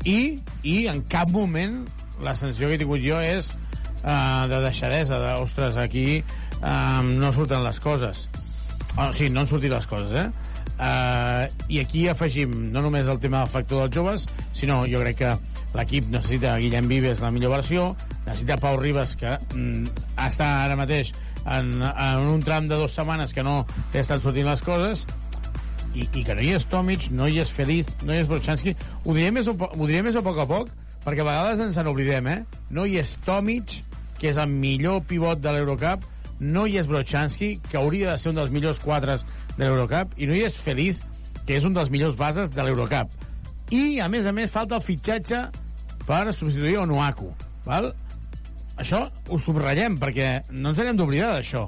i, 0.05 0.39
i 0.67 0.77
en 0.91 1.01
cap 1.09 1.31
moment 1.31 1.83
la 2.23 2.35
sensació 2.35 2.69
que 2.69 2.77
he 2.77 2.81
tingut 2.81 3.03
jo 3.03 3.19
és 3.23 3.49
uh, 4.03 4.45
de 4.51 4.59
deixadesa, 4.65 5.19
de, 5.19 5.35
ostres, 5.41 5.77
aquí 5.79 6.23
uh, 6.61 7.01
no 7.03 7.31
surten 7.33 7.63
les 7.63 7.79
coses. 7.83 8.27
Oh, 8.97 9.09
sí, 9.15 9.29
no 9.29 9.41
han 9.41 9.49
sortit 9.49 9.73
les 9.73 9.87
coses, 9.89 10.13
eh? 10.13 10.27
Uh, 10.73 11.47
I 11.69 11.79
aquí 11.83 12.07
afegim 12.09 12.53
no 12.73 12.81
només 12.83 13.07
el 13.07 13.19
tema 13.21 13.43
del 13.43 13.51
factor 13.53 13.83
dels 13.83 13.95
joves, 13.95 14.27
sinó 14.57 14.83
jo 14.89 15.01
crec 15.03 15.19
que 15.21 15.33
l'equip 15.73 16.09
necessita 16.13 16.57
Guillem 16.61 16.89
Vives 16.89 17.21
la 17.23 17.31
millor 17.33 17.55
versió, 17.55 17.91
necessita 18.25 18.59
Pau 18.61 18.77
Ribas, 18.81 19.15
que 19.17 19.37
mm, 19.53 19.93
està 20.27 20.49
ara 20.65 20.77
mateix 20.77 21.13
en, 21.45 21.75
en 21.81 22.29
un 22.33 22.43
tram 22.45 22.69
de 22.69 22.77
dues 22.77 22.93
setmanes 22.97 23.33
que 23.33 23.45
no 23.45 23.63
estan 23.93 24.21
sortint 24.21 24.49
les 24.49 24.65
coses, 24.65 25.05
i, 25.93 26.05
i 26.05 26.23
que 26.25 26.35
no 26.35 26.43
hi 26.43 26.53
és 26.57 26.65
Tomic, 26.69 27.09
no 27.13 27.27
hi 27.29 27.39
és 27.43 27.51
Feliz, 27.53 27.89
no 28.03 28.13
hi 28.13 28.21
és 28.23 28.29
Brochanski. 28.29 28.75
Ho 29.05 29.15
diré 29.15 29.31
més, 29.33 29.49
ho 29.49 29.87
diré 29.87 30.01
més 30.05 30.17
a 30.17 30.23
poc 30.25 30.39
a 30.41 30.47
poc, 30.49 30.71
perquè 31.05 31.23
a 31.23 31.27
vegades 31.27 31.61
ens 31.67 31.79
n'oblidem, 31.85 32.29
eh? 32.31 32.39
No 32.73 32.85
hi 32.87 32.97
és 33.01 33.15
Tomic, 33.25 33.77
que 34.19 34.31
és 34.31 34.39
el 34.41 34.49
millor 34.49 35.03
pivot 35.09 35.41
de 35.43 35.53
l'Eurocup, 35.53 36.05
no 36.43 36.65
hi 36.67 36.79
és 36.81 36.89
Brochanski, 36.89 37.55
que 37.69 37.79
hauria 37.79 38.13
de 38.13 38.21
ser 38.21 38.33
un 38.33 38.39
dels 38.41 38.53
millors 38.53 38.81
quadres 38.83 39.25
de 39.57 39.65
l'Eurocup, 39.65 40.15
i 40.17 40.29
no 40.29 40.37
hi 40.37 40.45
és 40.47 40.57
Feliz, 40.59 41.03
que 41.45 41.57
és 41.57 41.67
un 41.67 41.75
dels 41.75 41.91
millors 41.93 42.17
bases 42.19 42.51
de 42.53 42.65
l'Eurocup. 42.65 43.11
I, 43.73 43.99
a 44.03 44.09
més 44.11 44.25
a 44.25 44.33
més, 44.35 44.51
falta 44.51 44.79
el 44.79 44.85
fitxatge 44.85 45.43
per 46.07 46.25
substituir 46.33 46.79
Onuaku, 46.81 47.29
val? 47.67 47.91
Això 48.81 49.05
ho 49.29 49.37
subratllem, 49.39 49.99
perquè 50.01 50.29
no 50.51 50.71
ens 50.71 50.81
hem 50.81 50.97
d'oblidar 50.97 51.35
d'això. 51.35 51.67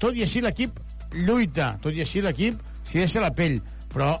Tot 0.00 0.16
i 0.16 0.24
així 0.24 0.40
l'equip 0.40 0.78
lluita, 1.12 1.74
tot 1.82 1.94
i 1.94 2.00
així 2.04 2.22
l'equip 2.24 2.69
s'hi 2.90 3.04
deixa 3.04 3.22
la 3.22 3.30
pell, 3.30 3.60
però 3.92 4.16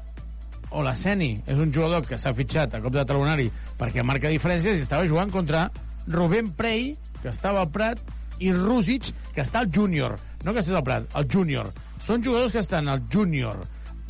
Olaseni 0.70 1.32
és 1.50 1.58
un 1.58 1.72
jugador 1.74 2.04
que 2.06 2.18
s'ha 2.18 2.30
fitxat 2.36 2.76
a 2.76 2.80
cop 2.82 2.94
de 2.94 3.02
talonari 3.06 3.48
perquè 3.78 4.04
marca 4.06 4.30
diferències 4.30 4.78
i 4.78 4.86
estava 4.86 5.08
jugant 5.10 5.32
contra 5.34 5.66
Rubén 6.06 6.52
Prey, 6.54 6.94
que 7.22 7.32
estava 7.32 7.64
al 7.64 7.72
Prat, 7.74 7.98
i 8.40 8.52
Rússic, 8.54 9.10
que 9.34 9.42
està 9.42 9.60
al 9.60 9.72
júnior. 9.74 10.16
No 10.44 10.54
que 10.54 10.62
estés 10.62 10.76
al 10.78 10.86
Prat, 10.86 11.10
al 11.18 11.26
júnior. 11.28 11.72
Són 12.00 12.22
jugadors 12.24 12.54
que 12.54 12.62
estan 12.62 12.88
al 12.88 13.02
júnior, 13.12 13.60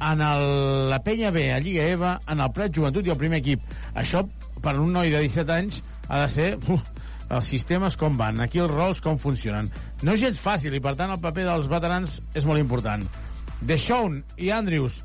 en 0.01 0.21
el, 0.25 0.45
la 0.89 1.01
penya 1.05 1.33
B, 1.35 1.49
a 1.53 1.59
Lliga 1.61 1.89
EVA, 1.97 2.15
en 2.31 2.41
el 2.41 2.53
Prat 2.57 2.77
Joventut 2.77 3.07
i 3.07 3.13
el 3.13 3.19
primer 3.21 3.41
equip. 3.43 3.65
Això, 3.99 4.23
per 4.63 4.77
un 4.79 4.93
noi 4.95 5.13
de 5.13 5.25
17 5.27 5.57
anys, 5.57 5.81
ha 6.09 6.23
de 6.23 6.31
ser 6.33 6.51
uf, 6.61 6.85
els 7.31 7.51
sistemes 7.53 7.97
com 7.97 8.17
van, 8.19 8.41
aquí 8.43 8.63
els 8.63 8.73
rols 8.73 9.03
com 9.05 9.19
funcionen. 9.21 9.69
No 10.03 10.15
és 10.15 10.23
gens 10.25 10.41
fàcil 10.41 10.75
i, 10.77 10.83
per 10.85 10.97
tant, 10.99 11.13
el 11.15 11.23
paper 11.23 11.49
dels 11.49 11.69
veterans 11.71 12.21
és 12.35 12.49
molt 12.49 12.63
important. 12.63 13.05
De 13.61 13.77
Shaun 13.77 14.23
i 14.41 14.51
Andrews 14.51 15.03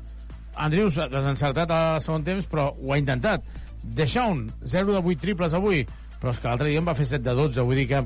Andrews 0.56 0.96
ha 0.98 1.06
desencertat 1.12 1.70
al 1.70 2.00
segon 2.00 2.24
temps, 2.24 2.46
però 2.48 2.70
ho 2.72 2.92
ha 2.92 2.98
intentat. 2.98 3.44
De 3.82 4.06
Shaun, 4.08 4.46
0 4.64 4.94
de 4.94 5.02
8 5.02 5.20
triples 5.22 5.54
avui, 5.54 5.84
però 6.20 6.32
és 6.32 6.40
que 6.40 6.48
l'altre 6.48 6.70
dia 6.70 6.80
en 6.80 6.88
va 6.88 6.96
fer 6.96 7.06
7 7.06 7.22
de 7.26 7.34
12. 7.36 7.66
Vull 7.68 7.82
dir 7.82 7.86
que 7.90 8.00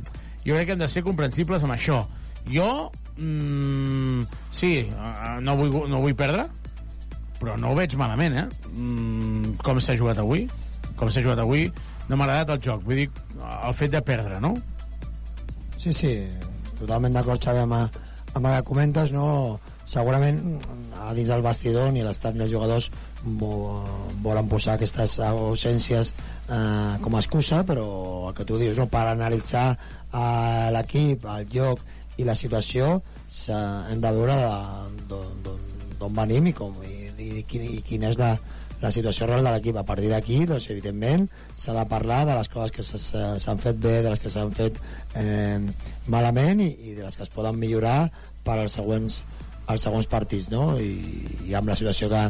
jo 0.44 0.56
crec 0.56 0.66
que 0.66 0.74
hem 0.74 0.82
de 0.82 0.88
ser 0.90 1.04
comprensibles 1.06 1.64
amb 1.64 1.76
això. 1.76 2.00
Jo, 2.50 2.90
mm, 3.16 4.26
sí, 4.56 4.72
eh, 4.90 5.36
no 5.40 5.56
vull, 5.56 5.88
no 5.90 6.02
vull 6.02 6.16
perdre, 6.18 6.48
però 7.40 7.56
no 7.56 7.70
ho 7.70 7.78
veig 7.78 7.94
malament, 7.96 8.36
eh? 8.42 8.46
Mm, 8.74 9.56
com 9.64 9.80
s'ha 9.80 9.96
jugat 9.96 10.18
avui, 10.18 10.48
com 10.96 11.08
s'ha 11.08 11.22
jugat 11.22 11.38
avui, 11.38 11.70
no 12.08 12.16
m'ha 12.16 12.26
agradat 12.26 12.56
el 12.56 12.62
joc. 12.66 12.84
Vull 12.84 13.04
dir, 13.04 13.10
el 13.38 13.74
fet 13.78 13.94
de 13.94 14.02
perdre, 14.02 14.40
no? 14.42 14.56
Sí, 15.78 15.94
sí, 15.96 16.14
totalment 16.80 17.14
d'acord, 17.14 17.40
Xavi, 17.40 17.62
amb, 17.62 18.00
amb 18.34 18.46
el 18.46 18.56
que 18.58 18.66
comentes, 18.68 19.12
no? 19.12 19.60
Segurament 19.90 20.38
a 21.00 21.10
dins 21.16 21.26
del 21.32 21.42
vestidor 21.42 21.88
ni 21.90 22.04
l'estat 22.06 22.36
ni 22.36 22.44
els 22.44 22.52
jugadors 22.52 22.86
vo, 23.24 23.80
volen 24.22 24.46
posar 24.48 24.76
aquestes 24.76 25.16
ausències 25.26 26.12
eh, 26.14 26.94
com 27.02 27.16
a 27.16 27.22
excusa, 27.24 27.64
però 27.66 27.86
el 28.28 28.36
que 28.38 28.46
tu 28.46 28.58
dius, 28.60 28.76
no? 28.78 28.86
per 28.86 29.02
analitzar 29.10 29.72
eh, 29.74 30.68
l'equip, 30.76 31.26
el 31.34 31.48
lloc 31.50 31.82
i 32.20 32.26
la 32.28 32.36
situació, 32.38 33.00
hem 33.48 34.00
de 34.02 34.10
veure 34.14 34.36
d'on- 35.10 35.58
venim 36.16 36.46
i, 36.48 36.52
com, 36.56 36.74
i, 36.86 37.10
i, 37.20 37.42
i 37.44 37.82
quina 37.86 38.08
és 38.12 38.16
la, 38.20 38.30
la 38.80 38.90
situació 38.94 39.26
real 39.28 39.44
de 39.44 39.50
l'equip. 39.52 39.76
A 39.76 39.84
partir 39.86 40.08
d'aquí, 40.12 40.38
doncs, 40.48 40.70
evidentment, 40.72 41.26
s'ha 41.60 41.74
de 41.76 41.84
parlar 41.90 42.22
de 42.28 42.36
les 42.38 42.48
coses 42.52 42.72
que 42.72 42.84
s'ha- 42.86 43.00
s'ha- 43.02 43.34
s'han 43.42 43.58
fet 43.60 43.76
bé, 43.82 43.98
de 44.06 44.14
les 44.14 44.22
que 44.22 44.30
s'han 44.32 44.54
fet 44.56 44.78
eh, 45.18 45.58
malament 46.08 46.62
i, 46.64 46.70
i 46.90 46.94
de 46.96 47.04
les 47.04 47.16
que 47.18 47.26
es 47.26 47.32
poden 47.34 47.58
millorar 47.60 48.10
per 48.46 48.56
als 48.62 48.78
següents, 48.78 49.20
als 49.70 49.86
següents 49.86 50.08
partits, 50.10 50.50
no? 50.52 50.74
I, 50.78 51.47
i 51.49 51.55
amb 51.58 51.70
la 51.70 51.78
situació 51.78 52.10
que, 52.12 52.24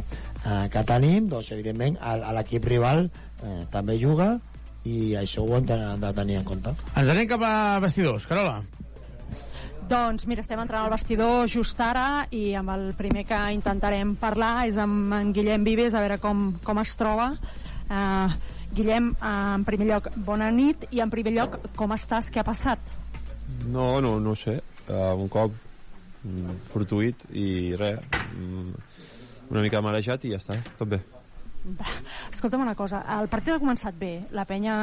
eh, 0.45 0.67
que 0.73 0.85
tenim, 0.89 1.29
doncs, 1.33 1.51
evidentment, 1.57 1.99
l'equip 2.37 2.69
rival 2.69 3.07
eh, 3.09 3.65
també 3.73 3.99
juga 4.01 4.37
i 4.89 5.15
això 5.21 5.45
ho 5.45 5.57
hem 5.59 5.67
de, 5.69 5.79
de 6.01 6.13
tenir 6.17 6.39
en 6.41 6.47
compte. 6.49 6.73
Ens 6.97 7.09
anem 7.13 7.29
cap 7.29 7.43
a 7.45 7.55
vestidors. 7.83 8.27
Carola. 8.29 8.61
Doncs 9.91 10.25
mira, 10.31 10.45
estem 10.45 10.61
entrant 10.63 10.85
al 10.85 10.93
vestidor 10.93 11.49
just 11.51 11.81
ara 11.83 12.29
i 12.31 12.53
amb 12.55 12.71
el 12.77 12.85
primer 12.95 13.25
que 13.27 13.39
intentarem 13.57 14.15
parlar 14.21 14.69
és 14.71 14.79
amb 14.79 15.11
en 15.17 15.33
Guillem 15.35 15.67
Vives, 15.67 15.97
a 15.97 16.05
veure 16.05 16.21
com, 16.23 16.53
com 16.63 16.79
es 16.79 16.95
troba. 16.95 17.33
Uh, 17.91 18.31
Guillem, 18.71 19.11
uh, 19.19 19.57
en 19.57 19.67
primer 19.67 19.89
lloc, 19.89 20.07
bona 20.15 20.53
nit 20.55 20.87
i 20.95 21.03
en 21.03 21.11
primer 21.11 21.35
lloc, 21.35 21.59
com 21.75 21.91
estàs? 21.97 22.31
Què 22.31 22.39
ha 22.39 22.47
passat? 22.47 22.79
No, 23.67 23.99
no, 23.99 24.21
no 24.23 24.37
ho 24.37 24.39
sé. 24.39 24.61
Uh, 24.87 25.17
un 25.19 25.27
cop 25.33 25.59
fortuït 26.73 27.25
i 27.33 27.77
res. 27.79 28.03
Mm, 28.37 28.75
una 29.51 29.65
mica 29.65 29.83
marejat 29.83 30.25
i 30.27 30.35
ja 30.35 30.39
està, 30.39 30.59
tot 30.79 30.89
bé. 30.91 31.01
Escolta'm 32.31 32.63
una 32.65 32.75
cosa, 32.75 33.03
el 33.19 33.29
partit 33.29 33.53
ha 33.55 33.61
començat 33.61 33.97
bé. 33.99 34.13
La 34.37 34.47
penya 34.49 34.77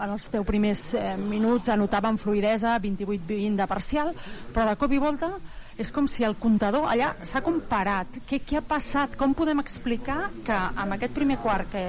en 0.00 0.14
els 0.14 0.26
teus 0.32 0.46
primers 0.46 0.82
eh, 0.98 1.14
minuts 1.20 1.70
anotava 1.70 2.10
amb 2.10 2.20
fluidesa 2.20 2.78
28-20 2.82 3.60
de 3.60 3.68
parcial, 3.70 4.12
però 4.54 4.66
de 4.66 4.78
cop 4.80 4.94
i 4.94 5.02
volta 5.02 5.30
és 5.78 5.92
com 5.94 6.08
si 6.10 6.24
el 6.26 6.34
comptador 6.42 6.88
allà 6.90 7.12
s'ha 7.22 7.40
comparat. 7.46 8.18
Què, 8.26 8.40
què 8.42 8.58
ha 8.58 8.64
passat? 8.66 9.14
Com 9.18 9.34
podem 9.38 9.62
explicar 9.62 10.18
que 10.46 10.56
amb 10.56 10.96
aquest 10.96 11.14
primer 11.14 11.38
quart 11.42 11.70
que 11.70 11.84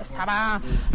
estava 0.00 0.36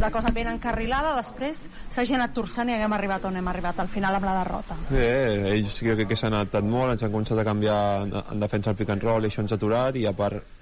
la 0.01 0.09
cosa 0.11 0.33
ben 0.33 0.49
encarrilada, 0.49 1.13
després 1.19 1.67
s'hagi 1.93 2.17
anat 2.17 2.33
torçant 2.33 2.69
i 2.69 2.75
haguem 2.75 2.97
arribat 2.97 3.27
on 3.29 3.37
hem 3.37 3.51
arribat 3.53 3.79
al 3.79 3.91
final 3.93 4.17
amb 4.17 4.25
la 4.25 4.37
derrota? 4.41 4.77
Bé, 4.89 5.09
ells 5.53 5.81
jo 5.85 5.97
crec 5.99 6.09
que 6.13 6.17
s'han 6.19 6.33
adaptat 6.33 6.65
molt, 6.65 6.95
ens 6.95 7.05
han 7.05 7.13
començat 7.13 7.39
a 7.39 7.45
canviar 7.45 7.81
en, 8.05 8.15
en 8.23 8.41
defensa 8.41 8.73
el 8.73 8.79
pick 8.79 8.95
and 8.95 9.05
roll 9.05 9.27
i 9.27 9.29
això 9.29 9.45
ens 9.45 9.53
ha 9.53 9.59
aturat 9.61 9.99
i 10.01 10.07
a 10.09 10.15
part 10.17 10.57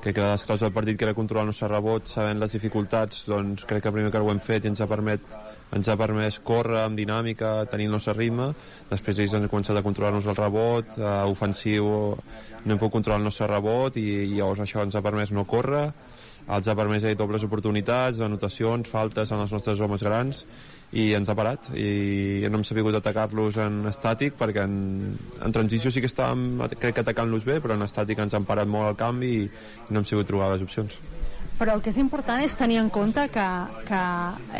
crec 0.00 0.16
que 0.16 0.24
les 0.24 0.44
claus 0.48 0.62
del 0.62 0.72
partit 0.72 0.96
que 0.96 1.04
era 1.04 1.16
controlar 1.18 1.44
el 1.44 1.52
nostre 1.52 1.68
rebot, 1.68 2.08
sabent 2.08 2.40
les 2.40 2.52
dificultats, 2.56 3.24
doncs 3.28 3.68
crec 3.68 3.84
que 3.84 3.92
el 3.92 3.96
primer 3.96 4.12
que 4.14 4.24
ho 4.24 4.32
hem 4.32 4.40
fet 4.40 4.64
i 4.64 4.72
ens 4.72 4.80
ha 4.80 4.88
permet 4.88 5.24
ens 5.74 5.88
ha 5.88 5.96
permès 5.98 6.38
córrer 6.46 6.84
amb 6.84 6.98
dinàmica, 6.98 7.66
tenir 7.70 7.88
el 7.90 7.96
nostre 7.96 8.14
ritme, 8.14 8.52
després 8.90 9.18
ells 9.18 9.34
han 9.34 9.48
començat 9.50 9.78
a 9.78 9.84
controlar-nos 9.86 10.28
el 10.30 10.38
rebot, 10.38 10.98
eh, 10.98 11.14
ofensiu 11.26 11.88
no 12.66 12.74
hem 12.74 12.78
pogut 12.78 12.98
controlar 12.98 13.18
el 13.20 13.26
nostre 13.26 13.48
rebot 13.50 13.98
i, 13.98 14.06
i 14.26 14.36
llavors 14.36 14.62
això 14.62 14.84
ens 14.86 14.94
ha 14.94 15.02
permès 15.04 15.32
no 15.34 15.46
córrer, 15.48 15.88
els 16.46 16.68
ha 16.68 16.76
permès 16.78 17.04
haver 17.04 17.18
dobles 17.18 17.42
oportunitats, 17.42 18.22
anotacions, 18.22 18.88
faltes 18.90 19.32
en 19.34 19.42
els 19.42 19.54
nostres 19.54 19.82
homes 19.82 20.02
grans 20.06 20.44
i 20.94 21.08
ens 21.18 21.28
ha 21.28 21.34
parat. 21.34 21.72
I 21.74 22.46
no 22.46 22.60
hem 22.60 22.64
sabut 22.66 22.94
atacar-los 22.94 23.58
en 23.64 23.82
estàtic 23.90 24.38
perquè 24.38 24.62
en, 24.68 25.16
en 25.42 25.56
transició 25.56 25.90
sí 25.90 26.04
que 26.04 26.10
estàvem 26.10 26.62
crec 26.76 27.00
que 27.00 27.06
atacant-los 27.06 27.48
bé 27.48 27.58
però 27.64 27.74
en 27.74 27.86
estàtic 27.88 28.22
ens 28.22 28.38
han 28.38 28.46
parat 28.46 28.70
molt 28.70 28.92
el 28.94 29.02
canvi 29.02 29.34
i 29.42 29.44
no 29.90 30.00
hem 30.00 30.08
sabut 30.08 30.30
trobar 30.30 30.54
les 30.54 30.66
opcions 30.66 31.15
Però 31.56 31.76
el 31.76 31.82
que 31.84 31.90
és 31.92 31.98
important 32.00 32.42
és 32.44 32.54
tenir 32.58 32.76
en 32.82 32.90
compte 32.92 33.26
que, 33.32 33.46
que 33.88 34.00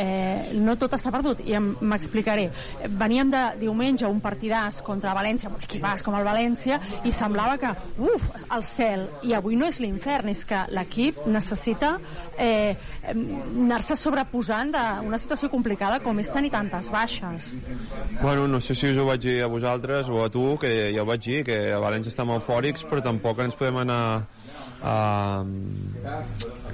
eh, 0.01 0.55
no 0.57 0.77
tot 0.81 0.97
està 0.97 1.13
perdut, 1.13 1.43
i 1.45 1.59
m'explicaré. 1.61 2.49
Veníem 2.89 3.31
de 3.33 3.43
diumenge 3.61 4.09
un 4.09 4.23
partidàs 4.25 4.81
contra 4.87 5.15
València, 5.17 5.51
un 5.53 5.61
equipàs 5.61 6.05
com 6.07 6.17
el 6.17 6.25
València, 6.27 6.81
i 7.05 7.13
semblava 7.13 7.59
que, 7.61 7.73
uf, 8.01 8.31
el 8.57 8.65
cel, 8.65 9.07
i 9.29 9.37
avui 9.37 9.59
no 9.61 9.69
és 9.69 9.81
l'infern, 9.83 10.33
és 10.33 10.45
que 10.49 10.63
l'equip 10.73 11.27
necessita 11.29 11.97
eh, 12.39 12.77
anar-se 13.13 13.97
sobreposant 13.99 14.73
d'una 14.75 15.21
situació 15.21 15.51
complicada 15.53 16.01
com 16.05 16.19
és 16.23 16.33
tenir 16.33 16.53
tantes 16.55 16.89
baixes. 16.93 17.57
Bueno, 18.23 18.47
no 18.49 18.61
sé 18.61 18.75
si 18.75 18.91
us 18.91 18.99
ho 18.99 19.07
vaig 19.09 19.23
dir 19.27 19.39
a 19.45 19.51
vosaltres 19.53 20.09
o 20.09 20.25
a 20.25 20.31
tu, 20.33 20.49
que 20.61 20.93
ja 20.95 21.05
ho 21.05 21.09
vaig 21.09 21.23
dir, 21.29 21.43
que 21.47 21.61
a 21.77 21.83
València 21.83 22.13
estem 22.13 22.33
eufòrics, 22.35 22.87
però 22.89 23.05
tampoc 23.05 23.45
ens 23.45 23.59
podem 23.59 23.85
anar 23.85 24.03
uh, 24.83 25.45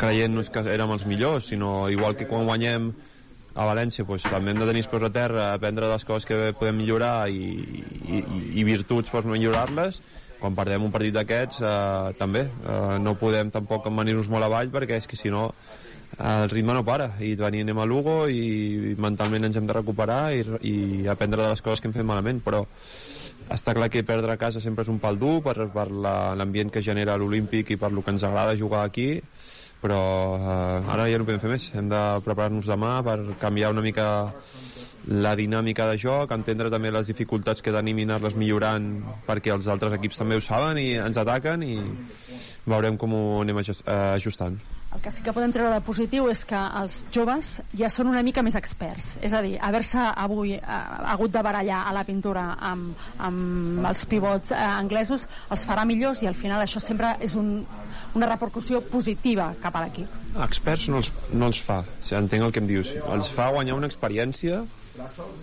creient-nos 0.00 0.50
que 0.52 0.64
érem 0.74 0.92
els 0.96 1.06
millors, 1.06 1.48
sinó 1.52 1.88
igual 1.92 2.16
que 2.16 2.28
quan 2.30 2.46
guanyem 2.48 2.92
a 3.52 3.66
València 3.68 4.06
doncs, 4.08 4.24
també 4.32 4.52
hem 4.52 4.62
de 4.62 4.68
tenir 4.68 4.84
els 4.86 5.04
a 5.04 5.12
terra, 5.12 5.52
aprendre 5.52 5.90
les 5.90 6.04
coses 6.08 6.24
que 6.28 6.52
podem 6.58 6.78
millorar 6.80 7.28
i, 7.28 7.52
i, 8.08 8.24
i 8.60 8.64
virtuts 8.64 9.12
per 9.12 9.24
millorar-les. 9.28 10.00
Quan 10.40 10.56
perdem 10.58 10.82
un 10.82 10.90
partit 10.90 11.14
d'aquests, 11.14 11.60
eh, 11.62 12.14
també. 12.18 12.48
Eh, 12.48 12.96
no 12.98 13.14
podem 13.14 13.52
tampoc 13.54 13.86
venir-nos 13.86 14.30
molt 14.32 14.48
avall 14.48 14.72
perquè 14.74 14.98
és 14.98 15.06
que 15.06 15.20
si 15.20 15.30
no 15.30 15.52
el 16.18 16.50
ritme 16.50 16.74
no 16.74 16.82
para 16.84 17.12
i 17.24 17.34
venir 17.40 17.62
anem 17.64 17.78
a 17.80 17.86
Lugo 17.88 18.26
i 18.28 18.94
mentalment 19.00 19.48
ens 19.48 19.56
hem 19.56 19.68
de 19.68 19.76
recuperar 19.76 20.34
i, 20.36 20.42
i 20.68 20.74
aprendre 21.08 21.40
de 21.40 21.48
les 21.54 21.62
coses 21.64 21.80
que 21.80 21.88
hem 21.88 21.94
fet 21.96 22.04
malament 22.04 22.42
però 22.44 22.66
està 23.50 23.74
clar 23.74 23.88
que 23.90 24.04
perdre 24.06 24.32
a 24.32 24.36
casa 24.40 24.60
sempre 24.60 24.82
és 24.86 24.88
un 24.92 24.98
pal 25.02 25.18
dur 25.18 25.40
per, 25.42 25.56
per 25.72 25.88
la- 25.90 26.34
l'ambient 26.38 26.70
que 26.70 26.82
genera 26.82 27.16
l'Olímpic 27.16 27.70
i 27.70 27.76
per 27.76 27.90
lo 27.92 28.02
que 28.02 28.10
ens 28.14 28.22
agrada 28.22 28.56
jugar 28.56 28.84
aquí 28.84 29.20
però 29.82 29.98
eh, 30.38 30.90
ara 30.94 31.08
ja 31.10 31.18
no 31.18 31.24
podem 31.26 31.40
fer 31.42 31.50
més 31.50 31.70
hem 31.74 31.88
de 31.90 32.02
preparar-nos 32.22 32.68
demà 32.70 33.00
per 33.02 33.16
canviar 33.40 33.72
una 33.74 33.82
mica 33.82 34.32
la 35.08 35.32
dinàmica 35.34 35.88
de 35.90 35.96
joc, 35.98 36.30
entendre 36.30 36.70
també 36.70 36.92
les 36.94 37.08
dificultats 37.10 37.60
que 37.60 37.72
tenim 37.74 37.98
i 37.98 38.04
anar-les 38.06 38.36
millorant 38.38 38.84
perquè 39.26 39.50
els 39.50 39.66
altres 39.66 39.96
equips 39.98 40.20
també 40.22 40.36
ho 40.38 40.40
saben 40.44 40.78
i 40.78 40.92
ens 40.94 41.18
ataquen 41.18 41.64
i 41.66 41.74
veurem 42.70 42.96
com 42.96 43.12
ho 43.18 43.24
anem 43.42 43.58
eh, 43.58 43.74
ajustant. 44.14 44.60
El 44.92 45.00
que 45.00 45.10
sí 45.10 45.22
que 45.24 45.32
podem 45.32 45.52
treure 45.54 45.72
de 45.72 45.80
positiu 45.84 46.26
és 46.28 46.42
que 46.48 46.58
els 46.80 46.98
joves 47.14 47.54
ja 47.78 47.88
són 47.92 48.10
una 48.10 48.20
mica 48.26 48.42
més 48.44 48.56
experts. 48.58 49.14
És 49.24 49.32
a 49.32 49.40
dir, 49.44 49.54
haver-se 49.56 50.02
avui 50.24 50.52
eh, 50.58 50.82
hagut 51.14 51.32
de 51.32 51.42
barallar 51.44 51.80
a 51.88 51.94
la 51.96 52.04
pintura 52.04 52.44
amb, 52.70 52.92
amb 53.18 53.88
els 53.88 54.04
pivots 54.10 54.52
eh, 54.52 54.60
anglesos 54.60 55.24
els 55.50 55.64
farà 55.68 55.86
millors 55.88 56.20
i 56.22 56.28
al 56.28 56.36
final 56.36 56.60
això 56.60 56.82
sempre 56.82 57.14
és 57.24 57.38
un, 57.40 57.54
una 58.18 58.28
repercussió 58.28 58.82
positiva 58.92 59.52
cap 59.62 59.80
a 59.80 59.86
l'equip. 59.86 60.20
Experts 60.44 60.88
no 60.92 61.00
els, 61.00 61.10
no 61.32 61.48
els 61.48 61.62
fa, 61.64 61.80
sigui, 62.02 62.20
entenc 62.20 62.48
el 62.48 62.52
que 62.52 62.62
em 62.64 62.68
dius. 62.68 62.92
Els 63.16 63.32
fa 63.32 63.48
guanyar 63.56 63.80
una 63.80 63.88
experiència 63.88 64.62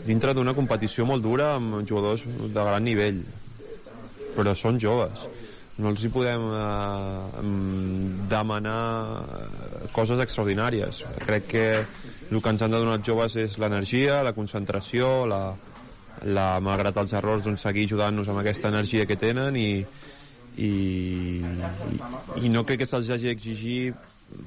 dintre 0.05 0.35
d'una 0.37 0.53
competició 0.53 1.09
molt 1.09 1.25
dura 1.25 1.55
amb 1.57 1.81
jugadors 1.89 2.25
de 2.25 2.53
gran 2.53 2.85
nivell. 2.85 3.23
Però 4.37 4.53
són 4.55 4.77
joves. 4.81 5.25
No 5.79 5.93
els 5.93 6.03
hi 6.03 6.09
podem 6.11 6.45
eh, 6.51 7.39
em, 7.39 7.51
demanar 8.31 8.79
coses 9.95 10.19
extraordinàries. 10.19 11.03
Crec 11.23 11.47
que 11.53 11.65
el 11.79 12.41
que 12.43 12.53
ens 12.53 12.61
han 12.65 12.75
de 12.75 12.81
donar 12.81 12.97
els 12.99 13.07
joves 13.07 13.37
és 13.39 13.55
l'energia, 13.61 14.19
la 14.27 14.35
concentració, 14.35 15.23
la, 15.29 15.41
la, 16.27 16.47
malgrat 16.63 16.99
els 16.99 17.15
errors, 17.15 17.45
doncs, 17.45 17.63
seguir 17.63 17.87
ajudant-nos 17.87 18.29
amb 18.29 18.43
aquesta 18.43 18.71
energia 18.73 19.07
que 19.09 19.17
tenen 19.19 19.55
i, 19.55 19.71
i, 20.59 20.71
i 22.43 22.51
no 22.51 22.65
crec 22.67 22.83
que 22.83 22.89
se'ls 22.89 23.09
hagi 23.15 23.31
d'exigir 23.31 23.81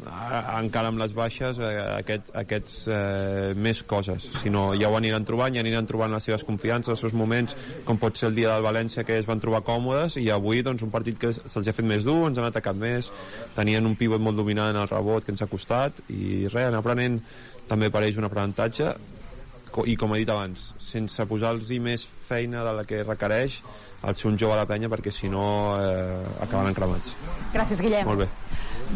a- 0.07 0.59
encara 0.61 0.89
amb 0.93 0.99
les 1.01 1.12
baixes 1.15 1.59
eh, 1.59 1.70
aquest, 1.99 2.31
aquests 2.39 2.77
eh, 2.93 3.52
més 3.59 3.83
coses 3.89 4.28
sinó 4.43 4.73
ja 4.78 4.89
ho 4.91 4.97
aniran 4.99 5.25
trobant, 5.28 5.55
ja 5.55 5.62
aniran 5.65 5.86
trobant 5.89 6.12
les 6.15 6.25
seves 6.28 6.44
confiances, 6.49 6.93
els 6.94 7.02
seus 7.05 7.15
moments 7.17 7.57
com 7.86 7.99
pot 8.02 8.17
ser 8.19 8.28
el 8.31 8.36
dia 8.39 8.52
del 8.55 8.65
València 8.67 9.05
que 9.09 9.19
es 9.19 9.27
van 9.28 9.41
trobar 9.43 9.62
còmodes 9.67 10.17
i 10.23 10.28
avui 10.31 10.62
doncs, 10.62 10.83
un 10.86 10.91
partit 10.94 11.19
que 11.19 11.33
se'ls 11.35 11.69
ha 11.69 11.75
fet 11.77 11.86
més 11.89 12.05
dur 12.07 12.20
ens 12.28 12.39
han 12.39 12.49
atacat 12.51 12.77
més, 12.78 13.11
tenien 13.57 13.86
un 13.86 13.97
pivot 13.99 14.20
molt 14.23 14.36
dominant 14.39 14.70
en 14.75 14.83
el 14.85 14.89
rebot 14.91 15.25
que 15.27 15.35
ens 15.35 15.43
ha 15.43 15.51
costat 15.51 15.99
i 16.11 16.47
res, 16.49 16.69
anar 16.69 16.83
aprenent 16.83 17.20
també 17.69 17.91
per 17.91 18.02
ells 18.07 18.19
un 18.20 18.27
aprenentatge 18.28 18.94
i 19.89 19.94
com 19.97 20.12
he 20.12 20.19
dit 20.20 20.28
abans, 20.28 20.67
sense 20.85 21.25
posar-los 21.25 21.70
més 21.81 22.02
feina 22.28 22.61
de 22.67 22.75
la 22.77 22.83
que 22.85 22.99
requereix 23.07 23.62
el 24.05 24.17
ser 24.19 24.27
un 24.28 24.36
jove 24.36 24.52
a 24.52 24.59
la 24.59 24.67
penya 24.69 24.91
perquè 24.93 25.09
si 25.15 25.31
no 25.33 25.78
eh, 25.78 26.19
acabaran 26.44 26.75
cremats. 26.77 27.15
Gràcies, 27.55 27.81
Guillem. 27.81 28.05
Molt 28.05 28.25
bé. 28.25 28.28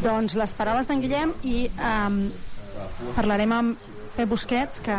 Doncs 0.05 0.37
les 0.37 0.55
paraules 0.59 0.89
d'en 0.89 1.01
Guillem 1.03 1.33
i 1.49 1.67
um, 1.77 2.23
parlarem 3.17 3.53
amb 3.57 3.91
Pep 4.17 4.29
Busquets, 4.29 4.81
que 4.85 4.97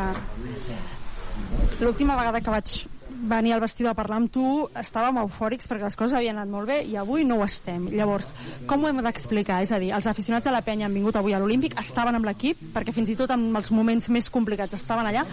l'última 1.81 2.17
vegada 2.17 2.41
que 2.41 2.53
vaig 2.53 2.77
venir 3.17 3.53
al 3.53 3.61
vestidor 3.61 3.91
a 3.91 3.97
parlar 3.97 4.19
amb 4.21 4.31
tu 4.31 4.43
estàvem 4.77 5.17
eufòrics 5.23 5.67
perquè 5.69 5.87
les 5.87 5.95
coses 5.97 6.15
havien 6.17 6.37
anat 6.37 6.51
molt 6.51 6.69
bé 6.69 6.77
i 6.85 6.95
avui 6.99 7.25
no 7.25 7.39
ho 7.39 7.45
estem. 7.45 7.87
Llavors, 7.89 8.31
com 8.69 8.83
ho 8.83 8.89
hem 8.89 9.01
d'explicar? 9.05 9.61
És 9.65 9.71
a 9.73 9.79
dir, 9.81 9.91
els 9.95 10.07
aficionats 10.09 10.45
de 10.45 10.53
la 10.53 10.61
penya 10.65 10.85
han 10.87 10.93
vingut 10.93 11.17
avui 11.17 11.33
a 11.33 11.39
l'Olímpic, 11.41 11.77
estaven 11.81 12.17
amb 12.17 12.29
l'equip, 12.29 12.61
perquè 12.75 12.93
fins 12.93 13.09
i 13.09 13.17
tot 13.19 13.33
en 13.33 13.47
els 13.57 13.71
moments 13.73 14.09
més 14.13 14.29
complicats 14.33 14.77
estaven 14.77 15.09
allà, 15.09 15.25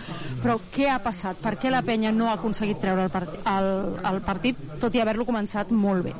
però 0.43 0.59
què 0.73 0.89
ha 0.93 1.01
passat? 1.05 1.41
Per 1.44 1.57
què 1.60 1.73
la 1.73 1.84
penya 1.86 2.12
no 2.12 2.31
ha 2.31 2.39
aconseguit 2.39 2.81
treure 2.81 3.05
el, 3.09 3.12
partit, 3.12 3.44
el, 3.52 3.68
el 4.12 4.23
partit, 4.25 4.65
tot 4.81 4.94
i 4.94 5.05
haver-lo 5.05 5.28
començat 5.28 5.75
molt 5.75 6.09
bé? 6.09 6.17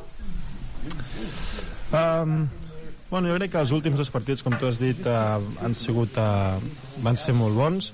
Um, 1.95 2.45
bueno, 3.15 3.31
jo 3.31 3.39
crec 3.39 3.53
que 3.53 3.61
els 3.63 3.71
últims 3.71 4.01
dos 4.01 4.11
partits, 4.11 4.43
com 4.43 4.57
tu 4.59 4.67
has 4.67 4.81
dit, 4.83 4.99
uh, 5.07 5.39
han 5.63 5.77
sigut, 5.79 6.17
uh, 6.19 6.59
van 7.05 7.15
ser 7.15 7.37
molt 7.39 7.55
bons. 7.55 7.93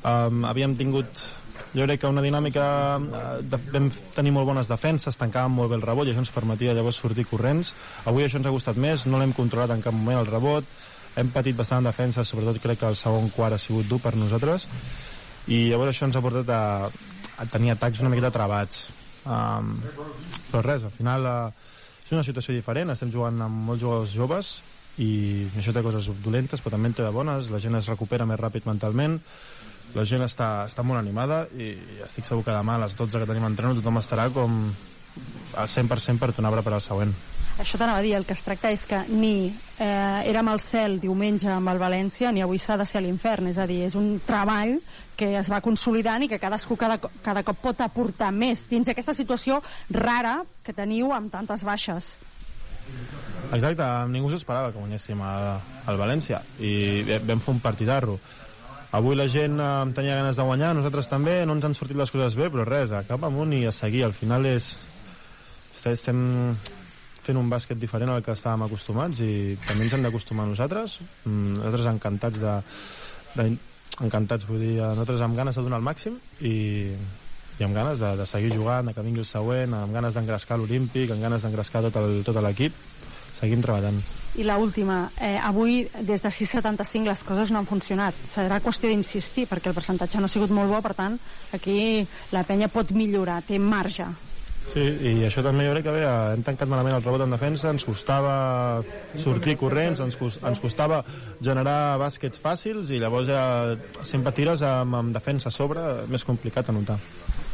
Um, 0.00 0.46
havíem 0.48 0.72
tingut 0.78 1.26
jo 1.76 1.84
crec 1.84 2.00
que 2.00 2.08
una 2.08 2.22
dinàmica 2.24 2.64
eh, 2.96 3.24
de, 3.44 3.58
vam 3.74 3.90
tenir 4.16 4.30
molt 4.32 4.48
bones 4.48 4.70
defenses, 4.70 5.18
tancàvem 5.20 5.52
molt 5.52 5.68
bé 5.72 5.76
el 5.76 5.84
rebot 5.84 6.08
i 6.08 6.14
això 6.14 6.22
ens 6.22 6.32
permetia 6.32 6.72
llavors 6.72 7.02
sortir 7.02 7.26
corrents. 7.28 7.74
Avui 8.08 8.24
això 8.24 8.40
ens 8.40 8.48
ha 8.48 8.54
costat 8.54 8.80
més, 8.80 9.04
no 9.04 9.20
l'hem 9.20 9.34
controlat 9.36 9.74
en 9.74 9.84
cap 9.84 9.92
moment 9.92 10.22
el 10.22 10.30
rebot, 10.30 10.64
hem 11.20 11.28
patit 11.34 11.58
bastant 11.58 11.84
en 11.84 11.90
defensa 11.90 12.24
sobretot 12.24 12.62
crec 12.64 12.80
que 12.80 12.88
el 12.88 12.96
segon 12.96 13.28
quart 13.36 13.58
ha 13.58 13.60
sigut 13.60 13.92
dur 13.92 14.00
per 14.00 14.14
nosaltres. 14.16 14.64
I 15.52 15.66
llavors 15.74 15.92
això 15.92 16.08
ens 16.08 16.16
ha 16.16 16.24
portat 16.24 16.48
a, 16.48 16.62
a 17.44 17.48
tenir 17.52 17.74
atacs 17.74 18.00
una 18.00 18.14
miqueta 18.14 18.32
travats. 18.32 18.86
Um, 19.26 19.74
però 20.48 20.64
res, 20.64 20.88
al 20.88 20.96
final 20.96 21.28
uh, 21.28 21.36
és 22.06 22.14
una 22.14 22.24
situació 22.26 22.54
diferent, 22.54 22.92
estem 22.94 23.10
jugant 23.10 23.40
amb 23.42 23.66
molts 23.66 23.82
jugadors 23.82 24.14
joves 24.14 24.56
i 25.02 25.10
això 25.58 25.74
té 25.74 25.82
coses 25.84 26.08
dolentes 26.24 26.62
però 26.62 26.76
també 26.76 26.92
en 26.92 26.96
té 26.96 27.04
de 27.04 27.12
bones, 27.12 27.50
la 27.50 27.60
gent 27.60 27.76
es 27.76 27.88
recupera 27.90 28.28
més 28.30 28.38
ràpid 28.40 28.68
mentalment 28.70 29.18
la 29.96 30.04
gent 30.08 30.22
està, 30.24 30.66
està 30.66 30.84
molt 30.86 31.00
animada 31.00 31.44
i 31.58 31.72
estic 32.06 32.26
segur 32.28 32.44
que 32.46 32.54
demà 32.54 32.76
a 32.76 32.84
les 32.86 32.96
12 32.98 33.22
que 33.22 33.28
tenim 33.28 33.46
entreno 33.48 33.76
tothom 33.76 33.98
estarà 34.00 34.28
com 34.34 34.56
al 35.56 35.68
100% 35.72 36.20
per 36.20 36.32
tornar 36.32 36.52
a 36.52 36.56
preparar 36.58 36.80
el 36.80 36.84
següent. 36.84 37.12
Això 37.58 37.78
t'anava 37.80 37.98
a 37.98 38.04
dir, 38.04 38.12
el 38.18 38.26
que 38.28 38.34
es 38.36 38.42
tracta 38.44 38.68
és 38.70 38.82
que 38.84 38.98
ni 39.08 39.48
eh, 39.80 40.28
érem 40.28 40.48
al 40.52 40.60
cel 40.60 40.98
diumenge 41.00 41.48
amb 41.48 41.70
el 41.72 41.78
València, 41.80 42.28
ni 42.32 42.42
avui 42.44 42.58
s'ha 42.60 42.76
de 42.76 42.84
ser 42.84 43.00
a 43.00 43.04
l'infern, 43.06 43.48
és 43.48 43.56
a 43.58 43.64
dir, 43.66 43.78
és 43.86 43.94
un 43.96 44.18
treball 44.26 44.74
que 45.16 45.30
es 45.38 45.48
va 45.48 45.62
consolidant 45.64 46.20
i 46.22 46.28
que 46.28 46.38
cadascú 46.42 46.76
cada, 46.76 46.98
cada 47.24 47.42
cop 47.48 47.62
pot 47.64 47.80
aportar 47.80 48.28
més 48.36 48.66
dins 48.68 48.84
d'aquesta 48.86 49.14
situació 49.16 49.62
rara 49.88 50.42
que 50.62 50.74
teniu 50.76 51.14
amb 51.16 51.32
tantes 51.32 51.64
baixes. 51.64 52.18
Exacte, 53.56 53.86
ningú 54.12 54.28
s'esperava 54.30 54.72
que 54.74 54.78
guanyéssim 54.82 55.20
el 55.24 55.96
València 56.00 56.42
i 56.60 57.02
vam 57.24 57.40
fer 57.40 57.54
un 57.56 57.60
partidarro. 57.64 58.18
Avui 58.96 59.16
la 59.16 59.26
gent 59.32 59.56
eh, 59.60 59.70
tenia 59.96 60.20
ganes 60.20 60.36
de 60.38 60.44
guanyar, 60.46 60.74
nosaltres 60.76 61.08
també, 61.08 61.40
no 61.48 61.56
ens 61.56 61.64
han 61.66 61.74
sortit 61.74 61.96
les 61.98 62.12
coses 62.12 62.36
bé, 62.38 62.50
però 62.52 62.68
res, 62.68 62.92
cap 63.08 63.24
amunt 63.26 63.52
i 63.56 63.64
a 63.66 63.72
seguir. 63.72 64.04
Al 64.06 64.14
final 64.14 64.44
és... 64.52 64.74
est- 65.74 65.86
Estem 65.96 66.20
fent 67.26 67.38
un 67.40 67.50
bàsquet 67.50 67.78
diferent 67.82 68.12
al 68.14 68.22
que 68.24 68.32
estàvem 68.36 68.62
acostumats 68.66 69.20
i 69.26 69.56
també 69.66 69.84
ens 69.88 69.94
hem 69.96 70.04
d'acostumar 70.06 70.46
nosaltres. 70.46 71.00
Mm, 71.26 71.56
Nosaltres 71.58 71.90
encantats 71.92 72.40
de, 72.42 72.54
de, 73.36 73.48
encantats, 74.06 74.46
vull 74.48 74.60
dir, 74.62 74.74
nosaltres 74.80 75.22
amb 75.26 75.36
ganes 75.38 75.56
de 75.58 75.62
donar 75.66 75.78
el 75.82 75.86
màxim 75.86 76.18
i, 76.40 76.54
i 77.58 77.64
amb 77.64 77.74
ganes 77.76 77.98
de, 78.02 78.14
de 78.20 78.26
seguir 78.28 78.52
jugant, 78.54 78.92
que 78.94 79.02
vingui 79.04 79.24
el 79.24 79.28
següent, 79.28 79.74
amb 79.74 79.94
ganes 79.96 80.14
d'engrescar 80.18 80.58
l'Olímpic, 80.60 81.10
amb 81.14 81.22
ganes 81.24 81.42
d'engrescar 81.46 81.82
tot 81.88 81.96
el- 82.02 82.22
tot 82.26 82.38
l'equip. 82.44 82.74
Seguim 83.36 83.60
treballant. 83.60 83.98
I 84.40 84.44
la 84.48 84.54
última, 84.56 85.10
eh, 85.20 85.36
avui 85.44 85.82
des 86.08 86.22
de 86.24 86.30
6,75 86.32 87.04
les 87.04 87.22
coses 87.24 87.50
no 87.52 87.58
han 87.60 87.66
funcionat. 87.68 88.14
Serà 88.32 88.62
qüestió 88.64 88.88
d'insistir 88.88 89.44
perquè 89.48 89.68
el 89.68 89.76
percentatge 89.76 90.20
no 90.20 90.24
ha 90.24 90.32
sigut 90.32 90.50
molt 90.56 90.70
bo, 90.72 90.78
per 90.84 90.94
tant, 90.96 91.18
aquí 91.52 92.06
la 92.32 92.44
penya 92.48 92.68
pot 92.72 92.92
millorar, 92.96 93.42
té 93.44 93.58
marge. 93.60 94.06
Sí, 94.72 94.82
i 94.82 95.12
això 95.24 95.40
també 95.46 95.64
jo 95.64 95.72
crec 95.72 95.84
que 95.86 95.92
bé, 95.94 96.02
eh, 96.04 96.32
hem 96.34 96.42
tancat 96.44 96.68
malament 96.68 96.96
el 96.98 97.02
rebot 97.04 97.22
en 97.24 97.30
defensa, 97.32 97.70
ens 97.72 97.84
costava 97.86 98.82
sortir 99.16 99.54
corrents, 99.56 100.00
ens, 100.04 100.16
cos- 100.20 100.36
ens 100.44 100.60
costava 100.60 101.02
generar 101.40 101.96
bàsquets 102.02 102.40
fàcils 102.42 102.90
i 102.92 102.98
llavors 103.00 103.26
ja 103.30 103.76
sempre 104.04 104.32
tires 104.36 104.60
amb, 104.62 104.94
amb 105.00 105.14
defensa 105.16 105.48
a 105.48 105.54
sobre, 105.54 105.80
més 106.12 106.24
complicat 106.28 106.68
a 106.68 106.72
notar. 106.76 106.98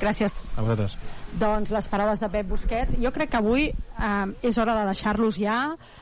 Gràcies. 0.02 0.34
A 0.56 0.64
vosaltres. 0.64 0.96
Doncs 1.38 1.70
les 1.72 1.86
paraules 1.88 2.20
de 2.20 2.28
Pep 2.32 2.48
Busquets. 2.50 2.96
Jo 3.00 3.12
crec 3.14 3.30
que 3.32 3.38
avui 3.38 3.68
eh, 3.70 4.48
és 4.48 4.58
hora 4.58 4.74
de 4.80 4.86
deixar-los 4.90 5.38
ja. 5.38 5.58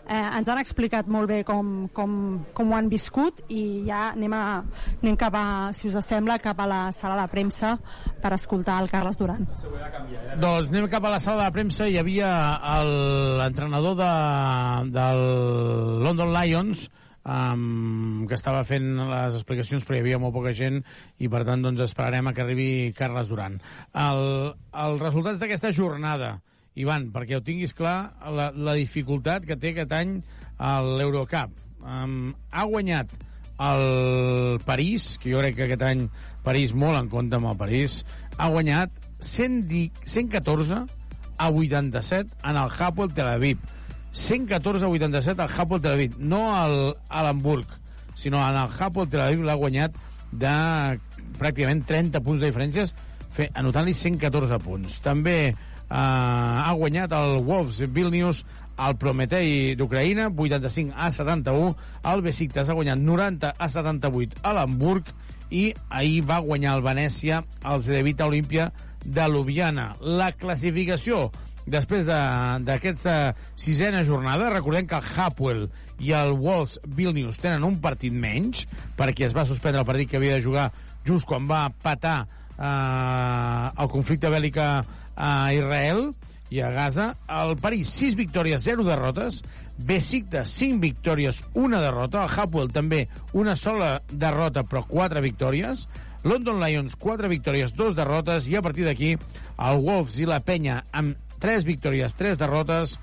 Eh, 0.08 0.16
ens 0.38 0.48
han 0.48 0.60
explicat 0.62 1.10
molt 1.12 1.28
bé 1.28 1.42
com, 1.46 1.84
com, 1.94 2.14
com 2.56 2.72
ho 2.72 2.78
han 2.78 2.88
viscut 2.90 3.42
i 3.52 3.84
ja 3.86 4.08
anem, 4.14 4.32
a, 4.34 4.62
anem 5.02 5.18
cap 5.20 5.36
a, 5.36 5.44
si 5.76 5.90
us 5.90 5.98
sembla, 6.06 6.38
cap 6.42 6.58
a 6.64 6.68
la 6.70 6.80
sala 6.96 7.20
de 7.20 7.28
premsa 7.30 7.76
per 8.22 8.32
escoltar 8.38 8.80
el 8.82 8.88
Carles 8.90 9.20
Duran. 9.20 9.44
Doncs 10.40 10.72
anem 10.72 10.88
cap 10.90 11.04
a 11.04 11.12
la 11.12 11.20
sala 11.20 11.46
de 11.46 11.54
premsa. 11.58 11.86
Hi 11.86 12.00
havia 12.00 12.32
l'entrenador 13.38 14.00
de, 14.00 14.10
del 14.96 15.22
London 16.08 16.32
Lions, 16.40 16.88
um, 17.24 18.26
que 18.28 18.36
estava 18.38 18.62
fent 18.68 18.92
les 18.98 19.38
explicacions 19.38 19.86
però 19.86 19.98
hi 19.98 20.04
havia 20.04 20.20
molt 20.22 20.36
poca 20.36 20.54
gent 20.56 20.82
i 21.18 21.30
per 21.32 21.44
tant 21.48 21.64
doncs 21.64 21.84
esperarem 21.86 22.30
a 22.30 22.34
que 22.36 22.44
arribi 22.44 22.68
Carles 22.96 23.30
Duran 23.32 23.58
el, 23.94 24.22
els 24.84 25.02
resultats 25.02 25.40
d'aquesta 25.42 25.74
jornada 25.76 26.38
Ivan, 26.80 27.08
perquè 27.12 27.36
ho 27.36 27.42
tinguis 27.44 27.74
clar 27.76 28.12
la, 28.30 28.52
la 28.54 28.76
dificultat 28.78 29.44
que 29.46 29.58
té 29.58 29.74
aquest 29.74 29.92
any 29.96 30.20
l'Eurocup 30.60 31.56
um, 31.82 32.30
ha 32.52 32.64
guanyat 32.70 33.10
el 33.60 34.60
París, 34.64 35.18
que 35.20 35.32
jo 35.34 35.40
crec 35.42 35.58
que 35.58 35.66
aquest 35.68 35.84
any 35.84 36.06
París 36.44 36.72
molt 36.72 36.96
en 36.96 37.10
compte 37.12 37.36
amb 37.36 37.50
el 37.50 37.58
París, 37.60 38.00
ha 38.38 38.48
guanyat 38.48 38.94
110, 39.20 40.00
114 40.08 40.80
a 41.36 41.50
87 41.50 42.40
en 42.44 42.56
el 42.56 42.72
Hapoel 42.78 43.12
Tel 43.12 43.28
Aviv. 43.28 43.60
114 44.12 44.84
a 44.84 44.88
87 44.88 45.42
al 45.42 45.50
Hapoel 45.56 45.80
Tel 45.82 45.92
Aviv, 45.92 46.16
no 46.18 46.54
al, 46.56 46.96
a 47.08 47.22
l'Hamburg, 47.22 47.66
sinó 48.14 48.40
en 48.42 48.56
el 48.56 48.68
Hapoel 48.78 49.08
Tel 49.08 49.20
Aviv 49.24 49.44
l'ha 49.46 49.54
guanyat 49.58 49.94
de 50.32 50.54
pràcticament 51.40 51.84
30 51.86 52.20
punts 52.24 52.40
de 52.42 52.50
diferències, 52.50 52.94
fe- 53.32 53.50
anotant-li 53.54 53.94
114 53.94 54.58
punts. 54.64 54.98
També 55.04 55.36
eh, 55.50 55.54
ha 55.94 56.72
guanyat 56.76 57.12
el 57.16 57.38
Wolves 57.46 57.80
Vilnius 57.90 58.44
el 58.80 58.94
Prometei 58.96 59.74
d'Ucraïna, 59.76 60.30
85 60.32 60.94
a 60.96 61.10
71. 61.12 61.74
El 62.12 62.22
Besiktas 62.24 62.70
ha 62.70 62.76
guanyat 62.78 62.98
90 62.98 63.50
a 63.58 63.68
78 63.68 64.40
a 64.42 64.54
l'Hamburg 64.56 65.10
i 65.50 65.66
ahir 65.90 66.22
va 66.24 66.38
guanyar 66.40 66.76
el 66.78 66.84
Venècia 66.86 67.42
el 67.66 67.82
Zedevita 67.84 68.26
Olímpia 68.30 68.70
de 69.04 69.26
Ljubljana. 69.28 69.96
La 70.00 70.30
classificació 70.32 71.26
després 71.70 72.04
de- 72.06 72.58
d'aquesta 72.66 73.34
sisena 73.56 74.02
jornada, 74.04 74.50
recordem 74.50 74.86
que 74.86 74.96
el 74.98 75.08
Hapoel 75.16 75.68
i 75.98 76.12
el 76.12 76.32
Wolves 76.32 76.78
Vilnius 76.86 77.38
tenen 77.38 77.64
un 77.64 77.80
partit 77.80 78.12
menys, 78.12 78.66
perquè 78.98 79.26
es 79.26 79.36
va 79.36 79.44
suspendre 79.46 79.80
el 79.80 79.86
partit 79.86 80.10
que 80.10 80.16
havia 80.18 80.34
de 80.34 80.42
jugar 80.44 80.70
just 81.06 81.26
quan 81.26 81.46
va 81.48 81.70
patar 81.82 82.26
eh, 82.58 83.70
el 83.82 83.88
conflicte 83.88 84.28
bèl·lic 84.30 84.58
a, 84.60 84.72
Israel 85.52 86.10
i 86.50 86.60
a 86.64 86.70
Gaza. 86.74 87.10
El 87.28 87.56
París, 87.60 87.88
6 88.00 88.14
victòries, 88.16 88.62
0 88.64 88.84
derrotes. 88.84 89.42
Besiktas, 89.80 90.50
5 90.60 90.80
victòries, 90.80 91.42
una 91.54 91.80
derrota. 91.80 92.24
El 92.26 92.34
Hapoel 92.40 92.70
també 92.72 93.06
una 93.32 93.56
sola 93.56 94.02
derrota, 94.12 94.64
però 94.64 94.82
4 94.86 95.22
victòries. 95.24 95.86
London 96.22 96.60
Lions, 96.60 96.96
4 97.00 97.28
victòries, 97.32 97.72
2 97.76 97.94
derrotes. 97.96 98.48
I 98.48 98.56
a 98.56 98.62
partir 98.62 98.84
d'aquí, 98.84 99.14
el 99.16 99.80
Wolves 99.80 100.18
i 100.20 100.28
la 100.28 100.40
Penya 100.44 100.82
amb 100.92 101.16
3 101.40 101.66
victòries, 101.66 102.14
3 102.18 102.38
derrotes. 102.40 102.98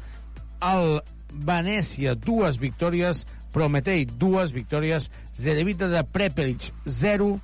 El 0.63 1.01
Venècia, 1.33 2.15
dues 2.15 2.59
victòries. 2.61 3.25
Prometei, 3.53 4.05
dues 4.05 4.53
victòries. 4.55 5.09
Zerevita 5.35 5.89
de 5.91 6.03
Prepelic, 6.03 6.71
0. 6.85 7.35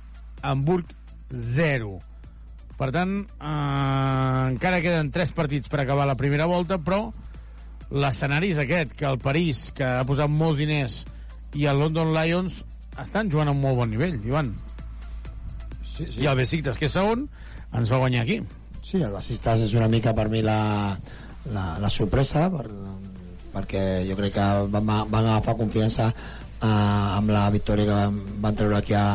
Hamburg, 0.44 0.90
0. 1.30 1.98
Per 2.78 2.90
tant, 2.90 3.20
eh, 3.22 4.50
encara 4.50 4.82
queden 4.82 5.12
tres 5.14 5.32
partits 5.32 5.70
per 5.70 5.80
acabar 5.80 6.06
la 6.06 6.18
primera 6.18 6.46
volta, 6.50 6.78
però 6.78 7.12
l'escenari 7.94 8.50
és 8.50 8.58
aquest, 8.58 8.94
que 8.98 9.06
el 9.06 9.20
París, 9.22 9.68
que 9.74 9.86
ha 9.86 10.06
posat 10.06 10.30
molts 10.30 10.58
diners, 10.58 11.04
i 11.54 11.68
el 11.70 11.78
London 11.78 12.10
Lions 12.16 12.64
estan 13.00 13.30
jugant 13.30 13.48
a 13.48 13.54
un 13.54 13.62
molt 13.62 13.78
bon 13.78 13.90
nivell, 13.90 14.18
Ivan. 14.26 14.52
Sí, 15.84 16.06
sí. 16.08 16.24
I 16.24 16.26
el 16.26 16.38
Besiktas, 16.40 16.78
que 16.80 16.90
és 16.90 16.96
segon, 16.96 17.28
ens 17.72 17.92
va 17.92 18.02
guanyar 18.02 18.24
aquí. 18.24 18.40
Sí, 18.84 18.98
el 19.00 19.14
Basistas 19.14 19.62
és 19.64 19.72
una 19.78 19.88
mica 19.88 20.12
per 20.12 20.26
mi 20.28 20.42
la, 20.44 20.92
la, 21.48 21.64
la 21.80 21.90
sorpresa, 21.90 22.50
per, 22.52 22.66
perquè 23.54 23.84
jo 24.04 24.16
crec 24.18 24.34
que 24.36 24.48
van, 24.74 24.90
van 25.08 25.24
agafar 25.24 25.56
confiança 25.56 26.10
eh, 26.12 26.68
amb 26.68 27.32
la 27.32 27.46
victòria 27.54 27.88
que 27.88 27.96
van, 27.96 28.18
van 28.44 28.60
treure 28.60 28.76
aquí 28.82 28.92
a, 28.98 29.06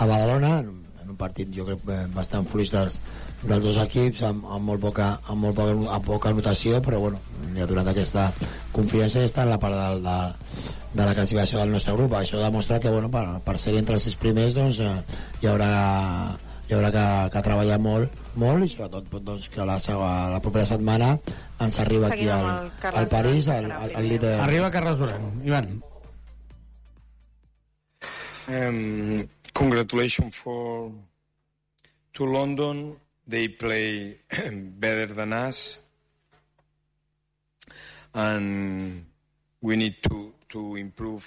a 0.00 0.08
Badalona, 0.08 0.54
en 0.64 1.12
un 1.12 1.20
partit 1.20 1.52
jo 1.52 1.68
crec 1.68 1.84
eh, 1.92 2.00
bastant 2.16 2.48
fluix 2.48 2.72
dels, 2.72 2.96
dels 3.44 3.68
dos 3.68 3.84
equips 3.84 4.24
amb, 4.24 4.48
amb, 4.48 4.64
molt 4.72 4.80
poca, 4.88 5.12
amb 5.28 5.44
molt 5.44 5.60
poca, 5.60 5.76
amb 6.00 6.08
poca 6.08 6.32
anotació 6.32 6.80
però 6.84 7.04
bueno, 7.04 7.20
ja 7.58 7.68
donat 7.68 7.92
aquesta 7.92 8.30
confiança 8.72 9.20
està 9.28 9.44
en 9.44 9.52
la 9.52 9.60
part 9.60 9.76
de, 9.76 9.88
de, 10.08 10.68
de 10.96 11.04
la 11.04 11.12
classificació 11.12 11.60
del 11.60 11.76
nostre 11.76 11.92
grup. 11.92 12.16
Això 12.16 12.40
demostra 12.40 12.80
que 12.80 12.88
bueno, 12.88 13.12
per, 13.12 13.26
per 13.44 13.60
ser 13.60 13.76
entre 13.76 14.00
els 14.00 14.08
sis 14.08 14.16
primers 14.16 14.56
doncs, 14.56 14.80
eh, 14.80 15.26
hi 15.42 15.52
haurà 15.52 15.74
hi 16.70 16.74
haurà 16.76 16.90
que, 16.94 17.04
que 17.34 17.40
treballar 17.42 17.76
molt, 17.82 18.12
molt 18.38 18.62
i 18.62 18.68
sobretot 18.70 19.08
doncs, 19.26 19.48
que 19.50 19.64
la, 19.66 19.80
segua- 19.82 20.28
la 20.30 20.38
propera 20.44 20.66
setmana 20.70 21.08
ens 21.60 21.78
arriba 21.82 22.06
aquí 22.06 22.28
Seguim 22.28 22.36
amb 22.36 22.84
al, 22.86 22.96
al 23.02 23.08
París 23.10 23.48
que 23.50 23.56
el, 23.58 23.72
el 23.98 24.08
líder 24.08 24.34
Arriba 24.40 24.70
Carles 24.70 24.98
Duran. 25.02 25.26
Ivan. 25.44 25.82
Um, 28.48 29.28
congratulations 29.52 30.34
for 30.36 30.92
to 32.14 32.24
London. 32.26 32.96
They 33.26 33.48
play 33.48 34.18
better 34.80 35.06
than 35.14 35.32
us, 35.32 35.78
and 38.14 39.04
we 39.62 39.76
need 39.76 40.02
to 40.02 40.32
to 40.48 40.74
improve 40.76 41.26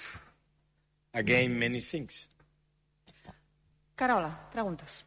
again 1.14 1.58
many 1.58 1.80
things. 1.80 2.28
Carola, 3.96 4.32
preguntes. 4.52 5.04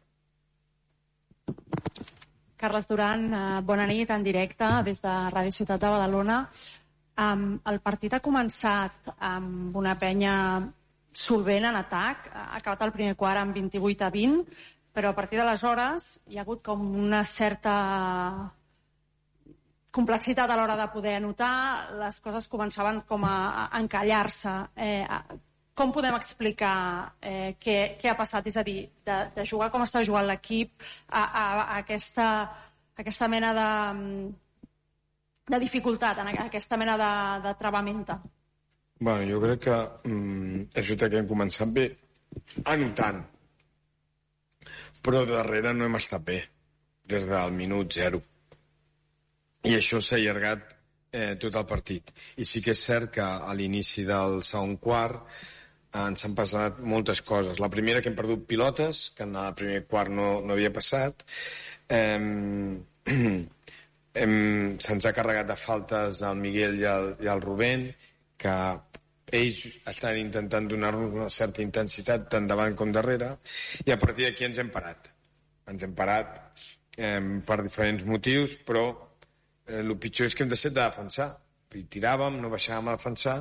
Carles 2.58 2.88
Duran, 2.90 3.28
eh, 3.32 3.60
bona 3.62 3.86
nit 3.86 4.10
en 4.10 4.24
directe 4.26 4.68
des 4.86 5.00
de 5.04 5.14
Ràdio 5.34 5.54
Ciutat 5.54 5.80
de 5.80 5.92
Badalona. 5.94 6.40
El 7.18 7.80
partit 7.82 8.12
ha 8.14 8.22
començat 8.22 9.08
amb 9.18 9.76
una 9.76 9.96
penya 9.98 10.34
solvent 11.12 11.66
en 11.66 11.78
atac, 11.78 12.28
ha 12.32 12.56
acabat 12.58 12.84
el 12.86 12.92
primer 12.94 13.16
quart 13.18 13.40
amb 13.40 13.56
28 13.56 14.06
a 14.06 14.10
20, 14.14 14.44
però 14.94 15.10
a 15.10 15.16
partir 15.16 15.38
d'aleshores 15.38 16.20
hi 16.26 16.38
ha 16.38 16.44
hagut 16.44 16.62
com 16.62 16.84
una 17.02 17.24
certa 17.24 17.74
complexitat 19.90 20.50
a 20.50 20.56
l'hora 20.58 20.76
de 20.78 20.86
poder 20.92 21.16
anotar, 21.18 21.90
les 21.98 22.20
coses 22.22 22.48
començaven 22.50 23.02
com 23.08 23.24
a, 23.26 23.68
encallar-se. 23.80 24.54
Eh, 24.76 25.06
com 25.78 25.92
podem 25.94 26.16
explicar 26.18 27.14
eh, 27.22 27.54
què, 27.62 27.76
què 28.00 28.10
ha 28.10 28.16
passat? 28.18 28.48
És 28.50 28.56
a 28.58 28.64
dir, 28.66 28.80
de, 29.06 29.18
de 29.36 29.44
jugar 29.46 29.70
com 29.70 29.84
està 29.84 30.02
jugant 30.06 30.26
l'equip 30.26 30.72
a, 30.82 31.22
a, 31.22 31.44
a, 31.44 31.66
aquesta, 31.78 32.26
a 32.42 33.04
aquesta 33.04 33.28
mena 33.30 33.52
de, 33.54 33.68
de 35.54 35.60
dificultat, 35.62 36.18
en 36.18 36.32
aquesta 36.42 36.78
mena 36.80 36.96
de, 36.98 37.12
de 37.46 37.54
travamenta. 37.60 38.18
Bueno, 38.98 39.26
jo 39.30 39.38
crec 39.44 39.60
que 39.68 39.76
mm, 40.10 40.62
és 40.72 40.88
veritat 40.88 41.12
que 41.12 41.20
hem 41.20 41.28
començat 41.30 41.70
bé, 41.74 41.84
anotant, 42.72 43.20
però 45.06 45.22
darrere 45.28 45.70
no 45.76 45.86
hem 45.86 45.98
estat 46.00 46.24
bé, 46.26 46.40
des 47.06 47.28
del 47.28 47.54
minut 47.54 47.94
zero. 47.94 48.18
I 49.68 49.76
això 49.78 50.02
s'ha 50.02 50.18
allargat 50.18 50.66
eh, 51.12 51.36
tot 51.38 51.54
el 51.54 51.68
partit. 51.70 52.10
I 52.42 52.46
sí 52.48 52.62
que 52.64 52.74
és 52.74 52.82
cert 52.90 53.14
que 53.14 53.22
a 53.22 53.54
l'inici 53.54 54.02
del 54.08 54.42
segon 54.46 54.74
quart 54.82 55.22
ens 55.96 56.24
han 56.24 56.34
passat 56.36 56.80
moltes 56.84 57.22
coses. 57.22 57.60
La 57.60 57.70
primera 57.72 58.02
que 58.02 58.10
hem 58.10 58.16
perdut 58.16 58.46
pilotes, 58.48 59.08
que 59.16 59.24
en 59.24 59.36
el 59.36 59.54
primer 59.54 59.84
quart 59.86 60.12
no, 60.12 60.40
no 60.44 60.52
havia 60.54 60.72
passat. 60.72 61.24
Eh, 61.88 62.18
hem, 63.08 63.46
se'ns 64.84 65.08
ha 65.08 65.14
carregat 65.16 65.48
de 65.48 65.56
faltes 65.56 66.22
al 66.22 66.36
Miguel 66.36 66.78
i 66.82 66.84
al, 66.88 67.14
i 67.24 67.30
al 67.32 67.42
Rubén, 67.44 67.88
que 68.38 68.54
ells 69.38 69.64
estan 69.90 70.16
intentant 70.20 70.68
donar-nos 70.68 71.14
una 71.14 71.28
certa 71.32 71.62
intensitat 71.64 72.28
tant 72.32 72.46
davant 72.48 72.76
com 72.76 72.92
darrere, 72.92 73.34
i 73.84 73.92
a 73.92 73.98
partir 74.00 74.28
d'aquí 74.28 74.46
ens 74.48 74.60
hem 74.60 74.70
parat. 74.72 75.10
Ens 75.68 75.84
hem 75.84 75.92
parat 75.96 76.38
eh, 76.96 77.20
per 77.48 77.60
diferents 77.64 78.04
motius, 78.08 78.56
però 78.68 78.86
eh, 78.92 79.80
el 79.80 79.96
pitjor 80.00 80.28
és 80.28 80.36
que 80.36 80.44
hem 80.44 80.52
deixat 80.52 80.76
de 80.76 80.84
defensar. 80.84 81.30
I 81.76 81.82
tiràvem, 81.92 82.38
no 82.40 82.48
baixàvem 82.48 82.88
a 82.88 82.96
defensar, 82.96 83.38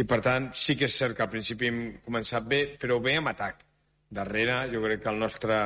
i 0.00 0.04
per 0.08 0.20
tant 0.24 0.48
sí 0.56 0.76
que 0.78 0.86
és 0.88 0.94
cert 0.96 1.16
que 1.16 1.24
al 1.24 1.32
principi 1.32 1.68
hem 1.68 1.80
començat 2.04 2.46
bé, 2.48 2.62
però 2.80 2.96
bé 3.04 3.18
amb 3.20 3.28
atac. 3.34 3.60
Darrere 4.08 4.62
jo 4.72 4.80
crec 4.86 5.02
que 5.04 5.10
el 5.12 5.20
nostre, 5.20 5.58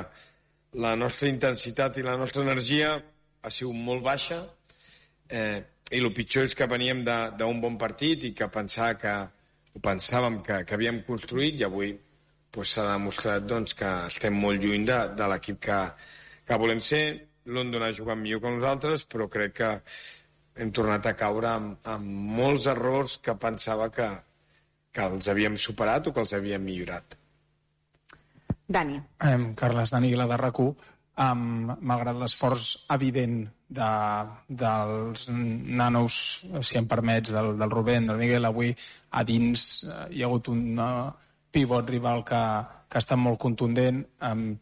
la 0.83 0.97
nostra 0.99 1.31
intensitat 1.31 2.01
i 2.01 2.07
la 2.07 2.17
nostra 2.19 2.43
energia 2.43 2.97
ha 3.43 3.51
sigut 3.51 3.79
molt 3.79 4.03
baixa, 4.03 4.41
eh, 5.31 5.63
i 5.93 6.01
el 6.01 6.13
pitjor 6.17 6.49
és 6.49 6.57
que 6.57 6.67
veníem 6.67 7.05
d'un 7.05 7.61
bon 7.63 7.77
partit 7.79 8.25
i 8.25 8.33
que 8.35 8.49
pensar 8.51 8.95
que 8.99 9.13
ho 9.73 9.81
pensàvem 9.85 10.41
que, 10.47 10.63
que 10.67 10.75
havíem 10.75 11.03
construït 11.07 11.61
i 11.61 11.67
avui 11.69 11.93
pues, 12.53 12.73
s'ha 12.75 12.87
demostrat 12.91 13.45
doncs, 13.49 13.77
que 13.79 13.91
estem 14.09 14.37
molt 14.45 14.63
lluny 14.63 14.87
de, 14.89 14.99
de 15.19 15.29
l'equip 15.33 15.61
que, 15.69 15.79
que 16.49 16.59
volem 16.65 16.81
ser. 16.81 17.05
London 17.53 17.83
ha 17.83 17.93
jugat 17.95 18.21
millor 18.21 18.43
que 18.43 18.53
nosaltres, 18.57 19.07
però 19.11 19.29
crec 19.31 19.57
que 19.61 19.71
hem 20.57 20.71
tornat 20.77 21.07
a 21.09 21.15
caure 21.19 21.49
amb, 21.49 21.89
amb 21.89 22.37
molts 22.39 22.69
errors 22.71 23.19
que 23.25 23.35
pensava 23.41 23.89
que, 23.95 24.09
que 24.93 25.09
els 25.09 25.29
havíem 25.33 25.57
superat 25.57 26.09
o 26.09 26.15
que 26.15 26.25
els 26.25 26.35
havíem 26.37 26.65
millorat. 26.65 27.17
Dani. 28.73 29.01
Um, 29.25 29.53
Carles 29.59 29.93
Dani, 29.93 30.13
la 30.17 30.29
de 30.31 30.39
rac 30.41 30.61
um, 30.63 31.73
malgrat 31.81 32.17
l'esforç 32.17 32.69
evident 32.95 33.43
de, 33.73 33.91
dels 34.49 35.27
nanos, 35.33 36.15
si 36.61 36.79
em 36.81 36.89
permets, 36.89 37.33
del, 37.33 37.55
del 37.59 37.73
Rubén, 37.73 38.09
del 38.09 38.21
Miguel, 38.21 38.49
avui 38.49 38.73
a 39.11 39.25
dins 39.29 39.67
eh, 39.85 40.07
hi 40.17 40.23
ha 40.23 40.29
hagut 40.29 40.53
un 40.53 40.79
uh, 40.79 41.11
pivot 41.53 41.89
rival 41.89 42.25
que, 42.29 42.41
que 42.89 42.99
ha 42.99 43.05
estat 43.05 43.21
molt 43.21 43.41
contundent. 43.41 44.03
Um, 44.25 44.57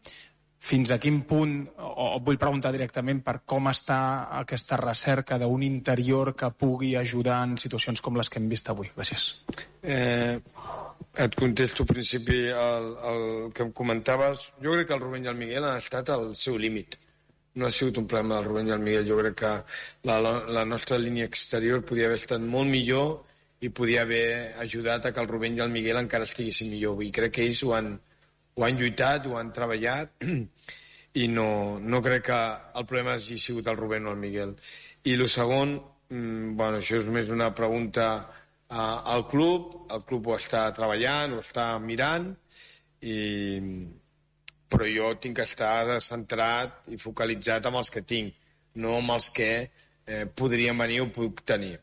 fins 0.61 0.91
a 0.93 0.99
quin 1.01 1.23
punt, 1.25 1.55
o, 1.81 2.15
o 2.15 2.19
vull 2.21 2.37
preguntar 2.41 2.69
directament 2.75 3.23
per 3.25 3.39
com 3.49 3.69
està 3.71 3.97
aquesta 4.37 4.77
recerca 4.77 5.39
d'un 5.41 5.63
interior 5.65 6.35
que 6.37 6.51
pugui 6.53 6.93
ajudar 6.99 7.39
en 7.47 7.57
situacions 7.57 8.03
com 8.05 8.19
les 8.19 8.29
que 8.29 8.37
hem 8.37 8.49
vist 8.51 8.69
avui. 8.69 8.91
Gràcies. 8.93 9.25
Eh, 9.81 10.37
et 11.25 11.35
contesto 11.35 11.81
al 11.81 11.89
principi 11.89 12.43
el, 12.53 12.91
el 13.11 13.23
que 13.57 13.65
em 13.65 13.71
comentaves. 13.73 14.51
Jo 14.61 14.75
crec 14.75 14.91
que 14.91 14.97
el 14.99 15.01
Rubén 15.01 15.25
i 15.25 15.31
el 15.33 15.39
Miguel 15.39 15.65
han 15.65 15.81
estat 15.81 16.13
al 16.13 16.35
seu 16.37 16.61
límit. 16.61 16.99
No 17.57 17.65
ha 17.67 17.73
sigut 17.73 17.97
un 17.97 18.05
problema 18.07 18.37
del 18.37 18.47
Rubén 18.51 18.69
i 18.69 18.75
el 18.77 18.85
Miguel. 18.85 19.09
Jo 19.09 19.17
crec 19.17 19.39
que 19.41 19.55
la, 20.07 20.21
la 20.21 20.63
nostra 20.65 21.01
línia 21.01 21.25
exterior 21.25 21.81
podia 21.83 22.05
haver 22.07 22.21
estat 22.21 22.45
molt 22.53 22.69
millor 22.69 23.25
i 23.61 23.73
podia 23.73 24.05
haver 24.05 24.53
ajudat 24.61 25.09
a 25.09 25.11
que 25.13 25.25
el 25.25 25.27
Rubén 25.33 25.57
i 25.57 25.65
el 25.65 25.73
Miguel 25.73 25.99
encara 25.99 26.29
estiguessin 26.29 26.69
millor. 26.69 27.01
I 27.01 27.11
crec 27.17 27.35
que 27.35 27.49
ells 27.49 27.65
ho 27.65 27.75
han, 27.75 27.95
ho 28.55 28.65
han 28.65 28.77
lluitat, 28.79 29.27
ho 29.27 29.37
han 29.39 29.51
treballat 29.55 30.25
i 31.21 31.27
no, 31.27 31.79
no 31.79 32.01
crec 32.03 32.27
que 32.29 32.41
el 32.79 32.85
problema 32.87 33.15
hagi 33.15 33.37
sigut 33.39 33.67
el 33.67 33.79
Rubén 33.79 34.07
o 34.07 34.13
el 34.15 34.19
Miguel. 34.19 34.55
I 35.03 35.15
el 35.17 35.27
segon, 35.29 35.77
mm, 36.09 36.53
bueno, 36.59 36.79
això 36.79 36.99
és 37.01 37.09
més 37.11 37.31
una 37.33 37.51
pregunta 37.55 38.11
uh, 38.21 38.99
al 39.15 39.25
club, 39.31 39.73
el 39.91 40.05
club 40.07 40.29
ho 40.29 40.37
està 40.37 40.67
treballant, 40.75 41.35
ho 41.35 41.41
està 41.43 41.73
mirant, 41.83 42.29
i, 43.01 43.17
però 44.71 44.87
jo 44.87 45.09
tinc 45.19 45.39
que 45.41 45.47
estar 45.47 45.99
centrat 46.03 46.91
i 46.93 46.99
focalitzat 47.01 47.67
amb 47.67 47.81
els 47.81 47.91
que 47.91 48.05
tinc, 48.07 48.37
no 48.79 48.95
amb 49.01 49.17
els 49.17 49.27
que 49.35 49.51
eh, 50.05 50.25
podrien 50.37 50.77
venir 50.79 51.01
o 51.03 51.09
puc 51.11 51.41
tenir. 51.47 51.73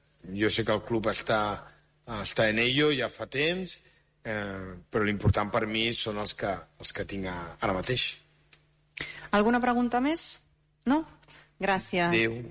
Jo 0.41 0.49
sé 0.51 0.65
que 0.65 0.73
el 0.73 0.85
club 0.89 1.11
està, 1.13 1.41
està 2.23 2.49
en 2.49 2.63
ello 2.63 2.89
ja 2.97 3.11
fa 3.13 3.29
temps, 3.29 3.77
eh, 4.25 4.75
però 4.91 5.05
l'important 5.05 5.53
per 5.53 5.67
mi 5.67 5.89
són 5.93 6.19
els 6.23 6.35
que, 6.39 6.55
els 6.81 6.95
que 6.95 7.07
tinc 7.09 7.29
a, 7.31 7.37
ara 7.61 7.77
mateix. 7.77 8.11
Alguna 9.37 9.61
pregunta 9.61 10.01
més? 10.01 10.39
No? 10.89 11.05
Gràcies. 11.61 12.09
Adéu. 12.09 12.43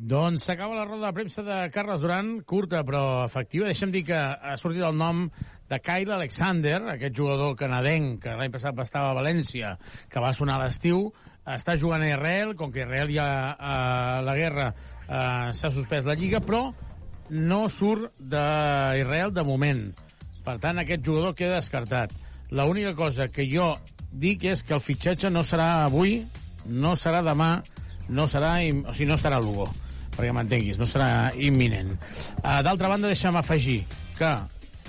Doncs 0.00 0.46
s'acaba 0.48 0.78
la 0.78 0.86
roda 0.86 1.10
de 1.10 1.12
premsa 1.12 1.42
de 1.44 1.56
Carles 1.74 2.00
Duran, 2.00 2.38
curta 2.48 2.80
però 2.88 3.26
efectiva. 3.26 3.66
Deixa'm 3.68 3.90
dir 3.92 4.06
que 4.08 4.16
ha 4.16 4.56
sortit 4.56 4.84
el 4.86 4.96
nom 4.96 5.26
de 5.70 5.78
Kyle 5.84 6.14
Alexander, 6.16 6.78
aquest 6.94 7.14
jugador 7.16 7.52
canadenc 7.60 8.22
que 8.24 8.36
l'any 8.38 8.52
passat 8.54 8.80
estava 8.80 9.10
a 9.12 9.18
València, 9.18 9.74
que 10.08 10.22
va 10.24 10.32
sonar 10.32 10.56
a 10.56 10.64
l'estiu, 10.64 11.10
està 11.44 11.76
jugant 11.76 12.02
a 12.02 12.08
Israel, 12.08 12.54
com 12.56 12.72
que 12.72 12.86
Israel 12.86 13.12
ja 13.12 13.28
a 13.52 13.76
la 14.24 14.36
guerra 14.38 14.70
eh, 14.72 15.52
s'ha 15.52 15.70
suspès 15.74 16.08
la 16.08 16.16
Lliga, 16.16 16.40
però 16.40 16.70
no 17.30 17.66
surt 17.68 18.16
d'Israel 18.18 19.36
de 19.36 19.44
moment. 19.46 19.84
Per 20.44 20.56
tant, 20.62 20.80
aquest 20.80 21.04
jugador 21.06 21.34
queda 21.38 21.58
descartat. 21.58 22.12
L'única 22.50 22.94
cosa 22.98 23.28
que 23.30 23.46
jo 23.46 23.74
dic 24.10 24.44
és 24.50 24.64
que 24.66 24.74
el 24.74 24.82
fitxatge 24.82 25.30
no 25.30 25.44
serà 25.46 25.84
avui, 25.84 26.20
no 26.66 26.96
serà 26.98 27.20
demà, 27.22 27.60
no 28.10 28.26
serà, 28.28 28.56
o 28.58 28.94
sigui, 28.94 29.08
no 29.10 29.18
estarà 29.18 29.38
a 29.38 29.44
Lugo, 29.44 29.68
perquè 30.16 30.32
m'entenguis, 30.34 30.78
no 30.80 30.88
serà 30.88 31.30
imminent. 31.38 31.94
Uh, 32.40 32.58
D'altra 32.66 32.90
banda, 32.90 33.10
deixa'm 33.10 33.38
afegir 33.38 33.84
que 34.18 34.32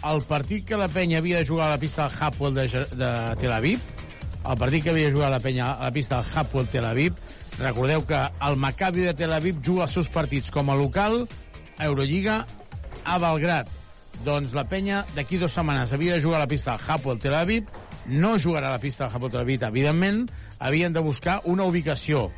el 0.10 0.24
partit 0.26 0.66
que 0.66 0.80
la 0.80 0.90
penya 0.90 1.20
havia 1.22 1.42
de 1.42 1.46
jugar 1.46 1.68
a 1.68 1.76
la 1.76 1.82
pista 1.82 2.08
del 2.08 2.18
Hapoel 2.20 2.56
de, 2.58 2.68
de 2.98 3.12
Tel 3.40 3.54
Aviv, 3.54 3.84
el 4.42 4.58
partit 4.58 4.84
que 4.84 4.90
havia 4.90 5.12
de 5.12 5.14
jugar 5.14 5.30
la 5.30 5.40
penya 5.40 5.74
a 5.76 5.84
la 5.84 5.92
pista 5.94 6.22
del 6.22 6.34
Hapoel 6.34 6.72
Tel 6.72 6.88
Aviv, 6.90 7.20
recordeu 7.60 8.02
que 8.10 8.18
el 8.48 8.58
Maccabi 8.58 9.06
de 9.06 9.14
Tel 9.14 9.34
Aviv 9.38 9.62
juga 9.62 9.86
els 9.86 9.94
seus 9.94 10.10
partits 10.10 10.50
com 10.50 10.72
a 10.72 10.80
local 10.80 11.28
a 11.78 11.86
Eurolliga 11.86 12.42
a 13.06 13.20
Belgrat. 13.22 13.70
Doncs 14.26 14.54
la 14.54 14.68
penya 14.70 15.02
d'aquí 15.16 15.40
dues 15.42 15.56
setmanes 15.56 15.94
havia 15.96 16.14
de 16.18 16.22
jugar 16.22 16.38
a 16.38 16.46
la 16.46 16.52
pista 16.52 16.76
del 16.76 16.92
Hapoel 16.94 17.20
Tel 17.20 17.36
Aviv, 17.36 17.70
no 18.08 18.38
jugarà 18.40 18.68
a 18.68 18.78
la 18.78 18.80
pista 18.80 19.06
del 19.06 19.14
Japó 19.14 19.30
Tel 19.30 19.42
Aviv. 19.42 19.64
Evidentment, 19.64 20.26
havien 20.60 20.94
de 20.94 21.00
buscar 21.00 21.42
una 21.46 21.66
ubicació. 21.66 22.30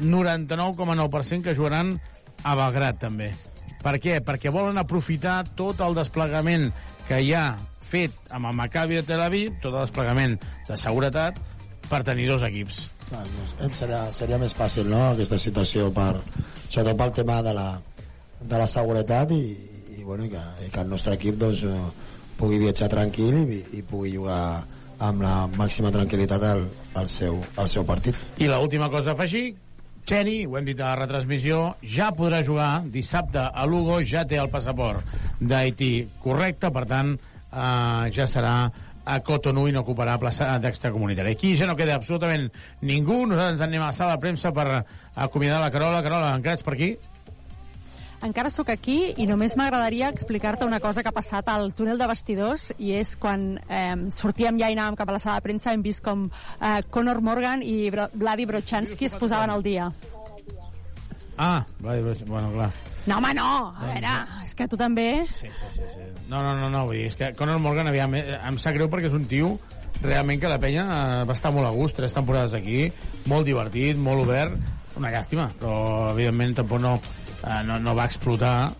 99,9% 0.00 1.42
que 1.42 1.54
jugaran 1.54 2.00
a 2.42 2.54
Belgrat, 2.58 2.98
també. 2.98 3.32
Per 3.82 3.98
què? 3.98 4.20
Perquè 4.24 4.50
volen 4.54 4.78
aprofitar 4.78 5.42
tot 5.58 5.80
el 5.80 5.94
desplegament 5.94 6.70
que 7.08 7.20
hi 7.20 7.32
ha 7.34 7.56
fet 7.92 8.14
amb 8.30 8.48
el 8.48 8.56
Maccabi 8.56 9.00
de 9.00 9.06
Tel 9.06 9.20
Aviv, 9.20 9.58
tot 9.60 9.74
el 9.74 9.84
desplegament 9.84 10.38
de 10.68 10.78
seguretat, 10.80 11.38
per 11.90 12.02
tenir 12.06 12.28
dos 12.30 12.44
equips. 12.46 12.86
Seria, 13.76 14.06
seria 14.16 14.38
més 14.40 14.54
fàcil, 14.56 14.88
no?, 14.88 15.10
aquesta 15.12 15.36
situació, 15.38 15.90
per, 15.92 16.14
sobretot 16.70 16.96
pel 17.02 17.12
tema 17.18 17.42
de 17.44 17.52
la, 17.52 17.66
de 18.40 18.60
la 18.62 18.68
seguretat 18.70 19.34
i, 19.36 19.42
i, 20.02 20.04
bueno, 20.04 20.28
que, 20.28 20.66
i 20.66 20.70
que 20.70 20.82
el 20.82 20.90
nostre 20.90 21.14
equip 21.14 21.38
doncs, 21.38 21.62
eh, 21.62 22.12
pugui 22.38 22.58
viatjar 22.58 22.90
tranquil 22.90 23.44
i, 23.46 23.60
i 23.78 23.82
pugui 23.86 24.16
jugar 24.16 24.64
amb 25.02 25.22
la 25.22 25.34
màxima 25.54 25.92
tranquil·litat 25.94 26.42
al, 26.46 26.64
al, 26.98 27.10
seu, 27.10 27.38
al 27.58 27.70
seu 27.70 27.86
partit. 27.86 28.18
I 28.42 28.50
l'última 28.50 28.90
cosa 28.90 29.12
a 29.12 29.16
afegir, 29.16 29.52
Cheni, 30.06 30.40
ho 30.46 30.56
hem 30.58 30.66
dit 30.66 30.80
a 30.82 30.90
la 30.90 31.04
retransmissió, 31.04 31.76
ja 31.86 32.10
podrà 32.14 32.42
jugar 32.42 32.82
dissabte 32.90 33.44
a 33.46 33.66
Lugo, 33.70 34.00
ja 34.02 34.24
té 34.26 34.40
el 34.42 34.50
passaport 34.50 35.06
d'Haití 35.38 35.92
correcte, 36.24 36.72
per 36.74 36.82
tant, 36.90 37.14
eh, 37.14 38.10
ja 38.14 38.26
serà 38.26 38.56
a 39.02 39.18
Cotonou 39.22 39.66
i 39.66 39.74
no 39.74 39.82
ocuparà 39.82 40.14
plaça 40.18 40.50
d'extracomunitari. 40.62 41.34
Aquí 41.34 41.54
ja 41.58 41.66
no 41.66 41.78
queda 41.78 41.96
absolutament 41.98 42.50
ningú. 42.86 43.24
Nosaltres 43.26 43.56
ens 43.56 43.64
anem 43.66 43.82
a 43.82 43.88
la 43.90 43.96
sala 43.96 44.14
de 44.14 44.22
premsa 44.22 44.52
per 44.54 44.66
acomiadar 45.14 45.62
la 45.62 45.72
Carola. 45.74 46.02
Carola, 46.06 46.36
encara 46.38 46.58
ets 46.58 46.66
per 46.66 46.76
aquí? 46.76 46.92
Encara 48.22 48.52
sóc 48.54 48.68
aquí 48.70 48.96
i 49.18 49.24
només 49.26 49.56
m'agradaria 49.58 50.06
explicar-te 50.12 50.62
una 50.62 50.78
cosa 50.78 51.02
que 51.02 51.10
ha 51.10 51.16
passat 51.16 51.48
al 51.50 51.72
túnel 51.74 51.98
de 51.98 52.06
vestidors 52.06 52.68
i 52.78 52.92
és 52.94 53.16
quan 53.18 53.56
eh, 53.66 53.96
sortíem 54.14 54.60
ja 54.60 54.68
i 54.70 54.76
anàvem 54.76 54.94
cap 55.00 55.10
a 55.10 55.16
la 55.16 55.20
sala 55.22 55.40
de 55.40 55.46
premsa 55.48 55.72
hem 55.74 55.82
vist 55.82 56.04
com 56.06 56.28
eh, 56.30 56.78
Conor 56.94 57.18
Morgan 57.20 57.64
i 57.66 57.90
Bro 57.90 58.06
Vladi 58.14 58.46
Brochanski 58.46 59.10
es 59.10 59.16
posaven 59.18 59.50
al 59.50 59.66
dia. 59.66 59.90
Ah, 61.36 61.64
Vladi 61.80 62.04
Brochanski, 62.04 62.30
bueno, 62.30 62.52
clar. 62.54 62.70
No, 63.10 63.16
home, 63.18 63.32
no! 63.34 63.48
A 63.74 63.88
veure, 63.88 64.12
és 64.46 64.54
que 64.54 64.68
tu 64.70 64.78
també... 64.78 65.24
Sí, 65.34 65.50
sí, 65.50 65.70
sí. 65.74 65.82
sí. 65.90 66.04
No, 66.28 66.44
no, 66.44 66.54
no, 66.60 66.68
no, 66.70 66.84
vull 66.86 67.00
dir, 67.00 67.08
és 67.10 67.18
que 67.18 67.32
Conor 67.34 67.58
Morgan, 67.58 67.90
aviam, 67.90 68.14
eh, 68.14 68.38
em 68.38 68.60
sap 68.62 68.76
greu 68.78 68.86
perquè 68.92 69.10
és 69.10 69.16
un 69.18 69.26
tio 69.26 69.56
realment 70.04 70.38
que 70.38 70.52
la 70.52 70.60
penya 70.62 70.86
eh, 70.86 71.24
va 71.26 71.34
estar 71.34 71.50
molt 71.50 71.66
a 71.66 71.74
gust, 71.74 71.98
tres 71.98 72.14
temporades 72.14 72.54
aquí, 72.54 72.86
molt 73.26 73.50
divertit, 73.50 73.98
molt 73.98 74.22
obert, 74.28 74.54
una 74.94 75.10
llàstima, 75.10 75.48
però 75.58 75.74
evidentment 76.12 76.54
tampoc 76.62 76.82
no, 76.84 76.94
eh, 77.42 77.60
no, 77.68 77.78
no 77.82 77.94
va 77.98 78.06
explotar, 78.10 78.72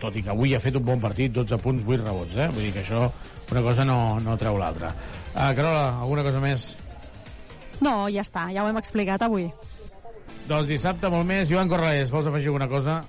tot 0.00 0.16
i 0.16 0.24
que 0.24 0.32
avui 0.32 0.54
ha 0.56 0.62
fet 0.62 0.76
un 0.80 0.84
bon 0.86 1.00
partit, 1.02 1.32
12 1.36 1.58
punts, 1.62 1.84
8 1.86 2.04
rebots, 2.04 2.36
eh? 2.36 2.48
Vull 2.54 2.68
dir 2.68 2.74
que 2.76 2.84
això, 2.84 3.06
una 3.50 3.64
cosa 3.66 3.84
no, 3.88 3.98
no 4.24 4.38
treu 4.40 4.58
l'altra. 4.60 4.92
Uh, 5.34 5.50
Carola, 5.56 5.86
alguna 6.00 6.24
cosa 6.26 6.40
més? 6.42 6.70
No, 7.80 8.08
ja 8.12 8.24
està, 8.24 8.48
ja 8.54 8.64
ho 8.64 8.70
hem 8.70 8.80
explicat 8.80 9.22
avui. 9.24 9.48
Doncs 10.48 10.68
dissabte 10.68 11.08
molt 11.12 11.28
més. 11.28 11.48
Joan 11.50 11.68
Corrales, 11.70 12.10
vols 12.12 12.28
afegir 12.28 12.50
alguna 12.50 12.68
cosa? 12.70 13.02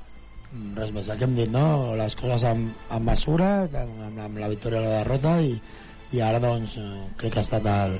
res 0.76 0.92
més, 0.92 1.08
el 1.08 1.20
que 1.20 1.28
hem 1.28 1.36
dit, 1.38 1.52
no? 1.52 1.94
Les 2.00 2.16
coses 2.20 2.44
amb, 2.50 2.74
amb 2.92 3.08
mesura, 3.08 3.52
amb, 3.82 4.20
amb 4.26 4.42
la 4.42 4.50
victòria 4.52 4.82
o 4.82 4.84
la 4.84 4.98
derrota, 5.00 5.38
i, 5.40 5.54
i 6.12 6.22
ara, 6.24 6.42
doncs, 6.44 6.76
eh, 6.82 7.06
crec 7.20 7.36
que 7.36 7.40
ha 7.40 7.46
estat 7.48 7.70
el, 7.72 7.96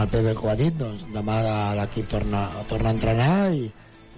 el 0.00 0.08
Pepe 0.14 0.34
que 0.36 0.46
ho 0.46 0.50
ha 0.52 0.56
dit, 0.56 0.76
doncs 0.80 1.04
demà 1.12 1.40
l'equip 1.76 2.08
torna, 2.08 2.46
torna 2.70 2.90
a 2.90 2.96
entrenar 2.96 3.34
i, 3.52 3.68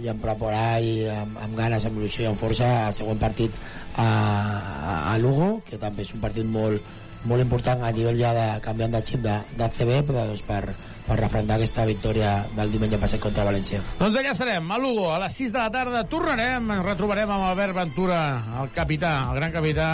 i 0.01 0.09
em 0.09 0.19
preparar 0.23 0.81
i 0.81 1.05
amb, 1.13 1.37
amb 1.45 1.57
ganes, 1.59 1.85
amb 1.85 2.01
il·lusió 2.01 2.25
i 2.25 2.31
amb 2.31 2.41
força 2.41 2.69
el 2.89 2.97
següent 2.97 3.21
partit 3.21 3.55
a, 3.97 4.07
a, 4.07 4.97
a 5.13 5.19
Lugo, 5.21 5.59
que 5.69 5.79
també 5.81 6.07
és 6.07 6.15
un 6.17 6.23
partit 6.23 6.49
molt, 6.49 6.81
molt 7.29 7.45
important 7.45 7.85
a 7.85 7.93
nivell 7.95 8.19
ja 8.19 8.33
de 8.37 8.47
canviant 8.65 8.97
de 8.97 9.03
xip 9.07 9.23
de, 9.23 9.37
de 9.59 9.69
CB, 9.77 10.01
però 10.09 10.25
doncs 10.31 10.43
per, 10.49 10.63
per 11.07 11.19
refrendar 11.21 11.59
aquesta 11.59 11.87
victòria 11.89 12.35
del 12.57 12.73
diumenge 12.73 13.01
passat 13.03 13.23
contra 13.23 13.47
València. 13.47 13.83
Doncs 14.01 14.19
allà 14.19 14.35
serem, 14.39 14.73
a 14.73 14.81
Lugo, 14.81 15.11
a 15.13 15.21
les 15.23 15.39
6 15.39 15.55
de 15.55 15.61
la 15.61 15.71
tarda. 15.75 16.05
Tornarem, 16.11 16.73
ens 16.79 16.85
retrobarem 16.89 17.31
amb 17.31 17.51
Albert 17.53 17.79
Ventura, 17.79 18.21
el 18.63 18.73
capità, 18.75 19.17
el 19.29 19.43
gran 19.43 19.55
capità, 19.55 19.89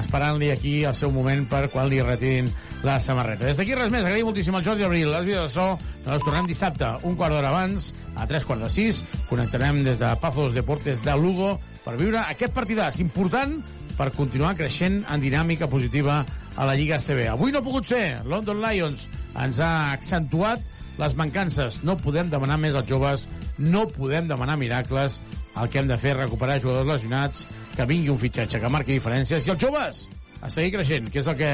esperant-li 0.00 0.50
aquí 0.54 0.74
el 0.88 0.94
seu 0.96 1.12
moment 1.12 1.44
per 1.50 1.66
quan 1.72 1.88
li 1.90 2.00
retirin 2.02 2.50
la 2.84 2.98
samarreta. 3.00 3.46
Des 3.46 3.58
d'aquí 3.60 3.76
res 3.76 3.92
més, 3.92 4.04
agraïm 4.04 4.28
moltíssim 4.28 4.56
al 4.56 4.64
Jordi 4.64 4.84
Abril, 4.86 5.10
les 5.12 5.24
vídeos 5.28 5.48
de 5.48 5.54
so, 5.54 5.66
nos 6.06 6.24
tornem 6.24 6.48
dissabte, 6.48 6.88
un 7.04 7.16
quart 7.20 7.34
d'hora 7.34 7.52
abans, 7.52 7.92
a 8.16 8.26
tres 8.30 8.46
quarts 8.48 8.64
de 8.64 8.70
sis, 8.72 9.02
connectarem 9.28 9.82
des 9.84 10.00
de 10.00 10.10
Pazos 10.20 10.54
Deportes 10.56 11.02
de 11.04 11.16
Lugo 11.20 11.56
per 11.84 11.96
viure 12.00 12.22
aquest 12.24 12.54
partidàs 12.56 13.00
important 13.04 13.58
per 13.98 14.10
continuar 14.14 14.54
creixent 14.58 15.02
en 15.12 15.22
dinàmica 15.22 15.68
positiva 15.70 16.22
a 16.56 16.66
la 16.66 16.74
Lliga 16.78 16.98
CB. 16.98 17.28
Avui 17.30 17.52
no 17.52 17.60
ha 17.60 17.66
pogut 17.66 17.86
ser. 17.86 18.22
London 18.26 18.62
Lions 18.62 19.08
ens 19.40 19.60
ha 19.62 19.92
accentuat 19.92 20.62
les 20.98 21.16
mancances. 21.18 21.80
No 21.82 21.96
podem 21.98 22.30
demanar 22.30 22.58
més 22.62 22.76
als 22.78 22.90
joves, 22.90 23.26
no 23.58 23.86
podem 23.90 24.28
demanar 24.30 24.58
miracles. 24.58 25.20
El 25.54 25.70
que 25.70 25.78
hem 25.78 25.90
de 25.90 25.98
fer 26.02 26.14
és 26.16 26.22
recuperar 26.24 26.60
jugadors 26.62 26.88
lesionats, 26.88 27.46
que 27.76 27.86
vingui 27.90 28.12
un 28.12 28.20
fitxatge 28.20 28.60
que 28.62 28.70
marqui 28.70 28.98
diferències. 28.98 29.46
I 29.46 29.50
els 29.54 29.62
joves, 29.62 30.08
a 30.40 30.50
seguir 30.52 30.72
creixent, 30.76 31.10
que 31.10 31.20
és 31.22 31.28
el 31.30 31.36
que 31.40 31.52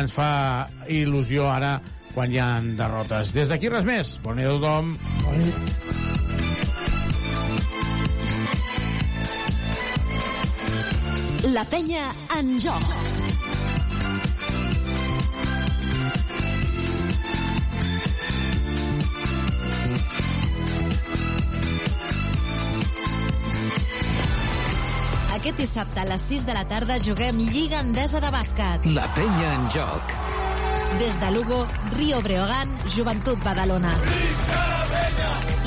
ens 0.00 0.12
fa 0.14 0.30
il·lusió 0.88 1.48
ara 1.52 1.76
quan 2.14 2.32
hi 2.32 2.38
ha 2.42 2.48
derrotes. 2.78 3.32
Des 3.36 3.48
d'aquí 3.52 3.70
res 3.72 3.84
més. 3.88 4.16
Bona 4.24 4.42
nit 4.42 4.50
a 4.50 4.54
tothom. 4.56 4.96
Bona 5.24 5.38
nit. 5.44 5.54
La 11.54 11.64
penya 11.70 12.10
en 12.36 12.58
joc. 12.60 12.84
Aquest 25.38 25.60
dissabte 25.60 26.00
a 26.02 26.04
les 26.04 26.22
6 26.26 26.44
de 26.48 26.54
la 26.56 26.64
tarda 26.66 26.96
juguem 26.98 27.36
Lliga 27.38 27.78
Endesa 27.84 28.18
de 28.18 28.26
Bàsquet. 28.34 28.86
La 28.90 29.04
penya 29.14 29.52
en 29.54 29.68
joc. 29.70 30.14
Des 30.98 31.18
de 31.22 31.28
Lugo, 31.30 31.60
Rio 31.94 32.18
Breogán, 32.24 32.72
Joventut 32.90 33.38
Badalona. 33.44 33.92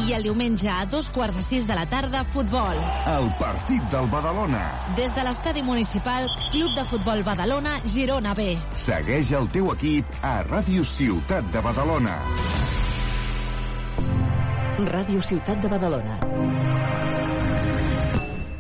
I 0.04 0.12
el 0.18 0.28
diumenge 0.28 0.68
a 0.68 0.84
dos 0.92 1.08
quarts 1.16 1.38
de 1.40 1.44
sis 1.46 1.70
de 1.70 1.78
la 1.78 1.86
tarda, 1.88 2.26
futbol. 2.34 2.82
El 3.14 3.30
partit 3.40 3.86
del 3.94 4.10
Badalona. 4.12 4.66
Des 5.00 5.16
de 5.16 5.24
l'estadi 5.24 5.64
municipal, 5.64 6.28
Club 6.52 6.76
de 6.76 6.84
Futbol 6.92 7.24
Badalona, 7.24 7.78
Girona 7.86 8.36
B. 8.36 8.58
Segueix 8.76 9.32
el 9.40 9.48
teu 9.56 9.72
equip 9.72 10.20
a 10.20 10.42
Ràdio 10.50 10.84
Ciutat 10.84 11.48
de 11.56 11.64
Badalona. 11.64 12.18
Ràdio 14.92 15.24
Ciutat 15.24 15.64
de 15.64 15.72
Badalona. 15.72 16.20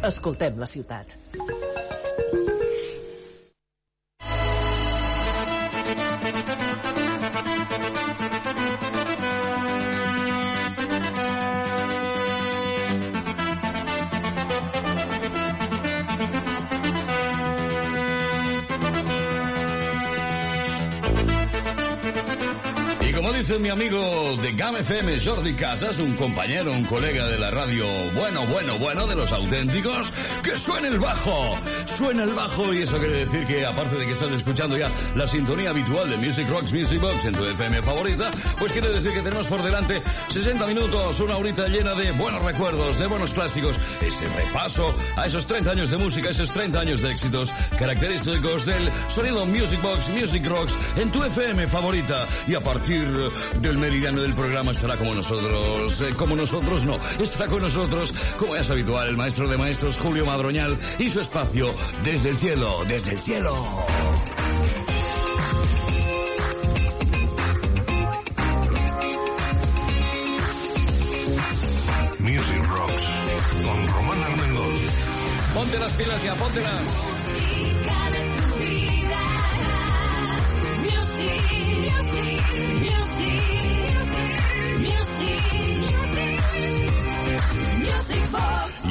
Escoltem 0.04 0.58
la 0.58 0.66
ciutat. 0.66 1.18
Dice 23.42 23.58
mi 23.58 23.70
amigo 23.70 24.38
de 24.38 24.52
GAM 24.52 24.76
FM, 24.76 25.20
Jordi 25.20 25.56
Casas, 25.56 25.98
un 25.98 26.14
compañero, 26.16 26.72
un 26.74 26.86
colega 26.86 27.28
de 27.28 27.40
la 27.40 27.50
radio, 27.50 27.88
bueno, 28.14 28.46
bueno, 28.46 28.78
bueno, 28.78 29.08
de 29.08 29.16
los 29.16 29.32
auténticos, 29.32 30.14
que 30.44 30.56
suene 30.56 30.90
el 30.90 31.00
bajo. 31.00 31.58
Suena 31.86 32.24
el 32.24 32.34
bajo 32.34 32.72
y 32.72 32.84
eso 32.84 33.00
quiere 33.00 33.26
decir 33.26 33.48
que 33.48 33.66
aparte 33.66 33.96
de 33.96 34.06
que 34.06 34.12
estás 34.12 34.30
escuchando 34.32 34.78
ya 34.78 34.92
la 35.16 35.26
sintonía 35.26 35.72
habitual 35.72 36.08
de 36.12 36.18
Music 36.18 36.48
Rocks 36.50 36.72
Music 36.72 37.02
Box 37.02 37.26
en 37.26 37.34
tu 37.34 37.44
FM 37.44 37.82
favorita, 37.82 38.30
pues 38.60 38.72
quiere 38.74 38.90
decir 38.90 39.12
que 39.12 39.22
tenemos 39.22 39.48
por 39.48 39.64
delante 39.64 40.04
60 40.30 40.68
minutos, 40.68 41.20
una 41.20 41.38
horita 41.38 41.68
llena 41.68 41.96
de 41.96 42.12
buenos 42.12 42.44
recuerdos, 42.44 43.00
de 43.00 43.08
buenos 43.08 43.34
clásicos, 43.34 43.80
ese 44.02 44.22
repaso 44.30 44.96
a 45.16 45.26
esos 45.26 45.48
30 45.48 45.72
años 45.72 45.90
de 45.90 45.98
música, 45.98 46.30
esos 46.30 46.52
30 46.52 46.80
años 46.80 47.02
de 47.02 47.10
éxitos 47.10 47.52
característicos 47.80 48.68
del 48.68 48.92
sonido 49.08 49.48
Music 49.48 49.82
Box 49.82 50.10
Music 50.10 50.46
Rocks 50.46 50.76
en 50.96 51.12
tu 51.12 51.24
FM 51.24 51.68
favorita 51.68 52.28
y 52.48 52.54
a 52.54 52.62
partir 52.62 53.31
del 53.60 53.78
meridiano 53.78 54.22
del 54.22 54.34
programa 54.34 54.72
estará 54.72 54.98
como 54.98 55.14
nosotros, 55.14 56.02
eh, 56.02 56.14
como 56.18 56.36
nosotros 56.36 56.86
no, 56.86 56.98
estará 57.20 57.48
con 57.48 57.62
nosotros, 57.62 58.14
como 58.38 58.56
es 58.56 58.70
habitual, 58.70 59.08
el 59.10 59.18
maestro 59.18 59.48
de 59.48 59.58
maestros 59.58 59.98
Julio 59.98 60.26
Madroñal 60.26 60.78
y 61.00 61.10
su 61.10 61.20
espacio 61.20 61.74
desde 62.04 62.30
el 62.30 62.38
cielo, 62.38 62.80
desde 62.88 63.12
el 63.12 63.20
cielo. 63.20 63.54
Music 72.20 72.70
Rocks 72.70 73.12
con 73.64 73.88
Román 73.88 74.24
Armengol. 74.24 74.80
Ponte 75.54 75.80
las 75.80 75.94
pilas 75.94 76.24
ya, 76.24 76.36
póntelas. 76.36 77.21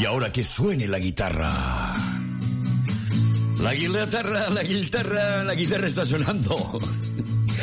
Ahora 0.05 0.33
que 0.33 0.45
suene 0.45 0.87
la 0.89 0.99
guitarra. 0.99 1.93
La 3.61 3.75
guitarra, 3.75 4.49
la 4.49 4.63
guitarra, 4.63 5.45
la 5.45 5.55
guitarra 5.55 5.87
está 5.87 6.05
sonando. 6.05 6.79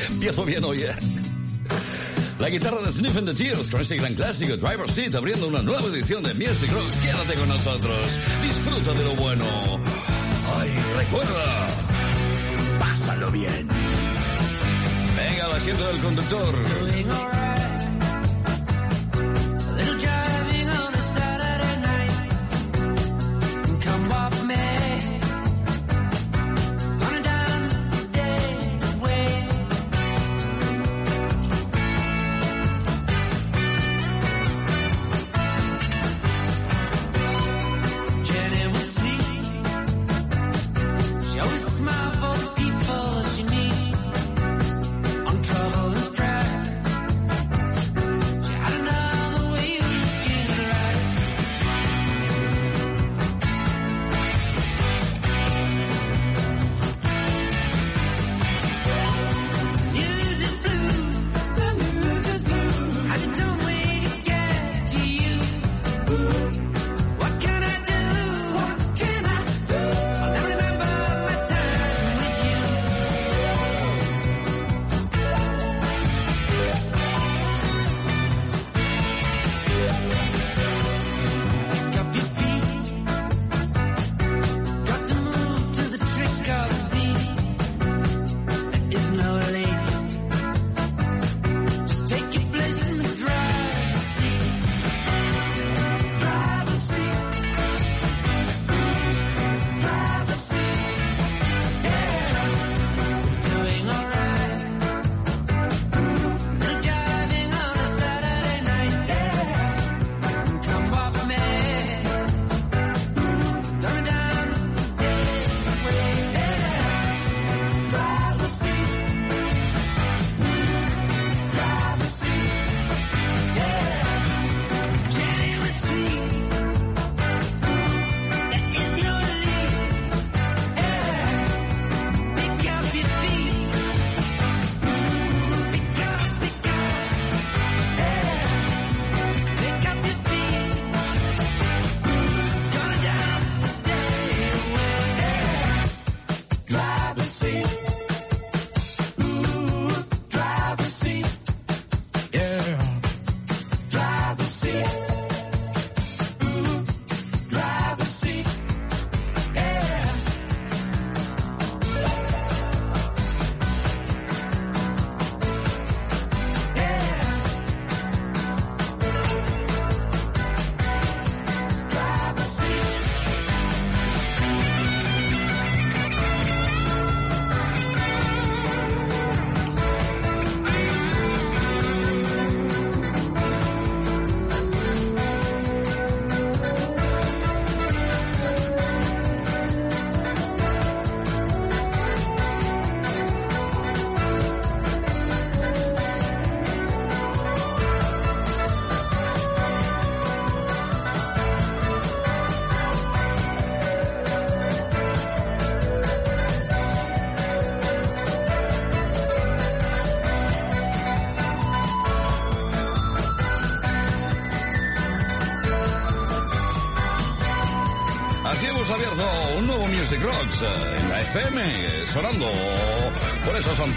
Empiezo 0.10 0.46
bien 0.46 0.64
hoy. 0.64 0.84
La 2.38 2.50
guitarra 2.50 2.82
de 2.84 2.92
Sniff 2.92 3.18
and 3.18 3.28
the 3.30 3.34
Tears 3.34 3.70
con 3.72 3.82
este 3.82 3.98
gran 3.98 4.14
clásico 4.14 4.56
Driver 4.58 4.90
Seat 4.92 5.16
abriendo 5.16 5.48
una 5.48 5.64
nueva 5.64 5.88
edición 5.88 6.22
de 6.22 6.36
Music 6.36 6.72
Rocks. 6.72 7.00
Quédate 7.00 7.34
con 7.34 7.50
nosotros. 7.50 8.00
Disfruta 8.44 8.94
de 8.94 9.04
lo 9.04 9.16
bueno. 9.16 9.46
Ay, 10.58 10.70
recuerda. 10.98 11.68
Pásalo 12.80 13.32
bien. 13.32 13.68
Venga 15.16 15.46
al 15.46 15.52
asiento 15.54 15.88
del 15.88 16.02
conductor. 16.02 16.56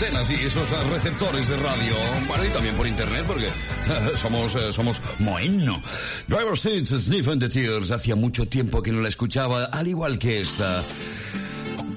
Antenas 0.00 0.30
y 0.30 0.34
esos 0.46 0.86
receptores 0.88 1.48
de 1.48 1.56
radio. 1.58 1.94
Bueno, 2.26 2.44
y 2.46 2.48
también 2.48 2.74
por 2.74 2.86
internet, 2.86 3.22
porque 3.26 3.48
somos, 4.16 4.54
eh, 4.54 4.72
somos 4.72 5.02
moino. 5.18 5.82
Driver 6.26 6.56
Seats, 6.56 6.90
Sniff 6.90 7.28
and 7.28 7.42
the 7.42 7.48
Tears. 7.50 7.90
Hacía 7.90 8.16
mucho 8.16 8.46
tiempo 8.46 8.82
que 8.82 8.92
no 8.92 9.02
la 9.02 9.08
escuchaba, 9.08 9.64
al 9.66 9.88
igual 9.88 10.18
que 10.18 10.40
esta. 10.40 10.82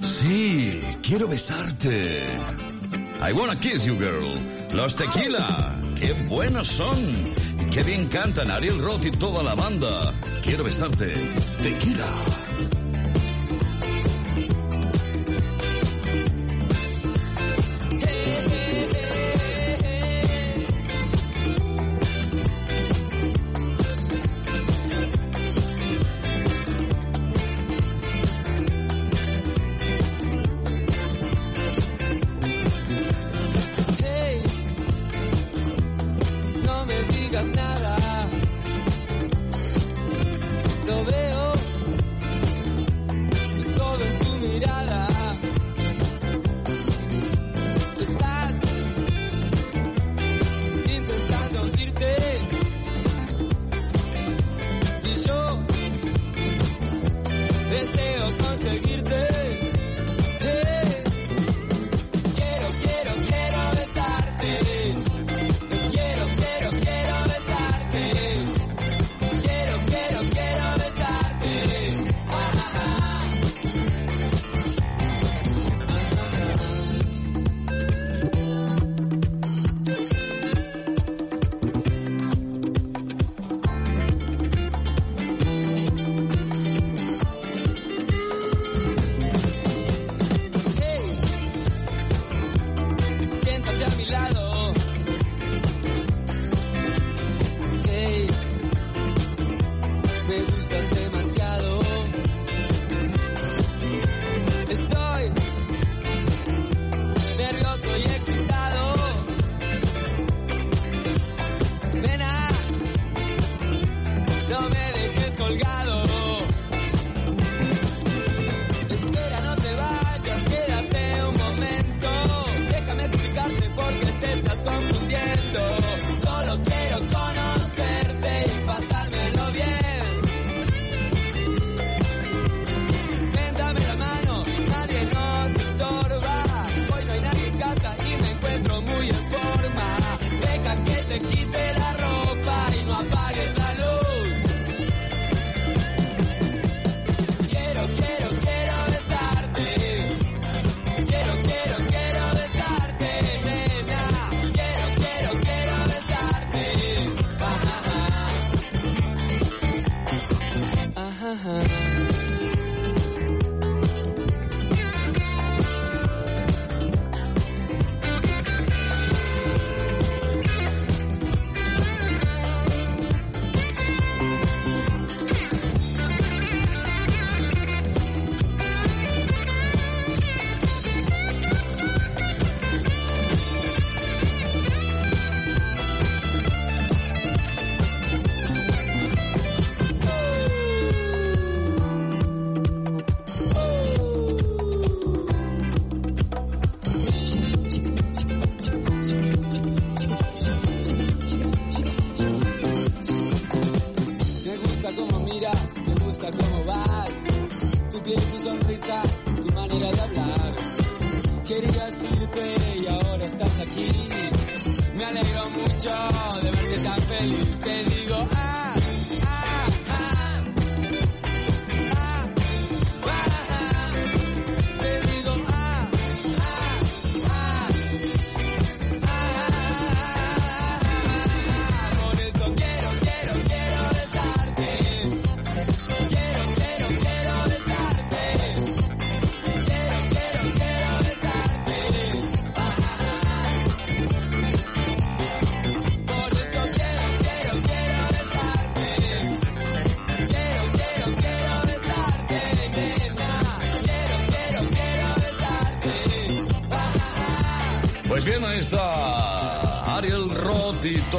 Sí, 0.02 0.82
quiero 1.02 1.30
besarte. 1.30 2.26
I 3.26 3.32
wanna 3.32 3.58
kiss 3.58 3.86
you, 3.86 3.98
girl. 3.98 4.34
Los 4.74 4.96
tequila, 4.98 5.80
qué 5.98 6.12
buenos 6.28 6.68
son. 6.68 7.34
Qué 7.72 7.84
bien 7.84 8.10
cantan 8.10 8.52
Ariel 8.52 8.80
Roth 8.80 9.06
y 9.06 9.12
toda 9.12 9.44
la 9.44 9.56
banda. 9.56 10.14
Quiero 10.44 10.66
besarte. 10.66 11.14
Tequila. 11.60 12.33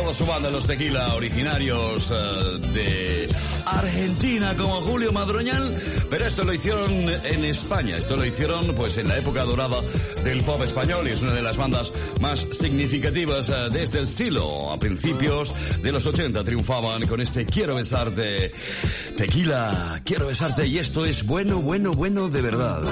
toda 0.05 0.15
su 0.15 0.27
banda 0.27 0.51
Los 0.51 0.67
Tequila, 0.67 1.15
originarios 1.15 2.11
eh, 2.11 2.59
de 2.75 3.29
Argentina 3.65 4.55
como 4.55 4.83
Julio 4.83 5.13
Madroñal, 5.13 6.05
pero 6.11 6.27
esto 6.27 6.45
lo 6.45 6.53
hicieron 6.53 6.91
en 7.09 7.45
España, 7.45 7.97
esto 7.97 8.15
lo 8.15 8.27
hicieron 8.27 8.75
pues 8.75 8.99
en 8.99 9.09
la 9.09 9.17
época 9.17 9.45
dorada 9.45 9.81
del 10.23 10.45
pop 10.45 10.63
español 10.63 11.09
y 11.09 11.13
es 11.13 11.23
una 11.23 11.33
de 11.33 11.41
las 11.41 11.57
bandas 11.57 11.91
más 12.21 12.47
significativas 12.51 13.49
eh, 13.49 13.71
de 13.71 13.83
este 13.83 14.03
estilo. 14.03 14.71
A 14.71 14.79
principios 14.79 15.55
de 15.83 15.91
los 15.91 16.07
80 16.07 16.45
triunfaban 16.45 17.07
con 17.07 17.23
este 17.23 17.47
Quiero 17.47 17.77
besarte, 17.77 18.53
Tequila, 19.17 20.03
Quiero 20.05 20.27
besarte 20.27 20.67
y 20.67 20.77
esto 20.77 21.07
es 21.07 21.25
bueno, 21.25 21.61
bueno, 21.61 21.93
bueno 21.93 22.29
de 22.29 22.43
verdad. 22.43 22.83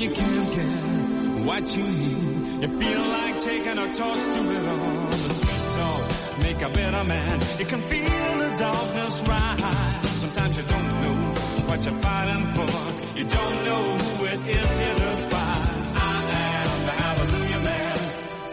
you 0.00 0.10
can't 0.12 0.52
get 0.54 1.44
what 1.44 1.76
you 1.76 1.82
need. 1.84 2.62
You 2.62 2.68
feel 2.80 3.00
like 3.00 3.40
taking 3.40 3.78
a 3.78 3.94
toss 3.94 4.34
to 4.34 4.40
it 4.40 4.68
all. 4.68 5.06
The 5.10 5.34
sweet 5.34 5.64
sauce 5.76 6.38
make 6.38 6.62
a 6.62 6.68
better 6.70 7.04
man. 7.04 7.40
You 7.58 7.66
can 7.66 7.82
feel 7.82 8.38
the 8.42 8.56
darkness 8.58 9.22
rise. 9.28 10.16
Sometimes 10.22 10.56
you 10.56 10.62
don't 10.64 10.88
know 11.02 11.34
what 11.68 11.84
you're 11.84 12.00
fighting 12.00 12.44
for. 12.56 13.18
You 13.18 13.24
don't 13.24 13.64
know 13.68 13.84
who 13.98 14.24
it 14.24 14.40
is 14.58 14.80
you 14.80 14.92
despise. 15.04 15.92
I 15.96 16.16
am 16.64 16.80
the 16.88 16.94
hallelujah 17.02 17.60
man. 17.60 17.96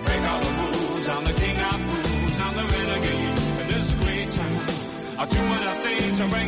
Break 0.04 0.22
all 0.32 0.42
the 0.48 0.54
rules. 0.62 1.10
I'm 1.10 1.24
the 1.24 1.34
king 1.34 1.58
of 1.72 1.80
rules. 1.94 2.40
I'm 2.44 2.54
the 2.60 2.66
renegade. 2.76 3.40
In 3.62 3.68
this 3.74 3.94
great 3.94 4.30
time, 4.32 4.58
I'll 5.20 5.28
do 5.28 5.40
what 5.52 5.64
I 5.64 5.76
think 5.84 6.18
to 6.18 6.28
bring 6.28 6.47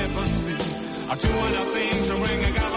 I'm 0.00 1.18
doing 1.18 1.54
a 1.54 1.64
thing 1.74 2.04
to 2.04 2.14
ring 2.14 2.44
a 2.44 2.52
God. 2.52 2.67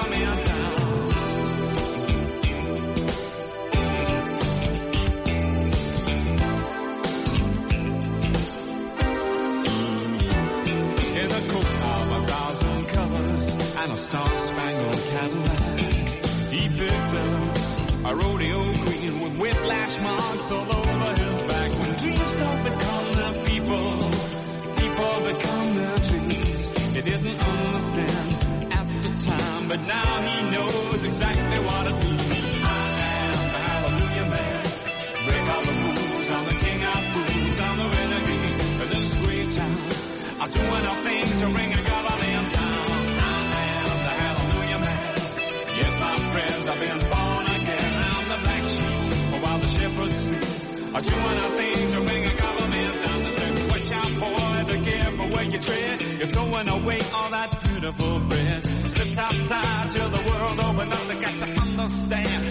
stand. 61.92 62.51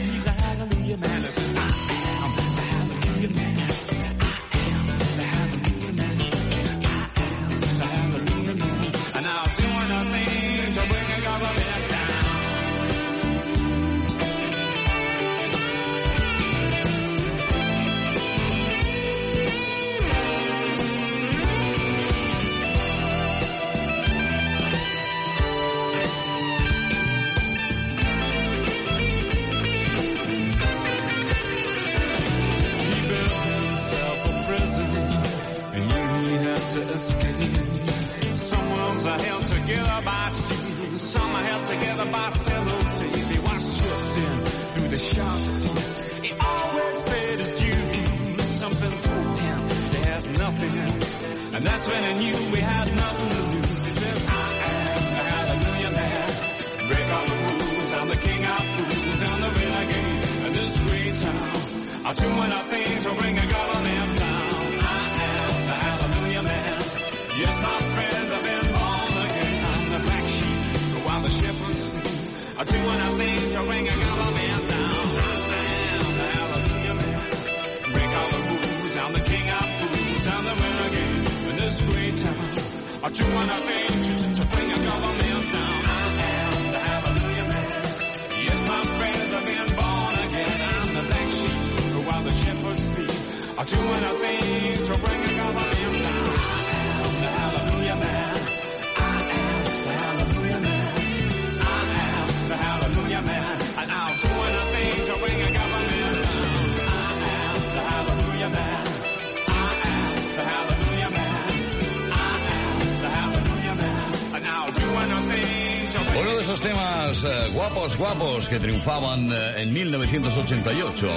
Guapos, 117.81 117.97
guapos 117.97 118.49
que 118.49 118.60
triunfaban 118.60 119.33
eh, 119.33 119.62
en 119.62 119.73
1988 119.73 121.09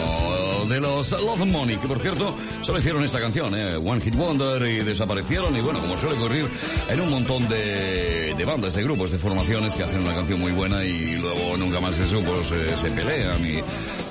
de 0.70 0.80
los 0.80 1.12
Love 1.12 1.46
Money, 1.46 1.76
que 1.76 1.88
por 1.90 2.00
cierto 2.00 2.34
solo 2.62 2.80
hicieron 2.80 3.04
esta 3.04 3.20
canción, 3.20 3.54
eh, 3.54 3.76
One 3.76 4.00
Hit 4.00 4.16
Wonder, 4.16 4.62
y 4.70 4.80
desaparecieron. 4.80 5.56
Y 5.58 5.62
bueno, 5.62 5.80
como 5.80 5.98
suele 5.98 6.16
ocurrir 6.16 6.50
en 6.90 7.02
un 7.02 7.10
montón 7.10 7.50
de, 7.50 8.34
de 8.38 8.46
bandas, 8.46 8.76
de 8.76 8.84
grupos, 8.84 9.12
de 9.12 9.20
formaciones 9.20 9.76
que 9.76 9.84
hacen 9.84 10.02
una 10.02 10.16
canción 10.16 10.40
muy 10.40 10.54
buena 10.54 10.86
y 10.86 11.18
luego 11.18 11.58
nunca 11.58 11.82
más 11.82 11.96
se 11.96 12.08
supo, 12.08 12.42
se, 12.44 12.78
se 12.78 12.90
pelean 12.92 13.46
y 13.46 13.62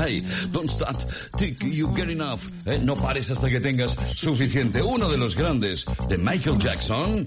Hey, 0.00 0.22
don't 0.50 0.70
start 0.70 1.04
till 1.36 1.54
you 1.60 1.94
get 1.94 2.10
enough. 2.10 2.48
Eh, 2.64 2.78
no 2.78 2.96
pares 2.96 3.30
hasta 3.30 3.48
que 3.48 3.60
tengas 3.60 3.96
suficiente. 4.16 4.80
Uno 4.80 5.10
de 5.10 5.18
los 5.18 5.36
grandes 5.36 5.84
de 6.08 6.16
Michael 6.16 6.58
Jackson, 6.58 7.26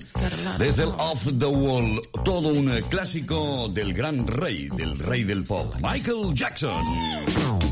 desde 0.58 0.84
el 0.84 0.90
Off 0.98 1.28
the 1.38 1.46
Wall, 1.46 2.02
todo 2.26 2.50
un 2.50 2.72
eh, 2.72 2.82
clásico 2.90 3.70
del 3.70 3.94
gran 3.94 4.26
rey, 4.26 4.70
del 4.70 4.98
rey 4.98 5.24
del 5.24 5.44
pop, 5.44 5.76
Michael 5.82 6.34
Jackson. 6.34 7.63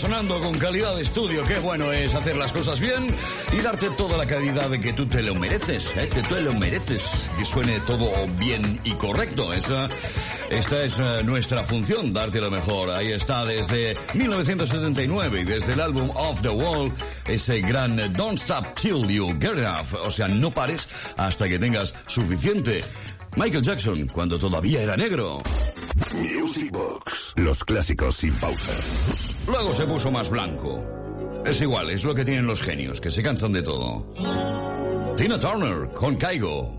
Sonando 0.00 0.40
con 0.40 0.56
calidad 0.56 0.96
de 0.96 1.02
estudio. 1.02 1.44
Qué 1.44 1.58
bueno 1.58 1.92
es 1.92 2.14
hacer 2.14 2.34
las 2.34 2.52
cosas 2.52 2.80
bien 2.80 3.06
y 3.52 3.60
darte 3.60 3.90
toda 3.90 4.16
la 4.16 4.24
calidad 4.24 4.70
de 4.70 4.80
que 4.80 4.94
tú 4.94 5.04
te 5.04 5.22
lo 5.22 5.34
mereces, 5.34 5.92
¿eh? 5.94 6.08
que 6.08 6.22
tú 6.22 6.34
te 6.34 6.40
lo 6.40 6.54
mereces. 6.54 7.28
Que 7.36 7.44
suene 7.44 7.78
todo 7.80 8.10
bien 8.38 8.80
y 8.82 8.92
correcto. 8.92 9.52
Esa, 9.52 9.90
esta 10.48 10.84
es 10.84 10.98
eh, 10.98 11.22
nuestra 11.22 11.64
función, 11.64 12.14
darte 12.14 12.40
lo 12.40 12.50
mejor. 12.50 12.88
Ahí 12.88 13.12
está 13.12 13.44
desde 13.44 13.94
1979 14.14 15.42
y 15.42 15.44
desde 15.44 15.74
el 15.74 15.80
álbum 15.80 16.10
Off 16.14 16.40
the 16.40 16.48
Wall, 16.48 16.90
ese 17.26 17.60
gran 17.60 17.96
Don't 18.14 18.38
Stop 18.38 18.74
Till 18.80 19.06
You 19.06 19.36
Get 19.38 19.58
Enough. 19.58 19.94
O 20.02 20.10
sea, 20.10 20.28
no 20.28 20.50
pares 20.50 20.88
hasta 21.18 21.46
que 21.46 21.58
tengas 21.58 21.94
suficiente. 22.06 22.82
Michael 23.36 23.62
Jackson, 23.62 24.06
cuando 24.08 24.38
todavía 24.38 24.82
era 24.82 24.96
negro. 24.96 25.42
Los 27.50 27.64
clásicos 27.64 28.14
sin 28.14 28.38
pausa. 28.38 28.72
Luego 29.44 29.72
se 29.72 29.84
puso 29.84 30.08
más 30.12 30.30
blanco. 30.30 30.84
Es 31.44 31.60
igual, 31.60 31.90
es 31.90 32.04
lo 32.04 32.14
que 32.14 32.24
tienen 32.24 32.46
los 32.46 32.62
genios, 32.62 33.00
que 33.00 33.10
se 33.10 33.24
cansan 33.24 33.52
de 33.52 33.60
todo. 33.60 34.06
Tina 35.16 35.36
Turner 35.36 35.88
con 35.88 36.14
Caigo. 36.14 36.72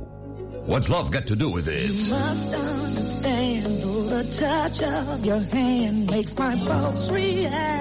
What's 0.66 0.88
love 0.88 1.12
got 1.12 1.26
to 1.26 1.36
do 1.36 1.50
with 1.50 1.66
You 1.66 1.74
it? 1.74 2.10
must 2.10 2.54
understand, 2.56 3.66
the 3.82 4.24
touch 4.32 4.82
of 4.82 5.26
your 5.26 5.42
hand 5.42 6.10
makes 6.10 6.38
my 6.38 6.56
pulse 6.56 7.10
react. 7.12 7.81